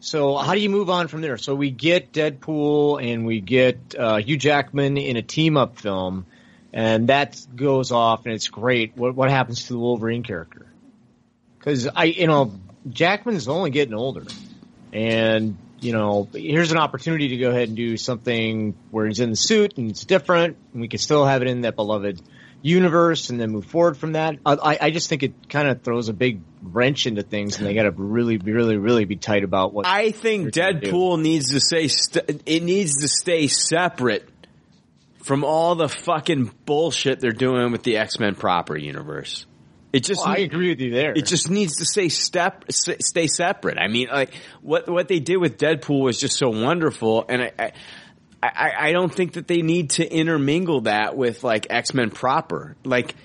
So 0.00 0.36
how 0.36 0.54
do 0.54 0.60
you 0.60 0.68
move 0.68 0.90
on 0.90 1.06
from 1.06 1.20
there? 1.20 1.38
So 1.38 1.54
we 1.54 1.70
get 1.70 2.12
Deadpool 2.12 3.00
and 3.00 3.24
we 3.24 3.40
get 3.40 3.94
uh, 3.96 4.16
Hugh 4.16 4.36
Jackman 4.36 4.96
in 4.96 5.16
a 5.16 5.22
team 5.22 5.56
up 5.56 5.78
film, 5.78 6.26
and 6.72 7.08
that 7.08 7.40
goes 7.54 7.92
off 7.92 8.26
and 8.26 8.34
it's 8.34 8.48
great. 8.48 8.96
What 8.96 9.14
what 9.14 9.30
happens 9.30 9.66
to 9.66 9.72
the 9.72 9.78
Wolverine 9.78 10.22
character? 10.22 10.66
Because 11.58 11.88
I, 11.88 12.04
you 12.04 12.26
know, 12.26 12.52
Jackman's 12.88 13.48
only 13.48 13.70
getting 13.70 13.94
older, 13.94 14.24
and 14.92 15.56
you 15.80 15.92
know, 15.92 16.28
here's 16.32 16.72
an 16.72 16.78
opportunity 16.78 17.28
to 17.28 17.36
go 17.36 17.50
ahead 17.50 17.68
and 17.68 17.76
do 17.76 17.96
something 17.96 18.74
where 18.90 19.06
he's 19.06 19.20
in 19.20 19.30
the 19.30 19.36
suit 19.36 19.78
and 19.78 19.90
it's 19.90 20.04
different, 20.04 20.56
and 20.72 20.80
we 20.80 20.88
can 20.88 20.98
still 20.98 21.24
have 21.24 21.42
it 21.42 21.48
in 21.48 21.62
that 21.62 21.76
beloved 21.76 22.20
universe 22.60 23.30
and 23.30 23.40
then 23.40 23.50
move 23.50 23.66
forward 23.66 23.96
from 23.96 24.12
that. 24.12 24.36
I, 24.44 24.78
I 24.80 24.90
just 24.90 25.08
think 25.08 25.22
it 25.22 25.48
kind 25.48 25.68
of 25.68 25.82
throws 25.82 26.08
a 26.08 26.12
big 26.12 26.40
wrench 26.62 27.06
into 27.06 27.22
things, 27.22 27.58
and 27.58 27.66
they 27.66 27.74
got 27.74 27.84
to 27.84 27.92
really, 27.92 28.38
really, 28.38 28.76
really 28.76 29.04
be 29.04 29.16
tight 29.16 29.44
about 29.44 29.72
what. 29.72 29.86
I 29.86 30.10
think 30.10 30.52
they're 30.52 30.72
gonna 30.72 30.80
do. 30.80 30.90
Deadpool 30.90 31.20
needs 31.20 31.52
to 31.52 31.60
say 31.60 31.88
st- 31.88 32.42
it 32.46 32.62
needs 32.62 33.00
to 33.00 33.08
stay 33.08 33.46
separate 33.46 34.28
from 35.22 35.44
all 35.44 35.74
the 35.74 35.88
fucking 35.88 36.52
bullshit 36.64 37.20
they're 37.20 37.32
doing 37.32 37.72
with 37.72 37.82
the 37.82 37.96
X 37.98 38.18
Men 38.18 38.34
proper 38.34 38.76
universe. 38.76 39.46
It 39.92 40.04
just 40.04 40.20
Well, 40.24 40.34
I 40.34 40.38
agree 40.38 40.68
with 40.68 40.80
you 40.80 40.90
there. 40.90 41.12
It 41.12 41.26
just 41.26 41.50
needs 41.50 41.76
to 41.76 41.84
stay 41.84 42.08
step 42.08 42.64
stay 42.70 43.26
separate. 43.26 43.78
I 43.78 43.88
mean, 43.88 44.08
like 44.12 44.34
what 44.60 44.88
what 44.88 45.08
they 45.08 45.18
did 45.18 45.38
with 45.38 45.58
Deadpool 45.58 46.02
was 46.02 46.20
just 46.20 46.36
so 46.36 46.50
wonderful, 46.50 47.24
and 47.28 47.42
I. 47.42 47.52
I 47.58 47.72
I, 48.40 48.72
I 48.78 48.92
don't 48.92 49.12
think 49.12 49.32
that 49.32 49.48
they 49.48 49.62
need 49.62 49.90
to 49.90 50.08
intermingle 50.08 50.82
that 50.82 51.16
with 51.16 51.42
like 51.42 51.66
X 51.70 51.92
Men 51.92 52.10
proper. 52.10 52.76
Like, 52.84 53.16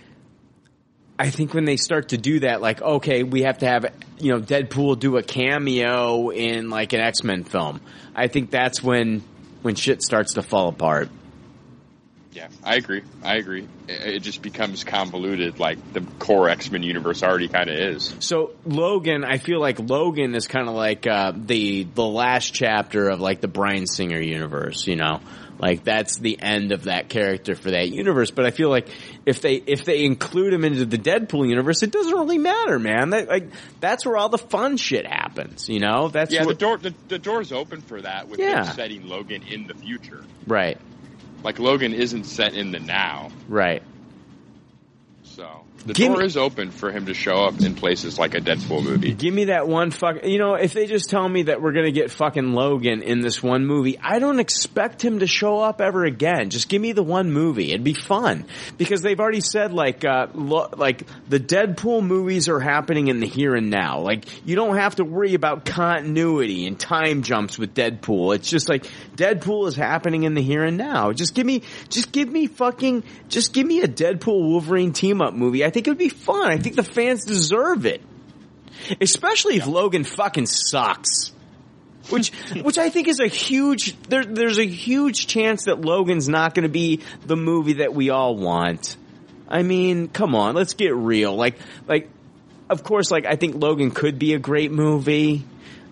I 1.20 1.30
think 1.30 1.54
when 1.54 1.66
they 1.66 1.78
start 1.78 2.10
to 2.10 2.18
do 2.18 2.40
that, 2.40 2.62
like, 2.62 2.82
okay, 2.82 3.22
we 3.22 3.44
have 3.44 3.60
to 3.60 3.68
have, 3.68 3.86
you 4.18 4.32
know, 4.32 4.40
Deadpool 4.40 5.00
do 5.00 5.18
a 5.18 5.22
cameo 5.22 6.30
in 6.30 6.72
like 6.72 6.94
an 6.94 7.00
X 7.00 7.24
Men 7.24 7.44
film. 7.44 7.80
I 8.16 8.28
think 8.28 8.50
that's 8.50 8.82
when, 8.82 9.24
when 9.62 9.76
shit 9.76 10.02
starts 10.02 10.34
to 10.34 10.42
fall 10.42 10.70
apart. 10.70 11.10
Yeah, 12.34 12.48
I 12.64 12.76
agree. 12.76 13.04
I 13.24 13.36
agree. 13.36 13.68
It 13.88 14.20
just 14.22 14.42
becomes 14.42 14.84
convoluted, 14.84 15.60
like 15.60 15.78
the 15.94 16.02
core 16.20 16.50
X 16.50 16.72
Men 16.72 16.82
universe 16.84 17.22
already 17.22 17.48
kind 17.48 17.70
of 17.70 17.76
is. 17.78 18.16
So 18.20 18.52
Logan, 18.66 19.24
I 19.24 19.38
feel 19.38 19.60
like 19.60 19.80
Logan 19.80 20.34
is 20.36 20.48
kind 20.48 20.68
of 20.68 20.74
like 20.76 21.06
uh, 21.06 21.34
the 21.36 21.84
the 21.84 22.06
last 22.06 22.54
chapter 22.54 23.10
of 23.10 23.20
like 23.20 23.42
the 23.42 23.48
Bryan 23.48 23.86
Singer 23.86 24.20
universe. 24.20 24.88
You 24.88 24.96
know, 24.96 25.20
like 25.60 25.84
that's 25.84 26.18
the 26.18 26.42
end 26.42 26.72
of 26.72 26.86
that 26.86 27.10
character 27.10 27.54
for 27.56 27.72
that 27.72 27.90
universe. 27.90 28.32
But 28.32 28.46
I 28.46 28.52
feel 28.52 28.70
like 28.70 28.88
if 29.26 29.42
they 29.42 29.56
if 29.56 29.86
they 29.86 30.04
include 30.04 30.54
him 30.54 30.64
into 30.66 30.86
the 30.86 30.98
Deadpool 30.98 31.48
universe, 31.48 31.84
it 31.84 31.92
doesn't 31.92 32.14
really 32.14 32.40
matter, 32.40 32.80
man. 32.80 33.12
That 33.12 33.28
like 33.28 33.50
that's 33.80 34.06
where 34.06 34.18
all 34.18 34.30
the 34.30 34.40
fun 34.40 34.78
shit 34.78 35.06
happens. 35.06 35.70
You 35.70 35.80
know, 35.82 36.08
that's 36.08 36.32
yeah, 36.34 36.46
the 36.46 36.56
door 36.56 36.78
the, 36.78 36.94
the 37.10 37.20
door's 37.20 37.52
open 37.52 37.82
for 37.82 38.02
that 38.02 38.28
with 38.28 38.40
Yeah. 38.40 38.64
them 38.64 38.74
setting 38.74 39.08
Logan 39.08 39.44
in 39.44 39.68
the 39.68 39.76
future. 39.76 40.24
right, 40.48 40.80
Like 41.44 41.60
Logan 41.60 41.94
isn't 41.94 42.26
set 42.26 42.54
in 42.54 42.72
the 42.72 42.80
now, 42.80 43.32
right. 43.48 43.84
So 45.36 45.48
the 45.88 45.94
Give 45.94 46.10
door 46.10 46.18
me- 46.20 46.26
is 46.26 46.38
open 46.38 46.70
for 46.70 46.92
him 46.92 47.08
to 47.08 47.16
show 47.16 47.34
up 47.34 47.60
in 47.60 47.74
places 47.74 48.20
like 48.20 48.36
a 48.36 48.40
Deadpool 48.40 48.84
movie. 48.84 49.14
Give 49.14 49.34
me 49.34 49.46
that 49.46 49.68
one 49.68 49.90
fuck. 49.90 50.24
You 50.26 50.38
know, 50.38 50.54
if 50.54 50.74
they 50.74 50.86
just 50.86 51.10
tell 51.10 51.28
me 51.28 51.44
that 51.44 51.60
we're 51.60 51.72
gonna 51.72 51.92
get 51.92 52.12
fucking 52.12 52.54
Logan 52.54 53.02
in 53.02 53.22
this 53.22 53.42
one 53.42 53.66
movie, 53.66 53.98
I 54.00 54.20
don't 54.20 54.40
expect 54.40 55.04
him 55.04 55.20
to 55.20 55.28
show 55.28 55.60
up 55.60 55.82
ever 55.82 56.06
again. 56.06 56.52
Just 56.52 56.70
give 56.70 56.80
me 56.84 56.92
the 56.92 57.02
one 57.02 57.32
movie. 57.32 57.70
It'd 57.70 57.84
be 57.84 57.96
fun 57.96 58.46
because 58.78 59.02
they've 59.02 59.20
already 59.20 59.42
said 59.42 59.74
like, 59.74 60.06
uh, 60.06 60.28
lo- 60.36 60.70
like 60.78 61.02
the 61.28 61.40
Deadpool 61.40 62.04
movies 62.06 62.48
are 62.48 62.60
happening 62.60 63.08
in 63.08 63.20
the 63.20 63.28
here 63.28 63.56
and 63.56 63.72
now. 63.72 64.02
Like 64.02 64.26
you 64.48 64.56
don't 64.56 64.78
have 64.78 64.98
to 64.98 65.04
worry 65.04 65.34
about 65.34 65.66
continuity 65.66 66.68
and 66.68 66.80
time 66.80 67.24
jumps 67.24 67.58
with 67.58 67.74
Deadpool. 67.74 68.36
It's 68.36 68.50
just 68.52 68.70
like 68.70 68.86
Deadpool 69.16 69.68
is 69.68 69.76
happening 69.76 70.24
in 70.26 70.36
the 70.36 70.44
here 70.44 70.64
and 70.64 70.78
now. 70.78 71.12
Just 71.12 71.34
give 71.34 71.46
me, 71.48 71.64
just 71.90 72.12
give 72.12 72.30
me 72.32 72.46
fucking, 72.46 73.04
just 73.30 73.52
give 73.52 73.66
me 73.66 73.82
a 73.82 73.88
Deadpool 73.88 74.48
Wolverine 74.50 74.94
team 74.94 75.22
up 75.24 75.34
movie. 75.34 75.66
I 75.66 75.70
think 75.70 75.88
it 75.88 75.92
would 75.92 75.98
be 75.98 76.10
fun. 76.10 76.52
I 76.52 76.58
think 76.58 76.76
the 76.76 76.84
fans 76.84 77.26
deserve 77.26 77.86
it. 77.86 78.02
Especially 79.00 79.58
if 79.58 79.68
Logan 79.68 80.04
fucking 80.04 80.46
sucks. 80.46 81.32
Which, 82.10 82.32
which 82.62 82.78
I 82.78 82.90
think 82.90 83.08
is 83.08 83.20
a 83.20 83.28
huge, 83.28 84.00
there, 84.04 84.26
there's 84.26 84.60
a 84.60 84.66
huge 84.66 85.28
chance 85.28 85.66
that 85.66 85.82
Logan's 85.82 86.28
not 86.28 86.54
gonna 86.54 86.70
be 86.70 87.02
the 87.26 87.36
movie 87.36 87.74
that 87.74 87.94
we 87.94 88.10
all 88.10 88.36
want. 88.36 88.98
I 89.48 89.64
mean, 89.64 90.08
come 90.08 90.36
on, 90.36 90.56
let's 90.56 90.74
get 90.74 90.96
real. 90.96 91.36
Like, 91.36 91.58
like, 91.88 92.10
of 92.70 92.84
course, 92.84 93.12
like, 93.12 93.26
I 93.26 93.36
think 93.36 93.62
Logan 93.62 93.92
could 93.92 94.18
be 94.18 94.34
a 94.34 94.40
great 94.40 94.72
movie. 94.72 95.46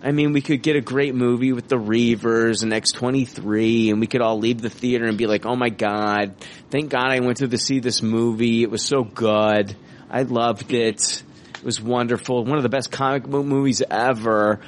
I 0.04 0.10
mean, 0.10 0.32
we 0.32 0.40
could 0.40 0.62
get 0.62 0.74
a 0.74 0.80
great 0.80 1.14
movie 1.14 1.52
with 1.52 1.68
the 1.68 1.76
Reavers 1.76 2.64
and 2.64 2.72
X23 2.72 3.90
and 3.90 4.00
we 4.00 4.08
could 4.08 4.20
all 4.20 4.36
leave 4.36 4.60
the 4.60 4.68
theater 4.68 5.04
and 5.04 5.16
be 5.16 5.28
like, 5.28 5.46
oh 5.46 5.54
my 5.54 5.68
god, 5.68 6.34
thank 6.70 6.90
god 6.90 7.12
I 7.12 7.20
went 7.20 7.36
to 7.36 7.56
see 7.56 7.78
this 7.78 8.02
movie. 8.02 8.64
It 8.64 8.70
was 8.70 8.82
so 8.82 9.04
good. 9.04 9.76
I 10.10 10.22
loved 10.22 10.72
it. 10.72 11.22
It 11.54 11.64
was 11.64 11.80
wonderful. 11.80 12.44
One 12.44 12.56
of 12.56 12.64
the 12.64 12.68
best 12.68 12.90
comic 12.90 13.22
book 13.22 13.46
movies 13.46 13.80
ever. 13.88 14.58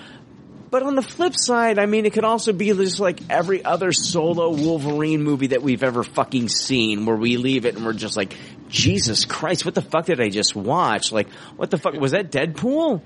But 0.70 0.84
on 0.84 0.94
the 0.94 1.02
flip 1.02 1.34
side, 1.36 1.80
I 1.80 1.86
mean, 1.86 2.06
it 2.06 2.12
could 2.12 2.24
also 2.24 2.52
be 2.52 2.66
just 2.72 3.00
like 3.00 3.20
every 3.28 3.64
other 3.64 3.92
solo 3.92 4.50
Wolverine 4.50 5.22
movie 5.24 5.48
that 5.48 5.62
we've 5.62 5.82
ever 5.82 6.04
fucking 6.04 6.48
seen 6.48 7.06
where 7.06 7.16
we 7.16 7.38
leave 7.38 7.64
it 7.64 7.74
and 7.74 7.84
we're 7.84 7.92
just 7.92 8.16
like, 8.16 8.36
Jesus 8.68 9.24
Christ, 9.24 9.64
what 9.64 9.74
the 9.74 9.82
fuck 9.82 10.06
did 10.06 10.20
I 10.20 10.30
just 10.30 10.56
watch? 10.56 11.12
Like, 11.12 11.28
what 11.56 11.70
the 11.70 11.78
fuck, 11.78 11.94
was 11.94 12.12
that 12.12 12.30
Deadpool? 12.30 13.02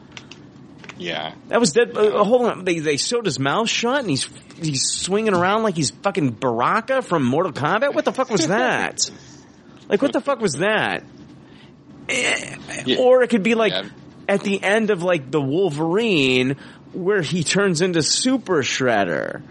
Yeah. 0.99 1.35
That 1.49 1.61
was 1.61 1.73
dead. 1.73 1.97
Uh, 1.97 2.25
hold 2.25 2.47
on, 2.47 2.65
they 2.65 2.81
they 2.81 2.97
sewed 2.97 3.25
his 3.25 3.39
mouth 3.39 3.69
shut, 3.69 4.01
and 4.01 4.11
he's 4.11 4.29
he's 4.61 4.83
swinging 4.91 5.35
around 5.35 5.63
like 5.63 5.77
he's 5.77 5.91
fucking 5.91 6.31
Baraka 6.33 7.03
from 7.03 7.25
Mortal 7.25 7.53
Kombat. 7.53 7.95
What 7.95 8.05
the 8.05 8.13
fuck 8.13 8.31
was 8.31 8.49
that? 8.49 9.09
like, 9.89 10.03
what 10.03 10.13
the 10.13 10.21
fuck 10.21 10.41
was 10.41 10.55
that? 10.55 11.05
Eh, 12.09 12.57
Or 12.99 13.23
it 13.23 13.29
could 13.31 13.43
be 13.43 13.55
like 13.55 13.73
at 14.29 14.41
the 14.43 14.63
end 14.63 14.91
of 14.91 15.03
like 15.03 15.31
the 15.31 15.41
Wolverine, 15.41 16.57
where 16.93 17.23
he 17.23 17.45
turns 17.45 17.81
into 17.81 18.03
Super 18.03 18.63
Shredder, 18.63 19.43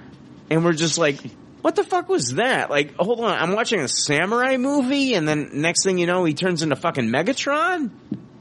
and 0.50 0.64
we're 0.66 0.74
just 0.74 0.98
like. 0.98 1.20
What 1.64 1.76
the 1.76 1.84
fuck 1.84 2.08
was 2.08 2.36
that? 2.36 2.70
Like, 2.70 2.96
hold 2.96 3.20
on, 3.20 3.38
I'm 3.38 3.52
watching 3.52 3.82
a 3.82 3.90
samurai 3.90 4.56
movie, 4.56 5.16
and 5.16 5.28
then 5.28 5.50
next 5.54 5.84
thing 5.84 5.98
you 5.98 6.06
know, 6.06 6.24
he 6.24 6.34
turns 6.34 6.62
into 6.64 6.78
fucking 6.78 7.06
Megatron. 7.10 7.90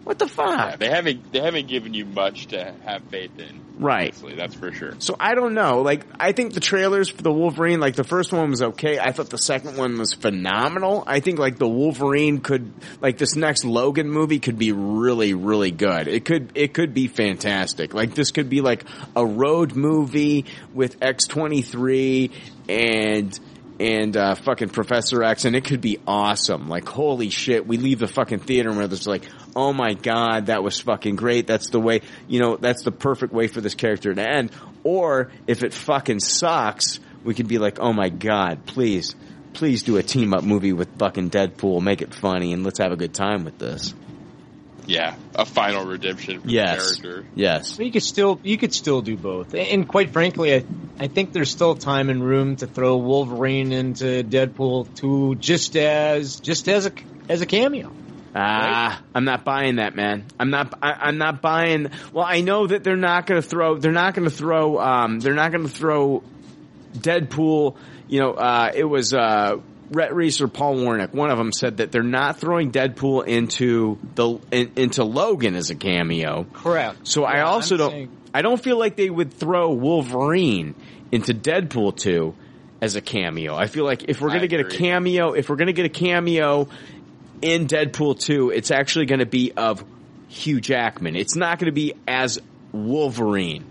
What 0.06 0.20
the 0.20 0.28
fuck? 0.28 0.46
Yeah, 0.56 0.76
they 0.76 0.88
haven't 0.88 1.32
they 1.32 1.40
haven't 1.40 1.66
given 1.66 1.92
you 1.92 2.04
much 2.04 2.46
to 2.48 2.72
have 2.84 3.02
faith 3.10 3.36
in. 3.40 3.60
Right. 3.76 4.12
Honestly, 4.12 4.36
that's 4.36 4.54
for 4.54 4.70
sure. 4.70 4.94
So 5.00 5.16
I 5.18 5.34
don't 5.34 5.52
know. 5.52 5.82
Like 5.82 6.06
I 6.20 6.30
think 6.30 6.54
the 6.54 6.60
trailers 6.60 7.08
for 7.08 7.22
the 7.22 7.32
Wolverine, 7.32 7.80
like 7.80 7.96
the 7.96 8.04
first 8.04 8.32
one 8.32 8.50
was 8.50 8.62
okay. 8.62 9.00
I 9.00 9.10
thought 9.10 9.30
the 9.30 9.36
second 9.36 9.76
one 9.76 9.98
was 9.98 10.14
phenomenal. 10.14 11.02
I 11.08 11.18
think 11.18 11.40
like 11.40 11.58
the 11.58 11.66
Wolverine 11.66 12.38
could, 12.38 12.72
like 13.00 13.18
this 13.18 13.34
next 13.34 13.64
Logan 13.64 14.08
movie 14.08 14.38
could 14.38 14.58
be 14.58 14.70
really, 14.70 15.34
really 15.34 15.72
good. 15.72 16.06
It 16.06 16.24
could, 16.24 16.52
it 16.54 16.72
could 16.72 16.94
be 16.94 17.08
fantastic. 17.08 17.92
Like 17.92 18.14
this 18.14 18.30
could 18.30 18.48
be 18.48 18.60
like 18.60 18.84
a 19.16 19.26
road 19.26 19.74
movie 19.74 20.44
with 20.72 21.02
X 21.02 21.26
twenty 21.26 21.62
three 21.62 22.30
and 22.68 23.36
and 23.78 24.16
uh, 24.16 24.34
fucking 24.34 24.70
Professor 24.70 25.22
X, 25.22 25.44
and 25.44 25.54
it 25.54 25.64
could 25.64 25.80
be 25.80 25.98
awesome. 26.06 26.68
Like, 26.68 26.88
holy 26.88 27.30
shit, 27.30 27.66
we 27.66 27.76
leave 27.76 27.98
the 27.98 28.06
fucking 28.06 28.40
theater 28.40 28.70
and 28.70 28.78
we're 28.78 28.88
just 28.88 29.06
like, 29.06 29.28
oh 29.54 29.72
my 29.72 29.94
god, 29.94 30.46
that 30.46 30.62
was 30.62 30.80
fucking 30.80 31.16
great. 31.16 31.46
That's 31.46 31.70
the 31.70 31.80
way, 31.80 32.00
you 32.26 32.40
know, 32.40 32.56
that's 32.56 32.84
the 32.84 32.92
perfect 32.92 33.32
way 33.32 33.48
for 33.48 33.60
this 33.60 33.74
character 33.74 34.14
to 34.14 34.28
end. 34.28 34.50
Or 34.82 35.30
if 35.46 35.62
it 35.62 35.74
fucking 35.74 36.20
sucks, 36.20 37.00
we 37.24 37.34
could 37.34 37.48
be 37.48 37.58
like, 37.58 37.78
oh 37.78 37.92
my 37.92 38.08
god, 38.08 38.66
please, 38.66 39.14
please 39.52 39.82
do 39.82 39.96
a 39.96 40.02
team 40.02 40.32
up 40.32 40.44
movie 40.44 40.72
with 40.72 40.98
fucking 40.98 41.30
Deadpool, 41.30 41.82
make 41.82 42.02
it 42.02 42.14
funny, 42.14 42.52
and 42.52 42.64
let's 42.64 42.78
have 42.78 42.92
a 42.92 42.96
good 42.96 43.14
time 43.14 43.44
with 43.44 43.58
this. 43.58 43.94
Yeah, 44.86 45.16
a 45.34 45.44
final 45.44 45.84
redemption 45.84 46.40
for 46.40 46.48
Yes. 46.48 46.96
the 46.96 47.02
character. 47.02 47.26
Yes. 47.34 47.78
You 47.78 47.90
could 47.90 48.02
still 48.02 48.40
you 48.42 48.56
could 48.56 48.72
still 48.72 49.02
do 49.02 49.16
both, 49.16 49.54
and 49.54 49.86
quite 49.88 50.10
frankly, 50.10 50.54
I 50.54 50.64
I 50.98 51.08
think 51.08 51.32
there's 51.32 51.50
still 51.50 51.74
time 51.74 52.08
and 52.08 52.22
room 52.24 52.56
to 52.56 52.66
throw 52.66 52.96
Wolverine 52.96 53.72
into 53.72 54.22
Deadpool 54.24 54.94
two 54.94 55.34
just 55.36 55.76
as 55.76 56.40
just 56.40 56.68
as 56.68 56.86
a 56.86 56.92
as 57.28 57.40
a 57.42 57.46
cameo. 57.46 57.90
Ah, 58.38 59.00
I'm 59.14 59.24
not 59.24 59.44
buying 59.44 59.76
that, 59.76 59.94
man. 59.96 60.26
I'm 60.38 60.50
not. 60.50 60.74
I, 60.82 60.92
I'm 60.92 61.16
not 61.16 61.40
buying. 61.40 61.90
Well, 62.12 62.26
I 62.28 62.42
know 62.42 62.66
that 62.66 62.84
they're 62.84 62.94
not 62.94 63.26
going 63.26 63.40
to 63.40 63.48
throw. 63.48 63.78
They're 63.78 63.92
not 63.92 64.12
going 64.14 64.28
to 64.28 64.34
throw. 64.34 64.78
Um, 64.78 65.20
they're 65.20 65.32
not 65.32 65.52
going 65.52 65.64
to 65.64 65.72
throw 65.72 66.22
Deadpool. 66.92 67.76
You 68.08 68.20
know, 68.20 68.32
uh, 68.34 68.72
it 68.74 68.84
was 68.84 69.14
uh, 69.14 69.56
Rhett 69.90 70.14
Reese 70.14 70.40
or 70.40 70.48
Paul 70.48 70.76
Wernick. 70.76 71.12
One 71.14 71.30
of 71.30 71.38
them 71.38 71.52
said 71.52 71.78
that 71.78 71.92
they're 71.92 72.02
not 72.02 72.38
throwing 72.38 72.72
Deadpool 72.72 73.26
into 73.26 73.98
the 74.14 74.38
in, 74.50 74.72
into 74.76 75.04
Logan 75.04 75.54
as 75.54 75.70
a 75.70 75.74
cameo. 75.74 76.44
Correct. 76.52 77.06
So 77.08 77.24
I 77.24 77.40
also 77.42 77.74
I'm 77.74 77.78
don't. 77.78 77.90
saying- 77.90 78.10
I 78.34 78.42
don't 78.42 78.62
feel 78.62 78.78
like 78.78 78.96
they 78.96 79.08
would 79.08 79.32
throw 79.32 79.72
Wolverine 79.72 80.74
into 81.10 81.32
Deadpool 81.32 81.96
two 81.96 82.34
as 82.82 82.94
a 82.96 83.00
cameo. 83.00 83.54
I 83.56 83.66
feel 83.66 83.84
like 83.84 84.04
if 84.08 84.20
we're 84.20 84.28
going 84.28 84.42
to 84.42 84.48
get 84.48 84.60
a 84.60 84.68
cameo, 84.68 85.32
if 85.32 85.48
we're 85.48 85.56
going 85.56 85.68
to 85.68 85.72
get 85.72 85.86
a 85.86 85.88
cameo 85.88 86.68
in 87.40 87.66
Deadpool 87.66 88.18
2, 88.20 88.50
it's 88.50 88.70
actually 88.70 89.06
going 89.06 89.20
to 89.20 89.26
be 89.26 89.52
of 89.52 89.82
Hugh 90.28 90.60
Jackman. 90.60 91.16
It's 91.16 91.36
not 91.36 91.58
going 91.58 91.66
to 91.66 91.72
be 91.74 91.94
as 92.06 92.38
Wolverine. 92.72 93.64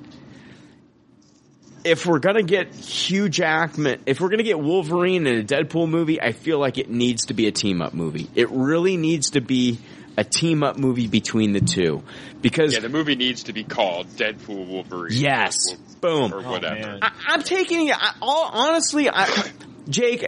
If 1.85 2.05
we're 2.05 2.19
going 2.19 2.35
to 2.35 2.43
get 2.43 2.73
Hugh 2.73 3.29
Jackman, 3.29 4.01
if 4.07 4.19
we're 4.19 4.29
going 4.29 4.39
to 4.39 4.43
get 4.43 4.59
Wolverine 4.59 5.27
in 5.27 5.39
a 5.39 5.43
Deadpool 5.43 5.87
movie, 5.87 6.19
I 6.21 6.31
feel 6.31 6.59
like 6.59 6.77
it 6.79 6.89
needs 6.89 7.27
to 7.27 7.33
be 7.33 7.47
a 7.47 7.51
team 7.51 7.81
up 7.81 7.93
movie. 7.93 8.27
It 8.33 8.49
really 8.49 8.97
needs 8.97 9.31
to 9.31 9.41
be 9.41 9.79
a 10.17 10.23
team 10.23 10.63
up 10.63 10.77
movie 10.77 11.07
between 11.07 11.53
the 11.53 11.61
two. 11.61 12.03
Because 12.41 12.73
Yeah, 12.73 12.79
the 12.79 12.89
movie 12.89 13.15
needs 13.15 13.43
to 13.43 13.53
be 13.53 13.63
called 13.63 14.07
Deadpool 14.07 14.67
Wolverine. 14.67 15.13
Yes. 15.13 15.55
Boom. 16.01 16.33
Or 16.33 16.39
oh, 16.39 16.51
whatever. 16.51 16.99
I, 17.01 17.11
I'm 17.27 17.43
taking 17.43 17.87
it. 17.87 17.95
I, 17.95 18.15
all, 18.21 18.49
honestly, 18.51 19.09
I, 19.09 19.27
Jake, 19.87 20.25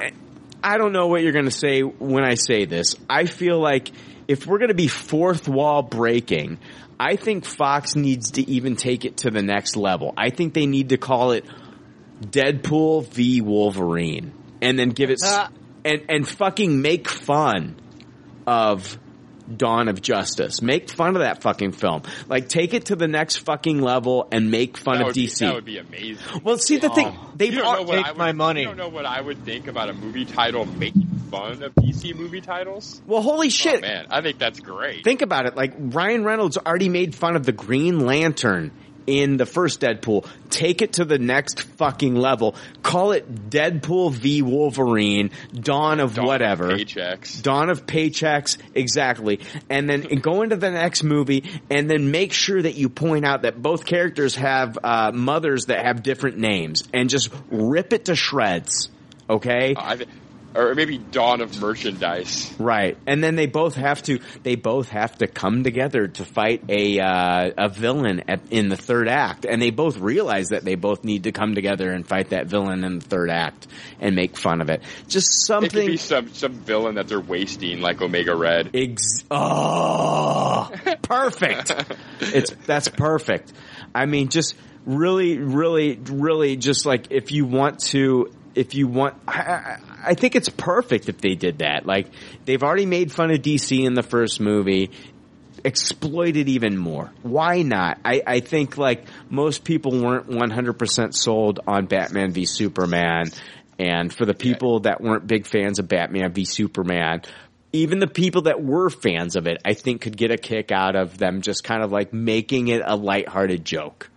I 0.64 0.78
don't 0.78 0.94
know 0.94 1.08
what 1.08 1.24
you're 1.24 1.34
going 1.34 1.46
to 1.46 1.52
say 1.52 1.82
when 1.82 2.24
I 2.24 2.36
say 2.36 2.66
this. 2.66 2.96
I 3.10 3.26
feel 3.26 3.60
like 3.60 3.92
if 4.28 4.46
we're 4.46 4.60
going 4.60 4.70
to 4.70 4.76
be 4.76 4.88
fourth 4.88 5.48
wall 5.48 5.82
breaking, 5.82 6.60
I 7.00 7.16
think 7.16 7.46
Fox 7.46 7.96
needs 7.96 8.32
to 8.32 8.50
even 8.50 8.76
take 8.76 9.06
it 9.06 9.18
to 9.18 9.30
the 9.32 9.42
next 9.44 9.76
level. 9.76 10.14
I 10.18 10.30
think 10.32 10.54
they 10.54 10.66
need 10.66 10.90
to 10.90 10.98
call 10.98 11.32
it 11.32 11.46
Deadpool 12.22 13.08
v 13.10 13.42
Wolverine, 13.42 14.32
and 14.62 14.78
then 14.78 14.90
give 14.90 15.10
it 15.10 15.20
s- 15.22 15.32
Ah. 15.32 15.50
and 15.86 16.02
and 16.10 16.28
fucking 16.28 16.82
make 16.82 17.08
fun 17.08 17.76
of 18.48 18.98
Dawn 19.56 19.88
of 19.88 20.02
Justice. 20.02 20.62
Make 20.62 20.90
fun 20.90 21.16
of 21.16 21.22
that 21.22 21.42
fucking 21.44 21.74
film. 21.74 22.02
Like 22.28 22.50
take 22.50 22.74
it 22.74 22.86
to 22.86 22.96
the 22.96 23.08
next 23.08 23.38
fucking 23.38 23.80
level 23.82 24.28
and 24.32 24.50
make 24.52 24.78
fun 24.78 24.96
that 24.96 25.02
of 25.02 25.08
would 25.08 25.16
Be, 25.16 25.28
DC. 25.28 25.40
that 25.46 25.54
would 25.54 25.66
be 25.66 25.78
amazing. 25.78 26.18
well, 26.44 26.58
see 26.58 26.78
the 26.78 26.90
thing, 26.90 27.16
they've 27.36 27.54
don't 27.54 27.64
al- 27.66 27.74
know 27.76 27.84
what 27.84 28.00
I 28.06 28.12
would, 28.28 28.36
money. 28.36 28.62
You 28.62 28.68
don't 28.68 28.78
know 28.78 28.90
what 28.90 29.06
I 29.06 29.22
would 29.22 29.46
think 29.46 29.68
about 29.68 29.90
a 29.90 29.94
movie 29.94 30.26
title 30.26 30.66
making 30.66 31.17
fun 31.30 31.64
of 31.64 31.74
DC 31.76 32.16
movie 32.16 32.42
titles. 32.42 33.02
well, 33.06 33.22
holy 33.22 33.50
shit. 33.50 33.78
Oh, 33.78 33.82
man, 33.82 34.08
I 34.10 34.22
think 34.22 34.40
that's 34.40 34.60
great. 34.60 35.04
Think 35.04 35.22
about 35.22 35.46
it. 35.46 35.56
Like 35.56 35.74
Ryan 35.78 36.24
Reynolds 36.24 36.58
already 36.58 36.90
made 36.90 37.16
fun 37.16 37.36
of 37.36 37.46
the 37.46 37.52
Green 37.52 38.00
Lantern 38.06 38.72
in 39.08 39.38
the 39.38 39.46
first 39.46 39.80
Deadpool. 39.80 40.28
Take 40.50 40.82
it 40.82 40.94
to 40.94 41.06
the 41.06 41.18
next 41.18 41.62
fucking 41.62 42.16
level. 42.16 42.56
Call 42.84 43.14
it 43.14 43.50
Deadpool 43.50 44.12
v 44.12 44.42
Wolverine, 44.42 45.32
Dawn 45.54 46.00
of 46.00 46.14
Dawn 46.14 46.26
of 46.26 46.28
whatever. 46.28 46.68
Paychecks. 46.72 47.42
Dawn 47.42 47.70
of 47.70 47.86
Paychecks, 47.88 48.58
exactly. 48.76 49.40
And 49.70 49.90
then 49.90 50.02
go 50.22 50.42
into 50.42 50.58
the 50.58 50.70
next 50.70 51.04
movie 51.04 51.46
and 51.70 51.90
then 51.90 52.12
make 52.12 52.34
sure 52.34 52.62
that 52.62 52.76
you 52.76 52.90
point 52.90 53.26
out 53.26 53.44
that 53.44 53.60
both 53.60 53.86
characters 53.86 54.36
have 54.36 54.78
uh, 54.84 55.12
mothers 55.14 55.68
that 55.68 55.86
have 55.86 56.04
different 56.04 56.38
names 56.38 56.84
and 56.94 57.10
just 57.10 57.30
rip 57.50 57.94
it 57.94 58.06
to 58.06 58.16
shreds. 58.16 58.90
Okay? 59.30 59.74
Uh, 59.76 59.98
or 60.56 60.74
maybe 60.76 60.98
Dawn 60.98 61.42
of 61.42 61.60
Merchandise. 61.62 62.54
Right, 62.58 62.98
and 63.06 63.24
then 63.24 63.36
they 63.36 63.46
both 63.46 63.76
have 63.76 64.02
to 64.04 64.20
they 64.44 64.56
both 64.56 64.90
have 64.90 65.18
to 65.20 65.28
come 65.28 65.64
together 65.64 66.08
to 66.08 66.26
fight 66.26 66.64
a 66.70 67.00
uh, 67.00 67.52
a 67.58 67.70
villain 67.70 68.24
at, 68.28 68.42
in 68.52 68.70
the 68.70 68.78
third 68.78 69.08
act, 69.08 69.46
and 69.46 69.62
they 69.62 69.70
both 69.72 69.98
realize 69.98 70.48
that 70.50 70.64
they 70.64 70.76
both 70.76 71.04
need 71.04 71.24
to 71.24 71.32
come 71.32 71.56
together 71.56 71.92
and 71.92 72.08
fight 72.08 72.30
that 72.30 72.48
villain 72.48 72.84
in 72.84 73.00
the 73.00 73.06
third 73.06 73.30
act 73.30 73.68
and 74.00 74.16
make 74.16 74.36
fun 74.38 74.62
of 74.62 74.70
it. 74.70 74.82
Just 75.08 75.28
It 75.28 75.46
something. 75.46 75.70
could 75.70 75.86
be 75.86 75.98
some 75.98 76.34
some 76.34 76.54
villain 76.54 76.96
that 76.96 77.08
they're 77.08 77.20
wasting, 77.20 77.82
like 77.82 78.02
Omega 78.02 78.36
Red. 78.36 78.72
Ex- 78.74 79.24
oh, 79.30 80.72
perfect. 81.02 81.72
it's 82.20 82.52
that's 82.66 82.88
perfect. 82.90 83.52
I 83.94 84.06
mean, 84.06 84.30
just 84.30 84.56
really, 84.86 85.38
really, 85.38 85.96
really, 85.98 86.56
just 86.56 86.86
like 86.86 87.08
if 87.12 87.32
you 87.32 87.46
want 87.46 87.80
to, 87.80 88.32
if 88.58 88.74
you 88.74 88.88
want, 88.88 89.16
I, 89.28 89.78
I, 90.04 90.14
think 90.16 90.36
it's 90.36 90.50
perfect 90.50 91.10
if 91.10 91.20
they 91.20 91.36
did 91.36 91.60
that. 91.60 91.86
Like 91.86 92.08
they've 92.46 92.62
already 92.62 92.86
made 92.86 93.12
fun 93.12 93.32
of 93.32 93.40
DC 93.42 93.86
in 93.86 93.94
the 93.94 94.04
first 94.04 94.40
movie. 94.40 94.92
Exploit 95.64 96.36
it 96.38 96.50
even 96.50 96.78
more. 96.78 97.12
Why 97.22 97.62
not? 97.62 98.00
I, 98.04 98.22
I 98.26 98.40
think 98.40 98.78
like 98.78 99.06
most 99.30 99.64
people 99.64 99.92
weren't 99.92 100.28
100% 100.28 101.14
sold 101.14 101.60
on 101.68 101.86
Batman 101.86 102.32
v 102.32 102.46
Superman. 102.46 103.26
And 103.80 104.12
for 104.12 104.26
the 104.26 104.34
people 104.34 104.82
that 104.82 105.02
weren't 105.02 105.28
big 105.28 105.46
fans 105.46 105.78
of 105.80 105.88
Batman 105.88 106.32
v 106.34 106.46
Superman, 106.46 107.22
even 107.74 108.00
the 108.00 108.08
people 108.08 108.44
that 108.44 108.64
were 108.64 108.90
fans 108.90 109.36
of 109.36 109.46
it, 109.46 109.62
I 109.64 109.74
think 109.74 110.02
could 110.02 110.18
get 110.18 110.32
a 110.32 110.38
kick 110.38 110.72
out 110.72 110.96
of 110.96 111.18
them 111.18 111.42
just 111.42 111.64
kind 111.64 111.84
of 111.84 111.92
like 111.92 112.14
making 112.14 112.70
it 112.70 112.82
a 112.84 112.96
lighthearted 112.96 113.64
joke. 113.66 114.10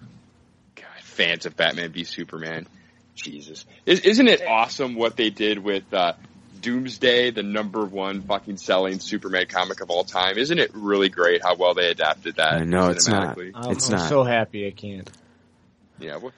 God, 0.77 0.87
fans 1.03 1.47
of 1.47 1.57
Batman 1.57 1.93
v 1.93 2.05
Superman. 2.05 2.67
Jesus, 3.15 3.67
Is, 3.87 4.01
isn't 4.01 4.29
it 4.29 4.43
awesome 4.47 4.95
what 4.95 5.17
they 5.17 5.31
did 5.31 5.59
with 5.59 5.93
uh, 5.93 6.15
Doomsday, 6.61 7.31
the 7.31 7.43
number 7.43 7.85
one 7.85 8.23
fucking 8.23 8.57
selling 8.57 8.99
Superman 8.99 9.47
comic 9.47 9.81
of 9.81 9.91
all 9.91 10.05
time? 10.05 10.39
Isn't 10.39 10.59
it 10.59 10.71
really 10.75 11.09
great 11.09 11.43
how 11.43 11.57
well 11.57 11.75
they 11.75 11.89
adapted 11.89 12.37
that? 12.37 12.67
No, 12.67 12.91
it's 12.91 13.09
not. 13.09 13.37
I'm, 13.39 13.73
It's 13.73 13.89
I'm 13.89 13.97
not. 13.99 14.09
so 14.09 14.25
happy 14.25 14.67
I 14.67 14.71
can't. 14.71 15.11
Yeah, 15.99 16.17
what, 16.17 16.33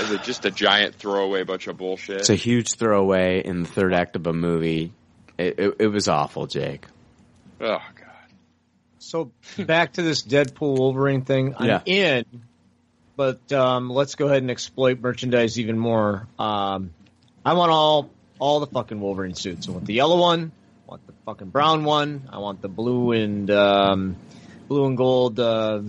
is 0.00 0.10
it 0.12 0.22
just 0.22 0.44
a 0.46 0.50
giant 0.50 0.94
throwaway 0.94 1.42
bunch 1.42 1.66
of 1.66 1.76
bullshit? 1.76 2.16
It's 2.20 2.30
a 2.30 2.34
huge 2.34 2.74
throwaway 2.76 3.42
in 3.44 3.62
the 3.62 3.68
third 3.68 3.92
act 3.92 4.16
of 4.16 4.26
a 4.26 4.32
movie. 4.32 4.92
It, 5.36 5.58
it, 5.58 5.76
it 5.80 5.86
was 5.88 6.08
awful, 6.08 6.46
Jake. 6.46 6.86
oh 7.60 7.66
God. 7.66 8.08
So 8.98 9.32
back 9.58 9.94
to 9.94 10.02
this 10.02 10.22
Deadpool 10.22 10.78
Wolverine 10.78 11.22
thing. 11.24 11.54
I'm 11.58 11.68
Yeah. 11.68 11.80
in, 11.84 12.24
but 13.22 13.52
um, 13.52 13.88
let's 13.88 14.16
go 14.16 14.26
ahead 14.26 14.38
and 14.38 14.50
exploit 14.50 15.00
merchandise 15.00 15.60
even 15.60 15.78
more. 15.78 16.26
Um, 16.40 16.90
I 17.44 17.54
want 17.54 17.70
all 17.70 18.10
all 18.40 18.58
the 18.58 18.66
fucking 18.66 19.00
Wolverine 19.00 19.36
suits. 19.36 19.68
I 19.68 19.70
want 19.70 19.86
the 19.86 19.94
yellow 19.94 20.18
one. 20.18 20.50
I 20.86 20.90
want 20.90 21.06
the 21.06 21.12
fucking 21.24 21.50
brown 21.50 21.84
one. 21.84 22.28
I 22.32 22.38
want 22.38 22.62
the 22.62 22.68
blue 22.68 23.12
and 23.12 23.48
um, 23.48 24.16
blue 24.66 24.86
and 24.86 24.96
gold. 24.96 25.38
Uh, 25.38 25.82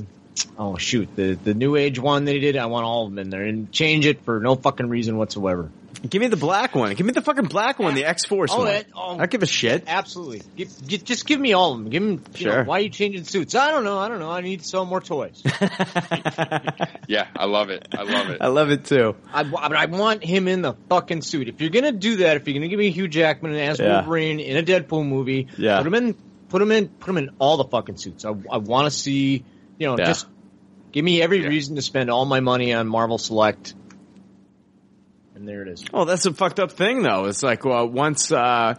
oh 0.60 0.78
shoot, 0.78 1.10
the 1.16 1.34
the 1.34 1.56
new 1.56 1.76
age 1.76 1.98
one 1.98 2.26
they 2.26 2.38
did. 2.38 2.56
I 2.56 2.68
want 2.68 2.86
all 2.86 3.06
of 3.06 3.10
them 3.10 3.18
in 3.18 3.32
there 3.32 3.46
and 3.46 3.72
change 3.72 4.06
it 4.06 4.24
for 4.24 4.40
no 4.40 4.54
fucking 4.54 4.88
reason 4.88 5.18
whatsoever. 5.18 5.72
Give 6.10 6.22
me 6.22 6.28
the 6.28 6.36
black 6.38 6.76
one. 6.76 6.94
Give 6.96 7.06
me 7.06 7.14
the 7.14 7.22
fucking 7.22 7.46
black 7.46 7.80
one, 7.80 7.96
the 7.96 8.04
X 8.04 8.26
Force 8.26 8.52
Oh, 8.54 8.60
one. 8.60 8.68
it- 8.68 8.88
oh. 8.94 9.14
I 9.14 9.18
don't 9.20 9.32
give 9.32 9.42
a 9.42 9.46
shit. 9.46 9.86
Absolutely. 9.88 10.42
Give, 10.58 10.70
gi- 10.88 10.98
just 10.98 11.26
give 11.26 11.40
me 11.40 11.54
all 11.54 11.72
of 11.72 11.78
them. 11.80 11.90
Give 11.90 12.04
them. 12.04 12.24
Sure. 12.36 12.58
know, 12.58 12.64
why 12.70 12.80
are 12.80 12.82
you 12.82 12.90
changing 12.90 13.24
suits? 13.24 13.56
I 13.56 13.72
don't 13.72 13.86
know. 13.86 13.98
I 13.98 14.10
don't 14.10 14.20
know. 14.20 14.30
I 14.30 14.42
need 14.42 14.60
to 14.60 14.66
sell 14.68 14.84
more 14.86 15.00
toys. 15.00 15.42
yeah, 17.08 17.28
I 17.36 17.46
love 17.46 17.70
it. 17.70 17.88
I 17.98 18.04
love 18.04 18.30
it. 18.30 18.38
I 18.42 18.48
love 18.48 18.70
it 18.72 18.86
too. 18.86 19.16
I, 19.32 19.44
wa- 19.44 19.68
but 19.70 19.78
I 19.78 19.86
want 19.86 20.24
him 20.24 20.48
in 20.48 20.62
the 20.62 20.74
fucking 20.90 21.22
suit. 21.22 21.48
If 21.48 21.62
you're 21.62 21.70
gonna 21.70 21.92
do 21.92 22.18
that, 22.18 22.38
if 22.38 22.48
you're 22.48 22.54
gonna 22.56 22.68
give 22.68 22.80
me 22.80 22.92
Hugh 22.92 23.08
Jackman 23.08 23.56
as 23.56 23.80
Yeah. 23.80 23.96
Wolverine 24.02 24.40
in 24.40 24.58
a 24.58 24.64
Deadpool 24.64 25.06
movie, 25.06 25.48
Yeah. 25.58 25.78
put 25.78 25.88
him 25.88 25.94
in, 25.96 26.14
put 26.50 26.62
him 26.62 26.72
in, 26.72 26.88
put 26.90 27.10
him 27.10 27.18
in 27.18 27.30
all 27.40 27.58
the 27.58 27.66
fucking 27.66 27.98
suits. 27.98 28.26
I, 28.26 28.30
I 28.52 28.58
want 28.58 28.86
to 28.86 28.92
see, 28.92 29.44
you 29.80 29.88
know, 29.88 29.98
Yeah. 29.98 30.06
just 30.06 30.28
give 30.92 31.04
me 31.06 31.22
every 31.22 31.48
reason 31.48 31.76
to 31.76 31.82
spend 31.82 32.10
all 32.10 32.26
my 32.26 32.40
money 32.40 32.74
on 32.74 32.88
Marvel 32.88 33.18
Select. 33.18 33.74
And 35.44 35.50
there 35.50 35.62
it 35.62 35.68
is. 35.68 35.84
Oh, 35.94 36.06
that's 36.06 36.26
a 36.26 36.34
fucked 36.34 36.62
up 36.62 36.72
thing 36.72 37.04
though. 37.04 37.26
It's 37.26 37.44
like, 37.44 37.66
well, 37.66 37.86
once, 37.86 38.32
uh, 38.32 38.76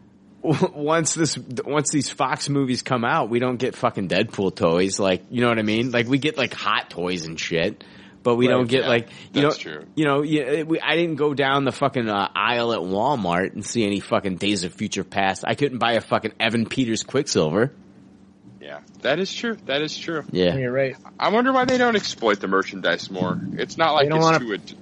once 0.42 1.14
this, 1.14 1.38
once 1.38 1.90
these 1.90 2.10
Fox 2.10 2.48
movies 2.48 2.82
come 2.82 3.04
out, 3.04 3.30
we 3.30 3.38
don't 3.38 3.56
get 3.56 3.76
fucking 3.76 4.08
Deadpool 4.08 4.56
toys. 4.56 4.98
Like, 4.98 5.22
you 5.30 5.42
know 5.42 5.48
what 5.48 5.60
I 5.60 5.62
mean? 5.62 5.92
Like, 5.92 6.08
we 6.08 6.18
get 6.18 6.36
like 6.36 6.52
hot 6.54 6.90
toys 6.90 7.24
and 7.24 7.38
shit. 7.38 7.84
But 8.24 8.34
we 8.34 8.48
Right, 8.48 8.54
don't 8.54 8.66
get 8.68 8.82
yeah, 8.82 8.88
like 8.88 9.08
you 9.32 9.42
that's 9.42 9.64
know 9.64 9.72
true. 9.72 9.84
you 9.94 10.04
know 10.04 10.22
yeah, 10.22 10.64
we, 10.64 10.80
I 10.80 10.96
didn't 10.96 11.14
go 11.14 11.34
down 11.34 11.64
the 11.64 11.70
fucking 11.70 12.08
uh, 12.08 12.28
aisle 12.34 12.72
at 12.72 12.80
Walmart 12.80 13.52
and 13.54 13.64
see 13.64 13.84
any 13.86 14.00
fucking 14.00 14.38
Days 14.38 14.64
of 14.64 14.74
Future 14.74 15.04
Past. 15.04 15.44
I 15.46 15.54
couldn't 15.54 15.78
buy 15.78 15.92
a 15.92 16.00
fucking 16.00 16.32
Evan 16.40 16.66
Peters 16.66 17.04
Quicksilver. 17.04 17.72
Yeah, 18.60 18.80
that 19.02 19.20
is 19.20 19.32
true. 19.32 19.56
That 19.66 19.82
is 19.82 19.96
true. 19.96 20.24
Yeah. 20.32 20.56
You're 20.56 20.72
right. 20.72 20.96
I 21.18 21.28
wonder 21.30 21.52
why 21.52 21.64
they 21.64 21.78
don't 21.78 21.94
exploit 21.94 22.40
the 22.40 22.48
merchandise 22.48 23.08
more. 23.08 23.40
It's 23.52 23.78
not 23.78 23.92
like 23.92 24.06
They 24.06 24.08
don't 24.10 24.18
it's 24.18 24.24
wanna- 24.24 24.38
too. 24.40 24.54
Ad- 24.54 24.74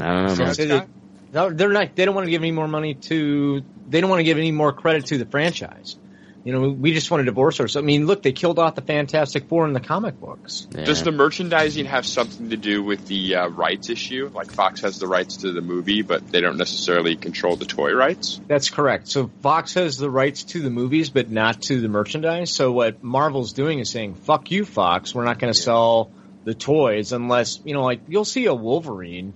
I 0.00 0.06
don't 0.06 0.26
know. 0.26 0.34
So 0.34 0.40
man. 0.40 0.48
it's 0.48 0.56
Say 0.56 0.66
not- 0.66 0.86
that- 0.86 0.88
no, 1.30 1.50
they're 1.50 1.68
not. 1.68 1.94
They 1.94 2.06
don't 2.06 2.14
want 2.14 2.24
to 2.26 2.30
give 2.30 2.40
any 2.42 2.52
more 2.52 2.68
money 2.68 2.94
to. 2.94 3.62
They 3.88 4.00
don't 4.00 4.08
want 4.08 4.20
to 4.20 4.24
give 4.24 4.38
any 4.38 4.52
more 4.52 4.72
credit 4.72 5.06
to 5.06 5.18
the 5.18 5.26
franchise. 5.26 5.96
You 6.44 6.52
know, 6.54 6.70
we 6.70 6.94
just 6.94 7.10
want 7.10 7.20
to 7.20 7.24
divorce 7.26 7.60
ourselves. 7.60 7.76
I 7.76 7.86
mean, 7.86 8.06
look, 8.06 8.22
they 8.22 8.32
killed 8.32 8.58
off 8.58 8.74
the 8.76 8.80
Fantastic 8.80 9.48
Four 9.48 9.66
in 9.66 9.74
the 9.74 9.80
comic 9.80 10.18
books. 10.18 10.62
Does 10.70 11.02
the 11.02 11.12
merchandising 11.12 11.84
have 11.84 12.06
something 12.06 12.48
to 12.50 12.56
do 12.56 12.82
with 12.82 13.06
the 13.06 13.34
uh, 13.34 13.48
rights 13.48 13.90
issue? 13.90 14.30
Like 14.32 14.50
Fox 14.50 14.80
has 14.80 14.98
the 14.98 15.06
rights 15.06 15.38
to 15.38 15.52
the 15.52 15.60
movie, 15.60 16.00
but 16.00 16.26
they 16.28 16.40
don't 16.40 16.56
necessarily 16.56 17.16
control 17.16 17.56
the 17.56 17.66
toy 17.66 17.92
rights. 17.92 18.40
That's 18.46 18.70
correct. 18.70 19.08
So 19.08 19.30
Fox 19.42 19.74
has 19.74 19.98
the 19.98 20.08
rights 20.08 20.44
to 20.44 20.62
the 20.62 20.70
movies, 20.70 21.10
but 21.10 21.28
not 21.28 21.60
to 21.62 21.80
the 21.82 21.88
merchandise. 21.88 22.50
So 22.54 22.72
what 22.72 23.04
Marvel's 23.04 23.52
doing 23.52 23.80
is 23.80 23.90
saying, 23.90 24.14
"Fuck 24.14 24.50
you, 24.50 24.64
Fox. 24.64 25.14
We're 25.14 25.24
not 25.24 25.38
going 25.38 25.52
to 25.52 25.58
sell 25.58 26.10
the 26.44 26.54
toys 26.54 27.12
unless 27.12 27.60
you 27.64 27.74
know, 27.74 27.82
like 27.82 28.00
you'll 28.08 28.24
see 28.24 28.46
a 28.46 28.54
Wolverine 28.54 29.34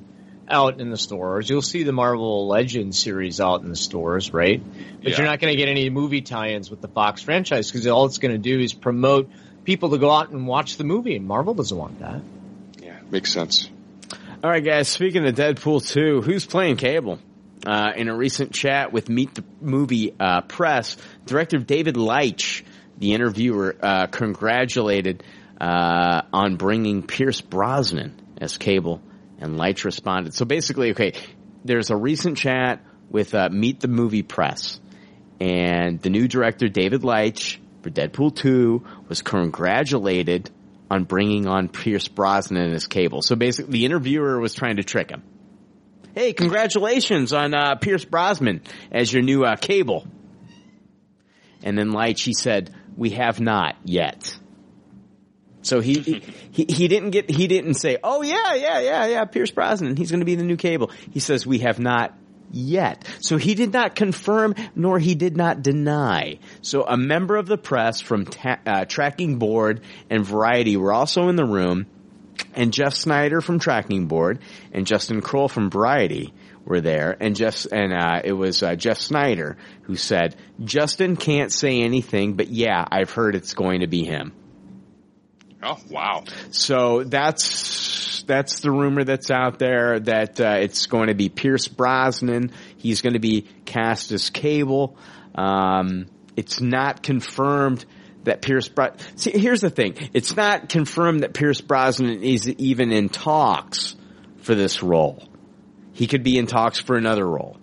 out 0.53 0.81
in 0.81 0.91
the 0.91 0.97
stores. 0.97 1.49
You'll 1.49 1.63
see 1.63 1.83
the 1.83 1.93
Marvel 1.93 2.47
Legends 2.47 2.99
series 2.99 3.41
out 3.41 3.63
in 3.63 3.69
the 3.71 3.77
stores, 3.77 4.33
right? 4.33 4.63
But 4.63 5.11
Yeah. 5.11 5.17
you're 5.17 5.27
not 5.27 5.41
going 5.41 5.53
to 5.53 5.57
get 5.57 5.69
any 5.69 5.91
movie 5.91 6.21
tie-ins 6.21 6.71
with 6.71 6.81
the 6.81 6.89
Fox 6.89 7.23
franchise 7.23 7.71
because 7.71 7.87
all 7.87 8.05
it's 8.07 8.19
going 8.19 8.33
to 8.33 8.39
do 8.39 8.61
is 8.61 8.73
promote 8.75 9.31
people 9.65 9.91
to 9.91 9.99
go 9.99 10.11
out 10.11 10.31
and 10.31 10.47
watch 10.47 10.77
the 10.77 10.85
movie, 10.85 11.17
and 11.17 11.27
Marvel 11.27 11.55
doesn't 11.55 11.77
want 11.77 11.99
that. 12.01 12.21
Yeah, 12.83 12.99
makes 13.11 13.33
sense. 13.33 13.69
All 14.45 14.51
right, 14.51 14.65
guys. 14.65 14.89
Speaking 14.89 15.27
of 15.27 15.35
Deadpool 15.35 15.87
2, 15.89 16.21
who's 16.21 16.45
playing 16.47 16.77
Cable? 16.77 17.19
Uh, 17.65 17.93
in 17.95 18.09
a 18.09 18.17
recent 18.17 18.53
chat 18.53 18.93
with 18.93 19.09
Meet 19.09 19.37
the 19.37 19.45
Movie 19.61 20.13
uh, 20.19 20.41
Press, 20.41 20.97
director 21.27 21.59
David 21.59 21.97
Leitch, 21.97 22.65
the 22.99 23.13
interviewer, 23.15 23.77
uh, 23.81 24.09
congratulated 24.09 25.23
uh, 25.61 26.23
on 26.33 26.57
bringing 26.57 27.05
Pierce 27.05 27.41
Brosnan 27.41 28.21
as 28.41 28.59
Cable, 28.59 29.01
and 29.43 29.59
Leitch 29.59 29.85
responded. 29.85 30.35
So 30.35 30.45
basically, 30.45 30.93
okay, 30.93 31.15
there's 31.65 31.91
a 31.91 31.97
recent 31.97 32.39
chat 32.39 32.85
with 33.11 33.35
uh, 33.35 33.49
Meet 33.51 33.81
the 33.81 33.89
Movie 33.89 34.23
Press, 34.23 34.81
and 35.41 36.01
the 36.01 36.11
new 36.11 36.29
director 36.29 36.69
David 36.69 37.05
Leitch 37.05 37.61
for 37.83 37.91
Deadpool 37.91 38.35
2 38.37 38.85
was 39.09 39.23
congratulated 39.23 40.51
on 40.91 41.05
bringing 41.05 41.47
on 41.47 41.69
Pierce 41.69 42.07
Brosnan 42.09 42.73
as 42.73 42.87
Cable. 42.87 43.23
So 43.23 43.35
basically, 43.35 43.73
the 43.73 43.85
interviewer 43.85 44.39
was 44.39 44.55
trying 44.55 44.77
to 44.77 44.85
trick 44.85 45.11
him. 45.11 45.23
Hey, 46.15 46.33
congratulations 46.33 47.33
on 47.33 47.55
uh, 47.55 47.77
Pierce 47.77 48.05
Brosnan 48.05 48.63
as 48.91 49.13
your 49.13 49.23
new 49.23 49.45
uh, 49.45 49.57
Cable. 49.57 50.07
And 51.63 51.79
then 51.79 51.93
Leitch, 51.93 52.23
he 52.23 52.35
said, 52.35 52.75
"We 52.97 53.11
have 53.11 53.41
not 53.41 53.77
yet." 53.85 54.37
So 55.63 55.81
he, 55.81 56.23
he 56.51 56.65
he 56.69 56.89
didn't 56.89 57.11
get 57.11 57.31
he 57.31 57.47
didn't 57.47 57.75
say, 57.75 57.99
"Oh 58.03 58.23
yeah, 58.23 58.55
yeah, 58.55 58.81
yeah, 58.81 59.07
yeah, 59.07 59.25
Pierce 59.25 59.51
Brosnan, 59.51 59.97
he's 59.97 60.11
going 60.11 60.21
to 60.21 60.27
be 60.27 60.35
the 60.35 60.45
new 60.45 60.57
Cable." 60.57 60.91
He 61.13 61.21
says, 61.21 61.47
"We 61.47 61.61
have 61.61 61.79
not 61.79 62.15
yet." 62.51 63.09
So 63.21 63.37
he 63.37 63.55
did 63.55 63.73
not 63.73 63.95
confirm 63.95 64.55
nor 64.75 64.99
he 64.99 65.15
did 65.15 65.37
not 65.37 65.63
deny. 65.63 66.39
So 66.63 66.85
a 66.85 66.97
member 66.97 67.37
of 67.37 67.47
the 67.47 67.59
press 67.59 68.01
from 68.01 68.27
ta- 68.27 68.59
uh, 68.67 68.85
Tracking 68.87 69.39
Board 69.39 69.83
and 70.11 70.27
Variety 70.27 70.77
were 70.77 70.93
also 70.93 71.29
in 71.29 71.37
the 71.37 71.47
room, 71.47 71.87
and 72.55 72.73
Jeff 72.73 72.95
Sneider 72.95 73.41
from 73.41 73.61
Tracking 73.61 74.07
Board 74.07 74.41
and 74.73 74.85
Justin 74.85 75.21
Kroll 75.21 75.49
from 75.49 75.71
Variety 75.71 76.35
were 76.65 76.81
there, 76.81 77.17
and 77.21 77.37
Jeff 77.37 77.67
and 77.71 77.93
uh, 77.93 78.21
it 78.25 78.33
was 78.33 78.65
uh, 78.65 78.75
Jeff 78.75 78.99
Sneider 78.99 79.57
who 79.83 79.95
said, 79.95 80.35
"Justin 80.65 81.15
can't 81.15 81.53
say 81.53 81.83
anything, 81.83 82.35
but 82.35 82.49
yeah, 82.49 82.85
I've 82.91 83.11
heard 83.11 83.37
it's 83.37 83.55
going 83.55 83.81
to 83.81 83.87
be 83.87 84.05
him." 84.05 84.33
Oh 85.63 85.79
wow! 85.91 86.25
So 86.51 87.05
that's 87.05 88.25
that's 88.27 88.61
the 88.61 88.71
rumor 88.71 89.05
that's 89.05 89.31
out 89.31 89.59
there 89.59 90.01
that 90.01 90.41
uh, 90.41 90.57
it's 90.61 90.87
going 90.87 91.09
to 91.09 91.15
be 91.15 91.29
Pierce 91.29 91.69
Brosnan. 91.69 92.51
He's 92.77 93.01
going 93.03 93.13
to 93.13 93.21
be 93.21 93.47
cast 93.65 94.11
as 94.13 94.31
Cable. 94.31 94.97
Um, 95.35 96.07
it's 96.37 96.61
not 96.61 97.03
confirmed 97.03 97.85
that 98.25 98.43
Pierce. 98.43 98.69
Bro- 98.69 98.95
See, 99.17 99.31
here's 99.39 99.61
the 99.61 99.71
thing: 99.71 99.95
it's 100.13 100.35
not 100.37 100.69
confirmed 100.69 101.23
that 101.23 101.33
Pierce 101.33 101.61
Brosnan 101.61 102.23
is 102.23 102.49
even 102.49 102.91
in 102.91 103.09
talks 103.09 103.95
for 104.39 104.55
this 104.55 104.83
role. 104.83 105.29
He 105.93 106.07
could 106.07 106.25
be 106.25 106.39
in 106.39 106.47
talks 106.47 106.81
for 106.81 106.97
another 106.97 107.25
role. 107.27 107.59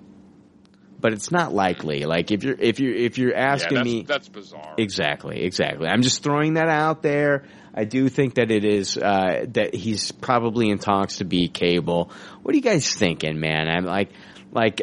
but 1.00 1.14
it's 1.14 1.32
not 1.32 1.54
likely. 1.54 2.06
Like 2.06 2.32
if 2.32 2.44
you're 2.44 2.56
if 2.60 2.80
you're 2.80 2.94
if 2.94 3.18
you're 3.18 3.36
asking 3.36 3.78
yeah, 3.78 3.84
that's, 3.84 3.86
me, 3.86 4.02
that's 4.04 4.30
bizarre. 4.30 4.76
Exactly, 4.78 5.44
exactly. 5.44 5.88
I'm 5.88 6.02
just 6.02 6.24
throwing 6.24 6.56
that 6.56 6.70
out 6.70 7.02
there. 7.02 7.46
I 7.74 7.86
do 7.86 8.10
think 8.10 8.36
that 8.36 8.52
it 8.52 8.66
is 8.66 8.98
uh, 8.98 9.46
that 9.50 9.74
he's 9.74 10.12
probably 10.12 10.70
in 10.70 10.80
talks 10.80 11.18
to 11.18 11.26
be 11.26 11.48
cable. 11.48 12.12
What 12.42 12.54
are 12.54 12.56
you 12.56 12.64
guys 12.64 12.94
thinking, 12.94 13.40
man? 13.40 13.70
I'm 13.70 13.86
like, 13.86 14.12
like 14.52 14.82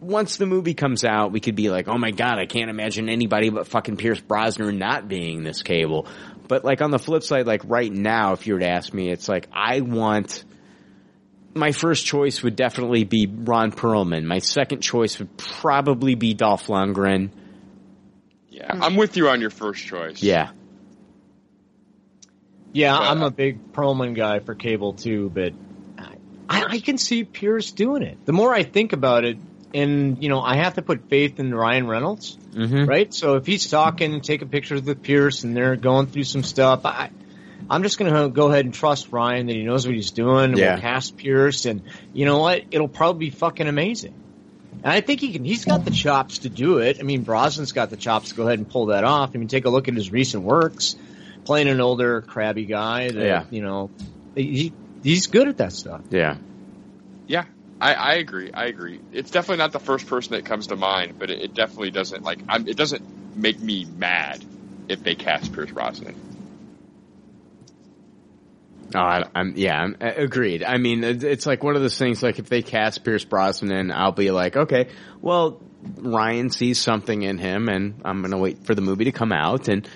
once 0.00 0.36
the 0.36 0.46
movie 0.46 0.74
comes 0.74 1.04
out, 1.04 1.32
we 1.32 1.40
could 1.40 1.54
be 1.54 1.70
like, 1.70 1.88
oh 1.88 1.98
my 1.98 2.10
god, 2.10 2.38
I 2.38 2.46
can't 2.46 2.70
imagine 2.70 3.08
anybody 3.08 3.50
but 3.50 3.66
fucking 3.66 3.96
Pierce 3.96 4.20
Brosnan 4.20 4.78
not 4.78 5.08
being 5.08 5.42
this 5.42 5.62
cable. 5.62 6.06
But 6.46 6.64
like 6.64 6.82
on 6.82 6.90
the 6.90 6.98
flip 6.98 7.22
side, 7.22 7.46
like 7.46 7.62
right 7.64 7.92
now, 7.92 8.32
if 8.32 8.46
you 8.46 8.54
were 8.54 8.60
to 8.60 8.68
ask 8.68 8.92
me, 8.92 9.10
it's 9.10 9.28
like 9.28 9.48
I 9.52 9.80
want. 9.80 10.44
My 11.56 11.70
first 11.70 12.04
choice 12.04 12.42
would 12.42 12.56
definitely 12.56 13.04
be 13.04 13.28
Ron 13.28 13.70
Perlman. 13.70 14.24
My 14.24 14.40
second 14.40 14.80
choice 14.80 15.20
would 15.20 15.36
probably 15.36 16.16
be 16.16 16.34
Dolph 16.34 16.66
Lundgren. 16.66 17.30
Yeah, 18.48 18.66
I'm 18.72 18.96
with 18.96 19.16
you 19.16 19.28
on 19.28 19.40
your 19.40 19.50
first 19.50 19.84
choice. 19.84 20.20
Yeah. 20.20 20.50
Yeah, 22.74 22.94
I'm 22.98 23.22
a 23.22 23.30
big 23.30 23.72
Perlman 23.72 24.14
guy 24.14 24.40
for 24.40 24.54
cable 24.54 24.92
too, 24.92 25.30
but 25.32 25.52
I, 26.48 26.64
I 26.64 26.78
can 26.80 26.98
see 26.98 27.24
Pierce 27.24 27.70
doing 27.70 28.02
it. 28.02 28.18
The 28.26 28.32
more 28.34 28.52
I 28.52 28.64
think 28.64 28.92
about 28.92 29.24
it, 29.24 29.38
and 29.72 30.22
you 30.22 30.28
know, 30.28 30.40
I 30.40 30.56
have 30.56 30.74
to 30.74 30.82
put 30.82 31.08
faith 31.08 31.40
in 31.40 31.54
Ryan 31.54 31.86
Reynolds, 31.86 32.36
Mhm. 32.52 32.86
right? 32.86 33.14
So 33.14 33.36
if 33.36 33.46
he's 33.46 33.68
talking, 33.70 34.12
and 34.12 34.22
taking 34.22 34.48
pictures 34.48 34.82
with 34.82 35.02
Pierce, 35.02 35.44
and 35.44 35.56
they're 35.56 35.76
going 35.76 36.06
through 36.08 36.24
some 36.24 36.42
stuff, 36.42 36.84
I, 36.84 37.10
I'm 37.70 37.82
just 37.82 37.98
going 37.98 38.12
to 38.12 38.28
go 38.28 38.48
ahead 38.50 38.64
and 38.66 38.74
trust 38.74 39.10
Ryan 39.10 39.46
that 39.46 39.56
he 39.56 39.62
knows 39.62 39.86
what 39.86 39.94
he's 39.94 40.10
doing. 40.10 40.50
And 40.50 40.58
Yeah. 40.58 40.74
We'll 40.74 40.82
cast 40.82 41.16
Pierce, 41.16 41.64
and 41.64 41.80
you 42.12 42.26
know 42.26 42.38
what? 42.38 42.62
It'll 42.72 42.88
probably 42.88 43.26
be 43.26 43.30
fucking 43.30 43.66
amazing. 43.66 44.14
And 44.82 44.92
I 44.92 45.00
think 45.00 45.20
he 45.20 45.32
can. 45.32 45.44
He's 45.44 45.64
got 45.64 45.84
the 45.84 45.90
chops 45.92 46.38
to 46.38 46.48
do 46.50 46.78
it. 46.78 46.98
I 47.00 47.04
mean, 47.04 47.24
Brosnan's 47.24 47.72
got 47.72 47.88
the 47.90 47.96
chops 47.96 48.30
to 48.30 48.34
go 48.34 48.42
ahead 48.46 48.58
and 48.58 48.68
pull 48.68 48.86
that 48.86 49.04
off. 49.04 49.30
I 49.34 49.38
mean, 49.38 49.48
take 49.48 49.64
a 49.64 49.70
look 49.70 49.88
at 49.88 49.94
his 49.94 50.12
recent 50.12 50.42
works, 50.42 50.96
playing 51.44 51.68
an 51.68 51.80
older, 51.80 52.20
crabby 52.22 52.64
guy. 52.64 53.10
That, 53.10 53.24
Yeah. 53.24 53.44
you 53.50 53.62
know, 53.62 53.90
he, 54.34 54.72
he's 55.02 55.26
good 55.28 55.48
at 55.48 55.58
that 55.58 55.72
stuff. 55.72 56.00
Yeah. 56.10 56.36
Yeah, 57.26 57.44
I, 57.80 57.94
I 57.94 58.14
agree. 58.14 58.50
I 58.52 58.66
agree. 58.66 59.00
It's 59.12 59.30
definitely 59.30 59.58
not 59.58 59.72
the 59.72 59.80
first 59.80 60.06
person 60.06 60.32
that 60.32 60.44
comes 60.44 60.66
to 60.68 60.76
mind, 60.76 61.18
but 61.18 61.30
it, 61.30 61.40
it 61.42 61.54
definitely 61.54 61.90
doesn't 61.90 62.22
like. 62.22 62.38
I'm, 62.48 62.68
it 62.68 62.76
doesn't 62.76 63.36
make 63.36 63.58
me 63.60 63.84
mad 63.84 64.44
if 64.88 65.02
they 65.02 65.14
cast 65.14 65.52
Pierce 65.52 65.70
Brosnan. 65.70 66.14
Oh, 68.94 69.00
I, 69.00 69.24
I'm 69.34 69.54
yeah, 69.56 69.76
I'm 69.80 69.96
uh, 70.00 70.12
agreed. 70.16 70.62
I 70.62 70.76
mean, 70.76 71.02
it- 71.02 71.24
it's 71.24 71.46
like 71.46 71.62
one 71.64 71.74
of 71.76 71.82
those 71.82 71.98
things. 71.98 72.22
Like 72.22 72.38
if 72.38 72.48
they 72.48 72.62
cast 72.62 73.02
Pierce 73.04 73.24
Brosnan, 73.24 73.90
I'll 73.90 74.12
be 74.12 74.30
like, 74.30 74.56
okay, 74.56 74.88
well, 75.20 75.60
Ryan 75.98 76.50
sees 76.50 76.80
something 76.80 77.22
in 77.22 77.38
him, 77.38 77.68
and 77.68 78.00
I'm 78.04 78.22
gonna 78.22 78.38
wait 78.38 78.64
for 78.66 78.74
the 78.74 78.82
movie 78.82 79.04
to 79.04 79.12
come 79.12 79.32
out. 79.32 79.68
And 79.68 79.88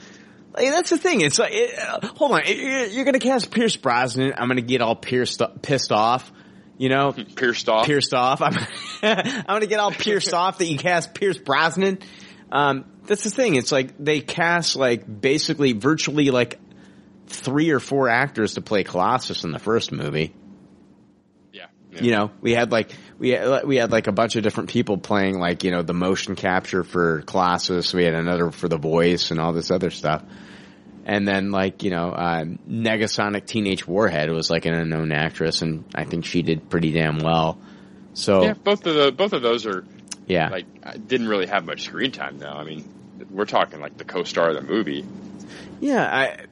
like, 0.63 0.71
that's 0.71 0.91
the 0.91 0.99
thing. 0.99 1.21
It's 1.21 1.39
like, 1.39 1.53
it, 1.55 1.79
uh, 1.79 2.07
hold 2.09 2.33
on, 2.33 2.43
you're, 2.47 2.87
you're 2.87 3.05
gonna 3.05 3.19
cast 3.19 3.51
Pierce 3.51 3.77
Brosnan. 3.77 4.35
I'm 4.37 4.49
gonna 4.49 4.61
get 4.61 4.81
all 4.81 4.97
pierced, 4.97 5.41
pissed 5.63 5.93
off. 5.93 6.31
You 6.77 6.89
know, 6.89 7.13
pierced 7.37 7.69
off. 7.69 7.87
Pierced 7.87 8.15
off. 8.15 8.41
I'm, 8.43 8.55
I'm 9.03 9.45
gonna 9.47 9.67
get 9.67 9.81
all 9.81 9.91
pierced 9.91 10.35
off 10.35 10.59
that 10.59 10.67
you 10.67 10.79
cast 10.79 11.15
Pierce 11.15 11.39
Brosnan. 11.39 11.99
Um, 12.51 12.85
that's 13.07 13.25
the 13.25 13.31
thing. 13.31 13.55
It's 13.55 13.73
like 13.73 13.95
they 13.99 14.21
cast 14.21 14.77
like 14.77 15.21
basically 15.21 15.73
virtually 15.73 16.31
like 16.31 16.59
three 17.27 17.71
or 17.71 17.81
four 17.81 18.09
actors 18.09 18.55
to 18.55 18.61
play 18.61 18.85
Colossus 18.85 19.45
in 19.45 19.53
the 19.53 19.59
first 19.59 19.93
movie. 19.93 20.35
Yeah. 21.91 22.03
You 22.03 22.11
know, 22.13 22.31
we 22.41 22.53
had 22.53 22.71
like 22.71 22.91
we 23.19 23.31
had, 23.31 23.65
we 23.65 23.77
had 23.77 23.91
like 23.91 24.07
a 24.07 24.13
bunch 24.13 24.37
of 24.37 24.43
different 24.43 24.71
people 24.71 24.99
playing 24.99 25.39
like 25.39 25.65
you 25.65 25.71
know 25.71 25.83
the 25.83 25.95
motion 25.95 26.37
capture 26.37 26.85
for 26.85 27.23
Colossus. 27.23 27.95
We 27.95 28.05
had 28.05 28.15
another 28.15 28.51
for 28.51 28.69
the 28.69 28.79
voice 28.79 29.31
and 29.31 29.41
all 29.41 29.53
this 29.53 29.71
other 29.71 29.91
stuff. 29.91 30.23
And 31.09 31.27
then 31.27 31.51
like 31.51 31.83
you 31.85 31.91
know, 31.91 32.11
uh, 32.11 32.45
Negasonic 32.69 33.47
Teenage 33.47 33.87
Warhead 33.89 34.31
was 34.31 34.51
like 34.51 34.67
an 34.67 34.75
unknown 34.75 35.11
actress, 35.11 35.63
and 35.63 35.85
I 35.95 36.05
think 36.05 36.27
she 36.27 36.43
did 36.43 36.69
pretty 36.69 36.93
damn 36.93 37.19
well. 37.21 37.59
So 38.13 38.43
Yeah, 38.43 38.53
both 38.53 38.85
of 38.87 38.95
the 38.95 39.11
both 39.11 39.33
of 39.33 39.41
those 39.41 39.65
are 39.65 39.85
yeah, 40.27 40.51
like 40.51 40.67
I 40.85 40.99
didn't 40.99 41.29
really 41.29 41.47
have 41.47 41.65
much 41.65 41.85
screen 41.85 42.13
time 42.13 42.39
though. 42.39 42.49
I 42.53 42.63
mean, 42.65 42.87
we're 43.31 43.47
talking 43.47 43.81
like 43.81 43.97
the 43.97 44.05
co-star 44.05 44.51
of 44.51 44.57
the 44.57 44.61
movie. 44.71 45.07
yeah. 45.81 46.05
I, 46.05 46.45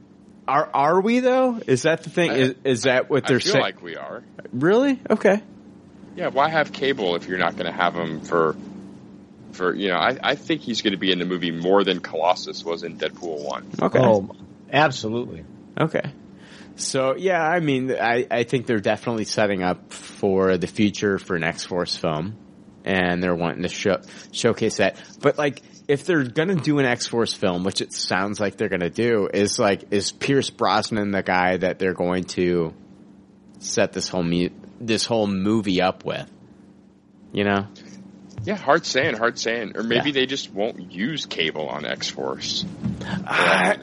are 0.48 0.70
are 0.72 1.00
we 1.02 1.20
though? 1.20 1.60
Is 1.66 1.82
that 1.82 2.04
the 2.04 2.10
thing? 2.10 2.30
Is, 2.30 2.54
is 2.64 2.82
that 2.84 3.10
what 3.10 3.26
they're 3.26 3.36
I 3.36 3.40
feel 3.40 3.52
saying? 3.52 3.62
like 3.62 3.82
we 3.82 3.96
are. 3.96 4.22
really? 4.52 4.98
Okay. 5.10 5.42
Yeah, 6.14 6.28
why 6.28 6.48
have 6.48 6.72
cable 6.72 7.14
if 7.16 7.28
you're 7.28 7.36
not 7.36 7.56
going 7.58 7.66
to 7.66 7.76
have 7.76 7.94
him 7.94 8.20
for 8.22 8.56
for 9.52 9.74
you 9.74 9.88
know? 9.88 9.96
I, 9.96 10.16
I 10.22 10.34
think 10.36 10.62
he's 10.62 10.80
going 10.80 10.92
to 10.92 10.98
be 10.98 11.12
in 11.12 11.18
the 11.18 11.26
movie 11.26 11.50
more 11.50 11.84
than 11.84 12.00
Colossus 12.00 12.64
was 12.64 12.84
in 12.84 12.96
Deadpool 12.96 13.44
one. 13.44 13.66
Okay. 13.82 13.98
Oh, 13.98 14.30
absolutely. 14.72 15.44
Okay. 15.78 16.12
So 16.76 17.16
yeah, 17.16 17.42
I 17.42 17.60
mean, 17.60 17.90
I, 17.90 18.26
I 18.30 18.44
think 18.44 18.66
they're 18.66 18.80
definitely 18.80 19.24
setting 19.24 19.62
up 19.62 19.92
for 19.92 20.58
the 20.58 20.66
future 20.66 21.18
for 21.18 21.34
an 21.34 21.42
X 21.42 21.64
Force 21.64 21.96
film, 21.96 22.36
and 22.84 23.22
they're 23.22 23.34
wanting 23.34 23.62
to 23.62 23.68
show, 23.68 24.00
showcase 24.32 24.76
that. 24.76 25.00
But 25.20 25.38
like, 25.38 25.62
if 25.88 26.04
they're 26.04 26.24
gonna 26.24 26.56
do 26.56 26.78
an 26.78 26.84
X 26.84 27.06
Force 27.06 27.32
film, 27.32 27.64
which 27.64 27.80
it 27.80 27.92
sounds 27.92 28.40
like 28.40 28.56
they're 28.56 28.68
gonna 28.68 28.90
do, 28.90 29.28
is 29.32 29.58
like, 29.58 29.84
is 29.90 30.12
Pierce 30.12 30.50
Brosnan 30.50 31.12
the 31.12 31.22
guy 31.22 31.56
that 31.56 31.78
they're 31.78 31.94
going 31.94 32.24
to 32.24 32.74
set 33.58 33.92
this 33.92 34.08
whole 34.08 34.24
mu- 34.24 34.50
this 34.78 35.06
whole 35.06 35.26
movie 35.26 35.80
up 35.80 36.04
with? 36.04 36.30
You 37.32 37.44
know? 37.44 37.66
Yeah, 38.44 38.56
hard 38.56 38.86
saying, 38.86 39.16
hard 39.16 39.38
saying, 39.38 39.76
or 39.76 39.82
maybe 39.82 40.10
Yeah. 40.10 40.14
they 40.14 40.26
just 40.26 40.52
won't 40.52 40.92
use 40.92 41.26
cable 41.26 41.68
on 41.68 41.84
X 41.84 42.08
Force. 42.08 42.64
I, 43.04 43.76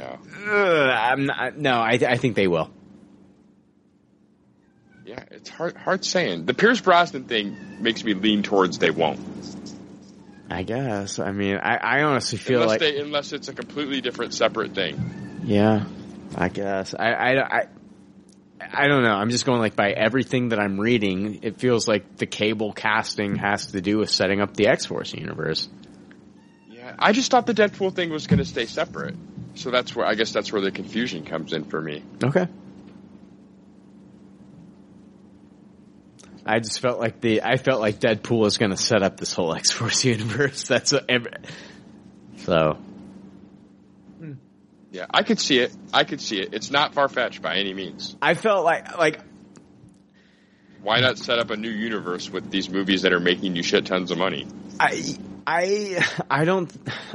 I'm 0.47 1.25
not, 1.25 1.57
no, 1.57 1.73
I, 1.79 1.99
I 2.07 2.17
think 2.17 2.35
they 2.35 2.47
will. 2.47 2.71
Yeah, 5.05 5.23
it's 5.31 5.49
hard 5.49 5.75
hard 5.75 6.05
saying. 6.05 6.45
The 6.45 6.53
Pierce 6.53 6.79
Brosnan 6.79 7.25
thing 7.25 7.57
makes 7.81 8.03
me 8.03 8.13
lean 8.13 8.41
towards 8.41 8.77
they 8.79 8.89
won't. 8.91 9.19
I 10.49 10.63
guess. 10.63 11.19
I 11.19 11.31
mean, 11.31 11.57
I, 11.57 11.75
I 11.75 12.03
honestly 12.03 12.37
feel 12.37 12.61
unless 12.61 12.69
like 12.69 12.79
they 12.79 12.99
unless 12.99 13.33
it's 13.33 13.49
a 13.49 13.53
completely 13.53 14.01
different 14.01 14.33
separate 14.33 14.73
thing. 14.73 15.41
Yeah, 15.43 15.85
I 16.35 16.47
guess. 16.49 16.95
I, 16.97 17.11
I, 17.11 17.59
I, 17.59 17.67
I 18.73 18.87
don't 18.87 19.03
know. 19.03 19.13
I'm 19.13 19.29
just 19.29 19.45
going 19.45 19.59
like 19.59 19.75
by 19.75 19.91
everything 19.91 20.49
that 20.49 20.59
I'm 20.59 20.79
reading, 20.79 21.39
it 21.43 21.59
feels 21.59 21.87
like 21.87 22.17
the 22.17 22.25
cable 22.25 22.73
casting 22.73 23.35
has 23.35 23.67
to 23.67 23.81
do 23.81 23.99
with 23.99 24.09
setting 24.09 24.41
up 24.41 24.55
the 24.55 24.67
X 24.67 24.87
Force 24.87 25.13
universe. 25.13 25.69
Yeah, 26.69 26.95
I 26.97 27.11
just 27.11 27.29
thought 27.29 27.45
the 27.45 27.53
Deadpool 27.53 27.93
thing 27.93 28.09
was 28.09 28.25
going 28.25 28.39
to 28.39 28.45
stay 28.45 28.65
separate. 28.65 29.15
So 29.55 29.69
that's 29.69 29.95
where 29.95 30.05
I 30.07 30.15
guess 30.15 30.31
that's 30.31 30.51
where 30.51 30.61
the 30.61 30.71
confusion 30.71 31.23
comes 31.23 31.53
in 31.53 31.65
for 31.65 31.79
me. 31.79 32.03
Okay. 32.23 32.47
I 36.45 36.59
just 36.59 36.81
felt 36.81 36.99
like 36.99 37.21
the 37.21 37.43
I 37.43 37.57
felt 37.57 37.79
like 37.79 37.99
Deadpool 37.99 38.39
was 38.39 38.57
going 38.57 38.71
to 38.71 38.77
set 38.77 39.03
up 39.03 39.17
this 39.17 39.33
whole 39.33 39.53
X 39.53 39.71
Force 39.71 40.03
universe. 40.05 40.67
That's 40.67 40.91
what 40.91 41.05
every, 41.09 41.31
so. 42.37 42.77
Yeah, 44.93 45.07
I 45.09 45.23
could 45.23 45.39
see 45.39 45.57
it. 45.57 45.75
I 45.91 46.03
could 46.03 46.21
see 46.21 46.39
it. 46.39 46.53
It's 46.53 46.69
not 46.69 46.93
far 46.93 47.09
fetched 47.09 47.41
by 47.41 47.55
any 47.55 47.73
means. 47.73 48.15
I 48.21 48.35
felt 48.35 48.63
like 48.63 48.95
like 48.95 49.19
Why 50.83 50.99
not 50.99 51.17
set 51.17 51.39
up 51.39 51.49
a 51.49 51.57
new 51.57 51.71
universe 51.71 52.29
with 52.29 52.51
these 52.51 52.69
movies 52.69 53.01
that 53.01 53.11
are 53.11 53.19
making 53.19 53.55
you 53.55 53.63
shit 53.63 53.87
tons 53.87 54.11
of 54.11 54.19
money? 54.19 54.45
I 54.79 55.17
I 55.47 56.05
I 56.29 56.45
don't 56.45 56.71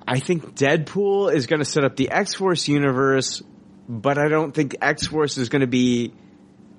I 0.09 0.19
think 0.19 0.57
Deadpool 0.57 1.33
is 1.33 1.47
going 1.47 1.61
to 1.61 1.65
set 1.65 1.85
up 1.85 1.95
the 1.95 2.11
X-Force 2.11 2.67
universe, 2.67 3.45
but 3.89 4.19
I 4.19 4.27
don't 4.27 4.53
think 4.53 4.75
X-Force 4.83 5.39
is 5.39 5.49
going 5.49 5.61
to 5.61 5.69
be 5.69 6.13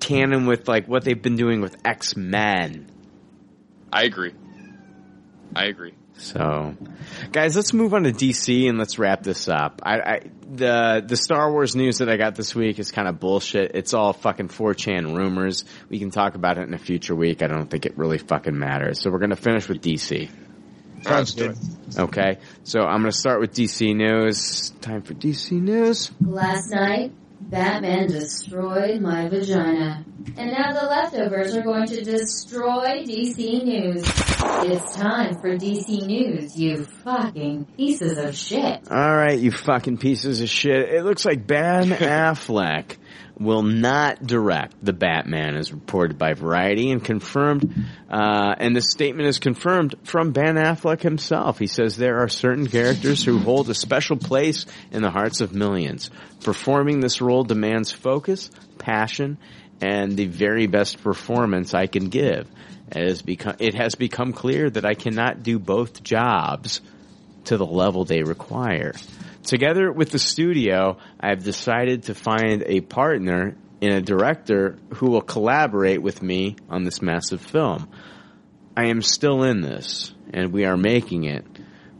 canon 0.00 0.44
with 0.44 0.68
like 0.68 0.86
what 0.86 1.02
they've 1.04 1.20
been 1.20 1.36
doing 1.36 1.62
with 1.62 1.76
X-Men. 1.82 2.90
I 3.90 4.02
agree. 4.04 4.34
I 5.56 5.64
agree. 5.64 5.94
So, 6.20 6.76
guys, 7.32 7.56
let's 7.56 7.72
move 7.72 7.94
on 7.94 8.04
to 8.04 8.12
DC 8.12 8.68
and 8.68 8.78
let's 8.78 8.98
wrap 8.98 9.22
this 9.22 9.48
up. 9.48 9.80
I, 9.82 10.00
I 10.00 10.20
the 10.52 11.02
the 11.06 11.16
Star 11.16 11.50
Wars 11.50 11.74
news 11.74 11.98
that 11.98 12.10
I 12.10 12.18
got 12.18 12.34
this 12.34 12.54
week 12.54 12.78
is 12.78 12.90
kind 12.90 13.08
of 13.08 13.18
bullshit. 13.18 13.72
It's 13.74 13.94
all 13.94 14.12
fucking 14.12 14.48
4chan 14.48 15.16
rumors. 15.16 15.64
We 15.88 15.98
can 15.98 16.10
talk 16.10 16.34
about 16.34 16.58
it 16.58 16.68
in 16.68 16.74
a 16.74 16.78
future 16.78 17.14
week. 17.14 17.42
I 17.42 17.46
don't 17.46 17.70
think 17.70 17.86
it 17.86 17.96
really 17.96 18.18
fucking 18.18 18.56
matters. 18.56 19.00
So 19.00 19.10
we're 19.10 19.18
gonna 19.18 19.34
finish 19.34 19.66
with 19.66 19.80
DC. 19.80 20.28
Sounds 21.02 21.34
good. 21.34 21.56
Okay, 21.96 22.38
so 22.64 22.80
I'm 22.80 23.00
gonna 23.00 23.12
start 23.12 23.40
with 23.40 23.54
DC 23.54 23.96
news. 23.96 24.70
Time 24.82 25.00
for 25.00 25.14
DC 25.14 25.52
news. 25.52 26.10
Last 26.20 26.70
night, 26.70 27.12
Batman 27.40 28.08
destroyed 28.08 29.00
my 29.00 29.28
vagina. 29.28 30.04
And 30.36 30.52
now 30.52 30.72
the 30.72 30.86
leftovers 30.86 31.56
are 31.56 31.62
going 31.62 31.86
to 31.86 32.04
destroy 32.04 33.02
DC 33.04 33.64
News. 33.64 34.02
It's 34.06 34.94
time 34.94 35.34
for 35.40 35.56
DC 35.56 36.06
News, 36.06 36.56
you 36.56 36.84
fucking 36.84 37.64
pieces 37.76 38.18
of 38.18 38.36
shit. 38.36 38.90
All 38.90 39.16
right, 39.16 39.38
you 39.38 39.50
fucking 39.50 39.98
pieces 39.98 40.40
of 40.40 40.48
shit. 40.48 40.90
It 40.90 41.04
looks 41.04 41.24
like 41.24 41.46
Ben 41.46 41.88
Affleck 41.90 42.96
will 43.40 43.62
not 43.62 44.24
direct 44.24 44.74
the 44.84 44.92
Batman, 44.92 45.56
as 45.56 45.72
reported 45.72 46.18
by 46.18 46.34
Variety 46.34 46.90
and 46.90 47.02
confirmed. 47.02 47.74
Uh, 48.10 48.54
and 48.58 48.76
the 48.76 48.82
statement 48.82 49.28
is 49.28 49.38
confirmed 49.38 49.94
from 50.04 50.32
Ben 50.32 50.56
Affleck 50.56 51.00
himself. 51.00 51.58
He 51.58 51.66
says 51.66 51.96
there 51.96 52.18
are 52.18 52.28
certain 52.28 52.66
characters 52.66 53.24
who 53.24 53.38
hold 53.38 53.70
a 53.70 53.74
special 53.74 54.18
place 54.18 54.66
in 54.92 55.00
the 55.00 55.10
hearts 55.10 55.40
of 55.40 55.54
millions. 55.54 56.10
Performing 56.44 57.00
this 57.00 57.22
role 57.22 57.42
demands 57.42 57.90
focus, 57.90 58.50
passion, 58.78 59.38
and 59.80 60.16
the 60.16 60.26
very 60.26 60.66
best 60.66 61.02
performance 61.02 61.72
I 61.72 61.86
can 61.86 62.10
give. 62.10 62.46
It 62.92 63.08
has 63.08 63.22
become, 63.22 63.56
it 63.58 63.74
has 63.74 63.94
become 63.94 64.34
clear 64.34 64.68
that 64.68 64.84
I 64.84 64.92
cannot 64.92 65.42
do 65.42 65.58
both 65.58 66.02
jobs 66.02 66.82
to 67.44 67.56
the 67.56 67.66
level 67.66 68.04
they 68.04 68.22
require. 68.22 68.92
Together 69.42 69.90
with 69.90 70.10
the 70.10 70.18
studio, 70.18 70.98
I 71.18 71.30
have 71.30 71.42
decided 71.42 72.04
to 72.04 72.14
find 72.14 72.62
a 72.66 72.80
partner 72.80 73.56
in 73.80 73.92
a 73.92 74.02
director 74.02 74.78
who 74.94 75.10
will 75.10 75.22
collaborate 75.22 76.02
with 76.02 76.22
me 76.22 76.56
on 76.68 76.84
this 76.84 77.00
massive 77.00 77.40
film. 77.40 77.88
I 78.76 78.88
am 78.88 79.02
still 79.02 79.42
in 79.42 79.62
this, 79.62 80.12
and 80.32 80.52
we 80.52 80.64
are 80.66 80.76
making 80.76 81.24
it, 81.24 81.44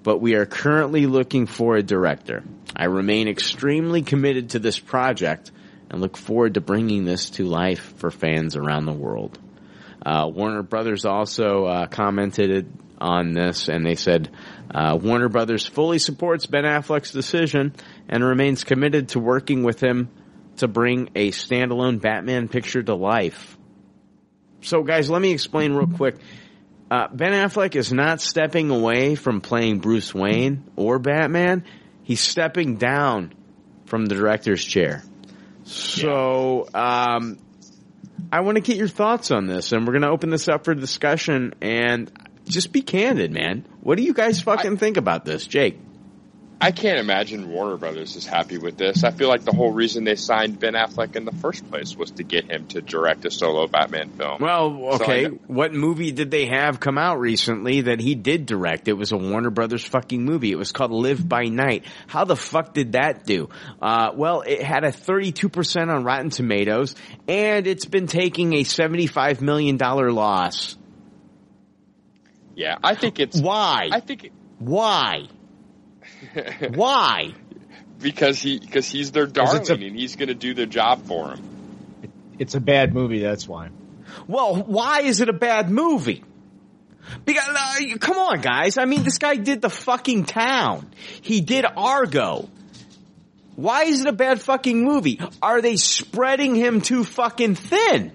but 0.03 0.21
we 0.21 0.35
are 0.35 0.47
currently 0.47 1.07
looking 1.07 1.47
for 1.47 1.77
a 1.77 1.83
director. 1.83 2.45
I 2.77 2.85
remain 2.85 3.29
extremely 3.29 4.03
committed 4.03 4.51
to 4.51 4.59
this 4.59 4.79
project 4.79 5.51
and 5.91 6.01
look 6.01 6.17
forward 6.17 6.55
to 6.55 6.61
bringing 6.61 7.05
this 7.05 7.31
to 7.31 7.45
life 7.45 7.95
for 7.97 8.11
fans 8.11 8.55
around 8.55 8.85
the 8.85 8.93
world. 8.93 9.39
Uh, 10.05 10.31
Warner 10.33 10.63
Brothers 10.63 11.05
also 11.05 11.65
uh, 11.65 11.87
commented 11.87 12.71
on 13.01 13.33
this, 13.33 13.69
and 13.69 13.85
they 13.85 13.95
said 13.95 14.31
uh, 14.73 14.99
Warner 15.01 15.29
Brothers 15.29 15.67
fully 15.67 15.99
supports 15.99 16.47
Ben 16.47 16.65
Affleck's 16.65 17.13
decision 17.13 17.75
and 18.09 18.25
remains 18.25 18.65
committed 18.65 19.11
to 19.11 19.21
working 19.21 19.63
with 19.63 19.81
him 19.81 20.11
to 20.57 20.69
bring 20.69 21.11
a 21.15 21.31
standalone 21.31 22.01
Batman 22.01 22.49
picture 22.49 22.83
to 22.83 22.95
life. 22.95 23.57
So, 24.63 24.83
guys, 24.83 25.09
let 25.09 25.23
me 25.23 25.33
explain 25.33 25.73
real 25.73 25.87
quick. 25.87 26.17
Uh, 26.91 27.09
ben 27.13 27.33
Affleck 27.33 27.77
is 27.77 27.93
not 27.93 28.21
stepping 28.21 28.71
away 28.71 29.15
from 29.15 29.41
playing 29.41 29.79
Bruce 29.79 30.15
Wayne 30.15 30.65
or 30.77 30.99
Batman. 30.99 31.65
He's 32.03 32.21
stepping 32.21 32.77
down 32.77 33.33
from 33.87 34.07
the 34.07 34.15
director's 34.15 34.63
chair. 34.63 35.03
So, 35.65 36.69
um, 36.75 37.39
I 38.33 38.41
want 38.41 38.57
to 38.57 38.61
get 38.61 38.77
your 38.77 38.89
thoughts 38.89 39.31
on 39.31 39.47
this, 39.47 39.73
and 39.73 39.87
we're 39.87 39.93
going 39.93 40.03
to 40.03 40.11
open 40.11 40.31
this 40.31 40.49
up 40.49 40.65
for 40.65 40.75
discussion. 40.75 41.55
And 41.61 42.11
just 42.51 42.73
be 42.73 42.83
candid, 42.83 43.33
man. 43.33 43.67
What 43.81 43.97
do 43.97 44.03
you 44.03 44.15
guys 44.15 44.41
fucking 44.41 44.75
I, 44.75 44.77
think 44.77 44.97
about 44.97 45.25
this, 45.25 45.47
Jake? 45.47 45.79
I 46.63 46.73
can't 46.73 46.99
imagine 46.99 47.49
Warner 47.49 47.79
Brothers 47.79 48.17
is 48.17 48.27
happy 48.27 48.59
with 48.59 48.77
this. 48.77 49.03
I 49.03 49.13
feel 49.13 49.29
like 49.29 49.45
the 49.45 49.53
whole 49.53 49.73
reason 49.73 50.05
they 50.05 50.17
signed 50.17 50.61
Ben 50.61 50.75
Affleck 50.75 51.17
in 51.17 51.25
the 51.25 51.33
first 51.33 51.67
place 51.71 51.97
was 51.97 52.11
to 52.13 52.23
get 52.23 52.51
him 52.51 52.67
to 52.69 52.83
direct 52.83 53.25
a 53.25 53.31
solo 53.31 53.67
Batman 53.67 54.11
film. 54.11 54.43
Well, 54.43 54.91
okay. 54.97 55.25
So 55.25 55.31
what 55.47 55.73
movie 55.73 56.13
did 56.13 56.31
they 56.31 56.47
have 56.47 56.79
come 56.79 56.99
out 56.99 57.19
recently 57.19 57.83
that 57.83 57.99
he 57.99 58.15
did 58.15 58.45
direct? 58.45 58.89
It 58.89 58.93
was 58.93 59.11
a 59.11 59.17
Warner 59.17 59.49
Brothers 59.49 59.87
fucking 59.87 60.23
movie. 60.23 60.53
It 60.53 60.59
was 60.59 60.71
called 60.71 60.91
Live 60.91 61.27
by 61.27 61.45
Night. 61.45 61.87
How 62.07 62.27
the 62.27 62.37
fuck 62.37 62.75
did 62.75 62.93
that 62.93 63.25
do? 63.25 63.49
Uh, 63.81 64.11
well, 64.15 64.43
it 64.43 64.63
had 64.63 64.85
a 64.85 64.93
32% 64.93 65.89
on 65.89 66.05
Rotten 66.05 66.29
Tomatoes 66.29 66.95
and 67.27 67.67
it's 67.67 67.87
been 67.87 68.07
taking 68.07 68.53
a 68.53 68.65
$75 68.65 69.41
million 69.41 69.79
loss. 69.79 70.77
Yeah, 72.61 72.77
I 72.85 72.95
think 72.95 73.19
it's 73.19 73.41
why. 73.51 73.89
I 73.91 74.01
think 74.01 74.25
it, 74.25 74.33
why. 74.59 75.29
why? 76.75 77.33
Because 77.99 78.39
he 78.39 78.59
because 78.59 78.87
he's 78.87 79.13
their 79.13 79.27
darling 79.27 79.65
a, 79.67 79.73
and 79.73 79.97
he's 79.99 80.17
going 80.17 80.29
to 80.29 80.35
do 80.35 80.53
the 80.53 80.67
job 80.67 81.07
for 81.07 81.31
him. 81.31 82.13
It's 82.39 82.55
a 82.55 82.61
bad 82.61 82.93
movie. 82.93 83.21
That's 83.21 83.49
why. 83.49 83.71
Well, 84.27 84.57
why 84.57 85.01
is 85.01 85.23
it 85.23 85.31
a 85.31 85.33
bad 85.33 85.71
movie? 85.71 86.23
Because 87.25 87.49
uh, 87.49 87.97
come 87.99 88.19
on, 88.19 88.43
guys. 88.43 88.77
I 88.77 88.85
mean, 88.85 89.05
this 89.05 89.17
guy 89.17 89.37
did 89.37 89.63
the 89.63 89.71
fucking 89.71 90.27
town. 90.27 90.91
He 91.23 91.41
did 91.41 91.65
Argo. 91.65 92.51
Why 93.57 93.85
is 93.85 94.03
it 94.03 94.07
a 94.07 94.13
bad 94.13 94.43
fucking 94.43 94.85
movie? 94.85 95.19
Are 95.41 95.63
they 95.63 95.77
spreading 95.77 96.55
him 96.55 96.83
too 96.83 97.05
fucking 97.05 97.55
thin? 97.55 98.13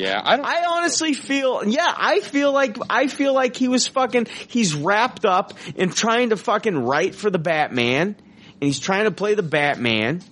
Yeah, 0.00 0.20
I, 0.22 0.36
I 0.36 0.64
honestly 0.68 1.12
feel, 1.14 1.64
yeah, 1.66 1.92
I 1.94 2.20
feel 2.20 2.52
like, 2.52 2.78
I 2.88 3.08
feel 3.08 3.34
like 3.34 3.54
he 3.54 3.68
was 3.68 3.86
fucking, 3.86 4.26
he's 4.48 4.74
wrapped 4.74 5.24
up 5.24 5.52
in 5.74 5.90
trying 5.90 6.30
to 6.30 6.36
fucking 6.36 6.76
write 6.76 7.14
for 7.14 7.30
the 7.30 7.38
Batman, 7.38 8.16
and 8.16 8.62
he's 8.62 8.80
trying 8.80 9.04
to 9.04 9.10
play 9.10 9.34
the 9.34 9.42
Batman 9.42 10.22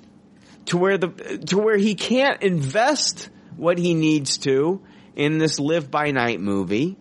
to 0.66 0.78
where 0.78 0.96
the, 0.96 1.08
to 1.46 1.58
where 1.58 1.76
he 1.76 1.94
can't 1.94 2.42
invest 2.42 3.28
what 3.56 3.78
he 3.78 3.94
needs 3.94 4.38
to 4.38 4.80
in 5.14 5.38
this 5.38 5.58
Live 5.58 5.90
by 5.90 6.12
Night 6.12 6.40
movie. 6.40 6.96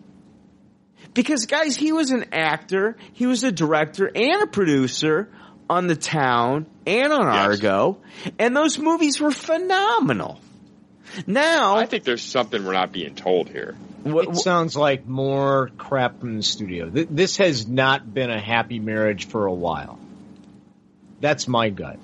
Because 1.14 1.46
guys, 1.46 1.76
he 1.76 1.92
was 1.92 2.10
an 2.10 2.26
actor, 2.32 2.96
he 3.12 3.26
was 3.26 3.44
a 3.44 3.52
director 3.52 4.10
and 4.14 4.42
a 4.42 4.46
producer 4.46 5.30
on 5.70 5.86
The 5.86 5.96
Town 5.96 6.66
and 6.86 7.12
on 7.12 7.32
yes. 7.32 7.46
Argo, 7.46 8.00
and 8.38 8.56
those 8.56 8.78
movies 8.78 9.20
were 9.20 9.30
phenomenal. 9.30 10.40
Now, 11.26 11.76
I 11.76 11.86
think 11.86 12.04
there's 12.04 12.22
something 12.22 12.64
we're 12.64 12.72
not 12.72 12.92
being 12.92 13.14
told 13.14 13.48
here. 13.48 13.76
What, 14.02 14.28
it 14.28 14.36
sounds 14.36 14.76
like 14.76 15.06
more 15.06 15.70
crap 15.76 16.20
from 16.20 16.36
the 16.36 16.42
studio. 16.42 16.88
This 16.88 17.38
has 17.38 17.66
not 17.66 18.12
been 18.12 18.30
a 18.30 18.40
happy 18.40 18.78
marriage 18.78 19.26
for 19.26 19.46
a 19.46 19.52
while. 19.52 19.98
That's 21.20 21.48
my 21.48 21.68
gut. 21.70 21.98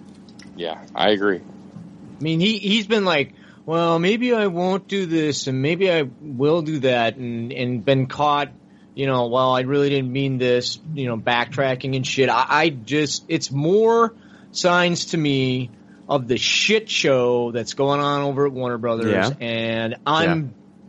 Yeah, 0.57 0.85
I 0.95 1.11
agree. 1.11 1.41
I 1.41 2.23
mean, 2.23 2.41
he 2.41 2.59
he's 2.59 2.87
been 2.87 3.05
like, 3.05 3.33
well, 3.65 3.99
maybe 3.99 4.35
I 4.35 4.49
won't 4.49 4.89
do 4.89 5.07
this, 5.07 5.47
and 5.47 5.63
maybe 5.63 5.91
I 5.91 6.03
will 6.21 6.63
do 6.63 6.81
that, 6.81 7.17
and 7.17 7.53
and 7.53 7.85
been 7.85 8.07
caught. 8.07 8.51
You 8.95 9.07
know, 9.07 9.27
well, 9.27 9.51
I 9.51 9.63
really 9.63 9.91
didn't 9.91 10.13
mean 10.13 10.39
this. 10.39 10.79
You 10.95 11.07
know, 11.07 11.17
backtracking 11.17 11.97
and 11.97 12.07
shit. 12.07 12.29
I, 12.29 12.47
I 12.49 12.69
just, 12.71 13.25
it's 13.29 13.51
more 13.51 14.15
signs 14.53 15.07
to 15.07 15.17
me 15.17 15.71
of 16.09 16.29
the 16.29 16.37
shit 16.37 16.91
show 16.91 17.51
that's 17.53 17.75
going 17.75 18.01
on 18.01 18.23
over 18.23 18.47
at 18.47 18.53
Warner 18.53 18.79
Brothers, 18.79 19.13
yeah. 19.13 19.47
and 19.47 19.97
I'm 20.07 20.43
yeah. 20.43 20.49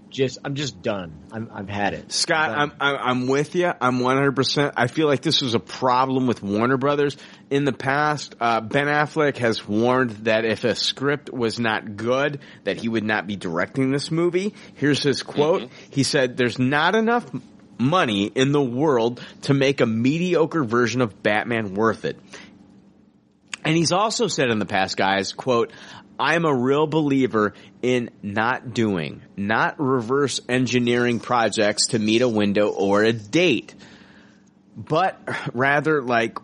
just 0.10 0.40
I'm 0.44 0.56
just 0.56 0.82
done. 0.82 1.24
I'm, 1.32 1.50
I've 1.54 1.70
had 1.70 1.94
it. 1.94 2.12
Scott, 2.12 2.52
I'm, 2.52 2.72
I'm 2.80 2.96
I'm 2.98 3.28
with 3.28 3.56
you. 3.56 3.72
I'm 3.80 4.00
100. 4.00 4.34
percent 4.34 4.74
I 4.76 4.88
feel 4.88 5.08
like 5.08 5.22
this 5.22 5.42
was 5.42 5.54
a 5.54 5.60
problem 5.60 6.28
with 6.28 6.44
Warner 6.44 6.78
Brothers 6.78 7.16
in 7.50 7.64
the 7.64 7.74
past. 7.74 8.36
Uh, 8.40 8.60
ben 8.62 8.88
Affleck 8.88 9.38
has 9.38 9.66
warned 9.68 10.12
that 10.26 10.44
if 10.44 10.64
a 10.64 10.76
script 10.76 11.32
was 11.32 11.60
not 11.60 11.96
good, 11.96 12.40
that 12.66 12.78
he 12.78 12.90
would 12.90 13.06
not 13.06 13.26
be 13.26 13.36
directing 13.36 13.92
this 13.92 14.12
movie. 14.12 14.54
Here's 14.76 15.02
his 15.02 15.24
quote. 15.24 15.64
Mm-hmm. 15.64 15.92
He 15.92 16.04
said, 16.04 16.38
"There's 16.38 16.60
not 16.60 16.96
enough." 16.96 17.26
Money 17.78 18.28
in 18.28 18.54
the 18.54 18.62
world 18.62 19.22
to 19.42 19.54
make 19.54 19.82
a 19.82 19.86
mediocre 19.86 20.64
version 20.64 21.02
of 21.02 21.22
Batman 21.22 21.74
worth 21.74 22.06
it. 22.06 22.18
And 23.66 23.76
he's 23.76 23.92
also 23.92 24.28
said 24.28 24.50
in 24.52 24.60
the 24.60 24.66
past, 24.66 24.96
guys, 24.96 25.34
quote, 25.34 25.74
I'm 26.20 26.46
a 26.46 26.54
real 26.54 26.88
believer 26.88 27.54
in 27.82 28.12
not 28.22 28.74
doing, 28.74 29.24
not 29.36 29.80
reverse 29.80 30.40
engineering 30.48 31.20
projects 31.20 31.88
to 31.88 32.00
meet 32.00 32.22
a 32.22 32.30
window 32.30 32.70
or 32.70 33.04
a 33.04 33.12
date, 33.12 33.76
but 34.78 35.20
rather 35.54 36.02
like 36.02 36.38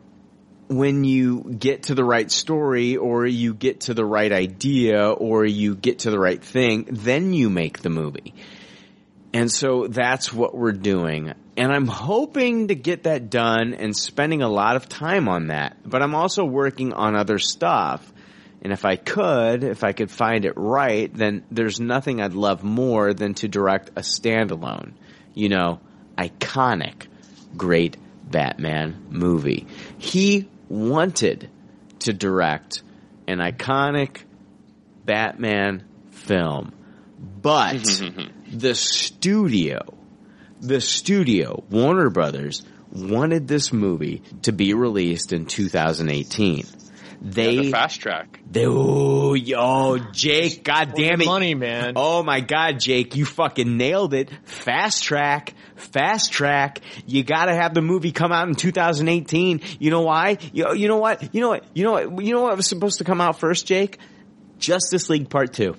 when 0.68 1.04
you 1.04 1.44
get 1.44 1.84
to 1.84 1.96
the 1.96 2.04
right 2.04 2.32
story 2.32 2.98
or 2.98 3.26
you 3.26 3.54
get 3.54 3.82
to 3.82 3.94
the 3.94 4.06
right 4.06 4.32
idea 4.32 5.10
or 5.10 5.46
you 5.46 5.76
get 5.76 6.00
to 6.00 6.12
the 6.12 6.20
right 6.20 6.44
thing, 6.44 6.88
then 6.90 7.34
you 7.34 7.50
make 7.50 7.80
the 7.80 7.90
movie. 7.90 8.34
And 9.34 9.52
so 9.52 9.88
that's 9.88 10.34
what 10.34 10.56
we're 10.56 10.72
doing. 10.72 11.34
And 11.58 11.72
I'm 11.72 11.88
hoping 11.88 12.70
to 12.70 12.76
get 12.76 13.04
that 13.04 13.30
done 13.30 13.74
and 13.74 13.96
spending 13.96 14.42
a 14.42 14.48
lot 14.48 14.78
of 14.78 14.88
time 14.88 15.28
on 15.28 15.48
that. 15.48 15.78
But 15.86 16.02
I'm 16.02 16.16
also 16.16 16.46
working 16.46 16.94
on 16.94 17.16
other 17.16 17.40
stuff. 17.40 18.12
And 18.62 18.72
if 18.72 18.86
I 18.86 18.96
could, 18.96 19.64
if 19.64 19.84
I 19.84 19.92
could 19.92 20.12
find 20.12 20.46
it 20.46 20.54
right, 20.56 21.14
then 21.14 21.44
there's 21.52 21.80
nothing 21.80 22.22
I'd 22.22 22.34
love 22.34 22.64
more 22.64 23.14
than 23.14 23.34
to 23.36 23.48
direct 23.48 23.90
a 23.90 24.02
standalone, 24.02 24.94
you 25.34 25.50
know, 25.50 25.82
iconic, 26.18 27.08
great 27.58 27.98
Batman 28.30 29.08
movie. 29.10 29.68
He 29.98 30.48
wanted 30.70 31.50
to 32.00 32.14
direct 32.14 32.84
an 33.28 33.40
iconic 33.40 34.24
Batman 35.06 35.84
film, 36.12 36.74
but 37.42 37.76
mm-hmm, 37.76 38.06
mm-hmm, 38.06 38.20
mm-hmm. 38.20 38.58
the 38.58 38.76
studio 38.76 39.82
the 40.62 40.80
studio, 40.80 41.64
Warner 41.70 42.10
Brothers, 42.10 42.64
wanted 42.92 43.48
this 43.48 43.74
movie 43.74 44.22
to 44.44 44.52
be 44.52 44.74
released 44.74 45.34
in 45.34 45.46
2018. 45.46 46.66
They 47.24 47.52
yeah, 47.52 47.62
the 47.62 47.72
fast 47.72 48.02
track. 48.02 48.40
They, 48.50 48.66
oh, 48.66 49.36
yo, 49.36 50.00
Jake, 50.12 50.64
god 50.64 50.94
damn 50.96 51.22
it. 51.22 51.26
Money, 51.26 51.54
man. 51.54 51.94
Oh 51.96 52.24
my 52.24 52.42
god, 52.42 52.80
Jake, 52.80 53.16
you 53.16 53.26
fucking 53.26 53.78
nailed 53.78 54.16
it. 54.16 54.32
Fast 54.44 55.04
track, 55.04 55.54
fast 55.76 56.32
track. 56.32 56.82
You 57.06 57.24
gotta 57.24 57.54
have 57.54 57.76
the 57.76 57.82
movie 57.82 58.12
come 58.12 58.32
out 58.32 58.48
in 58.48 58.56
2018. 58.56 59.62
You 59.80 59.92
know 59.92 60.02
why? 60.02 60.40
You, 60.52 60.74
you 60.74 60.88
know 60.88 60.98
what? 60.98 61.34
You 61.34 61.42
know 61.42 61.50
what? 61.50 61.66
You 61.76 61.84
know 61.84 61.92
what? 61.92 62.24
You 62.24 62.34
know 62.34 62.42
what 62.42 62.58
was 62.58 62.68
supposed 62.68 62.98
to 62.98 63.04
come 63.04 63.22
out 63.22 63.40
first, 63.40 63.68
Jake? 63.68 64.00
Justice 64.58 65.08
League 65.08 65.30
Part 65.30 65.54
Two. 65.54 65.76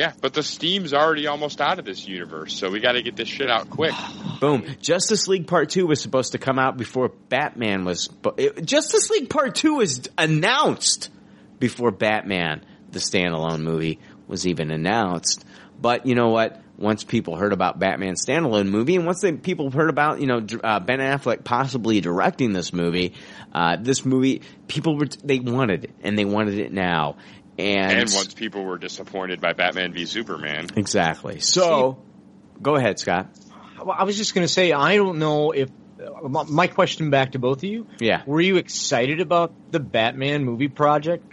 Yeah, 0.00 0.14
but 0.18 0.32
the 0.32 0.42
steam's 0.42 0.94
already 0.94 1.26
almost 1.26 1.60
out 1.60 1.78
of 1.78 1.84
this 1.84 2.08
universe, 2.08 2.54
so 2.54 2.70
we 2.70 2.80
got 2.80 2.92
to 2.92 3.02
get 3.02 3.16
this 3.16 3.28
shit 3.28 3.50
out 3.50 3.68
quick. 3.68 3.92
Boom. 4.40 4.64
Justice 4.80 5.28
League 5.28 5.46
Part 5.46 5.68
2 5.68 5.86
was 5.86 6.00
supposed 6.00 6.32
to 6.32 6.38
come 6.38 6.58
out 6.58 6.78
before 6.78 7.10
Batman 7.28 7.84
was. 7.84 8.08
It, 8.38 8.64
Justice 8.64 9.10
League 9.10 9.28
Part 9.28 9.56
2 9.56 9.74
was 9.74 10.08
announced 10.16 11.10
before 11.58 11.90
Batman, 11.90 12.64
the 12.90 12.98
standalone 12.98 13.60
movie, 13.60 13.98
was 14.26 14.46
even 14.46 14.70
announced. 14.70 15.44
But 15.78 16.06
you 16.06 16.14
know 16.14 16.30
what? 16.30 16.62
Once 16.78 17.04
people 17.04 17.36
heard 17.36 17.52
about 17.52 17.78
Batman 17.78 18.14
standalone 18.14 18.68
movie, 18.70 18.96
and 18.96 19.04
once 19.04 19.20
they, 19.20 19.32
people 19.32 19.70
heard 19.70 19.90
about 19.90 20.18
you 20.18 20.26
know 20.26 20.46
uh, 20.64 20.80
Ben 20.80 21.00
Affleck 21.00 21.44
possibly 21.44 22.00
directing 22.00 22.54
this 22.54 22.72
movie, 22.72 23.12
uh, 23.52 23.76
this 23.78 24.06
movie 24.06 24.40
people 24.66 24.96
were 24.96 25.08
they 25.22 25.40
wanted 25.40 25.84
it 25.84 25.90
and 26.02 26.18
they 26.18 26.24
wanted 26.24 26.58
it 26.58 26.72
now. 26.72 27.16
And, 27.60 27.92
And 27.92 28.10
once 28.12 28.34
people 28.34 28.64
were 28.64 28.78
disappointed 28.78 29.40
by 29.40 29.52
Batman 29.52 29.92
v 29.92 30.06
Superman, 30.06 30.68
exactly. 30.76 31.40
So, 31.40 32.02
go 32.60 32.76
ahead, 32.76 32.98
Scott. 32.98 33.28
Well, 33.78 33.94
I 33.98 34.04
was 34.04 34.16
just 34.16 34.34
going 34.34 34.46
to 34.46 34.52
say, 34.52 34.72
I 34.72 34.96
don't 34.96 35.18
know 35.18 35.52
if 35.52 35.70
uh, 36.02 36.28
my 36.28 36.66
question 36.66 37.10
back 37.10 37.32
to 37.32 37.38
both 37.38 37.58
of 37.58 37.64
you. 37.64 37.86
Yeah. 37.98 38.22
Were 38.26 38.40
you 38.40 38.56
excited 38.56 39.20
about 39.20 39.52
the 39.70 39.80
Batman 39.80 40.44
movie 40.44 40.68
project 40.68 41.24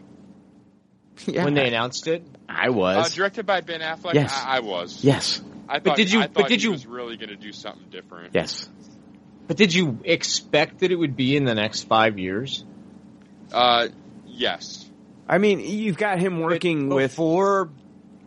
Yeah. 1.26 1.44
when 1.46 1.54
they 1.54 1.68
announced 1.68 2.08
it? 2.08 2.24
I 2.50 2.68
uh, 2.68 2.74
was. 2.74 3.14
directed 3.14 3.46
by 3.46 3.62
Ben 3.62 3.82
Affleck, 3.82 4.14
Yes. 4.14 4.34
I, 4.34 4.58
I 4.58 4.60
was. 4.62 5.04
Yes. 5.04 5.42
I 5.70 5.76
thought, 5.80 5.84
But 5.84 5.96
did 5.98 6.12
you- 6.12 6.20
I 6.20 6.24
thought 6.24 6.34
but 6.34 6.48
did 6.48 6.60
he 6.62 6.66
you- 6.66 6.72
was 6.72 6.86
really 6.86 7.18
going 7.18 7.30
to 7.30 7.36
do 7.36 7.52
something 7.52 7.90
different. 7.90 8.34
Yes. 8.34 8.70
But 9.48 9.58
did 9.58 9.74
you 9.74 10.00
expect 10.04 10.80
that 10.80 10.92
it 10.92 10.96
would 10.96 11.16
be 11.16 11.36
in 11.38 11.46
the 11.46 11.56
next 11.56 11.84
five 11.84 12.20
years? 12.20 12.64
Uh, 13.54 13.88
yes. 14.26 14.87
I 15.28 15.38
mean, 15.38 15.60
you've 15.60 15.98
got 15.98 16.20
him 16.20 16.40
working 16.40 16.90
with 16.90 17.12
before 17.12 17.70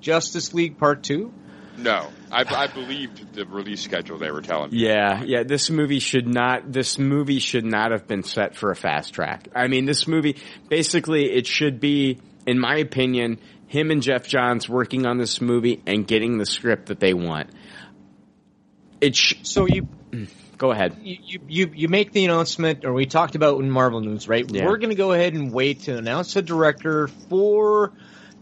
Justice 0.01 0.53
League 0.55 0.79
Part 0.79 1.03
Two. 1.03 1.33
No, 1.77 2.09
I, 2.31 2.45
I 2.45 2.67
believed 2.67 3.33
the 3.33 3.47
release 3.47 3.83
schedule 3.83 4.19
they 4.19 4.31
were 4.31 4.43
telling 4.43 4.70
me. 4.70 4.79
Yeah, 4.79 5.23
yeah. 5.23 5.45
This 5.45 5.70
movie 5.70 5.99
should 5.99 6.27
not. 6.27 6.70
This 6.70 6.99
movie 6.99 7.39
should 7.39 7.65
not 7.65 7.93
have 7.93 8.07
been 8.07 8.23
set 8.23 8.55
for 8.55 8.70
a 8.70 8.77
fast 8.77 9.15
track. 9.15 9.49
I 9.55 9.69
mean, 9.69 9.87
this 9.87 10.07
movie 10.07 10.37
basically 10.69 11.33
it 11.33 11.47
should 11.47 11.81
be, 11.81 12.19
in 12.47 12.59
my 12.59 12.77
opinion, 12.77 13.39
him 13.67 13.91
and 13.91 14.03
Geoff 14.03 14.27
Johns 14.27 14.69
working 14.69 15.07
on 15.07 15.17
this 15.17 15.41
movie 15.41 15.83
and 15.87 16.07
getting 16.07 16.37
the 16.39 16.47
script 16.47 16.87
that 16.87 17.01
they 17.01 17.15
want. 17.15 17.49
It 19.01 19.17
sh- 19.17 19.37
so 19.45 19.67
you 19.67 19.89
go 20.60 20.70
ahead. 20.70 20.94
You, 21.02 21.40
you 21.48 21.70
you 21.74 21.89
make 21.89 22.12
the 22.12 22.24
announcement, 22.26 22.84
or 22.84 22.92
we 22.92 23.06
talked 23.06 23.34
about 23.34 23.58
in 23.60 23.70
Marvel 23.70 24.00
News, 24.02 24.28
right? 24.28 24.44
Yeah. 24.48 24.66
We're 24.66 24.76
going 24.76 24.90
to 24.90 24.94
go 24.97 25.12
ahead 25.12 25.32
and 25.32 25.50
wait 25.52 25.80
to 25.84 25.97
announce 25.97 26.36
a 26.36 26.42
director 26.42 27.08
for 27.28 27.92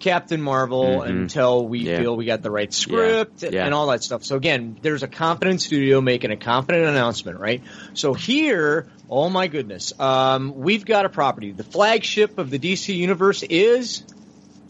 Captain 0.00 0.42
Marvel 0.42 1.00
Mhm. 1.00 1.08
until 1.08 1.66
we 1.66 1.78
Yeah. 1.80 2.00
feel 2.00 2.16
we 2.16 2.24
got 2.24 2.42
the 2.42 2.50
right 2.50 2.72
script 2.74 3.42
Yeah. 3.44 3.64
and 3.64 3.72
all 3.72 3.86
that 3.88 4.02
stuff. 4.02 4.24
So 4.24 4.36
again, 4.36 4.76
there's 4.82 5.02
a 5.04 5.08
competent 5.08 5.60
studio 5.60 6.00
making 6.00 6.30
a 6.32 6.36
competent 6.36 6.84
announcement, 6.86 7.38
right? 7.38 7.62
So 7.94 8.14
here, 8.14 8.86
oh 9.08 9.28
my 9.30 9.46
goodness, 9.46 9.92
um, 9.98 10.54
we've 10.56 10.84
got 10.84 11.04
a 11.04 11.08
property. 11.08 11.52
The 11.52 11.64
flagship 11.64 12.38
of 12.38 12.50
the 12.50 12.58
DC 12.58 12.94
universe 12.96 13.42
is 13.44 14.02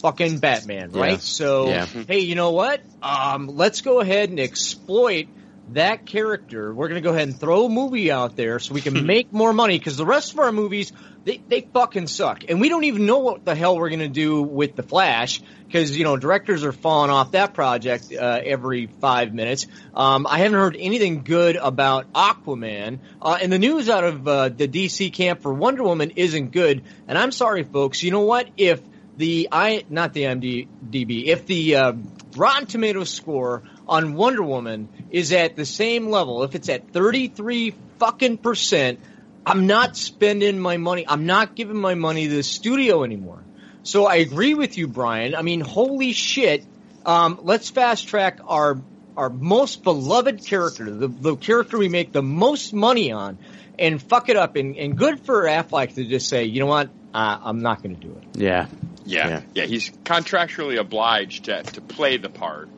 fucking 0.00 0.38
Batman, 0.38 0.92
right? 0.92 1.12
Yeah. 1.12 1.16
So 1.18 1.68
Yeah. 1.68 1.86
hey, 1.86 2.20
you 2.20 2.34
know 2.34 2.52
what? 2.52 2.80
Um, 3.02 3.48
let's 3.48 3.80
go 3.80 4.00
ahead 4.00 4.28
and 4.30 4.38
exploit 4.40 5.26
that 5.74 6.06
character. 6.06 6.72
We're 6.72 6.88
going 6.88 7.02
to 7.02 7.06
go 7.06 7.14
ahead 7.14 7.28
and 7.28 7.38
throw 7.38 7.66
a 7.66 7.68
movie 7.68 8.10
out 8.10 8.36
there 8.36 8.58
so 8.58 8.74
we 8.74 8.80
can 8.80 9.06
make 9.06 9.32
more 9.32 9.52
money 9.52 9.78
because 9.78 9.96
the 9.96 10.06
rest 10.06 10.32
of 10.32 10.38
our 10.38 10.52
movies, 10.52 10.92
they, 11.24 11.42
they 11.48 11.60
fucking 11.60 12.06
suck. 12.06 12.44
And 12.48 12.60
we 12.60 12.68
don't 12.68 12.84
even 12.84 13.06
know 13.06 13.18
what 13.18 13.44
the 13.44 13.54
hell 13.54 13.76
we're 13.76 13.90
going 13.90 14.00
to 14.00 14.08
do 14.08 14.42
with 14.42 14.76
The 14.76 14.82
Flash 14.82 15.40
because, 15.66 15.96
you 15.96 16.04
know, 16.04 16.16
directors 16.16 16.64
are 16.64 16.72
falling 16.72 17.10
off 17.10 17.32
that 17.32 17.54
project 17.54 18.12
uh, 18.12 18.40
every 18.42 18.86
five 18.86 19.34
minutes. 19.34 19.66
Um, 19.94 20.26
I 20.26 20.38
haven't 20.38 20.58
heard 20.58 20.76
anything 20.78 21.22
good 21.24 21.56
about 21.56 22.12
Aquaman. 22.12 23.00
Uh, 23.20 23.38
and 23.40 23.52
the 23.52 23.58
news 23.58 23.88
out 23.88 24.04
of 24.04 24.26
uh, 24.26 24.48
the 24.48 24.68
DC 24.68 25.12
camp 25.12 25.42
for 25.42 25.52
Wonder 25.52 25.82
Woman 25.82 26.12
isn't 26.16 26.52
good. 26.52 26.82
And 27.06 27.18
I'm 27.18 27.32
sorry, 27.32 27.64
folks. 27.64 28.02
You 28.02 28.10
know 28.10 28.22
what? 28.22 28.48
If 28.56 28.80
the 29.18 29.48
I 29.50 29.84
not 29.90 30.14
the 30.14 30.22
IMDb, 30.22 31.26
if 31.26 31.44
the 31.44 31.74
uh, 31.74 31.92
Rotten 32.36 32.66
Tomatoes 32.66 33.10
score 33.10 33.64
on 33.88 34.14
Wonder 34.14 34.42
Woman 34.42 34.88
is 35.10 35.32
at 35.32 35.56
the 35.56 35.64
same 35.64 36.08
level, 36.08 36.44
if 36.44 36.54
it's 36.54 36.68
at 36.68 36.92
33 36.92 37.74
fucking 37.98 38.38
percent, 38.38 39.00
I'm 39.46 39.66
not 39.66 39.96
spending 39.96 40.58
my 40.58 40.76
money. 40.76 41.06
I'm 41.08 41.26
not 41.26 41.54
giving 41.54 41.78
my 41.78 41.94
money 41.94 42.28
to 42.28 42.34
the 42.36 42.42
studio 42.42 43.04
anymore. 43.04 43.42
So 43.82 44.06
I 44.06 44.16
agree 44.16 44.54
with 44.54 44.76
you, 44.76 44.88
Brian. 44.88 45.34
I 45.34 45.42
mean, 45.42 45.60
holy 45.60 46.12
shit. 46.12 46.64
Um, 47.06 47.40
let's 47.42 47.70
fast 47.70 48.08
track 48.08 48.40
our 48.46 48.78
our 49.16 49.30
most 49.30 49.82
beloved 49.82 50.46
character, 50.46 50.88
the, 50.88 51.08
the 51.08 51.36
character 51.36 51.76
we 51.76 51.88
make 51.88 52.12
the 52.12 52.22
most 52.22 52.72
money 52.72 53.10
on, 53.10 53.36
and 53.76 54.00
fuck 54.00 54.28
it 54.28 54.36
up. 54.36 54.54
And, 54.54 54.76
and 54.76 54.96
good 54.96 55.20
for 55.20 55.42
Affleck 55.42 55.94
to 55.96 56.04
just 56.04 56.28
say, 56.28 56.44
you 56.44 56.60
know 56.60 56.66
what, 56.66 56.88
uh, 57.12 57.38
I'm 57.42 57.60
not 57.60 57.82
going 57.82 57.96
to 57.96 58.00
do 58.00 58.12
it. 58.12 58.40
Yeah. 58.40 58.68
Yeah. 59.04 59.42
yeah, 59.54 59.64
He's 59.64 59.90
contractually 60.04 60.78
obliged 60.78 61.46
to, 61.46 61.62
to 61.62 61.80
play 61.80 62.18
the 62.18 62.28
part, 62.28 62.68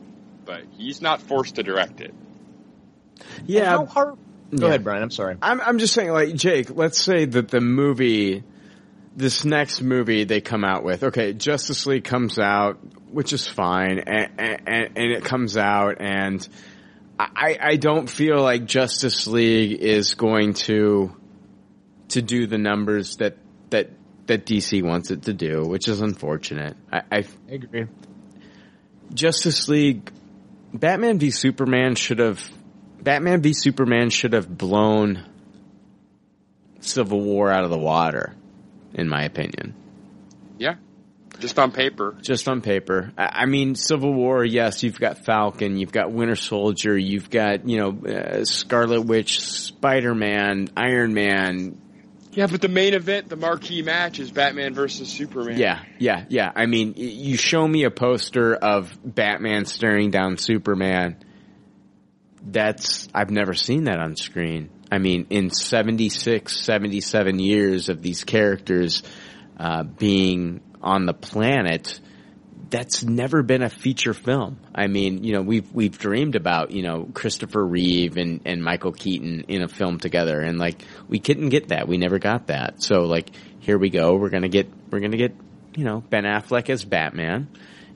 but 0.45 0.63
he's 0.77 1.01
not 1.01 1.21
forced 1.21 1.55
to 1.55 1.63
direct 1.63 2.01
it. 2.01 2.13
Yeah. 3.45 3.65
How 3.69 3.85
hard? 3.85 4.15
Go 4.55 4.65
Yeah. 4.65 4.67
ahead, 4.69 4.83
Brian. 4.83 5.03
I'm 5.03 5.11
sorry. 5.11 5.37
I'm 5.41 5.61
I'm 5.61 5.77
just 5.77 5.93
saying, 5.93 6.11
like 6.11 6.35
Jake. 6.35 6.75
Let's 6.75 7.01
say 7.01 7.25
that 7.25 7.47
the 7.49 7.61
movie, 7.61 8.43
this 9.15 9.45
next 9.45 9.81
movie 9.81 10.23
they 10.25 10.41
come 10.41 10.63
out 10.65 10.83
with, 10.83 11.03
okay, 11.03 11.33
Justice 11.33 11.85
League 11.85 12.03
comes 12.03 12.37
out, 12.37 12.79
which 13.11 13.31
is 13.33 13.47
fine, 13.47 13.99
and 13.99 14.29
and, 14.37 14.97
and 14.97 15.11
it 15.11 15.23
comes 15.23 15.55
out, 15.57 15.97
and 16.01 16.45
I 17.19 17.57
I 17.61 17.75
don't 17.77 18.09
feel 18.09 18.41
like 18.41 18.65
Justice 18.65 19.27
League 19.27 19.79
is 19.81 20.15
going 20.15 20.53
to 20.65 21.15
to 22.09 22.21
do 22.21 22.45
the 22.47 22.57
numbers 22.57 23.17
that 23.17 23.37
that 23.69 23.89
that 24.25 24.45
DC 24.45 24.83
wants 24.83 25.11
it 25.11 25.23
to 25.23 25.33
do, 25.33 25.61
which 25.65 25.87
is 25.87 26.01
unfortunate. 26.01 26.75
I, 26.91 27.01
I 27.11 27.17
I 27.49 27.53
agree. 27.53 27.85
Justice 29.13 29.67
League, 29.67 30.09
Batman 30.73 31.19
v 31.19 31.31
Superman 31.31 31.95
should 31.95 32.19
have, 32.19 32.41
Batman 33.01 33.41
v 33.41 33.53
Superman 33.53 34.09
should 34.09 34.33
have 34.33 34.47
blown 34.47 35.25
Civil 36.79 37.21
War 37.21 37.51
out 37.51 37.63
of 37.63 37.69
the 37.69 37.77
water, 37.77 38.35
in 38.93 39.07
my 39.07 39.23
opinion. 39.23 39.75
Yeah. 40.57 40.75
Just 41.39 41.57
on 41.57 41.71
paper. 41.71 42.15
Just 42.21 42.47
on 42.47 42.61
paper. 42.61 43.11
I 43.17 43.47
mean, 43.47 43.73
Civil 43.75 44.13
War, 44.13 44.45
yes, 44.45 44.83
you've 44.83 44.99
got 44.99 45.25
Falcon, 45.25 45.77
you've 45.77 45.91
got 45.91 46.11
Winter 46.11 46.35
Soldier, 46.35 46.95
you've 46.95 47.29
got, 47.31 47.67
you 47.67 47.77
know, 47.77 47.97
uh, 48.07 48.45
Scarlet 48.45 49.01
Witch, 49.01 49.41
Spider-Man, 49.41 50.69
Iron 50.77 51.13
Man, 51.13 51.81
Yeah, 52.33 52.47
but 52.47 52.61
the 52.61 52.69
main 52.69 52.93
event, 52.93 53.27
the 53.27 53.35
marquee 53.35 53.81
match, 53.81 54.19
is 54.19 54.31
Batman 54.31 54.73
versus 54.73 55.09
Superman. 55.09 55.57
Yeah, 55.57 55.83
yeah, 55.99 56.25
yeah. 56.29 56.51
I 56.55 56.65
mean, 56.65 56.93
you 56.95 57.35
show 57.35 57.67
me 57.67 57.83
a 57.83 57.91
poster 57.91 58.55
of 58.55 58.97
Batman 59.03 59.65
staring 59.65 60.11
down 60.11 60.37
Superman. 60.37 61.17
That's, 62.41 63.09
I've 63.13 63.31
never 63.31 63.53
seen 63.53 63.83
that 63.85 63.99
on 63.99 64.15
screen. 64.15 64.69
I 64.89 64.97
mean, 64.99 65.27
in 65.29 65.49
76, 65.49 66.55
77 66.57 67.39
years 67.39 67.89
of 67.89 68.01
these 68.01 68.23
characters, 68.23 69.03
uh, 69.57 69.83
being 69.83 70.61
on 70.81 71.05
the 71.05 71.13
planet, 71.13 71.99
that's 72.71 73.03
never 73.03 73.43
been 73.43 73.61
a 73.61 73.69
feature 73.69 74.13
film. 74.13 74.57
I 74.73 74.87
mean, 74.87 75.23
you 75.23 75.33
know, 75.33 75.41
we've 75.41 75.71
we've 75.73 75.97
dreamed 75.97 76.35
about, 76.35 76.71
you 76.71 76.81
know, 76.81 77.07
Christopher 77.13 77.63
Reeve 77.63 78.17
and, 78.17 78.41
and 78.45 78.63
Michael 78.63 78.93
Keaton 78.93 79.45
in 79.49 79.61
a 79.61 79.67
film 79.67 79.99
together 79.99 80.39
and 80.39 80.57
like 80.57 80.81
we 81.07 81.19
couldn't 81.19 81.49
get 81.49 81.67
that. 81.67 81.87
We 81.87 81.97
never 81.97 82.17
got 82.17 82.47
that. 82.47 82.81
So 82.81 83.01
like 83.01 83.29
here 83.59 83.77
we 83.77 83.89
go. 83.89 84.15
We're 84.15 84.29
gonna 84.29 84.49
get 84.49 84.69
we're 84.89 85.01
gonna 85.01 85.17
get, 85.17 85.35
you 85.75 85.83
know, 85.83 85.99
Ben 85.99 86.23
Affleck 86.23 86.69
as 86.69 86.85
Batman 86.85 87.49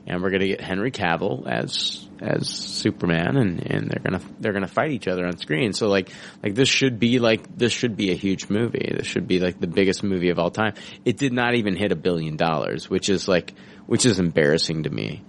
and 0.06 0.22
we're 0.22 0.30
gonna 0.30 0.46
get 0.46 0.60
Henry 0.60 0.92
Cavill 0.92 1.46
as 1.46 2.06
as 2.20 2.48
Superman 2.48 3.36
and, 3.36 3.60
and 3.60 3.90
they're 3.90 4.02
gonna 4.02 4.22
they're 4.40 4.52
gonna 4.52 4.66
fight 4.66 4.90
each 4.90 5.08
other 5.08 5.26
on 5.26 5.38
screen. 5.38 5.72
So 5.72 5.88
like 5.88 6.10
like 6.42 6.54
this 6.54 6.68
should 6.68 6.98
be 6.98 7.18
like 7.18 7.56
this 7.56 7.72
should 7.72 7.96
be 7.96 8.12
a 8.12 8.14
huge 8.14 8.48
movie. 8.50 8.92
This 8.96 9.06
should 9.06 9.26
be 9.26 9.40
like 9.40 9.58
the 9.58 9.66
biggest 9.66 10.02
movie 10.04 10.30
of 10.30 10.38
all 10.38 10.50
time. 10.50 10.74
It 11.04 11.16
did 11.16 11.32
not 11.32 11.54
even 11.54 11.76
hit 11.76 11.92
a 11.92 11.96
billion 11.96 12.36
dollars, 12.36 12.88
which 12.90 13.08
is 13.08 13.26
like 13.26 13.54
which 13.86 14.06
is 14.06 14.18
embarrassing 14.18 14.84
to 14.84 14.90
me. 14.90 15.22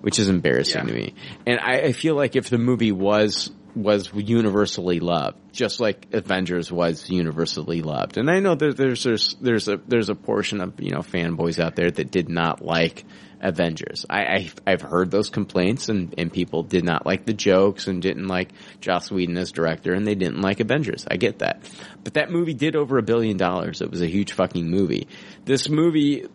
Which 0.00 0.18
is 0.18 0.28
embarrassing 0.28 0.86
to 0.86 0.92
me. 0.92 1.14
And 1.46 1.60
I, 1.60 1.80
I 1.80 1.92
feel 1.92 2.14
like 2.14 2.34
if 2.34 2.48
the 2.48 2.56
movie 2.56 2.92
was 2.92 3.50
was 3.74 4.10
universally 4.14 5.00
loved, 5.00 5.38
just 5.52 5.80
like 5.80 6.08
Avengers 6.12 6.72
was 6.72 7.08
universally 7.08 7.82
loved. 7.82 8.16
And 8.16 8.30
I 8.30 8.40
know 8.40 8.54
that 8.54 8.76
there's 8.76 9.04
there's 9.04 9.36
there's 9.40 9.68
a 9.68 9.76
there's 9.76 10.08
a 10.08 10.14
portion 10.14 10.60
of 10.60 10.80
you 10.80 10.90
know 10.90 11.00
fanboys 11.00 11.58
out 11.58 11.76
there 11.76 11.90
that 11.90 12.10
did 12.10 12.28
not 12.28 12.62
like 12.62 13.04
Avengers. 13.40 14.04
I, 14.08 14.20
I 14.22 14.50
I've 14.66 14.82
heard 14.82 15.10
those 15.10 15.30
complaints, 15.30 15.88
and 15.88 16.14
and 16.18 16.32
people 16.32 16.62
did 16.62 16.84
not 16.84 17.06
like 17.06 17.24
the 17.24 17.32
jokes 17.32 17.86
and 17.86 18.02
didn't 18.02 18.26
like 18.26 18.50
Joss 18.80 19.10
Whedon 19.10 19.36
as 19.38 19.52
director, 19.52 19.92
and 19.92 20.06
they 20.06 20.14
didn't 20.14 20.40
like 20.40 20.60
Avengers. 20.60 21.06
I 21.10 21.16
get 21.16 21.38
that, 21.40 21.62
but 22.04 22.14
that 22.14 22.30
movie 22.30 22.54
did 22.54 22.76
over 22.76 22.98
a 22.98 23.02
billion 23.02 23.36
dollars. 23.36 23.80
It 23.80 23.90
was 23.90 24.02
a 24.02 24.06
huge 24.06 24.32
fucking 24.32 24.68
movie. 24.68 25.08
This 25.44 25.68
movie 25.68 26.26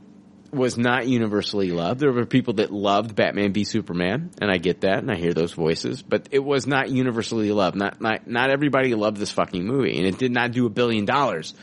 was 0.51 0.77
not 0.77 1.07
universally 1.07 1.72
loved. 1.72 1.99
There 1.99 2.11
were 2.11 2.25
people 2.25 2.56
that 2.56 2.72
loved 2.72 3.15
Batman 3.15 3.53
v 3.53 3.64
Superman, 3.64 4.32
and 4.41 4.49
I 4.51 4.57
get 4.57 4.82
that, 4.82 4.99
and 4.99 5.11
I 5.11 5.15
hear 5.15 5.33
those 5.33 5.53
voices, 5.53 6.01
but 6.01 6.30
it 6.32 6.40
was 6.43 6.65
not 6.67 6.90
universally 6.90 7.51
loved. 7.51 7.75
Not, 7.75 7.99
not, 8.01 8.27
not 8.27 8.49
everybody 8.49 8.93
loved 8.95 9.17
this 9.17 9.32
fucking 9.32 9.65
movie, 9.65 9.98
and 9.98 10.07
it 10.07 10.17
did 10.17 10.32
not 10.32 10.51
do 10.51 10.65
a 10.65 10.69
billion 10.69 11.06
dollars. 11.06 11.53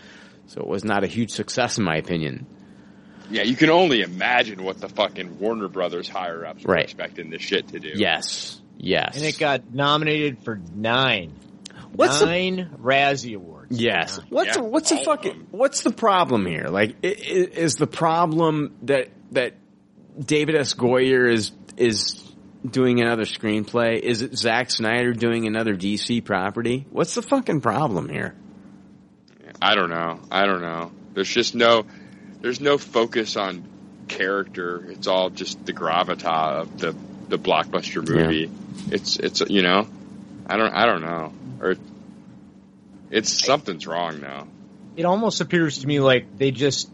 So 0.49 0.61
it 0.61 0.67
was 0.67 0.85
not 0.85 1.05
a 1.05 1.07
huge 1.07 1.31
success 1.31 1.79
in 1.79 1.85
my 1.85 1.97
opinion. 1.97 2.47
Yeah, 3.31 3.43
you 3.45 3.57
can 3.57 3.71
only 3.71 4.03
imagine 4.03 4.63
what 4.63 4.79
the 4.79 4.89
fucking 4.89 5.39
Warner 5.39 5.69
Brothers 5.69 6.09
higher 6.09 6.45
ups 6.45 6.65
were 6.65 6.75
Right. 6.75 6.85
expecting 6.85 7.31
this 7.31 7.41
shit 7.41 7.69
to 7.69 7.79
do. 7.79 7.93
Yes. 7.95 8.61
Yes. 8.77 9.17
And 9.17 9.25
it 9.25 9.39
got 9.39 9.73
nominated 9.73 10.43
for 10.45 10.61
nine. 10.75 11.33
What's 11.95 12.21
the- 12.21 12.27
nine 12.27 12.71
Razzie 12.79 13.37
Awards. 13.37 13.62
Yes. 13.73 14.21
What's 14.29 14.57
Yeah, 14.57 14.63
what's 14.63 14.91
the 14.91 14.97
all 14.99 15.05
fucking 15.05 15.47
what's 15.51 15.83
the 15.83 15.91
problem 15.93 16.47
here? 16.47 16.67
Like, 16.69 16.97
i- 17.03 17.07
i- 17.09 17.11
is 17.11 17.75
the 17.77 17.87
problem 17.87 18.75
that 18.83 19.09
that 19.33 19.55
David 20.19 20.57
S. 20.57 20.75
Goyer 20.75 21.33
is 21.33 21.53
is 21.77 22.23
doing 22.69 23.01
another 23.01 23.25
screenplay? 23.25 23.99
Is 23.99 24.23
it 24.23 24.37
Zack 24.37 24.71
Snyder 24.71 25.13
doing 25.15 25.47
another 25.47 25.75
DC 25.75 26.21
property? 26.25 26.87
What's 26.91 27.15
the 27.15 27.23
fucking 27.23 27.61
problem 27.63 28.09
here? 28.09 28.35
I 29.61 29.75
don't 29.75 29.91
know. 29.91 30.21
I 30.31 30.45
don't 30.47 30.61
know. 30.63 30.91
There's 31.15 31.29
just 31.29 31.55
no, 31.55 31.85
there's 32.41 32.61
no 32.61 32.79
focus 32.79 33.37
on 33.37 33.65
character. 34.09 34.85
It's 34.91 35.07
all 35.07 35.31
just 35.31 35.65
the 35.65 35.73
gravita 35.73 36.27
of 36.63 36.79
the 36.79 36.95
the 37.29 37.39
blockbuster 37.39 38.07
movie. 38.07 38.51
It's 38.91 39.17
it's 39.17 39.41
you 39.49 39.63
know, 39.63 39.87
I 40.47 40.57
don't 40.57 40.73
I 40.75 40.85
don't 40.87 41.03
know. 41.03 41.33
Or 41.61 41.77
it's 43.13 43.45
something's 43.45 43.87
wrong 43.87 44.21
now. 44.21 44.49
It 44.97 45.05
almost 45.05 45.41
appears 45.41 45.79
to 45.79 45.87
me 45.87 46.01
like 46.01 46.37
they 46.37 46.51
just 46.51 46.91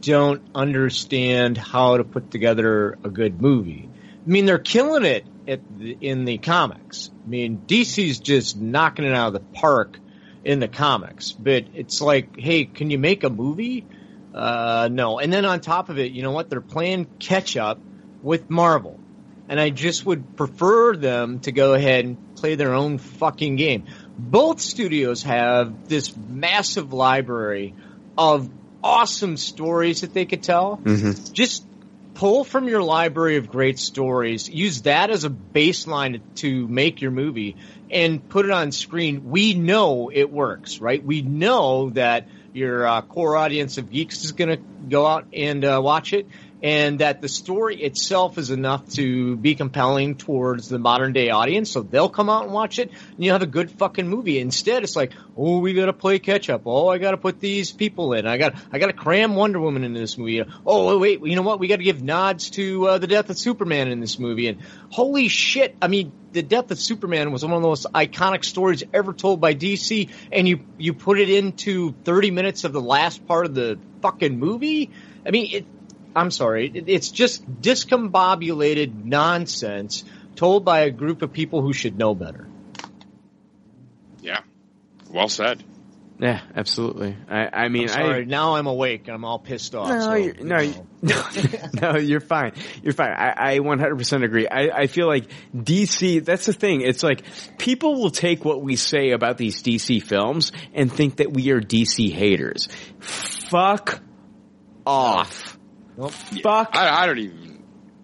don't 0.00 0.42
understand 0.54 1.58
how 1.58 1.96
to 1.96 2.04
put 2.04 2.30
together 2.30 2.96
a 3.02 3.10
good 3.10 3.40
movie. 3.40 3.90
I 3.92 4.28
mean, 4.28 4.46
they're 4.46 4.58
killing 4.58 5.04
it 5.04 5.26
at 5.46 5.60
the, 5.78 5.96
in 6.00 6.24
the 6.24 6.38
comics. 6.38 7.10
I 7.24 7.28
mean, 7.28 7.62
DC's 7.66 8.20
just 8.20 8.56
knocking 8.56 9.04
it 9.04 9.12
out 9.12 9.28
of 9.28 9.32
the 9.34 9.58
park 9.58 9.98
in 10.44 10.60
the 10.60 10.68
comics. 10.68 11.32
But 11.32 11.66
it's 11.74 12.00
like, 12.00 12.38
hey, 12.38 12.64
can 12.64 12.90
you 12.90 12.98
make 12.98 13.24
a 13.24 13.30
movie? 13.30 13.84
Uh, 14.32 14.88
no. 14.90 15.18
And 15.18 15.32
then 15.32 15.44
on 15.44 15.60
top 15.60 15.88
of 15.88 15.98
it, 15.98 16.12
you 16.12 16.22
know 16.22 16.32
what? 16.32 16.48
They're 16.48 16.60
playing 16.60 17.06
catch 17.18 17.56
up 17.56 17.80
with 18.22 18.48
Marvel. 18.48 19.00
And 19.48 19.60
I 19.60 19.70
just 19.70 20.04
would 20.06 20.36
prefer 20.36 20.96
them 20.96 21.40
to 21.40 21.52
go 21.52 21.74
ahead 21.74 22.04
and 22.04 22.36
play 22.36 22.56
their 22.56 22.74
own 22.74 22.98
fucking 22.98 23.56
game. 23.56 23.86
Both 24.18 24.60
studios 24.60 25.22
have 25.22 25.88
this 25.88 26.16
massive 26.16 26.92
library 26.92 27.74
of 28.16 28.48
awesome 28.82 29.36
stories 29.36 30.00
that 30.00 30.14
they 30.14 30.24
could 30.24 30.42
tell. 30.42 30.78
Mm-hmm. 30.78 31.32
Just 31.32 31.66
pull 32.14 32.44
from 32.44 32.66
your 32.66 32.82
library 32.82 33.36
of 33.36 33.50
great 33.50 33.78
stories, 33.78 34.48
use 34.48 34.82
that 34.82 35.10
as 35.10 35.24
a 35.24 35.30
baseline 35.30 36.22
to 36.36 36.66
make 36.66 37.02
your 37.02 37.10
movie 37.10 37.56
and 37.90 38.26
put 38.26 38.46
it 38.46 38.50
on 38.50 38.72
screen. 38.72 39.28
We 39.30 39.52
know 39.52 40.10
it 40.12 40.32
works, 40.32 40.80
right? 40.80 41.04
We 41.04 41.20
know 41.20 41.90
that 41.90 42.26
your 42.54 42.86
uh, 42.86 43.02
core 43.02 43.36
audience 43.36 43.76
of 43.76 43.90
geeks 43.90 44.24
is 44.24 44.32
going 44.32 44.48
to 44.48 44.56
go 44.88 45.06
out 45.06 45.26
and 45.34 45.62
uh, 45.62 45.78
watch 45.82 46.14
it 46.14 46.26
and 46.62 47.00
that 47.00 47.20
the 47.20 47.28
story 47.28 47.82
itself 47.82 48.38
is 48.38 48.50
enough 48.50 48.88
to 48.90 49.36
be 49.36 49.54
compelling 49.54 50.16
towards 50.16 50.68
the 50.68 50.78
modern 50.78 51.12
day 51.12 51.30
audience 51.30 51.70
so 51.70 51.82
they'll 51.82 52.08
come 52.08 52.30
out 52.30 52.44
and 52.44 52.52
watch 52.52 52.78
it 52.78 52.90
and 52.90 53.24
you 53.24 53.32
have 53.32 53.42
a 53.42 53.46
good 53.46 53.70
fucking 53.70 54.08
movie. 54.08 54.38
Instead 54.38 54.82
it's 54.82 54.96
like 54.96 55.12
oh 55.36 55.58
we 55.58 55.74
gotta 55.74 55.92
play 55.92 56.18
catch 56.18 56.48
up. 56.48 56.62
Oh 56.66 56.88
i 56.88 56.98
gotta 56.98 57.18
put 57.18 57.40
these 57.40 57.72
people 57.72 58.14
in. 58.14 58.26
I 58.26 58.38
got 58.38 58.54
i 58.72 58.78
gotta 58.78 58.92
cram 58.92 59.34
wonder 59.34 59.60
woman 59.60 59.84
into 59.84 60.00
this 60.00 60.16
movie. 60.16 60.42
Oh 60.64 60.98
wait 60.98 61.20
you 61.22 61.36
know 61.36 61.42
what? 61.42 61.60
We 61.60 61.68
gotta 61.68 61.82
give 61.82 62.02
nods 62.02 62.50
to 62.50 62.88
uh, 62.88 62.98
the 62.98 63.06
death 63.06 63.28
of 63.30 63.38
superman 63.38 63.88
in 63.88 64.00
this 64.00 64.18
movie. 64.18 64.48
And 64.48 64.62
holy 64.90 65.28
shit 65.28 65.76
i 65.82 65.88
mean 65.88 66.12
the 66.32 66.42
death 66.42 66.70
of 66.70 66.78
superman 66.78 67.32
was 67.32 67.44
one 67.44 67.54
of 67.54 67.62
the 67.62 67.68
most 67.68 67.86
iconic 67.94 68.44
stories 68.44 68.82
ever 68.92 69.12
told 69.12 69.40
by 69.40 69.54
dc 69.54 70.10
and 70.30 70.48
you 70.48 70.60
you 70.78 70.94
put 70.94 71.18
it 71.18 71.28
into 71.28 71.92
30 72.04 72.30
minutes 72.30 72.64
of 72.64 72.72
the 72.72 72.80
last 72.80 73.26
part 73.26 73.46
of 73.46 73.54
the 73.54 73.78
fucking 74.02 74.38
movie? 74.38 74.90
I 75.26 75.30
mean 75.30 75.48
it 75.52 75.66
I'm 76.16 76.30
sorry, 76.30 76.72
it's 76.74 77.10
just 77.10 77.44
discombobulated 77.60 79.04
nonsense 79.04 80.02
told 80.34 80.64
by 80.64 80.80
a 80.80 80.90
group 80.90 81.22
of 81.22 81.32
people 81.32 81.60
who 81.62 81.72
should 81.72 81.98
know 81.98 82.14
better. 82.14 82.48
Yeah. 84.20 84.40
Well 85.10 85.28
said. 85.28 85.62
Yeah, 86.18 86.40
absolutely. 86.54 87.14
I, 87.28 87.48
I 87.52 87.68
mean, 87.68 87.82
I'm 87.82 87.88
sorry, 87.88 88.22
I, 88.22 88.24
now 88.24 88.54
I'm 88.54 88.66
awake. 88.66 89.06
I'm 89.08 89.24
all 89.26 89.38
pissed 89.38 89.74
off. 89.74 89.90
No, 89.90 90.00
so, 90.00 90.14
you're, 90.14 90.34
no, 90.36 90.60
you- 90.60 90.86
no, 91.02 91.92
no, 91.92 91.96
you're 91.98 92.20
fine. 92.20 92.52
You're 92.82 92.94
fine. 92.94 93.10
I, 93.10 93.56
I 93.56 93.58
100% 93.58 94.24
agree. 94.24 94.48
I, 94.48 94.70
I 94.74 94.86
feel 94.86 95.06
like 95.06 95.26
DC, 95.54 96.24
that's 96.24 96.46
the 96.46 96.54
thing. 96.54 96.80
It's 96.80 97.02
like 97.02 97.22
people 97.58 98.00
will 98.00 98.10
take 98.10 98.46
what 98.46 98.62
we 98.62 98.76
say 98.76 99.10
about 99.10 99.36
these 99.36 99.62
DC 99.62 100.02
films 100.02 100.52
and 100.72 100.90
think 100.90 101.16
that 101.16 101.32
we 101.34 101.50
are 101.50 101.60
DC 101.60 102.10
haters. 102.10 102.68
Fuck 103.00 104.00
off. 104.86 105.55
Fuck. 105.96 106.70
I, 106.72 107.02
I 107.02 107.06
don't 107.06 107.18
even. 107.18 107.62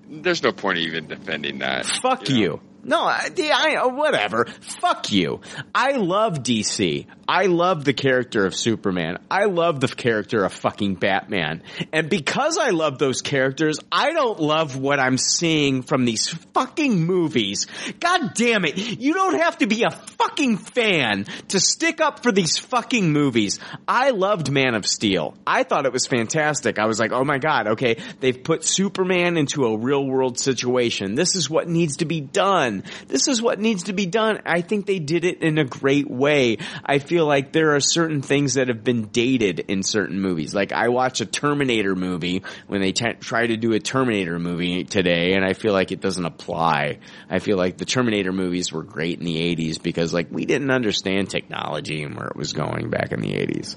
There's 0.09 0.43
no 0.43 0.53
point 0.53 0.79
even 0.79 1.07
defending 1.07 1.59
that. 1.61 1.87
Fuck 1.87 2.29
you. 2.29 2.61
No, 2.85 3.03
I, 3.03 3.31
I, 3.39 3.77
uh, 3.77 3.89
whatever. 3.89 4.47
Fuck 4.81 5.13
you. 5.13 5.41
I 5.75 5.93
love 5.93 6.43
DC. 6.43 7.07
I 7.29 7.47
love 7.47 7.85
the 7.85 7.93
character 7.93 8.45
of 8.45 8.55
Superman. 8.55 9.19
I 9.31 9.45
love 9.45 9.81
the 9.81 9.89
character 9.89 10.45
of 10.45 10.53
fucking 10.53 10.97
Batman. 10.97 11.63
And 11.93 12.11
because 12.11 12.59
I 12.59 12.71
love 12.71 12.99
those 12.99 13.23
characters, 13.23 13.79
I 13.91 14.13
don't 14.13 14.41
love 14.41 14.77
what 14.77 14.99
I'm 14.99 15.17
seeing 15.17 15.83
from 15.83 16.05
these 16.05 16.29
fucking 16.53 17.07
movies. 17.07 17.69
God 18.01 18.35
damn 18.35 18.65
it. 18.65 18.77
You 18.77 19.15
don't 19.15 19.39
have 19.39 19.59
to 19.59 19.67
be 19.67 19.85
a 19.85 19.91
fucking 19.91 20.59
fan 20.59 21.27
to 21.49 21.61
stick 21.61 22.01
up 22.01 22.23
for 22.23 22.33
these 22.33 22.59
fucking 22.59 23.13
movies. 23.13 23.61
I 23.87 24.11
loved 24.11 24.51
Man 24.51 24.75
of 24.75 24.87
Steel. 24.87 25.35
I 25.47 25.63
thought 25.63 25.87
it 25.87 25.93
was 25.93 26.07
fantastic. 26.07 26.79
I 26.79 26.87
was 26.87 26.99
like, 26.99 27.13
oh 27.13 27.25
my 27.25 27.39
god, 27.39 27.69
okay, 27.69 27.99
they've 28.21 28.43
put 28.43 28.65
Superman 28.65 29.37
into 29.37 29.65
a 29.65 29.79
real 29.79 30.05
world 30.05 30.39
situation. 30.39 31.15
This 31.15 31.37
is 31.37 31.49
what 31.49 31.69
needs 31.69 31.99
to 31.99 32.05
be 32.05 32.21
done. 32.21 32.72
This 33.09 33.29
is 33.29 33.43
what 33.43 33.61
needs 33.61 33.85
to 33.85 33.93
be 33.93 34.07
done. 34.07 34.41
I 34.47 34.63
think 34.63 34.87
they 34.87 34.99
did 34.99 35.25
it 35.25 35.43
in 35.43 35.59
a 35.59 35.65
great 35.65 36.11
way. 36.11 36.59
I 36.85 36.99
feel 36.99 37.27
like 37.27 37.53
there 37.53 37.75
are 37.75 37.81
certain 37.81 38.23
things 38.23 38.55
that 38.55 38.69
have 38.69 38.83
been 38.83 39.07
dated 39.07 39.61
in 39.69 39.83
certain 39.83 40.21
movies. 40.21 40.55
Like 40.55 40.73
I 40.73 40.89
watch 40.89 41.21
a 41.21 41.27
Terminator 41.27 41.95
movie 41.95 42.43
when 42.67 42.81
they 42.81 42.93
t- 42.93 43.13
try 43.21 43.47
to 43.47 43.57
do 43.57 43.73
a 43.73 43.81
Terminator 43.81 44.39
movie 44.39 44.85
today 44.85 45.35
and 45.35 45.45
I 45.45 45.53
feel 45.53 45.73
like 45.73 45.93
it 45.93 46.01
doesn't 46.01 46.25
apply. 46.25 46.99
I 47.29 47.39
feel 47.39 47.57
like 47.57 47.77
the 47.77 47.85
Terminator 47.85 48.33
movies 48.33 48.73
were 48.73 48.83
great 48.83 49.19
in 49.19 49.25
the 49.25 49.37
80s 49.55 49.83
because 49.83 50.15
like 50.15 50.29
we 50.31 50.47
didn't 50.47 50.71
understand 50.71 51.31
technology 51.31 52.03
and 52.03 52.17
where 52.17 52.29
it 52.29 52.37
was 52.37 52.53
going 52.53 52.91
back 52.91 53.13
in 53.13 53.21
the 53.21 53.33
80s. 53.33 53.77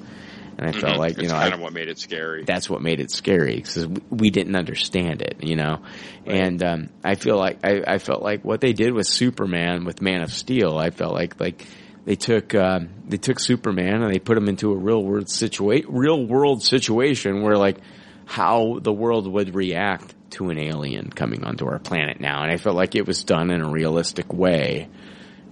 And 0.58 0.67
I 0.67 0.72
felt 0.72 0.95
Mhm. 0.95 1.00
like, 1.00 1.17
you 1.17 1.24
It's 1.24 1.32
know, 1.34 1.38
kind 1.40 1.53
I, 1.53 1.56
of 1.58 1.61
what 1.61 1.74
made 1.74 1.90
it 1.90 2.00
scary. 2.00 2.43
that's 2.45 2.69
what 2.69 2.82
made 2.82 3.00
it 3.01 3.11
scary 3.11 3.56
because 3.58 3.88
we, 4.09 4.30
didn't 4.30 4.56
understand 4.56 5.22
it, 5.22 5.38
you 5.42 5.56
know. 5.56 5.80
And 6.25 6.64
um, 6.64 6.90
I 7.03 7.16
feel 7.16 7.38
like 7.38 7.59
I, 7.66 7.82
I 7.85 7.98
felt 7.98 8.22
like 8.24 8.43
what 8.45 8.61
they 8.61 8.74
did 8.74 8.93
with 8.93 9.06
Superman 9.08 9.84
with 9.85 10.01
Man 10.01 10.22
of 10.22 10.32
Steel. 10.32 10.77
I 10.77 10.92
felt 10.92 11.14
like 11.14 11.40
like 11.40 11.66
they 12.06 12.16
took 12.16 12.56
um, 12.56 12.90
they 13.08 13.17
took 13.17 13.40
Superman 13.40 14.01
and 14.01 14.14
they 14.14 14.19
put 14.19 14.38
him 14.38 14.48
into 14.48 14.72
a 14.72 14.77
real 14.77 15.03
world 15.03 15.30
situation, 15.30 15.88
real 15.90 16.25
world 16.25 16.64
situation 16.64 17.42
where 17.42 17.58
like 17.58 17.77
how 18.25 18.80
the 18.82 18.93
world 18.93 19.27
would 19.32 19.53
react 19.56 20.14
to 20.32 20.50
an 20.50 20.58
alien 20.58 21.09
coming 21.09 21.43
onto 21.43 21.66
our 21.67 21.80
planet 21.80 22.19
now. 22.19 22.43
And 22.43 22.51
I 22.51 22.58
felt 22.58 22.75
like 22.75 22.95
it 22.95 23.06
was 23.06 23.24
done 23.24 23.51
in 23.51 23.61
a 23.61 23.69
realistic 23.69 24.34
way 24.34 24.90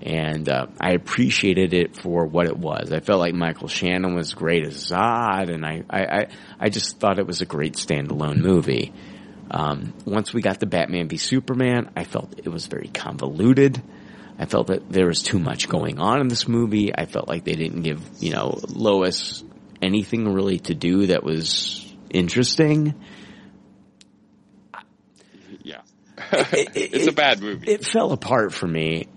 and 0.03 0.49
uh, 0.49 0.67
I 0.81 0.91
appreciated 0.91 1.73
it 1.73 1.95
for 1.95 2.25
what 2.25 2.45
it 2.45 2.57
was. 2.57 2.91
I 2.91 2.99
felt 2.99 3.21
like 3.21 3.33
Michael 3.33 3.69
Shannon 3.69 4.15
was 4.15 4.33
great 4.33 4.67
as 4.67 4.91
Zod, 4.91 5.49
and 5.49 5.65
I, 5.65 5.83
I, 5.89 6.03
I, 6.03 6.27
I 6.59 6.69
just 6.69 6.99
thought 6.99 7.19
it 7.19 7.25
was 7.25 7.39
a 7.39 7.45
great 7.45 7.75
standalone 7.75 8.37
movie. 8.37 8.93
Um, 9.49 9.93
once 10.05 10.33
we 10.33 10.41
got 10.41 10.59
the 10.59 10.65
Batman 10.65 11.07
v 11.07 11.15
Superman, 11.15 11.89
I 11.95 12.03
felt 12.03 12.37
it 12.37 12.49
was 12.49 12.67
very 12.67 12.89
convoluted. 12.89 13.81
I 14.37 14.45
felt 14.45 14.67
that 14.67 14.89
there 14.89 15.07
was 15.07 15.23
too 15.23 15.39
much 15.39 15.69
going 15.69 15.99
on 15.99 16.19
in 16.19 16.27
this 16.27 16.49
movie. 16.49 16.93
I 16.93 17.05
felt 17.05 17.29
like 17.29 17.45
they 17.45 17.53
didn't 17.53 17.83
give, 17.83 18.01
you 18.19 18.31
know, 18.31 18.59
Lois 18.67 19.43
anything 19.81 20.33
really 20.33 20.59
to 20.59 20.73
do 20.73 21.07
that 21.07 21.23
was 21.23 21.93
interesting. 22.09 22.95
Yeah. 25.61 25.81
it's 26.17 27.07
a 27.07 27.13
bad 27.13 27.41
movie. 27.41 27.71
It 27.71 27.85
fell 27.85 28.11
apart 28.11 28.53
for 28.53 28.67
me. 28.67 29.07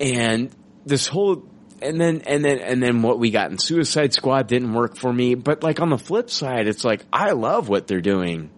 And 0.00 0.50
this 0.86 1.06
whole 1.06 1.44
and 1.80 2.00
then 2.00 2.22
and 2.26 2.44
then 2.44 2.58
and 2.58 2.82
then 2.82 3.02
what 3.02 3.18
we 3.18 3.30
got 3.30 3.50
in 3.50 3.58
Suicide 3.58 4.12
Squad 4.12 4.46
didn't 4.46 4.72
work 4.72 4.96
for 4.96 5.12
me. 5.12 5.34
But 5.34 5.62
like 5.62 5.80
on 5.80 5.90
the 5.90 5.98
flip 5.98 6.30
side, 6.30 6.66
it's 6.66 6.84
like 6.84 7.04
I 7.12 7.32
love 7.32 7.68
what 7.68 7.86
they're 7.86 8.00
doing 8.00 8.50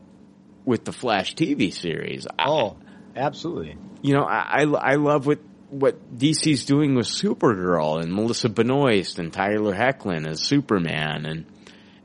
with 0.65 0.85
the 0.85 0.93
Flash 0.93 1.35
TV 1.35 1.73
series. 1.73 2.27
Oh, 2.39 2.77
absolutely. 3.17 3.77
You 4.03 4.15
know, 4.15 4.25
I 4.25 4.63
I, 4.63 4.93
I 4.93 4.95
love 4.95 5.27
what 5.27 5.41
what 5.71 6.19
DC's 6.19 6.65
doing 6.65 6.95
with 6.95 7.07
Supergirl 7.07 8.03
and 8.03 8.13
Melissa 8.13 8.49
Benoist 8.49 9.19
and 9.19 9.33
Tyler 9.33 9.75
Hoechlin 9.75 10.27
as 10.27 10.43
Superman 10.43 11.27
and 11.27 11.47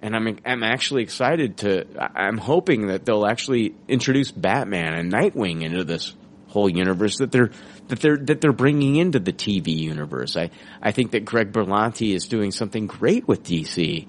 and 0.01 0.15
I'm 0.15 0.37
I'm 0.45 0.63
actually 0.63 1.01
excited 1.01 1.57
to. 1.57 1.87
I'm 1.97 2.37
hoping 2.37 2.87
that 2.87 3.05
they'll 3.05 3.25
actually 3.25 3.73
introduce 3.87 4.31
Batman 4.31 4.93
and 4.93 5.11
Nightwing 5.11 5.63
into 5.63 5.83
this 5.83 6.13
whole 6.47 6.69
universe 6.69 7.17
that 7.17 7.31
they're 7.31 7.49
that 7.87 7.99
they're 7.99 8.17
that 8.17 8.41
they're 8.41 8.51
bringing 8.51 8.95
into 8.95 9.19
the 9.19 9.33
TV 9.33 9.77
universe. 9.77 10.35
I 10.37 10.49
I 10.81 10.91
think 10.91 11.11
that 11.11 11.25
Greg 11.25 11.51
Berlanti 11.51 12.13
is 12.13 12.27
doing 12.27 12.51
something 12.51 12.87
great 12.87 13.27
with 13.27 13.43
DC 13.43 14.07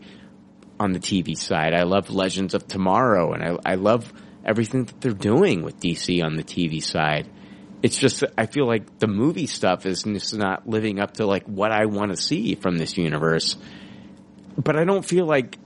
on 0.78 0.92
the 0.92 0.98
TV 0.98 1.36
side. 1.36 1.74
I 1.74 1.84
love 1.84 2.10
Legends 2.10 2.54
of 2.54 2.66
Tomorrow, 2.66 3.32
and 3.32 3.42
I 3.42 3.72
I 3.72 3.74
love 3.74 4.12
everything 4.44 4.84
that 4.84 5.00
they're 5.00 5.12
doing 5.12 5.62
with 5.62 5.80
DC 5.80 6.22
on 6.24 6.36
the 6.36 6.44
TV 6.44 6.82
side. 6.82 7.28
It's 7.82 7.98
just 7.98 8.24
I 8.38 8.46
feel 8.46 8.66
like 8.66 8.98
the 8.98 9.06
movie 9.06 9.46
stuff 9.46 9.84
is 9.84 10.04
just 10.04 10.34
not 10.34 10.68
living 10.68 10.98
up 10.98 11.14
to 11.14 11.26
like 11.26 11.44
what 11.44 11.72
I 11.72 11.86
want 11.86 12.12
to 12.12 12.16
see 12.16 12.54
from 12.54 12.76
this 12.78 12.96
universe. 12.96 13.56
But 14.56 14.76
I 14.76 14.84
don't 14.84 15.04
feel 15.04 15.26
like 15.26 15.58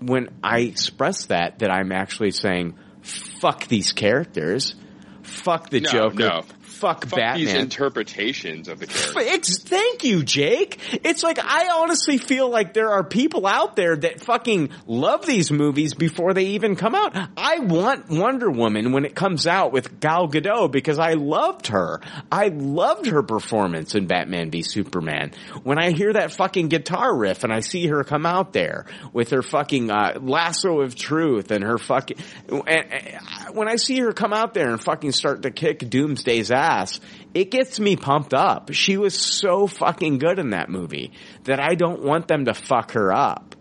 when 0.00 0.28
I 0.42 0.60
express 0.60 1.26
that 1.26 1.58
that 1.60 1.70
I'm 1.70 1.92
actually 1.92 2.30
saying 2.30 2.74
fuck 3.02 3.66
these 3.66 3.92
characters, 3.92 4.76
fuck 5.22 5.70
the 5.70 5.80
No, 5.80 5.90
Joker, 5.90 6.28
no. 6.28 6.42
Fuck, 6.82 7.06
Fuck 7.06 7.36
these 7.36 7.54
interpretations 7.54 8.66
of 8.66 8.80
the 8.80 8.86
character. 8.88 9.20
Ex- 9.20 9.62
thank 9.62 10.02
you, 10.02 10.24
Jake. 10.24 10.78
It's 11.04 11.22
like 11.22 11.38
I 11.38 11.68
honestly 11.80 12.18
feel 12.18 12.50
like 12.50 12.74
there 12.74 12.90
are 12.90 13.04
people 13.04 13.46
out 13.46 13.76
there 13.76 13.96
that 13.96 14.20
fucking 14.20 14.70
love 14.86 15.24
these 15.24 15.52
movies 15.52 15.94
before 15.94 16.34
they 16.34 16.46
even 16.46 16.74
come 16.74 16.94
out. 16.94 17.16
I 17.36 17.60
want 17.60 18.10
Wonder 18.10 18.50
Woman 18.50 18.92
when 18.92 19.04
it 19.04 19.14
comes 19.14 19.46
out 19.46 19.72
with 19.72 20.00
Gal 20.00 20.28
Gadot 20.28 20.72
because 20.72 20.98
I 20.98 21.12
loved 21.12 21.68
her. 21.68 22.00
I 22.30 22.48
loved 22.48 23.06
her 23.06 23.22
performance 23.22 23.94
in 23.94 24.06
Batman 24.06 24.50
v 24.50 24.62
Superman. 24.62 25.32
When 25.62 25.78
I 25.78 25.92
hear 25.92 26.12
that 26.12 26.32
fucking 26.32 26.68
guitar 26.68 27.16
riff 27.16 27.44
and 27.44 27.52
I 27.52 27.60
see 27.60 27.86
her 27.86 28.02
come 28.02 28.26
out 28.26 28.52
there 28.52 28.86
with 29.12 29.30
her 29.30 29.42
fucking 29.42 29.90
uh, 29.90 30.18
lasso 30.20 30.80
of 30.80 30.96
truth 30.96 31.52
and 31.52 31.62
her 31.62 31.78
fucking 31.78 32.16
and, 32.48 32.92
and 32.92 33.56
when 33.56 33.68
I 33.68 33.76
see 33.76 34.00
her 34.00 34.12
come 34.12 34.32
out 34.32 34.54
there 34.54 34.70
and 34.70 34.82
fucking 34.82 35.12
start 35.12 35.42
to 35.42 35.50
kick 35.50 35.78
Doomsday's 35.78 36.50
ass, 36.50 36.71
it 37.34 37.50
gets 37.50 37.78
me 37.80 37.96
pumped 37.96 38.34
up. 38.34 38.72
She 38.72 38.96
was 38.96 39.14
so 39.14 39.66
fucking 39.66 40.18
good 40.18 40.38
in 40.38 40.50
that 40.50 40.68
movie 40.68 41.12
that 41.44 41.60
I 41.60 41.74
don't 41.74 42.02
want 42.02 42.28
them 42.28 42.44
to 42.46 42.54
fuck 42.54 42.92
her 42.92 43.12
up. 43.12 43.54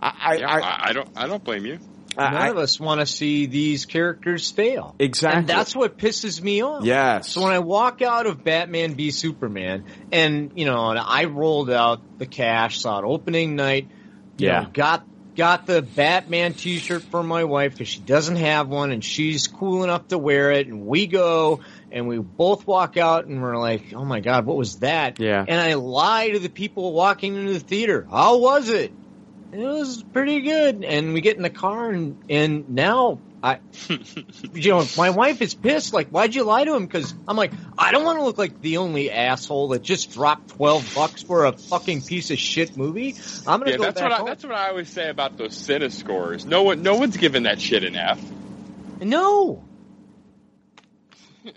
I, 0.00 0.12
I, 0.20 0.34
Yeah, 0.36 0.48
I, 0.48 0.58
I, 0.60 0.88
I 0.88 0.92
don't. 0.92 1.08
I 1.16 1.26
don't 1.26 1.42
blame 1.44 1.66
you. 1.66 1.78
None 2.16 2.34
I- 2.34 2.48
of 2.48 2.56
us 2.58 2.80
want 2.80 3.00
to 3.00 3.06
see 3.06 3.46
these 3.46 3.84
characters 3.86 4.50
fail. 4.50 4.96
Exactly. 4.98 5.38
And 5.40 5.46
that's 5.48 5.74
what 5.76 5.98
pisses 5.98 6.42
me 6.42 6.62
off. 6.62 6.84
Yes. 6.84 7.30
So 7.30 7.42
when 7.42 7.52
I 7.52 7.60
walk 7.60 8.02
out 8.02 8.26
of 8.26 8.42
Batman 8.42 8.94
v 8.96 9.10
Superman, 9.12 9.84
and 10.10 10.50
you 10.56 10.64
know, 10.64 10.90
and 10.90 10.98
I 10.98 11.26
rolled 11.26 11.70
out 11.70 12.18
the 12.18 12.26
cash, 12.26 12.80
saw 12.80 12.98
it 12.98 13.04
opening 13.04 13.54
night. 13.54 13.88
you 14.36 14.48
Yeah. 14.48 14.62
know, 14.62 14.68
got 14.72 15.04
got 15.38 15.66
the 15.66 15.80
Batman 15.80 16.52
T-shirt 16.52 17.04
for 17.10 17.22
my 17.22 17.44
wife 17.44 17.72
because 17.72 17.88
she 17.88 18.00
doesn't 18.00 18.36
have 18.36 18.68
one, 18.68 18.90
and 18.90 19.02
she's 19.02 19.46
cool 19.46 19.84
enough 19.84 20.08
to 20.08 20.18
wear 20.18 20.50
it. 20.50 20.66
And 20.66 20.84
we 20.84 21.06
go, 21.06 21.60
and 21.90 22.08
we 22.08 22.18
both 22.18 22.66
walk 22.66 22.96
out, 22.96 23.26
and 23.26 23.40
we're 23.40 23.56
like, 23.56 23.92
"Oh 23.94 24.04
my 24.04 24.20
god, 24.20 24.44
what 24.44 24.56
was 24.56 24.80
that?" 24.80 25.20
Yeah. 25.20 25.44
And 25.46 25.60
I 25.60 25.74
lie 25.74 26.30
to 26.30 26.40
the 26.40 26.50
people 26.50 26.92
walking 26.92 27.36
into 27.36 27.52
the 27.52 27.60
theater. 27.60 28.06
How 28.10 28.38
was 28.38 28.68
it? 28.68 28.92
It 29.52 29.58
was 29.58 30.02
pretty 30.12 30.42
good. 30.42 30.84
And 30.84 31.14
we 31.14 31.22
get 31.22 31.36
in 31.36 31.42
the 31.42 31.50
car, 31.50 31.88
and 31.88 32.18
and 32.28 32.68
now 32.68 33.22
I, 33.42 33.60
you 34.52 34.70
know, 34.70 34.84
my 34.96 35.10
wife 35.10 35.40
is 35.42 35.54
pissed. 35.54 35.92
Like, 35.92 36.08
why'd 36.08 36.34
you 36.34 36.42
lie 36.42 36.64
to 36.64 36.74
him? 36.74 36.82
Because 36.82 37.14
I'm 37.26 37.36
like, 37.36 37.52
I 37.76 37.92
don't 37.92 38.04
want 38.04 38.18
to 38.18 38.24
look 38.24 38.36
like 38.38 38.60
the 38.60 38.78
only 38.78 39.10
asshole 39.12 39.68
that 39.68 39.82
just 39.82 40.12
dropped 40.12 40.48
twelve 40.50 40.92
bucks 40.94 41.22
for 41.22 41.44
a 41.44 41.52
fucking 41.52 42.02
piece 42.02 42.30
of 42.32 42.38
shit 42.38 42.76
movie. 42.76 43.14
I'm 43.46 43.60
gonna 43.60 43.72
Yeah, 43.72 43.76
go 43.76 43.82
that's 43.84 44.00
back 44.00 44.10
what 44.10 44.12
I, 44.12 44.16
home. 44.18 44.26
that's 44.26 44.44
what 44.44 44.52
I 44.54 44.68
always 44.70 44.88
say 44.88 45.08
about 45.08 45.38
those 45.38 45.54
Cine 45.56 45.92
scores. 45.92 46.46
No 46.46 46.64
one, 46.64 46.82
no 46.82 46.96
one's 46.96 47.16
giving 47.16 47.44
that 47.44 47.60
shit 47.60 47.84
an 47.84 47.94
F. 47.94 48.20
No. 49.00 49.67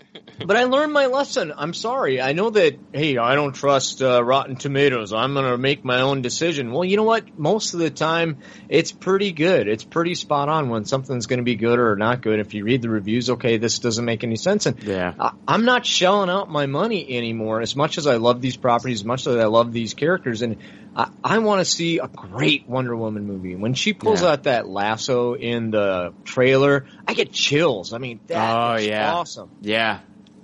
but 0.46 0.56
I 0.56 0.64
learned 0.64 0.92
my 0.92 1.06
lesson. 1.06 1.52
I'm 1.56 1.74
sorry. 1.74 2.20
I 2.20 2.32
know 2.32 2.50
that, 2.50 2.78
hey, 2.92 3.16
I 3.18 3.34
don't 3.34 3.52
trust 3.52 4.02
uh, 4.02 4.22
Rotten 4.22 4.56
Tomatoes. 4.56 5.12
I'm 5.12 5.34
going 5.34 5.50
to 5.50 5.58
make 5.58 5.84
my 5.84 6.00
own 6.00 6.22
decision. 6.22 6.72
Well, 6.72 6.84
you 6.84 6.96
know 6.96 7.02
what? 7.02 7.38
Most 7.38 7.74
of 7.74 7.80
the 7.80 7.90
time, 7.90 8.38
it's 8.68 8.92
pretty 8.92 9.32
good. 9.32 9.68
It's 9.68 9.84
pretty 9.84 10.14
spot 10.14 10.48
on 10.48 10.68
when 10.68 10.84
something's 10.84 11.26
going 11.26 11.38
to 11.38 11.44
be 11.44 11.56
good 11.56 11.78
or 11.78 11.96
not 11.96 12.22
good. 12.22 12.40
If 12.40 12.54
you 12.54 12.64
read 12.64 12.82
the 12.82 12.90
reviews, 12.90 13.30
okay, 13.30 13.56
this 13.58 13.78
doesn't 13.78 14.04
make 14.04 14.24
any 14.24 14.36
sense. 14.36 14.66
And 14.66 14.82
Yeah. 14.82 15.14
I, 15.18 15.32
I'm 15.46 15.64
not 15.64 15.86
shelling 15.86 16.30
out 16.30 16.50
my 16.50 16.66
money 16.66 17.16
anymore. 17.16 17.60
As 17.60 17.76
much 17.76 17.98
as 17.98 18.06
I 18.06 18.16
love 18.16 18.40
these 18.40 18.56
properties, 18.56 19.00
as 19.00 19.04
much 19.04 19.26
as 19.26 19.36
I 19.36 19.46
love 19.46 19.72
these 19.72 19.94
characters, 19.94 20.42
and 20.42 20.56
I, 20.94 21.08
I 21.24 21.38
want 21.38 21.60
to 21.60 21.64
see 21.64 21.98
a 21.98 22.08
great 22.08 22.68
Wonder 22.68 22.94
Woman 22.96 23.26
movie. 23.26 23.56
When 23.56 23.74
she 23.74 23.92
pulls 23.94 24.22
Yeah. 24.22 24.30
out 24.30 24.42
that 24.44 24.68
lasso 24.68 25.34
in 25.34 25.70
the 25.70 26.14
trailer, 26.24 26.86
I 27.06 27.14
get 27.14 27.32
chills. 27.32 27.92
I 27.92 27.98
mean, 27.98 28.20
that 28.28 28.36
Oh, 28.54 28.76
yeah. 28.76 29.14
awesome. 29.14 29.50
yeah. 29.60 30.00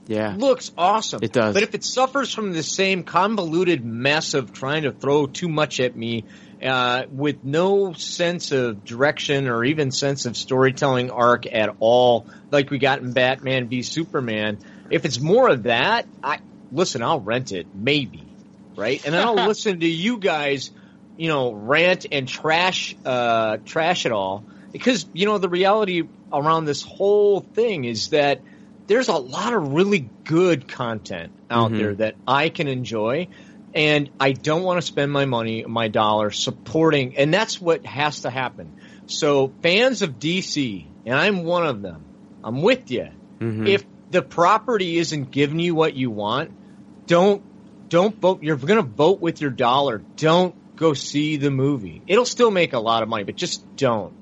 Yeah. 0.07 0.35
Looks 0.39 0.71
awesome. 0.79 1.21
It 1.23 1.33
does. 1.35 1.53
But 1.53 1.65
if 1.65 1.75
it 1.75 1.85
suffers 1.85 2.33
from 2.33 2.53
the 2.55 2.63
same 2.63 3.03
convoluted 3.05 3.85
mess 3.85 4.33
of 4.33 4.53
trying 4.55 4.85
to 4.85 4.93
throw 4.93 5.27
too 5.27 5.49
much 5.49 5.81
at 5.81 5.95
me, 5.95 6.25
uh, 6.65 7.03
with 7.13 7.45
no 7.45 7.93
sense 7.93 8.51
of 8.51 8.85
direction 8.85 9.49
or 9.49 9.65
even 9.65 9.91
sense 9.91 10.25
of 10.25 10.35
storytelling 10.35 11.11
arc 11.11 11.45
at 11.47 11.77
all, 11.79 12.27
like 12.51 12.71
we 12.71 12.79
got 12.79 13.01
in 13.01 13.13
Batman 13.13 13.69
v 13.69 13.83
Superman, 13.83 14.59
if 14.91 15.05
it's 15.05 15.21
more 15.21 15.51
of 15.51 15.65
that, 15.65 16.07
I 16.23 16.39
listen. 16.73 17.03
I'll 17.03 17.21
rent 17.21 17.53
it, 17.53 17.67
maybe, 17.75 18.28
right? 18.79 19.01
And 19.05 19.15
then 19.15 19.23
I'll 19.27 19.35
listen 19.47 19.81
to 19.81 19.87
you 19.89 20.19
guys, 20.19 20.71
you 21.17 21.29
know, 21.29 21.53
rant 21.53 22.07
and 22.11 22.27
trash, 22.29 22.95
uh, 23.05 23.59
trash 23.65 24.07
it 24.07 24.13
all 24.13 24.47
because 24.73 25.07
you 25.13 25.27
know 25.27 25.39
the 25.39 25.49
reality 25.49 26.05
around 26.33 26.65
this 26.65 26.83
whole 26.83 27.41
thing 27.41 27.85
is 27.85 28.09
that 28.11 28.43
there's 28.87 29.09
a 29.09 29.17
lot 29.17 29.53
of 29.53 29.73
really 29.73 30.13
good 30.25 30.69
content 30.69 31.33
out 31.51 31.73
Mhm. 31.73 31.79
there 31.79 31.95
that 31.97 32.17
I 32.27 32.49
can 32.49 32.69
enjoy. 32.69 33.29
And 33.75 34.11
I 34.19 34.33
don't 34.33 34.63
want 34.63 34.79
to 34.81 34.87
spend 34.87 35.13
my 35.13 35.27
money, 35.27 35.63
my 35.69 35.89
dollar 35.89 36.31
supporting, 36.31 37.17
and 37.19 37.33
that's 37.33 37.61
what 37.61 37.85
has 37.85 38.23
to 38.23 38.31
happen. 38.31 38.73
So 39.07 39.53
fans 39.63 40.01
of 40.01 40.19
DC, 40.19 40.87
and 41.05 41.15
I'm 41.15 41.45
one 41.45 41.67
of 41.67 41.83
them, 41.83 42.07
I'm 42.43 42.63
with 42.63 42.91
you. 42.91 43.09
Mhm. 43.43 43.69
If 43.69 43.85
the 44.11 44.23
property 44.23 44.97
isn't 44.97 45.31
giving 45.31 45.59
you 45.59 45.75
what 45.75 45.95
you 45.95 46.11
want, 46.11 46.51
don't, 47.07 47.43
don't 47.89 48.15
vote. 48.17 48.43
You're 48.43 48.57
going 48.57 48.83
to 48.83 48.91
vote 48.91 49.21
with 49.21 49.41
your 49.41 49.51
dollar. 49.51 49.99
Don't 50.17 50.55
go 50.77 50.95
see 50.95 51.37
the 51.37 51.51
movie. 51.51 52.03
It'll 52.07 52.25
still 52.25 52.51
make 52.51 52.73
a 52.73 52.79
lot 52.79 53.03
of 53.03 53.09
money, 53.09 53.25
but 53.25 53.37
just 53.37 53.77
don't. 53.77 54.15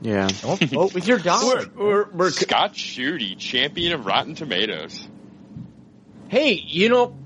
Yeah. 0.00 0.28
Don't 0.42 0.62
vote 0.62 0.94
with 0.94 1.08
your 1.08 1.18
dollar. 1.18 1.66
We're, 1.74 2.08
we're, 2.10 2.30
Scott 2.30 2.74
Shooty, 2.74 3.36
champion 3.36 3.92
of 3.92 4.06
Rotten 4.06 4.34
Tomatoes. 4.34 5.08
Hey, 6.28 6.52
you 6.52 6.88
know, 6.88 7.16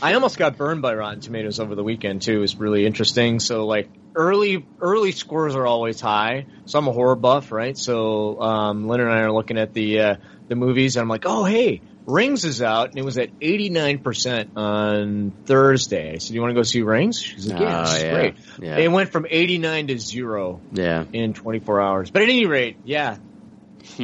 I 0.00 0.14
almost 0.14 0.38
got 0.38 0.56
burned 0.56 0.80
by 0.80 0.94
Rotten 0.94 1.20
Tomatoes 1.20 1.58
over 1.58 1.74
the 1.74 1.82
weekend 1.82 2.22
too. 2.22 2.42
It's 2.42 2.54
really 2.54 2.86
interesting. 2.86 3.40
So 3.40 3.66
like 3.66 3.90
early 4.14 4.64
early 4.80 5.12
scores 5.12 5.56
are 5.56 5.66
always 5.66 6.00
high. 6.00 6.46
So 6.66 6.78
I'm 6.78 6.86
a 6.86 6.92
horror 6.92 7.16
buff, 7.16 7.50
right? 7.50 7.76
So 7.76 8.40
um, 8.40 8.86
Lynn 8.86 9.00
and 9.00 9.10
I 9.10 9.20
are 9.20 9.32
looking 9.32 9.58
at 9.58 9.74
the 9.74 10.00
uh, 10.00 10.16
the 10.48 10.54
movies, 10.54 10.96
and 10.96 11.02
I'm 11.02 11.08
like, 11.08 11.24
oh 11.26 11.44
hey, 11.44 11.80
Rings 12.06 12.44
is 12.44 12.60
out, 12.60 12.90
and 12.90 12.98
it 12.98 13.04
was 13.04 13.16
at 13.18 13.30
89 13.40 13.98
percent 14.00 14.50
on 14.56 15.32
Thursday. 15.46 16.12
I 16.14 16.18
said, 16.18 16.28
Do 16.28 16.34
you 16.34 16.40
want 16.42 16.50
to 16.50 16.54
go 16.54 16.62
see 16.62 16.82
Rings? 16.82 17.20
She's 17.20 17.46
like, 17.50 17.60
yeah, 17.60 17.84
Oh, 17.88 17.96
yeah. 17.98 18.12
great. 18.14 18.34
Yeah. 18.60 18.76
It 18.78 18.88
went 18.88 19.10
from 19.10 19.26
89 19.28 19.86
to 19.88 19.98
zero 19.98 20.60
yeah. 20.72 21.04
in 21.12 21.32
24 21.32 21.80
hours. 21.80 22.10
But 22.10 22.22
at 22.22 22.28
any 22.28 22.46
rate, 22.46 22.76
yeah, 22.84 23.16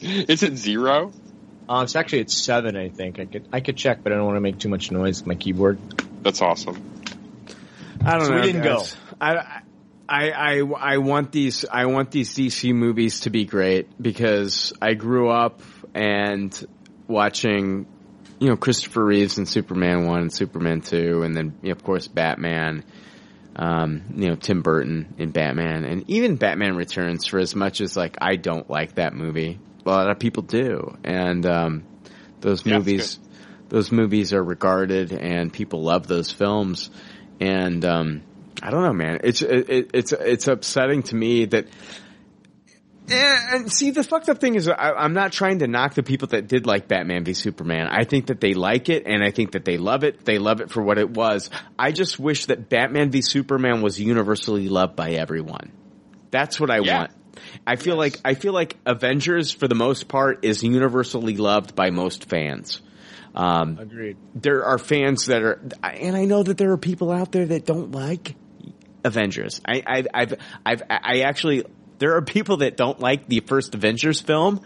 Is 0.00 0.42
it 0.42 0.56
zero? 0.56 1.12
uh, 1.68 1.80
it's 1.84 1.96
actually 1.96 2.20
at 2.20 2.30
seven. 2.30 2.76
I 2.76 2.88
think 2.90 3.18
I 3.18 3.24
could 3.26 3.48
I 3.52 3.60
could 3.60 3.76
check, 3.76 4.02
but 4.02 4.12
I 4.12 4.16
don't 4.16 4.26
want 4.26 4.36
to 4.36 4.40
make 4.40 4.58
too 4.58 4.68
much 4.68 4.90
noise 4.90 5.20
with 5.20 5.26
my 5.26 5.34
keyboard. 5.34 5.78
That's 6.22 6.42
awesome. 6.42 6.82
I 8.04 8.12
don't 8.18 8.26
So 8.26 8.30
know. 8.34 8.40
we 8.40 8.46
didn't 8.46 8.62
guys. 8.62 8.96
I, 9.20 9.60
I, 10.06 10.30
I, 10.30 10.58
I 10.60 10.98
want 10.98 11.32
these, 11.32 11.64
I 11.70 11.86
want 11.86 12.10
these 12.10 12.34
DC 12.34 12.74
movies 12.74 13.20
to 13.20 13.30
be 13.30 13.46
great 13.46 13.88
because 14.02 14.74
I 14.82 14.92
grew 14.94 15.30
up 15.30 15.62
and 15.94 16.52
watching, 17.08 17.86
you 18.38 18.48
know, 18.48 18.56
Christopher 18.56 19.04
Reeves 19.04 19.38
in 19.38 19.46
Superman 19.46 20.06
1 20.06 20.20
and 20.20 20.32
Superman 20.32 20.80
2 20.80 21.22
and 21.22 21.36
then, 21.36 21.54
you 21.62 21.68
know, 21.68 21.72
of 21.72 21.84
course, 21.84 22.08
Batman, 22.08 22.84
um, 23.56 24.02
you 24.16 24.28
know, 24.28 24.36
Tim 24.36 24.62
Burton 24.62 25.14
in 25.18 25.30
Batman 25.30 25.84
and 25.84 26.08
even 26.10 26.36
Batman 26.36 26.76
Returns 26.76 27.26
for 27.26 27.38
as 27.38 27.54
much 27.54 27.80
as 27.80 27.96
like 27.96 28.16
I 28.20 28.36
don't 28.36 28.68
like 28.68 28.96
that 28.96 29.14
movie. 29.14 29.58
A 29.84 29.88
lot 29.88 30.10
of 30.10 30.18
people 30.18 30.42
do. 30.42 30.96
And, 31.04 31.44
um, 31.46 31.84
those 32.40 32.64
Yeah, 32.64 32.78
movies, 32.78 33.18
those 33.68 33.92
movies 33.92 34.32
are 34.32 34.42
regarded 34.42 35.12
and 35.12 35.52
people 35.52 35.82
love 35.82 36.06
those 36.06 36.30
films. 36.32 36.90
And, 37.40 37.84
um, 37.84 38.22
I 38.62 38.70
don't 38.70 38.82
know, 38.82 38.92
man. 38.92 39.20
It's, 39.24 39.42
it, 39.42 39.90
it's, 39.94 40.12
it's 40.12 40.48
upsetting 40.48 41.02
to 41.04 41.16
me 41.16 41.44
that, 41.46 41.66
and 43.08 43.70
see, 43.72 43.90
the 43.90 44.02
fucked 44.02 44.28
up 44.28 44.38
thing 44.40 44.54
is, 44.54 44.68
I, 44.68 44.92
I'm 44.92 45.12
not 45.12 45.32
trying 45.32 45.58
to 45.60 45.66
knock 45.66 45.94
the 45.94 46.02
people 46.02 46.28
that 46.28 46.48
did 46.48 46.66
like 46.66 46.88
Batman 46.88 47.24
v 47.24 47.34
Superman. 47.34 47.86
I 47.88 48.04
think 48.04 48.26
that 48.26 48.40
they 48.40 48.54
like 48.54 48.88
it, 48.88 49.04
and 49.06 49.22
I 49.22 49.30
think 49.30 49.52
that 49.52 49.64
they 49.64 49.76
love 49.76 50.04
it. 50.04 50.24
They 50.24 50.38
love 50.38 50.60
it 50.60 50.70
for 50.70 50.82
what 50.82 50.98
it 50.98 51.10
was. 51.10 51.50
I 51.78 51.92
just 51.92 52.18
wish 52.18 52.46
that 52.46 52.68
Batman 52.68 53.10
v 53.10 53.20
Superman 53.22 53.82
was 53.82 54.00
universally 54.00 54.68
loved 54.68 54.96
by 54.96 55.12
everyone. 55.12 55.72
That's 56.30 56.58
what 56.58 56.70
I 56.70 56.78
Yeah. 56.80 56.98
want. 56.98 57.10
I 57.66 57.76
feel 57.76 57.96
like 57.96 58.18
I 58.24 58.34
feel 58.34 58.52
like 58.52 58.76
Avengers 58.86 59.50
for 59.50 59.68
the 59.68 59.74
most 59.74 60.08
part 60.08 60.44
is 60.44 60.62
universally 60.62 61.36
loved 61.36 61.74
by 61.74 61.90
most 61.90 62.28
fans. 62.30 62.80
Um, 63.34 63.78
Agreed. 63.80 64.16
there 64.34 64.64
are 64.64 64.78
fans 64.78 65.26
that 65.26 65.42
are, 65.42 65.60
and 65.82 66.16
I 66.16 66.24
know 66.24 66.44
that 66.44 66.56
there 66.56 66.70
are 66.70 66.78
people 66.78 67.10
out 67.10 67.32
there 67.32 67.44
that 67.46 67.66
don't 67.66 67.90
like 67.90 68.36
Avengers. 69.04 69.60
I, 69.66 69.82
I, 69.84 70.04
I've, 70.14 70.34
I've, 70.64 70.82
I 70.88 71.20
actually, 71.22 71.64
there 71.98 72.16
are 72.16 72.22
people 72.22 72.58
that 72.58 72.76
don't 72.76 73.00
like 73.00 73.26
the 73.26 73.40
first 73.40 73.74
Avengers 73.74 74.20
film 74.20 74.60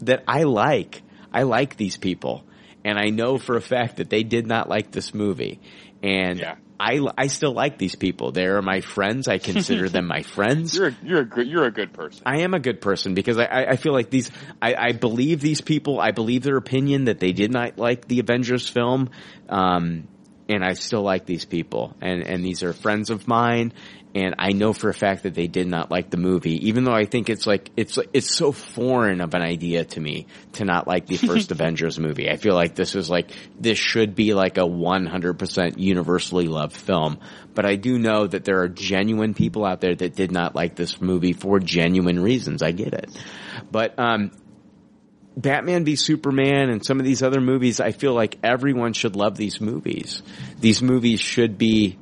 that 0.00 0.24
I 0.26 0.44
like. 0.44 1.02
I 1.32 1.42
like 1.42 1.76
these 1.76 1.96
people, 1.96 2.44
and 2.84 2.98
I 2.98 3.10
know 3.10 3.38
for 3.38 3.56
a 3.56 3.60
fact 3.60 3.96
that 3.98 4.10
they 4.10 4.22
did 4.22 4.46
not 4.46 4.68
like 4.68 4.90
this 4.90 5.14
movie, 5.14 5.60
and 6.02 6.44
I, 6.80 6.98
I 7.16 7.26
still 7.26 7.52
like 7.52 7.76
these 7.76 7.94
people. 7.94 8.32
They 8.32 8.46
are 8.46 8.62
my 8.62 8.80
friends. 8.80 9.28
I 9.28 9.36
consider 9.36 9.90
them 9.90 10.06
my 10.06 10.22
friends. 10.34 10.74
You're 10.74 10.88
a, 10.88 10.96
you're 11.02 11.20
a 11.20 11.24
good 11.26 11.46
you're 11.46 11.66
a 11.66 11.70
good 11.70 11.92
person. 11.92 12.22
I 12.24 12.40
am 12.40 12.54
a 12.54 12.58
good 12.58 12.80
person 12.80 13.12
because 13.12 13.38
I, 13.38 13.44
I 13.44 13.70
I 13.72 13.76
feel 13.76 13.92
like 13.92 14.08
these, 14.08 14.30
I, 14.62 14.74
I 14.74 14.92
believe 14.92 15.40
these 15.40 15.60
people, 15.60 16.00
I 16.00 16.12
believe 16.12 16.42
their 16.42 16.56
opinion 16.56 17.04
that 17.04 17.20
they 17.20 17.32
did 17.32 17.52
not 17.52 17.78
like 17.78 18.08
the 18.08 18.18
Avengers 18.20 18.66
film, 18.66 19.10
um, 19.50 20.08
and 20.48 20.64
I 20.64 20.72
still 20.72 21.02
like 21.02 21.26
these 21.26 21.44
people, 21.44 21.94
and, 22.00 22.22
and 22.22 22.44
these 22.44 22.62
are 22.62 22.72
friends 22.72 23.10
of 23.10 23.28
mine, 23.28 23.72
and 24.14 24.34
I 24.38 24.52
know 24.52 24.72
for 24.72 24.88
a 24.88 24.94
fact 24.94 25.22
that 25.22 25.34
they 25.34 25.46
did 25.46 25.68
not 25.68 25.90
like 25.90 26.10
the 26.10 26.16
movie, 26.16 26.68
even 26.68 26.82
though 26.84 26.94
I 26.94 27.04
think 27.04 27.30
it's 27.30 27.46
like, 27.46 27.70
it's, 27.76 27.96
it's 28.12 28.34
so 28.34 28.50
foreign 28.50 29.20
of 29.20 29.34
an 29.34 29.42
idea 29.42 29.84
to 29.84 30.00
me 30.00 30.26
to 30.54 30.64
not 30.64 30.88
like 30.88 31.06
the 31.06 31.16
first 31.16 31.50
Avengers 31.52 31.98
movie. 31.98 32.28
I 32.28 32.36
feel 32.36 32.54
like 32.54 32.74
this 32.74 32.96
is 32.96 33.08
like, 33.08 33.30
this 33.58 33.78
should 33.78 34.16
be 34.16 34.34
like 34.34 34.58
a 34.58 34.62
100% 34.62 35.78
universally 35.78 36.48
loved 36.48 36.76
film, 36.76 37.18
but 37.54 37.64
I 37.64 37.76
do 37.76 37.98
know 37.98 38.26
that 38.26 38.44
there 38.44 38.62
are 38.62 38.68
genuine 38.68 39.34
people 39.34 39.64
out 39.64 39.80
there 39.80 39.94
that 39.94 40.16
did 40.16 40.32
not 40.32 40.56
like 40.56 40.74
this 40.74 41.00
movie 41.00 41.32
for 41.32 41.60
genuine 41.60 42.18
reasons. 42.18 42.62
I 42.62 42.72
get 42.72 42.94
it. 42.94 43.16
But, 43.70 43.96
um, 43.96 44.32
Batman 45.36 45.84
v 45.84 45.94
Superman 45.94 46.68
and 46.70 46.84
some 46.84 46.98
of 46.98 47.06
these 47.06 47.22
other 47.22 47.40
movies, 47.40 47.80
I 47.80 47.92
feel 47.92 48.12
like 48.12 48.38
everyone 48.42 48.92
should 48.92 49.14
love 49.14 49.36
these 49.36 49.60
movies. 49.60 50.22
These 50.58 50.82
movies 50.82 51.20
should 51.20 51.56
be, 51.56 51.98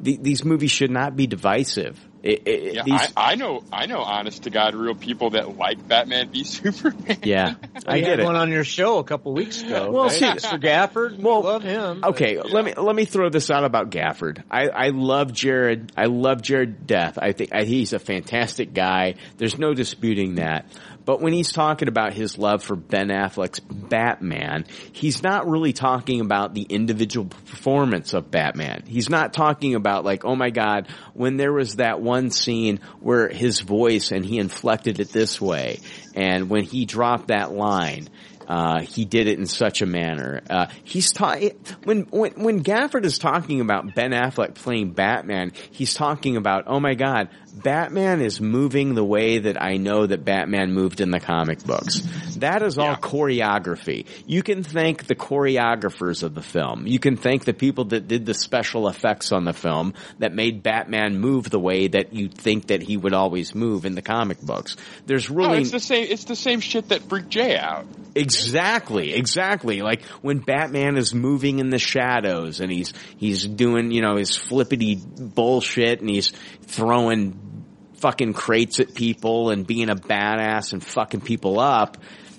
the, 0.00 0.16
these 0.20 0.44
movies 0.44 0.70
should 0.70 0.90
not 0.90 1.16
be 1.16 1.26
divisive. 1.26 1.98
It, 2.22 2.42
it, 2.48 2.74
Yeah, 2.74 2.82
these, 2.82 3.00
I, 3.16 3.32
I 3.32 3.34
know 3.36 3.62
I 3.72 3.86
know 3.86 4.00
honest 4.00 4.44
to 4.44 4.50
God 4.50 4.74
real 4.74 4.96
people 4.96 5.30
that 5.30 5.56
like 5.56 5.86
Batman 5.86 6.30
v 6.30 6.42
Superman. 6.42 7.18
yeah, 7.22 7.54
I 7.86 7.94
We 7.96 8.00
get 8.00 8.08
had 8.10 8.20
it. 8.20 8.24
one 8.24 8.34
on 8.34 8.50
your 8.50 8.64
show 8.64 8.98
a 8.98 9.04
couple 9.04 9.32
weeks 9.32 9.62
ago. 9.62 9.92
Well, 9.92 10.04
right? 10.04 10.12
see- 10.12 10.24
Mr. 10.24 10.60
Gafford, 10.60 11.20
well, 11.20 11.42
love 11.42 11.62
him. 11.62 12.00
but- 12.00 12.10
Okay, 12.10 12.40
let 12.40 12.64
me 12.64 12.72
let 12.76 12.96
me 12.96 13.04
throw 13.04 13.28
this 13.28 13.48
out 13.50 13.62
about 13.64 13.90
Gafford. 13.90 14.42
I, 14.50 14.68
I 14.68 14.88
love 14.88 15.32
Jared. 15.32 15.92
I 15.96 16.06
love 16.06 16.42
Jared 16.42 16.86
Death. 16.86 17.16
I 17.20 17.30
think 17.32 17.54
I, 17.54 17.62
he's 17.62 17.92
a 17.92 18.00
fantastic 18.00 18.74
guy. 18.74 19.14
There's 19.36 19.56
no 19.58 19.72
disputing 19.74 20.36
that. 20.36 20.66
But 21.06 21.20
when 21.20 21.32
he's 21.32 21.52
talking 21.52 21.88
about 21.88 22.12
his 22.12 22.36
love 22.36 22.64
for 22.64 22.74
Ben 22.76 23.08
Affleck's 23.08 23.60
Batman, 23.60 24.66
he's 24.92 25.22
not 25.22 25.48
really 25.48 25.72
talking 25.72 26.20
about 26.20 26.52
the 26.52 26.62
individual 26.62 27.26
performance 27.26 28.12
of 28.12 28.30
Batman. 28.30 28.82
He's 28.86 29.08
not 29.08 29.32
talking 29.32 29.76
about 29.76 30.04
like, 30.04 30.24
oh 30.24 30.34
my 30.34 30.50
God, 30.50 30.88
when 31.14 31.36
there 31.36 31.52
was 31.52 31.76
that 31.76 32.00
one 32.00 32.30
scene 32.30 32.80
where 33.00 33.28
his 33.28 33.60
voice 33.60 34.10
and 34.10 34.26
he 34.26 34.38
inflected 34.38 34.98
it 34.98 35.10
this 35.10 35.40
way, 35.40 35.78
and 36.14 36.50
when 36.50 36.64
he 36.64 36.84
dropped 36.86 37.28
that 37.28 37.52
line, 37.52 38.08
uh, 38.48 38.80
he 38.80 39.04
did 39.04 39.26
it 39.26 39.38
in 39.38 39.46
such 39.46 39.82
a 39.82 39.86
manner. 39.86 40.40
Uh, 40.48 40.66
he's 40.84 41.12
ta- 41.12 41.38
when 41.84 42.02
when 42.10 42.32
when 42.32 42.62
Gafford 42.62 43.04
is 43.04 43.18
talking 43.18 43.60
about 43.60 43.94
Ben 43.94 44.12
Affleck 44.12 44.54
playing 44.54 44.92
Batman, 44.92 45.52
he's 45.70 45.94
talking 45.94 46.36
about 46.36 46.64
oh 46.66 46.80
my 46.80 46.94
god, 46.94 47.28
Batman 47.56 48.20
is 48.20 48.40
moving 48.40 48.94
the 48.94 49.04
way 49.04 49.38
that 49.38 49.60
I 49.60 49.78
know 49.78 50.06
that 50.06 50.24
Batman 50.24 50.72
moved 50.72 51.00
in 51.00 51.10
the 51.10 51.20
comic 51.20 51.64
books. 51.64 52.00
That 52.36 52.62
is 52.62 52.76
all 52.78 52.96
choreography. 52.96 54.06
You 54.26 54.42
can 54.42 54.62
thank 54.62 55.06
the 55.06 55.14
choreographers 55.14 56.22
of 56.22 56.34
the 56.34 56.42
film. 56.42 56.86
You 56.86 56.98
can 56.98 57.16
thank 57.16 57.44
the 57.44 57.54
people 57.54 57.86
that 57.86 58.08
did 58.08 58.26
the 58.26 58.34
special 58.34 58.88
effects 58.88 59.32
on 59.32 59.44
the 59.44 59.54
film 59.54 59.94
that 60.18 60.34
made 60.34 60.62
Batman 60.62 61.18
move 61.18 61.48
the 61.48 61.58
way 61.58 61.88
that 61.88 62.12
you 62.12 62.28
think 62.28 62.66
that 62.66 62.82
he 62.82 62.96
would 62.96 63.14
always 63.14 63.54
move 63.54 63.86
in 63.86 63.94
the 63.94 64.02
comic 64.02 64.40
books. 64.40 64.76
There's 65.06 65.30
Oh, 65.30 65.34
really 65.34 65.60
it's 65.62 65.70
the 65.70 65.80
same. 65.80 66.06
It's 66.10 66.24
the 66.24 66.36
same 66.36 66.60
shit 66.60 66.90
that 66.90 67.02
freaked 67.08 67.30
Jay 67.30 67.56
out. 67.56 67.86
Exactly, 68.14 69.12
exactly. 69.14 69.82
Like 69.82 70.02
when 70.22 70.38
Batman 70.38 70.96
is 70.96 71.14
moving 71.14 71.58
in 71.58 71.70
the 71.70 71.78
shadows 71.78 72.60
and 72.60 72.70
he's 72.70 72.92
he's 73.16 73.46
doing, 73.46 73.90
you 73.92 74.02
know, 74.02 74.16
his 74.16 74.36
flippity 74.36 74.96
bullshit 74.96 76.00
and 76.00 76.08
he's 76.10 76.32
throwing 76.66 77.64
fucking 77.96 78.34
crates 78.34 78.80
at 78.80 78.94
people 78.94 79.50
and 79.50 79.66
being 79.66 79.88
a 79.88 79.96
badass 79.96 80.72
and 80.72 80.84
fucking 80.84 81.20
people 81.20 81.58
up. 81.58 81.96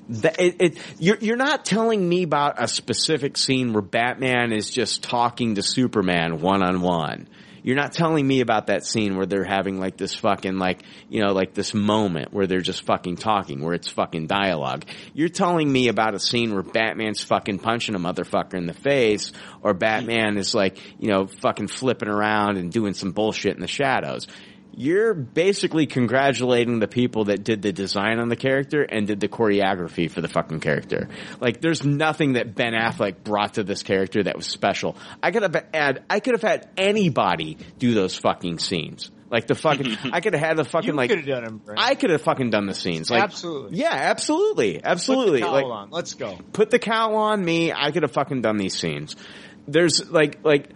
It, 0.10 0.56
it, 0.60 0.78
you're, 1.00 1.18
you're 1.20 1.36
not 1.36 1.66
telling 1.66 2.08
me 2.08 2.24
about 2.24 2.62
a 2.62 2.68
specific 2.68 3.36
scene 3.38 3.74
where 3.74 3.82
Batman 3.82 4.54
is 4.54 4.70
just 4.70 5.04
talking 5.04 5.56
to 5.56 5.62
Superman 5.62 6.40
one 6.40 6.64
on 6.64 6.82
one. 6.82 7.28
You're 7.68 7.76
not 7.76 7.92
telling 7.92 8.26
me 8.26 8.40
about 8.40 8.68
that 8.68 8.86
scene 8.86 9.18
where 9.18 9.26
they're 9.26 9.44
having 9.44 9.78
like 9.78 9.98
this 9.98 10.16
fucking 10.16 10.58
like, 10.58 10.84
you 11.10 11.22
know, 11.22 11.34
like 11.34 11.54
this 11.54 11.74
moment 11.74 12.32
where 12.32 12.48
they're 12.48 12.62
just 12.62 12.86
fucking 12.86 13.18
talking, 13.18 13.62
where 13.62 13.74
it's 13.74 13.90
fucking 13.90 14.28
dialogue. 14.28 14.86
You're 15.14 15.28
telling 15.28 15.70
me 15.70 15.90
about 15.90 16.16
a 16.16 16.20
scene 16.22 16.54
where 16.54 16.64
Batman's 16.64 17.22
fucking 17.22 17.60
punching 17.60 17.94
a 17.94 18.00
motherfucker 18.00 18.54
in 18.54 18.68
the 18.68 18.74
face 18.74 19.34
or 19.62 19.74
Batman 19.74 20.38
is 20.38 20.56
like, 20.56 20.78
you 20.98 21.10
know, 21.10 21.28
fucking 21.28 21.68
flipping 21.68 22.08
around 22.08 22.56
and 22.56 22.72
doing 22.72 22.94
some 22.94 23.12
bullshit 23.12 23.56
in 23.56 23.60
the 23.60 23.68
shadows. 23.68 24.28
You're 24.80 25.16
basically 25.16 25.88
congratulating 25.88 26.78
the 26.78 26.88
people 26.88 27.26
that 27.26 27.44
did 27.44 27.64
the 27.64 27.74
design 27.74 28.20
on 28.20 28.30
the 28.30 28.36
character 28.36 28.84
and 28.84 29.08
did 29.08 29.20
the 29.20 29.28
choreography 29.28 30.10
for 30.10 30.22
the 30.22 30.28
fucking 30.28 30.60
character. 30.60 31.10
Like, 31.42 31.62
there's 31.62 31.84
nothing 31.84 32.34
that 32.34 32.54
Ben 32.54 32.74
Affleck 32.74 33.24
brought 33.24 33.56
to 33.56 33.64
this 33.64 33.82
character 33.82 34.22
that 34.22 34.36
was 34.36 34.46
special. 34.46 34.96
I 35.24 35.32
could 35.32 35.42
have 35.42 35.66
had, 35.74 36.04
I 36.12 36.20
could 36.20 36.36
have 36.36 36.44
had 36.44 36.70
anybody 36.78 37.58
do 37.80 37.96
those 37.96 38.18
fucking 38.18 38.60
scenes. 38.60 39.10
Like 39.32 39.48
the 39.48 39.56
fucking, 39.56 39.98
I 40.14 40.22
could 40.22 40.34
have 40.34 40.44
had 40.44 40.58
the 40.58 40.64
fucking 40.64 40.90
You 40.90 40.94
like, 40.94 41.10
could 41.10 41.20
have 41.20 41.28
done 41.28 41.44
him, 41.44 41.62
I 41.76 41.96
could 41.96 42.12
have 42.12 42.22
fucking 42.22 42.52
done 42.52 42.68
the 42.68 42.76
scenes. 42.76 43.10
Like, 43.10 43.24
Absolutely. 43.24 43.80
Yeah, 43.80 43.92
absolutely, 43.92 44.84
absolutely. 44.84 45.42
Put 45.42 45.48
the 45.48 45.52
like, 45.52 45.66
on. 45.66 45.90
Let's 45.90 46.14
go. 46.14 46.38
put 46.54 46.70
the 46.70 46.80
cowl 46.80 47.16
on 47.16 47.44
me. 47.44 47.74
I 47.74 47.92
could 47.92 48.04
have 48.04 48.12
fucking 48.12 48.42
done 48.42 48.58
these 48.58 48.78
scenes. 48.78 49.16
There's 49.68 50.10
like 50.10 50.46
like 50.46 50.70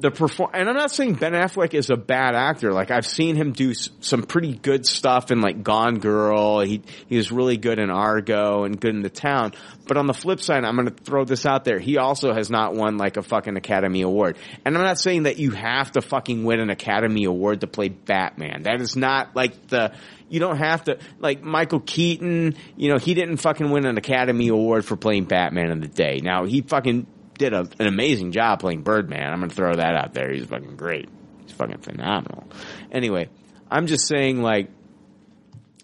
the 0.00 0.10
perform, 0.10 0.50
and 0.54 0.68
I'm 0.68 0.74
not 0.74 0.90
saying 0.90 1.14
Ben 1.14 1.32
Affleck 1.32 1.74
is 1.74 1.90
a 1.90 1.96
bad 1.96 2.34
actor. 2.34 2.72
Like 2.72 2.90
I've 2.90 3.06
seen 3.06 3.36
him 3.36 3.52
do 3.52 3.70
s- 3.70 3.90
some 4.00 4.22
pretty 4.22 4.54
good 4.54 4.86
stuff 4.86 5.30
in 5.30 5.40
like 5.40 5.62
Gone 5.62 5.98
Girl. 5.98 6.60
He 6.60 6.82
he 7.08 7.16
was 7.16 7.32
really 7.32 7.56
good 7.56 7.78
in 7.78 7.90
Argo 7.90 8.64
and 8.64 8.80
good 8.80 8.94
in 8.94 9.02
The 9.02 9.10
Town. 9.10 9.52
But 9.86 9.96
on 9.96 10.06
the 10.06 10.14
flip 10.14 10.40
side, 10.40 10.64
I'm 10.64 10.74
going 10.76 10.88
to 10.88 10.94
throw 11.04 11.24
this 11.24 11.46
out 11.46 11.64
there. 11.64 11.78
He 11.78 11.96
also 11.96 12.32
has 12.32 12.50
not 12.50 12.74
won 12.74 12.96
like 12.98 13.16
a 13.16 13.22
fucking 13.22 13.56
Academy 13.56 14.02
Award. 14.02 14.36
And 14.64 14.76
I'm 14.76 14.82
not 14.82 14.98
saying 14.98 15.24
that 15.24 15.38
you 15.38 15.52
have 15.52 15.92
to 15.92 16.02
fucking 16.02 16.44
win 16.44 16.60
an 16.60 16.70
Academy 16.70 17.24
Award 17.24 17.60
to 17.60 17.66
play 17.66 17.88
Batman. 17.88 18.62
That 18.64 18.80
is 18.80 18.96
not 18.96 19.34
like 19.36 19.68
the 19.68 19.92
you 20.28 20.40
don't 20.40 20.58
have 20.58 20.84
to 20.84 20.98
like 21.20 21.42
Michael 21.42 21.80
Keaton. 21.80 22.56
You 22.76 22.90
know 22.90 22.98
he 22.98 23.14
didn't 23.14 23.36
fucking 23.36 23.70
win 23.70 23.86
an 23.86 23.96
Academy 23.96 24.48
Award 24.48 24.84
for 24.84 24.96
playing 24.96 25.24
Batman 25.24 25.70
in 25.70 25.80
the 25.80 25.88
day. 25.88 26.20
Now 26.22 26.44
he 26.44 26.62
fucking 26.62 27.06
did 27.38 27.52
a, 27.52 27.60
an 27.78 27.86
amazing 27.86 28.32
job 28.32 28.60
playing 28.60 28.82
Birdman. 28.82 29.32
I'm 29.32 29.40
gonna 29.40 29.52
throw 29.52 29.74
that 29.74 29.94
out 29.94 30.14
there. 30.14 30.32
He's 30.32 30.46
fucking 30.46 30.76
great. 30.76 31.08
He's 31.42 31.52
fucking 31.52 31.78
phenomenal. 31.78 32.48
Anyway, 32.90 33.28
I'm 33.70 33.86
just 33.86 34.06
saying 34.06 34.42
like 34.42 34.70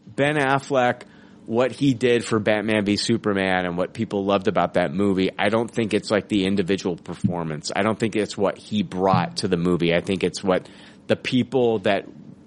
Ben 0.07 0.37
Affleck, 0.37 1.03
what 1.47 1.73
he 1.73 1.95
did 1.95 2.25
for 2.25 2.39
Batman 2.39 2.85
v 2.85 2.97
Superman 2.97 3.67
and 3.67 3.77
what 3.77 3.93
people 3.93 4.25
loved 4.25 4.49
about 4.49 4.75
that 4.75 4.93
movie, 4.93 5.31
I 5.39 5.49
don't 5.49 5.71
think 5.71 5.95
it's 5.95 6.11
like 6.11 6.29
the 6.29 6.47
individual 6.47 6.97
performance. 6.97 7.73
I 7.75 7.83
don't 7.83 7.99
think 7.99 8.17
it's 8.17 8.37
what 8.37 8.59
he 8.59 8.83
brought 8.83 9.39
to 9.39 9.49
the 9.49 9.57
movie. 9.57 9.95
I 9.95 10.01
think 10.01 10.23
it's 10.25 10.43
what 10.43 10.69
the 11.07 11.17
people 11.17 11.81
that 11.81 12.07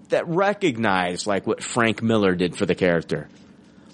that 0.10 0.28
recognize 0.28 1.26
like 1.26 1.48
what 1.48 1.64
Frank 1.64 2.02
Miller 2.02 2.36
did 2.36 2.56
for 2.56 2.66
the 2.66 2.76
character. 2.76 3.28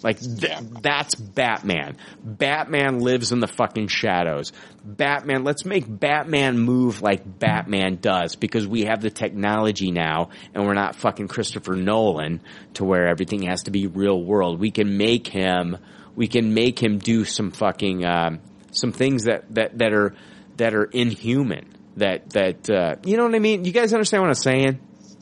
Like 0.04 0.20
th- 0.20 0.60
that's 0.82 1.16
Batman. 1.16 1.98
Batman 2.24 3.00
lives 3.00 3.32
in 3.32 3.40
the 3.40 3.48
fucking 3.48 3.88
shadows. 3.88 4.52
Batman, 4.84 5.44
let's 5.44 5.64
make 5.64 5.86
Batman 5.88 6.58
move 6.58 7.02
like 7.02 7.22
Batman 7.40 7.98
does 7.98 8.36
because 8.36 8.68
we 8.68 8.86
have 8.86 9.02
the 9.02 9.12
technology 9.12 9.92
now 9.92 10.30
and 10.54 10.66
we're 10.66 10.74
not 10.74 10.96
fucking 10.96 11.28
Christopher 11.28 11.76
Nolan 11.76 12.42
to 12.76 12.84
where 12.84 13.08
everything 13.08 13.44
has 13.44 13.64
to 13.64 13.72
be 13.72 13.88
real 13.88 14.22
world. 14.22 14.60
We 14.60 14.72
can 14.72 14.98
make 14.98 15.28
him, 15.28 15.78
we 16.16 16.28
can 16.28 16.54
make 16.54 16.82
him 16.82 16.98
do 16.98 17.24
some 17.24 17.52
fucking, 17.52 18.04
um, 18.04 18.40
some 18.72 18.92
things 18.92 19.26
that, 19.26 19.54
that, 19.54 19.78
that 19.78 19.94
are, 19.94 20.16
that 20.58 20.74
are 20.74 20.86
inhuman. 20.86 21.78
That, 21.98 22.30
that, 22.32 22.70
uh, 22.70 22.96
you 23.04 23.18
know 23.18 23.26
what 23.26 23.36
I 23.36 23.40
mean? 23.40 23.66
You 23.66 23.74
guys 23.74 23.94
understand 23.94 24.24
what 24.24 24.30
I'm 24.30 24.36
saying? 24.36 24.80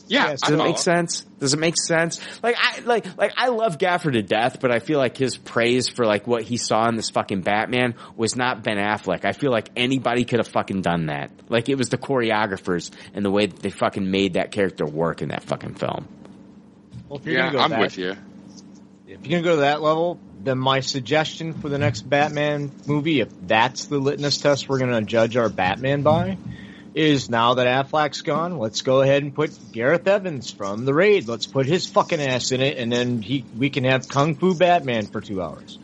Yeah, 0.10 0.32
Does 0.36 0.50
it 0.50 0.58
make 0.58 0.78
sense? 0.80 1.22
Does 1.40 1.54
it 1.54 1.60
make 1.60 1.76
sense? 1.78 2.20
Like 2.42 2.56
I 2.60 2.80
like 2.82 3.18
like 3.18 3.32
I 3.38 3.50
love 3.50 3.78
Gaffer 3.78 4.10
to 4.12 4.24
death, 4.24 4.60
but 4.60 4.72
I 4.72 4.80
feel 4.80 4.98
like 4.98 5.16
his 5.16 5.38
praise 5.38 5.88
for 5.88 6.06
like 6.06 6.26
what 6.26 6.42
he 6.42 6.58
saw 6.58 6.88
in 6.90 6.96
this 6.96 7.12
fucking 7.12 7.42
Batman 7.42 7.94
was 8.18 8.36
not 8.36 8.64
Ben 8.64 8.78
Affleck. 8.78 9.24
I 9.24 9.34
feel 9.34 9.52
like 9.52 9.70
anybody 9.76 10.26
could 10.26 10.40
have 10.40 10.48
fucking 10.48 10.82
done 10.82 11.06
that. 11.06 11.32
Like 11.48 11.70
it 11.70 11.76
was 11.78 11.90
the 11.90 11.98
choreographers 12.00 12.90
and 13.14 13.24
the 13.24 13.30
way 13.32 13.46
that 13.46 13.60
they 13.62 13.70
fucking 13.70 14.10
made 14.10 14.34
that 14.34 14.52
character 14.52 14.86
work 14.86 15.22
in 15.22 15.30
that 15.30 15.44
fucking 15.44 15.76
film. 15.76 16.08
Well, 17.08 17.20
if 17.20 17.26
you're 17.26 17.36
Yeah, 17.36 17.42
gonna 17.46 17.58
go 17.58 17.60
I'm 17.64 17.70
that, 17.70 17.80
with 17.80 17.98
you. 18.00 18.16
If 19.08 19.26
you're 19.28 19.42
gonna 19.42 19.44
go 19.44 19.56
to 19.58 19.62
that 19.62 19.82
level, 19.82 20.20
then 20.44 20.58
my 20.58 20.80
suggestion 20.80 21.54
for 21.54 21.70
the 21.70 21.78
next 21.78 22.02
Batman 22.04 22.72
movie, 22.88 23.22
if 23.22 23.30
that's 23.46 23.86
the 23.86 24.00
litmus 24.00 24.38
test 24.40 24.68
we're 24.70 24.80
gonna 24.80 25.02
judge 25.02 25.36
our 25.38 25.50
Batman 25.50 26.02
by, 26.02 26.38
is 27.00 27.30
now 27.30 27.54
that 27.54 27.66
Affleck's 27.66 28.22
gone, 28.24 28.58
let's 28.58 28.82
go 28.82 29.02
ahead 29.02 29.24
and 29.24 29.34
put 29.34 29.58
Gareth 29.72 30.06
Evans 30.06 30.52
from 30.52 30.84
the 30.84 30.94
Raid. 30.94 31.30
Let's 31.30 31.48
put 31.48 31.66
his 31.66 31.88
fucking 31.88 32.20
ass 32.20 32.52
in 32.52 32.60
it, 32.60 32.78
and 32.78 32.92
then 32.92 33.22
he 33.22 33.46
we 33.58 33.70
can 33.70 33.86
have 33.86 34.10
Kung 34.10 34.36
Fu 34.36 34.54
Batman 34.54 35.08
for 35.08 35.22
two 35.22 35.42
hours. 35.42 35.80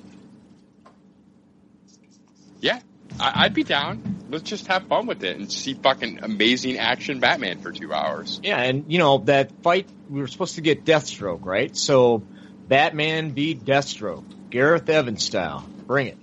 Yeah, 2.60 2.82
I, 3.18 3.46
I'd 3.46 3.54
be 3.54 3.64
down. 3.64 4.26
Let's 4.30 4.44
just 4.44 4.68
have 4.68 4.88
fun 4.88 5.06
with 5.08 5.24
it 5.24 5.38
and 5.38 5.50
see 5.50 5.76
fucking 5.76 6.20
amazing 6.22 6.80
action 6.80 7.22
Batman 7.22 7.62
for 7.62 7.72
two 7.72 7.94
hours. 7.94 8.42
Yeah, 8.44 8.60
and 8.60 8.92
you 8.92 9.00
know 9.00 9.20
that 9.20 9.52
fight 9.64 9.88
we 10.10 10.20
were 10.20 10.28
supposed 10.28 10.56
to 10.56 10.62
get 10.62 10.84
Deathstroke, 10.84 11.46
right? 11.46 11.76
So 11.78 12.24
Batman 12.68 13.30
beat 13.30 13.64
Deathstroke, 13.64 14.50
Gareth 14.50 14.90
Evans 14.90 15.24
style. 15.24 15.66
Bring 15.88 16.08
it. 16.08 16.18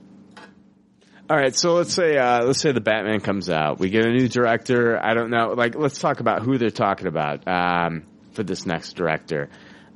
All 1.32 1.38
right, 1.38 1.56
so 1.56 1.72
let's 1.72 1.94
say 1.94 2.18
uh, 2.18 2.44
let's 2.44 2.60
say 2.60 2.72
the 2.72 2.82
Batman 2.82 3.20
comes 3.20 3.48
out. 3.48 3.78
We 3.78 3.88
get 3.88 4.04
a 4.04 4.10
new 4.10 4.28
director. 4.28 5.02
I 5.02 5.14
don't 5.14 5.30
know. 5.30 5.54
Like, 5.56 5.74
let's 5.74 5.98
talk 5.98 6.20
about 6.20 6.42
who 6.42 6.58
they're 6.58 6.68
talking 6.68 7.06
about 7.06 7.48
um, 7.48 8.02
for 8.32 8.42
this 8.42 8.66
next 8.66 8.96
director. 8.96 9.48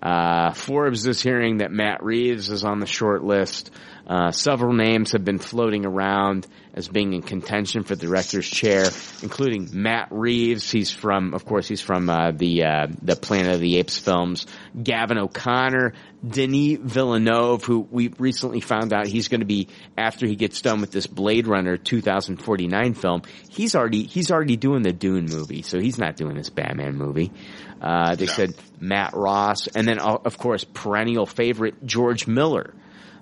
Uh, 0.02 0.54
Forbes 0.54 1.06
is 1.06 1.20
hearing 1.20 1.58
that 1.58 1.70
Matt 1.70 2.02
Reeves 2.02 2.48
is 2.48 2.64
on 2.64 2.80
the 2.80 2.86
short 2.86 3.22
list. 3.22 3.70
Uh, 4.06 4.30
several 4.30 4.72
names 4.72 5.12
have 5.12 5.26
been 5.26 5.38
floating 5.38 5.84
around 5.84 6.46
as 6.76 6.88
being 6.88 7.14
in 7.14 7.22
contention 7.22 7.82
for 7.82 7.96
the 7.96 8.06
director's 8.06 8.46
chair, 8.46 8.84
including 9.22 9.70
Matt 9.72 10.08
Reeves. 10.10 10.70
He's 10.70 10.92
from, 10.92 11.32
of 11.32 11.46
course, 11.46 11.66
he's 11.66 11.80
from 11.80 12.10
uh, 12.10 12.32
the 12.32 12.64
uh, 12.64 12.86
the 13.00 13.16
Planet 13.16 13.54
of 13.54 13.60
the 13.60 13.78
Apes 13.78 13.98
films. 13.98 14.46
Gavin 14.80 15.16
O'Connor, 15.16 15.94
Denis 16.26 16.78
Villeneuve, 16.82 17.64
who 17.64 17.80
we 17.90 18.08
recently 18.18 18.60
found 18.60 18.92
out 18.92 19.06
he's 19.06 19.28
going 19.28 19.40
to 19.40 19.46
be 19.46 19.68
after 19.96 20.26
he 20.26 20.36
gets 20.36 20.60
done 20.60 20.82
with 20.82 20.90
this 20.90 21.06
Blade 21.06 21.46
Runner 21.46 21.78
2049 21.78 22.94
film. 22.94 23.22
He's 23.48 23.74
already 23.74 24.02
he's 24.02 24.30
already 24.30 24.56
doing 24.56 24.82
the 24.82 24.92
Dune 24.92 25.24
movie, 25.24 25.62
so 25.62 25.80
he's 25.80 25.96
not 25.96 26.16
doing 26.16 26.36
this 26.36 26.50
Batman 26.50 26.96
movie. 26.96 27.32
Uh, 27.80 28.16
they 28.16 28.26
said 28.26 28.54
Matt 28.78 29.14
Ross, 29.14 29.66
and 29.68 29.88
then 29.88 29.98
uh, 29.98 30.18
of 30.24 30.36
course 30.36 30.64
perennial 30.64 31.24
favorite 31.24 31.86
George 31.86 32.26
Miller. 32.26 32.74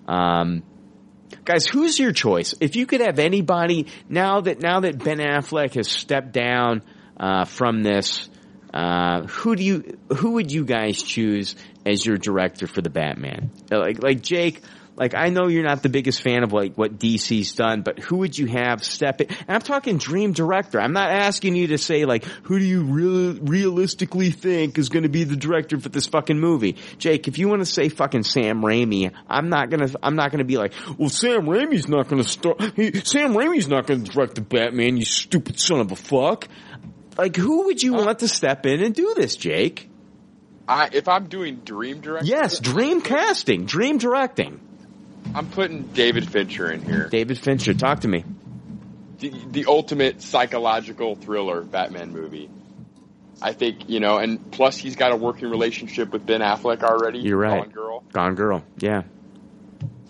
Um, 0.08 0.64
guys, 1.44 1.66
who's 1.66 1.98
your 1.98 2.12
choice? 2.12 2.54
If 2.60 2.76
you 2.76 2.86
could 2.86 3.00
have 3.00 3.18
anybody 3.18 3.86
now 4.08 4.40
that 4.42 4.60
now 4.60 4.80
that 4.80 5.02
Ben 5.02 5.18
Affleck 5.18 5.74
has 5.74 5.88
stepped 5.88 6.32
down 6.32 6.82
uh, 7.18 7.44
from 7.44 7.82
this, 7.82 8.28
uh, 8.72 9.22
who 9.26 9.56
do 9.56 9.62
you 9.62 9.98
who 10.16 10.32
would 10.32 10.50
you 10.50 10.64
guys 10.64 11.02
choose 11.02 11.56
as 11.86 12.04
your 12.04 12.16
director 12.16 12.66
for 12.66 12.80
the 12.80 12.90
Batman? 12.90 13.50
Like 13.70 14.02
like 14.02 14.22
Jake. 14.22 14.60
Like 14.96 15.14
I 15.14 15.30
know 15.30 15.48
you're 15.48 15.64
not 15.64 15.82
the 15.82 15.88
biggest 15.88 16.22
fan 16.22 16.44
of 16.44 16.52
like 16.52 16.76
what 16.76 16.98
DC's 16.98 17.54
done, 17.54 17.82
but 17.82 17.98
who 17.98 18.18
would 18.18 18.38
you 18.38 18.46
have 18.46 18.84
step 18.84 19.20
in? 19.20 19.28
And 19.28 19.50
I'm 19.50 19.60
talking 19.60 19.98
dream 19.98 20.32
director. 20.32 20.80
I'm 20.80 20.92
not 20.92 21.10
asking 21.10 21.56
you 21.56 21.68
to 21.68 21.78
say 21.78 22.04
like 22.04 22.24
who 22.44 22.58
do 22.60 22.64
you 22.64 22.84
really 22.84 23.40
realistically 23.40 24.30
think 24.30 24.78
is 24.78 24.90
going 24.90 25.02
to 25.02 25.08
be 25.08 25.24
the 25.24 25.36
director 25.36 25.80
for 25.80 25.88
this 25.88 26.06
fucking 26.06 26.38
movie. 26.38 26.76
Jake, 26.98 27.26
if 27.26 27.38
you 27.38 27.48
want 27.48 27.60
to 27.60 27.66
say 27.66 27.88
fucking 27.88 28.22
Sam 28.22 28.62
Raimi, 28.62 29.12
I'm 29.28 29.48
not 29.48 29.68
gonna 29.70 29.88
I'm 30.00 30.14
not 30.14 30.30
gonna 30.30 30.44
be 30.44 30.58
like, 30.58 30.72
well 30.96 31.08
Sam 31.08 31.46
Raimi's 31.46 31.88
not 31.88 32.06
gonna 32.06 32.22
start. 32.22 32.60
He, 32.76 32.92
Sam 33.00 33.34
Raimi's 33.34 33.68
not 33.68 33.88
gonna 33.88 34.04
direct 34.04 34.36
the 34.36 34.42
Batman. 34.42 34.96
You 34.96 35.04
stupid 35.04 35.58
son 35.58 35.80
of 35.80 35.90
a 35.90 35.96
fuck. 35.96 36.46
Like 37.18 37.34
who 37.34 37.64
would 37.66 37.82
you 37.82 37.94
want 37.94 38.20
to 38.20 38.28
step 38.28 38.64
in 38.64 38.80
and 38.80 38.94
do 38.94 39.14
this, 39.16 39.34
Jake? 39.34 39.90
I, 40.68 40.88
if 40.92 41.08
I'm 41.08 41.26
doing 41.26 41.56
dream 41.56 42.00
directing, 42.00 42.30
Yes, 42.30 42.58
dream 42.60 43.00
casting, 43.00 43.66
dream 43.66 43.98
directing. 43.98 44.60
I'm 45.34 45.48
putting 45.48 45.82
David 45.82 46.28
Fincher 46.28 46.70
in 46.70 46.82
here. 46.82 47.08
David 47.08 47.38
Fincher, 47.38 47.74
talk 47.74 48.00
to 48.00 48.08
me. 48.08 48.24
The, 49.18 49.32
the 49.50 49.66
ultimate 49.66 50.22
psychological 50.22 51.14
thriller 51.14 51.62
Batman 51.62 52.12
movie. 52.12 52.50
I 53.40 53.52
think 53.52 53.88
you 53.88 54.00
know, 54.00 54.18
and 54.18 54.50
plus 54.50 54.76
he's 54.76 54.96
got 54.96 55.12
a 55.12 55.16
working 55.16 55.48
relationship 55.48 56.12
with 56.12 56.24
Ben 56.24 56.40
Affleck 56.40 56.82
already. 56.82 57.20
You're 57.20 57.38
right. 57.38 57.62
Gone 57.62 57.70
Girl. 57.70 58.04
Gone 58.12 58.34
Girl. 58.34 58.64
Yeah. 58.78 59.02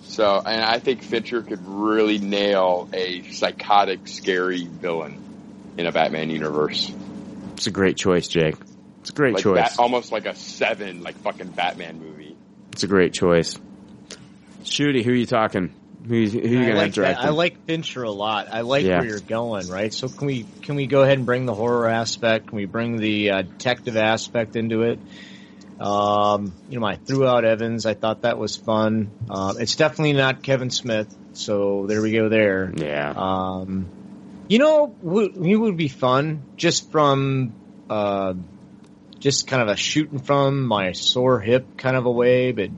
So, 0.02 0.40
and 0.44 0.62
I 0.62 0.78
think 0.78 1.02
Fincher 1.02 1.42
could 1.42 1.66
really 1.66 2.18
nail 2.18 2.88
a 2.92 3.22
psychotic, 3.32 4.06
scary 4.06 4.64
villain 4.64 5.20
in 5.76 5.86
a 5.86 5.92
Batman 5.92 6.30
universe. 6.30 6.92
It's 7.54 7.66
a 7.66 7.70
great 7.70 7.96
choice, 7.96 8.28
Jake. 8.28 8.56
It's 9.00 9.10
a 9.10 9.12
great 9.14 9.34
like 9.34 9.42
choice. 9.42 9.70
Bat- 9.70 9.78
almost 9.78 10.12
like 10.12 10.26
a 10.26 10.34
seven, 10.36 11.02
like 11.02 11.16
fucking 11.16 11.48
Batman 11.48 11.98
movie. 11.98 12.36
It's 12.72 12.84
a 12.84 12.86
great 12.86 13.12
choice. 13.12 13.58
Shooty, 14.64 15.04
who 15.04 15.10
are 15.12 15.14
you 15.14 15.26
talking? 15.26 15.72
Who, 16.06 16.14
who 16.14 16.38
you 16.38 16.50
going 16.50 16.66
to 16.66 16.74
like, 16.74 16.92
direct? 16.92 17.20
that. 17.20 17.26
I 17.26 17.30
like 17.30 17.64
Fincher 17.64 18.02
a 18.02 18.10
lot. 18.10 18.48
I 18.52 18.60
like 18.60 18.84
Yeah. 18.84 18.98
where 18.98 19.08
you're 19.08 19.20
going, 19.20 19.68
right? 19.68 19.92
So 19.92 20.08
can 20.08 20.26
we 20.26 20.44
can 20.62 20.74
we 20.74 20.86
go 20.86 21.02
ahead 21.02 21.16
and 21.16 21.24
bring 21.24 21.46
the 21.46 21.54
horror 21.54 21.88
aspect? 21.88 22.48
Can 22.48 22.56
we 22.56 22.66
bring 22.66 22.98
the 22.98 23.30
uh, 23.30 23.42
detective 23.42 23.96
aspect 23.96 24.54
into 24.56 24.82
it? 24.82 24.98
Um, 25.80 26.52
you 26.68 26.78
know, 26.78 26.86
I 26.86 26.96
threw 26.96 27.26
out 27.26 27.44
Evans. 27.44 27.86
I 27.86 27.94
thought 27.94 28.22
that 28.22 28.38
was 28.38 28.56
fun. 28.56 29.10
Um, 29.30 29.56
it's 29.58 29.76
definitely 29.76 30.12
not 30.12 30.42
Kevin 30.42 30.70
Smith. 30.70 31.14
So 31.32 31.86
there 31.88 32.02
we 32.02 32.12
go 32.12 32.28
there. 32.28 32.72
Yeah. 32.76 33.12
Um, 33.16 33.86
you 34.48 34.58
know, 34.58 34.94
it 35.02 35.56
would 35.58 35.76
be 35.76 35.88
fun 35.88 36.42
just 36.56 36.92
from, 36.92 37.54
uh, 37.88 38.34
just 39.18 39.46
kind 39.46 39.62
of 39.62 39.68
a 39.68 39.76
shooting 39.76 40.18
from 40.18 40.66
my 40.66 40.92
sore 40.92 41.40
hip 41.40 41.78
kind 41.78 41.96
of 41.96 42.04
a 42.04 42.10
way, 42.10 42.52
but 42.52 42.68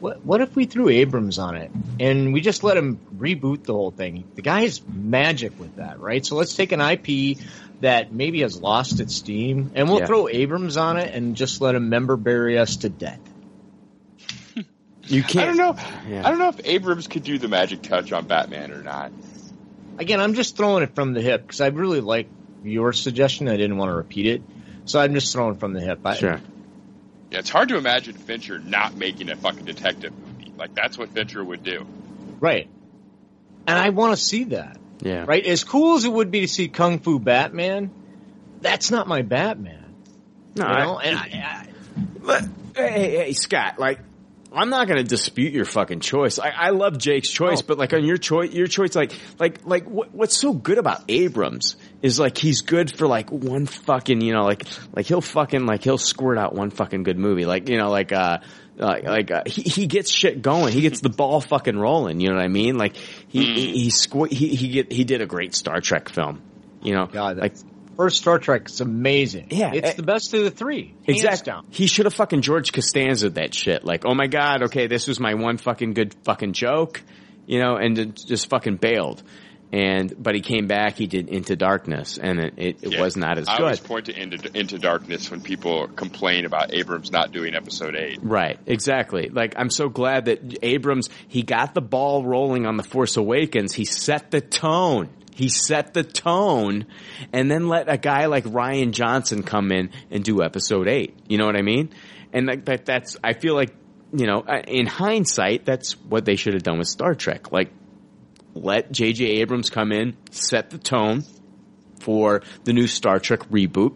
what, 0.00 0.24
what 0.24 0.40
if 0.40 0.54
we 0.56 0.64
threw 0.66 0.88
Abrams 0.88 1.38
on 1.38 1.56
it 1.56 1.70
and 2.00 2.32
we 2.32 2.40
just 2.40 2.62
let 2.64 2.76
him 2.76 2.98
reboot 3.16 3.64
the 3.64 3.72
whole 3.74 3.90
thing? 3.90 4.24
The 4.34 4.42
guy's 4.42 4.80
magic 4.86 5.58
with 5.58 5.76
that, 5.76 6.00
right? 6.00 6.24
So 6.24 6.36
let's 6.36 6.54
take 6.54 6.72
an 6.72 6.80
IP 6.80 7.38
that 7.80 8.12
maybe 8.12 8.40
has 8.40 8.60
lost 8.60 9.00
its 9.00 9.14
steam 9.14 9.72
and 9.74 9.88
we'll 9.88 10.00
Yeah. 10.00 10.06
throw 10.06 10.28
Abrams 10.28 10.76
on 10.76 10.96
it 10.96 11.14
and 11.14 11.36
just 11.36 11.60
let 11.60 11.74
him 11.74 11.88
member 11.88 12.16
bury 12.16 12.58
us 12.58 12.76
to 12.78 12.88
death. 12.88 13.20
You 15.06 15.22
can't. 15.22 15.36
I 15.36 15.46
don't 15.46 15.56
know. 15.58 15.76
Yeah. 16.08 16.26
I 16.26 16.30
don't 16.30 16.38
know 16.38 16.48
if 16.48 16.60
Abrams 16.64 17.08
could 17.08 17.24
do 17.24 17.36
the 17.38 17.48
magic 17.48 17.82
touch 17.82 18.10
on 18.12 18.26
Batman 18.26 18.72
or 18.72 18.82
not. 18.82 19.12
Again, 19.98 20.18
I'm 20.20 20.34
just 20.34 20.56
throwing 20.56 20.82
it 20.82 20.94
from 20.94 21.12
the 21.12 21.20
hip 21.20 21.42
because 21.42 21.60
I 21.60 21.66
really 21.68 22.00
like 22.00 22.26
your 22.64 22.92
suggestion. 22.94 23.48
I 23.48 23.56
didn't 23.58 23.76
want 23.76 23.90
to 23.90 23.94
repeat 23.96 24.26
it. 24.26 24.42
So 24.86 24.98
I'm 24.98 25.12
just 25.14 25.32
throwing 25.32 25.56
from 25.56 25.74
the 25.74 25.80
hip. 25.80 26.00
I, 26.04 26.16
Sure. 26.16 26.40
Yeah, 27.34 27.40
it's 27.40 27.50
hard 27.50 27.68
to 27.70 27.76
imagine 27.76 28.14
Fincher 28.14 28.60
not 28.60 28.96
making 28.96 29.28
a 29.28 29.34
fucking 29.34 29.64
detective 29.64 30.12
movie. 30.16 30.52
Like 30.56 30.72
that's 30.72 30.96
what 30.96 31.08
Fincher 31.10 31.42
would 31.42 31.64
do. 31.64 31.84
Right. 32.38 32.68
And 33.66 33.76
I 33.76 33.88
want 33.88 34.16
to 34.16 34.22
see 34.22 34.44
that. 34.44 34.78
Yeah. 35.00 35.24
Right? 35.26 35.44
As 35.44 35.64
cool 35.64 35.96
as 35.96 36.04
it 36.04 36.12
would 36.12 36.30
be 36.30 36.42
to 36.42 36.46
see 36.46 36.68
Kung 36.68 37.00
Fu 37.00 37.18
Batman, 37.18 37.90
that's 38.60 38.92
not 38.92 39.08
my 39.08 39.22
Batman. 39.22 39.96
No, 40.54 40.64
you 40.64 40.70
I- 40.72 40.84
know? 40.84 40.98
and 41.00 41.18
I, 41.18 41.66
But, 42.24 42.44
hey, 42.76 42.88
hey, 42.92 43.16
hey, 43.16 43.32
Scott, 43.32 43.80
like, 43.80 43.98
I'm 44.52 44.70
not 44.70 44.86
going 44.86 44.98
to 44.98 45.02
dispute 45.04 45.52
your 45.52 45.64
fucking 45.64 45.98
choice. 45.98 46.38
I, 46.38 46.50
I 46.50 46.70
love 46.70 46.98
Jake's 46.98 47.28
choice, 47.28 47.62
Oh. 47.62 47.64
but 47.66 47.78
like 47.78 47.92
on 47.94 48.04
your 48.04 48.16
choice, 48.16 48.52
your 48.52 48.68
choice, 48.68 48.94
like, 48.94 49.12
like, 49.40 49.66
like, 49.66 49.90
what, 49.90 50.14
what's 50.14 50.36
so 50.38 50.52
good 50.52 50.78
about 50.78 51.02
Abrams 51.08 51.74
is 52.04 52.20
like 52.20 52.36
he's 52.36 52.60
good 52.60 52.94
for 52.94 53.06
like 53.06 53.32
one 53.32 53.64
fucking, 53.64 54.20
you 54.20 54.34
know, 54.34 54.42
like, 54.42 54.66
like 54.94 55.06
he'll 55.06 55.22
fucking 55.22 55.64
like 55.64 55.82
he'll 55.82 55.96
squirt 55.96 56.36
out 56.36 56.54
one 56.54 56.68
fucking 56.68 57.02
good 57.02 57.16
movie, 57.16 57.46
like 57.46 57.70
you 57.70 57.78
know, 57.78 57.90
like, 57.90 58.12
uh, 58.12 58.40
like, 58.76 59.04
like 59.04 59.30
uh, 59.30 59.42
he 59.46 59.62
he 59.62 59.86
gets 59.86 60.10
shit 60.10 60.42
going. 60.42 60.74
He 60.74 60.82
gets 60.82 61.00
the 61.00 61.08
ball 61.08 61.40
fucking 61.40 61.78
rolling. 61.78 62.20
You 62.20 62.28
know 62.28 62.34
what 62.34 62.44
I 62.44 62.48
mean? 62.48 62.76
Like 62.76 62.96
he 62.96 63.46
he 63.54 63.72
he, 63.84 63.88
squ- 63.88 64.30
he 64.30 64.48
he 64.54 64.68
get 64.68 64.92
he 64.92 65.04
did 65.04 65.22
a 65.22 65.26
great 65.26 65.54
Star 65.54 65.80
Trek 65.80 66.10
film. 66.10 66.42
You 66.82 66.92
know, 66.92 67.06
God, 67.06 67.38
like 67.38 67.54
first 67.96 68.18
Star 68.18 68.38
Trek 68.38 68.68
is 68.68 68.82
amazing. 68.82 69.46
Yeah, 69.48 69.72
It's 69.72 69.90
eh, 69.92 69.94
the 69.94 70.02
best 70.02 70.34
of 70.34 70.44
the 70.44 70.50
three. 70.50 70.94
Exactly. 71.06 71.50
down. 71.50 71.66
He 71.70 71.86
should 71.86 72.04
have 72.04 72.12
fucking 72.12 72.42
George 72.42 72.74
Costanza 72.74 73.30
that 73.30 73.54
shit. 73.54 73.82
Like, 73.82 74.04
oh 74.04 74.14
my 74.14 74.26
god, 74.26 74.64
okay, 74.64 74.88
this 74.88 75.06
was 75.06 75.18
my 75.20 75.32
one 75.34 75.56
fucking 75.56 75.94
good 75.94 76.14
fucking 76.24 76.52
joke, 76.52 77.02
you 77.46 77.60
know, 77.60 77.76
and 77.76 78.14
just 78.14 78.50
fucking 78.50 78.76
bailed. 78.76 79.22
And 79.74 80.14
but 80.22 80.36
he 80.36 80.40
came 80.40 80.68
back. 80.68 80.96
He 80.96 81.08
did 81.08 81.28
Into 81.28 81.56
Darkness, 81.56 82.16
and 82.16 82.38
it, 82.38 82.54
it, 82.56 82.76
it 82.82 82.92
Yeah. 82.92 83.00
was 83.02 83.16
not 83.16 83.38
as 83.38 83.48
I 83.48 83.56
always 83.58 83.80
good. 83.80 83.88
point 83.88 84.06
to 84.06 84.16
into, 84.16 84.56
into 84.56 84.78
darkness 84.78 85.32
when 85.32 85.40
people 85.40 85.88
complain 85.88 86.44
about 86.44 86.72
Abrams 86.72 87.10
not 87.10 87.32
doing 87.32 87.56
episode 87.56 87.96
eight. 87.96 88.20
Right, 88.22 88.60
exactly. 88.66 89.30
Like 89.30 89.54
I'm 89.56 89.70
so 89.70 89.88
glad 89.88 90.26
that 90.26 90.58
Abrams 90.62 91.08
he 91.26 91.42
got 91.42 91.74
the 91.74 91.80
ball 91.80 92.22
rolling 92.24 92.66
on 92.66 92.76
the 92.76 92.84
Force 92.84 93.16
Awakens. 93.16 93.74
He 93.74 93.84
set 93.84 94.30
the 94.30 94.40
tone. 94.40 95.08
He 95.34 95.48
set 95.48 95.92
the 95.92 96.04
tone, 96.04 96.86
and 97.32 97.50
then 97.50 97.66
let 97.66 97.88
a 97.92 97.96
guy 97.98 98.26
like 98.26 98.44
Rian 98.44 98.92
Johnson 98.92 99.42
come 99.42 99.72
in 99.72 99.90
and 100.08 100.22
do 100.22 100.40
Episode 100.40 100.86
Eight. 100.86 101.16
You 101.26 101.38
know 101.38 101.46
what 101.46 101.56
I 101.56 101.62
mean? 101.62 101.90
And 102.32 102.46
like 102.46 102.64
that, 102.66 102.84
that's 102.86 103.16
I 103.24 103.32
feel 103.32 103.56
like 103.56 103.74
you 104.12 104.26
know 104.28 104.44
uh, 104.46 104.62
in 104.68 104.86
hindsight 104.86 105.64
that's 105.64 105.94
what 106.02 106.24
they 106.24 106.36
should 106.36 106.54
have 106.54 106.62
done 106.62 106.78
with 106.78 106.86
Star 106.86 107.16
Trek. 107.16 107.50
Like 107.50 107.72
let 108.54 108.90
J.J. 108.92 109.24
Abrams 109.40 109.68
come 109.70 109.92
in, 109.92 110.16
set 110.30 110.70
the 110.70 110.78
tone 110.78 111.24
for 112.00 112.42
the 112.64 112.72
new 112.72 112.86
Star 112.86 113.18
Trek 113.18 113.40
reboot 113.50 113.94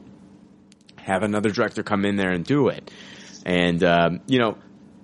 have 1.08 1.22
another 1.22 1.50
director 1.50 1.82
come 1.82 2.04
in 2.04 2.16
there 2.16 2.30
and 2.30 2.44
do 2.44 2.68
it. 2.68 2.90
And 3.46 3.82
um, 3.82 4.20
you 4.26 4.38
know, 4.38 4.58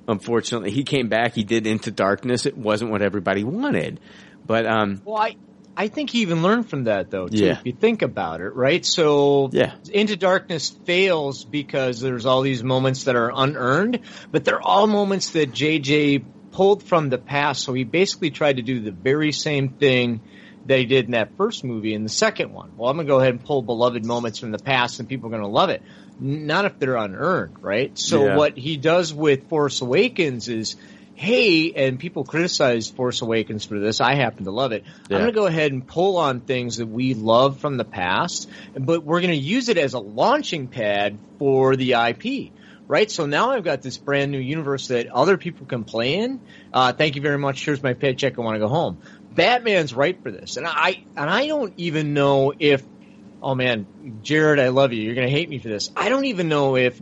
unfortunately, 0.07 0.71
he 0.71 0.83
came 0.85 1.09
back. 1.09 1.35
He 1.35 1.45
did 1.45 1.67
Into 1.67 1.91
Darkness. 1.91 2.45
It 2.47 2.57
wasn't 2.59 2.91
what 2.91 3.01
everybody 3.01 3.43
wanted, 3.43 4.01
but 4.47 4.67
um, 4.67 5.01
Well, 5.05 5.17
I, 5.17 5.37
I 5.77 5.89
think 5.89 6.11
he 6.11 6.21
even 6.21 6.43
learned 6.43 6.69
from 6.69 6.85
that 6.85 7.11
though, 7.11 7.29
too, 7.29 7.39
Yeah. 7.39 7.53
if 7.53 7.63
you 7.65 7.73
think 7.73 8.03
about 8.03 8.43
it, 8.43 8.55
right? 8.55 8.85
So, 8.85 9.49
Yeah. 9.53 9.73
Into 9.91 10.17
Darkness 10.17 10.71
fails 10.85 11.45
because 11.45 12.01
there's 12.01 12.27
all 12.27 12.43
these 12.43 12.63
moments 12.63 13.05
that 13.05 13.17
are 13.17 13.33
unearned, 13.35 14.01
but 14.31 14.45
they're 14.45 14.61
all 14.63 14.87
moments 14.87 15.31
that 15.31 15.53
JJ 15.53 16.23
pulled 16.55 16.83
from 16.83 17.11
the 17.11 17.19
past. 17.19 17.65
So 17.65 17.75
he 17.75 17.85
basically 17.85 18.31
tried 18.31 18.57
to 18.57 18.63
do 18.63 18.81
the 18.81 18.93
very 18.93 19.33
same 19.33 19.71
thing 19.71 20.21
that 20.67 20.79
he 20.79 20.87
did 20.87 21.07
in 21.07 21.11
that 21.11 21.37
first 21.37 21.65
movie 21.65 21.95
in 21.95 22.05
the 22.05 22.09
second 22.09 22.53
one. 22.53 22.71
Well, 22.77 22.89
I'm 22.91 22.97
going 22.97 23.07
to 23.07 23.13
go 23.13 23.19
ahead 23.21 23.33
and 23.35 23.45
pull 23.45 23.61
beloved 23.61 24.05
moments 24.05 24.39
from 24.39 24.51
the 24.53 24.59
past 24.59 24.99
and 25.01 25.09
people 25.09 25.29
are 25.29 25.31
going 25.31 25.43
to 25.43 25.49
love 25.49 25.69
it. 25.69 25.83
Not 26.19 26.65
if 26.65 26.79
they're 26.79 26.97
unearned, 26.97 27.57
right? 27.61 27.91
So 27.99 28.25
Yeah. 28.25 28.37
what 28.37 28.57
he 28.57 28.77
does 28.77 29.13
with 29.13 29.49
Force 29.49 29.83
Awakens 29.83 30.49
is, 30.49 30.77
hey, 31.15 31.73
and 31.73 31.99
people 31.99 32.25
criticize 32.25 32.89
Force 32.89 33.21
Awakens 33.21 33.65
for 33.65 33.79
this. 33.79 34.01
I 34.01 34.15
happen 34.15 34.45
to 34.45 34.53
love 34.53 34.73
it. 34.73 34.85
Yeah. 35.11 35.17
I'm 35.17 35.23
going 35.25 35.35
to 35.35 35.41
go 35.41 35.47
ahead 35.47 35.73
and 35.73 35.87
pull 35.87 36.17
on 36.17 36.41
things 36.41 36.77
that 36.77 36.87
we 36.87 37.15
love 37.15 37.59
from 37.59 37.77
the 37.77 37.85
past, 37.85 38.49
but 38.75 39.05
we're 39.05 39.21
going 39.21 39.33
to 39.33 39.37
use 39.37 39.69
it 39.69 39.77
as 39.77 39.95
a 39.95 39.99
launching 39.99 40.69
pad 40.69 41.19
for 41.39 41.75
the 41.77 41.95
IP. 41.95 42.53
Right, 42.87 43.11
so 43.11 43.25
now 43.25 43.53
I've 43.53 43.65
got 43.65 43.81
this 43.81 43.97
brand 43.97 44.31
new 44.31 44.39
universe 44.39 44.89
that 44.89 45.07
other 45.07 45.39
people 45.39 45.67
can 45.67 45.85
play 45.85 46.17
in. 46.17 46.41
Uh, 46.73 46.93
thank 46.93 47.17
you 47.17 47.23
very 47.23 47.39
much. 47.39 47.65
Here's 47.65 47.83
my 47.83 47.95
paycheck. 47.95 48.39
I 48.39 48.43
want 48.43 48.57
to 48.57 48.59
go 48.59 48.69
home. 48.69 48.99
Batman's 49.33 49.95
right 49.95 50.23
for 50.23 50.31
this, 50.31 50.59
and 50.59 50.67
I 50.67 51.03
and 51.17 51.31
I 51.31 51.47
don't 51.47 51.73
even 51.79 52.15
know 52.15 52.53
if. 52.59 52.83
Oh 53.43 53.55
man, 53.55 53.87
Jared, 54.23 54.59
I 54.59 54.69
love 54.69 54.93
you. 54.93 55.03
You're 55.03 55.15
gonna 55.15 55.29
hate 55.29 55.49
me 55.49 55.59
for 55.59 55.69
this. 55.69 55.91
I 55.97 56.09
don't 56.09 56.27
even 56.27 56.49
know 56.49 56.77
if 56.77 57.01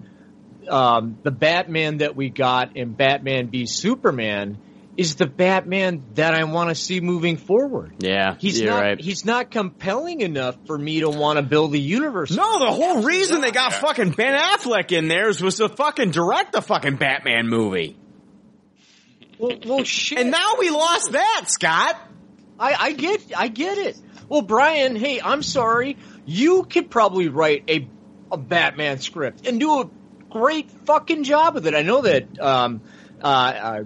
um, 0.68 1.18
the 1.22 1.30
Batman 1.30 1.98
that 1.98 2.16
we 2.16 2.30
got 2.30 2.76
in 2.76 2.92
Batman 2.92 3.48
v 3.48 3.66
Superman 3.66 4.58
is 4.96 5.14
the 5.14 5.26
Batman 5.26 6.04
that 6.14 6.34
I 6.34 6.44
want 6.44 6.68
to 6.68 6.74
see 6.74 7.00
moving 7.00 7.36
forward. 7.38 7.94
yeah, 7.98 8.36
He's 8.38 8.60
you're 8.60 8.70
not. 8.70 8.80
right. 8.82 9.00
He's 9.00 9.24
not 9.24 9.50
compelling 9.50 10.20
enough 10.20 10.56
for 10.66 10.76
me 10.76 11.00
to 11.00 11.08
want 11.08 11.38
to 11.38 11.42
build 11.42 11.72
a 11.74 11.78
universe. 11.78 12.30
No, 12.30 12.58
the 12.58 12.70
whole 12.70 13.02
reason 13.02 13.40
they 13.40 13.52
got 13.52 13.72
fucking 13.72 14.10
Ben 14.10 14.38
Affleck 14.38 14.92
in 14.92 15.08
there 15.08 15.28
was 15.28 15.56
to 15.56 15.68
fucking 15.70 16.10
direct 16.10 16.52
the 16.52 16.60
fucking 16.60 16.96
Batman 16.96 17.48
movie. 17.48 17.96
Well, 19.38 19.58
well 19.64 19.84
shit. 19.84 20.18
And 20.18 20.30
now 20.30 20.54
we 20.58 20.68
lost 20.70 21.12
that, 21.12 21.44
Scott. 21.46 21.98
I, 22.58 22.74
I 22.74 22.92
get, 22.92 23.22
I 23.36 23.48
get 23.48 23.78
it. 23.78 23.98
Well, 24.28 24.42
Brian, 24.42 24.94
hey, 24.94 25.20
I'm 25.20 25.42
sorry. 25.42 25.96
You 26.26 26.64
could 26.64 26.90
probably 26.90 27.28
write 27.28 27.64
a, 27.68 27.88
a 28.30 28.36
Batman 28.36 28.98
script 28.98 29.46
and 29.46 29.58
do 29.58 29.80
a 29.80 29.90
great 30.30 30.70
fucking 30.86 31.24
job 31.24 31.54
with 31.54 31.66
it. 31.66 31.74
I 31.74 31.82
know 31.82 32.02
that 32.02 32.38
um, 32.40 32.82
uh, 33.22 33.26
uh, 33.26 33.82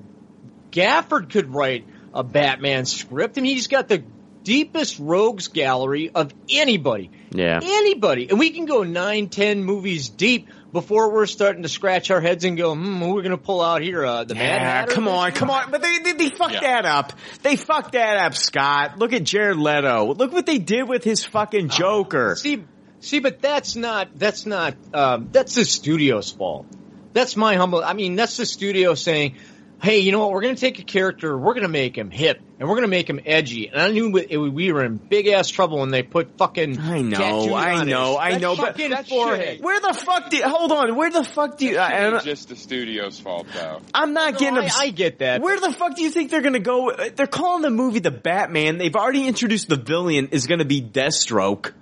Gafford 0.76 1.30
could 1.30 1.54
write 1.54 1.86
a 2.12 2.22
Batman 2.22 2.84
script, 2.84 3.38
and 3.38 3.46
he's 3.46 3.66
got 3.66 3.88
the 3.88 4.04
deepest 4.42 4.98
rogues 5.00 5.48
gallery 5.48 6.10
of 6.14 6.32
anybody. 6.48 7.10
Yeah. 7.30 7.58
Anybody. 7.62 8.28
And 8.30 8.38
we 8.38 8.50
can 8.50 8.66
go 8.66 8.82
nine, 8.84 9.28
ten 9.28 9.64
movies 9.64 10.08
deep 10.08 10.48
before 10.72 11.12
we're 11.12 11.26
starting 11.26 11.62
to 11.62 11.68
scratch 11.68 12.10
our 12.10 12.20
heads 12.20 12.44
and 12.44 12.56
go, 12.56 12.74
hmm, 12.74 13.00
who 13.00 13.12
are 13.12 13.14
we 13.14 13.22
going 13.22 13.30
to 13.30 13.38
pull 13.42 13.60
out 13.62 13.82
here? 13.82 14.04
Uh, 14.04 14.24
the 14.24 14.34
Mad 14.34 14.42
Yeah, 14.42 14.58
Hatter? 14.58 14.92
come 14.92 15.08
on, 15.08 15.32
come 15.32 15.50
on. 15.50 15.70
But 15.70 15.82
they, 15.82 15.98
they, 15.98 16.12
they 16.12 16.28
fucked 16.28 16.60
that 16.60 16.84
up. 16.84 17.12
They 17.42 17.56
fucked 17.56 17.92
that 17.92 18.18
up, 18.18 18.34
Scott. 18.34 18.98
Look 18.98 19.12
at 19.12 19.24
Jared 19.24 19.56
Leto. 19.56 20.14
Look 20.14 20.32
what 20.32 20.46
they 20.46 20.58
did 20.58 20.88
with 20.88 21.02
his 21.02 21.24
fucking 21.24 21.70
Joker. 21.70 22.36
See, 22.36 22.62
see, 23.00 23.18
but 23.20 23.40
that's 23.40 23.74
not 23.74 24.16
that's 24.16 24.46
not 24.46 24.76
um, 24.94 25.28
that's 25.32 25.54
the 25.54 25.64
studio's 25.64 26.30
fault. 26.30 26.66
That's 27.14 27.36
my 27.36 27.56
humble. 27.56 27.82
I 27.82 27.94
mean, 27.94 28.14
that's 28.14 28.36
the 28.36 28.44
studio 28.46 28.94
saying, 28.94 29.36
"Hey, 29.82 29.98
you 29.98 30.12
know 30.12 30.20
what? 30.20 30.32
We're 30.32 30.40
going 30.42 30.54
to 30.54 30.60
take 30.60 30.78
a 30.78 30.82
character, 30.84 31.36
we're 31.36 31.52
going 31.54 31.62
to 31.62 31.68
make 31.68 31.96
him 31.96 32.10
hip, 32.10 32.40
and 32.58 32.68
we're 32.68 32.74
going 32.76 32.82
to 32.82 32.88
make 32.88 33.08
him 33.08 33.20
edgy." 33.24 33.68
And 33.68 33.80
I 33.80 33.88
knew 33.90 34.16
it, 34.16 34.36
we 34.36 34.72
were 34.72 34.84
in 34.84 34.96
big 34.96 35.26
ass 35.28 35.48
trouble 35.48 35.78
when 35.80 35.90
they 35.90 36.02
put 36.02 36.38
fucking. 36.38 36.78
I 36.80 37.02
know, 37.02 37.54
I 37.54 37.84
know, 37.84 38.16
I 38.18 38.38
know, 38.38 38.56
but 38.56 38.76
fucking 38.78 39.04
forehead. 39.04 39.60
where 39.62 39.80
the 39.80 39.94
fuck 39.94 40.30
do 40.30 40.38
you, 40.38 40.48
hold 40.48 40.72
on, 40.72 40.96
where 40.96 41.10
the 41.10 41.24
fuck 41.24 41.58
do 41.58 41.66
you, 41.66 41.78
I, 41.78 42.08
It's 42.08 42.22
I, 42.22 42.24
just 42.30 42.48
the 42.48 42.56
studio's 42.56 43.20
fault, 43.20 43.46
though. 43.54 43.80
I'm 43.94 44.12
not 44.12 44.34
No, 44.34 44.38
getting 44.38 44.58
I, 44.58 44.64
obs- 44.64 44.76
I 44.78 44.90
get 44.90 45.18
that. 45.20 45.40
Where 45.42 45.60
the 45.60 45.72
fuck 45.72 45.96
do 45.96 46.02
you 46.02 46.10
think 46.10 46.30
they're 46.30 46.42
gonna 46.42 46.58
go? 46.58 46.92
They're 47.14 47.26
calling 47.26 47.62
the 47.62 47.70
movie 47.70 47.98
the 48.00 48.10
Batman. 48.10 48.78
They've 48.78 48.94
already 48.96 49.26
introduced 49.28 49.68
the 49.68 49.76
villain 49.76 50.28
is 50.32 50.46
gonna 50.46 50.64
be 50.64 50.80
Deathstroke. 50.82 51.72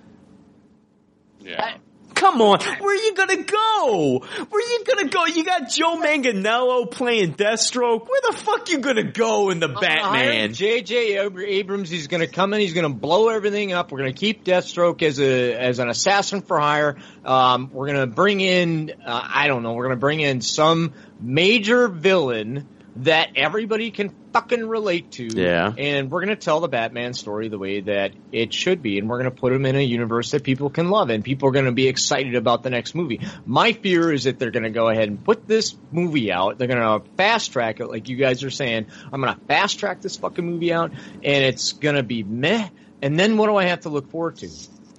Yeah. 1.39 1.77
Come 2.15 2.41
on, 2.41 2.59
where 2.59 2.95
are 2.95 3.03
you 3.03 3.13
gonna 3.13 3.43
go? 3.43 4.19
Where 4.49 4.61
are 4.61 4.71
you 4.71 4.83
gonna 4.85 5.09
go? 5.09 5.25
You 5.25 5.43
got 5.43 5.69
Joe 5.69 6.01
Manganiello 6.01 6.89
playing 6.89 7.33
Deathstroke. 7.33 8.07
Where 8.07 8.21
the 8.31 8.37
fuck 8.37 8.67
are 8.67 8.71
you 8.71 8.79
gonna 8.79 9.03
go 9.03 9.49
in 9.49 9.59
the 9.59 9.67
Batman? 9.67 10.53
J.J. 10.53 11.17
Ab- 11.17 11.37
Abrams, 11.37 11.89
he's 11.89 12.07
to 12.21 12.27
come 12.27 12.53
in. 12.53 12.61
He's 12.61 12.73
to 12.89 12.97
blow 12.97 13.29
everything 13.29 13.73
up. 13.73 13.91
We're 13.91 13.99
to 14.13 14.19
keep 14.19 14.45
Deathstroke 14.45 15.03
as 15.03 15.19
a 15.19 15.53
as 15.53 15.79
an 15.79 15.89
assassin 15.89 16.41
for 16.41 16.59
hire. 16.59 16.95
Um, 17.23 17.69
we're 17.73 17.87
to 17.99 18.07
bring 18.07 18.39
in, 18.39 18.93
uh, 19.05 19.21
I 19.23 19.47
don't 19.47 19.61
know, 19.61 19.73
we're 19.73 19.83
to 19.95 19.99
bring 19.99 20.21
in 20.21 20.41
some 20.41 20.93
major 21.19 21.87
villain 21.87 22.67
that 22.97 23.31
everybody 23.35 23.91
can 23.91 24.13
fucking 24.31 24.65
relate 24.65 25.11
to. 25.11 25.25
Yeah. 25.25 25.73
And 25.77 26.09
we're 26.09 26.21
going 26.21 26.35
to 26.35 26.41
tell 26.41 26.61
the 26.61 26.67
Batman 26.67 27.13
story 27.13 27.49
the 27.49 27.57
way 27.57 27.81
that 27.81 28.13
it 28.31 28.53
should 28.53 28.81
be, 28.81 28.97
and 28.97 29.09
we're 29.09 29.19
going 29.19 29.31
to 29.31 29.39
put 29.39 29.51
him 29.51 29.65
in 29.65 29.75
a 29.75 29.81
universe 29.81 30.31
that 30.31 30.43
people 30.43 30.69
can 30.69 30.89
love, 30.89 31.09
and 31.09 31.23
people 31.23 31.49
are 31.49 31.51
going 31.51 31.65
to 31.65 31.71
be 31.71 31.87
excited 31.87 32.35
about 32.35 32.63
the 32.63 32.69
next 32.69 32.95
movie. 32.95 33.19
My 33.45 33.73
fear 33.73 34.11
is 34.11 34.23
that 34.23 34.39
they're 34.39 34.51
going 34.51 34.63
to 34.63 34.69
go 34.69 34.89
ahead 34.89 35.09
and 35.09 35.23
put 35.23 35.47
this 35.47 35.75
movie 35.91 36.31
out. 36.31 36.57
They're 36.57 36.67
going 36.67 37.01
to 37.01 37.09
fast 37.17 37.51
track 37.51 37.79
it, 37.79 37.87
like 37.87 38.07
you 38.07 38.15
guys 38.15 38.43
are 38.43 38.49
saying. 38.49 38.87
I'm 39.11 39.21
going 39.21 39.33
to 39.33 39.45
fast 39.45 39.79
track 39.79 40.01
this 40.01 40.15
fucking 40.15 40.45
movie 40.45 40.71
out, 40.71 40.91
and 40.91 41.43
it's 41.43 41.73
going 41.73 41.95
to 41.95 42.03
be 42.03 42.23
meh. 42.23 42.69
And 43.01 43.19
then 43.19 43.37
what 43.37 43.47
do 43.47 43.55
I 43.55 43.65
have 43.65 43.81
to 43.81 43.89
look 43.89 44.09
forward 44.09 44.37
to? 44.37 44.49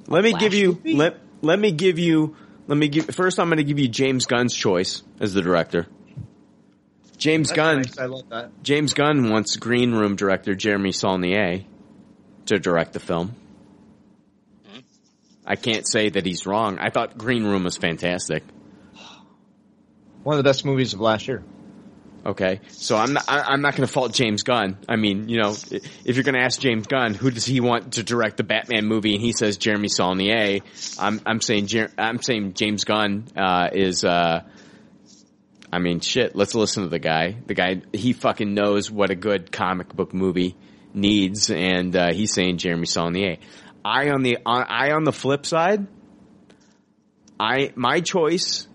Let 0.06 0.22
me 0.22 0.30
Flash 0.30 0.40
give 0.40 0.54
you 0.54 0.72
movie? 0.72 0.94
let 0.94 1.18
let 1.42 1.58
me 1.58 1.72
give 1.72 1.98
you 1.98 2.36
let 2.66 2.76
me 2.76 2.88
give 2.88 3.06
first. 3.06 3.40
I'm 3.40 3.48
going 3.48 3.58
to 3.58 3.64
give 3.64 3.78
you 3.78 3.88
James 3.88 4.26
Gunn's 4.26 4.54
choice 4.54 5.02
as 5.20 5.34
the 5.34 5.42
director. 5.42 5.86
James 7.18 7.48
That's 7.48 7.56
Gunn. 7.56 7.76
nice. 7.78 7.98
I 7.98 8.06
love 8.06 8.28
that. 8.30 8.62
James 8.62 8.92
Gunn 8.94 9.30
wants 9.30 9.56
Green 9.56 9.92
Room 9.92 10.16
director 10.16 10.54
Jeremy 10.54 10.92
Saulnier 10.92 11.64
to 12.46 12.58
direct 12.58 12.92
the 12.92 13.00
film. 13.00 13.34
I 15.46 15.56
can't 15.56 15.86
say 15.86 16.08
that 16.08 16.26
he's 16.26 16.44
wrong. 16.46 16.78
I 16.78 16.90
thought 16.90 17.16
Green 17.16 17.44
Room 17.44 17.64
was 17.64 17.76
fantastic. 17.76 18.42
One 20.24 20.36
of 20.36 20.42
the 20.42 20.48
best 20.48 20.64
movies 20.64 20.92
of 20.92 21.00
last 21.00 21.28
year. 21.28 21.44
Okay, 22.24 22.60
so 22.70 22.96
I'm 22.96 23.12
not, 23.12 23.24
I'm 23.28 23.62
not 23.62 23.76
going 23.76 23.86
to 23.86 23.92
fault 23.92 24.12
James 24.12 24.42
Gunn. 24.42 24.78
I 24.88 24.96
mean, 24.96 25.28
you 25.28 25.40
know, 25.40 25.50
if 25.70 26.16
you're 26.16 26.24
going 26.24 26.34
to 26.34 26.40
ask 26.40 26.58
James 26.60 26.88
Gunn, 26.88 27.14
who 27.14 27.30
does 27.30 27.44
he 27.44 27.60
want 27.60 27.92
to 27.92 28.02
direct 28.02 28.36
the 28.36 28.42
Batman 28.42 28.86
movie, 28.86 29.14
and 29.14 29.22
he 29.22 29.30
says 29.30 29.58
Jeremy 29.58 29.86
Saulnier, 29.86 30.62
I'm 30.98 31.20
I'm 31.24 31.40
saying 31.40 31.68
Jer- 31.68 31.92
I'm 31.96 32.20
saying 32.20 32.54
James 32.54 32.82
Gunn 32.84 33.26
uh, 33.36 33.68
is. 33.72 34.04
Uh, 34.04 34.42
I 35.72 35.78
mean, 35.78 36.00
shit. 36.00 36.36
Let's 36.36 36.54
listen 36.54 36.84
to 36.84 36.88
the 36.88 36.98
guy. 36.98 37.36
The 37.46 37.54
guy 37.54 37.82
he 37.92 38.12
fucking 38.12 38.54
knows 38.54 38.90
what 38.90 39.10
a 39.10 39.14
good 39.14 39.50
comic 39.50 39.94
book 39.94 40.14
movie 40.14 40.56
needs, 40.94 41.50
and 41.50 41.94
uh, 41.94 42.12
he's 42.12 42.32
saying 42.32 42.58
Jeremy 42.58 42.86
Saulnier. 42.86 43.38
I 43.84 44.10
on 44.10 44.22
the 44.22 44.38
on, 44.44 44.64
I 44.68 44.92
on 44.92 45.04
the 45.04 45.12
flip 45.12 45.46
side, 45.46 45.86
I 47.38 47.72
my 47.74 48.00
choice 48.00 48.66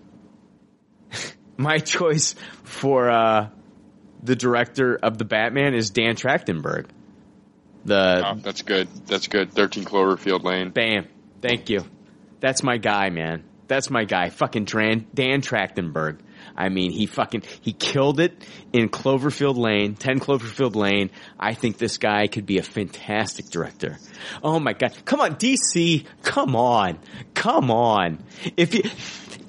my 1.58 1.78
choice 1.80 2.36
for 2.64 3.10
uh, 3.10 3.50
the 4.24 4.36
director 4.36 4.98
of 5.02 5.18
the 5.18 5.26
Batman 5.26 5.74
is 5.74 5.90
Dan 5.90 6.16
Trachtenberg. 6.16 6.88
The 7.84 8.24
Oh, 8.26 8.36
that's 8.36 8.62
good. 8.62 8.88
That's 9.08 9.28
good. 9.28 9.52
13 9.52 9.86
Cloverfield 9.86 10.44
Lane. 10.44 10.70
bam, 10.70 11.08
thank 11.42 11.70
you. 11.70 11.84
That's 12.40 12.64
my 12.64 12.78
guy, 12.78 13.10
man. 13.10 13.44
That's 13.68 13.90
my 13.90 14.04
guy. 14.04 14.30
Fucking 14.30 14.66
Dan, 14.66 15.08
Dan 15.14 15.42
Trachtenberg. 15.42 16.20
I 16.56 16.70
mean, 16.70 16.92
he 16.92 17.06
fucking 17.06 17.44
he 17.62 17.74
killed 17.74 18.20
it 18.20 18.34
in 18.74 18.90
Cloverfield 18.90 19.58
Lane, 19.58 19.96
Ten 19.96 20.20
Cloverfield 20.20 20.76
Lane. 20.76 21.10
I 21.40 21.54
think 21.54 21.78
this 21.78 21.98
guy 21.98 22.28
could 22.28 22.46
be 22.46 22.58
a 22.58 22.64
fantastic 22.64 23.50
director. 23.50 23.98
Oh 24.44 24.60
my 24.60 24.74
god, 24.74 24.94
come 25.06 25.20
on, 25.22 25.36
DC, 25.36 26.06
come 26.24 26.56
on, 26.56 27.00
come 27.34 27.72
on. 27.72 28.24
If 28.58 28.74
you 28.76 28.84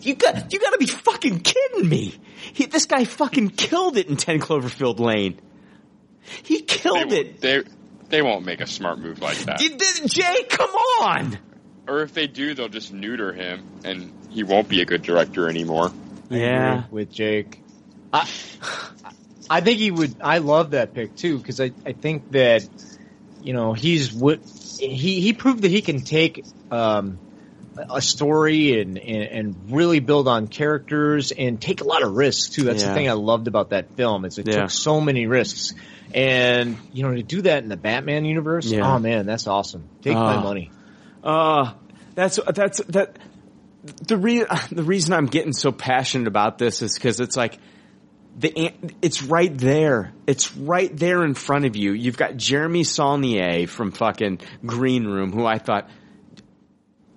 you 0.00 0.14
got 0.14 0.52
you 0.52 0.58
got 0.60 0.70
to 0.70 0.78
be 0.78 0.86
fucking 0.86 1.40
kidding 1.40 1.88
me. 1.88 2.14
He, 2.52 2.66
this 2.66 2.86
guy 2.86 3.04
fucking 3.04 3.50
killed 3.50 3.96
it 3.96 4.08
in 4.08 4.16
Ten 4.16 4.40
Cloverfield 4.40 4.98
Lane. 4.98 5.40
He 6.42 6.58
They, 6.58 6.62
killed 6.62 7.12
it. 7.12 7.40
they, 7.40 7.62
they 8.08 8.22
won't 8.22 8.44
make 8.44 8.60
a 8.60 8.66
smart 8.66 8.98
move 8.98 9.20
like 9.20 9.38
that. 9.38 9.58
Jay, 10.06 10.44
come 10.48 10.70
on. 11.00 11.38
Or 11.88 12.02
if 12.02 12.14
they 12.14 12.26
do, 12.26 12.54
they'll 12.54 12.68
just 12.68 12.92
neuter 12.92 13.32
him, 13.32 13.66
and 13.84 14.12
he 14.30 14.42
won't 14.44 14.68
be 14.68 14.80
a 14.82 14.84
good 14.84 15.02
director 15.02 15.48
anymore. 15.48 15.90
I 16.32 16.36
Yeah. 16.38 16.84
with 16.90 17.10
Jake. 17.12 17.60
I, 18.12 18.28
I 19.48 19.60
think 19.60 19.78
he 19.78 19.90
would. 19.90 20.14
I 20.20 20.38
love 20.38 20.70
that 20.72 20.94
pick 20.94 21.16
too 21.16 21.38
because 21.38 21.60
I, 21.60 21.72
I 21.86 21.92
think 21.92 22.30
that 22.32 22.66
you 23.42 23.52
know 23.52 23.72
he's 23.72 24.12
what 24.12 24.40
he 24.78 25.20
he 25.20 25.32
proved 25.32 25.62
that 25.62 25.70
he 25.70 25.82
can 25.82 26.00
take 26.00 26.44
um, 26.70 27.18
a 27.90 28.00
story 28.02 28.80
and, 28.80 28.98
and, 28.98 29.22
and 29.22 29.56
really 29.72 30.00
build 30.00 30.28
on 30.28 30.46
characters 30.48 31.32
and 31.32 31.60
take 31.60 31.80
a 31.80 31.84
lot 31.84 32.02
of 32.02 32.12
risks 32.14 32.54
too. 32.54 32.64
That's 32.64 32.82
Yeah. 32.82 32.88
the 32.90 32.94
thing 32.94 33.08
I 33.08 33.12
loved 33.14 33.48
about 33.48 33.70
that 33.70 33.94
film 33.96 34.24
is 34.24 34.38
it 34.38 34.46
Yeah. 34.46 34.62
took 34.62 34.70
so 34.70 35.00
many 35.00 35.26
risks. 35.26 35.74
And, 36.14 36.76
you 36.92 37.02
know, 37.04 37.14
to 37.14 37.22
do 37.22 37.40
that 37.42 37.62
in 37.62 37.70
the 37.70 37.76
Batman 37.78 38.26
universe, 38.26 38.66
Yeah. 38.66 38.94
oh 38.94 38.98
man, 38.98 39.24
that's 39.24 39.46
awesome. 39.46 39.84
Take 40.02 40.14
Ah. 40.16 40.36
my 40.36 40.42
money. 40.42 40.70
Uh, 41.24 41.72
that's, 42.14 42.38
that's, 42.54 42.82
that, 42.88 43.16
the 43.82 44.16
re- 44.16 44.46
the 44.70 44.82
reason 44.82 45.14
I'm 45.14 45.26
getting 45.26 45.52
so 45.52 45.72
passionate 45.72 46.28
about 46.28 46.58
this 46.58 46.82
is 46.82 46.94
because 46.94 47.20
it's 47.20 47.36
like, 47.36 47.58
the, 48.38 48.72
it's 49.02 49.22
right 49.22 49.56
there. 49.56 50.12
It's 50.26 50.56
right 50.56 50.94
there 50.96 51.22
in 51.24 51.34
front 51.34 51.66
of 51.66 51.76
you. 51.76 51.92
You've 51.92 52.16
got 52.16 52.36
Jeremy 52.36 52.84
Saulnier 52.84 53.66
from 53.66 53.92
fucking 53.92 54.40
Green 54.64 55.04
Room, 55.04 55.32
who 55.32 55.44
I 55.44 55.58
thought, 55.58 55.90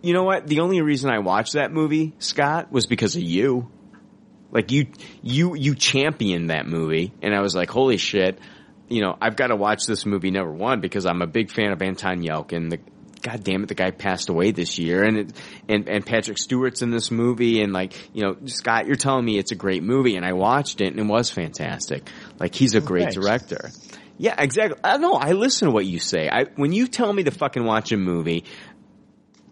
you 0.01 0.13
know 0.13 0.23
what? 0.23 0.45
The 0.45 0.59
only 0.59 0.81
reason 0.81 1.09
I 1.09 1.19
watched 1.19 1.53
that 1.53 1.71
movie, 1.71 2.13
Scott, 2.19 2.71
was 2.71 2.85
because 2.85 3.15
of 3.15 3.23
you. 3.23 3.71
Like 4.51 4.71
you, 4.71 4.87
you, 5.21 5.55
you 5.55 5.73
championed 5.73 6.49
that 6.49 6.67
movie, 6.67 7.13
and 7.21 7.33
I 7.33 7.41
was 7.41 7.55
like, 7.55 7.69
holy 7.69 7.97
shit! 7.97 8.39
You 8.87 9.01
know, 9.01 9.17
I've 9.19 9.35
got 9.35 9.47
to 9.47 9.55
watch 9.55 9.85
this 9.87 10.05
movie 10.05 10.31
number 10.31 10.51
one 10.51 10.79
because 10.79 11.05
I'm 11.05 11.21
a 11.21 11.27
big 11.27 11.49
fan 11.49 11.71
of 11.71 11.81
Anton 11.81 12.21
Yelchin. 12.21 12.69
The 12.69 12.79
God 13.25 13.43
damn 13.43 13.63
it, 13.63 13.69
the 13.69 13.73
guy 13.73 13.89
passed 13.89 14.29
away 14.29 14.51
this 14.51 14.77
year, 14.77 15.03
and 15.03 15.17
it, 15.17 15.33
and 15.67 15.89
and 15.89 16.05
Patrick 16.05 16.37
Stewart's 16.37 16.83
in 16.83 16.91
this 16.91 17.09
movie, 17.09 17.59
and 17.59 17.73
like 17.73 17.93
you 18.13 18.21
know, 18.21 18.37
Scott, 18.45 18.85
you're 18.85 18.95
telling 18.95 19.25
me 19.25 19.39
it's 19.39 19.51
a 19.51 19.55
great 19.55 19.81
movie, 19.81 20.15
and 20.15 20.23
I 20.23 20.33
watched 20.33 20.79
it, 20.79 20.89
and 20.89 20.99
it 20.99 21.07
was 21.07 21.31
fantastic. 21.31 22.07
Like 22.39 22.53
he's 22.53 22.75
a 22.75 22.77
oh, 22.77 22.81
great 22.81 23.05
thanks. 23.05 23.15
director. 23.15 23.71
Yeah, 24.19 24.35
exactly. 24.37 24.79
I 24.83 24.97
know. 24.97 25.15
I 25.15 25.31
listen 25.31 25.69
to 25.69 25.73
what 25.73 25.87
you 25.87 25.97
say. 25.97 26.29
I 26.29 26.43
when 26.55 26.71
you 26.71 26.87
tell 26.87 27.11
me 27.11 27.23
to 27.23 27.31
fucking 27.31 27.65
watch 27.65 27.91
a 27.91 27.97
movie, 27.97 28.43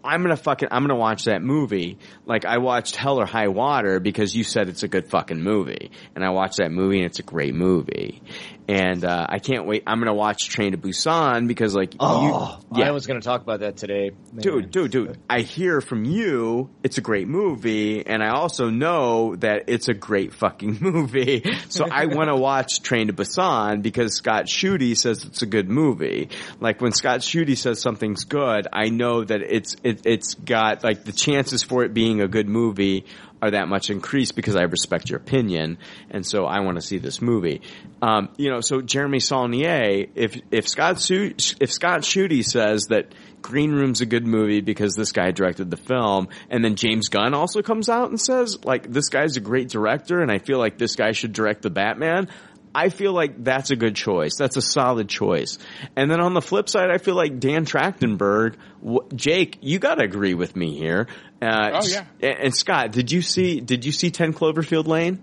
I'm 0.04 0.22
gonna 0.22 0.36
fucking 0.36 0.68
I'm 0.70 0.84
gonna 0.84 0.94
watch 0.94 1.24
that 1.24 1.42
movie. 1.42 1.98
Like 2.26 2.44
I 2.44 2.58
watched 2.58 2.94
Hell 2.94 3.18
or 3.18 3.26
High 3.26 3.48
Water 3.48 3.98
because 3.98 4.36
you 4.36 4.44
said 4.44 4.68
it's 4.68 4.84
a 4.84 4.88
good 4.88 5.08
fucking 5.08 5.42
movie, 5.42 5.90
and 6.14 6.24
I 6.24 6.30
watched 6.30 6.58
that 6.58 6.70
movie 6.70 6.98
and 6.98 7.06
it's 7.06 7.18
a 7.18 7.24
great 7.24 7.56
movie. 7.56 8.22
And 8.66 9.04
uh, 9.04 9.26
I 9.28 9.38
can't 9.40 9.66
wait. 9.66 9.82
I'm 9.86 9.98
gonna 9.98 10.14
watch 10.14 10.48
Train 10.48 10.72
to 10.72 10.78
Busan 10.78 11.46
because 11.48 11.74
like 11.74 11.94
Oh, 12.00 12.58
you, 12.72 12.78
yeah, 12.80 12.88
I 12.88 12.92
was 12.92 13.06
going 13.06 13.20
to 13.20 13.24
talk 13.24 13.42
about 13.42 13.60
that 13.60 13.76
today. 13.76 14.10
Man. 14.32 14.40
dude, 14.40 14.70
dude, 14.70 14.90
dude. 14.90 15.18
I 15.28 15.40
hear 15.40 15.80
from 15.80 16.04
you 16.04 16.70
it's 16.82 16.98
a 16.98 17.00
great 17.02 17.28
movie, 17.28 18.06
and 18.06 18.22
I 18.22 18.30
also 18.30 18.70
know 18.70 19.36
that 19.36 19.64
it's 19.68 19.88
a 19.88 19.94
great 19.94 20.34
fucking 20.34 20.78
movie. 20.80 21.44
So 21.68 21.86
I 21.90 22.06
want 22.06 22.28
to 22.30 22.36
watch 22.40 22.82
Train 22.82 23.08
to 23.08 23.12
Busan 23.12 23.82
because 23.82 24.14
Scott 24.14 24.46
Schutte 24.46 24.96
says 24.96 25.24
it's 25.24 25.42
a 25.42 25.46
good 25.46 25.68
movie. 25.68 26.30
Like 26.60 26.80
when 26.80 26.92
Scott 26.92 27.20
Schutte 27.20 27.56
says 27.56 27.80
something's 27.80 28.24
good, 28.24 28.66
I 28.72 28.88
know 28.88 29.24
that 29.24 29.42
it's 29.42 29.76
it, 29.82 30.06
it's 30.06 30.34
got 30.34 30.82
like 30.82 31.04
the 31.04 31.12
chances 31.12 31.62
for 31.62 31.84
it 31.84 31.92
being 31.92 32.20
a 32.22 32.28
good 32.28 32.48
movie 32.48 33.04
are 33.44 33.50
that 33.50 33.68
much 33.68 33.90
increased 33.90 34.34
because 34.36 34.56
I 34.56 34.62
respect 34.62 35.10
your 35.10 35.18
opinion, 35.18 35.76
and 36.10 36.26
so 36.26 36.46
I 36.46 36.60
want 36.60 36.76
to 36.76 36.82
see 36.82 36.96
this 36.96 37.20
movie. 37.20 37.60
Um, 38.00 38.30
you 38.38 38.50
know, 38.50 38.62
so 38.62 38.80
Jeremy 38.80 39.20
Saulnier, 39.20 40.06
if 40.14 40.40
if 40.50 40.66
Scott 40.66 40.98
Su- 40.98 41.34
if 41.60 41.70
Scott 41.70 42.00
Schutte 42.00 42.42
says 42.42 42.86
that 42.86 43.12
Green 43.42 43.72
Room's 43.72 44.00
a 44.00 44.06
good 44.06 44.26
movie 44.26 44.62
because 44.62 44.94
this 44.94 45.12
guy 45.12 45.30
directed 45.30 45.70
the 45.70 45.76
film, 45.76 46.28
and 46.48 46.64
then 46.64 46.76
James 46.76 47.08
Gunn 47.10 47.34
also 47.34 47.60
comes 47.60 47.90
out 47.90 48.08
and 48.08 48.18
says 48.18 48.64
like 48.64 48.90
this 48.90 49.10
guy's 49.10 49.36
a 49.36 49.40
great 49.40 49.68
director, 49.68 50.22
and 50.22 50.32
I 50.32 50.38
feel 50.38 50.58
like 50.58 50.78
this 50.78 50.96
guy 50.96 51.12
should 51.12 51.34
direct 51.34 51.60
the 51.60 51.70
Batman. 51.70 52.30
I 52.74 52.88
feel 52.88 53.12
like 53.12 53.42
that's 53.44 53.70
a 53.70 53.76
good 53.76 53.94
choice. 53.94 54.36
That's 54.36 54.56
a 54.56 54.62
solid 54.62 55.08
choice. 55.08 55.58
And 55.94 56.10
then 56.10 56.20
on 56.20 56.34
the 56.34 56.42
flip 56.42 56.68
side, 56.68 56.90
I 56.90 56.98
feel 56.98 57.14
like 57.14 57.38
Dan 57.38 57.64
Trachtenberg, 57.66 58.56
w- 58.82 59.08
Jake, 59.14 59.58
you 59.60 59.78
got 59.78 59.96
to 59.96 60.04
agree 60.04 60.34
with 60.34 60.56
me 60.56 60.76
here. 60.76 61.06
Uh, 61.40 61.80
Oh, 61.82 61.86
yeah. 61.86 62.04
And, 62.20 62.38
and 62.46 62.54
Scott, 62.54 62.90
did 62.92 63.12
you 63.12 63.22
see? 63.22 63.60
Did 63.60 63.84
you 63.84 63.92
see 63.92 64.10
Ten 64.10 64.32
Cloverfield 64.32 64.86
Lane? 64.86 65.22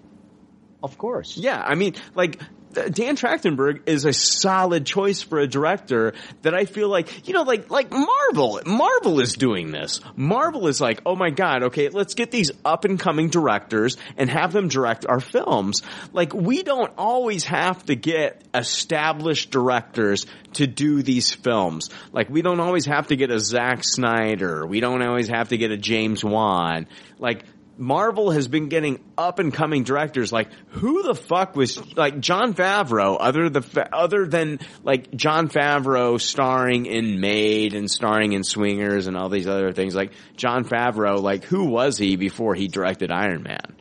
Of 0.83 0.97
course. 0.97 1.37
Yeah, 1.37 1.61
I 1.61 1.75
mean, 1.75 1.95
like 2.15 2.39
Dan 2.73 3.15
Trachtenberg 3.15 3.81
is 3.87 4.05
a 4.05 4.13
solid 4.13 4.85
choice 4.85 5.21
for 5.21 5.39
a 5.39 5.47
director 5.47 6.13
that 6.41 6.53
I 6.53 6.65
feel 6.65 6.89
like, 6.89 7.27
you 7.27 7.33
know, 7.33 7.43
like 7.43 7.69
like 7.69 7.91
Marvel. 7.91 8.59
Marvel 8.65 9.19
is 9.19 9.33
doing 9.33 9.71
this. 9.71 10.01
Marvel 10.15 10.67
is 10.67 10.79
like, 10.79 11.01
oh 11.05 11.15
my 11.15 11.29
god, 11.29 11.63
okay, 11.63 11.89
let's 11.89 12.13
get 12.13 12.31
these 12.31 12.51
up 12.63 12.85
and 12.85 12.99
coming 12.99 13.29
directors 13.29 13.97
and 14.17 14.29
have 14.29 14.53
them 14.53 14.67
direct 14.67 15.05
our 15.05 15.19
films. 15.19 15.81
Like 16.13 16.33
we 16.33 16.63
don't 16.63 16.91
always 16.97 17.45
have 17.45 17.85
to 17.85 17.95
get 17.95 18.41
established 18.53 19.51
directors 19.51 20.25
to 20.53 20.67
do 20.67 21.01
these 21.01 21.33
films. 21.33 21.89
Like 22.11 22.29
we 22.29 22.41
don't 22.41 22.59
always 22.59 22.85
have 22.85 23.07
to 23.07 23.15
get 23.15 23.31
a 23.31 23.39
Zack 23.39 23.83
Snyder. 23.83 24.65
We 24.65 24.79
don't 24.79 25.01
always 25.01 25.27
have 25.27 25.49
to 25.49 25.57
get 25.57 25.71
a 25.71 25.77
James 25.77 26.23
Wan. 26.23 26.87
Like 27.19 27.43
Marvel 27.81 28.31
has 28.31 28.47
been 28.47 28.69
getting 28.69 29.03
up 29.17 29.39
and 29.39 29.51
coming 29.53 29.83
directors. 29.83 30.31
Like, 30.31 30.49
who 30.69 31.03
the 31.03 31.15
fuck 31.15 31.55
was 31.55 31.97
like 31.97 32.19
Jon 32.19 32.53
Favreau? 32.53 33.17
Other 33.19 33.49
the 33.49 33.89
other 33.91 34.27
than 34.27 34.59
like 34.83 35.11
Jon 35.15 35.49
Favreau 35.49 36.21
starring 36.21 36.85
in 36.85 37.19
Made 37.19 37.73
and 37.73 37.89
starring 37.89 38.33
in 38.33 38.43
Swingers 38.43 39.07
and 39.07 39.17
all 39.17 39.29
these 39.29 39.47
other 39.47 39.71
things. 39.71 39.95
Like 39.95 40.13
Jon 40.37 40.63
Favreau, 40.63 41.19
like 41.21 41.43
who 41.43 41.65
was 41.65 41.97
he 41.97 42.15
before 42.15 42.53
he 42.55 42.67
directed 42.67 43.11
Iron 43.11 43.43
Man? 43.43 43.75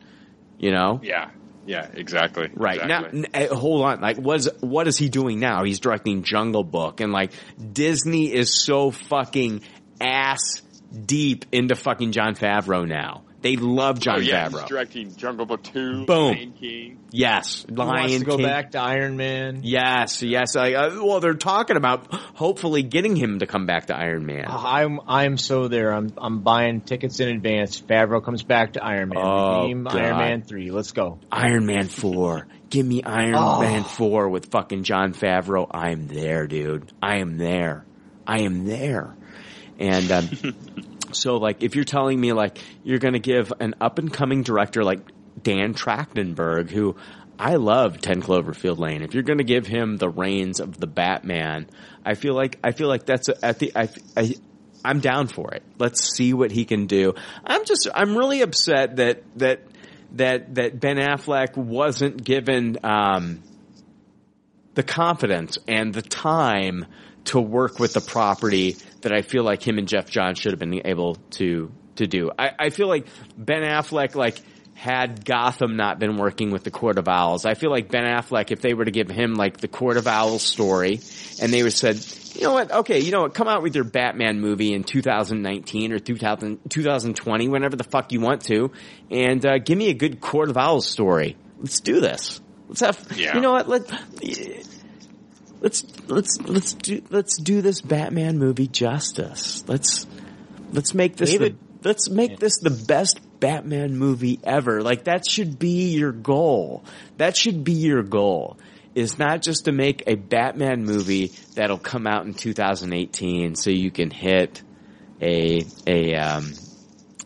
You 0.57 0.71
know, 0.71 0.99
Yeah. 1.03 1.29
Yeah, 1.63 1.87
exactly. 1.93 2.49
Right 2.55 2.81
Exactly. 2.81 3.21
now, 3.33 3.39
uh, 3.39 3.55
hold 3.55 3.85
on. 3.85 4.01
Like, 4.01 4.17
what 4.17 4.39
is 4.39 4.49
what 4.61 4.87
is 4.87 4.97
he 4.97 5.09
doing 5.09 5.39
now? 5.39 5.63
He's 5.63 5.79
directing 5.79 6.23
Jungle 6.23 6.63
Book, 6.63 7.01
and 7.01 7.13
like 7.13 7.33
Disney 7.71 8.33
is 8.33 8.51
so 8.65 8.89
fucking 8.89 9.61
ass 10.01 10.63
deep 11.05 11.45
into 11.51 11.75
fucking 11.75 12.13
Jon 12.13 12.33
Favreau 12.35 12.87
now. 12.87 13.23
They 13.41 13.55
love 13.55 13.99
Jon 13.99 14.17
oh, 14.17 14.19
yeah, 14.19 14.49
Favreau. 14.49 14.59
He's 14.59 14.69
directing 14.69 15.15
Jungle 15.15 15.45
Book 15.47 15.63
2, 15.63 16.05
Boom. 16.05 16.31
Lion 16.33 16.53
King. 16.53 16.99
Yes, 17.09 17.65
He 17.67 17.73
wants 17.73 17.91
Lion 17.91 18.19
to 18.19 18.25
go 18.25 18.37
back 18.37 18.71
to 18.71 18.79
Iron 18.79 19.17
Man. 19.17 19.61
Yes, 19.63 20.21
yes. 20.21 20.55
Like, 20.55 20.75
uh, 20.75 20.91
well, 21.01 21.19
they're 21.19 21.33
talking 21.33 21.75
about 21.75 22.13
hopefully 22.13 22.83
getting 22.83 23.15
him 23.15 23.39
to 23.39 23.47
come 23.47 23.65
back 23.65 23.87
to 23.87 23.95
Iron 23.97 24.25
Man. 24.25 24.45
I'm 24.47 24.99
I'm 25.07 25.37
so 25.37 25.67
there. 25.67 25.91
I'm 25.91 26.13
I'm 26.17 26.41
buying 26.41 26.81
tickets 26.81 27.19
in 27.19 27.29
advance. 27.29 27.81
Favreau 27.81 28.23
comes 28.23 28.43
back 28.43 28.73
to 28.73 28.83
Iron 28.83 29.09
Man. 29.09 29.17
Oh, 29.17 29.73
God. 29.73 29.95
Iron 29.95 30.17
Man 30.17 30.41
three. 30.43 30.71
Let's 30.71 30.91
go. 30.91 31.19
Iron 31.31 31.65
Man 31.65 31.87
4. 31.87 32.47
Give 32.69 32.85
me 32.85 33.03
Iron 33.03 33.35
Oh. 33.35 33.59
Man 33.59 33.83
4 33.83 34.29
with 34.29 34.51
fucking 34.51 34.83
Jon 34.83 35.13
Favreau. 35.13 35.67
I'm 35.71 36.07
there, 36.07 36.47
dude. 36.47 36.91
I 37.01 37.17
am 37.17 37.37
there. 37.37 37.85
I 38.25 38.41
am 38.41 38.65
there. 38.65 39.15
And, 39.79 40.11
um, 40.11 40.29
so 41.13 41.37
like, 41.37 41.63
if 41.63 41.75
you're 41.75 41.85
telling 41.85 42.19
me 42.19 42.33
like, 42.33 42.57
you're 42.83 42.99
gonna 42.99 43.19
give 43.19 43.51
an 43.59 43.75
up 43.81 43.99
and 43.99 44.11
coming 44.11 44.43
director 44.43 44.83
like 44.83 44.99
Dan 45.41 45.73
Trachtenberg, 45.73 46.69
who 46.69 46.95
I 47.39 47.55
love 47.55 48.01
10 48.01 48.21
Cloverfield 48.21 48.77
Lane. 48.77 49.01
If 49.01 49.13
you're 49.13 49.23
gonna 49.23 49.43
give 49.43 49.67
him 49.67 49.97
the 49.97 50.09
reins 50.09 50.59
of 50.59 50.79
the 50.79 50.87
Batman, 50.87 51.67
I 52.05 52.15
feel 52.15 52.35
like, 52.35 52.59
I 52.63 52.71
feel 52.71 52.87
like 52.87 53.05
that's 53.05 53.29
a, 53.29 53.45
at 53.45 53.59
the, 53.59 53.71
I, 53.75 53.89
I, 54.15 54.35
I'm 54.83 54.99
down 54.99 55.27
for 55.27 55.53
it. 55.53 55.63
Let's 55.77 56.15
see 56.15 56.33
what 56.33 56.51
he 56.51 56.65
can 56.65 56.87
do. 56.87 57.13
I'm 57.45 57.65
just, 57.65 57.87
I'm 57.93 58.17
really 58.17 58.41
upset 58.41 58.97
that, 58.97 59.23
that, 59.37 59.61
that, 60.13 60.55
that 60.55 60.79
Ben 60.79 60.97
Affleck 60.97 61.55
wasn't 61.55 62.23
given, 62.23 62.77
um, 62.83 63.43
the 64.73 64.83
confidence 64.83 65.57
and 65.67 65.93
the 65.93 66.01
time 66.01 66.85
to 67.25 67.39
work 67.39 67.79
with 67.79 67.93
the 67.93 68.01
property 68.01 68.77
that 69.01 69.11
I 69.13 69.21
feel 69.21 69.43
like 69.43 69.65
him 69.65 69.77
and 69.77 69.87
Geoff 69.87 70.09
Johns 70.09 70.39
should 70.39 70.51
have 70.51 70.59
been 70.59 70.85
able 70.85 71.15
to, 71.31 71.71
to 71.97 72.07
do. 72.07 72.31
I, 72.37 72.51
I 72.57 72.69
feel 72.69 72.87
like 72.87 73.07
Ben 73.37 73.61
Affleck, 73.61 74.15
like, 74.15 74.41
had 74.73 75.23
Gotham 75.23 75.77
not 75.77 75.99
been 75.99 76.17
working 76.17 76.49
with 76.49 76.63
the 76.63 76.71
Court 76.71 76.97
of 76.97 77.07
Owls, 77.07 77.45
I 77.45 77.53
feel 77.53 77.69
like 77.69 77.91
Ben 77.91 78.03
Affleck, 78.03 78.49
if 78.49 78.61
they 78.61 78.73
were 78.73 78.85
to 78.85 78.89
give 78.89 79.11
him 79.11 79.35
like 79.35 79.57
the 79.57 79.67
Court 79.67 79.97
of 79.97 80.07
Owls 80.07 80.41
story, 80.41 80.99
and 81.39 81.53
they 81.53 81.61
would 81.61 81.73
said, 81.73 81.97
you 82.33 82.41
know 82.41 82.53
what, 82.53 82.71
okay, 82.71 82.99
you 82.99 83.11
know 83.11 83.21
what, 83.21 83.35
come 83.35 83.47
out 83.47 83.61
with 83.61 83.75
your 83.75 83.83
Batman 83.83 84.39
movie 84.39 84.73
in 84.73 84.83
2019 84.83 85.91
or 85.91 85.99
2000, 85.99 86.59
2020, 86.67 87.47
whenever 87.49 87.75
the 87.75 87.83
fuck 87.83 88.11
you 88.11 88.21
want 88.21 88.41
to, 88.45 88.71
and 89.11 89.45
uh, 89.45 89.59
give 89.59 89.77
me 89.77 89.89
a 89.89 89.93
good 89.93 90.19
Court 90.19 90.49
of 90.49 90.57
Owls 90.57 90.87
story. 90.87 91.37
Let's 91.59 91.81
do 91.81 91.99
this. 91.99 92.41
Let's 92.67 92.79
have, 92.79 93.07
Yeah. 93.15 93.35
you 93.35 93.41
know 93.41 93.51
what, 93.51 93.67
let, 93.69 93.83
let's, 95.61 95.85
let's, 96.07 96.39
let's 96.41 96.73
do, 96.73 97.01
let's 97.09 97.37
do 97.37 97.61
this 97.61 97.81
Batman 97.81 98.37
movie 98.37 98.67
justice. 98.67 99.63
Let's, 99.67 100.05
let's 100.73 100.93
make 100.93 101.15
this 101.15 101.31
David- 101.31 101.57
the, 101.81 101.87
let's 101.87 102.09
make 102.09 102.37
this 102.39 102.59
the 102.59 102.69
best 102.69 103.19
Batman 103.41 103.97
movie 103.97 104.39
ever. 104.43 104.81
Like 104.81 105.05
that 105.05 105.29
should 105.29 105.59
be 105.59 105.89
your 105.89 106.13
goal. 106.13 106.85
That 107.17 107.35
should 107.35 107.65
be 107.65 107.73
your 107.73 108.03
goal. 108.03 108.57
Is 108.93 109.17
not 109.17 109.41
just 109.41 109.65
to 109.65 109.71
make 109.71 110.03
a 110.07 110.15
Batman 110.15 110.83
movie 110.83 111.31
that'll 111.55 111.77
come 111.77 112.07
out 112.07 112.25
in 112.25 112.33
2018 112.33 113.55
so 113.55 113.69
you 113.69 113.89
can 113.89 114.11
hit 114.11 114.61
a 115.21 115.61
a 115.87 116.15
um 116.15 116.53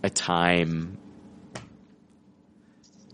a 0.04 0.10
time 0.10 0.98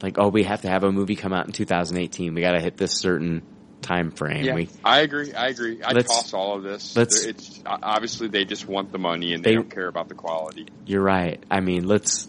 like 0.01 0.17
oh 0.17 0.27
we 0.27 0.43
have 0.43 0.61
to 0.61 0.67
have 0.67 0.83
a 0.83 0.91
movie 0.91 1.15
come 1.15 1.33
out 1.33 1.45
in 1.45 1.53
2018. 1.53 2.33
We 2.33 2.41
got 2.41 2.51
to 2.51 2.59
hit 2.59 2.77
this 2.77 2.91
certain 2.91 3.41
time 3.81 4.11
frame. 4.11 4.43
Yeah, 4.45 4.55
We 4.55 4.69
I 4.83 5.01
agree. 5.01 5.33
I 5.33 5.47
agree. 5.47 5.81
I 5.83 5.93
toss 5.93 6.33
all 6.33 6.55
of 6.57 6.63
this. 6.63 6.95
let's- 6.95 7.23
it's 7.25 7.61
obviously 7.65 8.27
they 8.27 8.45
just 8.45 8.67
want 8.67 8.91
the 8.91 8.97
money 8.99 9.33
and 9.33 9.43
they, 9.43 9.51
They- 9.51 9.55
don't 9.55 9.69
care 9.69 9.87
about 9.87 10.07
the 10.09 10.15
quality. 10.15 10.67
You're 10.85 11.03
right. 11.03 11.43
I 11.49 11.59
mean, 11.61 11.87
let's. 11.87 12.27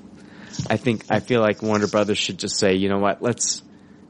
I 0.69 0.77
think 0.77 1.05
I 1.11 1.21
feel 1.21 1.41
like 1.41 1.63
Warner 1.63 1.87
Brothers 1.89 2.19
should 2.19 2.39
just 2.39 2.59
say, 2.59 2.75
you 2.75 2.89
know 2.89 2.99
what? 2.99 3.23
Let's. 3.23 3.63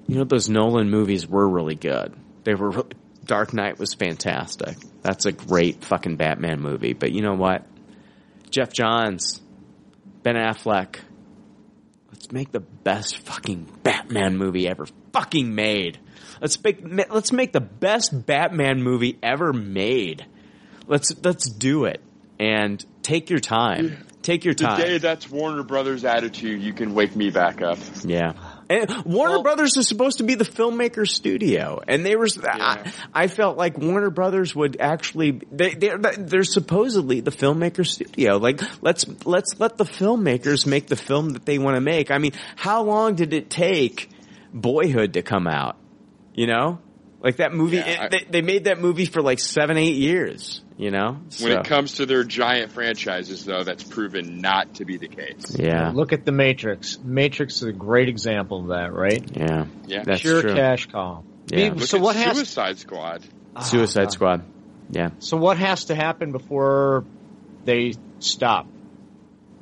You 0.09 0.17
know, 0.17 0.25
those 0.25 0.49
Nolan 0.49 0.91
movies 0.91 1.27
were 1.29 1.49
really 1.49 1.77
good. 1.77 2.15
They 2.45 2.55
were. 2.55 2.85
Dark 3.25 3.55
Knight 3.55 3.79
was 3.79 3.95
fantastic. 3.95 4.77
That's 5.03 5.27
a 5.27 5.33
great 5.33 5.85
fucking 5.85 6.17
Batman 6.17 6.61
movie. 6.61 6.93
But 6.93 7.13
you 7.13 7.23
know 7.23 7.35
what? 7.35 7.65
Geoff 8.51 8.73
Johns, 8.73 9.41
Ben 10.25 10.35
Affleck. 10.35 10.97
Let's 12.11 12.33
make 12.33 12.51
the 12.51 12.61
best 12.61 13.19
fucking 13.19 13.69
Batman 13.85 14.37
movie 14.37 14.69
ever 14.69 14.87
fucking 15.13 15.55
made. 15.55 15.99
Let's 16.43 16.63
make 16.63 16.81
let's 17.09 17.33
make 17.33 17.53
the 17.53 17.61
best 17.61 18.27
Batman 18.27 18.83
movie 18.83 19.17
ever 19.23 19.53
made. 19.53 20.27
Let's 20.89 21.15
let's 21.23 21.49
do 21.49 21.85
it 21.85 22.03
and 22.41 22.85
take 23.03 23.31
your 23.31 23.39
time. 23.39 24.05
Take 24.23 24.45
your 24.45 24.55
The 24.55 24.65
time. 24.65 24.81
day 24.81 24.99
that's 24.99 25.29
Warner 25.31 25.63
Brothers' 25.63 26.05
attitude, 26.05 26.61
you 26.63 26.73
can 26.73 26.95
wake 26.95 27.15
me 27.15 27.31
back 27.31 27.61
up. 27.63 27.79
Yeah. 28.05 28.33
And 28.69 29.05
Warner 29.05 29.43
Brothers 29.43 29.77
is 29.77 29.87
supposed 29.87 30.19
to 30.19 30.25
be 30.25 30.35
the 30.35 30.45
filmmaker 30.45 31.07
studio, 31.09 31.81
and 31.87 32.05
they 32.07 32.17
were. 32.17 32.29
I, 32.45 32.93
I 33.13 33.27
felt 33.29 33.57
like 33.57 33.79
Warner 33.79 34.11
Brothers 34.11 34.55
would 34.55 34.81
actually. 34.81 35.41
They, 35.51 35.75
they're, 35.75 35.99
they're 35.99 36.45
supposedly 36.45 37.21
the 37.21 37.33
filmmaker 37.33 37.87
studio. 37.87 38.39
Like 38.39 38.61
let's 38.83 39.07
let's 39.25 39.61
let 39.61 39.77
the 39.77 39.85
filmmakers 39.85 40.67
make 40.67 40.89
the 40.89 40.97
film 40.97 41.31
that 41.31 41.45
they 41.45 41.59
want 41.59 41.77
to 41.77 41.81
make. 41.81 42.11
I 42.11 42.19
mean, 42.19 42.33
how 42.57 42.83
long 42.83 43.15
did 43.15 43.33
it 43.33 43.49
take 43.51 44.09
Boyhood 44.53 45.15
to 45.15 45.23
come 45.23 45.47
out? 45.47 45.77
You 46.35 46.47
know, 46.47 46.79
like 47.21 47.37
that 47.37 47.53
movie. 47.53 47.77
Yeah, 47.77 48.05
it, 48.07 48.11
they, 48.11 48.25
they 48.31 48.43
made 48.43 48.65
that 48.65 48.81
movie 48.81 49.07
for 49.07 49.23
like 49.23 49.39
seven, 49.39 49.77
eight 49.77 49.97
years. 49.97 50.63
You 50.79 50.91
know, 50.91 51.19
When 51.41 51.53
it 51.53 51.67
comes 51.67 51.95
to 51.97 52.07
their 52.07 52.25
giant 52.25 52.73
franchises, 52.73 53.45
though, 53.45 53.63
that's 53.63 53.85
proven 53.85 54.39
not 54.41 54.75
to 54.77 54.85
be 54.85 54.97
the 54.97 55.07
case. 55.07 55.55
yeah, 55.57 55.93
Look 55.95 56.13
at 56.13 56.25
the 56.25 56.33
Matrix. 56.33 56.99
Matrix 56.99 57.57
is 57.57 57.63
a 57.65 57.73
great 57.73 58.09
example 58.09 58.63
of 58.63 58.69
that, 58.69 58.93
right? 58.93 59.23
yeah, 59.37 59.67
Yeah. 59.87 60.03
That's 60.03 60.23
Pure 60.23 60.41
true. 60.43 60.55
cash 60.57 60.87
call. 60.87 61.25
Yeah. 61.49 61.69
Be- 61.71 61.79
Look 61.81 61.89
so 61.89 61.99
at 61.99 62.03
what 62.03 62.17
has 62.17 62.37
Suicide 62.37 62.79
Squad? 62.79 63.23
Suicide 63.61 64.05
God. 64.05 64.13
Squad. 64.13 64.45
Yeah. 64.91 65.11
so 65.21 65.37
what 65.37 65.57
has 65.59 65.85
to 65.85 65.95
happen 65.95 66.33
before 66.33 67.05
they 67.65 67.93
stop? 68.19 68.67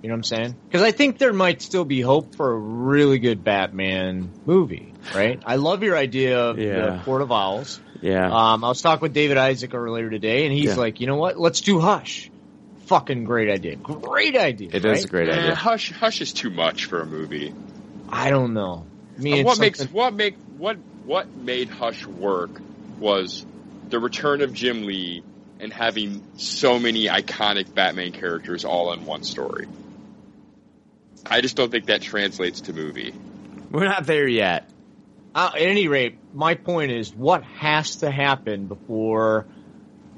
You 0.03 0.09
know 0.09 0.15
what 0.15 0.19
I'm 0.19 0.25
saying? 0.25 0.57
Because 0.67 0.83
I 0.83 0.93
think 0.93 1.19
there 1.19 1.33
might 1.35 1.61
still 1.61 1.85
be 1.85 2.01
hope 2.01 2.35
for 2.35 2.53
a 2.53 2.57
really 2.57 3.19
good 3.19 3.45
Batman 3.45 4.31
movie, 4.47 4.95
right? 5.15 5.43
I 5.45 5.57
love 5.57 5.83
your 5.83 5.97
idea 5.97 6.41
of 6.41 6.59
Yeah. 6.59 6.97
the 6.97 7.03
Court 7.05 7.21
of 7.21 7.31
Owls. 7.31 7.81
Yeah. 8.01 8.27
Um, 8.27 8.65
I 8.65 8.69
was 8.69 8.81
talking 8.81 9.03
with 9.03 9.13
David 9.13 9.37
Isaac 9.37 9.75
earlier 9.75 10.09
today, 10.09 10.47
and 10.47 10.55
he's 10.55 10.71
Yeah. 10.71 10.75
like, 10.77 11.01
you 11.01 11.07
know 11.07 11.17
what? 11.17 11.39
Let's 11.39 11.61
do 11.61 11.81
Hush. 11.81 12.31
Fucking 12.87 13.25
great 13.25 13.51
idea. 13.51 13.77
Great 13.77 14.37
idea. 14.37 14.71
It 14.73 14.77
is 14.77 14.85
right? 14.85 15.05
a 15.05 15.09
great 15.09 15.29
idea. 15.29 15.55
Hush, 15.55 15.93
Hush 15.93 16.21
is 16.23 16.33
too 16.33 16.51
much 16.51 16.87
for 16.87 17.03
a 17.03 17.07
movie. 17.07 17.53
I 18.09 18.31
don't 18.31 18.55
know. 18.55 18.87
I 19.19 19.21
mean, 19.23 19.41
Uh, 19.45 19.49
what 19.49 19.61
makes 19.61 19.79
something- 19.81 19.95
what 19.95 20.15
make 20.15 20.35
what 20.57 20.79
what 21.05 21.27
made 21.37 21.69
Hush 21.69 22.07
work 22.07 22.51
was 22.99 23.45
the 23.91 23.99
return 23.99 24.41
of 24.41 24.53
Jim 24.55 24.87
Lee 24.87 25.23
and 25.61 25.73
having 25.73 26.23
so 26.37 26.79
many 26.79 27.05
iconic 27.07 27.75
Batman 27.75 28.13
characters 28.13 28.65
all 28.65 28.93
in 28.93 29.05
one 29.05 29.23
story. 29.25 29.67
I 31.27 31.41
just 31.41 31.57
don't 31.57 31.71
think 31.71 31.87
that 31.87 32.03
translates 32.03 32.63
to 32.63 32.73
movie. 32.73 33.15
We're 33.71 33.85
not 33.85 34.07
there 34.07 34.27
yet. 34.27 34.71
Uh, 35.35 35.51
at 35.55 35.61
any 35.63 35.87
rate, 35.89 36.19
my 36.35 36.55
point 36.55 36.91
is 36.91 37.15
what 37.15 37.45
has 37.45 37.97
to 37.97 38.11
happen 38.11 38.67
before 38.67 39.47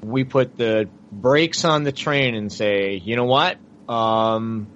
we 0.01 0.23
put 0.23 0.57
the 0.57 0.89
brakes 1.11 1.65
on 1.65 1.83
the 1.83 1.91
train 1.91 2.35
and 2.35 2.51
say, 2.51 2.95
you 2.95 3.15
know 3.15 3.25
what? 3.25 3.57
Um, 3.87 4.67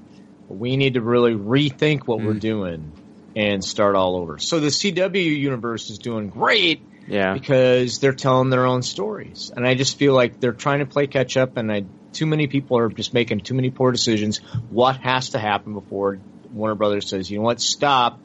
we 0.48 0.78
need 0.78 0.94
to 0.94 1.02
really 1.02 1.34
rethink 1.34 2.04
what 2.06 2.20
we're 2.22 2.34
doing 2.36 2.92
and 3.36 3.64
start 3.64 3.96
all 3.96 4.16
over. 4.16 4.38
So 4.38 4.60
the 4.60 4.68
CW 4.68 5.16
universe 5.40 5.90
is 5.90 5.98
doing 5.98 6.30
great 6.30 6.82
Yeah. 7.08 7.34
because 7.34 8.00
they're 8.00 8.14
telling 8.14 8.50
their 8.50 8.66
own 8.66 8.84
stories. 8.84 9.52
And 9.56 9.68
I 9.68 9.74
just 9.76 9.98
feel 9.98 10.14
like 10.14 10.40
they're 10.40 10.54
trying 10.54 10.80
to 10.80 10.86
play 10.86 11.08
catch 11.08 11.36
up 11.36 11.58
and 11.58 11.72
I, 11.72 11.86
too 12.14 12.26
many 12.26 12.48
people 12.48 12.78
are 12.78 12.90
just 12.90 13.14
making 13.14 13.42
too 13.42 13.54
many 13.54 13.70
poor 13.70 13.92
decisions. 13.92 14.38
What 14.70 14.98
has 14.98 15.30
to 15.32 15.40
happen 15.40 15.74
before 15.74 16.20
Warner 16.52 16.76
Brothers 16.76 17.10
says, 17.10 17.30
you 17.30 17.38
know 17.38 17.44
what, 17.44 17.62
stop. 17.62 18.20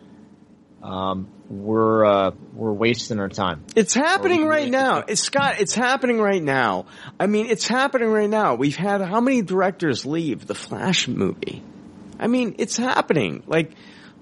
Um, 0.83 1.29
we're, 1.49 2.05
uh, 2.05 2.31
we're 2.55 2.73
wasting 2.73 3.21
our 3.21 3.29
time. 3.29 3.65
It's 3.77 3.95
happening 3.95 4.47
right 4.47 4.69
now. 4.69 5.05
It's 5.07 5.21
Scott, 5.23 5.61
it's 5.61 5.75
happening 5.75 6.19
right 6.19 6.43
now. 6.43 6.87
I 7.21 7.27
mean, 7.27 7.47
it's 7.47 7.69
happening 7.69 8.09
right 8.09 8.29
now. 8.31 8.55
We've 8.57 8.75
had 8.75 9.01
how 9.01 9.21
many 9.21 9.43
directors 9.43 10.05
leave 10.05 10.47
the 10.47 10.55
Flash 10.55 11.07
movie? 11.07 11.63
I 12.19 12.27
mean, 12.27 12.57
it's 12.59 12.77
happening. 12.77 13.45
Like, 13.47 13.73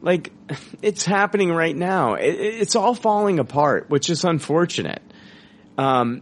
like, 0.03 0.33
it's 0.83 1.05
happening 1.07 1.51
right 1.51 1.77
now. 1.77 2.15
It- 2.15 2.35
it's 2.41 2.77
all 2.77 2.95
falling 2.95 3.39
apart, 3.39 3.89
which 3.89 4.11
is 4.11 4.25
unfortunate. 4.25 5.03
Um, 5.79 6.21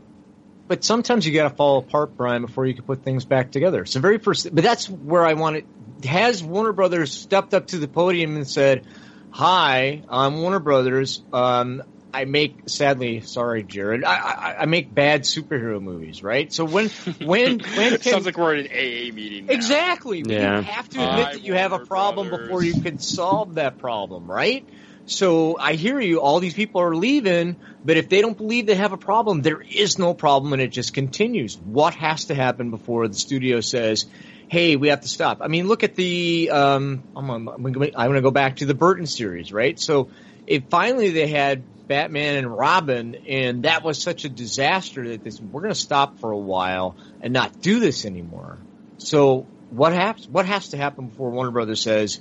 But 0.68 0.84
sometimes 0.84 1.26
you 1.26 1.32
gotta 1.32 1.54
fall 1.54 1.78
apart, 1.78 2.16
Brian, 2.16 2.42
before 2.42 2.66
you 2.66 2.74
can 2.74 2.84
put 2.84 3.02
things 3.02 3.24
back 3.24 3.50
together. 3.50 3.86
So 3.86 4.00
very 4.00 4.18
first, 4.18 4.54
but 4.54 4.62
that's 4.62 4.88
where 4.88 5.24
I 5.24 5.34
want 5.34 5.56
it. 5.56 5.66
Has 6.04 6.42
Warner 6.44 6.72
Brothers 6.72 7.12
stepped 7.12 7.54
up 7.54 7.68
to 7.68 7.78
the 7.78 7.88
podium 7.88 8.36
and 8.36 8.46
said, 8.48 8.86
"Hi, 9.30 10.02
I'm 10.08 10.40
Warner 10.42 10.60
Brothers. 10.60 11.22
Um, 11.32 11.82
I 12.12 12.24
make, 12.24 12.62
sadly, 12.66 13.20
sorry, 13.20 13.62
Jared, 13.64 14.02
I, 14.02 14.14
I, 14.16 14.56
I 14.60 14.66
make 14.66 14.94
bad 14.94 15.22
superhero 15.22 15.80
movies, 15.80 16.22
right? 16.22 16.50
So 16.52 16.64
when, 16.64 16.88
when, 17.22 17.58
when 17.76 17.92
It 17.92 18.02
can, 18.02 18.12
sounds 18.12 18.26
like 18.26 18.38
we're 18.38 18.56
at 18.56 18.66
an 18.66 18.72
AA 18.72 19.12
meeting. 19.14 19.46
now. 19.46 19.52
Exactly. 19.52 20.22
Yeah. 20.26 20.58
You 20.58 20.62
have 20.64 20.88
to 20.90 20.98
admit 21.02 21.24
Hi, 21.26 21.32
that 21.34 21.42
you 21.42 21.52
have 21.54 21.72
a 21.72 21.80
problem 21.80 22.28
Brothers. 22.30 22.46
before 22.48 22.62
you 22.62 22.80
can 22.80 22.98
solve 22.98 23.56
that 23.56 23.78
problem, 23.78 24.28
right? 24.30 24.64
So 25.08 25.56
I 25.58 25.72
hear 25.72 25.98
you. 25.98 26.20
All 26.20 26.38
these 26.38 26.52
people 26.52 26.82
are 26.82 26.94
leaving, 26.94 27.56
but 27.82 27.96
if 27.96 28.10
they 28.10 28.20
don't 28.20 28.36
believe 28.36 28.66
they 28.66 28.74
have 28.74 28.92
a 28.92 28.98
problem, 28.98 29.40
there 29.40 29.60
is 29.62 29.98
no 29.98 30.12
problem, 30.12 30.52
and 30.52 30.60
it 30.60 30.68
just 30.68 30.92
continues. 30.92 31.56
What 31.56 31.94
has 31.94 32.26
to 32.26 32.34
happen 32.34 32.70
before 32.70 33.08
the 33.08 33.14
studio 33.14 33.60
says, 33.62 34.04
"Hey, 34.48 34.76
we 34.76 34.88
have 34.88 35.00
to 35.00 35.08
stop"? 35.08 35.38
I 35.40 35.48
mean, 35.48 35.66
look 35.66 35.82
at 35.82 35.94
the. 35.94 36.50
Um, 36.50 37.02
I'm, 37.16 37.30
I'm, 37.30 37.48
I'm 37.48 37.72
going 37.72 37.92
to 37.92 38.20
go 38.20 38.30
back 38.30 38.56
to 38.56 38.66
the 38.66 38.74
Burton 38.74 39.06
series, 39.06 39.50
right? 39.50 39.80
So, 39.80 40.10
if 40.46 40.64
finally 40.68 41.10
they 41.10 41.26
had 41.26 41.62
Batman 41.88 42.36
and 42.36 42.54
Robin, 42.54 43.14
and 43.26 43.62
that 43.62 43.82
was 43.82 44.00
such 44.00 44.26
a 44.26 44.28
disaster 44.28 45.08
that 45.08 45.24
this 45.24 45.40
we're 45.40 45.62
going 45.62 45.72
to 45.72 45.80
stop 45.80 46.20
for 46.20 46.30
a 46.30 46.38
while 46.38 46.96
and 47.22 47.32
not 47.32 47.62
do 47.62 47.80
this 47.80 48.04
anymore. 48.04 48.58
So 48.98 49.46
what 49.70 49.94
happens? 49.94 50.28
What 50.28 50.44
has 50.44 50.68
to 50.70 50.76
happen 50.76 51.08
before 51.08 51.30
Warner 51.30 51.50
Brothers 51.50 51.80
says 51.80 52.20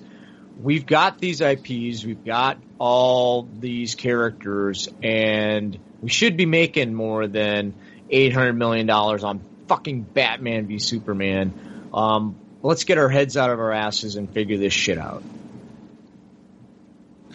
we've 0.62 0.86
got 0.86 1.20
these 1.20 1.42
IPs, 1.42 2.04
we've 2.06 2.24
got 2.24 2.58
all 2.80 3.48
these 3.60 3.96
characters, 3.96 4.90
and 5.02 5.78
we 6.02 6.10
should 6.10 6.38
be 6.38 6.46
making 6.46 6.94
more 6.94 7.28
than 7.28 7.74
eight 8.10 8.34
hundred 8.34 8.54
million 8.54 8.86
dollars 8.88 9.24
on 9.24 9.42
fucking 9.68 10.02
Batman 10.02 10.68
v 10.68 10.80
Superman. 10.80 11.90
Um, 11.94 12.36
let's 12.62 12.84
get 12.84 12.98
our 12.98 13.10
heads 13.10 13.38
out 13.38 13.50
of 13.50 13.60
our 13.60 13.72
asses 13.72 14.16
and 14.16 14.30
figure 14.30 14.58
this 14.58 14.74
shit 14.74 14.98
out. 14.98 15.24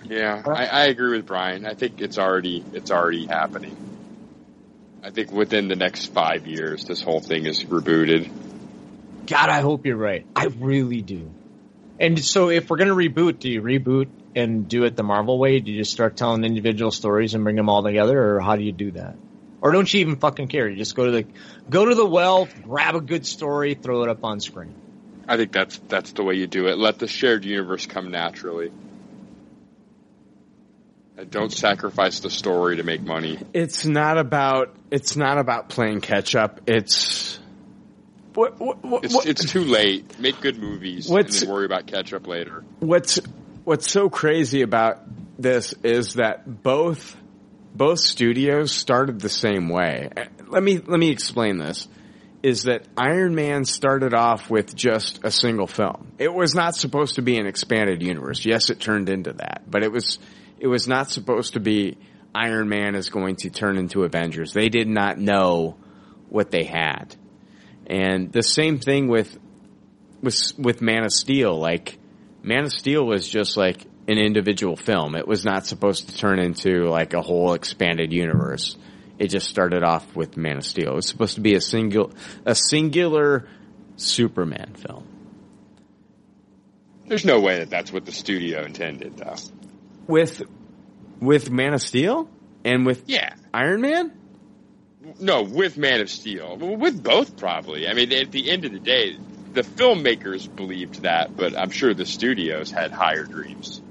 Yeah, 0.05 0.43
I, 0.45 0.67
I 0.67 0.85
agree 0.87 1.17
with 1.17 1.27
Brian. 1.27 1.65
I 1.65 1.75
think 1.75 2.01
it's 2.01 2.19
already 2.19 2.65
it's 2.73 2.91
already 2.91 3.27
happening. 3.27 3.77
I 5.05 5.11
think 5.11 5.33
within 5.33 5.69
the 5.69 5.77
next 5.77 6.07
five 6.13 6.47
years, 6.47 6.85
this 6.85 7.03
whole 7.03 7.21
thing 7.21 7.47
is 7.47 7.65
rebooted. 7.65 8.31
God, 9.27 9.49
I 9.49 9.61
hope 9.61 9.87
you're 9.87 9.97
right. 9.97 10.27
I 10.37 10.47
really 10.47 11.03
do. 11.03 11.31
And 12.03 12.23
so, 12.23 12.51
if 12.51 12.69
we're 12.69 12.79
gonna 12.79 12.97
reboot, 12.97 13.39
do 13.39 13.49
you 13.49 13.63
reboot 13.63 14.09
and 14.35 14.69
do 14.69 14.83
it 14.83 14.97
the 14.97 15.05
Marvel 15.05 15.39
way? 15.39 15.61
Do 15.61 15.71
you 15.71 15.79
just 15.79 15.93
start 15.93 16.17
telling 16.17 16.43
individual 16.43 16.91
stories 16.91 17.35
and 17.35 17.45
bring 17.45 17.55
them 17.55 17.69
all 17.69 17.85
together, 17.85 18.35
or 18.35 18.41
how 18.41 18.57
do 18.57 18.65
you 18.65 18.73
do 18.73 18.91
that? 18.91 19.15
Or 19.61 19.71
don't 19.71 19.93
you 19.95 20.01
even 20.01 20.17
fucking 20.17 20.49
care? 20.49 20.69
You 20.69 20.77
just 20.77 20.97
go 20.97 21.07
to 21.07 21.13
the 21.13 21.27
go 21.71 21.85
to 21.85 21.95
the 21.95 22.05
well, 22.05 22.49
grab 22.65 22.97
a 22.97 23.01
good 23.01 23.25
story, 23.25 23.75
throw 23.75 24.03
it 24.03 24.09
up 24.09 24.25
on 24.25 24.41
screen. 24.41 24.75
I 25.29 25.37
think 25.37 25.53
that's 25.53 25.79
that's 25.87 26.11
the 26.11 26.25
way 26.25 26.35
you 26.35 26.49
do 26.49 26.67
it. 26.67 26.77
Let 26.77 26.99
the 26.99 27.07
shared 27.07 27.45
universe 27.45 27.87
come 27.87 28.11
naturally. 28.11 28.73
And 31.17 31.31
don't 31.31 31.53
sacrifice 31.53 32.19
the 32.19 32.31
story 32.31 32.79
to 32.79 32.83
make 32.83 33.03
money. 33.03 33.39
it's 33.53 33.87
not 33.87 34.19
about, 34.19 34.75
it's 34.91 35.15
not 35.15 35.39
about 35.39 35.69
playing 35.69 36.01
catch 36.01 36.35
up. 36.35 36.63
It's, 36.67 37.39
what, 38.35 38.59
what, 38.61 38.83
what, 38.85 39.05
It's 39.05 39.27
it's 39.27 39.51
too 39.51 39.65
late. 39.65 40.19
Make 40.19 40.41
good 40.41 40.59
movies 40.59 41.11
and 41.11 41.29
then 41.29 41.49
worry 41.49 41.67
about 41.67 41.87
catch 41.87 42.13
up 42.13 42.27
later. 42.27 42.65
what's 42.81 43.21
what's 43.65 43.91
so 43.91 44.09
crazy 44.09 44.63
about 44.63 45.01
this 45.39 45.75
is 45.83 46.15
that 46.15 46.63
both 46.63 47.17
both 47.75 48.01
studios 48.01 48.71
started 48.73 49.21
the 49.21 49.29
same 49.29 49.69
way. 49.69 50.11
Uh, 50.17 50.25
Let 50.49 50.63
me 50.63 50.79
let 50.79 50.99
me 50.99 51.11
explain 51.11 51.59
this. 51.59 51.89
Is 52.43 52.65
that 52.65 52.83
Iron 52.97 53.37
Man 53.37 53.65
started 53.65 54.15
off 54.15 54.51
with 54.51 54.75
just 54.75 55.21
a 55.25 55.31
single 55.31 55.69
film. 55.69 56.11
It 56.19 56.33
was 56.35 56.57
not 56.57 56.75
supposed 56.75 57.15
to 57.15 57.23
be 57.23 57.39
an 57.39 57.47
expanded 57.47 58.03
universe. 58.03 58.45
Yes, 58.45 58.69
it 58.69 58.81
turned 58.81 59.09
into 59.09 59.33
that, 59.35 59.63
but 59.71 59.85
it 59.85 59.93
was 59.93 60.19
it 60.59 60.67
was 60.67 60.89
not 60.89 61.11
supposed 61.11 61.53
to 61.55 61.61
be 61.61 61.99
Iron 62.35 62.69
Man 62.69 62.95
is 62.97 63.11
going 63.11 63.37
to 63.37 63.51
turn 63.51 63.77
into 63.79 64.03
Avengers. 64.03 64.53
They 64.53 64.69
did 64.69 64.89
not 64.89 65.19
know 65.19 65.77
what 66.29 66.51
they 66.51 66.65
had. 66.65 67.15
And 67.87 68.33
the 68.33 68.43
same 68.43 68.79
thing 68.79 69.09
with 69.09 69.39
with 70.23 70.53
with 70.59 70.81
Man 70.81 71.05
of 71.05 71.13
Steel. 71.13 71.59
Like 71.59 71.99
Man 72.43 72.65
of 72.65 72.73
Steel 72.73 73.05
was 73.05 73.29
just 73.29 73.57
like 73.57 73.85
an 74.09 74.19
individual 74.19 74.77
film. 74.77 75.15
It 75.15 75.27
was 75.29 75.45
not 75.45 75.67
supposed 75.67 76.09
to 76.09 76.17
turn 76.17 76.39
into 76.39 76.89
like 76.89 77.15
a 77.15 77.23
whole 77.23 77.55
expanded 77.55 78.13
universe. 78.13 78.77
It 79.19 79.29
just 79.29 79.49
started 79.49 79.85
off 79.85 80.17
with 80.17 80.37
Man 80.37 80.57
of 80.59 80.65
Steel. 80.65 80.93
It 80.93 80.95
was 80.97 81.07
supposed 81.09 81.35
to 81.37 81.41
be 81.41 81.55
a 81.55 81.61
single 81.61 82.13
a 82.47 82.55
singular 82.55 83.49
Superman 83.97 84.75
film. 84.75 85.07
There's 87.07 87.25
no 87.25 87.41
way 87.41 87.59
that 87.59 87.71
that's 87.71 87.93
what 87.93 88.07
the 88.07 88.13
studio 88.13 88.65
intended, 88.65 89.17
though. 89.17 89.35
With 90.07 90.43
with 91.21 91.51
Man 91.51 91.75
of 91.75 91.83
Steel 91.83 92.29
and 92.65 92.87
with 92.87 93.05
Yeah. 93.07 93.35
Iron 93.53 93.81
Man? 93.81 94.13
No, 95.21 95.43
with 95.43 95.77
Man 95.77 96.01
of 96.01 96.11
Steel. 96.11 96.57
With 96.57 97.03
both, 97.03 97.37
probably. 97.37 97.89
I 97.89 97.95
mean, 97.95 98.13
at 98.13 98.31
the 98.31 98.51
end 98.51 98.65
of 98.65 98.73
the 98.73 98.79
day, 98.79 99.17
the 99.53 99.63
filmmakers 99.63 100.55
believed 100.55 101.03
that, 101.03 101.37
but 101.37 101.57
I'm 101.59 101.71
sure 101.71 101.95
the 101.95 102.07
studios 102.07 102.71
had 102.71 102.91
higher 102.91 103.25
dreams. 103.25 103.83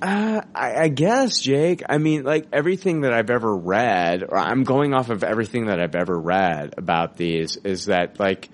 Uh, 0.00 0.40
I, 0.52 0.74
I 0.84 0.88
guess, 0.88 1.40
Jake. 1.40 1.82
I 1.88 1.98
mean, 1.98 2.24
like 2.24 2.48
everything 2.52 3.02
that 3.02 3.12
I've 3.12 3.30
ever 3.30 3.54
read, 3.56 4.24
or 4.24 4.36
I'm 4.36 4.64
going 4.64 4.94
off 4.94 5.10
of 5.10 5.22
everything 5.22 5.66
that 5.66 5.78
I've 5.80 5.94
ever 5.94 6.18
read 6.18 6.74
about 6.76 7.16
these, 7.16 7.56
is 7.56 7.86
that 7.86 8.18
like, 8.18 8.48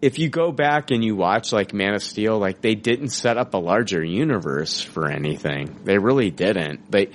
if 0.00 0.18
you 0.18 0.30
go 0.30 0.50
back 0.50 0.90
and 0.90 1.04
you 1.04 1.14
watch 1.14 1.52
like 1.52 1.74
Man 1.74 1.92
of 1.92 2.02
Steel, 2.02 2.38
like 2.38 2.62
they 2.62 2.74
didn't 2.74 3.10
set 3.10 3.36
up 3.36 3.52
a 3.52 3.58
larger 3.58 4.02
universe 4.02 4.80
for 4.80 5.10
anything. 5.10 5.78
They 5.84 5.98
really 5.98 6.30
didn't. 6.30 6.90
But 6.90 7.10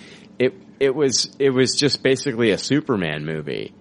it 0.80 0.94
was 0.96 1.36
it 1.40 1.50
was 1.52 1.76
just 1.76 2.04
basically 2.04 2.52
a 2.52 2.58
Superman 2.58 3.26
movie, 3.26 3.74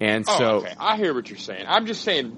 and 0.00 0.24
Oh, 0.28 0.38
so 0.38 0.46
okay. 0.56 0.74
I 0.78 0.96
hear 0.96 1.14
what 1.14 1.28
you're 1.30 1.38
saying. 1.38 1.64
I'm 1.68 1.86
just 1.86 2.02
saying, 2.02 2.36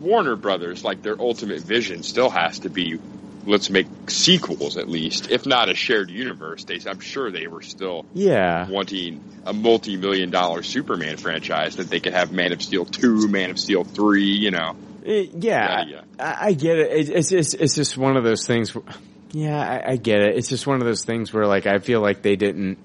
Warner 0.00 0.36
Brothers, 0.36 0.84
like 0.84 1.02
their 1.02 1.20
ultimate 1.20 1.60
vision, 1.62 2.02
still 2.02 2.30
has 2.30 2.60
to 2.60 2.68
be, 2.70 2.98
let's 3.46 3.70
make 3.70 3.86
sequels 4.08 4.76
at 4.76 4.88
least, 4.88 5.30
if 5.30 5.46
not 5.46 5.68
a 5.68 5.74
shared 5.74 6.10
universe. 6.10 6.64
They, 6.64 6.78
I'm 6.86 7.00
sure 7.00 7.30
they 7.30 7.46
were 7.46 7.62
still 7.62 8.04
yeah, 8.12 8.68
wanting 8.68 9.22
a 9.46 9.52
multi-million 9.52 10.30
dollar 10.30 10.62
Superman 10.62 11.16
franchise 11.16 11.76
that 11.76 11.88
they 11.90 12.00
could 12.00 12.12
have 12.14 12.32
Man 12.32 12.52
of 12.52 12.62
Steel 12.62 12.84
two, 12.84 13.28
Man 13.28 13.50
of 13.50 13.58
Steel 13.58 13.84
three. 13.84 14.24
You 14.24 14.50
know, 14.50 14.76
It- 15.04 15.30
yeah, 15.34 15.84
Yeah, 15.86 16.00
I, 16.18 16.46
I 16.48 16.52
get 16.52 16.78
it. 16.78 16.90
it. 16.92 17.10
It's 17.10 17.30
just 17.30 17.54
it's 17.54 17.74
just 17.74 17.96
one 17.96 18.16
of 18.16 18.24
those 18.24 18.46
things. 18.46 18.74
Where, 18.74 18.84
yeah, 19.32 19.58
I, 19.58 19.92
I 19.92 19.96
get 19.96 20.20
it. 20.20 20.36
It's 20.36 20.48
just 20.48 20.66
one 20.66 20.76
of 20.80 20.86
those 20.86 21.04
things 21.04 21.32
where 21.32 21.46
like 21.46 21.66
I 21.66 21.78
feel 21.78 22.00
like 22.00 22.22
they 22.22 22.36
didn't 22.36 22.78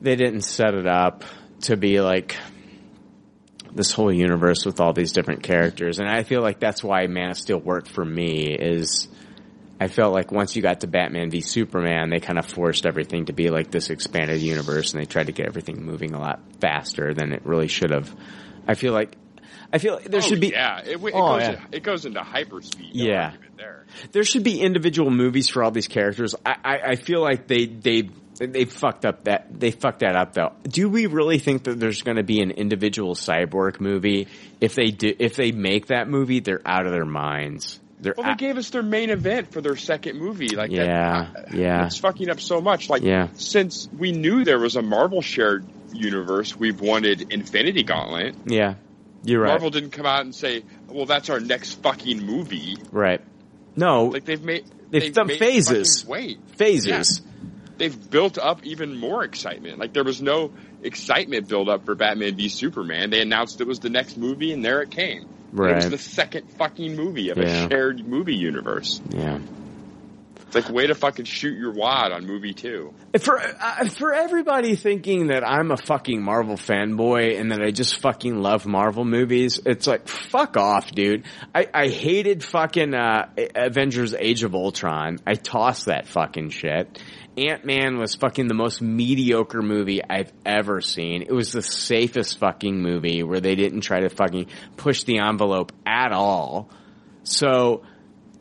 they 0.00 0.16
didn't 0.16 0.42
set 0.42 0.74
it 0.74 0.86
up 0.86 1.24
to 1.62 1.76
be 1.76 2.00
like 2.00 2.36
this 3.74 3.92
whole 3.92 4.12
universe 4.12 4.64
with 4.64 4.80
all 4.80 4.92
these 4.92 5.12
different 5.12 5.42
characters, 5.42 5.98
and 5.98 6.08
I 6.08 6.22
feel 6.22 6.40
like 6.40 6.58
that's 6.60 6.82
why 6.82 7.06
Man 7.06 7.30
of 7.30 7.38
Steel 7.38 7.58
worked 7.58 7.88
for 7.88 8.04
me. 8.04 8.54
Is 8.54 9.08
I 9.80 9.88
felt 9.88 10.12
like 10.14 10.32
once 10.32 10.56
you 10.56 10.62
got 10.62 10.80
to 10.80 10.86
Batman 10.86 11.30
v 11.30 11.40
Superman, 11.40 12.10
they 12.10 12.18
kind 12.20 12.38
of 12.38 12.46
forced 12.46 12.86
everything 12.86 13.26
to 13.26 13.32
be 13.32 13.50
like 13.50 13.70
this 13.70 13.90
expanded 13.90 14.40
universe, 14.40 14.92
and 14.92 15.00
they 15.02 15.06
tried 15.06 15.26
to 15.26 15.32
get 15.32 15.46
everything 15.46 15.84
moving 15.84 16.14
a 16.14 16.18
lot 16.18 16.40
faster 16.60 17.12
than 17.14 17.32
it 17.32 17.44
really 17.44 17.68
should 17.68 17.90
have. 17.90 18.14
I 18.66 18.74
feel 18.74 18.92
like 18.92 19.16
I 19.72 19.78
feel 19.78 19.94
like 19.96 20.04
there 20.04 20.18
Oh, 20.18 20.22
should 20.22 20.40
be 20.40 20.48
yeah, 20.48 20.80
it, 20.80 20.96
it 20.96 21.12
Oh, 21.14 21.38
goes 21.38 21.42
yeah. 21.42 21.64
it 21.72 21.82
goes 21.82 22.06
into 22.06 22.20
hyperspeed. 22.20 22.90
Yeah. 22.92 23.34
there. 23.56 23.84
there 24.12 24.24
should 24.24 24.44
be 24.44 24.60
individual 24.60 25.10
movies 25.10 25.48
for 25.50 25.62
all 25.62 25.70
these 25.70 25.88
characters. 25.88 26.34
I, 26.44 26.56
I, 26.64 26.78
I 26.92 26.96
feel 26.96 27.20
like 27.20 27.46
they 27.46 27.66
they 27.66 28.08
they 28.46 28.64
fucked 28.64 29.04
up 29.04 29.24
that 29.24 29.46
they 29.60 29.70
fucked 29.70 30.00
that 30.00 30.14
up 30.16 30.32
though. 30.32 30.52
Do 30.62 30.88
we 30.88 31.06
really 31.06 31.38
think 31.38 31.64
that 31.64 31.78
there's 31.80 32.02
going 32.02 32.16
to 32.18 32.22
be 32.22 32.40
an 32.40 32.50
individual 32.52 33.14
cyborg 33.14 33.80
movie? 33.80 34.28
If 34.60 34.74
they 34.74 34.90
do, 34.90 35.14
if 35.18 35.36
they 35.36 35.52
make 35.52 35.86
that 35.88 36.08
movie, 36.08 36.40
they're 36.40 36.62
out 36.64 36.86
of 36.86 36.92
their 36.92 37.04
minds. 37.04 37.80
They're 38.00 38.14
Well, 38.16 38.24
they 38.26 38.30
out- 38.32 38.38
gave 38.38 38.56
us 38.58 38.70
their 38.70 38.82
main 38.84 39.10
event 39.10 39.52
for 39.52 39.60
their 39.60 39.74
second 39.74 40.18
movie. 40.20 40.54
Like, 40.54 40.70
yeah, 40.70 41.32
that, 41.34 41.52
yeah. 41.54 41.82
Uh, 41.82 41.86
it's 41.86 41.98
fucking 41.98 42.30
up 42.30 42.40
so 42.40 42.60
much. 42.60 42.88
Like, 42.88 43.02
Yeah. 43.02 43.28
since 43.34 43.88
we 43.98 44.12
knew 44.12 44.44
there 44.44 44.60
was 44.60 44.76
a 44.76 44.82
Marvel 44.82 45.20
shared 45.20 45.66
universe, 45.92 46.56
we've 46.56 46.80
wanted 46.80 47.32
Infinity 47.32 47.82
Gauntlet. 47.82 48.36
Yeah, 48.46 48.74
you're 49.24 49.40
right. 49.40 49.48
Marvel 49.48 49.70
didn't 49.70 49.90
come 49.90 50.06
out 50.06 50.20
and 50.20 50.32
say, 50.32 50.62
"Well, 50.88 51.06
that's 51.06 51.28
our 51.28 51.40
next 51.40 51.82
fucking 51.82 52.24
movie." 52.24 52.76
Right. 52.92 53.20
No, 53.74 54.04
Like 54.06 54.24
they've 54.24 54.42
made 54.44 54.64
They've 54.90 55.12
done 55.12 55.26
made 55.26 55.38
phases. 55.40 56.04
Wait, 56.06 56.38
phases. 56.56 57.20
They've 57.78 58.10
built 58.10 58.38
up 58.38 58.64
even 58.64 58.96
more 58.96 59.24
excitement. 59.24 59.78
Like 59.78 59.92
there 59.92 60.04
was 60.04 60.20
no 60.20 60.52
excitement 60.82 61.48
build 61.48 61.68
up 61.68 61.84
for 61.84 61.94
Batman 61.94 62.36
v 62.36 62.48
Superman. 62.48 63.10
They 63.10 63.20
announced 63.20 63.60
it 63.60 63.66
was 63.66 63.78
the 63.80 63.90
next 63.90 64.16
movie, 64.16 64.52
and 64.52 64.64
there 64.64 64.82
it 64.82 64.90
came. 64.90 65.26
And 65.52 65.70
It 65.70 65.76
was 65.76 65.90
the 65.90 65.98
second 65.98 66.50
fucking 66.58 66.94
movie 66.94 67.30
of 67.30 67.38
Yeah. 67.38 67.44
a 67.64 67.68
shared 67.68 68.06
movie 68.06 68.34
universe. 68.36 69.00
Yeah. 69.10 69.38
It's 70.48 70.54
like 70.54 70.70
way 70.70 70.86
to 70.86 70.94
fucking 70.94 71.26
shoot 71.26 71.58
your 71.58 71.72
wad 71.72 72.10
on 72.10 72.26
movie 72.26 72.54
two. 72.54 72.94
For 73.20 73.38
uh, 73.38 73.88
for 73.90 74.14
everybody 74.14 74.76
thinking 74.76 75.26
that 75.26 75.46
I'm 75.46 75.70
a 75.70 75.76
fucking 75.76 76.22
Marvel 76.22 76.56
fanboy 76.56 77.38
and 77.38 77.52
that 77.52 77.60
I 77.60 77.70
just 77.70 78.00
fucking 78.00 78.34
love 78.34 78.64
Marvel 78.64 79.04
movies, 79.04 79.60
it's 79.66 79.86
like 79.86 80.08
fuck 80.08 80.56
off, 80.56 80.90
dude. 80.90 81.24
I, 81.54 81.66
I 81.74 81.88
hated 81.88 82.42
fucking 82.42 82.94
uh, 82.94 83.28
Avengers: 83.54 84.14
Age 84.14 84.42
of 84.42 84.54
Ultron. 84.54 85.18
I 85.26 85.34
tossed 85.34 85.84
that 85.84 86.08
fucking 86.08 86.48
shit. 86.48 86.98
Ant 87.36 87.66
Man 87.66 87.98
was 87.98 88.14
fucking 88.14 88.48
the 88.48 88.54
most 88.54 88.80
mediocre 88.80 89.62
movie 89.62 90.02
I've 90.02 90.32
ever 90.46 90.80
seen. 90.80 91.22
It 91.22 91.32
was 91.32 91.52
the 91.52 91.62
safest 91.62 92.38
fucking 92.38 92.80
movie 92.80 93.22
where 93.22 93.40
they 93.40 93.54
didn't 93.54 93.82
try 93.82 94.00
to 94.00 94.08
fucking 94.08 94.46
push 94.78 95.04
the 95.04 95.18
envelope 95.18 95.72
at 95.86 96.12
all. 96.12 96.70
So, 97.22 97.82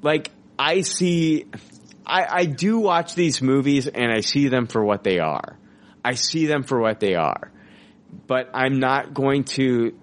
like, 0.02 0.32
I 0.58 0.82
see, 0.82 1.46
I, 2.08 2.26
I 2.40 2.46
do 2.46 2.80
watch 2.80 3.16
these 3.16 3.42
movies 3.42 3.88
and 3.88 4.12
I 4.12 4.22
see 4.22 4.48
them 4.48 4.68
for 4.68 4.84
what 4.84 5.04
they 5.04 5.20
are. 5.20 5.58
I 6.06 6.14
see 6.14 6.46
them 6.46 6.64
for 6.64 6.80
what 6.80 7.02
they 7.02 7.16
are. 7.16 7.52
But 8.28 8.50
I'm 8.54 8.80
not 8.80 9.14
going 9.14 9.44
to, 9.56 9.94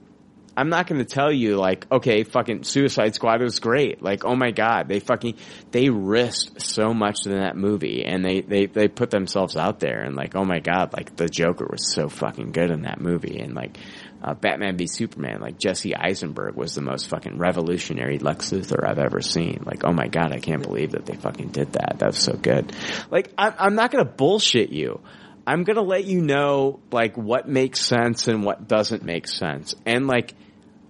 I'm 0.54 0.68
not 0.68 0.86
going 0.86 0.98
to 0.98 1.06
tell 1.06 1.32
you 1.32 1.56
like, 1.56 1.90
okay, 1.90 2.22
fucking 2.22 2.64
Suicide 2.64 3.14
Squad 3.14 3.40
was 3.40 3.58
great. 3.58 4.02
Like, 4.02 4.26
oh 4.26 4.36
my 4.36 4.50
god, 4.50 4.86
they 4.86 5.00
fucking, 5.00 5.36
they 5.70 5.88
risked 5.88 6.60
so 6.60 6.92
much 6.92 7.24
in 7.24 7.32
that 7.32 7.56
movie 7.56 8.04
and 8.04 8.22
they, 8.22 8.42
they, 8.42 8.66
they 8.66 8.86
put 8.88 9.10
themselves 9.10 9.56
out 9.56 9.80
there 9.80 10.02
and 10.02 10.14
like, 10.14 10.36
oh 10.36 10.44
my 10.44 10.60
god, 10.60 10.92
like 10.92 11.16
the 11.16 11.26
Joker 11.26 11.66
was 11.70 11.90
so 11.90 12.10
fucking 12.10 12.52
good 12.52 12.70
in 12.70 12.82
that 12.82 13.00
movie 13.00 13.38
and 13.38 13.54
like, 13.54 13.78
uh, 14.24 14.32
Batman 14.32 14.78
v 14.78 14.86
Superman, 14.86 15.40
like 15.42 15.58
Jesse 15.58 15.94
Eisenberg 15.94 16.54
was 16.56 16.74
the 16.74 16.80
most 16.80 17.08
fucking 17.08 17.36
revolutionary 17.36 18.18
Lex 18.18 18.50
Luthor 18.52 18.88
I've 18.88 18.98
ever 18.98 19.20
seen. 19.20 19.62
Like, 19.66 19.84
oh 19.84 19.92
my 19.92 20.08
god, 20.08 20.32
I 20.32 20.38
can't 20.38 20.62
believe 20.62 20.92
that 20.92 21.04
they 21.04 21.14
fucking 21.14 21.48
did 21.48 21.74
that. 21.74 21.96
That 21.98 22.06
was 22.06 22.18
so 22.18 22.32
good. 22.32 22.72
Like, 23.10 23.30
I'm, 23.36 23.52
I'm 23.58 23.74
not 23.74 23.90
gonna 23.90 24.06
bullshit 24.06 24.70
you. 24.70 25.02
I'm 25.46 25.64
gonna 25.64 25.82
let 25.82 26.06
you 26.06 26.22
know, 26.22 26.80
like, 26.90 27.18
what 27.18 27.46
makes 27.46 27.80
sense 27.80 28.26
and 28.26 28.44
what 28.44 28.66
doesn't 28.66 29.04
make 29.04 29.28
sense. 29.28 29.74
And 29.84 30.06
like, 30.06 30.32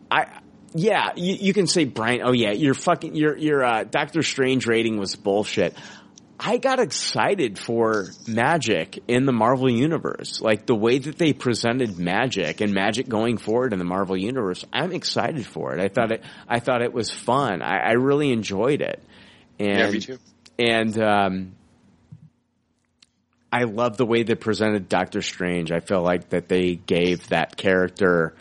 I, 0.09 0.39
yeah, 0.73 1.11
you, 1.17 1.35
you 1.35 1.53
can 1.53 1.67
say, 1.67 1.87
Brian, 1.87 2.21
oh 2.23 2.33
yeah, 2.33 2.53
your 2.53 2.75
fucking, 2.75 3.17
your, 3.17 3.37
your, 3.37 3.65
uh, 3.65 3.83
Doctor 3.83 4.23
Strange 4.23 4.69
rating 4.69 4.97
was 4.97 5.17
bullshit. 5.17 5.75
I 6.47 6.59
got 6.59 6.79
excited 6.79 7.59
for 7.59 8.09
magic 8.27 9.03
in 9.09 9.25
the 9.25 9.33
Marvel 9.33 9.71
universe. 9.71 10.43
Like 10.43 10.67
the 10.67 10.75
way 10.75 10.99
that 10.99 11.17
they 11.17 11.33
presented 11.33 11.99
magic 11.99 12.61
and 12.61 12.75
magic 12.75 13.09
going 13.09 13.39
forward 13.39 13.73
in 13.73 13.79
the 13.79 13.85
Marvel 13.87 14.15
universe, 14.15 14.63
I'm 14.71 14.93
excited 14.93 15.47
for 15.47 15.75
it. 15.75 15.81
I 15.81 15.89
thought 15.89 16.13
it, 16.13 16.23
I 16.47 16.61
thought 16.61 16.83
it 16.83 16.93
was 16.93 17.11
fun. 17.11 17.63
I, 17.63 17.79
I 17.79 17.93
really 17.93 18.31
enjoyed 18.31 18.83
it. 18.83 19.03
And, 19.59 19.79
Yeah, 19.79 19.91
me 19.91 20.01
too. 20.01 20.19
And, 20.59 20.99
um, 21.01 21.53
I 23.51 23.63
love 23.63 23.97
the 23.97 24.05
way 24.05 24.23
they 24.23 24.35
presented 24.35 24.89
Doctor 24.89 25.23
Strange. 25.23 25.73
I 25.73 25.81
feel 25.81 26.03
like 26.03 26.29
that 26.31 26.49
they 26.49 26.75
gave 26.75 27.29
that 27.29 27.57
character, 27.57 28.35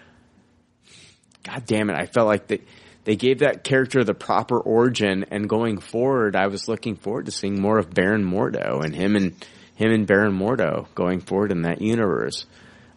God 1.44 1.66
damn 1.66 1.90
it, 1.90 1.96
I 1.96 2.08
felt 2.08 2.28
like 2.28 2.48
they, 2.48 2.62
they 3.06 3.16
gave 3.16 3.40
that 3.40 3.64
character 3.64 4.04
the 4.04 4.14
proper 4.14 4.60
origin 4.60 5.26
and 5.30 5.50
going 5.50 5.80
forward, 5.80 6.36
I 6.36 6.48
was 6.48 6.68
looking 6.68 6.96
forward 6.96 7.26
to 7.26 7.32
seeing 7.32 7.60
more 7.60 7.78
of 7.78 7.94
Baron 7.94 8.24
Mordo 8.24 8.84
and 8.84 8.96
him 8.96 9.16
and, 9.16 9.46
him 9.76 9.92
and 9.92 10.08
Baron 10.08 10.38
Mordo 10.38 10.88
going 10.96 11.20
forward 11.20 11.52
in 11.52 11.64
that 11.64 11.82
universe. 11.82 12.46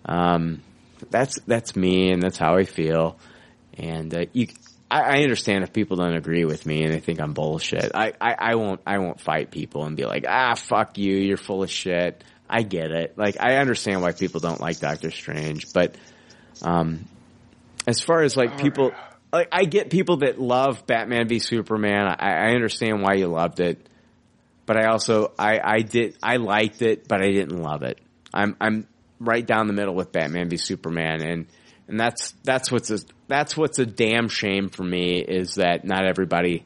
Um, 0.05 0.63
that's, 1.11 1.41
that's 1.41 1.75
me 1.75 2.11
and 2.13 2.23
that's 2.23 2.39
how 2.39 2.57
I 2.57 2.65
feel. 2.65 3.19
And, 3.77 4.15
uh, 4.15 4.27
you, 4.33 4.49
I, 4.89 5.01
I 5.01 5.23
understand 5.23 5.65
if 5.65 5.73
people 5.73 5.97
don't 5.97 6.15
agree 6.15 6.45
with 6.45 6.65
me 6.67 6.85
and 6.85 6.95
they 6.95 7.01
think 7.01 7.21
I'm 7.21 7.33
bullshit. 7.33 7.91
I, 7.93 8.13
I, 8.21 8.35
I 8.39 8.55
won't, 8.55 8.81
I 8.87 8.99
won't 8.99 9.21
fight 9.21 9.51
people 9.51 9.85
and 9.85 9.97
be 9.97 10.05
like, 10.05 10.25
ah, 10.29 10.55
fuck 10.55 10.99
you, 10.99 11.17
you're 11.17 11.37
full 11.37 11.65
of 11.65 11.71
shit. 11.71 12.23
I 12.49 12.63
get 12.63 12.93
it. 12.93 13.19
Like, 13.19 13.39
I 13.41 13.57
understand 13.57 14.03
why 14.03 14.13
people 14.13 14.39
don't 14.39 14.61
like 14.61 14.79
Doctor 14.79 15.11
Strange, 15.11 15.73
but, 15.73 15.97
um, 16.63 17.07
as 17.89 18.01
far 18.01 18.23
as 18.23 18.37
like 18.37 18.59
people, 18.59 18.93
like 19.37 19.49
I 19.53 19.65
get 19.65 19.91
people 19.91 20.19
that 20.19 20.41
love 20.41 20.87
Batman 20.87 21.29
v 21.29 21.39
Superman. 21.39 22.07
I, 22.07 22.49
I 22.49 22.55
understand 22.55 23.03
why 23.03 23.15
you 23.15 23.29
loved 23.29 23.61
it. 23.61 23.89
but 24.67 24.77
I 24.77 24.87
also 24.89 25.33
I 25.39 25.61
I 25.63 25.79
did 25.81 26.17
I 26.23 26.37
liked 26.37 26.83
it, 26.83 27.09
but 27.09 27.23
I 27.23 27.31
didn't 27.31 27.63
love 27.63 27.83
it. 27.83 27.99
I'm 28.35 28.57
I'm 28.61 28.87
right 29.19 29.47
down 29.47 29.69
the 29.69 29.73
middle 29.73 29.95
with 29.95 30.13
Batman 30.13 30.51
v 30.51 30.57
Superman, 30.57 31.23
and 31.23 31.47
and 31.89 31.99
that's 31.99 32.33
that's 32.45 32.71
what's 32.71 32.91
a, 32.91 32.99
that's 33.29 33.57
what's 33.57 33.79
a 33.79 33.87
damn 33.87 34.29
shame 34.29 34.69
for 34.69 34.83
me 34.83 35.21
is 35.21 35.55
that 35.55 35.85
not 35.85 36.05
everybody. 36.05 36.65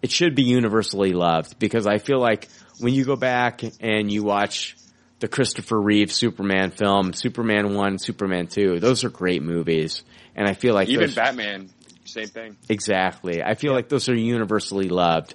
It 0.00 0.12
should 0.12 0.36
be 0.36 0.44
universally 0.44 1.12
loved 1.12 1.58
because 1.58 1.88
I 1.88 1.98
feel 1.98 2.20
like 2.20 2.48
when 2.78 2.94
you 2.94 3.04
go 3.04 3.16
back 3.16 3.62
and 3.80 4.10
you 4.12 4.22
watch 4.22 4.76
the 5.18 5.26
Christopher 5.26 5.80
Reeve 5.80 6.12
Superman 6.12 6.70
film, 6.70 7.12
Superman 7.12 7.74
one, 7.74 7.98
Superman 7.98 8.46
two, 8.46 8.78
those 8.78 9.02
are 9.02 9.10
great 9.10 9.42
movies, 9.42 10.04
and 10.36 10.48
I 10.48 10.54
feel 10.54 10.72
like 10.72 10.88
Even 10.88 11.12
Batman, 11.12 11.70
same 12.08 12.28
thing. 12.28 12.56
Exactly. 12.68 13.42
I 13.42 13.54
feel 13.54 13.72
like 13.72 13.88
those 13.88 14.08
are 14.08 14.14
universally 14.14 14.88
loved. 14.88 15.34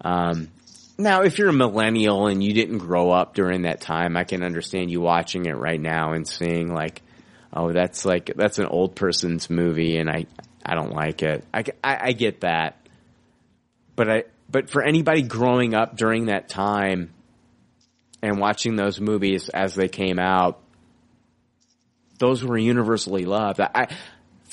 Um, 0.00 0.48
now, 0.98 1.22
if 1.22 1.38
you're 1.38 1.48
a 1.48 1.52
millennial 1.52 2.26
and 2.26 2.42
you 2.42 2.52
didn't 2.52 2.78
grow 2.78 3.10
up 3.10 3.34
during 3.34 3.62
that 3.62 3.80
time, 3.80 4.16
I 4.16 4.24
can 4.24 4.42
understand 4.42 4.90
you 4.90 5.00
watching 5.00 5.46
it 5.46 5.56
right 5.56 5.80
now 5.80 6.12
and 6.12 6.26
seeing 6.26 6.72
like, 6.72 7.02
oh, 7.52 7.72
that's 7.72 8.04
like 8.04 8.32
that's 8.36 8.58
an 8.58 8.66
old 8.66 8.94
person's 8.94 9.50
movie, 9.50 9.96
and 9.96 10.08
I 10.08 10.26
I 10.64 10.74
don't 10.74 10.92
like 10.92 11.22
it. 11.22 11.44
I, 11.52 11.64
I, 11.82 11.98
I 12.08 12.12
get 12.12 12.42
that, 12.42 12.86
but 13.96 14.10
I 14.10 14.24
but 14.48 14.70
for 14.70 14.82
anybody 14.82 15.22
growing 15.22 15.74
up 15.74 15.96
during 15.96 16.26
that 16.26 16.48
time 16.48 17.12
and 18.22 18.38
watching 18.38 18.76
those 18.76 19.00
movies 19.00 19.48
as 19.48 19.74
they 19.74 19.88
came 19.88 20.18
out, 20.18 20.60
those 22.18 22.44
were 22.44 22.56
universally 22.56 23.24
loved. 23.24 23.60
I, 23.60 23.88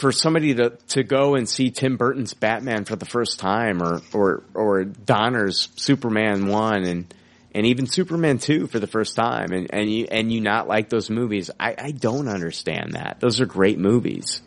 for 0.02 0.12
somebody 0.12 0.56
to, 0.56 0.72
to 0.90 1.04
go 1.04 1.36
and 1.36 1.48
see 1.48 1.70
Tim 1.70 1.96
Burton's 1.96 2.34
Batman 2.34 2.86
for 2.86 2.96
the 2.96 3.06
first 3.06 3.40
time 3.40 3.84
or, 3.84 4.02
or, 4.12 4.44
or 4.56 4.84
Donner's 4.84 5.70
Superman 5.76 6.48
1 6.48 6.84
and, 6.84 7.14
and 7.54 7.66
even 7.68 7.86
Superman 7.86 8.40
2 8.40 8.66
for 8.66 8.80
the 8.80 8.88
first 8.88 9.16
time 9.16 9.52
and, 9.52 9.72
and 9.72 9.92
you, 9.92 10.08
and 10.10 10.34
you 10.34 10.42
not 10.42 10.68
like 10.68 10.90
those 10.90 11.12
movies, 11.12 11.52
I, 11.60 11.76
I 11.78 11.92
don't 11.92 12.28
understand 12.28 12.94
that. 12.94 13.20
Those 13.20 13.40
are 13.42 13.46
great 13.46 13.78
movies. 13.78 14.42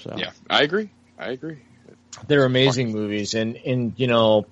So. 0.00 0.14
Yeah, 0.18 0.32
I 0.50 0.62
agree. 0.62 0.90
I 1.18 1.30
agree. 1.30 1.58
They're 2.28 2.44
amazing 2.44 2.92
movies, 2.92 3.34
and 3.34 3.56
and 3.56 3.94
you 3.96 4.06
know, 4.06 4.46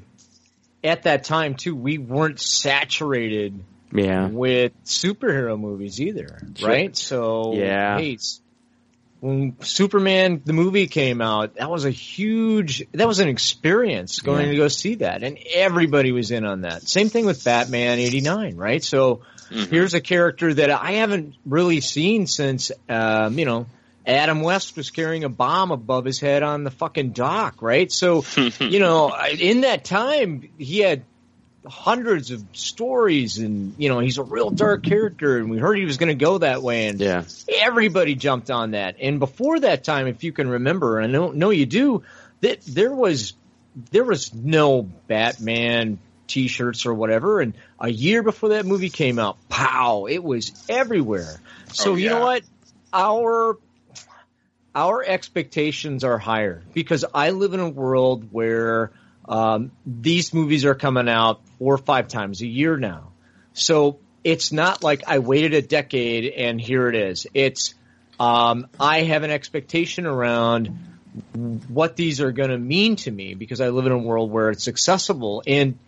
at 0.84 1.02
that 1.02 1.24
time 1.24 1.56
too, 1.56 1.74
we 1.74 1.98
weren't 1.98 2.40
saturated 2.40 3.62
Yeah. 3.92 4.28
with 4.28 4.72
superhero 4.84 5.58
movies 5.58 6.00
either, 6.00 6.38
Sure. 6.56 6.68
right? 6.68 6.96
So 6.96 7.54
Yeah. 7.54 7.98
hey, 7.98 8.18
when 9.20 9.56
Superman 9.60 10.42
the 10.44 10.52
movie 10.52 10.86
came 10.88 11.20
out, 11.20 11.54
that 11.56 11.70
was 11.70 11.84
a 11.84 11.90
huge, 11.90 12.84
that 12.92 13.08
was 13.08 13.18
an 13.18 13.28
experience 13.28 14.20
going 14.20 14.46
Yeah. 14.46 14.50
to 14.52 14.56
go 14.56 14.68
see 14.68 14.96
that, 14.96 15.22
and 15.22 15.38
everybody 15.54 16.12
was 16.12 16.30
in 16.30 16.44
on 16.44 16.62
that. 16.62 16.86
Same 16.88 17.08
thing 17.08 17.24
with 17.26 17.42
Batman 17.44 17.98
'89, 17.98 18.56
right? 18.56 18.82
So 18.84 19.20
here's 19.50 19.94
a 19.94 20.00
character 20.00 20.52
that 20.54 20.70
I 20.70 20.92
haven't 20.92 21.34
really 21.46 21.80
seen 21.80 22.26
since, 22.26 22.72
um, 22.88 23.38
you 23.38 23.44
know. 23.44 23.66
Adam 24.08 24.40
West 24.42 24.76
was 24.76 24.90
carrying 24.90 25.24
a 25.24 25.28
bomb 25.28 25.72
above 25.72 26.04
his 26.04 26.20
head 26.20 26.44
on 26.44 26.62
the 26.62 26.70
fucking 26.70 27.10
dock, 27.10 27.60
right? 27.60 27.90
So, 27.90 28.22
you 28.60 28.78
know, 28.78 29.12
in 29.40 29.62
that 29.62 29.84
time, 29.84 30.48
he 30.58 30.78
had 30.78 31.02
hundreds 31.66 32.30
of 32.30 32.42
stories 32.52 33.38
and, 33.38 33.74
you 33.78 33.88
know, 33.88 33.98
he's 33.98 34.18
a 34.18 34.22
real 34.22 34.50
dark 34.50 34.84
character 34.84 35.38
and 35.38 35.50
we 35.50 35.58
heard 35.58 35.76
he 35.76 35.84
was 35.84 35.96
going 35.96 36.08
to 36.16 36.24
go 36.24 36.38
that 36.38 36.62
way 36.62 36.86
and 36.88 37.00
Yeah. 37.00 37.24
everybody 37.48 38.14
jumped 38.14 38.50
on 38.50 38.72
that. 38.72 38.96
And 39.00 39.18
before 39.18 39.60
that 39.60 39.84
time, 39.84 40.06
if 40.06 40.22
you 40.24 40.32
can 40.32 40.48
remember, 40.48 40.98
and 40.98 41.08
I 41.08 41.12
know, 41.12 41.30
know 41.32 41.50
you 41.50 41.66
do, 41.66 42.02
that 42.40 42.60
there 42.66 42.92
was, 42.92 43.34
there 43.90 44.04
was 44.04 44.32
no 44.34 44.82
Batman 44.82 45.98
t-shirts 46.28 46.86
or 46.86 46.94
whatever. 46.94 47.40
And 47.40 47.54
a 47.80 47.88
year 47.90 48.22
before 48.22 48.50
that 48.50 48.66
movie 48.66 48.90
came 48.90 49.18
out, 49.18 49.36
pow, 49.48 50.06
it 50.06 50.22
was 50.22 50.52
everywhere. 50.68 51.40
So 51.72 51.92
Oh, 51.92 51.94
you 51.96 52.10
know 52.10 52.20
what? 52.20 52.42
Our, 52.92 53.58
our 54.74 55.02
expectations 55.04 56.04
are 56.04 56.18
higher 56.18 56.62
because 56.74 57.04
I 57.14 57.30
live 57.30 57.54
in 57.54 57.60
a 57.60 57.68
world 57.68 58.28
where 58.30 58.92
um, 59.28 59.72
these 59.84 60.32
movies 60.32 60.64
are 60.64 60.74
coming 60.74 61.08
out 61.08 61.40
four 61.58 61.74
or 61.74 61.78
five 61.78 62.08
times 62.08 62.40
a 62.42 62.46
year 62.46 62.76
now. 62.76 63.12
So 63.54 63.98
it's 64.22 64.52
not 64.52 64.82
like 64.82 65.04
I 65.06 65.18
waited 65.18 65.54
a 65.54 65.62
decade 65.62 66.32
and 66.32 66.60
here 66.60 66.88
it 66.88 66.94
is. 66.94 67.26
It's 67.34 67.74
um, 68.18 68.66
I 68.78 69.02
have 69.02 69.22
an 69.22 69.30
expectation 69.30 70.06
around 70.06 70.78
what 71.68 71.96
these 71.96 72.20
are 72.20 72.32
going 72.32 72.50
to 72.50 72.58
mean 72.58 72.96
to 72.96 73.10
me 73.10 73.34
because 73.34 73.60
I 73.60 73.70
live 73.70 73.86
in 73.86 73.92
a 73.92 73.98
world 73.98 74.30
where 74.30 74.50
it's 74.50 74.68
accessible 74.68 75.42
and 75.46 75.78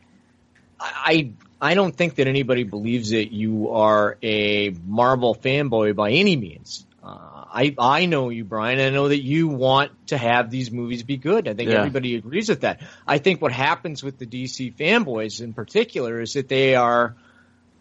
I 0.81 1.33
I 1.61 1.75
don't 1.75 1.95
think 1.95 2.17
that 2.17 2.29
anybody 2.29 2.63
believes 2.63 3.11
that 3.11 3.33
you 3.33 3.71
are 3.71 4.17
a 4.23 4.71
Marvel 4.87 5.35
fanboy 5.35 5.95
by 5.97 6.13
any 6.13 6.37
means. 6.37 6.87
Uh, 7.03 7.38
I 7.53 7.75
I 7.79 8.07
know 8.07 8.29
you, 8.31 8.45
Brian. 8.45 8.81
I 8.81 8.91
know 8.91 9.09
that 9.09 9.23
you 9.23 9.49
want 9.49 9.93
to 10.09 10.19
have 10.19 10.51
these 10.51 10.71
movies 10.71 11.03
be 11.03 11.17
good. 11.17 11.49
I 11.49 11.55
think 11.55 11.71
Yeah. 11.71 11.79
everybody 11.79 12.17
agrees 12.17 12.49
with 12.49 12.63
that. 12.63 12.81
I 13.07 13.19
think 13.19 13.41
what 13.41 13.53
happens 13.53 14.03
with 14.03 14.19
the 14.19 14.27
DC 14.27 14.77
fanboys 14.77 15.41
in 15.41 15.55
particular 15.55 16.21
is 16.21 16.35
that 16.35 16.49
they 16.49 16.75
are 16.75 17.17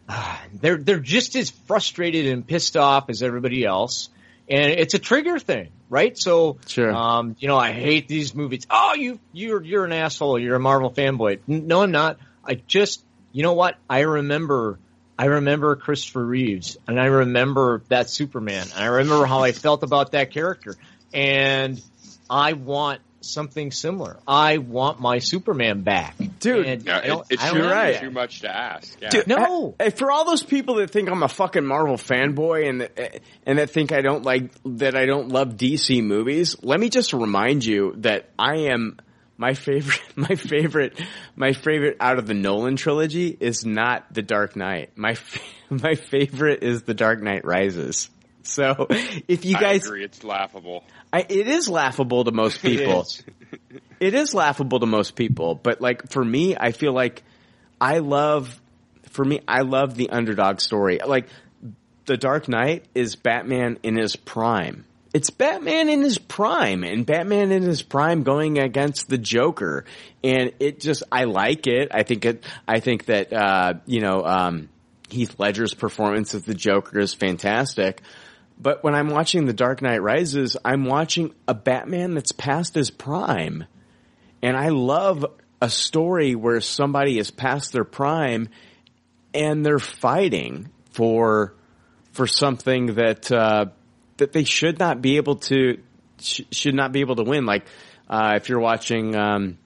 they're 0.53 0.77
they're 0.77 0.99
just 0.99 1.35
as 1.35 1.49
frustrated 1.49 2.27
and 2.27 2.47
pissed 2.47 2.77
off 2.77 3.09
as 3.09 3.21
everybody 3.21 3.65
else, 3.65 4.09
and 4.47 4.71
it's 4.71 4.93
a 4.93 4.99
trigger 4.99 5.39
thing, 5.39 5.71
right? 5.89 6.17
So, 6.17 6.59
Sure. 6.67 6.93
um, 6.93 7.35
you 7.39 7.47
know, 7.47 7.57
I 7.57 7.71
hate 7.71 8.07
these 8.07 8.33
movies. 8.33 8.65
Oh, 8.69 8.93
you 8.95 9.19
you're 9.31 9.63
you're 9.63 9.85
an 9.85 9.91
asshole. 9.93 10.39
You're 10.39 10.55
a 10.55 10.59
Marvel 10.59 10.91
fanboy. 10.91 11.41
No, 11.47 11.81
I'm 11.81 11.91
not. 11.91 12.17
I 12.45 12.55
just, 12.55 13.03
you 13.33 13.43
know 13.43 13.53
what? 13.53 13.75
I 13.89 13.99
remember. 14.01 14.79
I 15.17 15.25
remember 15.25 15.75
Christopher 15.75 16.23
Reeves, 16.25 16.77
and 16.87 16.99
I 16.99 17.05
remember 17.05 17.81
that 17.89 18.09
Superman. 18.09 18.67
And 18.75 18.83
I 18.83 18.87
remember 18.87 19.25
how 19.25 19.39
I 19.43 19.51
felt 19.51 19.83
about 19.83 20.11
that 20.11 20.31
character, 20.31 20.75
and 21.13 21.81
I 22.29 22.53
want 22.53 23.01
something 23.21 23.71
similar. 23.71 24.17
I 24.27 24.59
want 24.59 24.99
my 25.01 25.19
Superman 25.19 25.81
back, 25.81 26.15
Dude. 26.39 26.65
And 26.65 26.83
Yeah, 26.85 26.97
I 26.97 26.99
it, 27.19 27.25
it's 27.31 27.51
too, 27.51 27.63
right. 27.63 27.99
too 27.99 28.11
much 28.11 28.41
to 28.41 28.55
ask. 28.55 28.95
Yeah. 29.01 29.09
Dude, 29.09 29.27
No. 29.27 29.75
I- 29.79 29.85
I- 29.85 29.89
for 29.89 30.11
all 30.11 30.23
those 30.23 30.43
people 30.43 30.75
that 30.75 30.91
think 30.91 31.09
I'm 31.09 31.23
a 31.23 31.27
fucking 31.27 31.65
Marvel 31.65 31.97
fanboy 31.97 32.69
and 32.69 32.89
and 33.45 33.59
that 33.59 33.71
think 33.71 33.91
I 33.91 34.01
don't 34.01 34.23
like 34.23 34.51
that 34.77 34.95
I 34.95 35.05
don't 35.07 35.29
love 35.29 35.57
DC 35.57 36.01
movies, 36.03 36.55
let 36.61 36.79
me 36.79 36.89
just 36.89 37.11
remind 37.11 37.65
you 37.65 37.95
that 37.97 38.29
I 38.37 38.67
am 38.71 38.97
my 39.37 39.53
favorite 39.53 40.01
my 40.15 40.35
favorite 40.35 40.99
my 41.35 41.53
favorite 41.53 41.97
out 41.99 42.19
of 42.19 42.27
the 42.27 42.33
Nolan 42.33 42.75
trilogy 42.75 43.35
is 43.39 43.65
not 43.65 44.13
The 44.13 44.21
Dark 44.21 44.55
Knight. 44.55 44.97
My 44.97 45.13
fa- 45.15 45.39
my 45.69 45.95
favorite 45.95 46.63
is 46.63 46.83
The 46.83 46.93
Dark 46.93 47.21
Knight 47.21 47.45
Rises. 47.45 48.09
So 48.43 48.87
if 49.27 49.45
you 49.45 49.57
I 49.57 49.61
guys 49.61 49.85
agree. 49.85 50.03
It's 50.03 50.23
laughable. 50.23 50.83
I, 51.11 51.25
it 51.27 51.47
is 51.47 51.69
laughable 51.69 52.23
to 52.23 52.31
most 52.31 52.61
people. 52.61 53.01
is. 53.01 53.23
it 53.99 54.13
is 54.13 54.33
laughable 54.33 54.79
to 54.79 54.85
most 54.85 55.15
people, 55.15 55.55
but 55.55 55.79
like 55.81 56.09
for 56.11 56.23
me, 56.23 56.55
I 56.59 56.71
feel 56.71 56.93
like 56.93 57.23
I 57.79 57.99
love, 57.99 58.59
for 59.09 59.23
me, 59.23 59.41
I 59.47 59.61
love 59.61 59.95
the 59.95 60.09
underdog 60.09 60.59
story. 60.59 60.99
Like 61.05 61.27
the 62.05 62.17
Dark 62.17 62.47
Knight 62.49 62.85
is 62.95 63.15
Batman 63.15 63.79
in 63.83 63.97
his 63.97 64.15
prime. 64.15 64.85
It's 65.17 65.31
Batman 65.31 65.89
in 65.89 66.03
his 66.03 66.19
prime 66.19 66.83
and 66.83 67.03
Batman 67.03 67.51
in 67.51 67.63
his 67.63 67.81
prime 67.81 68.21
going 68.21 68.59
against 68.59 69.09
the 69.09 69.17
Joker. 69.17 69.83
And 70.23 70.51
it 70.59 70.79
just, 70.79 71.01
I 71.11 71.23
like 71.23 71.65
it. 71.65 71.89
I 71.91 72.03
think 72.03 72.23
it, 72.23 72.45
I 72.67 72.81
think 72.81 73.05
that, 73.05 73.33
uh, 73.33 73.73
you 73.87 73.99
know, 73.99 74.23
um, 74.23 74.69
Heath 75.09 75.39
Ledger's 75.39 75.73
performance 75.73 76.35
as 76.35 76.43
the 76.43 76.53
Joker 76.53 76.99
is 76.99 77.15
fantastic. 77.15 78.03
But 78.59 78.83
when 78.83 78.93
I'm 78.93 79.09
watching 79.09 79.45
The 79.45 79.53
Dark 79.53 79.81
Knight 79.81 80.03
Rises, 80.03 80.55
I'm 80.63 80.85
watching 80.85 81.33
a 81.47 81.55
Batman 81.55 82.13
that's 82.13 82.31
past 82.31 82.75
his 82.75 82.91
prime. 82.91 83.65
And 84.43 84.55
I 84.55 84.69
love 84.69 85.25
a 85.59 85.69
story 85.71 86.35
where 86.35 86.61
somebody 86.61 87.17
is 87.17 87.31
past 87.31 87.73
their 87.73 87.85
prime 87.85 88.49
and 89.33 89.65
they're 89.65 89.79
fighting 89.79 90.69
for 90.91 91.55
for 92.11 92.27
something 92.27 92.95
that 92.95 93.31
uh, 93.31 93.65
that 94.17 94.33
they 94.33 94.43
should 94.43 94.79
not 94.79 95.01
be 95.01 95.17
able 95.17 95.35
to 95.35 95.79
sh- 96.19 96.41
should 96.51 96.75
not 96.75 96.91
be 96.91 97.01
able 97.01 97.15
to 97.15 97.23
win. 97.23 97.45
Like 97.45 97.65
uh, 98.09 98.33
if 98.35 98.49
you're 98.49 98.59
watching 98.59 99.15
um, 99.15 99.57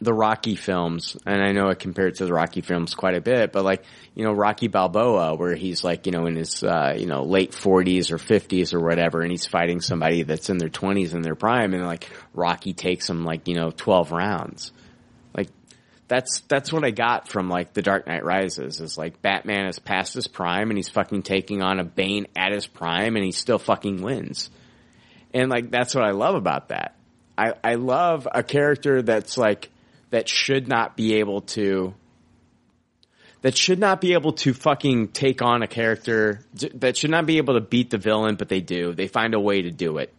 the 0.00 0.12
Rocky 0.12 0.56
films, 0.56 1.16
and 1.24 1.42
I 1.42 1.52
know 1.52 1.68
it 1.68 1.78
compared 1.78 2.16
to 2.16 2.26
the 2.26 2.32
Rocky 2.32 2.60
films 2.60 2.94
quite 2.94 3.14
a 3.14 3.20
bit, 3.20 3.52
but 3.52 3.64
like, 3.64 3.84
you 4.14 4.24
know, 4.24 4.32
Rocky 4.32 4.68
Balboa, 4.68 5.36
where 5.36 5.54
he's 5.54 5.84
like, 5.84 6.06
you 6.06 6.12
know, 6.12 6.26
in 6.26 6.36
his, 6.36 6.62
uh, 6.64 6.94
you 6.96 7.06
know, 7.06 7.22
late 7.22 7.54
forties 7.54 8.10
or 8.10 8.18
fifties 8.18 8.74
or 8.74 8.80
whatever, 8.80 9.22
and 9.22 9.30
he's 9.30 9.46
fighting 9.46 9.80
somebody 9.80 10.24
that's 10.24 10.50
in 10.50 10.58
their 10.58 10.68
twenties 10.68 11.14
in 11.14 11.22
their 11.22 11.36
prime, 11.36 11.72
and 11.72 11.86
like, 11.86 12.10
Rocky 12.34 12.72
takes 12.72 13.08
him 13.08 13.24
like, 13.24 13.46
you 13.46 13.54
know, 13.54 13.70
12 13.70 14.12
rounds. 14.12 14.72
That's, 16.12 16.40
that's 16.46 16.70
what 16.70 16.84
I 16.84 16.90
got 16.90 17.28
from 17.28 17.48
like 17.48 17.72
The 17.72 17.80
Dark 17.80 18.06
Knight 18.06 18.22
Rises, 18.22 18.82
is 18.82 18.98
like, 18.98 19.22
Batman 19.22 19.64
is 19.64 19.78
past 19.78 20.12
his 20.12 20.28
prime, 20.28 20.68
and 20.68 20.76
he's 20.76 20.90
fucking 20.90 21.22
taking 21.22 21.62
on 21.62 21.80
a 21.80 21.84
Bane 21.84 22.26
at 22.36 22.52
his 22.52 22.66
prime, 22.66 23.16
and 23.16 23.24
he 23.24 23.32
still 23.32 23.58
fucking 23.58 24.02
wins. 24.02 24.50
And 25.32 25.48
like, 25.48 25.70
that's 25.70 25.94
what 25.94 26.04
I 26.04 26.10
love 26.10 26.34
about 26.34 26.68
that. 26.68 26.96
I, 27.38 27.54
I 27.64 27.76
love 27.76 28.28
a 28.30 28.42
character 28.42 29.00
that's 29.00 29.38
like, 29.38 29.70
that 30.10 30.28
should 30.28 30.68
not 30.68 30.98
be 30.98 31.14
able 31.14 31.40
to 31.40 31.94
that 33.40 33.56
should 33.56 33.78
not 33.78 34.02
be 34.02 34.12
able 34.12 34.34
to 34.34 34.52
fucking 34.52 35.08
take 35.08 35.40
on 35.40 35.62
a 35.62 35.66
character 35.66 36.40
that 36.74 36.98
should 36.98 37.10
not 37.10 37.24
be 37.24 37.38
able 37.38 37.54
to 37.54 37.62
beat 37.62 37.88
the 37.88 37.96
villain, 37.96 38.36
but 38.36 38.50
they 38.50 38.60
do. 38.60 38.92
They 38.92 39.08
find 39.08 39.32
a 39.32 39.40
way 39.40 39.62
to 39.62 39.70
do 39.70 39.96
it. 39.96 40.12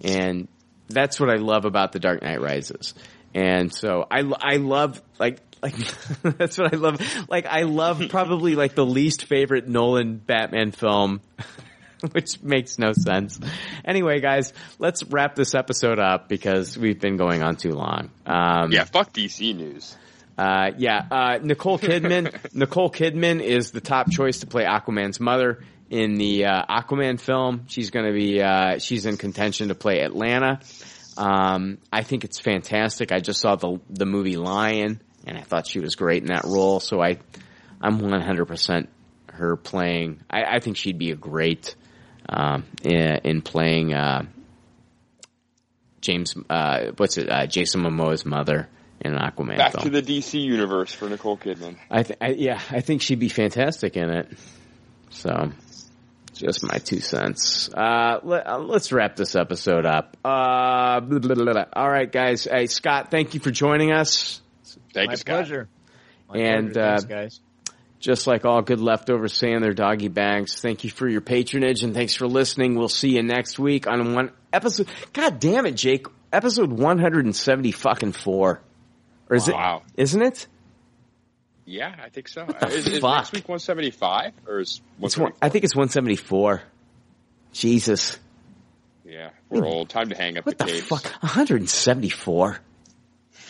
And 0.00 0.48
that's 0.88 1.20
what 1.20 1.30
I 1.30 1.36
love 1.36 1.66
about 1.66 1.92
The 1.92 2.00
Dark 2.00 2.20
Knight 2.20 2.40
Rises. 2.40 2.94
And 3.34 3.74
so 3.74 4.06
I, 4.10 4.20
I 4.20 4.56
love, 4.56 5.02
like, 5.18 5.40
like, 5.64 5.74
that's 6.22 6.58
what 6.58 6.72
I 6.72 6.76
love. 6.76 7.00
Like, 7.28 7.46
I 7.46 7.62
love 7.62 8.02
probably 8.10 8.54
like 8.54 8.74
the 8.74 8.86
least 8.86 9.24
favorite 9.24 9.66
Nolan 9.66 10.18
Batman 10.18 10.72
film, 10.72 11.20
which 12.12 12.42
makes 12.42 12.78
no 12.78 12.92
sense. 12.92 13.40
Anyway, 13.84 14.20
guys, 14.20 14.52
let's 14.78 15.02
wrap 15.04 15.34
this 15.34 15.54
episode 15.54 15.98
up 15.98 16.28
because 16.28 16.76
we've 16.76 17.00
been 17.00 17.16
going 17.16 17.42
on 17.42 17.56
too 17.56 17.72
long. 17.72 18.10
Um, 18.26 18.72
yeah, 18.72 18.84
fuck 18.84 19.12
DC 19.12 19.56
news. 19.56 19.96
Uh, 20.36 20.72
yeah, 20.76 21.06
uh, 21.10 21.38
Nicole 21.42 21.78
Kidman. 21.78 22.54
Nicole 22.54 22.90
Kidman 22.90 23.40
is 23.40 23.70
the 23.70 23.80
top 23.80 24.10
choice 24.10 24.40
to 24.40 24.46
play 24.46 24.64
Aquaman's 24.64 25.20
mother 25.20 25.64
in 25.90 26.16
the 26.16 26.46
uh, 26.46 26.64
Aquaman 26.68 27.20
film. 27.20 27.64
She's 27.68 27.90
going 27.90 28.06
to 28.06 28.12
be 28.12 28.42
uh, 28.42 28.78
she's 28.78 29.06
in 29.06 29.16
contention 29.16 29.68
to 29.68 29.74
play 29.74 30.00
Atlanna. 30.00 30.60
Um, 31.16 31.78
I 31.92 32.02
think 32.02 32.24
it's 32.24 32.40
fantastic. 32.40 33.12
I 33.12 33.20
just 33.20 33.40
saw 33.40 33.56
the 33.56 33.80
the 33.90 34.06
movie 34.06 34.36
Lion, 34.36 35.00
and 35.26 35.38
I 35.38 35.42
thought 35.42 35.66
she 35.66 35.80
was 35.80 35.94
great 35.94 36.22
in 36.22 36.28
that 36.28 36.44
role. 36.44 36.80
So 36.80 37.00
I 37.02 37.18
I'm 37.80 37.98
100 37.98 38.46
percent 38.46 38.88
her 39.28 39.56
playing. 39.56 40.20
I, 40.30 40.44
I, 40.44 40.60
think 40.60 40.76
she'd 40.76 40.98
be 40.98 41.10
a 41.10 41.16
great 41.16 41.74
um, 42.28 42.64
in, 42.82 43.20
in, 43.24 43.42
playing 43.42 43.92
uh, 43.92 44.26
James. 46.00 46.34
Uh, 46.48 46.92
what's 46.96 47.18
it? 47.18 47.28
Jason 47.50 47.82
Momoa's 47.82 48.24
mother 48.24 48.68
in 49.00 49.12
an 49.12 49.18
Aquaman 49.18 49.56
Back 49.56 49.72
film. 49.72 49.84
to 49.84 49.90
the 49.90 50.02
DC 50.02 50.40
universe 50.40 50.92
for 50.92 51.08
Nicole 51.08 51.36
Kidman. 51.36 51.76
I, 51.90 52.02
th- 52.04 52.18
I, 52.20 52.28
yeah, 52.30 52.60
I 52.70 52.80
think 52.80 53.02
she'd 53.02 53.18
be 53.18 53.28
fantastic 53.28 53.96
in 53.96 54.08
it. 54.08 54.28
So, 55.10 55.52
just 56.34 56.62
my 56.62 56.78
two 56.78 57.00
cents. 57.00 57.68
Uh, 57.72 58.20
let, 58.22 58.46
us 58.46 58.92
uh, 58.92 58.96
wrap 58.96 59.16
this 59.16 59.34
episode 59.34 59.86
up. 59.86 60.16
Uh, 60.24 61.00
blah, 61.00 61.18
blah, 61.18 61.34
blah, 61.34 61.64
all 61.72 61.88
right, 61.88 62.10
guys. 62.10 62.44
Hey, 62.44 62.66
Scott, 62.66 63.10
thank 63.10 63.34
you 63.34 63.40
for 63.40 63.50
joining 63.50 63.92
us. 63.92 64.40
Thank 64.92 65.08
my 65.08 65.12
you, 65.12 65.16
Scott. 65.16 65.36
pleasure. 65.36 65.68
My 66.28 66.38
and 66.38 66.72
pleasure. 66.72 66.98
Thanks, 66.98 67.04
uh, 67.04 67.08
guys. 67.08 67.40
just 68.00 68.26
like 68.26 68.44
all 68.44 68.62
good 68.62 68.80
leftovers 68.80 69.32
say 69.32 69.52
in 69.52 69.62
their 69.62 69.74
doggy 69.74 70.08
bags, 70.08 70.60
thank 70.60 70.84
you 70.84 70.90
for 70.90 71.08
your 71.08 71.20
patronage 71.20 71.82
and 71.82 71.94
thanks 71.94 72.14
for 72.14 72.26
listening. 72.26 72.76
We'll 72.76 72.88
see 72.88 73.16
you 73.16 73.22
next 73.22 73.58
week 73.58 73.86
on 73.86 74.14
one 74.14 74.30
episode. 74.52 74.88
God 75.12 75.40
damn 75.40 75.66
it, 75.66 75.76
Jake. 75.76 76.06
Episode 76.32 76.72
170 76.72 77.70
fucking 77.72 78.12
four. 78.12 78.60
Or 79.28 79.36
is 79.36 79.48
wow. 79.48 79.82
it? 79.96 80.02
Isn't 80.02 80.22
it? 80.22 80.46
Yeah, 81.66 81.94
I 82.02 82.08
think 82.10 82.28
so. 82.28 82.44
the 82.46 82.66
is, 82.68 82.86
is 82.86 83.02
next 83.02 83.32
week 83.32 83.48
175 83.48 84.32
or 84.46 84.60
is 84.60 84.80
one, 85.16 85.32
I 85.40 85.48
think 85.48 85.64
it's 85.64 85.74
174. 85.74 86.62
Jesus. 87.52 88.18
Yeah, 89.04 89.30
we're 89.48 89.64
old. 89.64 89.88
Time 89.88 90.08
to 90.08 90.16
hang 90.16 90.36
up 90.38 90.46
What 90.46 90.58
the 90.58 90.64
the 90.64 90.70
capes. 90.72 90.86
fuck? 90.86 91.04
174? 91.22 92.58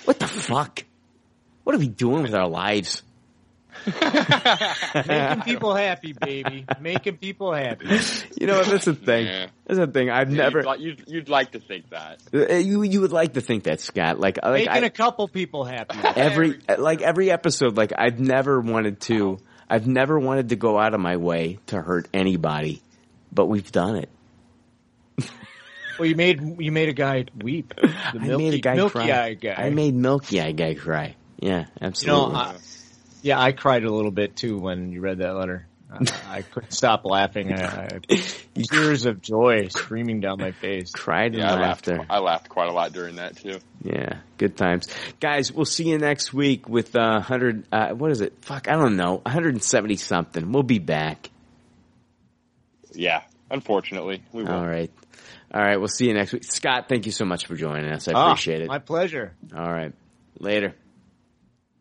What 0.04 0.18
the 0.18 0.26
fuck? 0.28 0.84
What 1.64 1.74
are 1.74 1.78
we 1.78 1.88
doing 1.88 2.22
with 2.22 2.34
our 2.34 2.48
lives? 2.48 3.02
Making 5.06 5.42
people 5.42 5.74
happy, 5.74 6.12
baby. 6.12 6.66
Making 6.80 7.16
people 7.18 7.52
happy. 7.52 7.86
You 8.40 8.46
know 8.46 8.58
what? 8.58 8.66
That's 8.68 8.84
the 8.86 8.94
thing. 8.94 9.26
Yeah. 9.26 9.46
That's 9.66 9.78
the 9.78 9.86
thing. 9.86 10.10
I've 10.10 10.30
Yeah, 10.30 10.36
never. 10.44 10.58
You'd, 10.60 10.66
li- 10.68 10.84
you'd, 10.84 11.04
you'd 11.08 11.28
like 11.28 11.52
to 11.52 11.60
think 11.60 11.90
that. 11.90 12.20
Uh, 12.32 12.54
You 12.54 12.82
you 12.82 13.00
would 13.00 13.12
like 13.12 13.34
to 13.34 13.40
think 13.40 13.64
that 13.64 13.80
Scott 13.80 14.18
like 14.20 14.38
like 14.42 14.66
Making 14.66 14.84
I, 14.84 14.86
a 14.86 14.90
couple 14.90 15.28
people 15.28 15.64
happy. 15.64 15.98
every 16.20 16.58
like 16.78 17.02
every 17.02 17.30
episode 17.30 17.76
like 17.76 17.92
I've 17.96 18.18
never 18.20 18.60
wanted 18.60 19.00
to 19.02 19.38
I've 19.68 19.86
never 19.86 20.18
wanted 20.18 20.50
to 20.50 20.56
go 20.56 20.78
out 20.78 20.94
of 20.94 21.00
my 21.00 21.16
way 21.16 21.58
to 21.66 21.80
hurt 21.80 22.08
anybody, 22.12 22.82
but 23.32 23.46
we've 23.46 23.70
done 23.70 23.96
it. 23.96 24.10
Well, 25.96 26.08
you 26.08 26.16
made 26.16 26.60
you 26.60 26.72
made 26.72 26.88
a 26.88 26.92
guy 26.92 27.26
weep. 27.40 27.72
The 27.76 27.88
I 28.20 28.36
made 28.36 28.54
a 28.54 28.58
guy 28.58 28.74
milky 28.74 28.92
cry. 28.98 29.12
eye 29.12 29.34
guy. 29.34 29.54
I 29.56 29.70
made 29.70 29.94
Milky 29.94 30.40
Eye 30.40 30.50
guy 30.50 30.74
cry. 30.74 31.14
Yeah, 31.38 31.60
you 31.60 31.66
absolutely. 31.82 32.32
know, 32.32 32.36
I, 32.40 32.56
yeah, 33.24 33.40
I 33.40 33.52
cried 33.52 33.84
a 33.84 33.90
little 33.90 34.10
bit 34.10 34.36
too 34.36 34.58
when 34.58 34.92
you 34.92 35.00
read 35.00 35.18
that 35.18 35.32
letter. 35.34 35.66
I, 35.90 36.38
I 36.38 36.42
couldn't 36.42 36.72
stop 36.72 37.04
laughing. 37.04 37.52
I, 37.52 38.00
I, 38.10 38.22
tears 38.70 39.06
of 39.06 39.22
joy 39.22 39.68
streaming 39.68 40.20
down 40.20 40.38
my 40.38 40.50
face. 40.50 40.90
cried 40.90 41.34
in 41.34 41.40
Yeah, 41.40 41.52
I 41.52 41.60
laughed. 41.60 41.86
laughter. 41.86 42.06
I 42.10 42.18
laughed 42.18 42.48
quite 42.48 42.68
a 42.68 42.72
lot 42.72 42.92
during 42.92 43.16
that 43.16 43.36
too. 43.36 43.58
Yeah, 43.82 44.18
good 44.36 44.56
times, 44.56 44.88
guys. 45.20 45.52
We'll 45.52 45.64
see 45.66 45.84
you 45.88 45.98
next 45.98 46.32
week 46.34 46.68
with 46.68 46.94
uh, 46.96 47.20
hundred. 47.20 47.64
Uh, 47.72 47.90
what 47.90 48.10
is 48.10 48.20
it? 48.20 48.34
Fuck, 48.42 48.68
I 48.68 48.72
don't 48.72 48.96
know. 48.96 49.16
One 49.24 49.32
hundred 49.32 49.54
and 49.54 49.62
seventy 49.62 49.96
something. 49.96 50.52
We'll 50.52 50.62
be 50.64 50.78
back. 50.80 51.30
Yeah, 52.92 53.22
unfortunately, 53.50 54.22
we 54.32 54.42
will. 54.42 54.52
All 54.52 54.66
right, 54.66 54.90
all 55.52 55.62
right. 55.62 55.76
We'll 55.76 55.88
see 55.88 56.06
you 56.08 56.14
next 56.14 56.32
week. 56.32 56.44
Scott, 56.44 56.86
thank 56.88 57.06
you 57.06 57.12
so 57.12 57.24
much 57.24 57.46
for 57.46 57.54
joining 57.56 57.90
us. 57.90 58.08
I 58.08 58.12
Ah, 58.14 58.30
appreciate 58.32 58.62
it. 58.62 58.68
My 58.68 58.78
pleasure. 58.78 59.32
All 59.56 59.70
right, 59.70 59.92
later. 60.38 60.74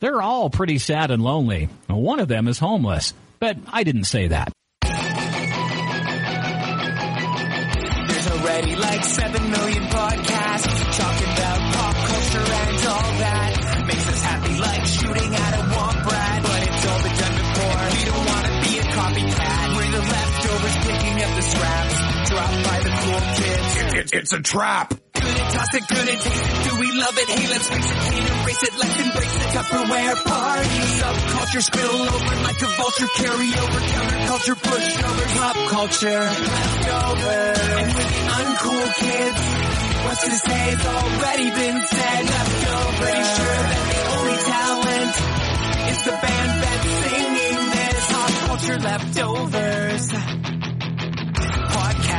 They're 0.00 0.22
all 0.22 0.48
pretty 0.50 0.78
sad 0.78 1.10
and 1.10 1.22
lonely. 1.22 1.68
One 1.88 2.20
of 2.20 2.28
them 2.28 2.46
is 2.48 2.58
homeless, 2.58 3.14
but 3.40 3.56
I 3.66 3.82
didn't 3.84 4.04
say 4.04 4.28
that. 4.28 4.52
There's 8.08 8.30
already 8.30 8.76
like 8.76 9.04
7 9.04 9.50
million 9.50 9.82
podcasts 9.84 10.37
It, 24.12 24.14
it's 24.14 24.32
a 24.32 24.40
trap. 24.40 24.94
Good 25.12 25.24
at 25.24 25.52
toss 25.52 25.74
it, 25.74 25.84
good 25.88 25.98
at 25.98 26.20
taste 26.20 26.26
it. 26.26 26.70
Do 26.70 26.80
we 26.80 26.92
love 26.92 27.18
it? 27.18 27.28
Hey, 27.28 27.48
let's 27.48 27.68
face 27.68 27.90
it. 27.90 27.96
Can't 28.08 28.42
erase 28.42 28.62
it. 28.62 28.72
Let's 28.78 28.96
embrace 29.04 29.32
the 29.32 29.48
Tupperware 29.52 30.24
party. 30.24 30.80
Subculture 30.96 31.62
spill 31.62 31.96
over 32.08 32.36
like 32.42 32.62
a 32.62 32.70
vulture. 32.78 33.08
Carry 33.16 33.50
over 33.52 33.80
counterculture, 33.92 34.56
pushover, 34.64 35.26
pop 35.36 35.56
culture. 35.68 36.20
Leftover. 36.24 37.40
And 37.78 37.88
with 37.92 38.08
the 38.08 38.22
uncool 38.38 38.86
kids, 38.96 39.40
what's 40.04 40.24
to 40.24 40.32
say 40.32 40.62
has 40.72 40.86
already 40.86 41.50
been 41.50 41.78
said. 41.86 42.24
Leftover. 42.24 43.04
Pretty 43.04 43.24
sure 43.36 43.60
that 43.68 43.82
the 43.92 44.00
only 44.16 44.38
talent 44.48 45.14
is 45.92 46.00
the 46.04 46.16
band 46.16 46.52
that's 46.64 46.88
singing 47.04 47.62
this. 47.76 48.00
Pop 48.12 48.32
culture 48.48 48.78
leftovers. 48.78 50.57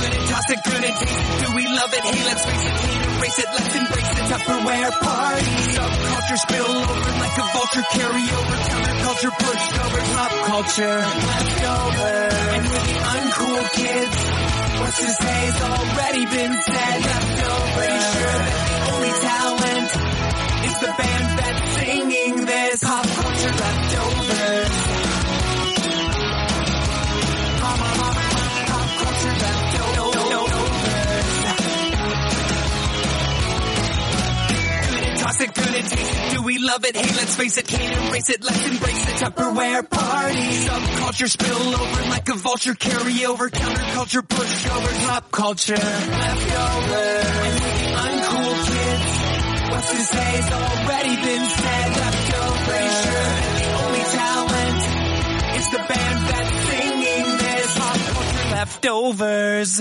Good 0.00 0.12
at 0.14 0.22
toss 0.28 0.50
it, 0.50 0.60
good 0.64 0.84
at 0.84 0.94
taste 0.96 1.18
it. 1.20 1.44
Do 1.44 1.48
we 1.54 1.64
love 1.68 1.92
it? 1.92 2.00
Hey, 2.00 2.24
let's 2.24 2.44
face 2.44 2.64
it, 2.64 2.74
can't 2.80 3.04
erase 3.20 3.38
it. 3.38 3.48
Let's 3.52 3.74
embrace 3.76 4.10
the 4.16 4.24
Tupperware 4.30 4.92
party. 5.00 5.56
Subculture 5.76 6.40
spill 6.40 6.70
over 6.70 7.10
like 7.20 7.36
a 7.36 7.46
vulture. 7.52 7.84
Carry 7.92 8.24
over 8.24 8.56
counterculture, 8.70 9.32
push 9.44 9.64
over 9.80 10.00
pop 10.16 10.32
culture. 10.48 10.98
Leftover. 11.00 12.16
And 12.54 12.64
with 12.70 12.84
the 12.88 12.96
uncool 13.12 13.62
kids, 13.76 14.16
what's 14.80 14.98
to 15.00 15.10
say 15.20 15.38
has 15.50 15.58
already 15.68 16.24
been 16.26 16.54
said. 16.62 16.96
Leftover. 17.04 17.76
Pretty 17.76 18.00
sure 18.00 18.36
that 18.40 18.56
the 18.70 18.78
only 18.92 19.12
talent 19.20 19.90
is 20.64 20.76
the 20.80 20.92
band 20.96 21.28
that's 21.38 21.64
singing 21.76 22.34
this. 22.46 22.80
Pop 22.84 23.06
culture 23.06 23.54
leftovers. 23.60 24.74
Pop, 27.60 27.78
pop, 27.78 28.19
It, 35.40 35.54
good 35.54 35.64
taste 35.64 35.94
it? 35.94 36.36
Do 36.36 36.42
we 36.42 36.58
love 36.58 36.84
it? 36.84 36.94
Hey, 36.94 37.16
let's 37.16 37.34
face 37.36 37.56
it, 37.56 37.66
can't 37.66 38.08
erase 38.08 38.28
it. 38.28 38.44
Let's 38.44 38.68
embrace 38.68 39.04
the 39.06 39.12
Tupperware 39.24 39.88
party. 39.88 40.36
Subculture 40.36 41.28
spill 41.30 41.74
over 41.80 42.02
like 42.10 42.28
a 42.28 42.34
vulture, 42.34 42.74
carry 42.74 43.24
over 43.24 43.48
counterculture, 43.48 44.20
pushover, 44.20 45.06
pop 45.06 45.30
culture, 45.30 45.76
leftovers. 45.76 47.60
Uncool 48.04 48.54
kids, 48.66 49.70
what's 49.70 49.90
to 49.90 49.96
say 49.96 50.30
has 50.36 50.52
already 50.52 51.16
been 51.16 51.48
said. 51.48 51.96
Leftovers, 51.96 52.96
sure. 53.00 53.40
The 53.56 53.72
only 53.80 54.04
talent 54.12 54.82
is 55.56 55.66
the 55.70 55.78
band 55.88 56.28
that's 56.28 56.52
singing 56.68 57.26
this 57.38 57.78
pop 57.78 57.96
culture 57.96 58.50
leftovers. 58.54 59.80